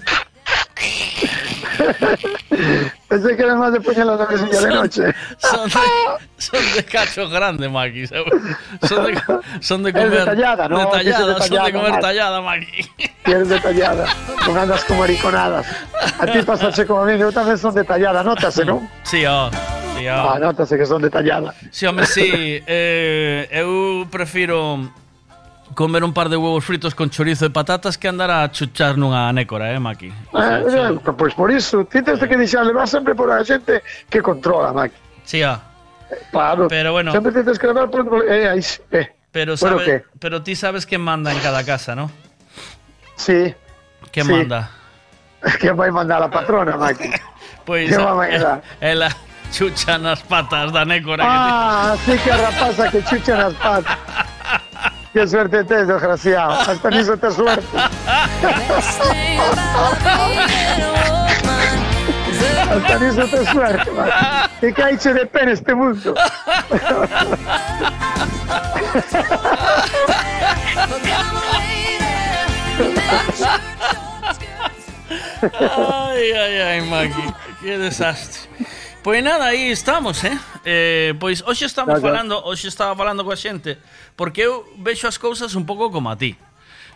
Pensei 3.07 3.35
que 3.37 3.43
eras 3.43 3.55
máis 3.57 3.71
de 3.71 3.79
poñelas 3.79 4.17
na 4.19 4.25
mesilla 4.27 4.59
de 4.59 4.69
noche. 4.73 5.03
son 5.39 5.69
de, 5.69 5.83
son 6.37 6.63
de 6.75 6.81
cacho 6.83 7.29
grande, 7.29 7.69
Maki. 7.69 8.07
Son 8.07 8.25
de, 9.05 9.11
son 9.61 9.79
de 9.83 9.89
Es 9.91 9.95
comer. 9.95 10.11
detallada, 10.27 10.67
¿no? 10.67 10.77
Detallada, 10.79 11.03
Dice 11.03 11.17
son 11.17 11.27
de 11.27 11.33
detallada, 11.39 11.71
comer 11.71 11.91
Maki. 11.91 12.01
tallada, 12.03 12.37
Maki. 12.41 12.77
Ti 13.23 13.31
eres 13.31 13.49
detallada, 13.49 14.05
non 14.47 14.55
andas 14.59 14.83
con 14.87 14.95
mariconadas. 14.99 15.65
A 16.19 16.25
ti 16.27 16.39
pasache 16.43 16.83
como 16.87 17.03
a 17.03 17.05
mí, 17.07 17.15
eu 17.19 17.31
tamén 17.31 17.55
son 17.59 17.71
detallada, 17.75 18.23
notase, 18.23 18.63
non? 18.67 18.83
Sí, 19.07 19.23
oh. 19.27 19.47
Sí, 19.97 20.03
oh. 20.07 20.35
Ah, 20.35 20.39
notase 20.39 20.75
que 20.77 20.85
son 20.85 21.01
detallada. 21.01 21.51
Sí, 21.71 21.87
home, 21.87 22.03
sí. 22.07 22.59
Eh, 22.67 23.47
eu 23.51 24.03
prefiro 24.11 24.79
comer 25.77 26.03
un 26.03 26.11
par 26.11 26.27
de 26.27 26.35
huevos 26.37 26.65
fritos 26.65 26.95
con 26.95 27.11
chorizo 27.11 27.45
e 27.45 27.53
patatas 27.53 28.01
que 28.01 28.09
andar 28.09 28.33
a 28.33 28.49
chuchar 28.49 28.97
nunha 28.97 29.29
nécora, 29.29 29.69
eh, 29.69 29.77
Maki? 29.77 30.09
Eh, 30.09 30.09
eh, 30.33 31.13
pois 31.13 31.37
por 31.37 31.53
iso, 31.53 31.85
ti 31.85 32.01
tens 32.01 32.17
que 32.17 32.33
deixarle 32.33 32.73
vas 32.73 32.89
sempre 32.89 33.13
por 33.13 33.29
a 33.29 33.45
xente 33.45 33.85
que 34.09 34.17
controla, 34.25 34.73
Maki. 34.73 34.97
Sí, 35.21 35.45
ah. 35.45 35.61
Claro. 36.33 36.65
Pero 36.67 36.97
bueno. 36.97 37.11
Sempre 37.13 37.29
tens 37.29 37.59
que 37.61 37.67
levar 37.67 37.91
por... 37.93 38.25
Eh, 38.25 38.49
aí, 38.49 38.61
eh. 38.89 39.13
Pero, 39.29 39.53
Bueno, 39.61 39.77
¿qué? 39.77 40.01
pero 40.17 40.41
ti 40.41 40.55
sabes 40.55 40.87
que 40.87 40.97
manda 40.97 41.31
en 41.31 41.37
cada 41.45 41.61
casa, 41.63 41.93
¿no? 41.93 42.09
Sí. 43.15 43.53
¿Qué 44.11 44.23
Sí. 44.23 44.31
manda? 44.31 44.71
Que 45.61 45.69
vai 45.77 45.91
mandar 45.91 46.23
a 46.23 46.29
patrona, 46.31 46.75
Maki. 46.75 47.13
Pois 47.69 47.85
Que 47.93 47.97
va 48.01 48.11
a 48.11 48.15
mandar? 48.15 48.63
ela 48.81 49.09
chucha 49.53 49.99
nas 50.01 50.23
patas 50.25 50.73
da 50.73 50.83
nécora 50.85 51.21
que 51.21 51.29
Ah, 51.29 51.95
sí 52.03 52.17
que 52.17 52.31
rapaza 52.33 52.89
que 52.89 53.03
chucha 53.05 53.37
nas 53.37 53.53
patas. 53.61 54.26
Qué 55.17 55.27
suerte 55.27 55.63
tes, 55.63 55.87
desgraciado. 55.87 56.51
Hasta 56.51 56.91
ni 56.91 57.03
se 57.03 57.17
te 57.17 57.31
suerte. 57.31 57.65
Hasta 62.69 63.11
se 63.11 63.23
te 63.23 63.45
suerte, 63.51 63.91
man. 63.93 64.09
Que 64.61 64.71
caiche 64.71 65.13
de 65.15 65.25
pena 65.25 65.53
este 65.53 65.73
mundo. 65.73 66.13
Ai, 75.41 76.31
ai, 76.31 76.61
ai, 76.61 76.81
Maki, 76.81 77.33
que 77.63 77.77
desastre. 77.79 78.41
Pois 79.07 79.23
nada, 79.23 79.45
aí 79.45 79.71
estamos, 79.71 80.21
eh? 80.25 80.37
eh 80.65 81.15
pois 81.17 81.39
hoxe 81.47 81.63
estamos 81.63 81.95
Claro, 81.95 82.11
falando, 82.11 82.43
hoxe 82.43 82.67
estaba 82.67 82.91
falando 82.91 83.23
coa 83.23 83.39
xente, 83.39 83.79
porque 84.19 84.43
eu 84.43 84.67
vexo 84.83 85.07
as 85.07 85.15
cousas 85.15 85.55
un 85.55 85.63
pouco 85.63 85.87
como 85.87 86.11
a 86.11 86.19
ti. 86.19 86.35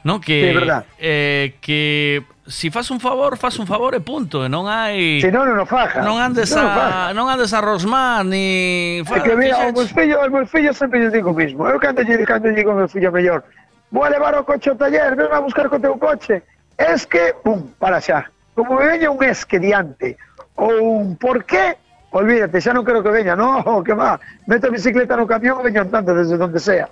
Non 0.03 0.19
que 0.19 0.51
Sí, 0.51 0.59
eh, 0.99 1.55
que 1.63 2.19
si 2.51 2.67
fas 2.67 2.91
un 2.91 2.99
favor, 2.99 3.39
fas 3.39 3.55
un 3.63 3.67
favor 3.69 3.95
e 3.95 4.03
punto, 4.03 4.43
e 4.43 4.51
non 4.51 4.67
hai 4.67 5.23
Si 5.23 5.31
non, 5.31 5.47
non 5.55 5.63
faja. 5.63 6.03
Non 6.03 6.19
andes 6.19 6.51
Non 6.51 6.67
a 6.67 6.75
faja. 6.75 7.15
non 7.15 7.31
andes 7.31 7.55
a 7.55 7.63
rosmar 7.63 8.27
ni 8.27 8.99
É 9.07 9.19
que 9.23 9.31
mira, 9.39 9.63
o 9.63 9.71
meu 9.71 9.87
fillo, 9.87 10.19
o 10.19 10.27
meu 10.27 10.43
fillo 10.43 10.75
sempre 10.75 10.99
lle 10.99 11.15
digo 11.15 11.31
o 11.31 11.37
mismo. 11.39 11.63
Eu 11.63 11.79
cando 11.79 12.03
lle 12.03 12.19
cando 12.27 12.51
lle 12.51 12.59
digo 12.59 12.75
ao 12.75 12.83
meu 12.83 12.91
fillo 12.91 13.07
mellor, 13.07 13.39
vou 13.87 14.03
a 14.03 14.11
levar 14.11 14.35
o 14.35 14.43
coche 14.43 14.67
ao 14.67 14.75
taller, 14.75 15.15
ven 15.15 15.31
a 15.31 15.39
buscar 15.39 15.71
co 15.71 15.79
teu 15.79 15.95
coche. 15.95 16.43
Es 16.75 17.07
que, 17.07 17.39
pum, 17.39 17.71
para 17.79 18.03
xa. 18.03 18.27
Como 18.51 18.75
me 18.75 18.99
veña 18.99 19.07
un 19.07 19.23
es 19.23 19.47
que 19.47 19.63
diante, 19.63 20.19
ou 20.59 21.07
un 21.07 21.15
por 21.15 21.47
qué, 21.47 21.79
olvídate, 22.11 22.59
xa 22.59 22.75
non 22.75 22.83
quero 22.83 22.99
que 22.99 23.09
veña, 23.11 23.35
no, 23.35 23.63
que 23.87 23.95
va, 23.95 24.19
meto 24.47 24.67
a 24.67 24.71
bicicleta 24.71 25.15
no 25.15 25.25
camión 25.25 25.63
e 25.63 25.71
veño 25.71 25.81
andando 25.81 26.11
desde 26.11 26.35
donde 26.35 26.59
sea. 26.59 26.91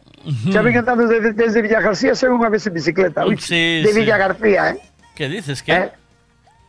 Xa 0.52 0.64
veño 0.64 0.80
andando 0.80 1.08
desde, 1.08 1.36
desde 1.36 1.60
Villa 1.62 1.84
García, 1.84 2.16
xa 2.16 2.32
unha 2.32 2.48
vez 2.48 2.64
en 2.68 2.74
bicicleta, 2.74 3.28
ui, 3.28 3.36
Sí, 3.38 3.84
de 3.84 3.92
sí. 3.92 3.96
Villa 4.00 4.18
García, 4.18 4.76
eh? 4.76 4.78
Que 5.16 5.28
dices 5.28 5.60
que? 5.62 5.76
Eh, 5.76 5.92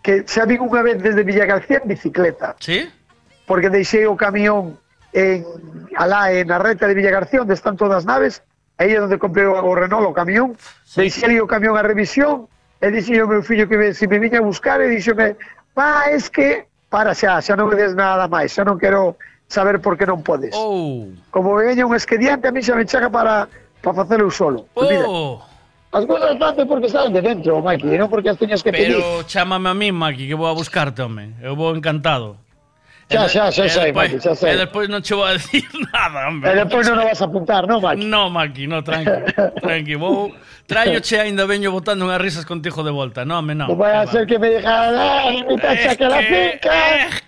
que 0.03 0.13
xa 0.27 0.45
vin 0.45 0.61
unha 0.61 0.83
vez 0.83 0.99
desde 0.99 1.23
Villa 1.23 1.47
García 1.47 1.79
en 1.79 1.89
bicicleta. 1.89 2.59
Sí? 2.59 2.91
Porque 3.47 3.71
deixei 3.71 4.07
o 4.11 4.19
camión 4.19 4.79
en 5.13 5.47
alá 5.95 6.31
en 6.35 6.51
a 6.51 6.59
reta 6.59 6.87
de 6.87 6.95
Villa 6.95 7.11
García 7.11 7.43
onde 7.43 7.55
están 7.55 7.79
todas 7.79 8.03
as 8.03 8.07
naves, 8.07 8.43
aí 8.79 8.95
é 8.95 9.03
onde 9.03 9.19
comprei 9.19 9.47
o, 9.47 9.55
o 9.55 9.75
Renault 9.75 10.07
o 10.07 10.15
camión, 10.15 10.59
deixei 10.99 11.27
ali 11.27 11.37
o 11.39 11.47
camión 11.47 11.79
a 11.79 11.83
revisión 11.83 12.51
e 12.81 12.89
dixei 12.91 13.21
ao 13.21 13.29
meu 13.29 13.43
fillo 13.43 13.69
que 13.69 13.77
me, 13.77 13.93
se 13.93 14.09
me 14.09 14.19
viña 14.19 14.41
a 14.41 14.47
buscar 14.47 14.81
e 14.81 14.89
dixome, 14.89 15.37
pa, 15.75 16.09
es 16.09 16.31
que 16.33 16.70
para 16.91 17.15
xa, 17.15 17.39
xa 17.41 17.55
non 17.55 17.71
me 17.71 17.79
des 17.79 17.95
nada 17.95 18.27
máis, 18.27 18.51
xa 18.51 18.67
non 18.67 18.77
quero 18.77 19.15
saber 19.47 19.79
por 19.79 19.95
que 19.95 20.05
non 20.05 20.21
podes. 20.27 20.53
Oh. 20.59 21.07
Como 21.31 21.55
me 21.55 21.71
veña 21.71 21.87
un 21.87 21.95
esquediante, 21.95 22.51
a 22.51 22.53
mí 22.53 22.61
xa 22.61 22.75
me 22.75 22.85
chega 22.85 23.09
para, 23.09 23.47
para 23.79 23.95
facelo 24.03 24.27
eu 24.27 24.35
solo. 24.35 24.67
Oh. 24.75 25.39
As 25.91 26.07
cousas 26.07 26.39
fanse 26.39 26.67
porque 26.67 26.91
salen 26.91 27.15
de 27.15 27.23
dentro, 27.23 27.63
Maki, 27.63 27.95
non 27.95 28.11
porque 28.11 28.31
as 28.31 28.39
teñas 28.39 28.63
que 28.63 28.75
Pero 28.75 28.83
pedir. 28.83 28.99
Pero 28.99 29.27
chámame 29.27 29.71
a 29.71 29.75
mí, 29.75 29.91
Maki, 29.95 30.27
que 30.27 30.35
vou 30.35 30.51
a 30.51 30.55
buscarte, 30.55 31.03
home. 31.03 31.35
Eu 31.39 31.55
vou 31.55 31.75
encantado. 31.75 32.39
Xa, 33.11 33.27
xa, 33.27 33.51
xa, 33.51 33.67
xa, 33.67 33.93
Maqui, 33.93 34.21
xa 34.23 34.35
sei. 34.39 34.55
E 34.55 34.57
despois 34.57 34.87
non 34.89 35.03
che 35.03 35.15
vou 35.15 35.27
a 35.27 35.35
decir 35.39 35.67
nada, 35.91 36.29
hombre. 36.31 36.51
Eh, 36.51 36.53
e 36.55 36.57
despois 36.63 36.87
non 36.87 36.99
o 36.99 37.03
vas 37.03 37.21
a 37.21 37.27
apuntar, 37.27 37.67
non, 37.67 37.83
Maki? 37.83 38.07
No, 38.07 38.31
Maqui, 38.31 38.71
no, 38.71 38.83
tranqui, 38.87 39.35
tranqui. 39.67 39.95
Vou, 39.99 40.31
traio 40.71 41.03
che 41.03 41.19
ainda 41.19 41.43
veño 41.45 41.75
botando 41.75 42.07
unhas 42.07 42.23
risas 42.23 42.47
contigo 42.47 42.87
de 42.87 42.95
volta, 42.95 43.27
non, 43.27 43.43
me 43.43 43.59
non. 43.59 43.67
Vou 43.67 43.83
vai 43.83 43.99
a 43.99 44.07
ser 44.07 44.31
que 44.31 44.39
me 44.39 44.55
diga, 44.55 44.95
ah, 44.95 45.27
mi 45.27 45.59
tacha 45.59 45.99
que 45.99 46.07
la 46.07 46.23
finca, 46.23 46.71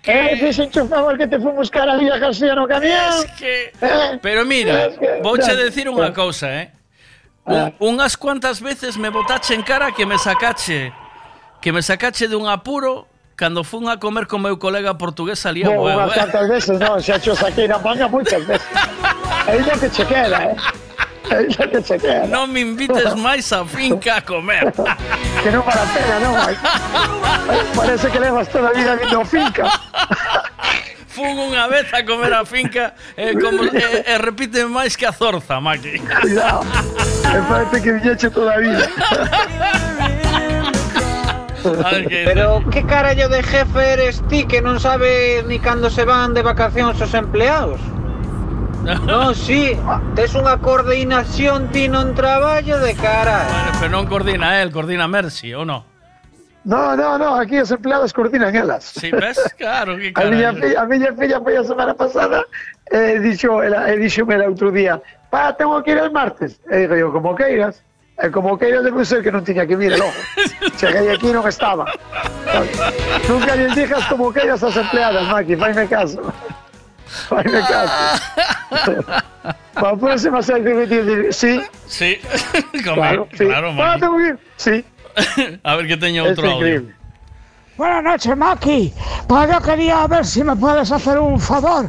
eh, 0.07 0.87
favor 0.87 1.17
que 1.19 1.27
te 1.27 1.35
fui 1.35 1.51
buscar 1.51 1.89
a 1.89 1.99
Villa 1.99 2.17
García 2.17 2.55
no 2.55 2.63
camión. 2.63 3.19
Es 3.19 3.27
que... 3.35 3.75
¡Eh! 3.81 4.19
Pero 4.23 4.45
mira, 4.47 4.87
vou 5.19 5.35
che 5.35 5.51
decir 5.51 5.91
unha 5.91 6.15
cousa, 6.15 6.47
eh. 6.47 6.71
Ah. 7.43 7.75
Un, 7.83 7.99
unhas 7.99 8.15
cuantas 8.15 8.63
veces 8.63 8.95
me 8.95 9.11
botache 9.11 9.51
en 9.51 9.67
cara 9.67 9.91
que 9.91 10.07
me 10.07 10.15
sacache 10.15 10.95
que 11.59 11.71
me 11.71 11.81
sacache 11.81 12.27
dun 12.27 12.47
apuro 12.47 13.07
Cando 13.35 13.63
fun 13.63 13.89
a 13.89 13.97
comer 13.97 14.27
con 14.27 14.45
meu 14.45 14.61
colega 14.61 14.93
portugués 14.93 15.39
salía 15.39 15.69
Bo, 15.69 15.89
bueno, 15.89 16.05
unhas 16.05 16.13
tantas 16.13 16.45
¿eh? 16.45 16.53
veces, 16.53 16.75
non, 16.77 17.01
xa 17.01 17.17
xo 17.17 17.33
saquei 17.33 17.65
na 17.65 17.81
panga 17.81 18.05
moitas 18.05 18.45
veces. 18.45 18.69
Ainda 19.49 19.73
que 19.73 19.89
che 19.89 20.05
queda, 20.05 20.53
eh? 20.53 20.55
Ainda 21.33 21.65
que 21.65 21.81
che 21.81 21.97
queda. 21.97 22.29
Non 22.29 22.45
me 22.53 22.61
invites 22.61 23.17
máis 23.17 23.49
a 23.49 23.65
finca 23.65 24.17
a 24.17 24.21
comer. 24.21 24.69
que 25.41 25.49
non 25.49 25.65
para 25.65 25.81
pena, 25.89 26.15
non. 26.21 26.33
Parece 27.73 28.13
que 28.13 28.19
levas 28.21 28.45
toda 28.53 28.69
a 28.69 28.73
vida 28.77 28.93
vindo 29.01 29.25
finca. 29.25 29.65
fun 31.13 31.33
unha 31.37 31.69
vez 31.69 31.89
a 31.93 32.01
comer 32.01 32.33
a 32.33 32.45
finca 32.45 32.93
e, 33.13 33.29
eh, 33.29 33.33
como, 33.37 33.65
e, 33.65 33.77
eh, 33.77 34.13
eh, 34.13 34.17
repite 34.17 34.65
máis 34.65 34.97
que 34.97 35.05
a 35.05 35.13
zorza, 35.13 35.61
Maki. 35.61 36.01
Cuidado, 36.01 36.65
me 37.33 37.41
parece 37.49 37.75
que 37.81 37.89
viñeche 37.97 38.29
toda 38.29 38.53
a 38.53 38.59
vida. 38.61 38.85
Pero 42.29 42.63
que 42.69 42.83
carallo 42.83 43.29
de 43.29 43.43
jefe 43.43 43.93
eres 43.93 44.21
ti 44.27 44.45
que 44.45 44.61
non 44.61 44.79
sabes 44.79 45.45
ni 45.47 45.59
cando 45.59 45.89
se 45.89 46.05
van 46.05 46.33
de 46.35 46.43
vacacións 46.43 46.99
os 46.99 47.13
empleados? 47.13 47.79
Non, 49.07 49.31
sí, 49.31 49.79
tes 50.11 50.35
unha 50.35 50.59
coordinación 50.59 51.71
ti 51.71 51.87
non 51.87 52.11
traballo 52.11 52.83
de 52.83 52.91
cara. 52.99 53.47
Bueno, 53.47 53.71
pero 53.79 53.91
non 53.95 54.03
coordina 54.11 54.59
él, 54.59 54.75
coordina 54.75 55.07
Mercy, 55.07 55.55
ou 55.55 55.63
non? 55.63 55.87
No, 56.67 56.95
no, 56.95 57.15
no, 57.15 57.35
aquí 57.35 57.57
as 57.59 57.71
empleadas 57.71 58.11
coordinan 58.11 58.55
elas. 58.55 58.83
Si, 58.83 59.11
ves? 59.11 59.39
Claro, 59.57 59.95
que 59.95 60.11
A 60.15 60.27
miña 60.27 60.51
filla, 60.51 60.83
a 60.83 60.85
miña 60.85 61.11
filla 61.15 61.39
foi 61.39 61.55
a 61.55 61.63
semana 61.63 61.95
pasada 61.95 62.43
e 62.91 63.19
dixo, 63.19 63.63
ela, 63.63 63.87
e 63.87 63.95
dixome 63.99 64.35
el 64.35 64.51
outro 64.51 64.71
día 64.71 64.99
pa, 65.31 65.55
tengo 65.55 65.81
que 65.83 65.91
ir 65.91 65.97
el 65.97 66.11
martes. 66.11 66.59
E 66.69 66.87
digo 66.87 66.95
eu, 66.95 67.11
como 67.11 67.35
queiras. 67.35 67.83
E 68.21 68.29
como 68.29 68.57
queiras 68.57 68.83
debe 68.85 69.01
ser 69.05 69.23
que 69.25 69.33
non 69.33 69.41
tiña 69.41 69.65
que 69.65 69.73
vir 69.75 69.93
el 69.97 70.01
ojo. 70.01 70.21
Cheguei 70.77 71.09
aquí 71.09 71.33
non 71.33 71.43
estaba. 71.49 71.89
Nunca 73.25 73.57
lles 73.57 73.73
dijas 73.73 74.05
como 74.05 74.29
queiras 74.29 74.61
as 74.61 74.77
empleadas, 74.77 75.25
Maki, 75.27 75.57
faime 75.57 75.89
caso. 75.89 76.21
Faime 77.29 77.57
caso. 77.65 77.97
Para 79.73 79.89
a 79.89 79.97
próxima 79.97 80.41
sei 80.45 80.61
que 80.61 80.71
dicir, 80.85 81.33
sí, 81.33 81.53
Sí, 81.89 82.09
Como- 82.85 83.01
claro, 83.01 83.21
sí. 83.33 83.45
claro, 83.49 83.69
Ah, 83.73 83.97
Maki. 83.97 83.99
tengo 83.99 84.17
que 84.17 84.27
ir. 84.29 84.37
Sí. 84.57 84.75
A 85.65 85.75
ver 85.75 85.85
que 85.89 85.97
teño 85.97 86.23
Es 86.25 86.37
outro 86.37 86.45
audio. 86.53 86.57
increíble. 86.85 86.95
Buenas 87.77 88.03
noches, 88.03 88.37
Maki. 88.37 88.93
Pues 89.27 89.49
yo 89.51 89.59
quería 89.61 90.05
ver 90.07 90.25
si 90.25 90.43
me 90.43 90.55
puedes 90.55 90.91
hacer 90.91 91.17
un 91.17 91.39
favor, 91.39 91.87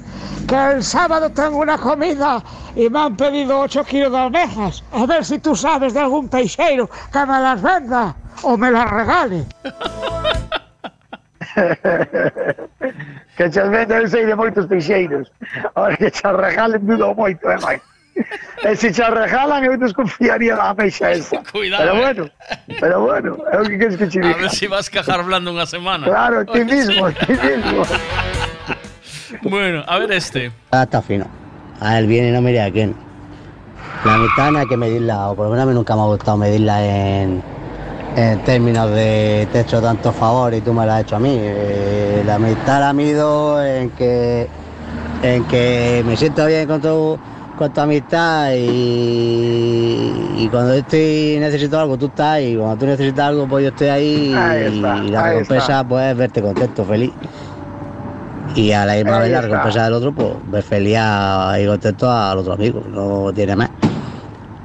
que 0.49 0.55
el 0.55 0.83
sábado 0.83 1.29
tengo 1.31 1.59
una 1.59 1.77
comida 1.77 2.43
y 2.75 2.89
me 2.89 3.01
han 3.01 3.17
pedido 3.17 3.61
8 3.61 3.85
kilos 3.85 4.11
de 4.13 4.19
almejas. 4.19 4.83
A 4.93 5.05
ver 5.05 5.25
si 5.25 5.39
tú 5.39 5.55
sabes 5.55 5.93
de 5.93 6.01
algún 6.01 6.29
peixeiro 6.29 6.89
que 7.13 7.19
me 7.27 7.39
las 7.39 7.61
venda 7.61 8.17
o 8.43 8.57
me 8.57 8.71
las 8.71 8.91
regale. 8.91 9.45
que 13.37 13.51
chas 13.51 13.69
venda 13.71 14.01
eu 14.01 14.09
sei 14.09 14.27
de 14.27 14.35
moitos 14.35 14.67
peixeiros. 14.67 15.31
Ahora 15.75 15.97
que 15.97 16.11
chas 16.11 16.35
regalen 16.35 16.87
dudo 16.87 17.15
moito, 17.15 17.51
eh, 17.51 17.59
Mike. 17.63 17.93
E 18.65 18.76
se 18.76 18.91
che 18.93 19.05
regalan 19.10 19.62
eu 19.65 19.76
desconfiaría 19.76 20.57
da 20.57 20.70
ameixa 20.70 21.12
esa. 21.18 21.43
Cuidado, 21.52 21.84
Pero 21.84 21.94
eh. 21.94 22.01
bueno, 22.01 22.31
pero 22.81 23.01
bueno, 23.02 23.36
é 23.52 23.60
o 23.60 23.65
que 23.65 23.76
queres 23.76 23.97
que 23.97 24.09
che 24.09 24.20
A 24.20 24.36
ver 24.36 24.51
si 24.51 24.67
vas 24.67 24.89
a 24.89 24.91
cajar 24.91 25.20
hablando 25.20 25.51
una 25.51 25.67
semana. 25.67 26.07
Claro, 26.07 26.47
ti 26.47 26.65
mismo, 26.65 27.10
ti 27.12 27.33
mismo. 27.33 27.84
Bueno, 29.43 29.83
a 29.86 29.99
ver 29.99 30.12
este. 30.12 30.52
Ah, 30.70 30.84
está 30.84 31.02
fino. 31.02 31.26
A 31.81 31.99
él 31.99 32.07
viene 32.07 32.28
y 32.28 32.33
no 32.33 32.41
mire 32.41 32.62
a 32.62 32.70
quién. 32.70 32.94
La 34.05 34.17
mitad 34.17 34.51
no 34.51 34.60
hay 34.60 34.67
que 34.67 34.76
medirla, 34.76 35.28
o 35.31 35.34
por 35.34 35.47
lo 35.47 35.51
menos 35.51 35.65
a 35.65 35.67
mí 35.67 35.75
nunca 35.75 35.94
me 35.97 36.02
ha 36.02 36.05
gustado 36.05 36.36
medirla 36.36 36.83
en, 36.84 37.43
en 38.17 38.39
términos 38.44 38.91
de 38.91 39.47
te 39.51 39.59
he 39.59 39.60
hecho 39.62 39.83
tanto 39.83 40.12
favor 40.12 40.55
y 40.55 40.60
tú 40.60 40.73
me 40.73 40.86
lo 40.86 40.93
has 40.93 41.02
hecho 41.02 41.17
a 41.17 41.18
mí. 41.18 41.36
Eh, 41.39 42.23
la 42.25 42.39
mitad 42.39 42.81
la 42.81 42.93
mido 42.93 43.62
en 43.62 43.91
que, 43.91 44.49
en 45.23 45.44
que 45.44 46.02
me 46.07 46.17
siento 46.17 46.47
bien 46.47 46.67
con 46.67 46.81
tu, 46.81 47.18
con 47.57 47.73
tu 47.73 47.81
amistad 47.81 48.52
y, 48.55 50.44
y 50.44 50.49
cuando 50.50 50.74
yo 50.74 50.81
estoy 50.81 51.36
necesito 51.41 51.78
algo 51.78 51.97
tú 51.97 52.07
estás 52.07 52.41
y 52.41 52.57
cuando 52.57 52.76
tú 52.76 52.86
necesitas 52.86 53.26
algo 53.28 53.47
pues 53.47 53.62
yo 53.65 53.68
estoy 53.70 53.89
ahí, 53.89 54.33
Ahí 54.34 54.62
y, 54.62 54.76
está, 54.78 54.97
y 55.05 55.08
la 55.10 55.23
recompensa 55.31 55.84
pues 55.89 56.10
es 56.10 56.16
verte 56.16 56.42
contento, 56.42 56.84
feliz. 56.84 57.12
Y 58.57 58.73
a 58.73 58.86
la 58.86 58.94
misma 58.94 59.16
Ahí 59.16 59.23
vez 59.23 59.31
la 59.33 59.41
recompensa 59.41 59.84
del 59.84 59.94
otro, 59.94 60.12
pues 60.12 60.31
ver 60.50 60.62
feliz 60.62 60.97
a- 60.99 61.57
y 61.60 61.66
contento 61.66 62.10
al 62.10 62.39
otro 62.39 62.52
amigo, 62.52 62.83
no 62.89 63.33
tiene 63.33 63.57
más. 63.57 63.70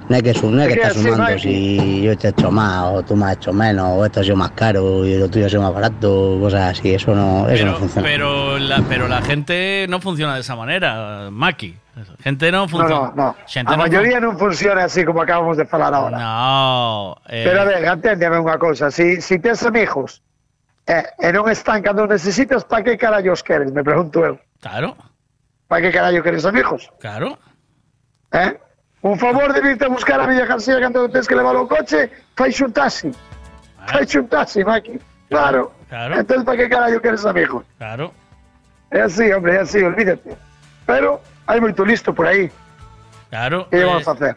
No 0.10 0.16
hay 0.16 0.22
que, 0.24 0.34
no 0.34 0.60
hay 0.62 0.68
Es 0.70 0.74
que 0.76 0.84
así, 0.84 1.04
sumando 1.04 1.38
si 1.40 2.02
yo 2.02 2.18
te 2.18 2.28
he 2.28 2.30
hecho 2.32 2.50
más 2.50 2.84
o 2.86 3.04
tú 3.04 3.16
me 3.16 3.28
has 3.28 3.34
hecho 3.38 3.54
menos 3.54 3.90
o 3.96 4.04
esto 4.06 4.22
ha 4.22 4.24
sido 4.24 4.36
más 4.36 4.52
caro 4.52 5.06
y 5.06 5.16
lo 5.18 5.30
tuyo 5.30 5.46
ha 5.46 5.50
sido 5.50 5.62
más 5.62 5.74
barato, 5.74 6.38
cosas 6.42 6.78
así, 6.80 6.96
eso 6.96 7.14
no, 7.14 7.48
eso 7.48 7.64
no 7.66 7.74
Pero, 7.74 7.78
funciona. 7.78 8.08
pero, 8.08 8.58
la, 8.58 8.82
pero 8.90 9.08
la 9.08 9.22
gente 9.22 9.86
no 9.88 10.02
funciona 10.02 10.34
de 10.34 10.42
esa 10.42 10.56
manera, 10.56 11.30
Maki. 11.32 11.78
Gente 12.24 12.52
no 12.52 12.62
No, 12.62 12.68
funciona. 12.68 13.12
no, 13.14 13.14
no. 13.16 13.36
Xente 13.46 13.70
A 13.74 13.78
non 13.78 13.86
maioría 13.86 14.18
non 14.24 14.34
funciona 14.40 14.88
así 14.90 15.04
como 15.06 15.22
acabamos 15.22 15.60
de 15.62 15.68
falar 15.70 15.94
ahora. 15.94 16.18
No. 16.18 17.14
eh, 17.30 17.44
Pero 17.46 17.62
a 17.62 17.66
ver, 17.70 17.84
aténdeme 17.86 18.40
unha 18.42 18.56
cousa. 18.58 18.88
Si, 18.90 19.20
si 19.22 19.38
tes 19.38 19.62
amigos 19.68 20.24
eh, 20.90 21.06
e 21.22 21.30
non 21.36 21.46
están 21.54 21.84
cando 21.86 22.08
os 22.08 22.10
necesitas, 22.10 22.64
para 22.66 22.82
que 22.82 22.98
carallos 22.98 23.44
queres? 23.46 23.70
Me 23.76 23.84
pregunto 23.86 24.26
eu. 24.26 24.40
Claro, 24.64 24.96
Para 25.70 25.86
que 25.86 25.92
carallo 25.94 26.24
queres 26.26 26.48
amigos? 26.50 26.90
claro. 26.98 27.38
Eh? 28.34 28.58
Un 29.02 29.18
favor 29.18 29.54
de 29.54 29.72
irte 29.72 29.86
a 29.86 29.88
buscar 29.88 30.20
a 30.20 30.28
Villa 30.28 30.46
García 30.46 30.80
cando 30.80 31.08
tens 31.10 31.28
que 31.28 31.36
levar 31.36 31.56
o 31.56 31.68
coche, 31.68 32.12
faixe 32.36 32.66
un 32.66 32.72
taxi. 32.74 33.12
Faixe 33.88 34.20
un 34.20 34.28
taxi, 34.28 34.64
Maki. 34.64 35.00
Claro. 35.30 35.72
Claro. 35.88 36.20
Entonces, 36.20 36.44
para 36.46 36.58
que 36.58 36.70
carallo 36.70 37.02
queres 37.02 37.26
amigos? 37.26 37.64
Claro. 37.78 38.14
É 38.92 39.02
así, 39.02 39.32
hombre, 39.32 39.56
é 39.56 39.60
así, 39.60 39.82
olvídate. 39.84 40.36
Pero 40.86 41.22
hai 41.48 41.62
moito 41.62 41.86
listo 41.86 42.14
por 42.14 42.28
aí. 42.28 42.52
Claro. 43.30 43.70
Que 43.70 43.78
eh, 43.78 43.86
vamos 43.86 44.08
a 44.08 44.14
facer? 44.14 44.36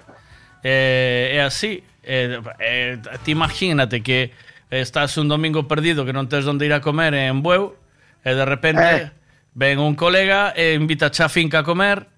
eh, 0.63 1.37
é 1.37 1.41
así. 1.43 1.83
Eh, 2.05 2.39
eh, 2.61 2.99
ti 3.25 3.33
imagínate 3.33 4.03
que 4.03 4.33
estás 4.71 5.17
un 5.19 5.29
domingo 5.29 5.67
perdido 5.67 6.05
que 6.05 6.13
non 6.13 6.29
tes 6.29 6.47
onde 6.47 6.67
ir 6.69 6.75
a 6.77 6.81
comer 6.85 7.15
en 7.15 7.43
Bueu 7.43 7.75
e 8.23 8.31
de 8.31 8.45
repente 8.47 9.11
ven 9.55 9.83
un 9.83 9.97
colega 9.99 10.55
e 10.55 10.75
invita 10.79 11.11
a 11.11 11.29
finca 11.29 11.61
a 11.61 11.65
comer 11.67 12.12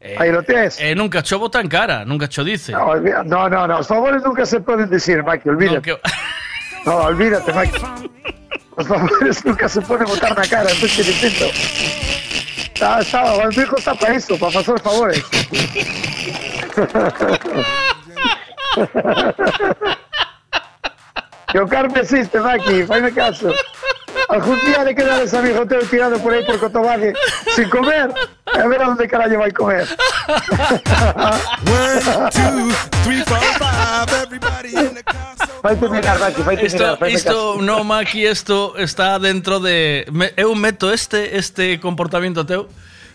e, 0.00 0.16
Aí 0.18 0.30
lo 0.30 0.42
tes. 0.42 0.78
e 0.80 0.94
nunca 0.94 1.22
cho 1.22 1.38
bota 1.38 1.60
en 1.60 1.68
cara, 1.68 2.04
nunca 2.04 2.28
cho 2.28 2.44
dice. 2.44 2.72
No, 2.72 2.94
no, 3.24 3.48
no, 3.48 3.66
no, 3.66 3.82
favores 3.82 4.22
nunca 4.22 4.44
se 4.46 4.60
poden 4.60 4.88
decir, 4.90 5.22
Maki, 5.22 5.48
olvídate. 5.48 5.98
No, 6.84 6.96
olvídate, 6.96 7.52
Maki. 7.52 7.78
Os 8.76 8.86
favores 8.86 9.44
nunca 9.44 9.68
se 9.68 9.80
poden 9.80 10.06
botar 10.06 10.34
na 10.36 10.46
cara, 10.46 10.70
esto 10.70 10.86
es 10.86 10.96
distinto. 11.06 11.46
Está, 12.74 13.00
está, 13.00 13.34
o 13.34 13.40
amigo 13.40 13.76
está 13.78 13.94
para 13.94 14.14
eso, 14.14 14.38
para 14.38 14.52
pasar 14.52 14.78
favores. 14.80 15.24
que 21.50 21.58
o 21.58 21.66
carne 21.66 22.00
existe, 22.00 22.38
Maki, 22.38 22.84
faime 22.86 23.10
caso. 23.12 23.50
Algún 24.28 24.58
día 24.64 24.84
de 24.84 24.92
ese 25.24 25.36
a 25.36 25.60
hotel 25.60 25.88
tirado 25.88 26.18
por 26.18 26.32
aí 26.32 26.44
por 26.44 26.58
Cotobague 26.58 27.14
sin 27.54 27.68
comer 27.68 28.10
a 28.46 28.66
ver 28.66 28.82
a 28.82 28.88
onde 28.88 29.06
carallo 29.06 29.38
vai 29.38 29.52
comer. 29.52 29.86
Vai 35.62 35.76
terminar, 35.76 36.18
Maki, 36.18 36.42
vai 36.42 36.56
terminar. 36.56 36.98
Isto, 37.02 37.06
isto 37.06 37.62
no, 37.62 37.84
Maki, 37.84 38.26
isto 38.26 38.74
está 38.78 39.18
dentro 39.18 39.60
de... 39.60 40.06
Me, 40.10 40.32
eu 40.36 40.54
meto 40.54 40.92
este, 40.92 41.36
este 41.36 41.78
comportamento 41.78 42.44
teu 42.44 42.68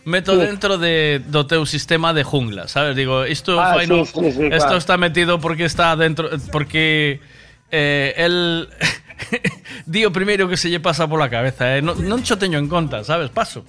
meto 0.04 0.34
sí. 0.34 0.40
dentro 0.40 0.78
de, 0.78 1.22
do 1.28 1.46
teu 1.46 1.66
sistema 1.66 2.14
de 2.14 2.24
jungla, 2.24 2.68
sabes? 2.68 2.96
Digo, 2.96 3.26
isto 3.26 3.60
ah, 3.60 3.74
fai 3.76 3.86
sí, 3.86 3.94
no, 3.94 4.06
sí, 4.06 4.32
sí, 4.32 4.44
isto 4.46 4.58
claro. 4.58 4.78
está 4.78 4.98
metido 4.98 5.40
porque 5.40 5.66
está 5.66 5.96
dentro 5.96 6.30
porque 6.52 7.22
eh, 7.70 8.14
el 8.18 8.68
di 9.86 10.06
o 10.06 10.12
primeiro 10.12 10.48
que 10.50 10.58
se 10.58 10.70
lle 10.70 10.80
pasa 10.80 11.08
pola 11.08 11.30
cabeza, 11.30 11.78
eh? 11.78 11.82
non, 11.82 11.98
non 12.06 12.24
cho 12.24 12.38
teño 12.38 12.58
en 12.58 12.68
conta, 12.68 13.04
sabes? 13.04 13.30
Paso. 13.30 13.64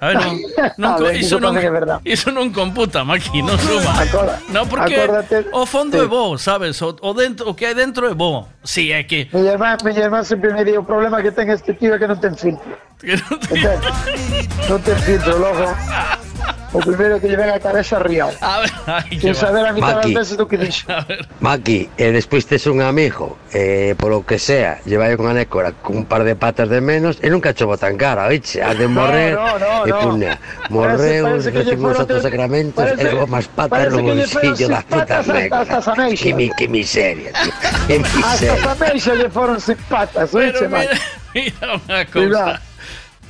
A 0.00 0.08
ver, 0.08 0.16
non, 0.16 0.32
non, 0.80 0.90
A 0.96 1.12
ver, 1.12 1.16
iso, 1.20 1.36
non, 1.36 1.52
iso 2.08 2.32
non 2.32 2.48
computa, 2.56 3.04
Maki, 3.04 3.44
non 3.44 3.60
suma. 3.60 4.00
Acorda- 4.00 4.40
no, 4.48 4.64
porque 4.64 4.96
acórdate- 4.96 5.52
o 5.52 5.68
fondo 5.68 6.00
sí. 6.00 6.04
é 6.04 6.08
bo, 6.08 6.40
sabes? 6.40 6.80
O, 6.80 6.96
o, 7.04 7.12
dentro, 7.12 7.44
o 7.48 7.52
que 7.52 7.68
hai 7.68 7.76
dentro 7.76 8.08
é 8.08 8.14
bo. 8.16 8.48
Si, 8.64 8.88
é 8.92 9.04
que 9.04 9.28
Mi 9.36 9.44
irmán, 9.44 9.76
mi 9.84 9.92
irmán 9.92 10.24
sempre 10.24 10.56
me 10.56 10.64
di 10.64 10.72
o 10.72 10.84
problema 10.88 11.20
que 11.20 11.28
ten 11.36 11.52
este 11.52 11.76
tío 11.76 11.92
é 11.92 11.98
que 12.00 12.08
non 12.08 12.16
ten 12.16 12.32
filtro. 12.32 12.72
Entende? 13.04 13.76
non 14.72 14.80
ten 14.80 14.96
filtro, 15.04 15.36
logo 15.36 15.68
o 16.72 16.78
primeiro 16.78 17.18
que 17.18 17.26
lle 17.26 17.34
ven 17.36 17.50
a 17.50 17.58
cabeza 17.58 17.98
riao. 17.98 18.30
A 18.40 18.62
ver, 18.62 18.70
ai, 18.86 19.18
Sin 19.18 19.34
saber 19.34 19.66
a 19.66 19.72
mitad 19.74 19.98
Maki. 19.98 20.14
das 20.14 20.22
veces 20.22 20.34
do 20.38 20.46
que 20.46 20.54
dixo. 20.56 20.86
Maki, 21.42 21.90
e 21.98 22.14
despois 22.14 22.46
tes 22.46 22.62
un 22.70 22.78
amigo, 22.80 23.38
eh, 23.50 23.98
polo 23.98 24.22
que 24.22 24.38
sea, 24.38 24.78
lleva 24.86 25.10
con 25.18 25.26
a 25.26 25.34
nécora 25.34 25.72
con 25.74 25.98
un 25.98 26.04
par 26.06 26.22
de 26.22 26.38
patas 26.38 26.70
de 26.70 26.78
menos 26.80 27.18
e 27.22 27.28
nunca 27.30 27.50
cho 27.54 27.66
botan 27.66 27.98
cara, 27.98 28.30
oiche, 28.30 28.62
has 28.62 28.78
de 28.78 28.86
morrer 28.86 29.34
no, 29.34 29.58
no, 29.58 29.86
e 29.86 29.90
no. 29.90 29.98
puña, 29.98 30.38
morreu, 30.70 31.42
recibimos 31.42 31.98
outros 31.98 32.22
sacramentos 32.22 32.78
parece- 32.78 33.02
e 33.02 33.12
logo 33.18 33.26
máis 33.26 33.50
patas 33.50 33.90
no 33.90 33.98
bolsillo 34.06 34.54
seis 34.54 34.70
das 34.70 34.84
putas 34.86 35.10
patas 35.10 35.18
hasta- 35.26 35.34
negras. 35.34 35.58
hasta 35.66 35.76
as 35.82 35.86
ameixas. 35.90 36.22
Que, 36.22 36.30
mi, 36.38 36.46
que 36.54 36.66
miseria, 36.70 37.30
tío, 37.34 37.52
que 37.90 37.94
Hasta 37.98 38.14
miseria. 38.14 38.54
as 38.54 38.66
ameixas 38.78 39.14
lle 39.18 39.28
foron 39.34 39.58
sin 39.58 39.78
patas, 39.90 40.30
oiche, 40.38 40.70
man. 40.70 40.86
Mira 41.34 41.74
unha 41.82 42.06
cousa. 42.06 42.62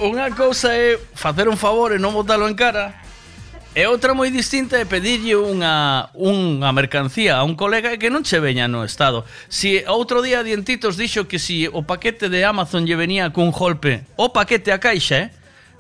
Unha 0.01 0.29
cousa 0.33 0.73
é 0.73 0.97
facer 1.13 1.45
un 1.49 1.57
favor 1.61 1.93
e 1.93 2.01
non 2.01 2.13
botalo 2.17 2.49
en 2.49 2.57
cara. 2.57 3.00
E 3.71 3.87
outra 3.87 4.19
moi 4.19 4.35
distinta 4.35 4.83
é 4.83 4.85
pedirlle 4.85 5.39
unha, 5.39 6.11
unha 6.19 6.75
mercancía 6.75 7.39
a 7.39 7.47
un 7.47 7.55
colega 7.55 7.95
que 8.03 8.11
non 8.11 8.27
che 8.27 8.43
veña 8.43 8.67
no 8.67 8.83
estado. 8.83 9.23
Si 9.47 9.87
outro 9.87 10.27
día 10.27 10.43
Dientitos 10.43 10.99
dixo 10.99 11.31
que 11.31 11.39
si 11.39 11.71
o 11.71 11.87
paquete 11.87 12.27
de 12.27 12.43
Amazon 12.43 12.83
lle 12.83 12.99
venía 12.99 13.31
cun 13.31 13.55
golpe, 13.55 14.03
o 14.19 14.35
paquete 14.35 14.75
a 14.75 14.83
caixa, 14.83 15.19
eh, 15.23 15.27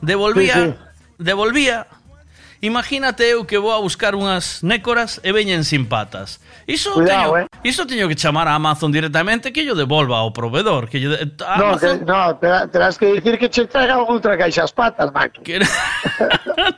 devolvía, 0.07 0.55
sí, 0.55 0.62
sí. 0.70 0.75
devolvía 1.19 1.91
Imagínate 2.63 3.25
eu 3.25 3.45
que 3.45 3.57
vou 3.57 3.73
a 3.73 3.81
buscar 3.81 4.13
unhas 4.13 4.61
nécoras 4.61 5.17
e 5.25 5.33
veñen 5.33 5.65
sin 5.65 5.89
patas. 5.89 6.45
Iso 6.69 6.93
Cuidado, 6.93 7.33
teño, 7.33 7.49
eh. 7.49 7.49
iso 7.65 7.89
teño 7.89 8.05
que 8.05 8.15
chamar 8.15 8.49
a 8.49 8.55
Amazon 8.55 8.93
directamente 8.93 9.49
que 9.49 9.65
yo 9.65 9.75
devolva 9.75 10.21
ao 10.21 10.29
proveedor, 10.29 10.85
que 10.85 11.01
yo 11.01 11.09
de, 11.09 11.25
no, 11.25 11.73
Amazon... 11.73 11.99
que, 11.99 12.05
no, 12.05 12.37
te, 12.37 12.49
terás 12.69 13.01
que 13.01 13.17
dicir 13.17 13.41
que 13.41 13.49
che 13.49 13.65
traga 13.65 13.97
outra 14.05 14.37
caixa 14.37 14.69
as 14.69 14.73
patas, 14.77 15.09
Maki. 15.09 15.41
Que... 15.41 15.59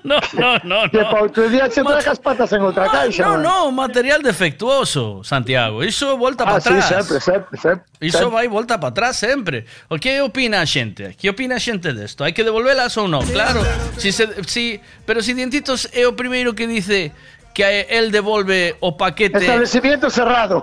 no, 0.07 0.23
no, 0.39 0.49
no, 0.63 0.87
no. 0.87 0.91
Que 0.91 1.03
pa 1.03 1.19
outro 1.19 1.51
día 1.51 1.67
che 1.67 1.83
traga 1.83 2.15
as 2.15 2.23
patas 2.23 2.55
en 2.55 2.63
outra 2.63 2.87
ah, 2.87 3.03
caixa. 3.03 3.27
No, 3.27 3.35
man. 3.35 3.43
no, 3.43 3.59
material 3.75 4.23
defectuoso, 4.23 5.27
Santiago. 5.27 5.83
Iso 5.83 6.15
volta 6.17 6.47
ah, 6.47 6.47
para 6.47 6.59
atrás. 6.63 6.87
Sí, 6.87 6.95
sempre, 6.95 7.19
sempre, 7.19 7.59
sempre. 7.59 7.85
Iso 7.99 8.19
sempre. 8.23 8.35
vai 8.39 8.47
volta 8.47 8.79
para 8.79 8.95
atrás 8.95 9.19
sempre. 9.19 9.67
O 9.91 9.99
que 9.99 10.23
opina 10.23 10.63
a 10.63 10.67
xente? 10.67 11.19
Que 11.19 11.27
opina 11.27 11.59
a 11.59 11.61
xente 11.61 11.91
desto? 11.91 12.23
Hai 12.23 12.31
que 12.31 12.47
devolvelas 12.47 12.95
ou 13.03 13.11
non? 13.11 13.27
Claro, 13.27 13.67
si 13.99 14.15
se, 14.15 14.31
si, 14.47 14.79
pero 15.05 15.27
si 15.27 15.35
dientito 15.35 15.72
Patos 15.73 15.89
é 15.93 16.07
o 16.07 16.13
primeiro 16.13 16.53
que 16.53 16.67
dice 16.67 17.13
que 17.55 17.87
el 17.89 18.13
devolve 18.13 18.77
o 18.81 18.97
paquete. 18.97 19.39
Establecimiento 19.39 20.11
cerrado. 20.11 20.63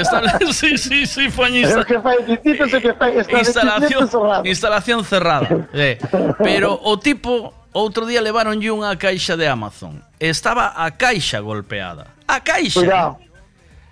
Estable... 0.00 0.52
Sí, 0.52 0.76
sí, 0.76 1.06
sí, 1.06 1.30
foñista. 1.30 1.80
O 1.80 1.84
que 1.84 1.98
fai 2.00 2.20
distinto 2.24 2.64
é 2.68 2.80
que 2.80 2.92
fai 2.92 3.16
instalación 3.20 4.04
cerrado. 4.08 4.44
Instalación 4.44 5.04
cerrada. 5.04 5.48
Eh. 5.72 5.96
Pero 6.44 6.76
o 6.76 6.98
tipo 7.00 7.54
outro 7.72 8.04
día 8.04 8.20
levaronlle 8.20 8.68
unha 8.68 8.92
caixa 9.00 9.32
de 9.32 9.48
Amazon. 9.48 10.04
Estaba 10.20 10.76
a 10.76 10.92
caixa 10.92 11.40
golpeada. 11.40 12.12
A 12.28 12.44
caixa. 12.44 12.84
Cuidado. 12.84 13.16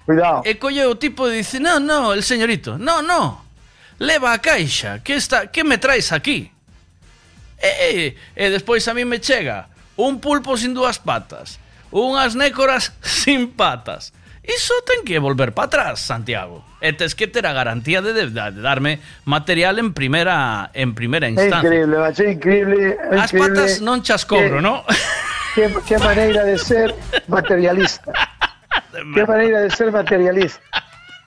Cuidado. 0.04 0.44
E 0.44 0.60
colle 0.60 0.84
o 0.84 1.00
tipo 1.00 1.32
e 1.32 1.40
dice: 1.40 1.60
"No, 1.60 1.80
no, 1.80 2.12
el 2.12 2.20
señorito. 2.20 2.76
No, 2.76 3.00
no. 3.00 3.40
Leva 3.96 4.36
a 4.36 4.38
caixa. 4.40 5.00
Que 5.00 5.16
está, 5.16 5.48
que 5.48 5.64
me 5.64 5.80
traes 5.80 6.12
aquí?" 6.12 6.52
E, 7.56 7.72
e, 7.88 8.16
e 8.36 8.44
despois 8.50 8.84
a 8.88 8.92
mí 8.92 9.06
me 9.06 9.16
chega 9.22 9.71
un 9.96 10.20
pulpo 10.20 10.56
sin 10.56 10.74
dúas 10.74 10.98
patas, 10.98 11.58
unhas 11.92 12.34
nécoras 12.34 12.92
sin 13.02 13.52
patas. 13.52 14.12
Iso 14.42 14.74
ten 14.82 15.06
que 15.06 15.22
volver 15.22 15.54
para 15.54 15.66
atrás, 15.70 16.00
Santiago. 16.02 16.66
E 16.82 16.90
tes 16.90 17.14
que 17.14 17.30
ter 17.30 17.46
a 17.46 17.54
garantía 17.54 18.02
de, 18.02 18.10
de, 18.10 18.26
de 18.26 18.58
darme 18.58 18.98
material 19.22 19.78
en 19.78 19.94
primeira 19.94 20.66
en 20.74 20.98
primeira 20.98 21.30
É 21.30 21.30
instancia. 21.30 21.62
increíble, 21.62 21.94
macho, 22.02 22.24
increíble. 22.26 22.98
As 23.14 23.30
increíble 23.30 23.38
patas 23.62 23.78
non 23.78 24.02
chas 24.02 24.26
cobro, 24.26 24.58
que- 24.58 24.66
¿no? 24.66 24.82
Qué, 25.54 25.70
qué 25.86 25.94
maneira 26.02 26.42
de 26.42 26.58
ser 26.58 26.90
materialista. 27.30 28.10
qué 29.14 29.22
maneira 29.22 29.60
de 29.62 29.70
ser 29.70 29.92
materialista. 29.94 30.58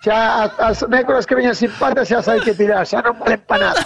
xa 0.05 0.45
as, 0.45 0.51
as 0.59 0.77
nécoras 0.89 1.25
que 1.25 1.33
veñan 1.33 1.57
sin 1.57 1.73
patas 1.81 2.05
xa 2.05 2.21
hai 2.21 2.39
que 2.45 2.53
tirar, 2.53 2.85
xa 2.85 3.01
non 3.01 3.17
valen 3.17 3.41
pa 3.49 3.57
nada. 3.57 3.81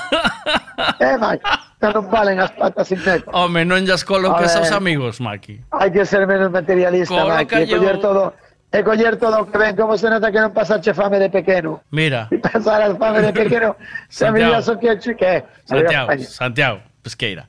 eh, 1.00 1.16
Maki? 1.16 1.44
Xa 1.80 1.88
non 1.96 2.06
valen 2.12 2.38
as 2.44 2.52
patas 2.60 2.92
sin 2.92 3.00
nécoras. 3.00 3.32
Home, 3.32 3.64
oh, 3.64 3.70
non 3.72 3.88
llas 3.88 4.04
coloques 4.04 4.52
aos 4.60 4.76
amigos, 4.76 5.24
Maki. 5.24 5.64
Hai 5.72 5.88
que 5.96 6.04
ser 6.04 6.28
menos 6.28 6.52
materialista, 6.52 7.16
Coloca 7.16 7.48
Maki. 7.48 7.56
Yo... 7.64 7.64
E 7.64 7.80
coller 7.80 7.98
todo... 8.04 8.24
E 8.70 8.86
coller 8.86 9.18
todo 9.18 9.42
o 9.42 9.50
que 9.50 9.58
ven, 9.58 9.74
como 9.74 9.98
se 9.98 10.06
nota 10.14 10.30
que 10.30 10.38
non 10.38 10.54
pasache 10.54 10.94
fame 10.94 11.18
de 11.18 11.32
pequeno. 11.32 11.82
Mira. 11.90 12.28
Si 12.32 12.38
pasaras 12.38 12.94
fame 13.00 13.24
de 13.24 13.34
pequeno, 13.34 13.74
xa 14.12 14.30
miras 14.30 14.68
o 14.68 14.78
que 14.78 14.94
é. 14.94 15.42
Santiago, 15.66 16.08
Santiago, 16.22 16.78
Pesqueira. 17.02 17.48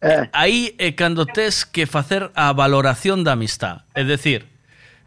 Eh. 0.00 0.28
Aí 0.32 0.76
é 0.78 0.88
eh, 0.88 0.92
cando 0.94 1.26
tes 1.26 1.64
que 1.64 1.84
facer 1.84 2.30
a 2.36 2.52
valoración 2.52 3.24
da 3.24 3.32
amistad. 3.32 3.88
É 3.96 4.04
dicir, 4.04 4.48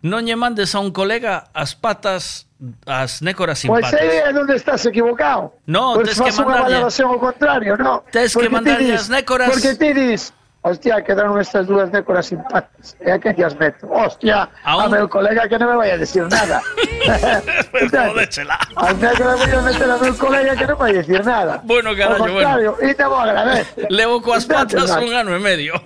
non 0.02 0.26
lle 0.26 0.38
mandes 0.38 0.74
a 0.74 0.82
un 0.82 0.90
colega 0.90 1.50
as 1.54 1.78
patas 1.78 2.47
as 2.86 3.22
nécoras 3.22 3.60
sin 3.60 3.68
Pois 3.70 3.86
patas. 3.86 4.02
aí 4.02 4.18
é 4.18 4.30
onde 4.34 4.56
estás 4.56 4.86
equivocado. 4.86 5.54
No, 5.68 5.94
pois 5.94 6.10
tes 6.10 6.18
que 6.18 6.32
faz 6.34 6.40
unha 6.42 6.48
mandarlle- 6.50 6.74
valoración 6.82 7.08
ao 7.14 7.20
contrario, 7.20 7.74
no. 7.78 8.04
Tes 8.12 8.34
que 8.34 8.50
mandarlle 8.50 8.92
dis- 8.98 9.02
as 9.06 9.10
nécoras- 9.10 9.50
Porque 9.54 9.76
ti 9.78 9.94
dis, 9.94 10.34
hostia, 10.66 11.00
quedaron 11.06 11.38
estas 11.40 11.68
dúas 11.70 11.88
nécoras 11.94 12.26
sin 12.26 12.42
patas. 12.50 12.98
E 13.00 13.14
a 13.14 13.20
que 13.22 13.30
as 13.46 13.54
meto? 13.56 13.86
Hostia, 13.88 14.50
a, 14.66 14.72
Aún- 14.74 14.90
meu 14.90 15.06
colega 15.08 15.46
que 15.48 15.56
non 15.62 15.70
me 15.70 15.78
vai 15.78 15.92
a 15.94 15.98
decir 16.02 16.26
nada. 16.28 16.60
Jódechela. 17.94 18.58
As 18.76 18.96
nécoras 18.98 19.38
voy 19.38 19.54
a 19.54 19.62
meter 19.62 19.88
a 19.92 19.98
meu 20.02 20.14
colega 20.18 20.52
que 20.58 20.66
non 20.68 20.78
vai 20.82 20.92
a 20.92 21.00
decir 21.06 21.22
nada. 21.24 21.62
Bueno, 21.64 21.94
carallo, 21.96 22.26
contrario, 22.26 22.72
e 22.82 22.90
te 22.98 23.06
vou 23.06 23.22
agradecer. 23.22 23.86
Levo 23.94 24.18
coas 24.26 24.44
patas 24.50 24.90
un 24.98 25.14
ano 25.14 25.32
e 25.36 25.40
medio. 25.40 25.78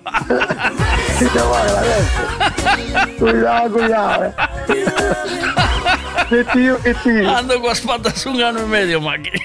E 1.22 1.28
te 1.30 1.38
vou 1.38 1.54
agradecer. 1.54 3.18
cuidado, 3.20 3.70
cuidado, 3.70 4.24
eh. 4.24 4.34
Tío, 6.52 6.80
que 6.82 6.94
tío. 7.04 7.28
Ando 7.28 7.60
coas 7.60 7.80
patas 7.84 8.24
un 8.26 8.40
ano 8.42 8.60
e 8.64 8.66
medio, 8.66 9.00
Maki. 9.00 9.30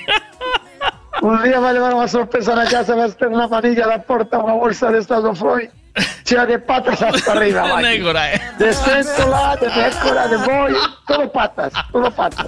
Un 1.22 1.41
día 1.43 1.57
vai 1.59 1.74
levar 1.74 1.91
unha 1.98 2.06
sorpresa 2.07 2.53
na 2.53 2.69
casa, 2.69 2.93
vas 2.93 3.17
ter 3.17 3.33
na 3.33 3.49
manilla 3.49 3.90
da 3.90 3.98
porta 3.98 4.38
unha 4.38 4.53
bolsa 4.53 4.93
destas 4.93 5.25
do 5.25 5.33
foi, 5.33 5.66
chea 6.24 6.45
de 6.45 6.61
patas 6.61 7.01
hasta 7.01 7.33
arriba, 7.33 7.66
De 7.66 7.69
vai. 7.74 7.82
nécora, 7.83 8.22
eh. 8.32 8.38
De 8.61 8.69
céntola, 8.69 9.57
de 9.57 9.66
nécora, 9.66 10.24
de 10.30 10.38
boi, 10.45 10.72
todo 11.09 11.25
patas, 11.33 11.74
todo 11.90 12.07
patas. 12.14 12.45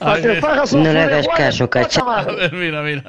Para 0.00 0.16
que 0.24 0.40
fagas 0.40 0.72
un 0.72 0.82
No 0.82 0.90
le 0.96 1.04
hagas 1.04 1.28
caso, 1.36 1.68
pata 1.68 1.84
cacha. 1.84 2.00
madre. 2.02 2.32
A 2.32 2.36
ver, 2.48 2.52
mira, 2.56 2.80
mira. 2.80 3.04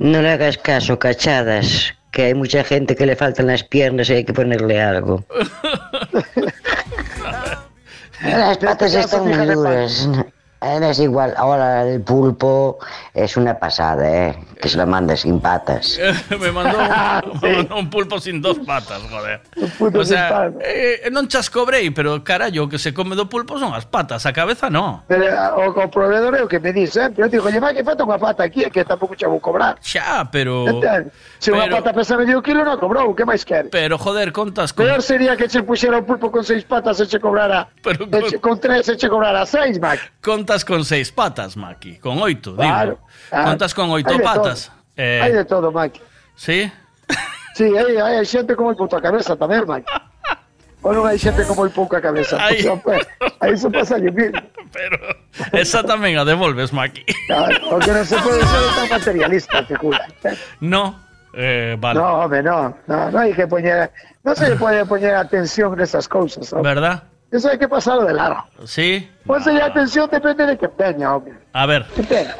No 0.00 0.18
le 0.24 0.30
hagas 0.32 0.56
caso, 0.56 0.96
cachadas, 0.98 1.92
que 2.16 2.32
hay 2.32 2.34
mucha 2.34 2.64
gente 2.64 2.96
que 2.96 3.04
le 3.04 3.14
faltan 3.14 3.46
las 3.52 3.62
piernas 3.62 4.08
y 4.08 4.14
hay 4.14 4.24
que 4.24 4.32
ponerle 4.32 4.80
algo. 4.80 5.20
Las 8.24 8.58
patas 8.58 8.94
están 8.94 9.24
muy 9.24 9.46
duras. 9.46 10.08
Eh, 10.62 10.78
Es 10.82 10.98
igual, 11.00 11.34
ahora 11.36 11.82
el 11.88 12.00
pulpo 12.02 12.78
es 13.14 13.36
una 13.36 13.58
pasada, 13.58 14.08
¿eh? 14.28 14.38
Que 14.60 14.68
se 14.68 14.76
la 14.76 14.86
manda 14.86 15.16
sin 15.16 15.40
patas. 15.40 15.98
me, 16.40 16.52
mandó 16.52 16.78
un, 16.78 17.40
me 17.42 17.56
mandó 17.56 17.76
un 17.78 17.90
pulpo 17.90 18.20
sin 18.20 18.40
dos 18.42 18.58
patas, 18.60 19.02
joder. 19.10 19.40
O 19.94 20.04
sea, 20.04 20.52
eh, 20.60 21.08
non 21.10 21.26
chas 21.26 21.48
cobrei, 21.50 21.90
pero 21.90 22.22
carallo, 22.22 22.68
que 22.68 22.78
se 22.78 22.92
come 22.94 23.16
do 23.16 23.26
pulpo 23.26 23.58
son 23.58 23.72
as 23.74 23.86
patas, 23.86 24.26
a 24.26 24.32
cabeza 24.32 24.68
no. 24.70 25.02
Pero 25.08 25.26
o, 25.56 25.72
o 25.72 25.88
proveedor 25.90 26.36
é 26.36 26.42
o 26.44 26.48
que 26.48 26.60
me 26.60 26.70
di 26.72 26.86
sempre. 26.86 27.24
Eu 27.24 27.28
digo, 27.32 27.48
lleva 27.48 27.72
que 27.72 27.82
falta 27.82 28.04
unha 28.04 28.20
pata 28.20 28.44
aquí, 28.44 28.68
que 28.68 28.84
tampouco 28.84 29.16
che 29.16 29.24
vou 29.26 29.40
cobrar. 29.40 29.80
Xa, 29.82 30.28
pero... 30.30 30.68
Entende? 30.68 31.10
Se 31.40 31.50
unha 31.50 31.66
pero- 31.66 31.80
pata 31.82 31.90
pesa 31.96 32.14
medio 32.20 32.38
kilo, 32.44 32.62
non 32.62 32.76
cobrou, 32.78 33.16
que 33.16 33.24
máis 33.24 33.42
quere? 33.48 33.72
Pero, 33.72 33.96
joder, 33.96 34.30
contas 34.30 34.70
con... 34.76 34.84
Peor 34.84 35.00
sería 35.00 35.34
que 35.40 35.48
che 35.48 35.64
puxera 35.64 35.98
un 35.98 36.06
pulpo 36.06 36.28
con 36.30 36.44
seis 36.44 36.62
patas 36.68 37.00
e 37.00 37.08
che 37.08 37.16
cobrara... 37.18 37.66
Pero 37.80 38.04
che- 38.06 38.38
con 38.38 38.60
tres 38.60 38.92
e 38.92 39.00
che 39.00 39.08
cobrara 39.08 39.42
seis, 39.48 39.80
Mac. 39.80 39.98
Contas 40.20 40.51
con 40.60 40.84
seis 40.84 41.08
patas, 41.08 41.56
Maki. 41.56 41.96
Con 41.96 42.20
oito, 42.20 42.52
Claro, 42.52 43.00
digo. 43.00 43.08
claro. 43.32 43.44
Contas 43.48 43.72
con 43.72 43.88
oito 43.88 44.12
de 44.12 44.20
patas. 44.20 44.68
todo. 44.68 44.76
Eh, 45.00 45.20
Hai 45.24 45.32
de 45.32 45.44
todo, 45.48 45.72
Mac. 45.72 45.96
Sí? 46.36 46.68
Sí, 47.56 47.64
hai, 47.72 47.96
hai 47.96 48.24
xente 48.28 48.52
como 48.52 48.68
el 48.72 48.76
puto 48.76 48.96
a 48.96 49.00
cabeza 49.00 49.32
tamén, 49.36 49.64
Mac. 49.64 49.88
Ou 50.84 50.92
non 50.92 51.08
hai 51.08 51.16
xente 51.16 51.44
como 51.48 51.64
el 51.64 51.72
pouco 51.72 51.96
a 51.96 52.02
cabeza. 52.04 52.36
Pues, 52.36 52.64
pues, 52.84 53.00
aí 53.40 53.56
iso 53.56 53.72
pasa 53.72 53.96
que 53.96 54.12
mismo. 54.12 54.36
Esa 55.56 55.80
tamén 55.84 56.16
a 56.20 56.24
devolves, 56.28 56.72
Maki. 56.76 57.04
Claro, 57.28 57.56
o 57.72 57.80
que 57.80 57.92
non 57.92 58.04
se 58.04 58.16
pode 58.20 58.40
ser 58.44 58.62
tan 58.76 58.86
materialista, 58.92 59.56
te 59.64 59.76
jura. 59.80 60.04
No. 60.60 60.96
Eh, 61.32 61.76
vale. 61.80 61.96
No, 61.96 62.28
home, 62.28 62.42
no, 62.44 62.76
no, 62.88 62.98
no 63.08 63.16
hai 63.20 63.32
que 63.32 63.48
poñer, 63.48 63.88
non 64.20 64.36
se 64.36 64.48
lle 64.52 64.56
pode 64.60 64.84
poñer 64.84 65.16
atención 65.16 65.72
nesas 65.76 66.04
cousas, 66.04 66.52
home. 66.52 66.60
¿Verdad? 66.66 67.08
Eso 67.32 67.48
hay 67.48 67.58
que 67.58 67.66
pasarlo 67.66 68.04
de 68.04 68.12
largo. 68.12 68.44
Sí. 68.64 69.08
Pois 69.24 69.46
ah. 69.46 69.56
a 69.56 69.66
atención 69.66 70.08
depende 70.12 70.44
de 70.46 70.58
que 70.58 70.68
peña, 70.68 71.16
hombre. 71.16 71.32
A 71.54 71.64
ver. 71.64 71.86
Que 71.96 72.02
peña. 72.04 72.36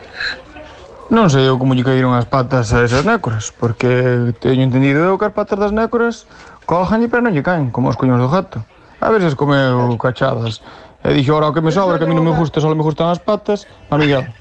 Non 1.08 1.32
sei 1.32 1.48
eu 1.48 1.56
como 1.56 1.72
lle 1.72 1.84
caíron 1.84 2.12
as 2.12 2.28
patas 2.28 2.72
a 2.76 2.84
esas 2.84 3.04
nécoras, 3.04 3.52
porque 3.56 4.32
teño 4.40 4.64
entendido 4.64 5.00
eu 5.04 5.16
que 5.16 5.28
as 5.28 5.34
patas 5.36 5.56
das 5.56 5.72
nécoras 5.72 6.28
cojan 6.68 7.00
e 7.04 7.08
pero 7.08 7.24
non 7.24 7.32
lle 7.32 7.44
caen, 7.44 7.72
como 7.72 7.88
os 7.88 7.96
coños 7.96 8.20
do 8.20 8.28
gato. 8.28 8.60
A 9.00 9.08
veces 9.08 9.32
comeu 9.34 9.96
cachadas. 9.96 10.60
E 11.02 11.10
dixo, 11.16 11.34
ora 11.34 11.50
o 11.50 11.54
que 11.56 11.64
me 11.64 11.72
sobra, 11.72 11.98
que 11.98 12.04
a 12.04 12.08
mí 12.08 12.14
non 12.14 12.28
me 12.28 12.36
gusta, 12.36 12.60
só 12.60 12.68
me 12.70 12.84
gustan 12.84 13.08
as 13.08 13.18
patas, 13.20 13.64
a 13.88 13.96
Miguel. 13.96 14.28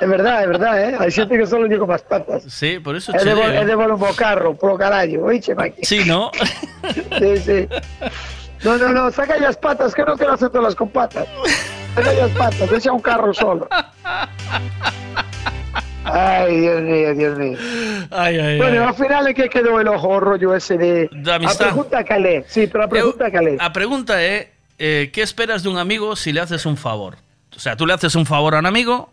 É 0.00 0.06
verdade, 0.06 0.44
é 0.44 0.46
verdade, 0.46 0.80
eh? 0.92 0.96
Hai 0.98 1.10
xente 1.10 1.36
que 1.38 1.46
só 1.46 1.56
lle 1.58 1.78
come 1.78 1.94
as 1.94 2.02
patas. 2.02 2.44
Sí, 2.48 2.78
por 2.80 2.94
eso 2.96 3.12
É 3.14 3.24
de, 3.24 3.30
é 3.30 3.64
de 3.64 3.64
digo. 3.64 3.76
bolo 3.80 3.96
bo 3.96 4.12
carro, 4.14 4.54
pro 4.54 4.76
carallo, 4.76 5.24
oiche, 5.24 5.54
Maki. 5.54 5.84
Sí, 5.84 6.04
¿no? 6.04 6.30
Sí, 7.18 7.36
sí. 7.38 7.68
No, 8.64 8.76
no, 8.78 8.88
no, 8.92 9.10
saca 9.10 9.34
as 9.48 9.56
patas, 9.56 9.94
que 9.94 10.04
quero 10.04 10.32
hacer 10.32 10.50
todas 10.50 10.74
con 10.74 10.88
patas. 10.88 11.26
Saca 11.94 12.24
as 12.24 12.30
patas, 12.32 12.70
deixa 12.70 12.92
un 12.92 13.00
carro 13.00 13.32
solo. 13.32 13.68
Ay, 16.04 16.60
Dios 16.60 16.82
mío, 16.82 17.14
Dios 17.14 17.38
mío. 17.38 17.58
Ay, 18.10 18.38
ay, 18.38 18.58
Bueno, 18.58 18.82
ay. 18.82 18.88
al 18.88 18.94
final, 18.94 19.26
¿en 19.26 19.34
qué 19.34 19.48
quedó 19.48 19.80
el 19.80 19.88
ojo 19.88 20.20
rollo 20.20 20.54
ese 20.54 20.78
de... 20.78 21.08
De 21.10 21.32
amistad. 21.32 21.66
La 21.66 21.72
pregunta 21.72 22.04
calé, 22.04 22.44
sí, 22.46 22.66
pero 22.68 22.84
la 22.84 22.88
pregunta 22.88 23.30
calé. 23.30 23.56
A 23.58 23.72
pregunta 23.72 24.22
é 24.22 24.52
eh, 24.78 25.10
¿qué 25.12 25.22
esperas 25.22 25.62
de 25.64 25.68
un 25.68 25.78
amigo 25.78 26.14
si 26.14 26.32
le 26.32 26.40
haces 26.40 26.64
un 26.64 26.76
favor? 26.76 27.16
O 27.56 27.58
sea, 27.58 27.76
tú 27.76 27.86
le 27.86 27.94
haces 27.94 28.14
un 28.14 28.24
favor 28.24 28.54
a 28.54 28.60
un 28.60 28.66
amigo, 28.66 29.10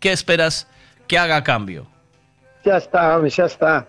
¿qué 0.00 0.12
esperas 0.12 0.68
que 1.06 1.18
haga 1.18 1.36
a 1.36 1.44
cambio? 1.44 1.86
Ya 2.64 2.76
está, 2.76 3.16
hombre, 3.16 3.30
ya 3.30 3.44
está. 3.44 3.86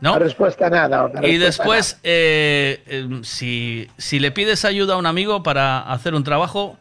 ¿No? 0.00 0.14
La 0.14 0.18
respuesta 0.18 0.68
nada, 0.68 1.10
Y 1.22 1.38
después, 1.38 1.98
eh, 2.02 2.82
eh, 2.86 3.20
si, 3.22 3.88
si 3.98 4.18
le 4.18 4.32
pides 4.32 4.64
ayuda 4.64 4.94
a 4.94 4.96
un 4.96 5.06
amigo 5.06 5.44
para 5.44 5.80
hacer 5.80 6.14
un 6.14 6.24
trabajo, 6.24 6.76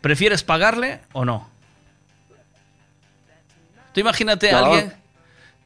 ¿prefieres 0.00 0.44
pagarle 0.44 1.00
o 1.12 1.24
no? 1.24 1.50
Tú 3.92 4.00
imagínate 4.00 4.52
a 4.52 4.60
alguien, 4.60 4.92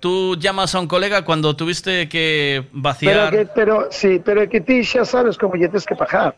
tú 0.01 0.37
llamas 0.37 0.75
a 0.75 0.81
un 0.81 0.87
colega 0.87 1.27
cuando 1.27 1.55
tuviste 1.55 2.09
que 2.09 2.65
Pero, 2.71 2.83
vaciar... 2.83 3.31
que, 3.31 3.47
pero, 3.55 3.89
sí, 3.91 4.21
pero 4.25 4.43
es 4.43 4.49
que 4.49 4.63
ti 4.63 4.83
ya 4.83 5.05
sabes 5.05 5.37
cómo 5.37 5.57
ya 5.57 5.67
tienes 5.67 5.85
que 5.85 5.95
pagar. 5.95 6.35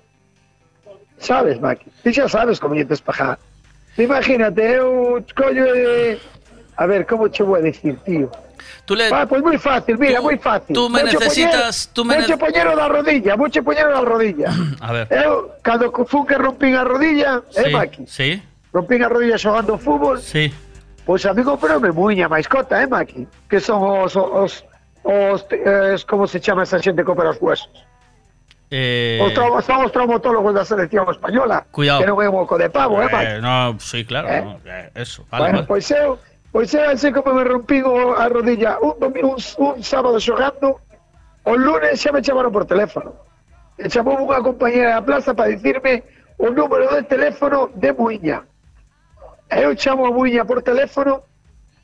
Sabes, 1.18 1.60
Maki, 1.60 1.90
ti 2.02 2.12
ya 2.12 2.28
sabes 2.28 2.58
cómo 2.58 2.74
ya 2.74 2.82
tienes 2.82 3.00
que 3.00 3.06
pagar. 3.06 3.38
Imagínate, 3.98 4.62
eu, 4.76 5.22
coño, 5.34 5.64
de... 5.64 6.18
A 6.76 6.86
ver, 6.86 7.06
¿cómo 7.06 7.30
te 7.30 7.42
voy 7.42 7.60
a 7.60 7.62
decir, 7.62 7.96
tío? 8.04 8.30
Tú 8.84 8.94
le... 8.94 9.08
Ah, 9.10 9.26
pues 9.26 9.42
muy 9.42 9.58
fácil, 9.58 9.98
mira, 9.98 10.20
muy 10.20 10.36
fácil. 10.38 10.74
tú 10.74 10.88
me 10.88 11.02
Mucho 11.02 11.18
necesitas- 11.18 11.90
tú 11.92 12.04
me 12.04 12.16
mucho 12.16 12.28
ne- 12.28 12.36
poñero 12.38 12.76
da 12.76 12.88
rodilla, 12.88 13.36
mucho 13.36 13.62
poñero 13.64 13.90
da 13.92 14.00
rodilla. 14.02 14.50
A 14.80 14.92
ver. 14.92 15.08
Eu, 15.10 15.50
cando 15.62 15.90
fun 16.06 16.26
que 16.26 16.36
rompín 16.36 16.76
a 16.76 16.84
rodilla, 16.84 17.42
eh, 17.56 17.70
Maki? 17.70 18.04
sí, 18.06 18.42
Rompín 18.72 19.02
a 19.02 19.08
rodilla 19.08 19.38
xogando 19.38 19.78
fútbol, 19.78 20.20
sí. 20.20 20.52
Pois 21.06 21.24
a 21.24 21.32
mí 21.32 21.42
me 21.80 21.90
muña 21.92 22.28
mascota, 22.28 22.82
eh, 22.82 22.86
Maki? 22.86 23.26
Que 23.48 23.58
son 23.60 23.82
os, 23.82 24.14
os, 24.14 24.64
os, 25.02 25.46
eh, 25.50 25.96
como 26.06 26.26
se 26.26 26.38
chama 26.40 26.62
esa 26.64 26.78
xente 26.78 27.02
que 27.02 27.10
opera 27.10 27.30
os 27.30 27.38
huesos? 27.40 27.70
Eh, 28.70 29.22
Os, 29.22 29.32
trau- 29.32 29.62
son 29.62 29.84
os 29.86 29.92
traumatólogos 29.94 30.50
da 30.54 30.64
selección 30.66 31.06
española. 31.08 31.66
Cuidado. 31.70 32.02
Que 32.02 32.10
é 32.10 32.12
un 32.12 32.34
moco 32.34 32.58
de 32.58 32.66
pavo, 32.68 32.98
eh, 33.00 33.06
Maki? 33.06 33.26
eh, 33.26 33.40
no, 33.40 33.78
sí, 33.78 34.04
claro. 34.04 34.26
Eh. 34.28 34.42
no, 34.42 34.58
eh, 34.66 34.90
eso, 34.94 35.22
vale, 35.30 35.42
bueno, 35.44 35.58
vale. 35.62 35.66
pois 35.70 35.86
eu, 35.90 36.18
Pois 36.56 36.72
é 36.72 36.86
así 36.88 37.12
como 37.12 37.34
me 37.36 37.44
rompí 37.44 37.82
a 37.84 38.28
rodilla 38.32 38.78
un, 38.80 38.96
un, 38.96 39.36
un 39.36 39.82
sábado 39.84 40.16
xogando, 40.18 40.80
o 41.44 41.52
lunes 41.54 42.00
xa 42.00 42.10
me 42.16 42.22
chamaron 42.24 42.48
por 42.50 42.64
teléfono. 42.64 43.12
Me 43.76 43.92
chamou 43.92 44.16
unha 44.24 44.40
compañera 44.40 44.96
da 44.96 45.02
plaza 45.04 45.36
para 45.36 45.52
dicirme 45.52 46.00
o 46.40 46.48
número 46.48 46.88
de 46.96 47.04
teléfono 47.04 47.68
de 47.76 47.92
Muiña. 47.92 48.40
E 49.52 49.68
eu 49.68 49.76
chamo 49.76 50.08
a 50.08 50.10
Muiña 50.10 50.48
por 50.48 50.64
teléfono 50.64 51.22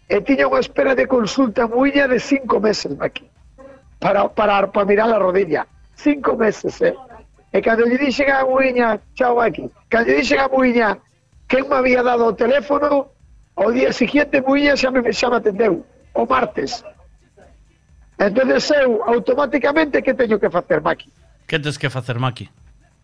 e 0.08 0.24
tiña 0.24 0.48
unha 0.48 0.64
espera 0.64 0.96
de 0.96 1.04
consulta 1.04 1.68
Muiña 1.68 2.08
de 2.08 2.16
cinco 2.16 2.56
meses 2.58 2.96
aquí 2.98 3.28
para, 4.00 4.24
para, 4.32 4.72
para 4.72 4.86
mirar 4.88 5.12
a 5.12 5.20
rodilla. 5.20 5.68
cinco 5.96 6.36
meses, 6.36 6.80
eh? 6.80 6.94
E 7.52 7.60
cando 7.60 7.84
lle 7.84 7.98
dixen 7.98 8.30
a 8.30 8.44
Muiña, 8.44 9.00
chao 9.14 9.40
aquí, 9.40 9.68
cando 9.88 10.08
lle 10.08 10.24
dixen 10.24 10.40
a 10.40 10.48
Muiña 10.48 10.98
que 11.48 11.62
me 11.62 11.76
había 11.76 12.02
dado 12.02 12.26
o 12.26 12.32
teléfono, 12.32 13.12
o 13.54 13.70
día 13.70 13.92
siguiente 13.92 14.40
Muiña 14.40 14.76
xa 14.76 14.90
me, 14.90 15.04
xa 15.12 15.28
me 15.28 15.36
atendeu, 15.36 15.84
o 16.14 16.26
martes. 16.26 16.84
Entonces 18.18 18.70
eu, 18.70 19.02
automáticamente, 19.04 20.02
que 20.02 20.14
teño 20.14 20.38
que 20.38 20.48
facer, 20.48 20.80
Maki? 20.80 21.10
Que 21.46 21.58
tens 21.58 21.76
que 21.76 21.90
facer, 21.90 22.18
Maki? 22.18 22.48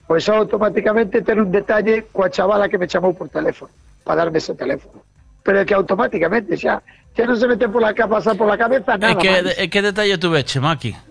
Pois 0.07 0.29
automáticamente 0.29 1.21
ter 1.21 1.37
un 1.37 1.51
detalle 1.53 2.09
coa 2.13 2.31
chavala 2.31 2.69
que 2.69 2.79
me 2.79 2.87
chamou 2.87 3.13
por 3.13 3.29
teléfono, 3.29 3.71
para 4.05 4.25
darme 4.25 4.39
ese 4.39 4.55
teléfono. 4.55 5.05
Pero 5.45 5.61
é 5.61 5.65
que 5.67 5.75
automáticamente 5.75 6.57
xa, 6.57 6.81
xa 7.13 7.25
non 7.29 7.37
se 7.37 7.45
mete 7.45 7.69
pola, 7.69 7.93
pasar 7.93 8.33
pola 8.33 8.57
cabeza 8.57 8.97
nada 8.97 9.13
e 9.13 9.17
que, 9.21 9.29
máis. 9.29 9.59
E 9.61 9.65
que 9.69 9.81
detalle 9.85 10.17
tuveche, 10.17 10.61
Maki? 10.61 11.08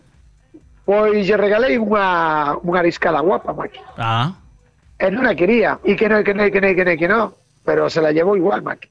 Pois 0.87 1.27
lle 1.27 1.35
regalei 1.35 1.75
unha, 1.75 2.55
unha 2.63 2.79
riscala 2.79 3.19
guapa, 3.19 3.51
Maki. 3.51 3.79
Ah, 3.99 4.31
E 4.97 5.11
non 5.13 5.27
a 5.29 5.35
quería, 5.37 5.77
e 5.85 5.93
que 5.99 6.07
non, 6.09 6.23
que 6.25 6.33
non, 6.33 6.47
que 6.49 6.57
non, 6.63 6.71
que 6.73 6.81
non, 6.87 6.95
que 6.97 7.07
non, 7.11 7.25
pero 7.61 7.85
se 7.91 7.99
la 8.01 8.09
llevou 8.15 8.33
igual, 8.39 8.63
Maki. 8.63 8.89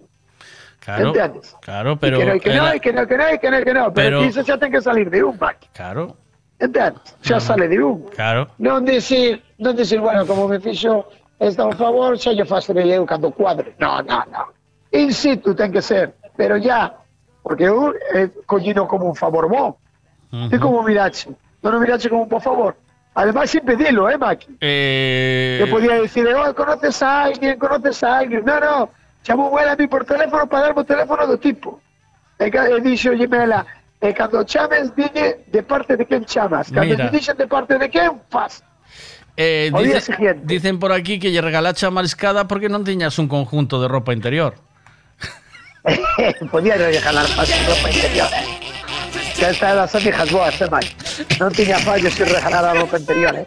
claro. 0.78 1.10
Entendes? 1.10 1.56
Claro, 1.64 1.96
pero... 1.98 2.20
e 2.22 2.38
que 2.38 2.52
era- 2.54 2.76
e 2.76 2.78
que 2.78 2.92
non, 2.94 3.08
que 3.10 3.16
non, 3.18 3.26
e 3.32 3.38
que 3.42 3.48
non, 3.50 3.60
que 3.64 3.72
non, 3.74 3.86
pero, 3.90 4.22
Pero- 4.22 4.44
xa 4.44 4.54
ten 4.60 4.70
que 4.70 4.78
salir 4.84 5.08
de 5.10 5.24
un, 5.24 5.34
Maki. 5.40 5.66
Claro, 5.74 6.14
Entendes? 6.62 7.16
Xa 7.26 7.40
sale 7.40 7.66
de 7.66 7.80
un. 7.82 8.06
claro. 8.14 8.46
Non 8.62 8.84
dicir, 8.86 9.40
non 9.58 9.74
dicir, 9.74 9.98
bueno, 9.98 10.22
como 10.28 10.46
me 10.46 10.60
fixo 10.60 11.08
esta 11.40 11.64
un 11.66 11.74
favor, 11.74 12.14
xa 12.20 12.30
lle 12.36 12.44
facerei 12.46 12.92
eu 12.92 13.02
cando 13.08 13.32
cuadre. 13.34 13.72
No, 13.82 13.98
no, 14.04 14.20
no. 14.30 14.52
In 14.94 15.10
situ 15.16 15.56
ten 15.58 15.72
que 15.74 15.82
ser, 15.82 16.14
pero 16.38 16.54
ya, 16.60 16.92
porque 17.42 17.66
eu 17.66 17.90
eh, 18.14 18.30
collino 18.46 18.86
como 18.86 19.08
un 19.10 19.16
favor 19.18 19.48
bo. 19.50 19.74
Ujú. 20.30 20.54
E 20.54 20.56
como 20.60 20.80
mirache? 20.86 21.28
Non 21.66 21.74
o 21.74 21.80
mirache 21.82 22.06
como 22.06 22.22
un 22.22 22.30
por 22.30 22.38
favor. 22.38 22.78
Además, 23.18 23.50
sin 23.50 23.64
pedilo, 23.66 24.06
eh, 24.06 24.14
Maki? 24.14 24.54
Eh, 24.60 25.58
Que 25.58 25.66
podía 25.66 25.98
decir, 25.98 26.28
oh, 26.30 26.54
conoces 26.54 27.02
a 27.02 27.24
alguien, 27.26 27.58
conoces 27.58 27.98
a 28.06 28.18
alguien. 28.22 28.44
No, 28.46 28.60
no, 28.60 28.86
ela 29.58 29.72
a 29.72 29.76
mí 29.76 29.88
por 29.90 30.04
teléfono 30.06 30.46
para 30.46 30.70
darme 30.70 30.82
o 30.82 30.84
teléfono 30.86 31.26
do 31.26 31.34
tipo. 31.40 31.80
E, 32.38 32.46
ca- 32.52 32.68
e 32.70 32.78
dixo, 32.84 33.10
ela, 33.16 33.64
e 33.98 34.12
cando 34.14 34.44
chames, 34.44 34.94
dille 34.94 35.42
de 35.48 35.62
parte 35.64 35.96
de 35.96 36.04
quen 36.06 36.22
chamas. 36.28 36.70
Cando 36.70 36.92
Mira. 36.94 37.10
te 37.10 37.16
dixen 37.18 37.34
de 37.40 37.48
parte 37.48 37.74
de 37.80 37.88
quen, 37.90 38.20
faz. 38.30 38.62
Eh, 39.34 39.72
dice- 39.74 40.12
dicen 40.44 40.78
por 40.78 40.92
aquí 40.92 41.18
que 41.18 41.32
lle 41.32 41.40
regalacha 41.40 41.88
a 41.88 41.90
mariscada 41.90 42.44
porque 42.46 42.68
non 42.68 42.84
tiñas 42.84 43.16
un 43.18 43.26
conjunto 43.32 43.80
de 43.80 43.88
ropa 43.88 44.12
interior. 44.12 44.54
Podía 46.52 46.76
regalar 46.76 47.26
más 47.36 47.48
ropa 47.66 47.88
interior. 47.90 48.28
Que 49.36 49.50
esta 49.50 49.74
das 49.74 49.94
amigas 49.94 50.30
boas, 50.30 50.60
eh, 50.60 50.68
Mike. 50.72 50.96
Non 51.36 51.52
tiña 51.52 51.76
fallos 51.84 52.16
sin 52.16 52.24
regalar 52.24 52.64
a 52.64 52.72
ropa 52.72 52.96
interior, 52.96 53.36
eh. 53.36 53.44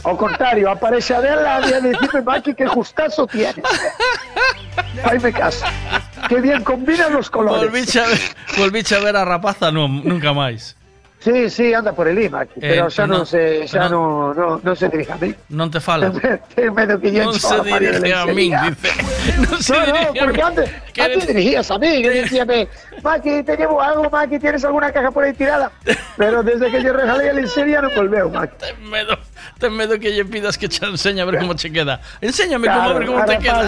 Ao 0.00 0.16
contrario, 0.16 0.72
a 0.72 0.76
parexa 0.80 1.20
dela 1.20 1.60
había 1.60 1.80
de 1.80 1.92
decirme, 1.92 2.24
Mike, 2.24 2.56
que 2.56 2.66
justazo 2.66 3.26
tienes. 3.28 3.60
Faime 5.04 5.32
caso. 5.32 5.66
Que 6.28 6.40
bien 6.40 6.64
combinan 6.64 7.12
los 7.12 7.28
colores. 7.28 7.68
Volviche 7.68 8.00
a 8.00 8.08
ver, 8.08 8.16
a 8.96 9.04
ver 9.04 9.16
a 9.16 9.24
rapaza 9.24 9.68
no, 9.70 9.88
nunca 9.88 10.32
máis. 10.32 10.72
Sí, 11.18 11.50
sí, 11.50 11.74
anda 11.74 11.92
por 11.92 12.06
el 12.06 12.22
IMA, 12.22 12.40
aquí, 12.42 12.60
pero 12.60 12.86
Eh, 12.86 12.90
xa 12.90 13.02
no, 13.06 13.18
non 13.18 13.26
se, 13.26 13.66
xa 13.66 13.88
no. 13.90 14.30
non, 14.36 14.60
non 14.62 14.74
se 14.78 14.86
dirige 14.86 15.10
a 15.10 15.18
mí. 15.18 15.34
Non 15.50 15.72
te 15.72 15.80
fala. 15.82 16.12
Medo 16.76 17.00
que 17.02 17.10
Non 17.10 17.34
encho 17.34 17.42
se 17.42 17.54
a 17.56 17.64
dirige 17.66 18.14
a 18.14 18.22
lencería. 18.28 18.60
dice. 18.70 18.90
Non 19.42 19.58
se 19.58 19.74
No, 19.74 19.80
no, 19.90 19.96
a 19.96 20.12
porque 20.14 20.42
antes, 20.44 20.66
antes 20.94 21.26
dirigías 21.26 21.66
a 21.72 21.78
mí, 21.82 21.90
que 22.04 22.10
decíame, 22.22 22.68
Maki, 23.02 23.42
te 23.42 23.56
llevo 23.58 23.82
algo, 23.82 24.06
Maki, 24.06 24.38
¿tienes 24.38 24.62
alguna 24.64 24.92
caja 24.92 25.10
por 25.10 25.24
ahí 25.24 25.32
tirada? 25.34 25.72
Pero 26.16 26.42
desde 26.46 26.70
que 26.70 26.78
yo 26.84 26.92
regalé 26.92 27.26
la 27.26 27.42
lencería 27.42 27.82
no 27.82 27.90
volveu, 27.90 28.30
Maki. 28.30 28.54
Ten 28.62 28.76
medo, 28.86 29.18
ten 29.58 29.72
medo 29.74 29.98
que 29.98 30.12
lle 30.14 30.22
pidas 30.30 30.54
que 30.56 30.68
che 30.68 30.86
enseñe 30.86 31.20
a 31.22 31.24
ver 31.26 31.40
como 31.42 31.54
che 31.58 31.72
queda. 31.72 31.98
Enséñame 32.22 32.68
como 32.70 32.78
a 32.78 32.84
Claro, 32.94 32.98
ver 33.02 33.08
ahora 33.08 33.26
te 33.26 33.38
queda. 33.42 33.62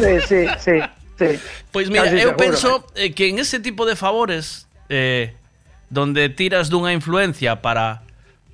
Sí, 0.00 0.12
sí, 0.24 0.40
sí, 0.56 0.76
sí. 1.20 1.28
Pois 1.68 1.90
mira, 1.90 2.04
Casi 2.08 2.16
eu 2.16 2.32
seguro, 2.32 2.36
penso 2.40 2.70
eh, 2.96 3.12
que 3.12 3.28
en 3.28 3.38
ese 3.42 3.60
tipo 3.60 3.84
de 3.84 3.92
favores 3.98 4.64
eh, 4.88 5.34
donde 5.90 6.28
tiras 6.30 6.68
dunha 6.70 6.92
influencia 6.92 7.60
para 7.62 8.02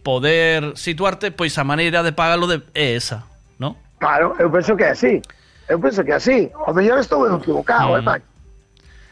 poder 0.03 0.77
situarte, 0.77 1.31
pois 1.31 1.57
a 1.59 1.65
maneira 1.65 2.03
de 2.03 2.13
pagalo 2.13 2.47
de, 2.47 2.63
é 2.75 2.97
esa, 2.97 3.25
¿no? 3.59 3.77
Claro, 3.99 4.35
eu 4.39 4.51
penso 4.51 4.77
que 4.77 4.85
é 4.85 4.91
así. 4.91 5.21
Eu 5.69 5.79
penso 5.79 6.03
que 6.03 6.11
é 6.11 6.17
así. 6.17 6.51
O 6.67 6.73
mellor 6.73 6.99
estou 6.99 7.29
equivocado, 7.37 8.01
Mm. 8.01 8.09
eh. 8.17 8.23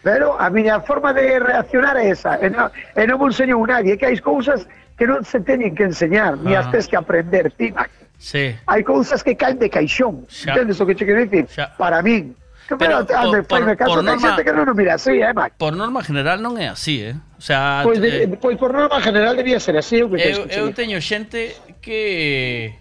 Pero 0.02 0.40
a 0.40 0.48
miña 0.48 0.80
forma 0.80 1.12
de 1.12 1.38
reaccionar 1.38 1.96
é 1.98 2.08
esa. 2.10 2.38
E 2.40 2.48
non, 2.48 2.70
e 2.96 3.02
non 3.06 3.18
me 3.20 3.28
enseñou 3.28 3.60
nadie. 3.66 3.98
Que 3.98 4.06
hai 4.06 4.16
cousas 4.22 4.64
que 4.96 5.04
non 5.06 5.22
se 5.26 5.38
teñen 5.44 5.74
que 5.76 5.84
enseñar, 5.84 6.38
ni 6.40 6.54
Ah. 6.56 6.60
as 6.64 6.70
tes 6.72 6.86
que 6.88 6.96
aprender 6.96 7.50
ti. 7.52 7.74
Sí. 8.16 8.56
Hai 8.66 8.82
cousas 8.82 9.22
que 9.22 9.36
caen 9.36 9.58
de 9.58 9.68
caixón. 9.68 10.24
Xa. 10.30 10.54
Entendes 10.56 10.80
o 10.80 10.86
que 10.86 10.94
che 10.96 11.04
quero 11.04 11.20
dicir? 11.22 11.46
Para 11.76 12.00
min. 12.02 12.32
Pero, 12.68 12.78
pero 12.78 12.98
ah, 12.98 13.22
por, 13.24 13.46
por, 13.46 13.76
por, 13.78 14.04
norma, 14.04 14.36
que 14.36 14.52
non 14.52 14.76
mira 14.76 15.00
así, 15.00 15.16
eh, 15.16 15.32
Mac? 15.32 15.56
Por 15.56 15.72
norma 15.72 16.04
general 16.04 16.44
non 16.44 16.60
é 16.60 16.68
así, 16.68 17.00
eh? 17.00 17.16
O 17.16 17.40
sea, 17.40 17.80
pois, 17.80 17.96
de, 17.96 18.28
eh, 18.28 18.36
pois 18.36 18.60
por 18.60 18.76
norma 18.76 19.00
general 19.00 19.32
debía 19.40 19.56
ser 19.56 19.80
así, 19.80 20.04
eu, 20.04 20.12
que 20.12 20.20
eu, 20.20 20.44
eu 20.52 20.68
teño 20.76 21.00
xente 21.00 21.56
que 21.80 22.76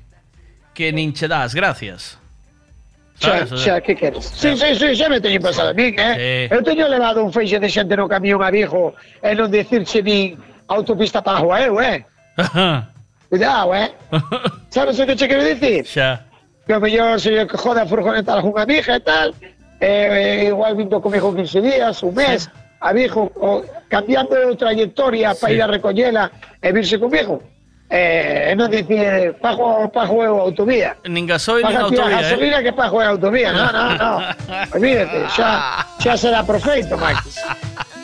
que 0.76 0.92
nin 0.92 1.16
che 1.16 1.32
das 1.32 1.56
gracias. 1.56 2.20
Xa, 3.16 3.48
xa, 3.48 3.80
que 3.80 3.96
queres? 3.96 4.28
Sí, 4.28 4.60
sí, 4.60 4.76
sí, 4.76 4.92
xa 4.92 5.08
me 5.08 5.24
teñen 5.24 5.40
pasado 5.40 5.72
a 5.72 5.74
min, 5.74 5.96
eh? 5.96 6.50
Sí. 6.52 6.54
Eu 6.54 6.60
teño 6.68 6.84
levado 6.92 7.24
un 7.24 7.32
feixe 7.32 7.56
de 7.56 7.72
xente 7.72 7.96
no 7.96 8.12
camión 8.12 8.44
a 8.44 8.52
Vigo 8.52 8.92
e 9.24 9.32
eh, 9.32 9.36
non 9.40 9.48
dicirche 9.48 10.04
nin 10.04 10.36
autopista 10.68 11.24
pajo 11.24 11.56
a 11.56 11.64
eu, 11.64 11.80
eh? 11.80 12.04
Cuidado, 13.32 13.72
eh? 13.72 13.88
Sabes 14.70 15.00
o 15.00 15.08
que 15.08 15.16
che 15.16 15.32
quero 15.32 15.48
dicir? 15.48 15.88
Xa. 15.88 16.28
Que 16.68 16.76
o 16.76 16.80
mellor 16.84 17.24
se 17.24 17.32
lle 17.32 17.48
joda 17.48 17.82
a 17.84 17.88
furgoneta 17.88 18.36
a 18.36 18.44
algunha 18.44 18.68
amiga 18.68 19.00
e 19.00 19.00
tal, 19.00 19.32
eh, 19.80 20.46
igual 20.48 20.76
vindo 20.76 21.02
comigo 21.02 21.34
15 21.36 21.62
días, 21.62 22.02
un 22.04 22.16
mes, 22.16 22.50
a 22.80 22.94
Vigo, 22.94 23.32
o, 23.36 23.64
cambiando 23.90 24.36
de 24.36 24.56
trayectoria 24.56 25.34
para 25.36 25.52
Sí. 25.52 25.58
ir 25.58 25.62
a 25.64 25.68
recollela 25.68 26.32
e 26.62 26.72
virse 26.72 27.00
comigo. 27.00 27.42
Eh, 27.90 28.52
e 28.52 28.56
non 28.60 28.68
dicir, 28.68 29.40
pago, 29.40 29.88
pago 29.88 30.20
autovía. 30.44 31.00
Nin 31.08 31.24
gasoil 31.24 31.64
nin 31.64 31.72
Paga 31.72 31.88
autovía, 31.88 32.20
gasolina 32.20 32.60
eh? 32.60 32.64
que 32.68 32.74
pago 32.76 33.00
a 33.00 33.16
autovía. 33.16 33.50
No, 33.56 33.72
no, 33.72 33.84
no. 33.96 34.12
Olvídate, 34.76 35.24
xa, 35.32 35.88
xa 35.96 36.14
será 36.20 36.44
perfecto, 36.44 37.00
Max. 37.00 37.40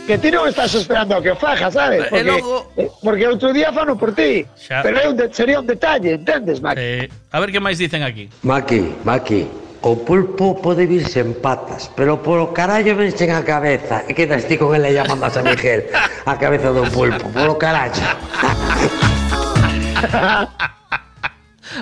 Que 0.07 0.15
ti 0.17 0.31
non 0.31 0.47
estás 0.47 0.71
esperando 0.71 1.15
a 1.15 1.19
que 1.19 1.31
o 1.31 1.35
faja, 1.35 1.67
sabes? 1.67 2.07
Porque, 2.07 2.23
logo- 2.23 2.71
eh, 2.79 2.87
porque 3.03 3.27
outro 3.27 3.51
día 3.51 3.75
fano 3.75 3.99
por 3.99 4.15
ti. 4.15 4.47
Xa. 4.55 4.87
Pero 4.87 5.03
é 5.03 5.05
un 5.11 5.19
de, 5.19 5.27
sería 5.35 5.59
un 5.59 5.67
detalle, 5.67 6.15
entendes, 6.15 6.63
Max? 6.63 6.79
Eh, 6.79 7.11
a 7.35 7.37
ver 7.43 7.51
que 7.51 7.59
máis 7.59 7.75
dicen 7.75 8.07
aquí. 8.07 8.31
Maki, 8.39 9.03
Maki, 9.03 9.47
o 9.83 9.95
pulpo 9.99 10.55
pode 10.55 10.87
virse 10.87 11.19
en 11.19 11.35
patas, 11.35 11.91
pero 11.95 12.15
polo 12.23 12.55
carallo 12.55 12.95
vense 12.95 13.27
a 13.27 13.43
cabeza. 13.43 14.07
E 14.07 14.15
quedas 14.15 14.47
ti 14.47 14.55
con 14.55 14.71
ele 14.71 14.95
llamando 14.95 15.27
a 15.27 15.29
San 15.29 15.43
Miguel 15.43 15.91
a 16.25 16.39
cabeza 16.39 16.71
do 16.71 16.87
pulpo, 16.87 17.27
polo 17.35 17.59
carallo. 17.59 17.99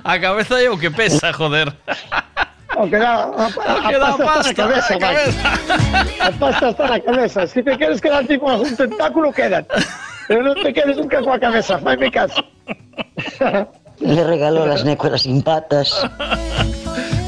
A 0.03 0.17
cabeza 0.17 0.61
é 0.61 0.69
o 0.69 0.77
que 0.77 0.89
pesa, 0.89 1.31
joder. 1.33 1.69
O 2.77 2.89
que 2.89 2.97
dá, 2.97 3.29
a, 3.29 3.45
a, 3.45 3.75
O 3.77 3.81
que 3.85 3.97
dá 3.99 4.17
pasta, 4.17 4.49
está 4.49 4.65
na 4.65 4.73
pasta, 4.73 4.97
cabeza, 4.97 4.97
a 4.97 4.99
Max. 4.99 5.21
A 6.21 6.31
pasta 6.31 6.69
está 6.69 6.87
na 6.87 6.99
cabeza. 6.99 7.45
Si 7.45 7.61
te 7.61 7.77
queres 7.77 8.01
quedar 8.01 8.25
tipo 8.25 8.49
un 8.49 8.75
tentáculo, 8.75 9.33
quédate. 9.33 9.69
Pero 10.25 10.41
non 10.41 10.55
te 10.57 10.73
quedes 10.73 10.97
nunca 10.97 11.21
coa 11.21 11.37
cabeza, 11.37 11.77
faime 11.77 12.09
caso. 12.09 12.41
Le 13.99 14.23
regaló 14.23 14.65
las 14.65 14.81
nécoras 14.85 15.27
sin 15.27 15.43
patas. 15.43 15.91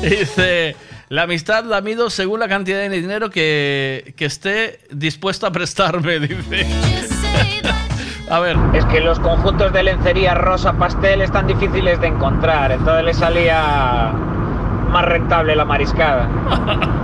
Dice, 0.04 0.76
la 1.10 1.24
amistad 1.24 1.64
la 1.64 1.82
mido 1.82 2.10
según 2.10 2.40
la 2.40 2.48
cantidad 2.48 2.80
de 2.80 2.90
dinero 2.90 3.30
que, 3.30 4.14
que 4.18 4.26
esté 4.26 4.80
dispuesto 4.92 5.48
a 5.48 5.52
prestarme, 5.52 6.20
dice. 6.28 6.66
A 8.30 8.40
ver. 8.40 8.58
Es 8.74 8.86
que 8.86 9.00
los 9.00 9.20
conjuntos 9.20 9.72
de 9.74 9.84
lencería 9.84 10.34
rosa 10.34 10.74
pastel 10.74 11.22
están 11.22 11.48
difíciles 11.48 12.00
de 12.02 12.08
encontrar, 12.08 12.72
entonces 12.72 13.06
le 13.06 13.14
salía 13.14 14.12
más 14.90 15.06
rentable 15.06 15.56
la 15.56 15.66
mariscada. 15.66 16.30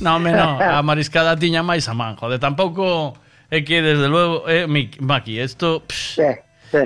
No, 0.00 0.16
home, 0.16 0.32
no, 0.32 0.58
a 0.58 0.82
mariscada 0.82 1.38
tiña 1.38 1.62
máis 1.62 1.86
a 1.86 1.94
man, 1.94 2.18
joder, 2.18 2.42
tampouco 2.42 3.14
é 3.50 3.62
que 3.62 3.82
desde 3.82 4.10
luego, 4.10 4.48
eh, 4.50 4.66
Maki, 4.66 5.38
isto, 5.38 5.86
psh, 5.86 6.18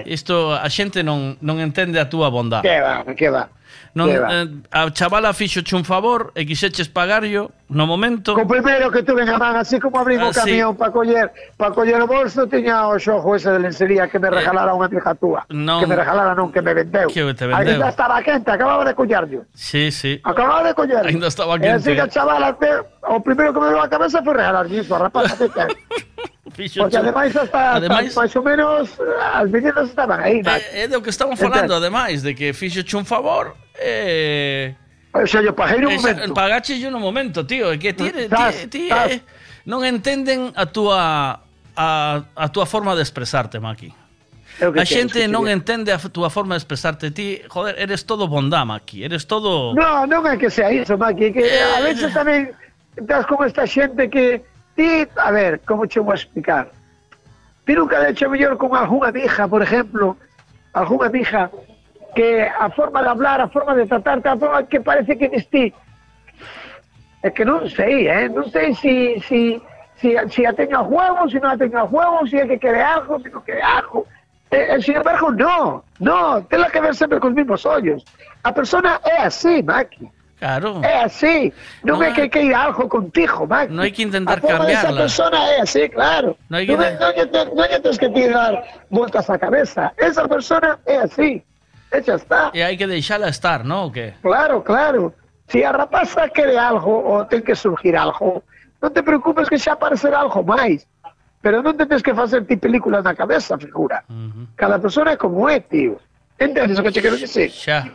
isto 0.05 0.53
a 0.53 0.69
xente 0.69 1.01
non 1.01 1.41
non 1.41 1.57
entende 1.65 1.97
a 1.97 2.13
túa 2.13 2.29
bondade. 2.29 2.69
Que 2.69 2.77
va, 2.77 3.05
que 3.17 3.29
va. 3.33 3.49
non, 3.97 4.13
eh, 4.13 4.45
a 4.77 4.91
chavala 4.93 5.33
fixoche 5.33 5.75
un 5.75 5.83
favor 5.83 6.29
e 6.37 6.45
quixeches 6.45 6.93
pagarlo 6.93 7.49
no 7.73 7.89
momento. 7.89 8.37
Co 8.37 8.45
primeiro 8.45 8.93
que 8.93 9.03
tuve 9.03 9.25
na 9.25 9.41
man, 9.41 9.57
así 9.57 9.81
como 9.81 9.99
abrí 9.99 10.21
ah, 10.21 10.29
o 10.29 10.33
camión 10.37 10.77
para 10.77 10.93
coller, 10.93 11.33
para 11.57 11.73
coller 11.73 11.97
o 12.05 12.07
bolso, 12.07 12.45
tiña 12.45 12.93
o 12.93 13.01
xojo 13.01 13.35
ese 13.35 13.49
de 13.51 13.59
lencería 13.59 14.05
que 14.13 14.21
me 14.21 14.29
eh, 14.29 14.37
regalara 14.37 14.77
unha 14.77 14.85
amiga 14.85 15.17
túa. 15.17 15.49
Non, 15.49 15.81
que 15.81 15.89
me 15.89 15.97
regalara 15.97 16.37
non, 16.37 16.53
que 16.53 16.61
me 16.61 16.77
vendeu. 16.77 17.09
Que 17.09 17.25
te 17.33 17.49
vendeu. 17.49 17.57
Ainda 17.57 17.89
estaba 17.89 18.21
quente, 18.21 18.53
acababa 18.53 18.85
de 18.85 18.93
collarlo. 18.93 19.49
Sí, 19.57 19.89
sí. 19.89 20.21
Acababa 20.29 20.61
de 20.69 20.77
collarlo. 20.77 21.09
Ainda 21.09 21.33
estaba 21.33 21.57
quente. 21.57 21.73
E 21.73 21.81
así 21.81 21.91
que 21.97 22.05
a 22.05 22.13
chavala, 22.13 22.53
o 22.53 23.19
primeiro 23.25 23.57
que 23.57 23.61
me 23.65 23.73
deu 23.73 23.81
a 23.81 23.89
cabeza 23.89 24.21
foi 24.21 24.37
regalar 24.37 24.69
iso, 24.69 24.93
a 24.93 25.09
rapaz, 25.09 25.33
que 25.41 25.49
Porque 26.55 26.97
ademais 26.97 27.35
hasta, 27.37 27.75
Ademais- 27.75 28.09
hasta 28.15 28.21
máis 28.23 28.33
ou 28.37 28.43
menos 28.47 28.89
as 29.35 29.51
meninas 29.51 29.91
estaban 29.91 30.21
aí, 30.23 30.43
Mac. 30.47 30.63
É 30.73 30.87
do 30.87 31.03
que 31.03 31.11
estamos 31.11 31.39
falando, 31.39 31.75
ademais, 31.75 32.23
de 32.23 32.35
que 32.35 32.53
fixoche 32.55 32.97
un 32.97 33.05
favor 33.05 33.57
eh... 33.75 34.75
O 35.13 35.27
sea, 35.27 35.41
yo 35.43 35.53
paguei 35.57 35.81
no 35.81 35.91
e 35.91 35.99
xa- 35.99 36.13
momento. 36.15 36.35
Pagache 36.35 36.77
no 36.91 37.01
momento, 37.01 37.45
tío. 37.49 37.73
É 37.73 37.79
que 37.81 37.93
ti, 37.97 38.13
ti, 38.13 38.29
Zas, 38.29 38.57
ti 38.71 38.89
zas. 38.89 39.13
eh, 39.17 39.21
non 39.67 39.81
entenden 39.83 40.53
a 40.55 40.69
túa 40.69 41.41
a, 41.75 41.87
a 42.37 42.47
túa 42.53 42.65
forma 42.69 42.95
de 42.95 43.03
expresarte, 43.03 43.59
Maki. 43.59 43.91
É 44.61 44.65
A 44.69 44.85
xente 44.89 45.21
tens 45.21 45.25
que 45.25 45.25
non 45.29 45.49
entende 45.49 45.89
a 45.93 45.99
túa 45.99 46.29
forma 46.31 46.55
de 46.55 46.61
expresarte. 46.65 47.11
Ti, 47.13 47.43
joder, 47.49 47.75
eres 47.81 48.05
todo 48.05 48.29
bondad, 48.29 48.65
Maki. 48.65 49.05
Eres 49.05 49.25
todo... 49.29 49.73
No, 49.77 50.05
non 50.09 50.25
é 50.29 50.37
que 50.41 50.49
sea 50.53 50.69
iso, 50.73 50.97
Maki, 50.97 51.33
que 51.33 51.43
a 51.45 51.81
Eh. 51.81 51.93
veces 51.93 52.13
tamén 52.13 52.53
estás 52.97 53.25
con 53.29 53.41
esta 53.45 53.65
xente 53.69 54.09
que 54.13 54.41
ti, 54.77 55.09
a 55.17 55.31
ver, 55.31 55.61
como 55.67 55.89
che 55.89 56.01
vou 56.01 56.15
explicar? 56.15 56.69
Ti 57.65 57.73
nunca 57.75 57.99
de 58.01 58.11
hecho 58.11 58.31
mellor 58.31 58.57
con 58.57 58.77
algunha 58.77 59.11
mija, 59.11 59.49
por 59.49 59.63
exemplo, 59.63 60.17
algunha 60.73 61.09
mija 61.09 61.51
que 62.15 62.47
a 62.47 62.71
forma 62.71 63.03
de 63.03 63.09
hablar, 63.09 63.41
a 63.41 63.49
forma 63.49 63.75
de 63.75 63.87
tratarte, 63.87 64.29
a 64.29 64.37
forma 64.37 64.63
que 64.65 64.81
parece 64.81 65.19
que 65.19 65.29
dis 65.29 65.49
ti 65.49 65.75
é 67.27 67.31
que 67.31 67.45
non 67.45 67.67
sei, 67.69 68.07
eh? 68.07 68.29
Non 68.29 68.47
sei 68.51 68.75
si, 68.75 69.19
si, 69.27 69.59
si, 69.99 70.15
si 70.31 70.47
a 70.47 70.53
teño 70.53 70.79
a 70.79 70.85
juego, 70.87 71.27
si 71.29 71.43
non 71.43 71.51
a 71.51 71.59
teño 71.59 71.83
a 71.83 71.89
juego, 71.91 72.23
si 72.31 72.39
é 72.39 72.47
que 72.47 72.59
quere 72.59 72.79
algo, 72.79 73.19
si 73.19 73.29
non 73.35 73.43
quere 73.43 73.63
algo. 73.63 74.07
Eh, 74.51 74.77
eh, 74.77 74.81
sin 74.81 74.97
embargo, 74.97 75.33
no, 75.33 75.83
no, 75.99 76.43
tela 76.47 76.71
que 76.71 76.81
ver 76.81 76.95
sempre 76.95 77.19
cos 77.19 77.35
mismos 77.35 77.67
ollos. 77.67 78.07
A 78.45 78.53
persona 78.53 79.01
é 79.03 79.27
así, 79.27 79.63
Maki. 79.63 80.07
Claro. 80.39 80.85
É 80.85 81.05
así. 81.09 81.49
Non, 81.81 82.03
é 82.05 82.13
que 82.13 82.29
queira 82.29 82.69
algo 82.69 82.85
contigo, 82.93 83.49
Maki. 83.49 83.73
Non 83.73 83.89
hai 83.89 83.93
que 83.93 84.05
intentar 84.05 84.37
a 84.39 84.45
cambiarla. 84.45 85.09
persona 85.09 85.39
é 85.57 85.65
así, 85.65 85.89
claro. 85.89 86.37
Non 86.53 86.61
hai 86.61 86.69
que 86.69 86.77
non, 86.77 87.13
lle 87.17 87.25
te- 87.25 87.49
non 87.57 87.65
lle 87.65 87.81
tens 87.81 87.97
que 87.97 88.09
tirar 88.13 88.53
voltas 88.93 89.25
á 89.33 89.41
cabeza. 89.41 89.97
Esa 89.97 90.29
persona 90.29 90.77
é 90.85 91.01
así. 91.09 91.41
E 91.89 91.99
xa 92.05 92.21
está. 92.21 92.41
E 92.53 92.61
hai 92.61 92.77
que 92.77 92.85
deixala 92.85 93.33
estar, 93.33 93.65
¿no? 93.65 93.89
O 93.89 93.93
que? 93.93 94.13
Claro, 94.21 94.61
claro. 94.61 95.17
Si 95.49 95.65
a 95.65 95.73
rapaza 95.73 96.29
quere 96.29 96.59
algo 96.61 96.93
ou 96.93 97.25
ten 97.25 97.41
que 97.41 97.57
surgir 97.57 97.97
algo, 97.97 98.45
non 98.83 98.93
te 98.93 99.01
preocupes 99.01 99.49
que 99.49 99.57
xa 99.57 99.73
aparecerá 99.79 100.21
algo 100.21 100.45
máis. 100.45 100.85
Pero 101.41 101.63
non 101.65 101.79
te 101.81 101.87
tens 101.89 102.03
que 102.05 102.13
facer 102.13 102.45
ti 102.45 102.61
películas 102.61 103.01
na 103.07 103.17
cabeza, 103.17 103.57
figura. 103.57 104.05
Cada 104.59 104.77
persona 104.83 105.15
é 105.15 105.17
como 105.17 105.49
é, 105.49 105.65
tío. 105.65 105.97
Entendes 106.37 106.77
o 106.77 106.83
que 106.85 106.93
te 106.93 107.01
quero 107.01 107.17
dicir? 107.17 107.49
Xa. 107.49 107.89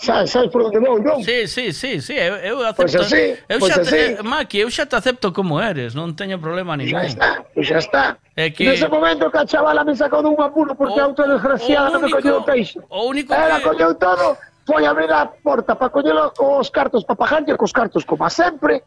Sabes, 0.00 0.30
sabes 0.30 0.50
por 0.50 0.62
onde 0.62 0.80
vou, 0.80 0.96
non? 0.96 1.20
Sí, 1.20 1.44
sí, 1.44 1.76
sí, 1.76 2.00
sí, 2.00 2.16
eu, 2.16 2.36
eu 2.40 2.56
acepto. 2.64 2.88
Pois 2.88 2.94
así, 2.96 3.36
eu 3.36 3.58
pois 3.60 3.68
xa 3.68 3.80
así. 3.84 3.96
Eh, 3.96 4.16
te, 4.16 4.22
Maki, 4.24 4.56
eu 4.64 4.70
xa 4.72 4.88
te 4.88 4.96
acepto 4.96 5.28
como 5.28 5.60
eres, 5.60 5.92
non 5.92 6.16
teño 6.16 6.40
problema 6.40 6.72
ningún. 6.72 7.04
Xa 7.04 7.12
está, 7.12 7.30
pois 7.52 7.66
xa 7.68 7.78
está. 7.84 8.04
É 8.32 8.48
que... 8.48 8.64
Nese 8.64 8.88
momento 8.88 9.28
que 9.28 9.36
a 9.36 9.44
chavala 9.44 9.84
me 9.84 9.92
sacou 9.92 10.24
dun 10.24 10.40
apuro 10.40 10.72
porque 10.72 10.96
o, 10.96 11.04
a 11.04 11.06
outra 11.12 11.28
desgraciada 11.28 11.92
non 11.92 12.00
me 12.00 12.08
colleu 12.08 12.40
o 12.40 12.44
peixe. 12.48 12.80
O 12.88 13.12
único 13.12 13.36
Era, 13.36 13.60
que... 13.60 13.68
colleu 13.68 13.92
todo, 14.00 14.40
foi 14.64 14.88
abrir 14.88 15.12
a 15.12 15.28
porta 15.28 15.76
para 15.76 15.92
coller 15.92 16.16
os 16.16 16.68
cartos 16.72 17.04
para 17.04 17.20
pagarlle 17.20 17.52
cos 17.60 17.72
cartos 17.76 18.00
como 18.08 18.24
sempre. 18.32 18.80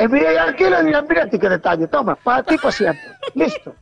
E 0.00 0.08
mirei 0.08 0.40
aquilo 0.40 0.80
e 0.80 0.84
dirán, 0.88 1.04
mira 1.04 1.28
ti 1.28 1.36
que 1.36 1.52
detalle, 1.52 1.92
toma, 1.92 2.16
para 2.16 2.40
ti 2.40 2.56
para 2.56 2.72
sempre. 2.72 3.04
Listo. 3.36 3.76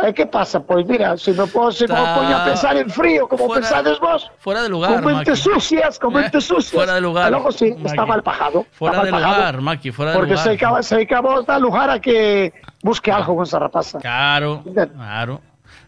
E 0.00 0.12
que 0.12 0.26
pasa? 0.26 0.60
Pois 0.60 0.86
mira, 0.86 1.16
se 1.16 1.32
me, 1.32 1.44
se 1.46 1.52
me 1.52 1.70
Está- 1.70 2.14
poño 2.14 2.36
a 2.36 2.44
pensar 2.44 2.76
en 2.76 2.88
frío, 2.88 3.28
como 3.28 3.46
Fuera- 3.46 3.60
pensades 3.60 3.98
vos, 4.00 4.30
Fuera 4.38 4.62
de 4.62 4.68
lugar, 4.68 5.02
con 5.02 5.12
mentes 5.14 5.44
Maki. 5.46 5.60
sucias, 5.60 5.98
con 5.98 6.12
Eh, 6.12 6.16
mentes 6.22 6.44
sucias. 6.44 6.72
fuera 6.72 6.94
de 6.94 7.00
lugar, 7.00 7.28
E 7.28 7.30
logo 7.30 7.52
sí, 7.52 7.70
Maki. 7.72 7.86
está 7.86 8.06
mal 8.06 8.22
pagado. 8.22 8.66
Fuera 8.72 8.96
está 8.96 9.04
de 9.06 9.10
mal 9.12 9.20
pagado. 9.22 9.36
lugar, 9.40 9.60
Maki, 9.60 9.90
fuera 9.92 10.10
de 10.12 10.16
Porque 10.18 10.32
lugar. 10.32 10.44
sei 10.44 10.56
que, 10.56 10.64
a- 10.64 10.82
sei 10.82 11.06
que 11.06 11.14
a 11.14 11.20
vos 11.20 11.44
dá 11.46 11.58
lugar 11.58 11.90
a 11.90 11.98
que 12.00 12.52
busque 12.82 13.10
algo 13.10 13.36
con 13.36 13.44
esa 13.44 13.58
rapaza. 13.58 13.98
Claro, 14.00 14.62
claro. 14.96 15.40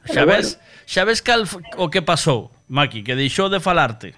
Bueno. 0.06 0.26
ves, 0.26 0.60
xa 0.86 1.04
ves 1.04 1.22
cal 1.22 1.48
o 1.78 1.88
que 1.88 2.02
pasou, 2.02 2.50
Maki, 2.68 3.02
que 3.02 3.14
deixou 3.16 3.48
de 3.48 3.58
falarte. 3.60 4.14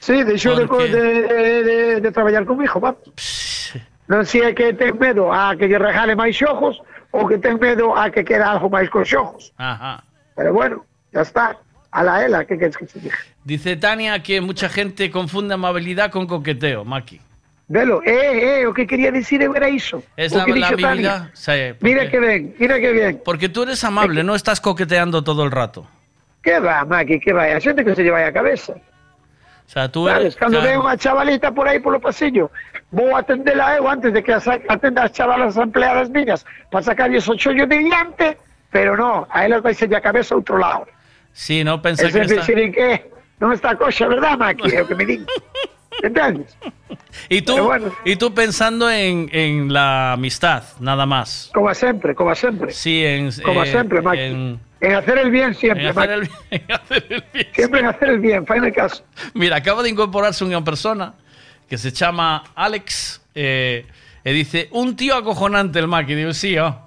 Sí, 0.00 0.24
deixou 0.24 0.56
de, 0.56 0.66
Porque- 0.66 0.88
de, 0.88 1.28
de, 1.28 1.62
de, 1.64 2.00
de 2.00 2.10
traballar 2.12 2.46
comigo, 2.46 2.80
va. 2.80 2.94
Non 4.08 4.24
sei 4.24 4.40
é 4.48 4.56
que 4.56 4.72
ten 4.72 4.96
medo 4.96 5.28
a 5.28 5.52
que 5.52 5.68
lle 5.68 5.76
regale 5.76 6.16
máis 6.16 6.32
xojos 6.32 6.80
ou 7.12 7.26
que 7.26 7.38
ten 7.38 7.58
medo 7.58 7.96
a 7.96 8.10
que 8.10 8.24
quera 8.24 8.50
algo 8.52 8.68
máis 8.68 8.88
con 8.90 9.04
xojos. 9.04 9.52
Ajá. 9.56 10.04
Pero 10.36 10.52
bueno, 10.52 10.84
ya 11.12 11.22
está. 11.22 11.56
A 11.90 12.02
la 12.04 12.22
ela, 12.22 12.44
que 12.44 12.58
queres 12.58 12.76
que 12.76 12.84
te 12.84 13.00
diga? 13.00 13.16
Dice 13.44 13.76
Tania 13.76 14.22
que 14.22 14.42
mucha 14.42 14.68
gente 14.68 15.10
confunde 15.10 15.54
amabilidad 15.54 16.10
con 16.10 16.26
coqueteo, 16.26 16.84
Maki. 16.84 17.20
Velo, 17.68 18.02
eh, 18.04 18.60
eh, 18.60 18.66
o 18.66 18.72
que 18.72 18.86
quería 18.86 19.12
dicir 19.12 19.40
eu 19.42 19.54
era 19.54 19.68
iso. 19.68 20.02
Es 20.16 20.32
o 20.32 20.38
la, 20.38 20.46
la 20.46 20.68
amabilidad. 20.68 21.30
Sí, 21.34 21.76
Mira 21.80 22.08
que 22.10 22.18
ben, 22.18 22.54
mira 22.58 22.80
que 22.80 22.92
ben. 22.92 23.20
Porque 23.24 23.48
tú 23.48 23.62
eres 23.62 23.84
amable, 23.84 24.22
no 24.22 24.34
estás 24.34 24.60
coqueteando 24.60 25.24
todo 25.24 25.44
el 25.44 25.50
rato. 25.50 25.86
Que 26.42 26.60
va, 26.60 26.84
Maki, 26.84 27.20
que 27.20 27.32
vai? 27.32 27.52
A 27.52 27.60
xente 27.60 27.84
que 27.84 27.94
se 27.94 28.02
lle 28.02 28.10
vai 28.10 28.24
a 28.24 28.32
cabeza. 28.32 28.76
O 29.68 29.70
sea, 29.70 29.86
tú 29.86 30.08
eres... 30.08 30.34
cando 30.34 30.64
claro. 30.64 30.80
ve 30.80 30.80
unha 30.80 30.96
chavalita 30.96 31.52
por 31.52 31.68
aí 31.68 31.76
polo 31.76 32.00
pasillo, 32.00 32.48
vou 32.88 33.12
atendela 33.12 33.76
eu 33.76 33.84
antes 33.84 34.16
de 34.16 34.24
que 34.24 34.32
atenda 34.32 35.04
as 35.04 35.12
chavalas 35.12 35.60
empleadas 35.60 36.08
miñas 36.08 36.40
para 36.72 36.80
sacarlles 36.80 37.28
o 37.28 37.36
chollo 37.36 37.68
de 37.68 37.76
diante, 37.76 38.40
pero 38.72 38.96
no, 38.96 39.28
a 39.28 39.44
elas 39.44 39.60
vai 39.60 39.76
ser 39.76 39.92
a 39.92 40.00
cabeza 40.00 40.32
a 40.32 40.40
outro 40.40 40.56
lado. 40.56 40.88
Sí, 41.36 41.60
no 41.68 41.84
pensé 41.84 42.08
que 42.08 42.16
sempre 42.16 42.40
está... 42.40 42.48
dicir 42.48 42.72
que 42.72 43.12
non 43.44 43.52
está 43.52 43.76
coxa, 43.76 44.08
verdad, 44.08 44.40
Maki? 44.40 44.72
É 44.72 44.80
o 44.80 44.88
que 44.88 44.96
me 44.96 45.04
din. 45.04 45.28
Entendes? 46.00 46.56
Y 47.28 47.42
tú, 47.42 47.56
y 48.04 48.16
tú 48.16 48.32
pensando 48.32 48.88
en, 48.90 49.28
en 49.32 49.72
la 49.72 50.12
amistad, 50.12 50.62
nada 50.78 51.04
más. 51.04 51.50
Como 51.52 51.72
sempre, 51.74 52.14
como 52.14 52.34
sempre. 52.34 52.70
Sí, 52.70 53.04
en... 53.04 53.32
Como 53.42 53.64
eh, 53.64 53.66
sempre, 53.66 54.00
Maki. 54.00 54.20
en- 54.20 54.60
En 54.80 54.94
hacer 54.94 55.18
el 55.18 55.30
bien 55.30 55.54
siempre, 55.54 55.88
en 55.88 55.90
hacer 55.90 56.10
el 56.10 56.20
bien, 56.20 56.34
en 56.50 56.72
hacer 56.72 57.06
el 57.08 57.24
bien. 57.32 57.46
Siempre 57.52 57.80
en 57.80 57.86
hacer 57.86 58.08
el 58.10 58.18
bien, 58.20 58.46
faime 58.46 58.72
caso. 58.72 59.04
Mira, 59.34 59.56
acaba 59.56 59.82
de 59.82 59.90
incorporarse 59.90 60.44
una 60.44 60.62
persona 60.62 61.14
que 61.68 61.76
se 61.76 61.90
llama 61.90 62.44
Alex 62.54 63.20
eh, 63.34 63.86
y 64.24 64.32
dice, 64.32 64.68
un 64.72 64.96
tío 64.96 65.16
acojonante 65.16 65.78
el 65.78 65.88
Maki. 65.88 66.14
Digo, 66.14 66.32
sí, 66.32 66.56
oh. 66.58 66.80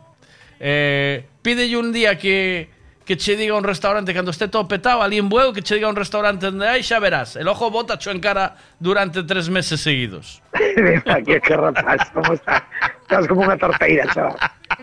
Eh, 0.59 1.25
pídelle 1.41 1.75
un 1.77 1.91
día 1.91 2.17
que, 2.17 2.69
que 3.03 3.17
che 3.17 3.35
diga 3.35 3.55
a 3.55 3.57
un 3.57 3.63
restaurante 3.63 4.13
cuando 4.13 4.31
esté 4.31 4.47
todo 4.47 4.67
petado, 4.67 5.01
alguien 5.01 5.27
bueno, 5.27 5.51
que 5.51 5.61
che 5.61 5.75
diga 5.75 5.89
un 5.89 5.95
restaurante 5.95 6.45
donde 6.45 6.67
hay, 6.67 6.81
ya 6.83 6.99
verás. 6.99 7.35
El 7.35 7.47
ojo 7.47 7.71
bota 7.71 7.97
en 8.09 8.19
cara 8.19 8.55
durante 8.79 9.23
tres 9.23 9.49
meses 9.49 9.81
seguidos. 9.81 10.41
Maki, 11.05 11.39
qué 11.41 11.57
rapaz, 11.57 12.09
¿cómo 12.13 12.33
estás? 12.33 12.63
Estás 13.11 13.27
como 13.27 13.41
una 13.41 13.57
torpeira, 13.57 14.05
chaval. 14.13 14.35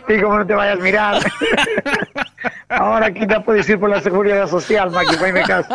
Y 0.06 0.20
como 0.20 0.38
no 0.40 0.46
te 0.46 0.52
vayas 0.54 0.78
a 0.78 0.82
mirar. 0.82 1.22
Ahora 2.68 3.06
aquí 3.06 3.26
no 3.26 3.42
puedes 3.42 3.66
ir 3.70 3.80
por 3.80 3.88
la 3.88 4.02
seguridad 4.02 4.46
social, 4.46 4.90
Maki, 4.90 5.16
faime 5.16 5.42
caso. 5.44 5.74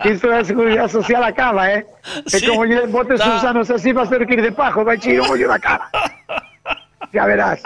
Esto 0.00 0.28
de 0.28 0.38
la 0.38 0.44
seguridad 0.44 0.88
social 0.88 1.22
acaba, 1.22 1.72
¿eh? 1.72 1.86
Es 2.26 2.32
Sí, 2.32 2.46
como 2.48 2.64
yo 2.64 2.84
botes 2.88 3.20
está. 3.20 3.36
Susanos 3.36 3.70
así 3.70 3.92
va 3.92 4.02
a 4.02 4.04
hacer 4.06 4.26
que 4.26 4.34
ir 4.34 4.42
de 4.42 4.50
pajo, 4.50 4.84
va 4.84 4.92
a 4.92 4.94
echar 4.96 5.20
un 5.20 5.46
la 5.46 5.58
cara. 5.60 5.88
Ya 7.12 7.26
verás. 7.26 7.62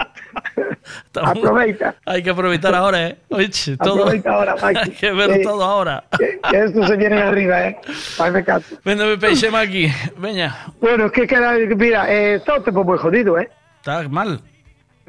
Aproveita. 1.15 1.95
Hay 2.05 2.21
que 2.21 2.29
aprovechar 2.29 2.75
ahora, 2.75 3.07
¿eh? 3.07 3.17
Oye, 3.29 3.49
todo. 3.81 4.03
Aproveita 4.03 4.29
ahora, 4.31 4.55
Maki. 4.61 4.77
Hay 4.77 4.91
que 4.91 5.11
ver 5.11 5.33
Sí. 5.33 5.41
todo 5.41 5.63
ahora. 5.63 6.03
Que 6.19 6.39
esto 6.65 6.85
se 6.85 6.95
viene 6.97 7.19
arriba, 7.19 7.65
¿eh? 7.65 7.79
Faime 8.15 8.43
caso. 8.43 8.77
Véndeme 8.85 9.17
peixe, 9.17 9.49
Maki. 9.49 9.91
Veña. 10.17 10.55
Bueno, 10.79 11.07
es 11.07 11.11
que 11.11 11.75
mira, 11.75 12.05
eh, 12.11 12.35
está 12.35 12.53
o 12.57 12.61
tempo 12.61 12.83
moi 12.83 12.99
jodido, 12.99 13.39
eh? 13.39 13.49
Está 13.79 14.07
mal. 14.09 14.39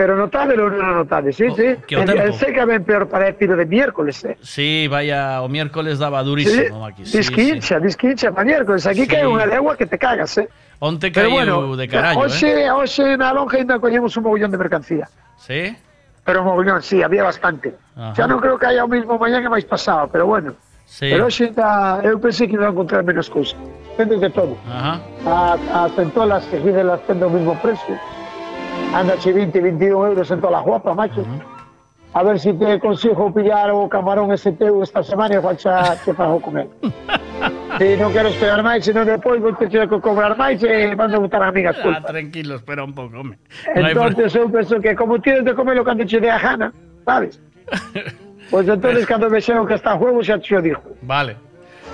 Pero 0.01 0.17
notable 0.17 0.57
ou 0.57 0.73
non 0.73 0.97
notable, 1.05 1.29
sí, 1.29 1.45
sí. 1.53 1.77
que 1.85 1.93
o 1.93 2.01
El, 2.01 2.09
el 2.17 2.33
sé 2.33 2.57
que 2.57 2.65
ven 2.65 2.81
peor 2.89 3.05
para 3.05 3.29
el 3.29 3.37
tiro 3.37 3.53
de 3.53 3.69
miércoles, 3.69 4.25
eh? 4.25 4.33
Sí, 4.41 4.89
vaya, 4.89 5.43
o 5.45 5.49
miércoles 5.53 6.01
daba 6.01 6.25
Sí, 6.25 6.27
durísimo. 6.33 6.89
Sí, 6.97 7.05
sí. 7.05 7.19
disquincha, 7.21 7.77
disquincha 7.79 8.33
para 8.33 8.49
miércoles. 8.49 8.87
Aquí 8.89 9.05
Sí. 9.05 9.09
cae 9.13 9.29
unha 9.29 9.45
de 9.45 9.61
agua 9.61 9.77
que 9.77 9.85
te 9.85 10.01
cagas, 10.01 10.41
eh? 10.41 10.49
Onte 10.81 11.13
Pero 11.13 11.29
bueno, 11.29 11.77
de 11.77 11.85
hoxe, 12.17 12.65
eh? 12.65 12.73
hoxe 12.73 13.05
na 13.21 13.29
lonja 13.37 13.61
ainda 13.61 13.77
collemos 13.77 14.17
un 14.17 14.25
mogollón 14.25 14.49
de 14.49 14.57
mercancía. 14.57 15.05
Sí? 15.37 15.77
Pero 16.25 16.49
mogollón, 16.49 16.81
sí, 16.81 17.03
había 17.05 17.21
bastante. 17.29 17.77
Ajá. 17.93 18.17
Ya 18.17 18.25
non 18.25 18.41
creo 18.41 18.57
que 18.57 18.73
haya 18.73 18.81
o 18.81 18.89
mismo 18.89 19.21
mañá 19.21 19.45
que 19.45 19.53
máis 19.53 19.69
pasado, 19.69 20.09
pero 20.09 20.25
bueno. 20.25 20.57
Sí. 20.89 21.13
Pero 21.13 21.29
hoxe 21.29 21.53
ainda, 21.53 22.01
eu 22.09 22.17
pensei 22.17 22.49
que 22.49 22.57
iba 22.57 22.65
a 22.65 22.73
encontrar 22.73 23.05
menos 23.05 23.29
cousas. 23.29 23.61
Tendes 24.01 24.17
de 24.25 24.33
todo. 24.33 24.57
Ajá. 24.65 24.97
A, 25.29 25.85
as 25.85 25.93
centolas 25.93 26.49
que 26.49 26.57
piden 26.57 26.89
las 26.89 27.05
tendo 27.05 27.29
o 27.29 27.31
mismo 27.37 27.53
precio. 27.61 28.01
Anda, 28.95 29.17
si 29.21 29.33
20, 29.33 29.61
21 29.61 30.07
euros 30.07 30.31
en 30.31 30.41
todas 30.41 30.57
las 30.57 30.65
guapas, 30.65 30.97
macho. 30.97 31.21
Uh 31.21 31.25
-huh. 31.25 31.61
A 32.13 32.25
ver 32.25 32.41
si 32.41 32.53
te 32.55 32.81
consigo 32.81 33.33
pillar 33.33 33.71
o 33.71 33.89
camarón 33.89 34.37
STU 34.37 34.83
esta 34.83 35.03
semana 35.05 35.37
y 35.37 35.39
Juancha 35.39 35.95
te 36.05 36.13
pago 36.13 36.41
con 36.41 36.59
él. 36.59 36.69
si 37.79 37.97
no 37.97 38.11
quiero 38.11 38.29
esperar 38.31 38.65
más, 38.65 38.85
si 38.85 38.93
no 38.93 39.05
después 39.05 39.41
voy 39.41 39.53
a 39.53 39.57
tener 39.57 39.89
que 39.89 40.01
cobrar 40.01 40.37
más 40.37 40.61
y 40.61 40.95
van 40.97 41.15
a 41.15 41.19
gustar 41.19 41.43
a 41.45 41.53
mí. 41.53 41.63
Ah, 41.65 42.03
tranquilo, 42.05 42.57
espera 42.57 42.83
un 42.83 42.93
poco, 42.93 43.21
hombre. 43.21 43.39
No 43.77 43.89
entonces 43.89 44.33
yo 44.33 44.51
pienso 44.51 44.81
que 44.81 44.97
como 44.97 45.21
tienes 45.21 45.45
de 45.45 45.55
comer 45.55 45.77
lo 45.77 45.85
que 45.85 45.91
han 45.93 45.99
dicho 45.99 46.19
de 46.19 46.31
Ajana, 46.31 46.73
¿sabes? 47.05 47.41
pues 48.51 48.67
entonces 48.67 49.05
eh. 49.05 49.07
cuando 49.07 49.31
me 49.31 49.37
dijeron 49.37 49.69
que 49.69 49.75
está 49.75 49.93
a 49.93 49.97
juego 49.97 50.21
ya 50.21 50.37
yo 50.39 50.61
dijo. 50.61 50.83
Vale. 51.03 51.37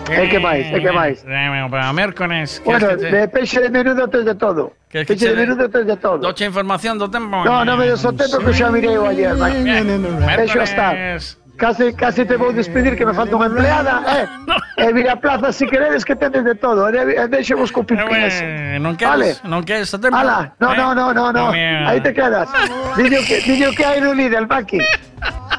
¿Qué, 0.06 0.28
¿Qué 0.30 0.38
más? 0.38 0.56
¿Qué 0.56 0.92
más? 0.92 1.24
Para 1.70 1.92
miércoles. 1.92 2.62
Bueno, 2.64 2.96
de 2.96 3.28
peixe 3.28 3.60
de 3.60 3.70
menudo 3.70 4.04
antes 4.04 4.24
de 4.24 4.34
todo. 4.34 4.72
Que, 4.96 5.04
que 5.04 5.12
este 5.12 5.26
Fece, 5.26 5.36
benvenuto 5.36 5.68
te 5.68 5.84
da 5.84 5.96
todo. 5.96 6.18
Doccia 6.18 6.44
informazione 6.46 6.98
do 6.98 7.08
tempo. 7.08 7.42
No, 7.44 7.64
non 7.64 7.76
vedo 7.76 7.96
soltanto 7.96 8.38
che 8.38 8.54
ci 8.54 8.62
amirevo 8.62 9.10
ieri, 9.10 9.38
ma 9.38 10.36
lascio 10.36 10.64
stare. 10.64 11.20
Casi, 11.56 11.94
casi 11.94 12.26
te 12.26 12.36
voy 12.36 12.50
a 12.50 12.52
despedir 12.52 12.96
que 12.96 13.06
me 13.06 13.14
falta 13.14 13.34
una 13.34 13.46
empleada, 13.46 14.02
eh? 14.20 14.28
No. 14.46 14.56
E 14.76 15.00
eh, 15.00 15.08
a 15.08 15.16
plaza 15.16 15.52
si 15.52 15.66
queredes 15.66 16.04
que 16.04 16.14
tendes 16.14 16.44
de 16.44 16.54
todo, 16.54 16.88
e, 16.90 17.16
e 17.16 17.28
deixemos 17.28 17.72
co 17.72 17.82
pipías. 17.82 18.40
Eh, 18.42 18.76
non 18.78 18.94
queres, 18.96 19.40
vale. 19.40 19.48
non 19.48 19.64
queres 19.64 19.92
a 19.94 19.98
no, 19.98 20.74
no, 20.74 20.94
no, 20.94 21.12
no, 21.12 21.32
no. 21.32 21.32
no 21.32 21.88
Aí 21.88 22.00
te 22.00 22.12
quedas. 22.12 22.48
Dillo 22.96 23.20
que, 23.24 23.40
dillo 23.40 23.72
que 23.72 23.84
hai 23.84 24.00
no 24.00 24.12
líder, 24.12 24.46
Paqui. 24.46 24.80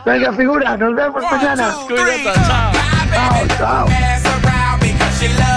Venga, 0.06 0.34
figura, 0.34 0.78
nos 0.78 0.96
vemos 0.96 1.24
mañana. 1.30 1.74
Cuídate, 1.88 2.34
chao. 2.46 2.72
Chao, 3.58 3.86
chao. 3.90 5.57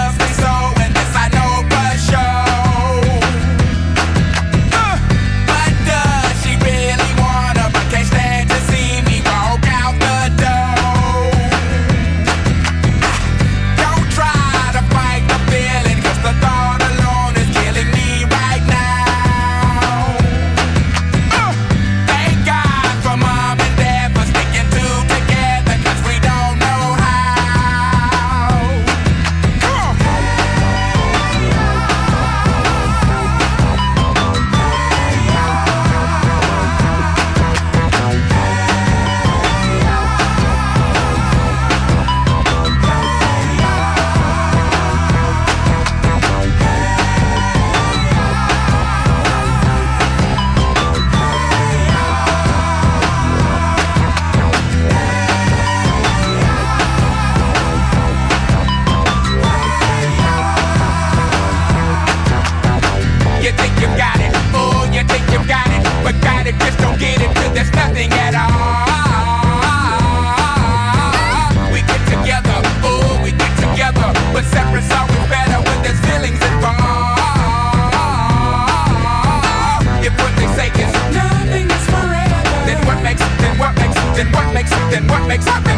Then 84.91 85.07
what 85.07 85.25
makes, 85.25 85.45
then 85.45 85.70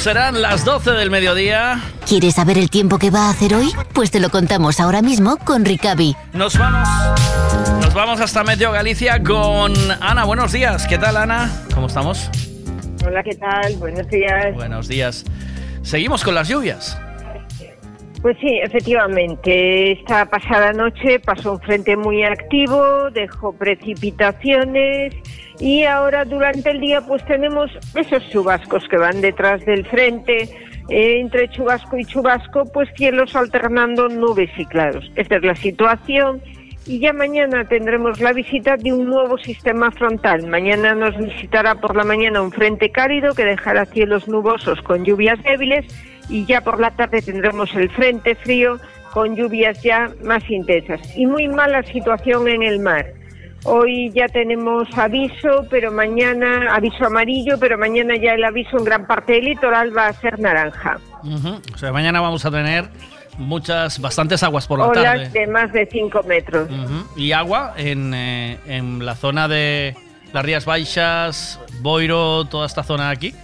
minutos, 0.00 0.02
serán 0.02 0.42
las 0.42 0.64
12 0.64 0.92
del 0.92 1.10
mediodía. 1.10 1.80
¿Quieres 2.06 2.34
saber 2.34 2.58
el 2.58 2.70
tiempo 2.70 2.98
que 2.98 3.10
va 3.10 3.26
a 3.26 3.30
hacer 3.30 3.54
hoy? 3.54 3.70
Pues 3.92 4.10
te 4.10 4.20
lo 4.20 4.30
contamos 4.30 4.80
ahora 4.80 5.02
mismo 5.02 5.36
con 5.38 5.64
Ricavi. 5.64 6.16
Nos 6.32 6.58
vamos. 6.58 6.88
Nos 7.80 7.94
vamos 7.94 8.20
hasta 8.20 8.44
Meteo 8.44 8.72
Galicia 8.72 9.22
con 9.22 9.72
Ana. 10.00 10.24
Buenos 10.24 10.52
días. 10.52 10.86
¿Qué 10.86 10.98
tal, 10.98 11.16
Ana? 11.16 11.50
¿Cómo 11.74 11.86
estamos? 11.86 12.30
Hola, 13.06 13.22
¿qué 13.22 13.34
tal? 13.34 13.76
Buenos 13.76 14.08
días. 14.08 14.54
Buenos 14.54 14.88
días. 14.88 15.24
Seguimos 15.82 16.22
con 16.22 16.34
las 16.34 16.48
lluvias. 16.48 16.98
Pues 18.22 18.36
sí, 18.38 18.58
efectivamente, 18.62 19.92
esta 19.92 20.26
pasada 20.26 20.74
noche 20.74 21.20
pasó 21.20 21.52
un 21.52 21.60
frente 21.60 21.96
muy 21.96 22.22
activo, 22.22 23.10
dejó 23.12 23.54
precipitaciones 23.54 25.14
y 25.58 25.84
ahora 25.84 26.26
durante 26.26 26.70
el 26.70 26.80
día 26.80 27.00
pues 27.00 27.24
tenemos 27.24 27.70
esos 27.94 28.28
chubascos 28.28 28.86
que 28.88 28.98
van 28.98 29.22
detrás 29.22 29.64
del 29.64 29.86
frente, 29.86 30.50
entre 30.90 31.48
chubasco 31.48 31.96
y 31.96 32.04
chubasco 32.04 32.64
pues 32.74 32.90
cielos 32.94 33.34
alternando 33.34 34.10
nubes 34.10 34.50
y 34.58 34.66
claros. 34.66 35.10
Esta 35.16 35.36
es 35.36 35.42
la 35.42 35.56
situación 35.56 36.42
y 36.86 36.98
ya 36.98 37.14
mañana 37.14 37.66
tendremos 37.68 38.20
la 38.20 38.34
visita 38.34 38.76
de 38.76 38.92
un 38.92 39.06
nuevo 39.06 39.38
sistema 39.38 39.90
frontal. 39.92 40.46
Mañana 40.46 40.94
nos 40.94 41.16
visitará 41.16 41.76
por 41.76 41.96
la 41.96 42.04
mañana 42.04 42.42
un 42.42 42.52
frente 42.52 42.90
cálido 42.90 43.34
que 43.34 43.46
dejará 43.46 43.86
cielos 43.86 44.28
nubosos 44.28 44.78
con 44.82 45.04
lluvias 45.04 45.42
débiles 45.42 45.86
y 46.30 46.46
ya 46.46 46.60
por 46.62 46.80
la 46.80 46.90
tarde 46.92 47.20
tendremos 47.20 47.74
el 47.74 47.90
frente 47.90 48.34
frío 48.36 48.78
con 49.12 49.36
lluvias 49.36 49.82
ya 49.82 50.10
más 50.22 50.48
intensas 50.48 51.00
y 51.16 51.26
muy 51.26 51.48
mala 51.48 51.82
situación 51.82 52.48
en 52.48 52.62
el 52.62 52.78
mar. 52.78 53.06
Hoy 53.64 54.10
ya 54.14 54.26
tenemos 54.28 54.88
aviso, 54.96 55.66
pero 55.68 55.92
mañana 55.92 56.74
aviso 56.74 57.04
amarillo, 57.04 57.58
pero 57.58 57.76
mañana 57.76 58.16
ya 58.16 58.32
el 58.32 58.44
aviso 58.44 58.78
en 58.78 58.84
gran 58.84 59.06
parte 59.06 59.34
del 59.34 59.44
litoral 59.46 59.94
va 59.94 60.06
a 60.06 60.12
ser 60.14 60.38
naranja. 60.38 60.98
O 61.74 61.76
sea, 61.76 61.92
mañana 61.92 62.22
vamos 62.22 62.46
a 62.46 62.50
tener 62.50 62.86
muchas, 63.36 64.00
bastantes 64.00 64.42
aguas 64.42 64.66
por 64.66 64.78
la 64.78 64.86
Olas 64.86 65.04
tarde. 65.04 65.28
de 65.28 65.46
más 65.46 65.72
de 65.72 65.86
5 65.86 66.22
metros. 66.22 66.68
Y 67.16 67.32
agua 67.32 67.74
en, 67.76 68.14
eh, 68.14 68.58
en 68.66 69.04
la 69.04 69.14
zona 69.14 69.46
de 69.46 69.94
las 70.32 70.44
Rías 70.44 70.64
Baixas, 70.64 71.60
Boiro, 71.82 72.46
toda 72.46 72.66
esta 72.66 72.82
zona 72.82 73.10
aquí. 73.10 73.34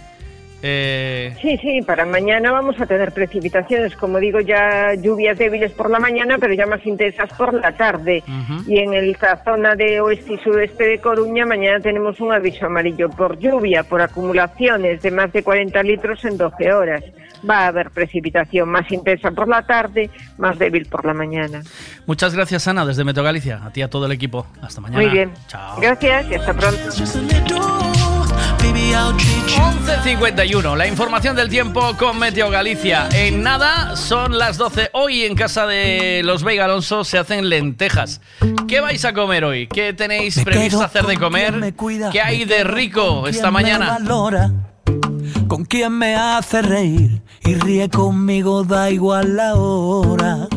Eh, 0.63 1.35
Sí, 1.41 1.57
sí, 1.61 1.81
para 1.85 2.05
mañana 2.05 2.51
vamos 2.51 2.79
a 2.81 2.85
tener 2.87 3.11
precipitaciones, 3.11 3.95
como 3.95 4.17
digo, 4.19 4.39
ya 4.39 4.93
lluvias 4.95 5.37
débiles 5.37 5.71
por 5.71 5.89
la 5.89 5.99
mañana, 5.99 6.37
pero 6.39 6.53
ya 6.53 6.65
más 6.65 6.83
intensas 6.85 7.29
por 7.37 7.53
la 7.53 7.71
tarde. 7.77 8.23
Y 8.67 8.79
en 8.79 8.93
el- 8.93 9.15
la 9.21 9.37
zona 9.43 9.75
de 9.75 10.01
oeste 10.01 10.33
y 10.33 10.37
sudeste 10.39 10.85
de 10.85 10.99
Coruña, 10.99 11.45
mañana 11.45 11.79
tenemos 11.79 12.19
un 12.19 12.31
aviso 12.33 12.65
amarillo 12.65 13.09
por 13.09 13.37
lluvia, 13.37 13.83
por 13.83 14.01
acumulaciones 14.01 15.01
de 15.01 15.11
más 15.11 15.31
de 15.31 15.43
40 15.43 15.83
litros 15.83 16.23
en 16.25 16.37
12 16.37 16.73
horas. 16.73 17.03
Va 17.47 17.59
a 17.65 17.67
haber 17.67 17.91
precipitación 17.91 18.67
más 18.67 18.91
intensa 18.91 19.29
por 19.31 19.47
la 19.47 19.61
tarde, 19.61 20.09
más 20.39 20.57
débil 20.57 20.87
por 20.87 21.05
la 21.05 21.13
mañana. 21.13 21.61
muchas 22.07 22.33
gracias, 22.33 22.67
Ana, 22.67 22.83
desde 22.85 23.03
Meteo 23.03 23.23
Galicia. 23.23 23.61
A 23.63 23.69
ti 23.71 23.81
y 23.81 23.83
a 23.83 23.89
todo 23.89 24.07
el 24.07 24.11
equipo. 24.11 24.47
Hasta 24.61 24.81
mañana. 24.81 25.01
Muy 25.03 25.11
bien. 25.11 25.31
Chao. 25.47 25.79
Gracias 25.79 26.25
y 26.31 26.35
hasta 26.35 26.53
pronto. 26.53 27.96
11.51, 28.73 30.75
la 30.75 30.87
información 30.87 31.35
del 31.35 31.49
tiempo 31.49 31.95
con 31.97 32.19
Meteo 32.19 32.49
Galicia. 32.49 33.07
En 33.13 33.43
nada 33.43 33.95
son 33.95 34.37
las 34.37 34.57
12. 34.57 34.89
Hoy 34.93 35.23
en 35.23 35.35
casa 35.35 35.65
de 35.65 36.21
los 36.23 36.43
Veiga 36.43 36.65
Alonso 36.65 37.03
se 37.03 37.17
hacen 37.17 37.49
lentejas. 37.49 38.21
¿Qué 38.67 38.81
vais 38.81 39.03
a 39.05 39.13
comer 39.13 39.45
hoy? 39.45 39.67
¿Qué 39.67 39.93
tenéis 39.93 40.39
previsto 40.43 40.81
hacer 40.81 41.05
de 41.05 41.17
comer? 41.17 41.73
¿Qué 42.11 42.21
hay 42.21 42.45
de 42.45 42.63
rico 42.63 43.27
esta 43.27 43.51
mañana? 43.51 43.97
con 45.47 45.65
quien 45.65 45.97
me 45.97 46.15
hace 46.15 46.61
reír 46.61 47.21
y 47.41 47.55
ríe 47.55 47.89
conmigo, 47.89 48.63
da 48.63 48.91
igual 48.91 49.35
la 49.35 49.55
hora. 49.55 50.47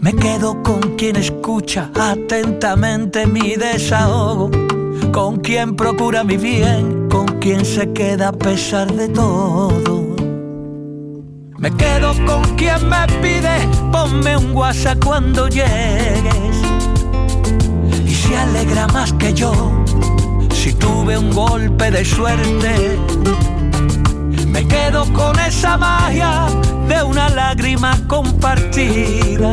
Me 0.00 0.14
quedo 0.14 0.62
con 0.62 0.80
quien 0.96 1.16
escucha 1.16 1.90
atentamente 1.94 3.26
mi 3.26 3.54
desahogo, 3.56 4.50
con 5.12 5.36
quien 5.40 5.76
procura 5.76 6.24
mi 6.24 6.38
bien, 6.38 7.08
con 7.10 7.26
quien 7.38 7.64
se 7.64 7.92
queda 7.92 8.28
a 8.28 8.32
pesar 8.32 8.90
de 8.92 9.08
todo. 9.08 10.16
Me 11.58 11.70
quedo 11.76 12.12
con 12.26 12.42
quien 12.56 12.88
me 12.88 13.06
pide, 13.20 13.68
ponme 13.92 14.36
un 14.36 14.56
WhatsApp 14.56 15.04
cuando 15.04 15.48
llegues. 15.48 16.56
Y 18.04 18.14
se 18.14 18.36
alegra 18.36 18.86
más 18.88 19.12
que 19.12 19.32
yo 19.34 19.52
si 20.54 20.72
tuve 20.72 21.18
un 21.18 21.30
golpe 21.30 21.90
de 21.90 22.04
suerte. 22.04 22.98
Me 24.48 24.66
quedo 24.66 25.04
con 25.12 25.38
esa 25.40 25.76
magia 25.76 26.46
de 26.88 27.02
una 27.02 27.28
lágrima 27.28 27.98
compartida. 28.08 29.52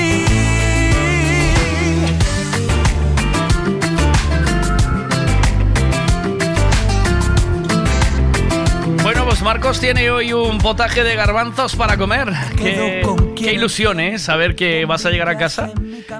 Marcos 9.43 9.79
tiene 9.79 10.11
hoy 10.11 10.33
un 10.33 10.59
potaje 10.59 11.03
de 11.03 11.15
garbanzos 11.15 11.75
para 11.75 11.97
comer. 11.97 12.31
Qué, 12.57 13.01
qué 13.35 13.53
ilusión, 13.53 13.99
¿eh? 13.99 14.19
Saber 14.19 14.55
que 14.55 14.85
vas 14.85 15.05
a 15.05 15.09
llegar 15.09 15.29
a 15.29 15.37
casa 15.37 15.71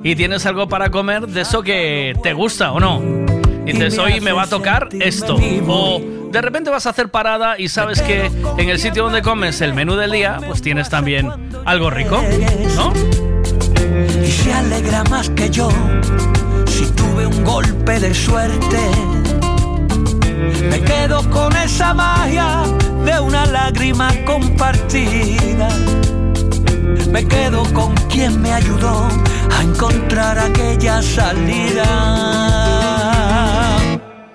y 0.04 0.16
tienes 0.16 0.46
algo 0.46 0.68
para 0.68 0.90
comer 0.90 1.28
de 1.28 1.42
eso 1.42 1.62
que 1.62 2.16
te 2.24 2.34
gusta 2.34 2.72
o 2.72 2.80
no. 2.80 3.02
Dices, 3.66 3.98
hoy 4.00 4.20
me 4.22 4.32
va 4.32 4.44
a 4.44 4.48
tocar 4.48 4.90
esto. 5.00 5.38
O 5.68 6.02
de 6.32 6.42
repente 6.42 6.70
vas 6.70 6.86
a 6.88 6.90
hacer 6.90 7.10
parada 7.10 7.60
y 7.60 7.68
sabes 7.68 8.02
que 8.02 8.32
en 8.58 8.70
el 8.70 8.80
sitio 8.80 9.04
donde 9.04 9.22
comes 9.22 9.62
el 9.62 9.74
menú 9.74 9.96
del 9.96 10.12
día, 10.12 10.40
pues 10.46 10.62
tienes 10.62 10.90
también 10.90 11.30
algo 11.66 11.90
rico, 11.90 12.24
¿no? 12.76 12.94
y 14.24 14.32
se 14.32 14.54
alegra 14.54 15.04
más 15.06 15.30
que 15.32 15.50
yo 15.50 15.70
si 16.66 16.86
tuve 16.92 17.28
un 17.28 17.44
golpe 17.44 18.00
de 18.00 18.14
suerte. 18.14 19.21
Me 20.42 20.82
quedo 20.82 21.30
con 21.30 21.56
esa 21.56 21.94
magia 21.94 22.64
de 23.06 23.20
una 23.20 23.46
lágrima 23.46 24.10
compartida. 24.26 25.70
Me 27.12 27.28
quedo 27.28 27.64
con 27.74 27.94
quien 28.10 28.42
me 28.42 28.52
ayudó 28.52 29.08
a 29.56 29.62
encontrar 29.62 30.40
aquella 30.40 31.02
salida. 31.02 31.86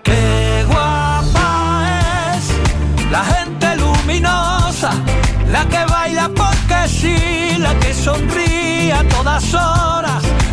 Qué 0.05 0.65
guapa 0.69 1.89
es 2.37 3.11
la 3.11 3.25
gente 3.25 3.77
luminosa, 3.77 4.93
la 5.51 5.67
que 5.67 5.85
baila 5.87 6.29
porque 6.29 6.89
sí, 6.89 7.57
la 7.59 7.75
que 7.81 7.93
sonríe 7.93 8.93
a 8.93 9.03
todas 9.09 9.55
horas, 9.55 10.23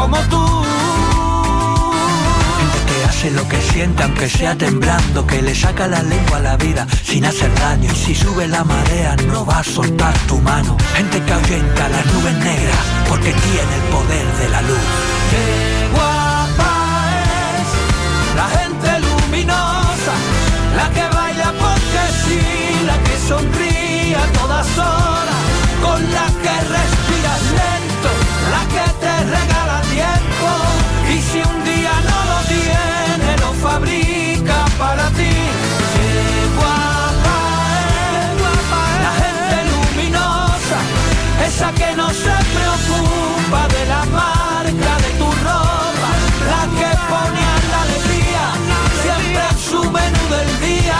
como 0.00 0.16
tú. 0.32 0.42
Gente 2.58 2.78
que 2.88 3.04
hace 3.04 3.30
lo 3.32 3.46
que 3.48 3.60
siente 3.60 4.02
aunque 4.02 4.28
sea 4.28 4.56
temblando, 4.56 5.26
que 5.26 5.42
le 5.42 5.54
saca 5.54 5.86
la 5.86 6.02
lengua 6.02 6.38
a 6.38 6.40
la 6.40 6.56
vida 6.56 6.86
sin 7.04 7.24
hacer 7.26 7.52
daño. 7.54 7.90
Y 7.92 7.96
si 7.96 8.14
sube 8.14 8.48
la 8.48 8.64
marea 8.64 9.16
no 9.32 9.44
va 9.44 9.58
a 9.58 9.64
soltar 9.64 10.14
tu 10.28 10.38
mano. 10.38 10.76
Gente 10.96 11.22
que 11.24 11.32
ahuyenta 11.32 11.88
las 11.88 12.06
nubes 12.12 12.36
negras 12.50 12.84
porque 13.08 13.32
tiene 13.46 13.72
el 13.80 13.86
poder 13.94 14.26
de 14.40 14.48
la 14.54 14.62
luz. 14.62 14.84
Qué 15.30 15.46
guapa 15.94 16.72
es 17.60 17.70
la 18.40 18.48
gente 18.58 18.88
luminosa, 19.06 20.14
la 20.78 20.86
que 20.94 21.04
baila 21.16 21.50
porque 21.64 22.02
sí, 22.22 22.40
la 22.90 22.96
que 23.04 23.16
sonríe 23.28 24.16
a 24.16 24.26
todas 24.38 24.66
horas, 24.78 25.40
con 25.84 26.00
la 26.16 26.26
que 26.42 26.54
respiras 26.76 27.42
lento, 27.60 28.10
la 28.54 28.62
que 28.74 28.84
te 29.02 29.14
regala 29.36 29.59
se 42.14 42.36
preocupa 42.54 43.68
de 43.68 43.86
la 43.86 44.04
marca 44.06 44.92
de 45.04 45.10
tu 45.18 45.26
ropa, 45.26 46.10
la 46.50 46.62
que 46.78 46.90
pone 47.08 47.40
a 47.40 47.58
la 47.70 47.80
alegría 47.82 48.44
siempre 49.02 49.42
en 49.50 49.58
su 49.58 49.80
menú 49.90 50.22
del 50.28 50.50
día. 50.60 50.98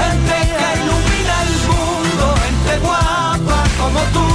Gente 0.00 0.36
que 0.56 0.68
ilumina 0.82 1.36
el 1.46 1.52
mundo, 1.68 2.24
gente 2.44 2.72
guapa 2.86 3.60
como 3.78 4.00
tú. 4.12 4.28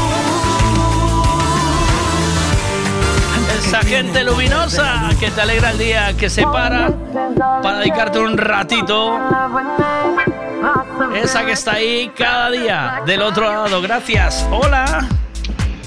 Esa 3.59 3.81
gente 3.81 4.23
luminosa 4.23 5.09
que 5.19 5.29
te 5.29 5.41
alegra 5.41 5.71
el 5.71 5.77
día, 5.77 6.17
que 6.17 6.29
se 6.29 6.43
para 6.43 6.91
para 7.61 7.79
dedicarte 7.79 8.19
un 8.19 8.37
ratito. 8.37 9.19
Esa 11.15 11.45
que 11.45 11.51
está 11.51 11.73
ahí 11.73 12.11
cada 12.17 12.49
día 12.49 13.01
del 13.05 13.21
otro 13.21 13.45
lado. 13.45 13.81
Gracias. 13.81 14.45
Hola. 14.51 15.07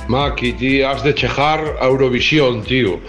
Maki, 0.09 0.53
ti 0.53 0.83
has 0.83 1.03
de 1.03 1.15
chejar 1.15 1.77
a 1.81 1.87
Eurovisión, 1.87 2.63
tío 2.63 3.01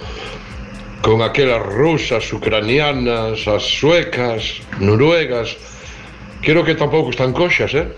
con 1.03 1.21
aquelas 1.21 1.61
rusas, 1.61 2.31
ucranianas, 2.31 3.45
as 3.45 3.63
suecas, 3.63 4.61
noruegas. 4.79 5.57
Quero 6.41 6.63
que 6.63 6.75
tampouco 6.75 7.11
están 7.11 7.33
coxas, 7.33 7.73
eh? 7.75 7.91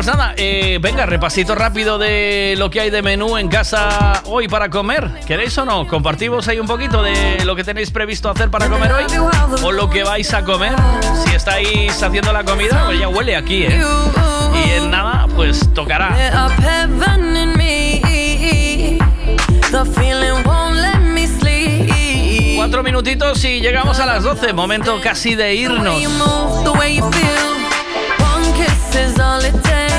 Pues 0.00 0.16
nada, 0.16 0.32
eh, 0.38 0.78
venga, 0.80 1.04
repasito 1.04 1.54
rápido 1.54 1.98
de 1.98 2.54
lo 2.56 2.70
que 2.70 2.80
hay 2.80 2.88
de 2.88 3.02
menú 3.02 3.36
en 3.36 3.48
casa 3.48 4.22
hoy 4.24 4.48
para 4.48 4.70
comer. 4.70 5.10
¿Queréis 5.26 5.58
o 5.58 5.66
no? 5.66 5.86
Compartimos 5.86 6.48
ahí 6.48 6.58
un 6.58 6.66
poquito 6.66 7.02
de 7.02 7.44
lo 7.44 7.54
que 7.54 7.64
tenéis 7.64 7.90
previsto 7.90 8.30
hacer 8.30 8.48
para 8.48 8.70
comer 8.70 8.92
hoy 8.92 9.04
o 9.62 9.72
lo 9.72 9.90
que 9.90 10.02
vais 10.02 10.32
a 10.32 10.42
comer. 10.42 10.72
Si 11.26 11.34
estáis 11.34 12.02
haciendo 12.02 12.32
la 12.32 12.44
comida, 12.44 12.84
pues 12.86 12.98
ya 12.98 13.10
huele 13.10 13.36
aquí, 13.36 13.64
¿eh? 13.64 13.78
Y 14.54 14.70
en 14.70 14.90
nada, 14.90 15.26
pues 15.36 15.68
tocará. 15.74 16.48
Cuatro 22.56 22.82
minutitos 22.82 23.44
y 23.44 23.60
llegamos 23.60 24.00
a 24.00 24.06
las 24.06 24.22
12. 24.22 24.54
Momento 24.54 24.98
casi 25.02 25.34
de 25.34 25.54
irnos. 25.56 26.02
Is 28.92 29.18
all 29.20 29.40
it 29.40 29.54
takes. 29.62 29.89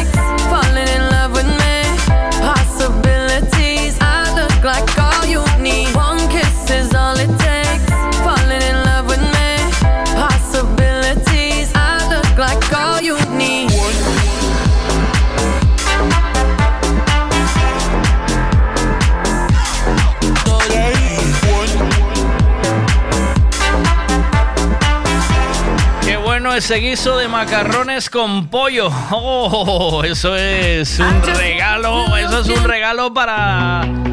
Qué 26.06 26.18
bueno 26.18 26.54
ese 26.54 26.76
guiso 26.76 27.18
de 27.18 27.28
macarrones 27.28 28.12
con 28.12 28.48
pollo. 28.48 28.92
Oh, 29.10 30.04
eso 30.04 30.36
es 30.36 31.00
un 31.00 31.24
regalo. 31.36 32.16
Eso 32.16 32.42
es 32.42 32.48
un 32.48 32.64
regalo 32.64 33.12
para 33.12 34.11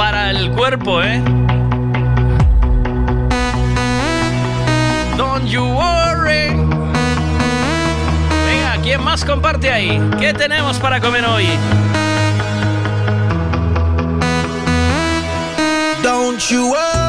para 0.00 0.30
el 0.30 0.50
cuerpo, 0.52 1.02
¿eh? 1.02 1.22
Don't 5.18 5.46
you 5.46 5.62
worry. 5.62 6.56
Venga, 8.46 8.78
¿quién 8.82 9.04
más 9.04 9.26
comparte 9.26 9.70
ahí? 9.70 10.00
¿Qué 10.18 10.32
tenemos 10.32 10.78
para 10.78 11.02
comer 11.02 11.26
hoy? 11.26 11.48
Don't 16.02 16.40
you 16.48 16.70
worry. 16.70 16.99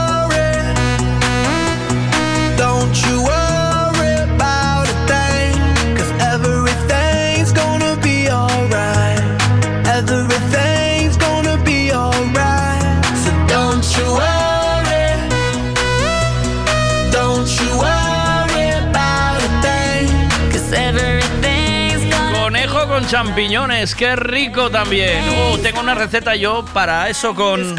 Champiñones, 23.11 23.93
qué 23.93 24.15
rico 24.15 24.69
también. 24.69 25.27
Uh, 25.27 25.57
tengo 25.57 25.81
una 25.81 25.93
receta 25.93 26.33
yo 26.37 26.63
para 26.73 27.09
eso 27.09 27.35
con 27.35 27.75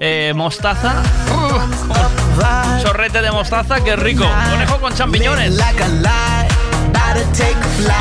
eh, 0.00 0.34
mostaza. 0.36 1.02
Uh, 1.32 2.82
chorrete 2.82 3.22
de 3.22 3.30
mostaza, 3.32 3.82
qué 3.82 3.96
rico. 3.96 4.28
Conejo 4.50 4.78
con 4.78 4.94
champiñones. 4.94 5.56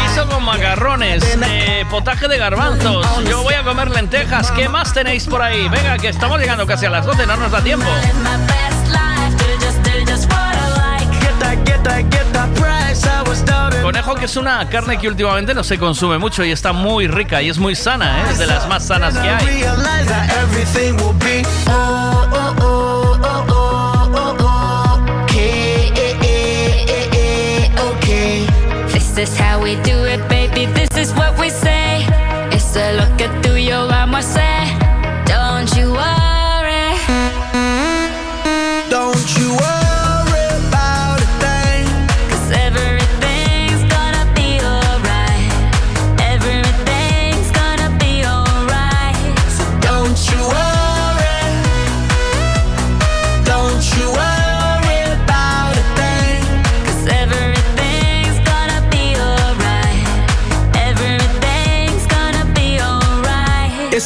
Guiso 0.01 0.27
con 0.27 0.43
macarrones, 0.43 1.23
eh, 1.47 1.85
potaje 1.89 2.27
de 2.27 2.37
garbanzos. 2.37 3.07
Yo 3.23 3.41
voy 3.43 3.53
a 3.53 3.63
comer 3.63 3.91
lentejas. 3.91 4.51
¿Qué 4.51 4.67
más 4.67 4.91
tenéis 4.91 5.27
por 5.27 5.41
ahí? 5.41 5.69
Venga, 5.69 5.97
que 5.97 6.09
estamos 6.09 6.41
llegando 6.41 6.67
casi 6.67 6.87
a 6.87 6.89
las 6.89 7.05
12, 7.05 7.25
no 7.25 7.37
nos 7.37 7.51
da 7.53 7.61
tiempo. 7.61 7.87
Conejo 13.81 14.15
que 14.15 14.25
es 14.25 14.35
una 14.35 14.67
carne 14.69 14.97
que 14.97 15.07
últimamente 15.07 15.53
no 15.53 15.63
se 15.63 15.77
consume 15.77 16.17
mucho 16.17 16.43
y 16.43 16.51
está 16.51 16.73
muy 16.73 17.07
rica 17.07 17.41
y 17.41 17.49
es 17.49 17.57
muy 17.57 17.75
sana, 17.75 18.21
¿eh? 18.21 18.31
es 18.31 18.39
de 18.39 18.47
las 18.47 18.67
más 18.67 18.87
sanas 18.87 19.15
que 19.17 19.29
hay. 19.29 19.45
This 29.15 29.29
is 29.29 29.37
how 29.37 29.61
we 29.61 29.75
do 29.77 30.03
it, 30.05 30.27
baby. 30.27 30.65
This 30.73 30.97
is 30.97 31.13
what 31.13 31.39
we 31.39 31.49
say. 31.49 32.05
It's 32.51 32.75
a 32.75 32.93
lo 32.93 33.17
que 33.17 33.44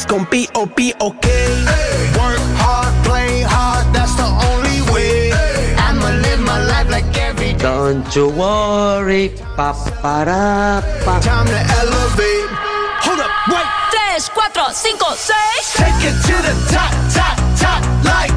It's 0.00 0.06
gonna 0.06 0.28
be 0.30 0.48
oh, 0.54 0.66
be 0.66 0.92
okay. 1.00 1.64
Work 2.16 2.40
hard, 2.56 2.92
play 3.04 3.42
hard. 3.42 3.86
That's 3.94 4.14
the 4.14 4.24
only 4.24 4.80
way. 4.92 5.32
I'ma 5.76 6.10
live 6.22 6.40
my 6.40 6.64
life 6.64 6.90
like 6.90 7.16
every 7.18 7.52
day. 7.52 7.58
Don't 7.58 8.14
you 8.14 8.28
worry, 8.30 9.30
papara, 9.56 10.82
pa. 11.04 11.20
Time 11.20 11.46
to 11.46 11.60
elevate. 11.80 12.48
Hold 13.04 13.20
up, 13.20 13.30
wait. 13.48 13.66
3, 13.92 14.20
4, 14.34 14.50
5, 14.52 15.18
6. 15.18 15.76
Take 15.76 16.04
it 16.04 16.16
to 16.28 16.36
the 16.42 16.54
top, 16.70 16.92
top, 17.12 17.36
top. 17.58 17.82
Like 18.04 18.32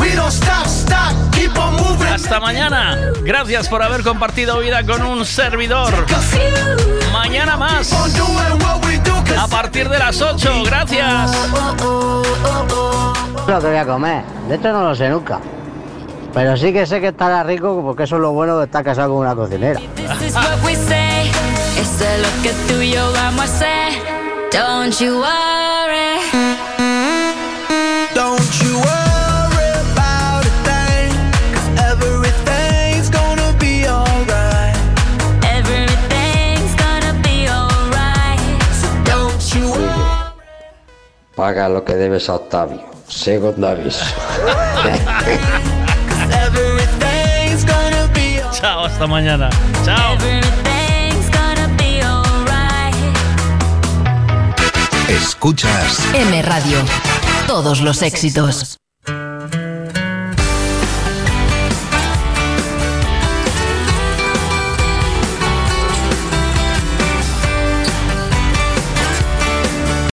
we 0.00 0.14
don't 0.14 0.30
stop, 0.30 0.66
stop. 0.66 1.12
Keep 1.34 1.58
on 1.58 1.72
moving. 1.72 1.83
Hasta 2.24 2.40
mañana. 2.40 3.12
Gracias 3.20 3.68
por 3.68 3.82
haber 3.82 4.02
compartido 4.02 4.58
vida 4.60 4.82
con 4.82 5.02
un 5.02 5.26
servidor. 5.26 5.92
Mañana 7.12 7.58
más. 7.58 7.92
A 9.38 9.46
partir 9.46 9.90
de 9.90 9.98
las 9.98 10.22
8. 10.22 10.62
Gracias. 10.64 11.30
Lo 13.46 13.60
que 13.60 13.66
voy 13.66 13.76
a 13.76 13.84
comer. 13.84 14.24
De 14.48 14.54
esto 14.54 14.72
no 14.72 14.84
lo 14.84 14.94
sé 14.94 15.10
nunca. 15.10 15.38
Pero 16.32 16.56
sí 16.56 16.72
que 16.72 16.86
sé 16.86 16.98
que 17.02 17.08
estará 17.08 17.42
rico 17.42 17.82
porque 17.84 18.04
eso 18.04 18.16
es 18.16 18.22
lo 18.22 18.32
bueno 18.32 18.58
de 18.58 18.64
estar 18.64 18.82
casado 18.82 19.10
con 19.10 19.18
una 19.18 19.34
cocinera. 19.34 19.78
This 19.94 20.28
is 20.28 20.34
what 20.34 20.64
we 20.64 20.74
say. 20.76 21.28
It's 21.76 22.00
a 22.00 22.16
lo 22.16 22.42
que 22.42 22.54
tú 22.66 22.80
y 22.80 22.92
yo 22.92 23.12
vamos 23.12 23.42
a 23.42 23.44
hacer. 23.44 23.92
Don't 24.50 24.98
you 24.98 25.18
worry. 25.18 26.43
Paga 41.36 41.68
lo 41.68 41.84
que 41.84 41.94
debes 41.94 42.28
a 42.28 42.34
Octavio. 42.34 42.80
Segundo 43.08 43.68
aviso. 43.68 44.04
Chao, 48.52 48.84
hasta 48.84 49.06
mañana. 49.06 49.50
Chao. 49.84 50.14
Everything's 50.14 51.28
gonna 51.30 51.68
be 51.76 52.02
alright. 52.02 52.94
Escuchas 55.08 55.98
M 56.14 56.40
Radio. 56.42 56.78
Todos 57.46 57.80
los 57.80 58.00
éxitos. 58.02 58.78